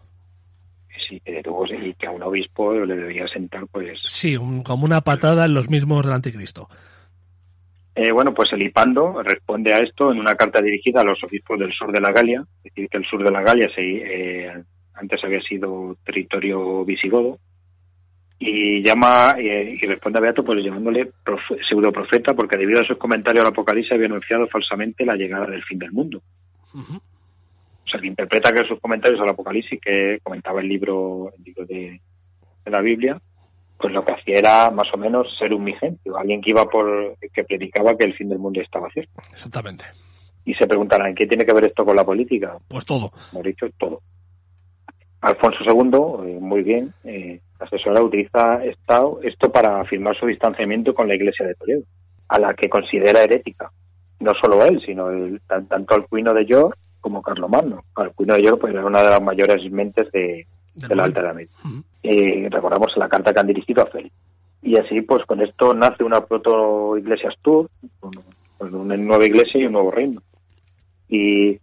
Sí, 1.09 1.21
que 1.21 1.41
y 1.85 1.95
que 1.95 2.07
a 2.07 2.11
un 2.11 2.23
obispo 2.23 2.73
le 2.75 2.97
debería 2.97 3.29
sentar, 3.29 3.67
pues 3.71 3.99
sí 4.05 4.37
un- 4.37 4.63
como 4.63 4.85
una 4.85 5.03
patada 5.03 5.45
en 5.45 5.55
los 5.55 5.71
mismos 5.71 6.05
del 6.05 6.15
anticristo. 6.15 6.69
Eh, 7.95 8.13
bueno, 8.13 8.35
pues 8.35 8.53
el 8.53 8.63
Hipando 8.63 9.23
responde 9.23 9.73
a 9.73 9.79
esto 9.79 10.13
en 10.13 10.19
una 10.19 10.35
carta 10.35 10.61
dirigida 10.61 11.01
a 11.01 11.05
los 11.05 11.23
obispos 11.25 11.59
del 11.59 11.73
sur 11.73 11.93
de 11.93 12.01
la 12.01 12.13
Galia, 12.13 12.45
es 12.65 12.75
decir, 12.75 12.89
que 12.91 12.99
el 12.99 13.07
sur 13.07 13.23
de 13.25 13.31
la 13.31 13.41
Galia 13.43 13.69
se, 13.75 13.81
eh, 13.83 14.53
antes 14.95 15.23
había 15.25 15.41
sido 15.41 15.97
territorio 16.05 16.85
visigodo, 16.85 17.39
y 18.39 18.83
llama 18.85 19.35
eh, 19.39 19.79
y 19.81 19.87
responde 19.87 20.19
a 20.19 20.23
Beato 20.23 20.45
pues 20.45 20.63
llamándole 20.63 21.11
profe- 21.25 21.59
pseudoprofeta 21.69 22.35
porque 22.35 22.57
debido 22.59 22.81
a 22.81 22.87
sus 22.87 22.99
comentarios 22.99 23.43
al 23.45 23.51
Apocalipsis 23.53 23.93
había 23.93 24.07
anunciado 24.07 24.47
falsamente 24.49 25.05
la 25.07 25.17
llegada 25.17 25.47
del 25.47 25.65
fin 25.65 25.79
del 25.79 25.93
mundo. 25.93 26.21
O 26.75 27.89
sea, 27.89 28.01
que 28.01 28.07
interpreta 28.09 28.53
que 28.53 28.67
sus 28.69 28.81
comentarios 28.81 29.21
al 29.21 29.29
Apocalipsis, 29.31 29.81
que 29.81 30.19
comentaba 30.23 30.61
el 30.61 30.69
libro, 30.69 31.33
el 31.39 31.45
libro 31.45 31.65
de, 31.65 32.01
de 32.65 32.71
la 32.71 32.81
Biblia, 32.81 33.19
pues 33.79 33.93
lo 33.95 34.05
que 34.05 34.13
hacía 34.15 34.39
era 34.39 34.71
más 34.71 34.89
o 34.93 34.97
menos 34.99 35.27
ser 35.39 35.55
un 35.55 35.65
vigente, 35.65 36.11
alguien 36.19 36.41
que 36.43 36.51
iba 36.51 36.65
por, 36.67 37.17
que 37.33 37.45
predicaba 37.45 37.97
que 37.97 38.05
el 38.07 38.15
fin 38.15 38.29
del 38.29 38.39
mundo 38.39 38.61
estaba 38.61 38.89
cerca. 38.93 39.23
exactamente 39.33 39.85
Y 40.45 40.53
se 40.55 40.67
preguntarán, 40.67 41.15
¿qué 41.15 41.27
tiene 41.27 41.47
que 41.47 41.55
ver 41.55 41.67
esto 41.67 41.85
con 41.85 41.95
la 41.97 42.05
política? 42.05 42.59
pues 42.69 42.85
todo 42.85 43.13
Hemos 43.33 43.45
dicho 43.45 43.67
todo. 43.79 44.01
Alfonso 45.21 45.59
II, 45.65 46.31
eh, 46.31 46.39
muy 46.41 46.63
bien, 46.63 46.93
eh, 47.05 47.41
la 47.59 47.67
asesora 47.67 48.03
utiliza 48.03 48.65
esta- 48.65 49.03
esto 49.23 49.51
para 49.51 49.81
afirmar 49.81 50.17
su 50.17 50.27
distanciamiento 50.27 50.95
con 50.95 51.09
la 51.09 51.15
Iglesia 51.15 51.47
de 51.47 51.55
Toledo, 51.55 51.83
a 52.29 52.39
la 52.39 52.55
que 52.55 52.69
considera 52.69 53.23
herética. 53.23 53.71
No 54.21 54.33
solo 54.41 54.65
él, 54.65 54.81
sino 54.85 55.11
el- 55.11 55.41
tan- 55.47 55.67
tanto 55.67 55.95
Alcuino 55.95 56.33
de 56.35 56.45
York 56.47 56.77
como 57.01 57.23
Carlomagno. 57.23 57.85
Alcuino 57.95 58.35
de 58.35 58.43
York 58.43 58.61
pues, 58.61 58.73
era 58.75 58.85
una 58.85 59.03
de 59.03 59.11
las 59.11 59.23
mayores 59.23 59.71
mentes 59.71 60.11
de, 60.13 60.47
de 60.75 60.95
la. 60.95 61.05
Alta 61.05 61.21
Edad 61.23 61.35
Media. 61.35 61.51
Ujú. 61.65 61.83
Eh, 62.03 62.49
recordamos 62.51 62.93
la 62.97 63.09
carta 63.09 63.33
que 63.33 63.41
han 63.41 63.47
dirigido 63.47 63.83
a 63.83 63.87
Félix. 63.87 64.15
Y 64.63 64.77
así, 64.77 65.01
pues 65.03 65.25
con 65.27 65.41
esto 65.41 65.75
nace 65.75 66.03
una 66.05 66.21
proto-iglesia 66.25 67.29
Astur, 67.31 67.69
con, 68.01 68.11
con 68.59 68.75
una 68.75 68.97
nueva 68.97 69.25
iglesia 69.25 69.61
y 69.61 69.67
un 69.67 69.73
nuevo 69.73 69.91
reino. 69.91 70.21
Y, 71.09 71.59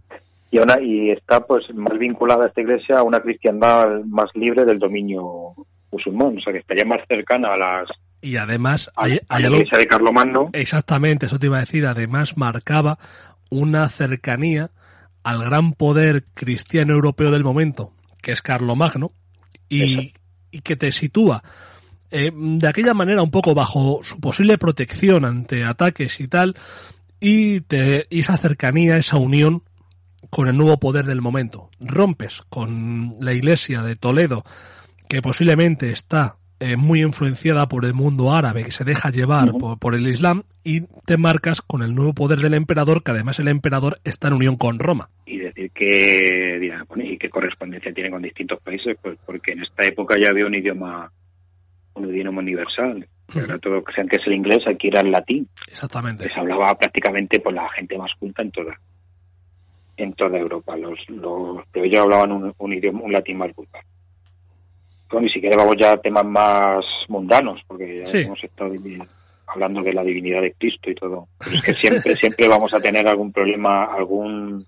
y, 0.53 0.59
una, 0.59 0.79
y 0.79 1.09
está 1.09 1.41
pues 1.41 1.63
más 1.73 1.97
vinculada 1.97 2.45
a 2.45 2.47
esta 2.47 2.61
iglesia 2.61 2.99
a 2.99 3.03
una 3.03 3.19
cristiandad 3.19 4.03
más 4.05 4.29
libre 4.35 4.65
del 4.65 4.77
dominio 4.77 5.55
musulmán, 5.91 6.37
o 6.37 6.41
sea 6.41 6.53
que 6.53 6.59
estaría 6.59 6.85
más 6.85 7.01
cercana 7.07 7.53
a, 7.53 7.57
las, 7.57 7.89
y 8.21 8.37
además 8.37 8.91
a, 8.95 9.05
hay, 9.05 9.19
a 9.27 9.39
la 9.39 9.47
algo 9.47 9.57
iglesia 9.57 9.79
de 9.79 9.87
Carlomagno. 9.87 10.49
Exactamente, 10.53 11.25
eso 11.25 11.39
te 11.39 11.47
iba 11.47 11.57
a 11.57 11.61
decir. 11.61 11.87
Además, 11.87 12.37
marcaba 12.37 12.99
una 13.49 13.89
cercanía 13.89 14.69
al 15.23 15.43
gran 15.43 15.73
poder 15.73 16.25
cristiano 16.35 16.93
europeo 16.93 17.31
del 17.31 17.43
momento, 17.43 17.91
que 18.21 18.31
es 18.31 18.43
Carlomagno, 18.43 19.11
y, 19.69 20.13
y 20.51 20.61
que 20.61 20.75
te 20.75 20.91
sitúa 20.91 21.41
eh, 22.11 22.31
de 22.31 22.67
aquella 22.67 22.93
manera 22.93 23.23
un 23.23 23.31
poco 23.31 23.55
bajo 23.55 24.01
su 24.03 24.19
posible 24.19 24.59
protección 24.59 25.25
ante 25.25 25.63
ataques 25.63 26.19
y 26.19 26.27
tal, 26.27 26.53
y, 27.19 27.61
te, 27.61 28.05
y 28.11 28.19
esa 28.19 28.37
cercanía, 28.37 28.97
esa 28.97 29.17
unión 29.17 29.63
con 30.29 30.47
el 30.47 30.57
nuevo 30.57 30.77
poder 30.77 31.05
del 31.05 31.21
momento. 31.21 31.69
Rompes 31.79 32.41
con 32.49 33.13
la 33.19 33.33
iglesia 33.33 33.81
de 33.81 33.95
Toledo, 33.95 34.43
que 35.09 35.21
posiblemente 35.21 35.91
está 35.91 36.35
eh, 36.59 36.77
muy 36.77 37.01
influenciada 37.01 37.67
por 37.67 37.85
el 37.85 37.93
mundo 37.93 38.33
árabe, 38.33 38.63
que 38.63 38.71
se 38.71 38.83
deja 38.83 39.09
llevar 39.09 39.51
por, 39.59 39.77
por 39.79 39.95
el 39.95 40.07
Islam, 40.07 40.43
y 40.63 40.81
te 41.05 41.17
marcas 41.17 41.61
con 41.61 41.83
el 41.83 41.93
nuevo 41.93 42.13
poder 42.13 42.39
del 42.39 42.53
emperador, 42.53 43.03
que 43.03 43.11
además 43.11 43.39
el 43.39 43.49
emperador 43.49 43.97
está 44.03 44.29
en 44.29 44.35
unión 44.35 44.55
con 44.55 44.79
Roma. 44.79 45.09
y 45.25 45.39
decir 45.39 45.71
que 45.71 46.57
dirán, 46.61 46.85
bueno, 46.87 47.03
y 47.03 47.17
qué 47.17 47.29
correspondencia 47.29 47.93
tiene 47.93 48.09
con 48.09 48.21
distintos 48.21 48.61
países, 48.61 48.97
pues 49.01 49.17
porque 49.25 49.53
en 49.53 49.63
esta 49.63 49.85
época 49.85 50.15
ya 50.21 50.29
había 50.29 50.45
un 50.45 50.55
idioma 50.55 51.11
un 51.95 52.09
idioma 52.09 52.39
universal. 52.39 53.07
Ahora 53.35 53.57
todo 53.59 53.83
crean 53.83 54.07
que 54.07 54.17
es 54.17 54.27
el 54.27 54.33
inglés, 54.33 54.59
aquí 54.67 54.87
era 54.87 55.01
el 55.01 55.11
latín. 55.11 55.47
Exactamente. 55.67 56.29
se 56.29 56.39
hablaba 56.39 56.77
prácticamente 56.77 57.39
por 57.39 57.53
la 57.53 57.69
gente 57.69 57.97
más 57.97 58.11
culta 58.19 58.41
en 58.41 58.51
toda 58.51 58.79
en 60.03 60.13
toda 60.13 60.37
Europa. 60.37 60.75
Los, 60.77 60.99
los 61.09 61.57
de 61.73 61.85
ellos 61.85 62.01
hablaban 62.03 62.31
un, 62.31 62.53
un 62.57 62.73
idioma, 62.73 63.01
un 63.03 63.11
latín 63.11 63.37
más 63.37 63.53
vulgar. 63.55 63.83
Bueno, 65.11 65.27
y 65.27 65.29
si 65.29 65.39
quieres 65.39 65.57
vamos 65.57 65.75
ya 65.77 65.91
a 65.93 65.97
temas 65.97 66.25
más 66.25 66.83
mundanos, 67.07 67.61
porque 67.67 67.97
ya 67.99 68.05
Sí. 68.07 68.17
hemos 68.19 68.43
estado 68.43 68.71
hablando 69.47 69.81
de 69.83 69.93
la 69.93 70.03
divinidad 70.03 70.41
de 70.41 70.53
Cristo 70.53 70.89
y 70.89 70.95
todo. 70.95 71.27
Pero 71.39 71.51
es 71.57 71.63
que 71.63 71.73
siempre, 71.73 72.15
siempre 72.15 72.47
vamos 72.47 72.73
a 72.73 72.79
tener 72.79 73.07
algún 73.07 73.31
problema, 73.31 73.85
algún 73.85 74.65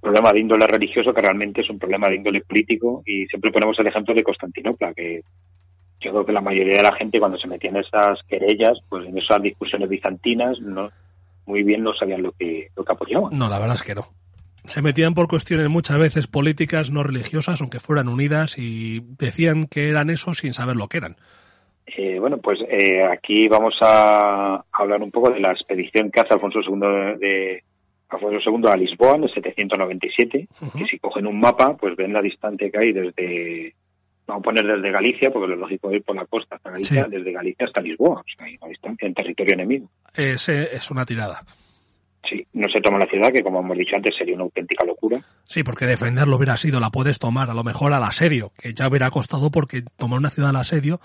problema 0.00 0.32
de 0.32 0.40
índole 0.40 0.66
religioso 0.66 1.14
que 1.14 1.22
realmente 1.22 1.60
es 1.62 1.70
un 1.70 1.78
problema 1.78 2.08
de 2.08 2.16
índole 2.16 2.40
político 2.42 3.02
y 3.06 3.26
siempre 3.26 3.50
ponemos 3.52 3.78
el 3.78 3.86
ejemplo 3.86 4.12
de 4.14 4.22
Constantinopla, 4.22 4.92
que 4.92 5.22
yo 6.00 6.10
creo 6.10 6.26
que 6.26 6.32
la 6.32 6.40
mayoría 6.42 6.76
de 6.78 6.82
la 6.82 6.94
gente 6.96 7.18
cuando 7.18 7.38
se 7.38 7.48
metía 7.48 7.70
en 7.70 7.76
esas 7.78 8.18
querellas, 8.28 8.76
pues 8.90 9.06
en 9.06 9.16
esas 9.16 9.40
discusiones 9.40 9.88
bizantinas, 9.88 10.60
no 10.60 10.90
muy 11.46 11.62
bien 11.62 11.82
no 11.82 11.94
sabían 11.94 12.22
lo 12.22 12.32
que 12.32 12.68
lo 12.76 12.84
que 12.84 12.92
apoyaban. 12.92 13.38
No, 13.38 13.48
la 13.48 13.58
verdad 13.58 13.76
es 13.76 13.82
que 13.82 13.94
no. 13.94 14.06
Se 14.64 14.80
metían 14.82 15.14
por 15.14 15.28
cuestiones 15.28 15.68
muchas 15.68 15.98
veces 15.98 16.26
políticas, 16.26 16.90
no 16.90 17.02
religiosas, 17.02 17.60
aunque 17.60 17.80
fueran 17.80 18.08
unidas, 18.08 18.56
y 18.58 19.00
decían 19.18 19.64
que 19.66 19.88
eran 19.90 20.10
eso 20.10 20.32
sin 20.34 20.52
saber 20.54 20.76
lo 20.76 20.88
que 20.88 20.98
eran. 20.98 21.16
Eh, 21.86 22.18
bueno, 22.18 22.38
pues 22.38 22.58
eh, 22.68 23.04
aquí 23.04 23.46
vamos 23.48 23.74
a 23.82 24.64
hablar 24.72 25.02
un 25.02 25.10
poco 25.10 25.30
de 25.30 25.40
la 25.40 25.52
expedición 25.52 26.10
que 26.10 26.20
hace 26.20 26.32
Alfonso 26.34 26.60
II 26.60 26.80
de, 26.80 27.16
de- 27.18 27.64
Alfonso 28.08 28.38
II 28.50 28.62
a 28.70 28.76
Lisboa 28.76 29.16
en 29.16 29.24
el 29.24 29.30
797, 29.34 30.48
Ujú. 30.62 30.78
que 30.78 30.84
si 30.86 30.98
cogen 30.98 31.26
un 31.26 31.38
mapa, 31.40 31.76
pues 31.76 31.94
ven 31.96 32.12
la 32.12 32.22
distancia 32.22 32.70
que 32.70 32.78
hay 32.78 32.92
desde 32.92 33.74
vamos 34.26 34.40
a 34.40 34.44
poner 34.44 34.64
desde 34.66 34.90
Galicia, 34.90 35.30
porque 35.30 35.48
lo 35.48 35.56
lógico 35.56 35.90
es 35.90 35.96
ir 35.96 36.02
por 36.04 36.16
la 36.16 36.24
costa 36.24 36.56
hasta 36.56 36.70
Galicia, 36.70 37.04
Sí. 37.04 37.10
desde 37.10 37.32
Galicia 37.32 37.66
hasta 37.66 37.82
Lisboa, 37.82 38.20
o 38.20 38.24
sea, 38.38 38.46
hay 38.46 38.56
una 38.60 38.68
distancia 38.70 39.06
en 39.06 39.12
territorio 39.14 39.52
enemigo. 39.54 39.90
Ese 40.14 40.74
es 40.74 40.90
una 40.90 41.04
tirada. 41.04 41.42
Sí, 42.28 42.46
no 42.54 42.66
se 42.72 42.80
toma 42.80 42.98
la 42.98 43.06
ciudad, 43.06 43.32
que 43.32 43.42
como 43.42 43.60
hemos 43.60 43.76
dicho 43.76 43.96
antes 43.96 44.14
sería 44.16 44.34
una 44.34 44.44
auténtica 44.44 44.84
locura. 44.84 45.20
Sí, 45.44 45.62
porque 45.62 45.84
defenderlo 45.84 46.36
hubiera 46.36 46.56
sido, 46.56 46.80
la 46.80 46.90
puedes 46.90 47.18
tomar 47.18 47.50
a 47.50 47.54
lo 47.54 47.64
mejor 47.64 47.92
al 47.92 48.02
asedio, 48.02 48.52
que 48.58 48.72
ya 48.72 48.88
hubiera 48.88 49.10
costado 49.10 49.50
porque 49.50 49.82
tomar 49.96 50.18
una 50.18 50.30
ciudad 50.30 50.50
al 50.50 50.56
asedio 50.56 51.00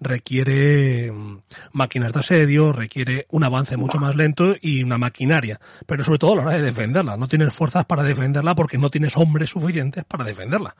requiere 0.00 1.10
mm, 1.10 1.38
máquinas 1.72 2.12
de 2.12 2.20
asedio, 2.20 2.72
requiere 2.72 3.26
un 3.30 3.44
avance 3.44 3.76
mucho 3.76 3.98
más 3.98 4.16
lento 4.16 4.54
y 4.60 4.82
una 4.82 4.98
maquinaria, 4.98 5.58
pero 5.86 6.04
sobre 6.04 6.18
todo 6.18 6.32
a 6.32 6.36
la 6.36 6.42
hora 6.42 6.56
de 6.56 6.62
defenderla. 6.62 7.16
No 7.16 7.28
tienes 7.28 7.54
fuerzas 7.54 7.86
para 7.86 8.02
defenderla 8.02 8.54
porque 8.54 8.78
no 8.78 8.88
tienes 8.88 9.16
hombres 9.16 9.50
suficientes 9.50 10.04
para 10.04 10.24
defenderla. 10.24 10.74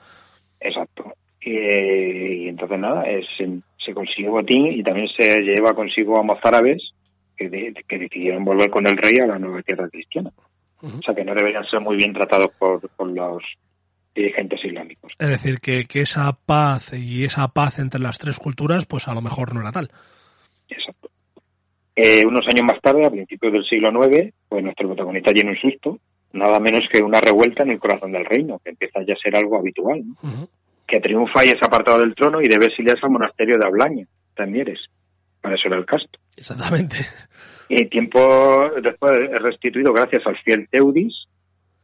Exacto. 0.60 1.14
Y, 1.40 2.48
entonces 2.48 2.78
nada, 2.78 3.04
se 3.36 3.94
consiguió 3.94 4.32
botín 4.32 4.66
y 4.66 4.82
también 4.82 5.06
se 5.16 5.40
lleva 5.42 5.74
consigo 5.74 6.18
a 6.18 6.22
mozárabes 6.22 6.82
que, 7.36 7.74
que 7.86 7.98
decidieron 7.98 8.44
volver 8.44 8.70
con 8.70 8.86
el 8.86 8.96
rey 8.96 9.18
a 9.20 9.26
la 9.26 9.38
nueva 9.38 9.62
tierra 9.62 9.88
cristiana. 9.88 10.30
O 10.82 11.02
sea 11.02 11.14
que 11.14 11.24
no 11.24 11.34
deberían 11.34 11.64
ser 11.64 11.80
muy 11.80 11.96
bien 11.96 12.12
tratados 12.12 12.50
por, 12.58 12.88
por 12.90 13.08
los 13.08 13.42
dirigentes 14.14 14.64
islámicos. 14.64 15.12
Es 15.18 15.28
decir, 15.28 15.60
que, 15.60 15.84
que 15.86 16.00
esa 16.00 16.32
paz 16.32 16.92
y 16.92 17.24
esa 17.24 17.48
paz 17.48 17.78
entre 17.78 18.00
las 18.00 18.18
tres 18.18 18.38
culturas, 18.38 18.86
pues 18.86 19.08
a 19.08 19.14
lo 19.14 19.20
mejor 19.20 19.54
no 19.54 19.60
era 19.60 19.72
tal. 19.72 19.90
Exacto. 20.68 21.10
Eh, 21.94 22.22
unos 22.26 22.46
años 22.48 22.64
más 22.64 22.80
tarde, 22.80 23.06
a 23.06 23.10
principios 23.10 23.52
del 23.52 23.64
siglo 23.64 23.88
IX, 24.06 24.32
pues 24.48 24.62
nuestro 24.62 24.88
protagonista 24.88 25.32
tiene 25.32 25.50
un 25.50 25.56
susto, 25.56 25.98
nada 26.32 26.58
menos 26.60 26.82
que 26.92 27.02
una 27.02 27.20
revuelta 27.20 27.62
en 27.62 27.70
el 27.70 27.78
corazón 27.78 28.12
del 28.12 28.24
reino, 28.24 28.58
que 28.62 28.70
empieza 28.70 29.00
ya 29.02 29.14
a 29.14 29.22
ser 29.22 29.36
algo 29.36 29.58
habitual, 29.58 30.02
que 30.86 31.00
triunfa 31.00 31.44
y 31.44 31.48
es 31.48 31.62
apartado 31.62 32.00
del 32.00 32.14
trono 32.14 32.40
y 32.40 32.48
debe 32.48 32.66
exiliarse 32.66 33.04
al 33.04 33.12
monasterio 33.12 33.56
de 33.58 33.66
Ablaña, 33.66 34.06
también 34.34 34.68
eres, 34.68 34.80
para 34.80 34.95
eso 35.54 35.68
era 35.68 35.76
el 35.76 35.86
casto. 35.86 36.18
Exactamente. 36.36 36.96
Y 37.68 37.86
tiempo 37.86 38.70
después 38.80 39.18
es 39.18 39.40
restituido 39.40 39.92
gracias 39.92 40.26
al 40.26 40.38
fiel 40.38 40.68
Teudis, 40.70 41.26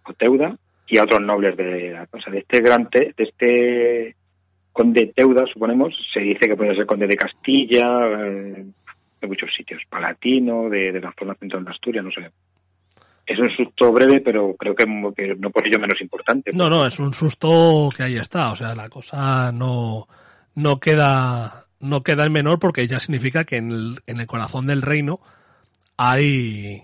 o 0.05 0.13
Teuda, 0.13 0.57
y 0.87 0.99
a 0.99 1.05
otros 1.05 1.21
nobles 1.21 1.57
de 1.57 1.91
la 1.93 2.07
cosa. 2.07 2.31
De 2.31 2.39
este 2.39 2.61
gran, 2.61 2.89
de 2.93 3.15
este 3.17 4.17
conde 4.73 5.13
Teuda, 5.15 5.45
suponemos, 5.53 5.95
se 6.13 6.21
dice 6.21 6.49
que 6.49 6.57
puede 6.57 6.77
ser 6.77 6.87
conde 6.87 7.07
de 7.07 7.17
Castilla, 7.17 8.07
eh, 8.07 8.65
de 9.21 9.27
muchos 9.27 9.51
sitios, 9.57 9.83
palatino, 9.89 10.69
de, 10.69 10.93
de 10.93 11.01
la 11.01 11.15
zona 11.19 11.35
central 11.35 11.65
de 11.65 11.71
Asturias, 11.71 12.05
no 12.05 12.11
sé. 12.11 12.31
Es 13.25 13.39
un 13.39 13.51
susto 13.51 13.93
breve, 13.93 14.21
pero 14.21 14.55
creo 14.55 14.75
que, 14.75 14.85
no 14.87 15.51
por 15.51 15.67
ello 15.67 15.79
menos 15.79 16.01
importante. 16.01 16.51
No, 16.53 16.69
no, 16.69 16.85
es 16.85 16.99
un 16.99 17.13
susto 17.13 17.89
que 17.97 18.03
ahí 18.03 18.17
está. 18.17 18.51
O 18.51 18.57
sea, 18.57 18.75
la 18.75 18.89
cosa 18.89 19.53
no, 19.53 20.09
no 20.57 20.81
queda 20.81 21.67
no 21.83 22.03
queda 22.03 22.25
en 22.25 22.33
menor 22.33 22.59
porque 22.59 22.87
ya 22.87 23.01
significa 23.01 23.45
que 23.45 23.57
en 23.57 23.71
el, 24.07 24.27
corazón 24.27 24.67
del 24.67 24.81
reino 24.81 25.21
hay, 25.97 26.83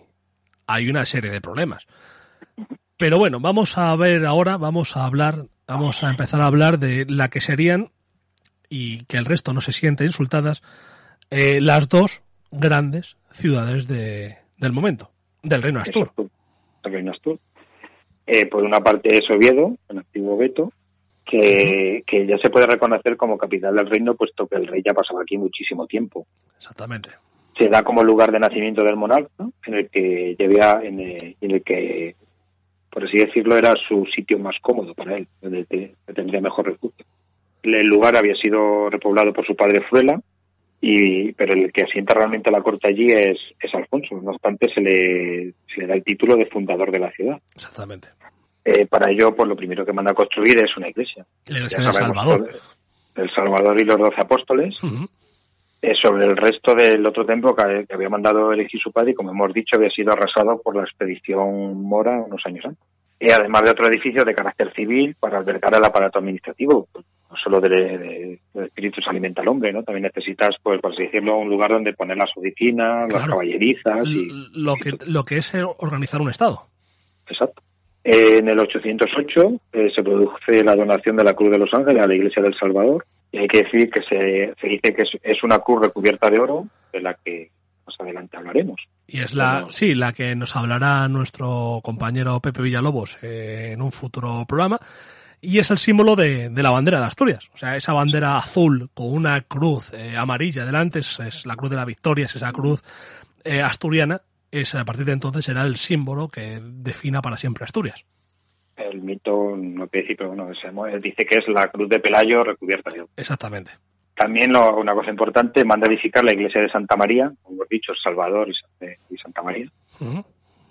hay 0.67 0.91
una 0.91 1.07
serie 1.07 1.31
de 1.31 1.41
problemas. 1.41 1.87
Pero 2.99 3.19
bueno, 3.19 3.41
vamos 3.41 3.79
a 3.79 3.95
ver 3.97 4.27
ahora, 4.27 4.57
vamos 4.57 4.97
a 4.97 5.07
hablar, 5.07 5.47
vamos 5.67 6.03
a 6.03 6.11
empezar 6.11 6.41
a 6.41 6.47
hablar 6.47 6.79
de 6.79 7.07
la 7.09 7.29
que 7.29 7.41
serían, 7.41 7.91
y 8.69 9.05
que 9.05 9.17
el 9.17 9.25
resto 9.25 9.53
no 9.53 9.61
se 9.61 9.73
siente 9.73 10.05
insultadas, 10.05 10.63
eh, 11.31 11.61
las 11.61 11.89
dos 11.89 12.23
grandes 12.51 13.17
ciudades 13.31 13.87
de, 13.87 14.37
del 14.57 14.73
momento, 14.73 15.11
del 15.43 15.63
Reino 15.63 15.81
Astur. 15.81 16.13
Reino 16.83 17.13
Astur. 17.13 17.39
Eh, 18.27 18.47
por 18.47 18.63
una 18.63 18.81
parte 18.81 19.17
es 19.17 19.31
Oviedo, 19.31 19.77
el 19.89 19.99
antiguo 19.99 20.37
Beto, 20.37 20.73
que, 21.29 22.03
que, 22.07 22.27
ya 22.27 22.39
se 22.39 22.51
puede 22.51 22.67
reconocer 22.67 23.17
como 23.17 23.37
capital 23.37 23.77
del 23.77 23.91
reino, 23.91 24.15
puesto 24.15 24.47
que 24.47 24.57
el 24.57 24.67
rey 24.67 24.83
ya 24.85 24.95
pasaba 24.95 25.23
aquí 25.23 25.37
muchísimo 25.37 25.87
tiempo. 25.87 26.27
Exactamente. 26.57 27.11
Se 27.59 27.69
da 27.69 27.83
como 27.83 28.03
lugar 28.03 28.33
de 28.33 28.39
nacimiento 28.39 28.83
del 28.85 28.97
monarca, 28.97 29.45
en 29.67 29.75
el 29.75 29.91
que 29.91 30.37
llevía, 30.39 30.81
en 30.83 31.01
en 31.01 31.51
el 31.51 31.63
que 31.63 32.15
por 32.91 33.05
así 33.05 33.19
decirlo, 33.19 33.57
era 33.57 33.75
su 33.87 34.07
sitio 34.07 34.39
más 34.39 34.57
cómodo 34.61 34.95
para 34.95 35.17
él, 35.17 35.29
donde 35.41 35.95
tendría 36.15 36.41
mejor 36.41 36.67
refugio. 36.67 37.05
El 37.63 37.87
lugar 37.87 38.17
había 38.17 38.35
sido 38.35 38.89
repoblado 38.89 39.33
por 39.33 39.47
su 39.47 39.55
padre 39.55 39.85
Fruela, 39.89 40.21
y, 40.81 41.33
pero 41.33 41.55
el 41.55 41.73
que 41.73 41.83
asienta 41.83 42.15
realmente 42.15 42.51
la 42.51 42.63
corte 42.63 42.89
allí 42.89 43.07
es, 43.07 43.39
es 43.61 43.75
Alfonso. 43.75 44.21
No 44.21 44.31
obstante, 44.31 44.69
se 44.75 44.81
le, 44.81 45.53
se 45.73 45.81
le 45.81 45.87
da 45.87 45.95
el 45.95 46.05
título 46.05 46.37
de 46.37 46.47
fundador 46.47 46.91
de 46.91 46.99
la 46.99 47.11
ciudad. 47.13 47.41
Exactamente. 47.55 48.09
Eh, 48.65 48.87
para 48.87 49.11
ello, 49.11 49.35
pues 49.35 49.49
lo 49.49 49.57
primero 49.57 49.85
que 49.85 49.93
manda 49.93 50.11
a 50.11 50.15
construir 50.15 50.59
es 50.59 50.77
una 50.77 50.89
iglesia. 50.89 51.25
La 51.47 51.59
iglesia 51.59 51.81
del 51.81 51.93
Salvador. 51.93 52.51
El 53.15 53.31
Salvador 53.35 53.81
y 53.81 53.85
los 53.85 53.99
doce 53.99 54.21
apóstoles. 54.21 54.79
Eh, 55.81 55.95
sobre 56.03 56.27
el 56.27 56.37
resto 56.37 56.75
del 56.75 57.07
otro 57.07 57.25
templo 57.25 57.55
que, 57.55 57.87
había 57.93 58.09
mandado 58.09 58.53
elegir 58.53 58.81
su 58.81 58.91
padre 58.91 59.13
y, 59.13 59.15
como 59.15 59.31
hemos 59.31 59.53
dicho, 59.55 59.77
había 59.77 59.91
sido 59.91 60.13
arrasado 60.13 60.61
por 60.61 60.75
la 60.75 60.83
expedición 60.83 61.81
Mora 61.83 62.21
unos 62.21 62.43
años 62.45 62.65
antes. 62.65 62.85
Y 63.21 63.31
además 63.31 63.63
de 63.63 63.71
otro 63.71 63.87
edificio 63.87 64.25
de 64.25 64.35
carácter 64.35 64.73
civil 64.75 65.17
para 65.19 65.39
albergar 65.39 65.75
el 65.75 65.85
aparato 65.85 66.19
administrativo. 66.19 66.89
Pues, 66.93 67.05
no 67.31 67.37
solo 67.37 67.61
de, 67.61 67.69
de, 67.69 68.41
de, 68.55 68.65
espíritu 68.65 69.01
se 69.01 69.11
alimenta 69.11 69.43
el 69.43 69.49
hombre, 69.49 69.73
¿no? 69.73 69.83
También 69.83 70.05
necesitas, 70.05 70.51
pues, 70.63 70.81
por 70.81 70.93
así 70.93 71.05
decirlo, 71.05 71.39
un 71.39 71.49
lugar 71.49 71.71
donde 71.71 71.93
poner 71.93 72.17
las 72.17 72.31
oficinas, 72.37 73.13
las 73.13 73.27
caballerizas. 73.27 74.05
Y, 74.05 74.29
lo, 74.55 74.75
que, 74.77 74.93
lo 75.07 75.25
que 75.25 75.37
es 75.39 75.53
organizar 75.79 76.21
un 76.21 76.31
Estado. 76.31 76.63
Exacto. 77.29 77.63
En 78.11 78.49
el 78.49 78.59
808 78.59 79.61
eh, 79.75 79.91
se 79.95 80.03
produce 80.03 80.65
la 80.65 80.75
donación 80.75 81.15
de 81.15 81.25
la 81.25 81.35
Cruz 81.35 81.51
de 81.51 81.59
los 81.59 81.69
Ángeles 81.75 82.03
a 82.03 82.07
la 82.09 82.15
Iglesia 82.15 82.43
del 82.43 82.55
Salvador 82.59 83.05
y 83.31 83.37
hay 83.37 83.47
que 83.47 83.65
decir 83.65 83.91
que 83.91 84.01
se, 84.09 84.55
se 84.59 84.67
dice 84.67 84.95
que 84.95 85.03
es, 85.23 85.45
una 85.45 85.59
cruz 85.59 85.83
recubierta 85.83 86.31
de 86.31 86.41
oro, 86.41 86.67
de 86.91 87.03
la 87.03 87.13
que 87.23 87.51
más 87.87 87.95
adelante 88.01 88.39
hablaremos. 88.39 88.81
Y 89.07 89.21
es 89.21 89.35
la, 89.35 89.67
sí, 89.69 89.95
la 89.95 90.15
que 90.15 90.35
nos 90.35 90.57
hablará 90.57 91.07
nuestro 91.09 91.81
compañero 91.85 92.41
Pepe 92.41 92.63
Villalobos 92.63 93.19
eh, 93.21 93.73
en 93.75 93.83
un 93.83 93.93
futuro 93.93 94.47
programa. 94.49 94.79
Y 95.43 95.59
es 95.59 95.71
el 95.71 95.77
símbolo 95.77 96.17
de, 96.17 96.49
de, 96.49 96.63
la 96.63 96.71
bandera 96.71 97.01
de 97.01 97.07
Asturias. 97.07 97.51
O 97.53 97.59
sea, 97.59 97.77
esa 97.77 97.93
bandera 97.93 98.39
azul 98.39 98.89
con 98.95 99.13
una 99.13 99.43
cruz 99.43 99.93
eh, 99.93 100.17
amarilla 100.17 100.65
delante 100.65 101.01
es, 101.01 101.45
la 101.45 101.57
cruz 101.57 101.69
de 101.69 101.77
la 101.77 101.85
victoria, 101.85 102.25
es 102.25 102.37
esa 102.37 102.53
cruz 102.53 102.83
eh, 103.45 103.61
asturiana. 103.61 104.23
Es, 104.51 104.75
a 104.75 104.85
partir 104.85 105.05
de 105.05 105.13
entonces 105.13 105.45
será 105.45 105.63
el 105.63 105.77
símbolo 105.77 106.29
que 106.29 106.61
defina 106.63 107.21
para 107.21 107.37
siempre 107.37 107.65
Asturias 107.65 108.05
el 108.79 109.03
mito, 109.03 109.57
no 109.57 109.89
pero 109.89 110.29
bueno, 110.29 110.51
dice 111.01 111.25
que 111.25 111.37
es 111.37 111.49
la 111.49 111.69
cruz 111.69 111.89
de 111.89 112.01
Pelayo 112.01 112.45
recubierta 112.45 112.91
de 112.95 113.05
Exactamente. 113.17 113.73
También 114.15 114.51
una 114.57 114.95
cosa 114.95 115.11
importante, 115.11 115.65
manda 115.65 115.87
a 115.87 115.93
edificar 115.93 116.25
la 116.25 116.33
iglesia 116.33 116.63
de 116.63 116.71
Santa 116.71 116.97
María, 116.97 117.31
como 117.43 117.57
hemos 117.57 117.69
dicho, 117.69 117.93
Salvador 118.03 118.49
y, 118.49 119.17
Santa 119.17 119.43
María, 119.43 119.71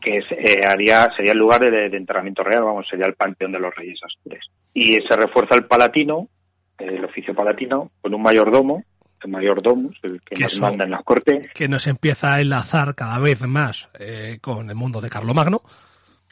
que 0.02 0.18
eh, 0.18 0.62
haría, 0.68 1.10
sería 1.16 1.32
el 1.32 1.38
lugar 1.38 1.62
de, 1.62 1.86
enterramiento 1.96 2.44
real, 2.44 2.64
vamos, 2.64 2.88
sería 2.90 3.08
el 3.08 3.16
panteón 3.16 3.54
de 3.54 3.60
los 3.60 3.74
reyes 3.74 4.00
astures. 4.04 4.46
Y 4.74 5.00
se 5.08 5.16
refuerza 5.16 5.56
el 5.56 5.66
palatino, 5.66 6.28
el 6.78 7.06
oficio 7.06 7.34
palatino, 7.34 7.92
con 8.02 8.14
un 8.14 8.22
mayordomo, 8.22 8.84
el 9.24 9.32
mayordomo, 9.32 9.90
el 10.04 10.22
que, 10.22 10.36
nos 10.36 10.60
manda 10.60 10.86
en 10.86 10.92
las 10.92 11.04
cortes. 11.04 11.52
Que 11.54 11.68
nos 11.68 11.88
empieza 11.88 12.34
a 12.34 12.42
enlazar 12.42 12.96
cada 12.96 13.20
vez 13.20 13.42
más 13.42 13.90
eh, 14.00 14.38
con 14.42 14.70
el 14.70 14.76
mundo 14.76 15.02
de 15.02 15.10
Carlomagno. 15.10 15.62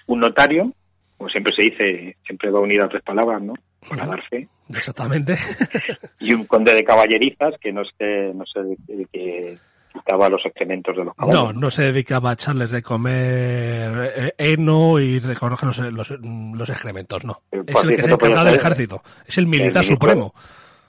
Un 0.07 0.19
notario, 0.19 0.72
como 1.17 1.30
siempre 1.30 1.53
se 1.57 1.69
dice, 1.69 2.17
siempre 2.25 2.51
va 2.51 2.59
unida 2.59 2.85
a 2.85 2.89
tres 2.89 3.03
palabras, 3.03 3.41
¿no? 3.41 3.53
Para 3.88 4.05
dar 4.05 4.22
fe. 4.30 4.47
Exactamente. 4.73 5.35
y 6.19 6.33
un 6.33 6.45
conde 6.45 6.73
de 6.73 6.83
caballerizas 6.83 7.55
que 7.59 7.72
no 7.72 7.83
sé, 7.97 8.33
no 8.33 8.43
sé 8.45 8.61
de, 8.88 9.07
qué 9.11 9.57
quitaba 9.93 10.30
los 10.30 10.45
excrementos 10.45 10.95
de 10.97 11.05
los 11.05 11.15
caballos. 11.15 11.43
No, 11.43 11.53
no 11.53 11.69
se 11.69 11.83
dedicaba 11.83 12.31
a 12.31 12.33
echarles 12.33 12.72
de 12.72 12.81
comer 12.81 14.14
eh, 14.15 14.33
heno 14.38 14.99
y 14.99 15.19
recoger 15.19 15.67
los, 15.67 16.11
los, 16.11 16.69
excrementos, 16.69 17.23
no. 17.23 17.43
Eh, 17.51 17.59
es 17.65 17.83
el 17.83 17.89
que 17.95 18.01
se 18.01 18.11
encarga 18.11 18.43
del 18.43 18.55
ejército. 18.55 19.01
Es 19.25 19.38
el 19.38 19.47
militar 19.47 19.83
supremo. 19.83 20.33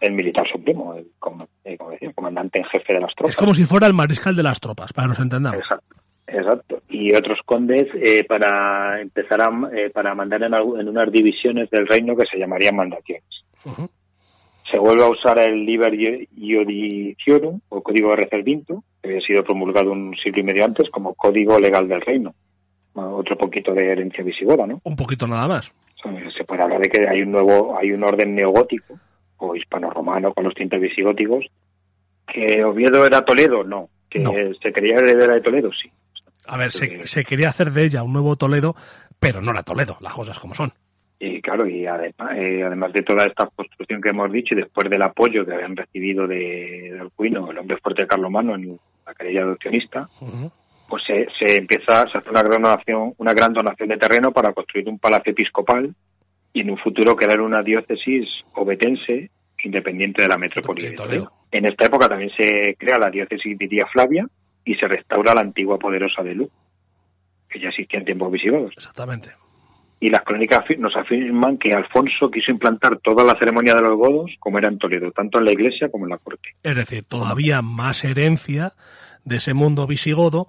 El 0.01 0.13
militar 0.13 0.47
supremo, 0.51 0.95
el, 0.95 1.07
como, 1.19 1.49
eh, 1.67 1.77
decía, 1.91 2.13
comandante 2.15 2.61
en 2.61 2.65
jefe 2.65 2.95
de 2.95 3.01
las 3.01 3.15
tropas. 3.15 3.35
Es 3.35 3.37
como 3.37 3.53
si 3.53 3.67
fuera 3.67 3.87
el 3.87 3.93
mariscal 3.93 4.37
de 4.37 4.43
las 4.43 4.61
tropas, 4.61 4.93
para 4.93 5.07
que 5.07 5.09
nos 5.11 5.21
entendamos. 5.21 5.59
Exacto. 5.59 5.97
Exacto. 6.29 6.83
Y 6.89 7.15
otros 7.15 7.39
condes 7.45 7.87
eh, 7.95 8.25
para 8.25 9.01
empezar 9.01 9.41
a 9.41 9.49
eh, 9.73 9.91
para 9.91 10.15
mandar 10.15 10.43
en, 10.43 10.55
en, 10.55 10.89
unas 10.89 11.11
divisiones 11.13 11.71
del 11.71 11.87
reino 11.87 12.17
que 12.17 12.25
se 12.31 12.39
llamarían 12.39 12.75
mandaciones. 12.75 13.25
Se 14.71 14.79
vuelve 14.79 15.05
a 15.05 15.09
usar 15.09 15.39
el 15.39 15.65
Liber 15.65 15.95
Iudiciorum 15.95 17.61
o 17.69 17.83
Código 17.83 18.11
de 18.11 18.17
Reservinto, 18.17 18.83
que 19.01 19.11
había 19.11 19.21
sido 19.21 19.45
promulgado 19.45 19.93
un 19.93 20.17
siglo 20.17 20.41
y 20.41 20.45
medio 20.45 20.65
antes 20.65 20.91
como 20.91 21.15
código 21.15 21.59
legal 21.61 21.87
del 21.89 22.01
reino. 22.01 22.35
Otro 22.95 23.37
poquito 23.37 23.73
de 23.73 23.93
herencia 23.93 24.25
visigoda, 24.25 24.67
¿no? 24.67 24.81
Un 24.83 24.97
poquito 24.97 25.27
nada 25.29 25.47
más. 25.47 25.73
Se 26.37 26.45
puede 26.45 26.63
hablar 26.63 26.81
de 26.81 26.89
que 26.89 27.09
hay 27.09 27.23
un 27.23 27.31
nuevo, 27.31 27.77
hay 27.79 27.93
un 27.93 28.03
orden 28.03 28.35
neogótico 28.35 28.99
o 29.39 29.55
hispano-romano 29.55 30.33
con 30.33 30.45
los 30.45 30.55
tintes 30.55 30.81
visigóticos. 30.81 31.47
¿Que 32.27 32.65
Oviedo 32.65 33.07
era 33.07 33.25
Toledo? 33.25 33.65
No. 33.65 33.89
¿Que 34.09 34.21
se 34.63 34.73
creía 34.73 34.97
heredera 34.97 35.35
de 35.35 35.41
Toledo? 35.41 35.71
Sí. 35.73 35.91
A 36.47 36.57
ver, 36.57 36.71
se, 36.71 37.25
quería 37.25 37.49
hacer 37.49 37.71
de 37.71 37.85
ella 37.85 38.03
un 38.03 38.13
nuevo 38.13 38.37
Toledo, 38.37 38.75
pero 39.19 39.41
no 39.41 39.51
era 39.51 39.63
Toledo, 39.63 39.97
las 40.01 40.15
cosas 40.15 40.39
como 40.39 40.55
son. 40.55 40.73
Y 41.19 41.41
claro, 41.41 41.67
y 41.67 41.87
además, 41.87 42.37
eh, 42.37 42.63
además 42.63 42.93
de 42.93 43.03
toda 43.03 43.25
esta 43.25 43.47
construcción 43.47 44.03
que 44.03 44.11
hemos 44.11 44.31
dicho 44.31 44.55
y 44.55 44.61
después 44.61 44.89
del 44.91 45.03
apoyo 45.03 45.47
que 45.47 45.55
habían 45.55 45.75
recibido 45.75 46.27
de, 46.27 46.91
de 46.93 47.01
Alcuino, 47.01 47.51
el 47.51 47.59
hombre 47.59 47.79
fuerte 47.79 48.03
de 48.03 48.09
Carlomano 48.09 48.55
en 48.55 48.79
la 49.05 49.15
querella 49.15 49.43
adopcionista, 49.43 50.09
pues 50.89 51.03
se, 51.07 51.27
se 51.39 51.57
empieza, 51.57 52.07
se 52.11 52.19
hace 52.19 52.31
una 52.31 52.43
gran 52.43 52.63
donación, 52.63 53.15
una 53.17 53.33
gran 53.33 53.53
donación 53.53 53.89
de 53.89 53.97
terreno 53.97 54.31
para 54.31 54.53
construir 54.53 54.89
un 54.89 54.99
palacio 54.99 55.33
episcopal 55.33 55.95
y 56.57 56.61
en 56.61 56.71
un 56.71 56.79
futuro 56.79 57.15
crear 57.15 57.43
una 57.43 57.63
diócesis 57.63 58.27
obetense 58.55 59.31
independiente 59.63 60.23
de 60.23 60.29
la 60.29 60.39
metrópoli 60.39 60.89
de 60.89 60.93
Toledo. 60.93 61.31
En 61.53 61.67
esta 61.67 61.85
época 61.85 62.09
también 62.09 62.31
se 62.35 62.75
crea 62.79 62.99
la 62.99 63.11
diócesis 63.11 63.59
de 63.59 63.69
Día 63.69 63.85
Flavia 63.93 64.27
y 64.65 64.75
se 64.75 64.89
restaura 64.89 65.35
la 65.35 65.43
antigua 65.43 65.79
poderosa 65.79 66.23
de 66.23 66.35
Lu, 66.35 66.51
que 67.47 67.61
ya 67.61 67.69
existía 67.69 67.99
en 67.99 68.07
tiempos 68.07 68.33
visigodos. 68.33 68.73
Exactamente. 68.75 69.33
Y 70.01 70.09
las 70.09 70.23
crónicas 70.23 70.65
nos 70.79 70.97
afirman 70.97 71.59
que 71.59 71.75
Alfonso 71.75 72.31
quiso 72.31 72.53
implantar 72.53 73.01
toda 73.01 73.23
la 73.23 73.39
ceremonia 73.39 73.75
de 73.75 73.83
los 73.83 73.99
godos 73.99 74.31
como 74.39 74.57
era 74.57 74.69
en 74.69 74.79
Toledo, 74.79 75.11
tanto 75.13 75.39
en 75.39 75.45
la 75.45 75.53
iglesia 75.53 75.91
como 75.91 76.07
en 76.07 76.13
la 76.13 76.19
corte. 76.19 76.55
Es 76.63 76.75
decir, 76.75 77.05
todavía 77.05 77.61
más 77.61 78.03
herencia 78.03 78.73
de 79.27 79.37
ese 79.37 79.53
mundo 79.53 79.87
visigodo 79.87 80.49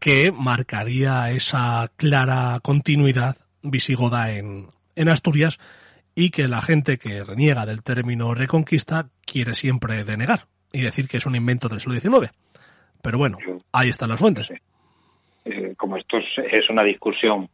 que 0.00 0.32
marcaría 0.32 1.30
esa 1.32 1.90
clara 1.98 2.60
continuidad 2.62 3.36
visigoda 3.62 4.30
en, 4.32 4.68
en 4.96 5.08
Asturias 5.08 5.58
y 6.14 6.30
que 6.30 6.48
la 6.48 6.62
gente 6.62 6.98
que 6.98 7.24
reniega 7.24 7.66
del 7.66 7.82
término 7.82 8.34
reconquista 8.34 9.08
quiere 9.24 9.54
siempre 9.54 10.04
denegar 10.04 10.46
y 10.72 10.82
decir 10.82 11.08
que 11.08 11.16
es 11.18 11.26
un 11.26 11.36
invento 11.36 11.68
del 11.68 11.80
siglo 11.80 11.98
XIX. 11.98 12.32
Pero 13.02 13.18
bueno, 13.18 13.38
ahí 13.72 13.88
están 13.88 14.08
las 14.10 14.20
fuentes. 14.20 14.50
Eh, 15.44 15.74
como 15.76 15.96
esto 15.96 16.16
es, 16.18 16.70
una 16.70 16.82
discusión 16.82 17.48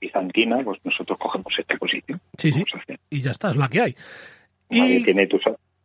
bizantina, 0.00 0.58
pues 0.64 0.80
nosotros 0.84 1.18
cogemos 1.18 1.52
esta 1.58 1.76
posición. 1.76 2.20
Sí, 2.38 2.50
sí. 2.50 2.64
Y 3.10 3.20
ya 3.20 3.32
está, 3.32 3.50
es 3.50 3.56
la 3.56 3.68
que 3.68 3.80
hay. 3.80 3.96
Nadie, 4.70 5.04
tiene, 5.04 5.26
tu, 5.26 5.38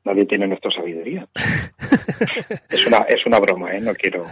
nadie 0.06 0.26
tiene 0.26 0.48
nuestra 0.48 0.72
sabiduría. 0.72 1.28
es, 2.70 2.88
una, 2.88 3.00
es 3.00 3.26
una 3.26 3.40
broma, 3.40 3.72
¿eh? 3.74 3.82
No 3.82 3.94
quiero. 3.94 4.26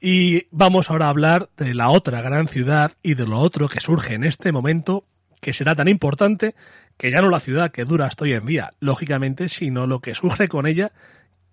Y 0.00 0.48
vamos 0.50 0.90
ahora 0.90 1.06
a 1.06 1.10
hablar 1.10 1.48
de 1.56 1.72
la 1.72 1.90
otra 1.90 2.20
gran 2.20 2.48
ciudad 2.48 2.92
y 3.02 3.14
de 3.14 3.26
lo 3.26 3.38
otro 3.38 3.68
que 3.68 3.80
surge 3.80 4.14
en 4.14 4.24
este 4.24 4.52
momento 4.52 5.04
que 5.44 5.52
será 5.52 5.74
tan 5.74 5.88
importante 5.88 6.54
que 6.96 7.10
ya 7.10 7.20
no 7.20 7.28
la 7.28 7.38
ciudad 7.38 7.70
que 7.70 7.84
dura 7.84 8.06
hasta 8.06 8.24
hoy 8.24 8.32
en 8.32 8.46
día, 8.46 8.70
lógicamente, 8.80 9.50
sino 9.50 9.86
lo 9.86 10.00
que 10.00 10.14
surge 10.14 10.48
con 10.48 10.66
ella, 10.66 10.90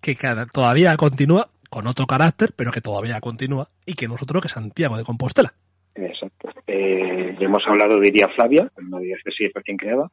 que 0.00 0.16
todavía 0.50 0.96
continúa 0.96 1.50
con 1.68 1.86
otro 1.86 2.06
carácter, 2.06 2.54
pero 2.56 2.70
que 2.70 2.80
todavía 2.80 3.20
continúa, 3.20 3.68
y 3.84 3.92
que 3.92 4.08
nosotros 4.08 4.42
que 4.42 4.48
Santiago 4.48 4.96
de 4.96 5.04
Compostela. 5.04 5.52
Exacto. 5.94 6.48
Eh, 6.66 7.36
hemos 7.38 7.62
hablado 7.66 8.00
de 8.00 8.08
Iria 8.08 8.28
Flavia, 8.34 8.66
una 8.78 8.98
diócesis 8.98 9.52
recién 9.54 9.76
creada. 9.76 10.10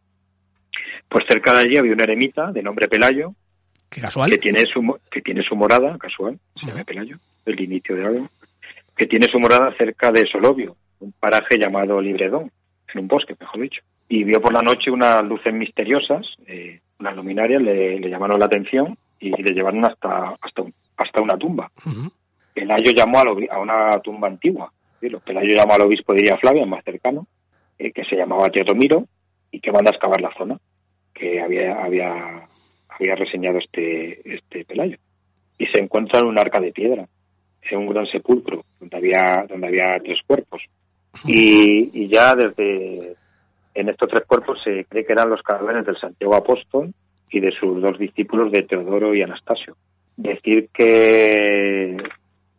Pues 1.07 1.23
cerca 1.29 1.53
de 1.53 1.59
allí 1.59 1.77
había 1.77 1.93
una 1.93 2.03
eremita 2.03 2.51
de 2.51 2.61
nombre 2.61 2.89
Pelayo. 2.89 3.33
Qué 3.89 4.01
casual. 4.01 4.29
Que 4.29 4.39
tiene 4.39 4.63
su, 4.65 4.81
que 5.09 5.21
tiene 5.21 5.41
su 5.41 5.55
morada, 5.55 5.97
casual, 5.97 6.37
se 6.53 6.65
llama 6.67 6.83
Pelayo, 6.83 7.15
el 7.45 7.61
inicio 7.61 7.95
de 7.95 8.05
algo. 8.05 8.29
Que 8.97 9.05
tiene 9.05 9.27
su 9.31 9.39
morada 9.39 9.73
cerca 9.77 10.11
de 10.11 10.27
Solovio, 10.29 10.75
un 10.99 11.13
paraje 11.13 11.57
llamado 11.57 12.01
Libredón 12.01 12.51
en 12.93 13.01
un 13.01 13.07
bosque, 13.07 13.35
mejor 13.39 13.61
dicho. 13.61 13.81
Y 14.07 14.23
vio 14.23 14.41
por 14.41 14.53
la 14.53 14.61
noche 14.61 14.91
unas 14.91 15.23
luces 15.23 15.53
misteriosas, 15.53 16.25
eh, 16.47 16.79
unas 16.99 17.15
luminarias, 17.15 17.61
le, 17.61 17.99
llamaron 18.09 18.39
la 18.39 18.45
atención 18.45 18.97
y 19.19 19.29
le 19.29 19.53
llevaron 19.53 19.85
hasta, 19.85 20.35
hasta, 20.41 20.63
hasta 20.97 21.21
una 21.21 21.37
tumba. 21.37 21.71
Pelayo 22.53 22.91
llamó 22.91 23.19
a, 23.19 23.59
una 23.59 23.99
tumba 23.99 24.27
antigua. 24.27 24.71
Pelayo 24.99 25.55
llamó 25.55 25.73
al 25.73 25.81
obispo 25.81 26.13
de 26.13 26.35
Flavia, 26.37 26.65
más 26.65 26.83
cercano, 26.83 27.27
eh, 27.77 27.91
que 27.91 28.03
se 28.03 28.15
llamaba 28.15 28.49
Teodomiro, 28.49 29.05
y 29.51 29.59
que 29.59 29.71
manda 29.71 29.91
a 29.91 29.93
excavar 29.93 30.21
la 30.21 30.33
zona 30.37 30.57
que 31.13 31.41
había, 31.41 31.83
había, 31.83 32.47
había 32.89 33.15
reseñado 33.15 33.59
este, 33.59 34.35
este 34.35 34.65
Pelayo. 34.65 34.97
Y 35.57 35.67
se 35.67 35.79
encuentra 35.79 36.19
en 36.19 36.27
un 36.27 36.39
arca 36.39 36.59
de 36.59 36.71
piedra, 36.71 37.07
en 37.69 37.77
un 37.77 37.87
gran 37.87 38.07
sepulcro, 38.07 38.63
donde 38.79 38.97
había, 38.97 39.45
donde 39.47 39.67
había 39.67 39.99
tres 40.03 40.19
cuerpos. 40.25 40.63
Y, 41.25 42.07
ya 42.07 42.33
desde 42.35 43.15
en 43.73 43.89
estos 43.89 44.09
tres 44.09 44.23
cuerpos 44.25 44.59
se 44.63 44.85
cree 44.85 45.05
que 45.05 45.13
eran 45.13 45.29
los 45.29 45.41
cadáveres 45.41 45.85
del 45.85 45.97
Santiago 45.97 46.35
Apóstol 46.35 46.93
y 47.29 47.39
de 47.39 47.51
sus 47.51 47.81
dos 47.81 47.97
discípulos 47.97 48.51
de 48.51 48.63
Teodoro 48.63 49.13
y 49.13 49.21
Anastasio. 49.21 49.75
Decir 50.17 50.69
que, 50.73 51.95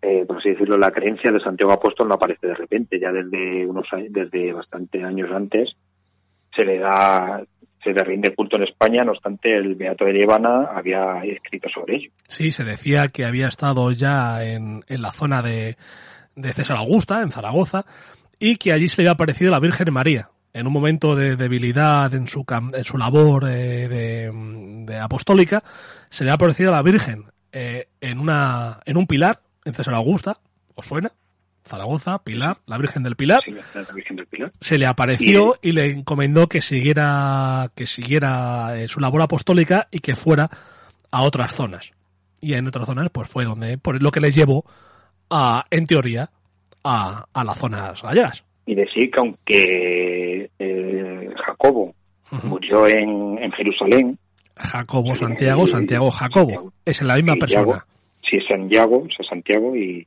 eh, 0.02 0.24
por 0.26 0.38
así 0.38 0.50
decirlo, 0.50 0.78
la 0.78 0.90
creencia 0.90 1.30
de 1.30 1.40
Santiago 1.40 1.72
Apóstol 1.72 2.08
no 2.08 2.14
aparece 2.14 2.46
de 2.46 2.54
repente, 2.54 2.98
ya 2.98 3.12
desde 3.12 3.66
unos 3.66 3.86
desde 4.08 4.52
bastante 4.52 5.02
años 5.02 5.30
antes 5.32 5.70
se 6.56 6.64
le 6.64 6.78
da 6.78 7.42
se 7.82 7.92
le 7.92 8.04
rinde 8.04 8.34
culto 8.34 8.56
en 8.56 8.64
España, 8.64 9.04
no 9.04 9.12
obstante 9.12 9.56
el 9.56 9.74
Beato 9.74 10.04
de 10.04 10.12
Líbana 10.12 10.68
había 10.74 11.22
escrito 11.24 11.68
sobre 11.70 11.96
ello. 11.96 12.10
Sí, 12.28 12.52
se 12.52 12.62
decía 12.62 13.08
que 13.08 13.24
había 13.24 13.48
estado 13.48 13.90
ya 13.92 14.44
en, 14.44 14.84
en 14.86 15.00
la 15.00 15.12
zona 15.12 15.40
de, 15.40 15.76
de 16.36 16.52
César 16.52 16.76
Augusta, 16.76 17.22
en 17.22 17.30
Zaragoza, 17.30 17.84
y 18.41 18.57
que 18.57 18.73
allí 18.73 18.89
se 18.89 18.97
le 18.97 19.09
había 19.09 19.12
aparecido 19.12 19.51
la 19.51 19.60
Virgen 19.60 19.93
María, 19.93 20.31
en 20.52 20.67
un 20.67 20.73
momento 20.73 21.15
de 21.15 21.36
debilidad 21.36 22.12
en 22.15 22.27
su, 22.27 22.44
en 22.73 22.85
su 22.85 22.99
labor 22.99 23.44
eh, 23.49 24.28
de, 24.85 24.99
apostólica, 24.99 25.62
se 26.09 26.25
le 26.25 26.31
ha 26.31 26.35
aparecido 26.35 26.70
a 26.70 26.77
la 26.77 26.83
Virgen 26.83 27.27
eh, 27.52 27.89
en, 28.01 28.19
una, 28.19 28.81
en 28.85 28.97
un 28.97 29.07
pilar, 29.07 29.41
en 29.65 29.75
César 29.75 29.94
Augusta, 29.94 30.39
¿os 30.75 30.86
suena? 30.86 31.12
Zaragoza, 31.62 32.19
Pilar, 32.25 32.59
la 32.67 32.78
Virgen 32.78 33.02
del 33.02 33.17
Pilar. 33.17 33.41
Se 34.60 34.78
le 34.78 34.86
apareció 34.86 35.59
y, 35.62 35.73
le 35.73 35.91
encomendó 35.91 36.49
que 36.49 36.62
siguiera, 36.62 37.70
que 37.75 37.86
siguiera 37.86 38.77
eh, 38.77 38.89
su 38.89 38.99
labor 38.99 39.23
apostólica 39.23 39.86
y 39.91 40.01
que 40.01 40.17
fuera 40.17 40.51
a 41.10 41.23
otras 41.23 41.55
zonas. 41.55 41.93
Y 42.41 42.55
en 42.55 42.67
otras 42.67 42.86
zonas, 42.86 43.10
pues 43.12 43.28
fue 43.28 43.44
donde, 43.44 43.77
por 43.77 44.02
lo 44.02 44.10
que 44.10 44.20
les 44.20 44.35
llevó 44.35 44.65
a, 45.28 45.67
en 45.70 45.86
teoría, 45.86 46.31
a, 46.84 47.25
a 47.33 47.44
las 47.44 47.59
zonas 47.59 48.02
gallegas. 48.02 48.44
Y 48.67 48.75
decir 48.75 49.10
que 49.10 49.20
aunque 49.20 50.50
eh, 50.59 51.28
Jacobo 51.44 51.94
murió 52.44 52.86
en, 52.86 53.39
en, 53.42 53.50
Jerusalén. 53.52 54.18
Jacobo 54.57 55.15
Santiago, 55.15 55.67
Santiago 55.67 56.10
Jacobo. 56.10 56.73
Es 56.84 57.02
la 57.02 57.15
misma 57.17 57.34
persona. 57.34 57.84
Sí, 58.28 58.39
Santiago, 58.49 59.05
es 59.07 59.26
Santiago 59.26 59.75
y, 59.75 60.07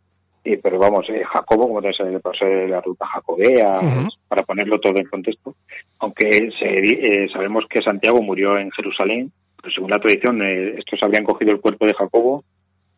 pero 0.62 0.80
vamos, 0.80 1.06
eh, 1.10 1.24
Jacobo, 1.26 1.68
como 1.68 1.82
te 1.82 1.90
pasó 2.22 2.46
de 2.46 2.68
la 2.68 2.82
ruta 2.82 3.06
jacobea, 3.08 3.82
para 4.28 4.44
ponerlo 4.44 4.80
todo 4.80 4.98
en 4.98 5.08
contexto, 5.08 5.56
aunque 6.00 6.50
se, 6.60 6.68
eh, 6.68 7.28
sabemos 7.34 7.66
que 7.70 7.82
Santiago 7.82 8.22
murió 8.22 8.58
en 8.58 8.72
Jerusalén, 8.72 9.32
pero 9.62 9.74
según 9.74 9.92
la 9.92 10.00
tradición, 10.00 10.42
estos 10.42 11.00
habrían 11.04 11.24
cogido 11.26 11.52
el 11.52 11.62
cuerpo 11.62 11.86
de 11.86 11.94
Jacobo 11.94 12.44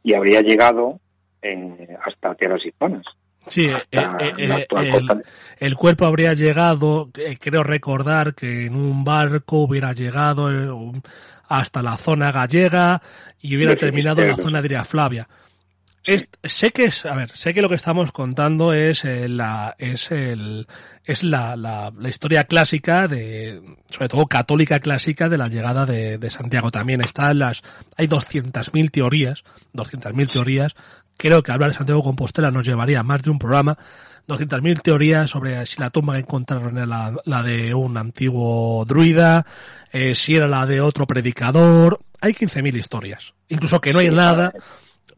y 0.03 0.13
habría 0.13 0.41
llegado 0.41 0.99
hasta 2.03 2.35
tierras 2.35 2.65
hispanas. 2.65 3.05
Sí, 3.47 3.65
eh, 3.65 3.83
eh, 3.91 4.33
eh, 4.37 4.67
el, 5.59 5.75
cuerpo 5.75 6.05
habría 6.05 6.33
llegado, 6.33 7.09
creo 7.39 7.63
recordar 7.63 8.33
que 8.33 8.65
en 8.65 8.75
un 8.75 9.03
barco 9.03 9.59
hubiera 9.59 9.93
llegado 9.93 10.49
hasta 11.47 11.83
la 11.83 11.97
zona 11.97 12.31
gallega 12.31 13.01
y 13.39 13.55
hubiera 13.55 13.75
terminado 13.75 14.21
en 14.21 14.29
la 14.29 14.37
zona 14.37 14.61
de 14.61 14.83
Flavia. 14.83 15.27
sé 16.43 16.71
que 16.71 16.85
es, 16.85 17.05
a 17.05 17.13
ver, 17.13 17.29
sé 17.35 17.53
que 17.53 17.61
lo 17.61 17.69
que 17.69 17.75
estamos 17.75 18.11
contando 18.11 18.73
es 18.73 19.03
la, 19.05 19.75
es 19.77 20.11
el, 20.11 20.67
es 21.03 21.23
la, 21.23 21.55
la, 21.55 21.91
historia 22.09 22.45
clásica 22.45 23.07
de, 23.07 23.61
sobre 23.91 24.09
todo 24.09 24.25
católica 24.25 24.79
clásica 24.79 25.29
de 25.29 25.37
la 25.37 25.49
llegada 25.49 25.85
de, 25.85 26.17
de 26.17 26.29
Santiago. 26.31 26.71
También 26.71 27.01
están 27.01 27.37
las, 27.37 27.61
hay 27.95 28.07
200.000 28.07 28.89
teorías, 28.89 29.43
200.000 29.75 30.31
teorías 30.31 30.75
Creo 31.17 31.41
que 31.41 31.51
hablar 31.51 31.71
de 31.71 31.77
Santiago 31.77 32.03
Compostela 32.03 32.51
nos 32.51 32.65
llevaría 32.65 33.03
más 33.03 33.23
de 33.23 33.29
un 33.29 33.39
programa. 33.39 33.77
200.000 34.27 34.81
teorías 34.81 35.29
sobre 35.29 35.65
si 35.65 35.79
la 35.79 35.91
tumba 35.91 36.13
que 36.13 36.21
encontraron 36.21 36.77
era 36.77 37.13
la, 37.23 37.43
de 37.43 37.73
un 37.73 37.95
antiguo 37.97 38.83
druida, 38.85 39.45
eh, 39.91 40.15
si 40.15 40.35
era 40.35 40.47
la 40.47 40.65
de 40.65 40.81
otro 40.81 41.05
predicador. 41.05 41.99
Hay 42.21 42.33
15.000 42.33 42.75
historias. 42.75 43.33
Incluso 43.49 43.79
que 43.79 43.93
no 43.93 43.99
hay 43.99 44.09
nada. 44.09 44.51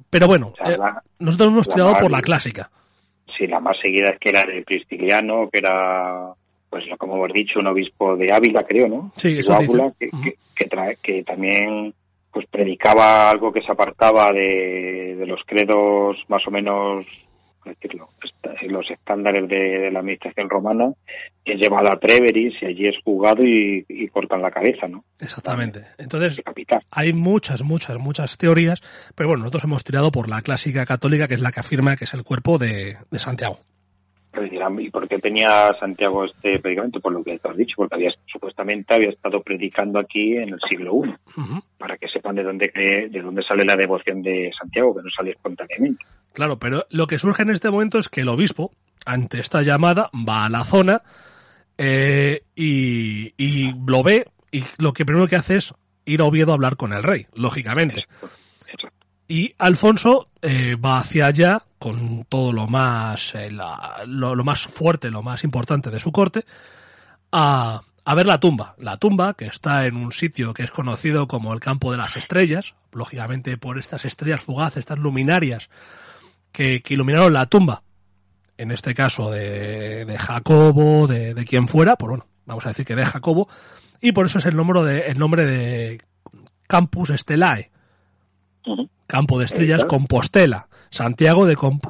Pero 0.10 0.28
bueno, 0.28 0.54
eh, 0.66 0.78
nosotros 1.20 1.50
hemos 1.50 1.70
tirado 1.70 1.98
por 2.00 2.12
la 2.12 2.22
clásica. 2.22 2.70
Sí, 3.38 3.48
la 3.48 3.60
más 3.60 3.78
seguida 3.82 4.10
es 4.10 4.20
que 4.20 4.30
era 4.30 4.42
de 4.42 4.64
Prisciliano, 4.64 5.50
que 5.52 5.60
era, 5.60 6.34
pues 6.70 6.84
como 6.98 7.16
hemos 7.16 7.34
dicho, 7.34 7.60
un 7.60 7.68
obispo 7.68 8.16
de 8.16 8.34
Ávila, 8.34 8.64
creo, 8.64 8.88
¿no? 8.88 9.12
Sí, 9.16 9.38
eso 9.38 9.58
que, 10.00 10.10
que, 10.56 10.98
que 11.02 11.24
también 11.24 11.94
pues 12.38 12.50
predicaba 12.52 13.32
algo 13.32 13.52
que 13.52 13.64
se 13.64 13.72
apartaba 13.72 14.32
de, 14.32 15.24
los 15.26 15.42
credos 15.44 16.18
más 16.28 16.46
o 16.48 16.52
menos 16.52 17.04
decirlo, 17.66 18.10
los 18.70 18.92
estándares 18.92 19.50
de, 19.50 19.90
la 19.92 20.02
administración 20.02 20.48
romana, 20.48 20.94
es 21.44 21.60
llevado 21.60 21.92
a 21.92 22.00
Treveris 22.00 22.54
y 22.62 22.66
allí 22.68 22.88
es 22.88 22.96
jugado 23.04 23.42
y, 23.44 24.08
cortan 24.10 24.44
la 24.44 24.52
cabeza, 24.52 24.88
¿no? 24.88 25.04
Exactamente. 25.20 25.82
Entonces, 25.98 26.40
hay 26.92 27.12
muchas, 27.12 27.64
muchas, 27.64 27.98
muchas 27.98 28.38
teorías, 28.38 28.84
pero 29.16 29.30
bueno, 29.30 29.42
nosotros 29.42 29.64
hemos 29.64 29.84
tirado 29.84 30.12
por 30.12 30.30
la 30.30 30.44
clásica 30.44 30.86
católica, 30.86 31.28
que 31.28 31.34
es 31.34 31.42
la 31.42 31.52
que 31.52 31.62
afirma 31.62 31.96
que 31.96 32.04
es 32.04 32.14
el 32.14 32.24
cuerpo 32.24 32.60
de 32.60 32.98
Santiago. 33.14 33.58
¿Y 34.80 34.90
por 34.90 35.08
qué 35.08 35.20
tenía 35.20 35.70
Santiago 35.80 36.26
este 36.26 36.60
predicamento? 36.60 37.00
Por 37.00 37.14
lo 37.14 37.24
que 37.24 37.38
te 37.40 37.50
has 37.50 37.58
dicho, 37.58 37.76
porque 37.78 37.96
había 37.96 38.12
supuestamente 38.26 38.96
había 38.96 39.10
estado 39.10 39.42
predicando 39.42 40.00
aquí 40.00 40.38
en 40.38 40.50
el 40.50 40.60
siglo 40.70 41.02
I, 41.04 41.16
para 41.78 41.98
que 41.98 42.08
sepan 42.08 42.36
de 42.36 42.44
dónde 42.44 42.72
de 43.10 43.22
dónde 43.22 43.44
sale 43.44 43.64
la 43.66 43.76
devoción 43.76 44.22
de 44.22 44.52
Santiago, 44.58 44.96
que 44.96 45.04
no 45.04 45.10
sale 45.16 45.32
espontáneamente. 45.32 46.06
Claro, 46.34 46.60
pero 46.60 46.86
lo 46.90 47.08
que 47.08 47.18
surge 47.18 47.44
en 47.44 47.50
este 47.50 47.70
momento 47.72 47.98
es 47.98 48.10
que 48.10 48.22
el 48.22 48.30
obispo, 48.30 48.72
ante 49.06 49.40
esta 49.40 49.62
llamada, 49.64 50.10
va 50.14 50.46
a 50.46 50.50
la 50.50 50.64
zona 50.64 51.02
eh, 51.78 52.42
y, 52.56 53.34
y 53.38 53.74
lo 53.86 54.04
ve 54.04 54.26
y 54.52 54.64
lo 54.78 54.94
que 54.94 55.06
primero 55.06 55.28
que 55.28 55.36
hace 55.36 55.58
es 55.58 55.74
ir 56.06 56.22
a 56.22 56.26
Oviedo 56.26 56.52
a 56.52 56.56
hablar 56.56 56.78
con 56.78 56.94
el 56.94 57.04
rey, 57.04 57.28
lógicamente. 57.34 58.06
Y 59.28 59.54
Alfonso 59.58 60.30
eh, 60.42 60.76
va 60.76 61.00
hacia 61.00 61.28
allá 61.28 61.64
con 61.80 62.26
todo 62.30 62.54
lo 62.54 62.68
más, 62.68 63.36
eh, 63.36 63.52
la, 63.52 64.04
lo, 64.06 64.36
más 64.44 64.64
fuerte, 64.68 65.12
lo 65.12 65.22
más 65.22 65.44
importante 65.44 65.90
de 65.90 66.00
su 66.00 66.12
corte, 66.12 66.46
a, 67.32 67.82
a 68.06 68.16
ver 68.16 68.26
la 68.26 68.40
tumba. 68.40 68.76
La 68.80 68.98
tumba 68.98 69.34
que 69.34 69.46
está 69.46 69.86
en 69.86 69.98
un 69.98 70.12
sitio 70.12 70.54
que 70.54 70.64
es 70.64 70.72
conocido 70.72 71.28
como 71.28 71.54
el 71.54 71.60
campo 71.60 71.92
de 71.92 71.98
las 71.98 72.16
estrellas, 72.16 72.74
lógicamente 72.94 73.58
por 73.58 73.78
estas 73.78 74.06
estrellas 74.06 74.42
fugaces, 74.42 74.78
estas 74.78 75.00
luminarias 75.00 75.70
que, 76.52 76.82
iluminaron 76.88 77.34
la 77.34 77.46
tumba. 77.46 77.84
En 78.58 78.72
este 78.72 78.96
caso 78.96 79.30
de, 79.30 80.06
de 80.06 80.18
Jacobo, 80.18 81.06
de, 81.06 81.34
de, 81.34 81.46
quien 81.46 81.68
fuera, 81.68 81.96
pues 81.96 82.10
bueno, 82.10 82.26
vamos 82.46 82.66
a 82.66 82.70
decir 82.70 82.86
que 82.86 82.96
de 82.96 83.06
Jacobo, 83.06 83.48
y 84.02 84.14
por 84.14 84.26
eso 84.26 84.40
es 84.40 84.46
el 84.46 84.56
nombre 84.56 84.82
de, 84.84 85.00
el 85.08 85.20
nombre 85.20 85.44
de 85.44 86.02
Campus 86.68 87.12
Stellae. 87.16 87.70
Uh 88.68 88.76
-huh. 88.76 88.90
Campo 89.08 89.40
de 89.40 89.46
Estrellas, 89.46 89.86
Compostela. 89.86 90.68
Santiago 90.90 91.46
de 91.46 91.56
Comp. 91.56 91.86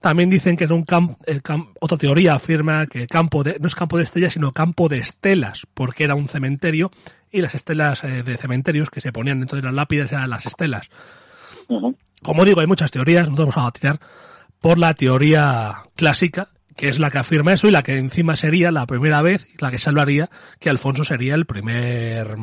También 0.00 0.30
dicen 0.30 0.56
que 0.56 0.64
es 0.64 0.70
un 0.70 0.84
campo, 0.84 1.18
camp 1.42 1.68
otra 1.80 1.98
teoría 1.98 2.34
afirma 2.34 2.86
que 2.86 3.06
campo 3.06 3.42
de, 3.42 3.58
no 3.60 3.66
es 3.66 3.74
campo 3.74 3.96
de 3.96 4.04
estrellas, 4.04 4.34
sino 4.34 4.52
campo 4.52 4.88
de 4.88 4.98
estelas, 4.98 5.66
porque 5.74 6.04
era 6.04 6.14
un 6.14 6.28
cementerio 6.28 6.90
y 7.30 7.40
las 7.40 7.54
estelas 7.54 8.04
eh, 8.04 8.22
de 8.22 8.36
cementerios 8.36 8.90
que 8.90 9.00
se 9.00 9.12
ponían 9.12 9.40
dentro 9.40 9.56
de 9.56 9.62
las 9.62 9.74
lápidas 9.74 10.12
eran 10.12 10.30
las 10.30 10.46
estelas. 10.46 10.88
Uh 11.68 11.80
-huh. 11.80 11.96
Como 12.22 12.44
digo, 12.44 12.60
hay 12.60 12.66
muchas 12.66 12.90
teorías, 12.90 13.28
no 13.28 13.36
vamos 13.36 13.56
a 13.56 13.70
tirar 13.70 13.98
por 14.60 14.78
la 14.78 14.94
teoría 14.94 15.84
clásica, 15.96 16.48
que 16.76 16.88
es 16.88 16.98
la 16.98 17.10
que 17.10 17.18
afirma 17.18 17.52
eso 17.52 17.68
y 17.68 17.70
la 17.70 17.82
que 17.82 17.96
encima 17.96 18.36
sería 18.36 18.70
la 18.70 18.86
primera 18.86 19.22
vez, 19.22 19.46
la 19.58 19.70
que 19.70 19.78
salvaría 19.78 20.28
que 20.58 20.70
Alfonso 20.70 21.04
sería 21.04 21.34
el 21.34 21.46
primer 21.46 22.36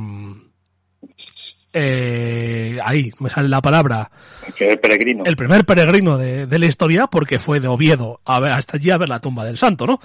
eh, 1.79 2.79
ahí 2.83 3.11
me 3.19 3.29
sale 3.29 3.47
la 3.47 3.61
palabra. 3.61 4.09
El 4.45 4.53
primer 4.53 4.81
peregrino. 4.81 5.23
El 5.25 5.35
primer 5.35 5.65
peregrino 5.65 6.17
de, 6.17 6.47
de 6.47 6.59
la 6.59 6.65
historia 6.65 7.07
porque 7.07 7.39
fue 7.39 7.59
de 7.59 7.67
Oviedo 7.67 8.19
a 8.25 8.39
ver, 8.39 8.51
hasta 8.51 8.77
allí 8.77 8.91
a 8.91 8.97
ver 8.97 9.09
la 9.09 9.19
tumba 9.19 9.45
del 9.45 9.57
santo, 9.57 9.85
¿no? 9.85 9.99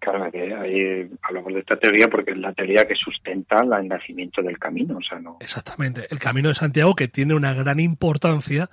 Claro, 0.00 0.30
que 0.32 0.54
ahí 0.54 1.10
hablamos 1.22 1.52
de 1.52 1.60
esta 1.60 1.76
teoría 1.76 2.08
porque 2.08 2.30
es 2.30 2.38
la 2.38 2.54
teoría 2.54 2.86
que 2.86 2.94
sustenta 2.94 3.60
el 3.60 3.86
nacimiento 3.86 4.40
del 4.40 4.58
camino, 4.58 4.96
o 4.96 5.02
sea, 5.02 5.20
no. 5.20 5.36
Exactamente, 5.40 6.06
el 6.08 6.18
camino 6.18 6.48
de 6.48 6.54
Santiago 6.54 6.94
que 6.94 7.08
tiene 7.08 7.34
una 7.34 7.52
gran 7.52 7.78
importancia 7.80 8.70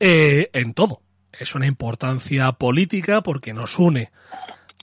eh, 0.00 0.48
en 0.54 0.72
todo. 0.72 1.02
Es 1.38 1.54
una 1.54 1.66
importancia 1.66 2.50
política 2.52 3.20
porque 3.20 3.52
nos 3.52 3.78
une 3.78 4.10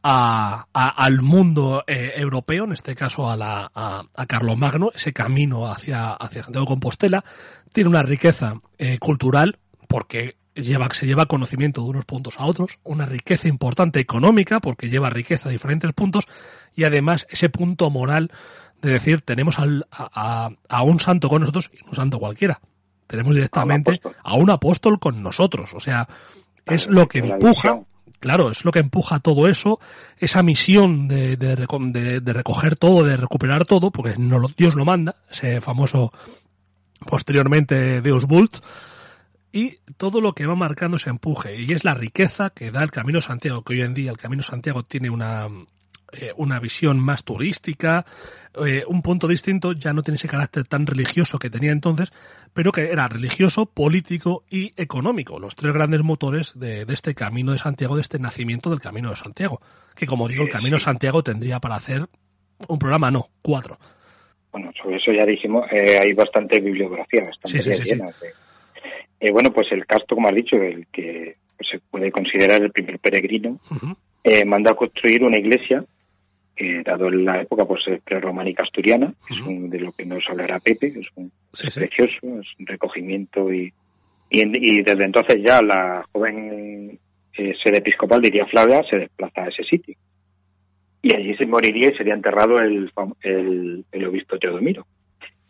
a, 0.08 0.67
a, 0.72 1.03
al 1.03 1.24
mundo 1.24 1.84
eh, 1.88 2.11
europeo, 2.16 2.66
en 2.66 2.74
este 2.74 2.93
caso 2.93 3.27
a, 3.27 3.35
la, 3.35 3.72
a, 3.74 4.03
a 4.14 4.25
Carlomagno, 4.27 4.92
ese 4.93 5.11
camino 5.14 5.72
hacia, 5.72 6.11
hacia 6.11 6.43
Santiago 6.43 6.66
de 6.66 6.69
Compostela, 6.69 7.25
tiene 7.74 7.90
una 7.90 8.03
riqueza 8.03 8.61
eh, 8.77 9.00
cultural 9.00 9.58
porque 9.88 10.35
lleva, 10.53 10.88
se 10.92 11.08
lleva 11.08 11.25
conocimiento 11.25 11.82
de 11.82 11.90
unos 11.90 12.06
puntos 12.06 12.40
a 12.40 12.45
otros, 12.45 12.77
una 12.84 13.08
riqueza 13.08 13.48
importante 13.48 14.00
económica 14.00 14.59
porque 14.59 14.90
lleva 14.90 15.09
riqueza 15.09 15.50
a 15.50 15.51
diferentes 15.51 15.92
puntos 15.93 16.25
y 16.75 16.84
además 16.84 17.25
ese 17.32 17.50
punto 17.50 17.90
moral 17.90 18.30
de 18.84 18.92
decir 18.92 19.22
tenemos 19.22 19.58
al, 19.58 19.88
a, 19.90 20.51
a, 20.69 20.84
un 20.84 21.00
santo 21.00 21.30
con 21.30 21.40
nosotros 21.40 21.72
y 21.74 21.84
un 21.84 21.95
santo 21.95 22.19
cualquiera. 22.19 22.61
Tenemos 23.08 23.34
directamente 23.34 24.01
a 24.24 24.35
un 24.35 24.51
apóstol 24.51 25.00
con 25.00 25.24
nosotros. 25.24 25.74
O 25.74 25.80
sea, 25.80 26.08
es 26.66 26.85
lo 26.88 27.08
que 27.08 27.19
empuja 27.19 27.82
claro, 28.19 28.51
es 28.51 28.65
lo 28.65 28.71
que 28.71 28.79
empuja 28.79 29.19
todo 29.19 29.47
eso, 29.47 29.79
esa 30.17 30.43
misión 30.43 31.07
de, 31.07 31.37
de, 31.37 31.55
de, 31.55 32.19
de 32.21 32.33
recoger 32.33 32.75
todo, 32.75 33.03
de 33.03 33.17
recuperar 33.17 33.65
todo, 33.65 33.91
porque 33.91 34.15
no 34.17 34.39
lo, 34.39 34.47
Dios 34.49 34.75
lo 34.75 34.85
manda, 34.85 35.15
ese 35.29 35.61
famoso 35.61 36.11
posteriormente 37.05 38.01
Deus 38.01 38.25
Vult, 38.25 38.57
y 39.51 39.77
todo 39.97 40.19
lo 40.19 40.33
que 40.33 40.45
va 40.45 40.55
marcando 40.55 40.97
ese 40.97 41.09
empuje, 41.09 41.61
y 41.61 41.71
es 41.71 41.83
la 41.83 41.93
riqueza 41.93 42.49
que 42.49 42.71
da 42.71 42.83
el 42.83 42.91
Camino 42.91 43.21
Santiago, 43.21 43.63
que 43.63 43.73
hoy 43.73 43.81
en 43.81 43.93
día 43.93 44.11
el 44.11 44.17
Camino 44.17 44.43
Santiago 44.43 44.83
tiene 44.83 45.09
una, 45.09 45.47
eh, 46.19 46.31
una 46.37 46.59
visión 46.59 46.99
más 46.99 47.23
turística, 47.23 48.05
eh, 48.65 48.83
un 48.87 49.01
punto 49.01 49.27
distinto, 49.27 49.73
ya 49.73 49.93
no 49.93 50.01
tiene 50.01 50.15
ese 50.15 50.27
carácter 50.27 50.65
tan 50.65 50.85
religioso 50.85 51.37
que 51.37 51.49
tenía 51.49 51.71
entonces, 51.71 52.11
pero 52.53 52.71
que 52.71 52.83
era 52.83 53.07
religioso, 53.07 53.65
político 53.65 54.43
y 54.49 54.73
económico, 54.81 55.39
los 55.39 55.55
tres 55.55 55.73
grandes 55.73 56.01
motores 56.03 56.57
de, 56.57 56.85
de, 56.85 56.93
este 56.93 57.13
camino 57.13 57.51
de 57.51 57.57
Santiago, 57.57 57.95
de 57.95 58.01
este 58.01 58.19
nacimiento 58.19 58.69
del 58.69 58.79
camino 58.79 59.09
de 59.09 59.15
Santiago. 59.15 59.59
Que 59.95 60.05
como 60.05 60.27
digo, 60.27 60.43
el 60.43 60.49
camino 60.49 60.75
de 60.75 60.79
Santiago 60.79 61.21
tendría 61.21 61.59
para 61.59 61.75
hacer 61.75 62.07
un 62.67 62.79
programa, 62.79 63.11
no, 63.11 63.27
cuatro. 63.41 63.77
Bueno, 64.51 64.71
sobre 64.81 64.97
eso 64.97 65.11
ya 65.11 65.25
dijimos, 65.25 65.65
eh, 65.71 65.99
hay 66.01 66.13
bastante 66.13 66.61
bibliografía, 66.61 67.23
bastante 67.25 67.61
sí, 67.61 67.73
sí, 67.73 67.83
sí, 67.83 67.89
llena. 67.89 68.09
Eh, 69.19 69.31
bueno, 69.31 69.51
pues 69.51 69.67
el 69.71 69.85
casto, 69.85 70.15
como 70.15 70.29
has 70.29 70.35
dicho, 70.35 70.55
el 70.55 70.87
que 70.87 71.35
se 71.59 71.79
puede 71.91 72.11
considerar 72.11 72.61
el 72.61 72.71
primer 72.71 72.99
peregrino, 72.99 73.59
uh 73.69 73.73
-huh. 73.73 73.97
eh, 74.23 74.45
mandó 74.45 74.71
a 74.71 74.75
construir 74.75 75.23
una 75.23 75.37
iglesia 75.37 75.83
que 76.56 76.82
dado 76.84 77.08
en 77.08 77.25
la 77.25 77.42
época 77.42 77.66
pues 77.66 77.82
es 77.88 78.01
prerrománica 78.01 78.64
asturiana, 78.64 79.08
uh 79.08 79.11
-huh. 79.11 79.40
es 79.42 79.48
un, 79.48 79.69
de 79.69 79.80
lo 79.80 79.92
que 79.92 80.06
nos 80.06 80.24
hablará 80.30 80.59
Pepe, 80.59 80.88
es, 80.88 81.08
un, 81.16 81.32
sí, 81.51 81.67
es 81.67 81.74
sí. 81.74 81.80
precioso, 81.80 82.40
es 82.40 82.48
un 82.59 82.66
recogimiento 82.66 83.51
y, 83.53 83.74
y, 84.30 84.40
y, 84.40 84.82
desde 84.84 85.06
entonces 85.06 85.42
ya 85.45 85.61
la 85.61 86.06
joven 86.11 86.98
eh, 87.38 87.53
sede 87.64 87.77
episcopal, 87.80 88.22
diría 88.22 88.45
Flavia, 88.45 88.82
se 88.90 88.98
desplaza 88.98 89.43
a 89.43 89.48
ese 89.50 89.64
sitio. 89.64 89.95
Y 91.01 91.16
allí 91.16 91.35
se 91.35 91.45
moriría 91.45 91.90
y 91.90 91.95
sería 91.98 92.16
enterrado 92.16 92.59
el, 92.59 92.92
el, 93.22 93.85
el 93.92 94.06
obispo 94.08 94.40
Teodomiro. 94.40 94.85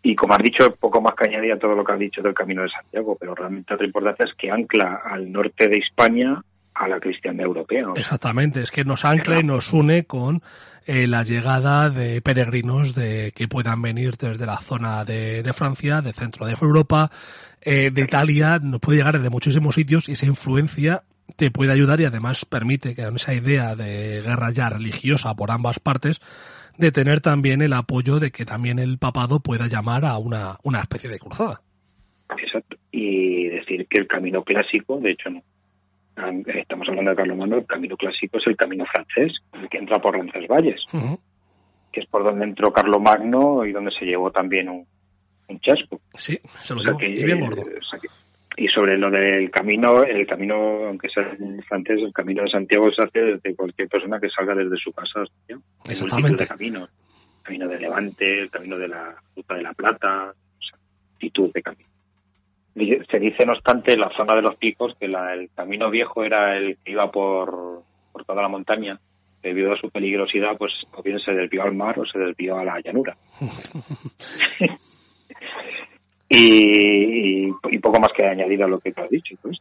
Y 0.04 0.16
como 0.16 0.34
has 0.34 0.44
dicho, 0.44 0.76
poco 0.76 1.02
más 1.02 1.16
que 1.16 1.30
añadir 1.30 1.54
a 1.54 1.58
todo 1.60 1.76
lo 1.76 1.84
que 1.84 1.94
has 1.94 2.00
dicho 2.00 2.22
del 2.22 2.34
Camino 2.34 2.62
de 2.64 2.70
Santiago, 2.70 3.16
pero 3.20 3.34
realmente 3.34 3.74
otra 3.74 3.88
importancia 3.88 4.26
es 4.26 4.36
que 4.38 4.52
ancla 4.52 5.02
al 5.04 5.32
norte 5.32 5.68
de 5.68 5.78
España 5.78 6.42
a 6.76 6.88
la 6.88 7.00
cristiandad 7.00 7.46
europea. 7.46 7.88
Exactamente, 7.96 8.62
es 8.62 8.70
que 8.70 8.84
nos 8.84 9.06
ancla 9.06 9.40
y 9.40 9.44
nos 9.44 9.72
une 9.72 10.04
con 10.04 10.42
eh, 10.86 11.08
la 11.08 11.24
llegada 11.24 11.90
de 11.90 12.22
peregrinos 12.22 12.94
de 12.94 13.32
que 13.34 13.48
puedan 13.48 13.82
venir 13.82 14.18
desde 14.18 14.46
la 14.46 14.58
zona 14.58 15.06
de, 15.06 15.42
de 15.42 15.54
Francia, 15.54 16.02
de 16.02 16.12
centro 16.12 16.46
de 16.46 16.56
Europa, 16.62 17.10
eh, 17.62 17.92
de 17.92 18.02
Italia, 18.02 18.60
nos 18.62 18.82
puede 18.82 18.98
llegar 18.98 19.16
desde 19.18 19.30
muchísimos 19.30 19.76
sitios 19.76 20.10
y 20.10 20.12
esa 20.12 20.26
influencia 20.26 21.04
te 21.38 21.50
puede 21.50 21.72
ayudar 21.72 22.00
y 22.02 22.06
además 22.06 22.46
permite 22.46 22.94
que 22.94 23.02
esa 23.02 23.34
idea 23.34 23.76
de 23.76 24.22
guerra 24.22 24.52
ya 24.52 24.70
religiosa 24.70 25.34
por 25.34 25.52
ambas 25.52 25.80
partes, 25.80 26.22
de 26.78 26.92
tener 26.92 27.22
también 27.22 27.62
el 27.62 27.74
apoyo 27.74 28.20
de 28.20 28.32
que 28.32 28.46
también 28.46 28.80
el 28.80 28.98
papado 28.98 29.40
pueda 29.40 29.68
llamar 29.68 30.06
a 30.06 30.18
una, 30.18 30.58
una 30.64 30.82
especie 30.82 31.10
de 31.10 31.20
cruzada. 31.20 31.62
Exacto. 32.38 32.78
Y 32.92 33.48
decir 33.48 33.88
que 33.88 34.02
el 34.02 34.08
camino 34.08 34.44
clásico, 34.44 35.00
de 35.00 35.12
hecho, 35.12 35.30
no, 35.30 35.42
estamos 36.48 36.88
hablando 36.88 37.12
de 37.12 37.18
Carlomagno, 37.18 37.58
el 37.58 37.66
camino 37.66 37.98
clásico 37.98 38.38
es 38.38 38.48
el 38.48 38.56
camino 38.56 38.86
francés, 38.86 39.34
el 39.54 39.70
que 39.70 39.78
entra 39.78 40.00
por 40.00 40.16
Roncesvalles, 40.16 40.82
uh 40.94 40.98
-huh. 40.98 41.20
que 41.92 42.02
es 42.02 42.08
por 42.08 42.24
donde 42.24 42.46
entró 42.46 42.72
Carlomagno 42.72 43.66
y 43.66 43.72
donde 43.72 43.92
se 43.92 44.06
llevó 44.06 44.32
también 44.32 44.70
un, 44.70 44.86
un 45.48 45.60
chasco. 45.60 46.00
Sí, 46.16 46.40
se 46.60 46.74
lo 46.74 46.80
o 46.80 46.84
sea 46.84 46.94
que, 46.98 47.10
y 47.10 47.24
bien 47.24 47.42
gordo. 47.42 47.62
O 47.62 47.84
sea 47.90 48.00
que, 48.00 48.08
y 48.58 48.68
sobre 48.70 48.98
lo 48.98 49.12
del 49.12 49.52
camino, 49.52 50.04
el 50.04 50.26
camino, 50.26 50.86
aunque 50.88 51.10
sea 51.10 51.30
francés, 51.68 52.00
el 52.02 52.14
camino 52.14 52.44
de 52.44 52.50
Santiago 52.50 52.90
se 52.92 53.04
hace 53.04 53.20
desde 53.20 53.56
cualquier 53.56 53.90
persona 53.90 54.20
que 54.20 54.30
salga 54.30 54.56
desde 54.56 54.78
su 54.78 54.94
casa. 54.94 55.26
¿sí? 55.48 55.54
Exactamente. 55.90 56.44
De 56.44 56.48
caminos. 56.48 56.90
El 57.40 57.44
camino 57.44 57.68
de 57.68 57.80
Levante, 57.80 58.40
el 58.40 58.50
camino 58.50 58.78
de 58.78 58.88
la 58.88 59.16
Ruta 59.36 59.56
de 59.56 59.62
la 59.62 59.74
Plata, 59.74 60.32
o 60.32 60.64
sea, 60.64 60.80
multitud 61.12 61.52
de 61.54 61.62
caminos. 61.62 61.92
Se 62.76 63.20
dice, 63.20 63.46
no 63.46 63.54
obstante, 63.54 63.94
en 63.94 64.02
la 64.02 64.12
zona 64.18 64.36
de 64.36 64.42
los 64.42 64.58
picos 64.58 64.94
que 65.00 65.08
la, 65.08 65.34
el 65.34 65.50
camino 65.56 65.90
viejo 65.90 66.24
era 66.26 66.58
el 66.58 66.78
que 66.84 66.92
iba 66.92 67.10
por, 67.10 67.84
por 68.12 68.26
toda 68.26 68.42
la 68.42 68.50
montaña. 68.50 69.00
Debido 69.42 69.72
a 69.74 69.78
su 69.78 69.90
peligrosidad, 69.90 70.58
pues 70.58 70.74
o 70.92 71.02
bien 71.04 71.20
se 71.20 71.32
desvió 71.32 71.64
al 71.64 71.74
mar 71.74 71.98
o 72.00 72.06
se 72.06 72.20
desvió 72.20 72.58
a 72.58 72.66
la 72.66 72.82
llanura. 72.82 73.16
y, 76.30 77.48
y, 77.48 77.80
poco 77.80 78.00
más 78.00 78.10
que 78.18 78.26
añadir 78.26 78.64
a 78.64 78.68
lo 78.68 78.80
que 78.80 78.92
te 78.92 79.02
has 79.02 79.10
dicho. 79.10 79.36
Pues, 79.42 79.60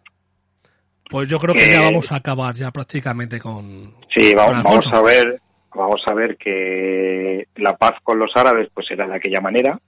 pues 1.10 1.28
yo 1.28 1.39
creo 1.39 1.55
que 1.55 1.70
eh, 1.70 1.75
ya 1.75 1.83
vamos 1.83 2.10
a 2.10 2.17
acabar 2.17 2.55
ya 2.55 2.70
prácticamente 2.70 3.39
con. 3.39 3.94
Sí, 4.12 4.34
vamos, 4.34 4.55
con 4.55 4.62
vamos 4.65 4.89
a 4.91 5.02
ver, 5.02 5.41
vamos 5.75 6.02
a 6.07 6.15
ver 6.15 6.36
que 6.39 7.47
la 7.57 7.76
paz 7.76 7.93
con 8.02 8.18
los 8.18 8.33
árabes 8.34 8.70
pues 8.73 8.91
era 8.91 9.07
de 9.07 9.17
aquella 9.17 9.43
manera 9.43 9.78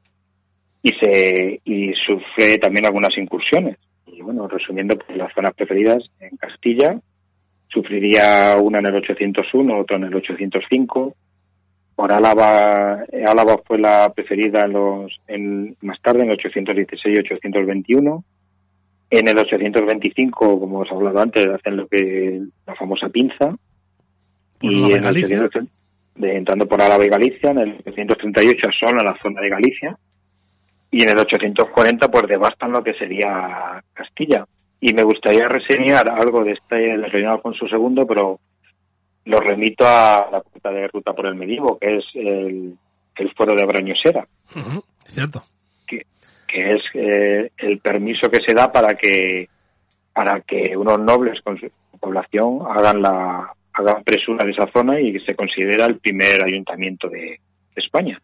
y 0.87 0.91
se 1.01 1.61
y 1.65 1.93
sufre 2.07 2.59
también 2.59 2.87
algunas 2.87 3.17
incursiones. 3.19 3.77
Y 4.07 4.23
bueno, 4.23 4.47
resumiendo, 4.47 4.97
pues 4.97 5.19
las 5.19 5.33
zonas 5.35 5.53
preferidas 5.55 5.99
en 6.21 6.37
Castilla 6.37 7.01
sufriría 7.67 8.57
una 8.63 8.79
en 8.79 8.87
el 8.87 8.95
801, 8.95 9.81
otra 9.81 9.97
en 9.97 10.05
el 10.05 10.15
805. 10.15 11.15
Por 11.97 12.13
Álava, 12.13 13.05
Álava 13.27 13.61
fue 13.67 13.81
la 13.81 14.13
preferida 14.15 14.61
en 14.65 14.73
los, 14.75 15.13
en, 15.27 15.77
más 15.81 16.01
tarde, 16.01 16.23
en 16.23 16.31
816 16.31 17.17
y 17.17 17.19
821. 17.19 18.25
En 19.11 19.27
el 19.29 19.39
825, 19.39 20.61
como 20.61 20.81
os 20.81 20.89
he 20.89 20.95
hablado 20.95 21.19
antes, 21.19 21.49
hacen 21.49 21.79
lo 21.79 21.89
que 21.89 22.43
la 22.65 22.77
famosa 22.77 23.09
pinza. 23.09 23.57
y 24.61 24.93
en 24.93 25.05
el 25.05 25.69
de, 26.15 26.37
entrando 26.37 26.67
por 26.67 26.81
Álava 26.81 27.05
y 27.05 27.09
Galicia, 27.09 27.51
en 27.51 27.59
el 27.59 27.73
838 27.85 28.69
asolan 28.69 29.05
la 29.05 29.19
zona 29.21 29.41
de 29.41 29.49
Galicia 29.49 29.99
y 30.97 31.03
en 31.03 31.11
el 31.11 31.19
840 31.19 32.11
pues 32.11 32.27
devastan 32.27 32.73
lo 32.73 32.83
que 32.83 32.95
sería 32.95 33.85
Castilla. 33.93 34.47
Y 34.81 34.95
me 34.95 35.03
gustaría 35.03 35.47
reseñar 35.47 36.11
algo 36.11 36.43
de 36.43 36.53
este 36.53 36.75
del 36.75 37.11
reinado 37.11 37.37
Alfonso 37.37 37.67
II, 37.67 38.07
pero 38.09 38.41
lo 39.27 39.41
remito 39.41 39.87
a 39.87 40.27
la 40.33 40.41
puerta 40.41 40.71
de 40.71 40.89
ruta 40.89 41.13
por 41.13 41.27
el 41.27 41.35
Medievo, 41.35 41.79
que 41.79 41.99
es 41.99 42.05
el, 42.15 42.79
el 43.15 43.35
foro 43.35 43.55
de 43.55 43.67
Brañosera. 43.67 44.27
cierto. 45.07 45.43
Que, 45.87 46.07
que 46.49 46.73
es 46.73 46.83
eh, 46.95 47.51
el 47.59 47.79
permiso 47.81 48.31
que 48.31 48.41
se 48.47 48.55
da 48.55 48.73
para 48.73 48.95
que 48.95 49.51
para 50.15 50.41
que 50.41 50.75
unos 50.79 50.99
nobles 50.99 51.43
con 51.43 51.59
su 51.61 51.69
población 52.01 52.61
hagan 52.71 53.03
la 53.03 53.53
hagan 53.75 54.03
presura 54.03 54.47
de 54.47 54.53
esa 54.53 54.67
zona 54.73 54.99
y 54.99 55.21
se 55.21 55.35
considera 55.35 55.85
el 55.85 55.99
primer 55.99 56.43
ayuntamiento 56.43 57.11
de 57.11 57.39
España. 57.75 58.19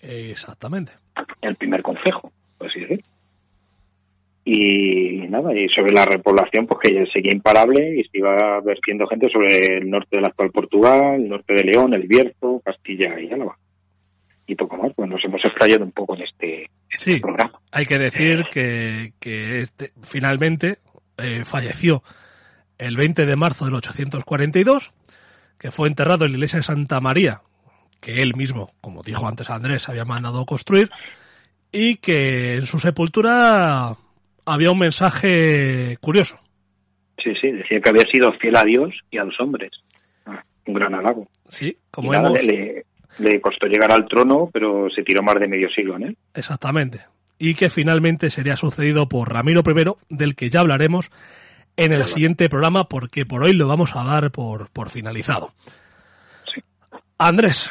Exactamente. 0.00 0.92
El 1.40 1.56
primer 1.56 1.82
consejo, 1.82 2.32
por 2.56 2.68
así 2.68 2.80
decir. 2.80 3.04
Y 4.44 5.28
nada, 5.28 5.54
y 5.54 5.68
sobre 5.68 5.92
la 5.92 6.06
repoblación, 6.06 6.66
pues 6.66 6.80
que 6.80 7.06
seguía 7.12 7.32
imparable 7.32 8.00
y 8.00 8.04
se 8.04 8.18
iba 8.18 8.60
vertiendo 8.60 9.06
gente 9.06 9.28
sobre 9.30 9.76
el 9.76 9.90
norte 9.90 10.16
del 10.16 10.24
actual 10.24 10.50
Portugal, 10.50 11.16
el 11.16 11.28
norte 11.28 11.52
de 11.52 11.64
León, 11.64 11.92
el 11.92 12.08
Bierzo, 12.08 12.62
Castilla 12.64 13.20
y 13.20 13.30
Álava. 13.30 13.58
Y 14.46 14.54
poco 14.54 14.78
más, 14.78 14.92
pues 14.94 15.10
nos 15.10 15.22
hemos 15.22 15.44
explayado 15.44 15.84
un 15.84 15.92
poco 15.92 16.16
en 16.16 16.22
este, 16.22 16.70
sí, 16.94 17.20
programa. 17.20 17.60
Hay 17.72 17.84
que 17.84 17.98
decir 17.98 18.44
que, 18.50 19.12
que 19.20 19.60
este, 19.60 19.90
finalmente 20.00 20.78
eh, 21.18 21.44
falleció 21.44 22.02
el 22.78 22.96
20 22.96 23.26
de 23.26 23.36
marzo 23.36 23.66
del 23.66 23.74
842, 23.74 24.94
que 25.58 25.70
fue 25.70 25.88
enterrado 25.88 26.24
en 26.24 26.30
la 26.30 26.36
iglesia 26.38 26.60
de 26.60 26.62
Santa 26.62 27.00
María, 27.00 27.42
que 28.00 28.22
él 28.22 28.34
mismo, 28.36 28.70
como 28.80 29.02
dijo 29.02 29.26
antes 29.26 29.50
Andrés, 29.50 29.88
había 29.88 30.04
mandado 30.04 30.44
construir, 30.46 30.90
y 31.72 31.96
que 31.96 32.56
en 32.56 32.66
su 32.66 32.78
sepultura 32.78 33.96
había 34.44 34.70
un 34.70 34.78
mensaje 34.78 35.96
curioso. 36.00 36.38
Sí, 37.22 37.32
sí, 37.40 37.50
decía 37.50 37.80
que 37.80 37.90
había 37.90 38.04
sido 38.10 38.32
fiel 38.34 38.56
a 38.56 38.64
Dios 38.64 38.94
y 39.10 39.18
a 39.18 39.24
los 39.24 39.38
hombres. 39.40 39.72
Ah, 40.24 40.42
un 40.66 40.74
gran 40.74 40.94
halago. 40.94 41.28
Sí, 41.48 41.76
como 41.90 42.14
hemos... 42.14 42.42
le, 42.42 42.84
le, 43.18 43.40
costó 43.40 43.66
llegar 43.66 43.92
al 43.92 44.06
trono, 44.06 44.48
pero 44.52 44.88
se 44.90 45.02
tiró 45.02 45.22
más 45.22 45.34
de 45.40 45.48
medio 45.48 45.68
siglo 45.70 45.96
en 45.96 46.04
él. 46.04 46.16
Exactamente. 46.34 47.00
Y 47.38 47.54
que 47.54 47.70
finalmente 47.70 48.30
sería 48.30 48.56
sucedido 48.56 49.08
por 49.08 49.32
Ramiro 49.32 49.62
I, 49.66 50.14
del 50.14 50.34
que 50.34 50.50
ya 50.50 50.60
hablaremos 50.60 51.10
en 51.76 51.92
el 51.92 52.04
siguiente 52.04 52.48
programa, 52.48 52.88
porque 52.88 53.24
por 53.24 53.44
hoy 53.44 53.52
lo 53.52 53.68
vamos 53.68 53.94
a 53.94 54.02
dar 54.02 54.32
por, 54.32 54.70
por 54.70 54.90
finalizado. 54.90 55.50
Sí. 56.52 56.60
Andrés, 57.18 57.70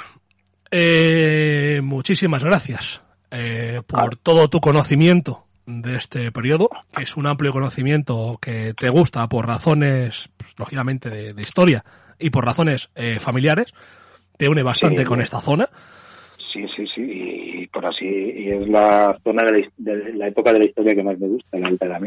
eh, 0.71 1.81
muchísimas 1.83 2.43
gracias 2.43 3.01
eh, 3.31 3.81
por 3.85 4.17
todo 4.17 4.47
tu 4.49 4.59
conocimiento 4.59 5.43
de 5.65 5.97
este 5.97 6.31
periodo, 6.31 6.69
que 6.95 7.03
es 7.03 7.17
un 7.17 7.27
amplio 7.27 7.51
conocimiento 7.51 8.37
que 8.41 8.73
te 8.73 8.89
gusta 8.89 9.27
por 9.27 9.45
razones, 9.45 10.29
pues, 10.37 10.55
lógicamente, 10.57 11.33
de, 11.33 11.41
historia 11.41 11.83
y 12.17 12.29
por 12.29 12.45
razones 12.45 12.89
eh, 12.95 13.19
familiares. 13.19 13.73
Te 14.37 14.47
une 14.47 14.63
bastante 14.63 15.03
con 15.03 15.19
esta 15.19 15.41
zona. 15.41 15.67
Sí, 16.53 16.63
sí, 16.75 16.85
sí, 16.95 17.01
y 17.01 17.67
por 17.67 17.85
así, 17.85 18.05
y 18.05 18.49
es 18.49 18.67
la 18.69 19.17
zona 19.23 19.43
de 19.77 20.13
la, 20.13 20.27
época 20.27 20.53
de 20.53 20.59
la 20.59 20.65
historia 20.65 20.95
que 20.95 21.03
más 21.03 21.19
me 21.19 21.27
gusta, 21.27 21.57
la 21.57 21.67
Alta 21.67 21.85
Edad 21.85 21.99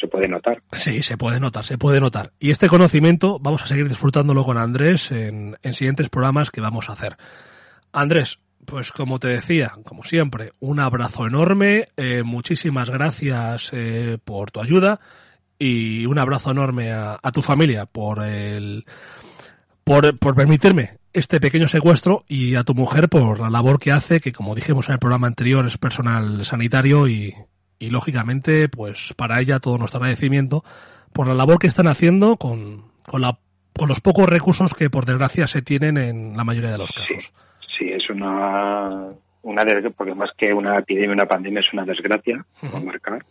Se 0.00 0.06
puede 0.08 0.28
notar. 0.28 0.62
Sí, 0.72 1.02
se 1.02 1.18
puede 1.18 1.40
notar, 1.40 1.64
se 1.64 1.76
puede 1.76 2.00
notar. 2.00 2.30
Y 2.38 2.50
este 2.50 2.68
conocimiento 2.68 3.38
vamos 3.40 3.62
a 3.62 3.66
seguir 3.66 3.88
disfrutándolo 3.88 4.44
con 4.44 4.56
Andrés 4.56 5.10
en, 5.10 5.56
en 5.62 5.72
siguientes 5.74 6.08
programas 6.08 6.50
que 6.50 6.60
vamos 6.60 6.88
a 6.88 6.94
hacer. 6.94 7.16
Andrés, 7.94 8.40
pues 8.64 8.90
como 8.90 9.20
te 9.20 9.28
decía, 9.28 9.72
como 9.84 10.02
siempre, 10.02 10.52
un 10.58 10.80
abrazo 10.80 11.26
enorme, 11.26 11.86
eh, 11.96 12.24
muchísimas 12.24 12.90
gracias 12.90 13.70
eh, 13.72 14.18
por 14.22 14.50
tu 14.50 14.60
ayuda 14.60 14.98
y 15.58 16.04
un 16.06 16.18
abrazo 16.18 16.50
enorme 16.50 16.92
a, 16.92 17.18
tu 17.32 17.40
familia 17.40 17.86
por 17.86 18.24
el 18.24 18.84
por, 19.84 20.18
por, 20.18 20.34
permitirme 20.34 20.98
este 21.12 21.38
pequeño 21.40 21.68
secuestro 21.68 22.24
y 22.26 22.56
a 22.56 22.64
tu 22.64 22.74
mujer 22.74 23.08
por 23.08 23.38
la 23.38 23.48
labor 23.48 23.78
que 23.78 23.92
hace, 23.92 24.20
que 24.20 24.32
como 24.32 24.56
dijimos 24.56 24.88
en 24.88 24.94
el 24.94 24.98
programa 24.98 25.28
anterior 25.28 25.64
es 25.64 25.78
personal 25.78 26.44
sanitario 26.44 27.06
y, 27.06 27.32
y 27.78 27.90
lógicamente 27.90 28.68
pues 28.68 29.14
para 29.16 29.40
ella 29.40 29.60
todo 29.60 29.78
nuestro 29.78 29.98
agradecimiento 29.98 30.64
por 31.12 31.28
la 31.28 31.34
labor 31.34 31.60
que 31.60 31.68
están 31.68 31.86
haciendo 31.86 32.36
con, 32.38 32.86
con, 33.06 33.20
la, 33.20 33.38
con 33.72 33.88
los 33.88 34.00
pocos 34.00 34.28
recursos 34.28 34.74
que 34.74 34.90
por 34.90 35.06
desgracia 35.06 35.46
se 35.46 35.62
tienen 35.62 35.96
en 35.96 36.36
la 36.36 36.42
mayoría 36.42 36.72
de 36.72 36.78
los 36.78 36.90
casos. 36.90 37.32
sí, 37.32 37.32
es 37.80 38.08
una, 38.10 39.10
una 39.42 39.64
porque 39.96 40.14
más 40.14 40.30
que 40.36 40.52
una 40.52 40.76
epidemia, 40.76 41.12
una 41.12 41.26
pandemia 41.26 41.60
es 41.60 41.72
una 41.72 41.84
desgracia, 41.84 42.44
uh 42.62 42.80
marcar. 42.80 43.24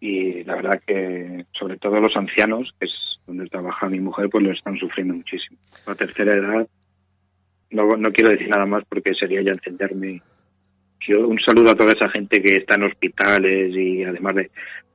Y 0.00 0.44
la 0.44 0.54
verdad 0.54 0.80
que, 0.86 1.44
sobre 1.58 1.76
todo 1.76 2.00
los 2.00 2.16
ancianos, 2.16 2.72
que 2.78 2.86
es 2.86 2.92
donde 3.26 3.46
trabaja 3.46 3.88
mi 3.88 4.00
mujer, 4.00 4.28
pues 4.30 4.44
lo 4.44 4.52
están 4.52 4.76
sufriendo 4.76 5.14
muchísimo. 5.14 5.58
La 5.86 5.94
tercera 5.94 6.34
edad, 6.34 6.68
no, 7.70 7.96
no 7.96 8.12
quiero 8.12 8.30
decir 8.30 8.48
nada 8.48 8.64
más 8.64 8.84
porque 8.88 9.12
sería 9.14 9.42
ya 9.42 9.52
encenderme. 9.52 10.22
un 11.08 11.38
saludo 11.40 11.70
a 11.70 11.76
toda 11.76 11.92
esa 11.92 12.08
gente 12.10 12.40
que 12.40 12.58
está 12.58 12.76
en 12.76 12.84
hospitales 12.84 13.74
y 13.74 14.04
además 14.04 14.34
de 14.34 14.50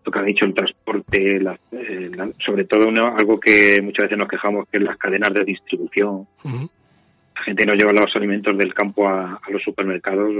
lo 0.06 0.12
que 0.12 0.20
ha 0.20 0.24
dicho 0.24 0.46
el 0.46 0.54
transporte, 0.54 1.38
eh, 1.72 2.12
sobre 2.46 2.66
todo 2.66 2.90
algo 2.90 3.40
que 3.40 3.80
muchas 3.82 4.04
veces 4.04 4.18
nos 4.18 4.28
quejamos 4.28 4.68
que 4.70 4.78
es 4.78 4.84
las 4.84 4.98
cadenas 4.98 5.34
de 5.34 5.46
distribución 5.46 6.28
la 7.36 7.44
gente 7.44 7.66
no 7.66 7.74
lleva 7.74 7.92
los 7.92 8.16
alimentos 8.16 8.58
del 8.58 8.74
campo 8.74 9.08
a, 9.08 9.40
los 9.50 9.62
supermercados 9.64 10.32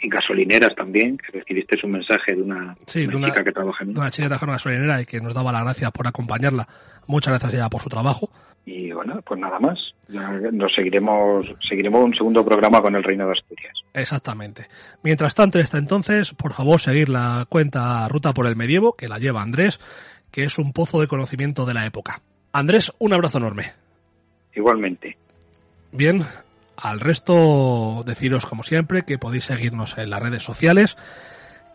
y 0.00 0.08
gasolineras 0.08 0.74
también, 0.74 1.16
que 1.16 1.38
recibiste 1.38 1.78
un 1.84 1.92
mensaje 1.92 2.34
de 2.34 2.42
una, 2.42 2.76
chica 2.86 3.44
que 3.44 3.52
trabaja 3.52 3.84
en 3.84 3.90
una 3.90 4.10
chica 4.10 4.24
que 4.24 4.28
trabaja 4.28 4.44
en 4.44 4.48
una 4.48 4.56
gasolinera 4.56 5.00
y 5.00 5.06
que 5.06 5.20
nos 5.20 5.32
daba 5.32 5.52
las 5.52 5.62
gracias 5.62 5.92
por 5.92 6.08
acompañarla. 6.08 6.66
Muchas 7.06 7.32
gracias 7.32 7.52
ya 7.52 7.68
por 7.68 7.80
su 7.80 7.88
trabajo. 7.88 8.28
Y 8.64 8.92
bueno, 8.92 9.20
pues 9.24 9.40
nada 9.40 9.58
más. 9.58 9.78
nos 10.08 10.74
seguiremos, 10.74 11.46
seguiremos 11.68 12.04
un 12.04 12.14
segundo 12.14 12.44
programa 12.44 12.80
con 12.80 12.94
el 12.94 13.02
Reino 13.02 13.26
de 13.26 13.32
Asturias. 13.32 13.74
Exactamente. 13.94 14.66
Mientras 15.02 15.34
tanto, 15.34 15.58
hasta 15.58 15.78
entonces, 15.78 16.32
por 16.32 16.52
favor, 16.52 16.80
seguir 16.80 17.08
la 17.08 17.46
cuenta 17.48 18.06
Ruta 18.08 18.32
por 18.32 18.46
el 18.46 18.56
Medievo, 18.56 18.94
que 18.94 19.08
la 19.08 19.18
lleva 19.18 19.42
Andrés, 19.42 19.80
que 20.30 20.44
es 20.44 20.58
un 20.58 20.72
pozo 20.72 21.00
de 21.00 21.08
conocimiento 21.08 21.66
de 21.66 21.74
la 21.74 21.86
época. 21.86 22.22
Andrés, 22.52 22.92
un 22.98 23.12
abrazo 23.12 23.38
enorme. 23.38 23.72
Igualmente. 24.54 25.16
Bien, 25.92 26.24
al 26.76 27.00
resto 27.00 28.02
deciros 28.06 28.46
como 28.46 28.62
siempre 28.62 29.02
que 29.02 29.18
podéis 29.18 29.44
seguirnos 29.44 29.96
en 29.98 30.08
las 30.08 30.22
redes 30.22 30.42
sociales, 30.42 30.96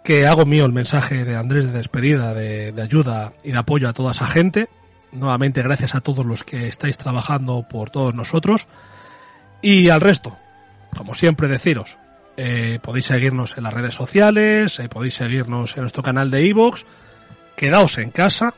que 0.04 0.26
hago 0.26 0.46
mío 0.46 0.66
el 0.66 0.74
mensaje 0.74 1.24
de 1.24 1.36
Andrés 1.36 1.66
de 1.68 1.72
despedida, 1.72 2.34
de, 2.34 2.74
ayuda 2.82 3.34
y 3.44 3.52
de 3.52 3.60
apoyo 3.60 3.88
a 3.88 3.94
toda 3.94 4.12
esa 4.12 4.26
gente. 4.26 4.70
Nuevamente 5.12 5.62
gracias 5.62 5.96
a 5.96 6.02
todos 6.02 6.26
los 6.26 6.44
que 6.44 6.68
estáis 6.68 6.98
trabajando 6.98 7.68
por 7.70 7.92
todos 7.92 8.16
nosotros. 8.16 8.68
Y 9.62 9.90
al 9.90 10.02
resto, 10.02 10.36
como 10.96 11.14
siempre 11.14 11.48
deciros, 11.48 11.98
eh, 12.36 12.80
podéis 12.82 13.06
seguirnos 13.06 13.58
en 13.58 13.64
las 13.64 13.74
redes 13.74 13.94
sociales, 13.94 14.80
eh, 14.80 14.90
podéis 14.90 15.14
seguirnos 15.14 15.76
en 15.76 15.82
nuestro 15.82 16.04
canal 16.04 16.32
de 16.32 16.44
iVoox, 16.48 16.86
quedaos 17.56 17.98
en 17.98 18.12
casa, 18.12 18.54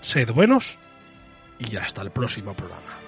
sed 0.00 0.30
buenos 0.32 0.78
y 1.58 1.76
hasta 1.76 2.02
el 2.02 2.10
próximo 2.10 2.54
programa. 2.54 2.99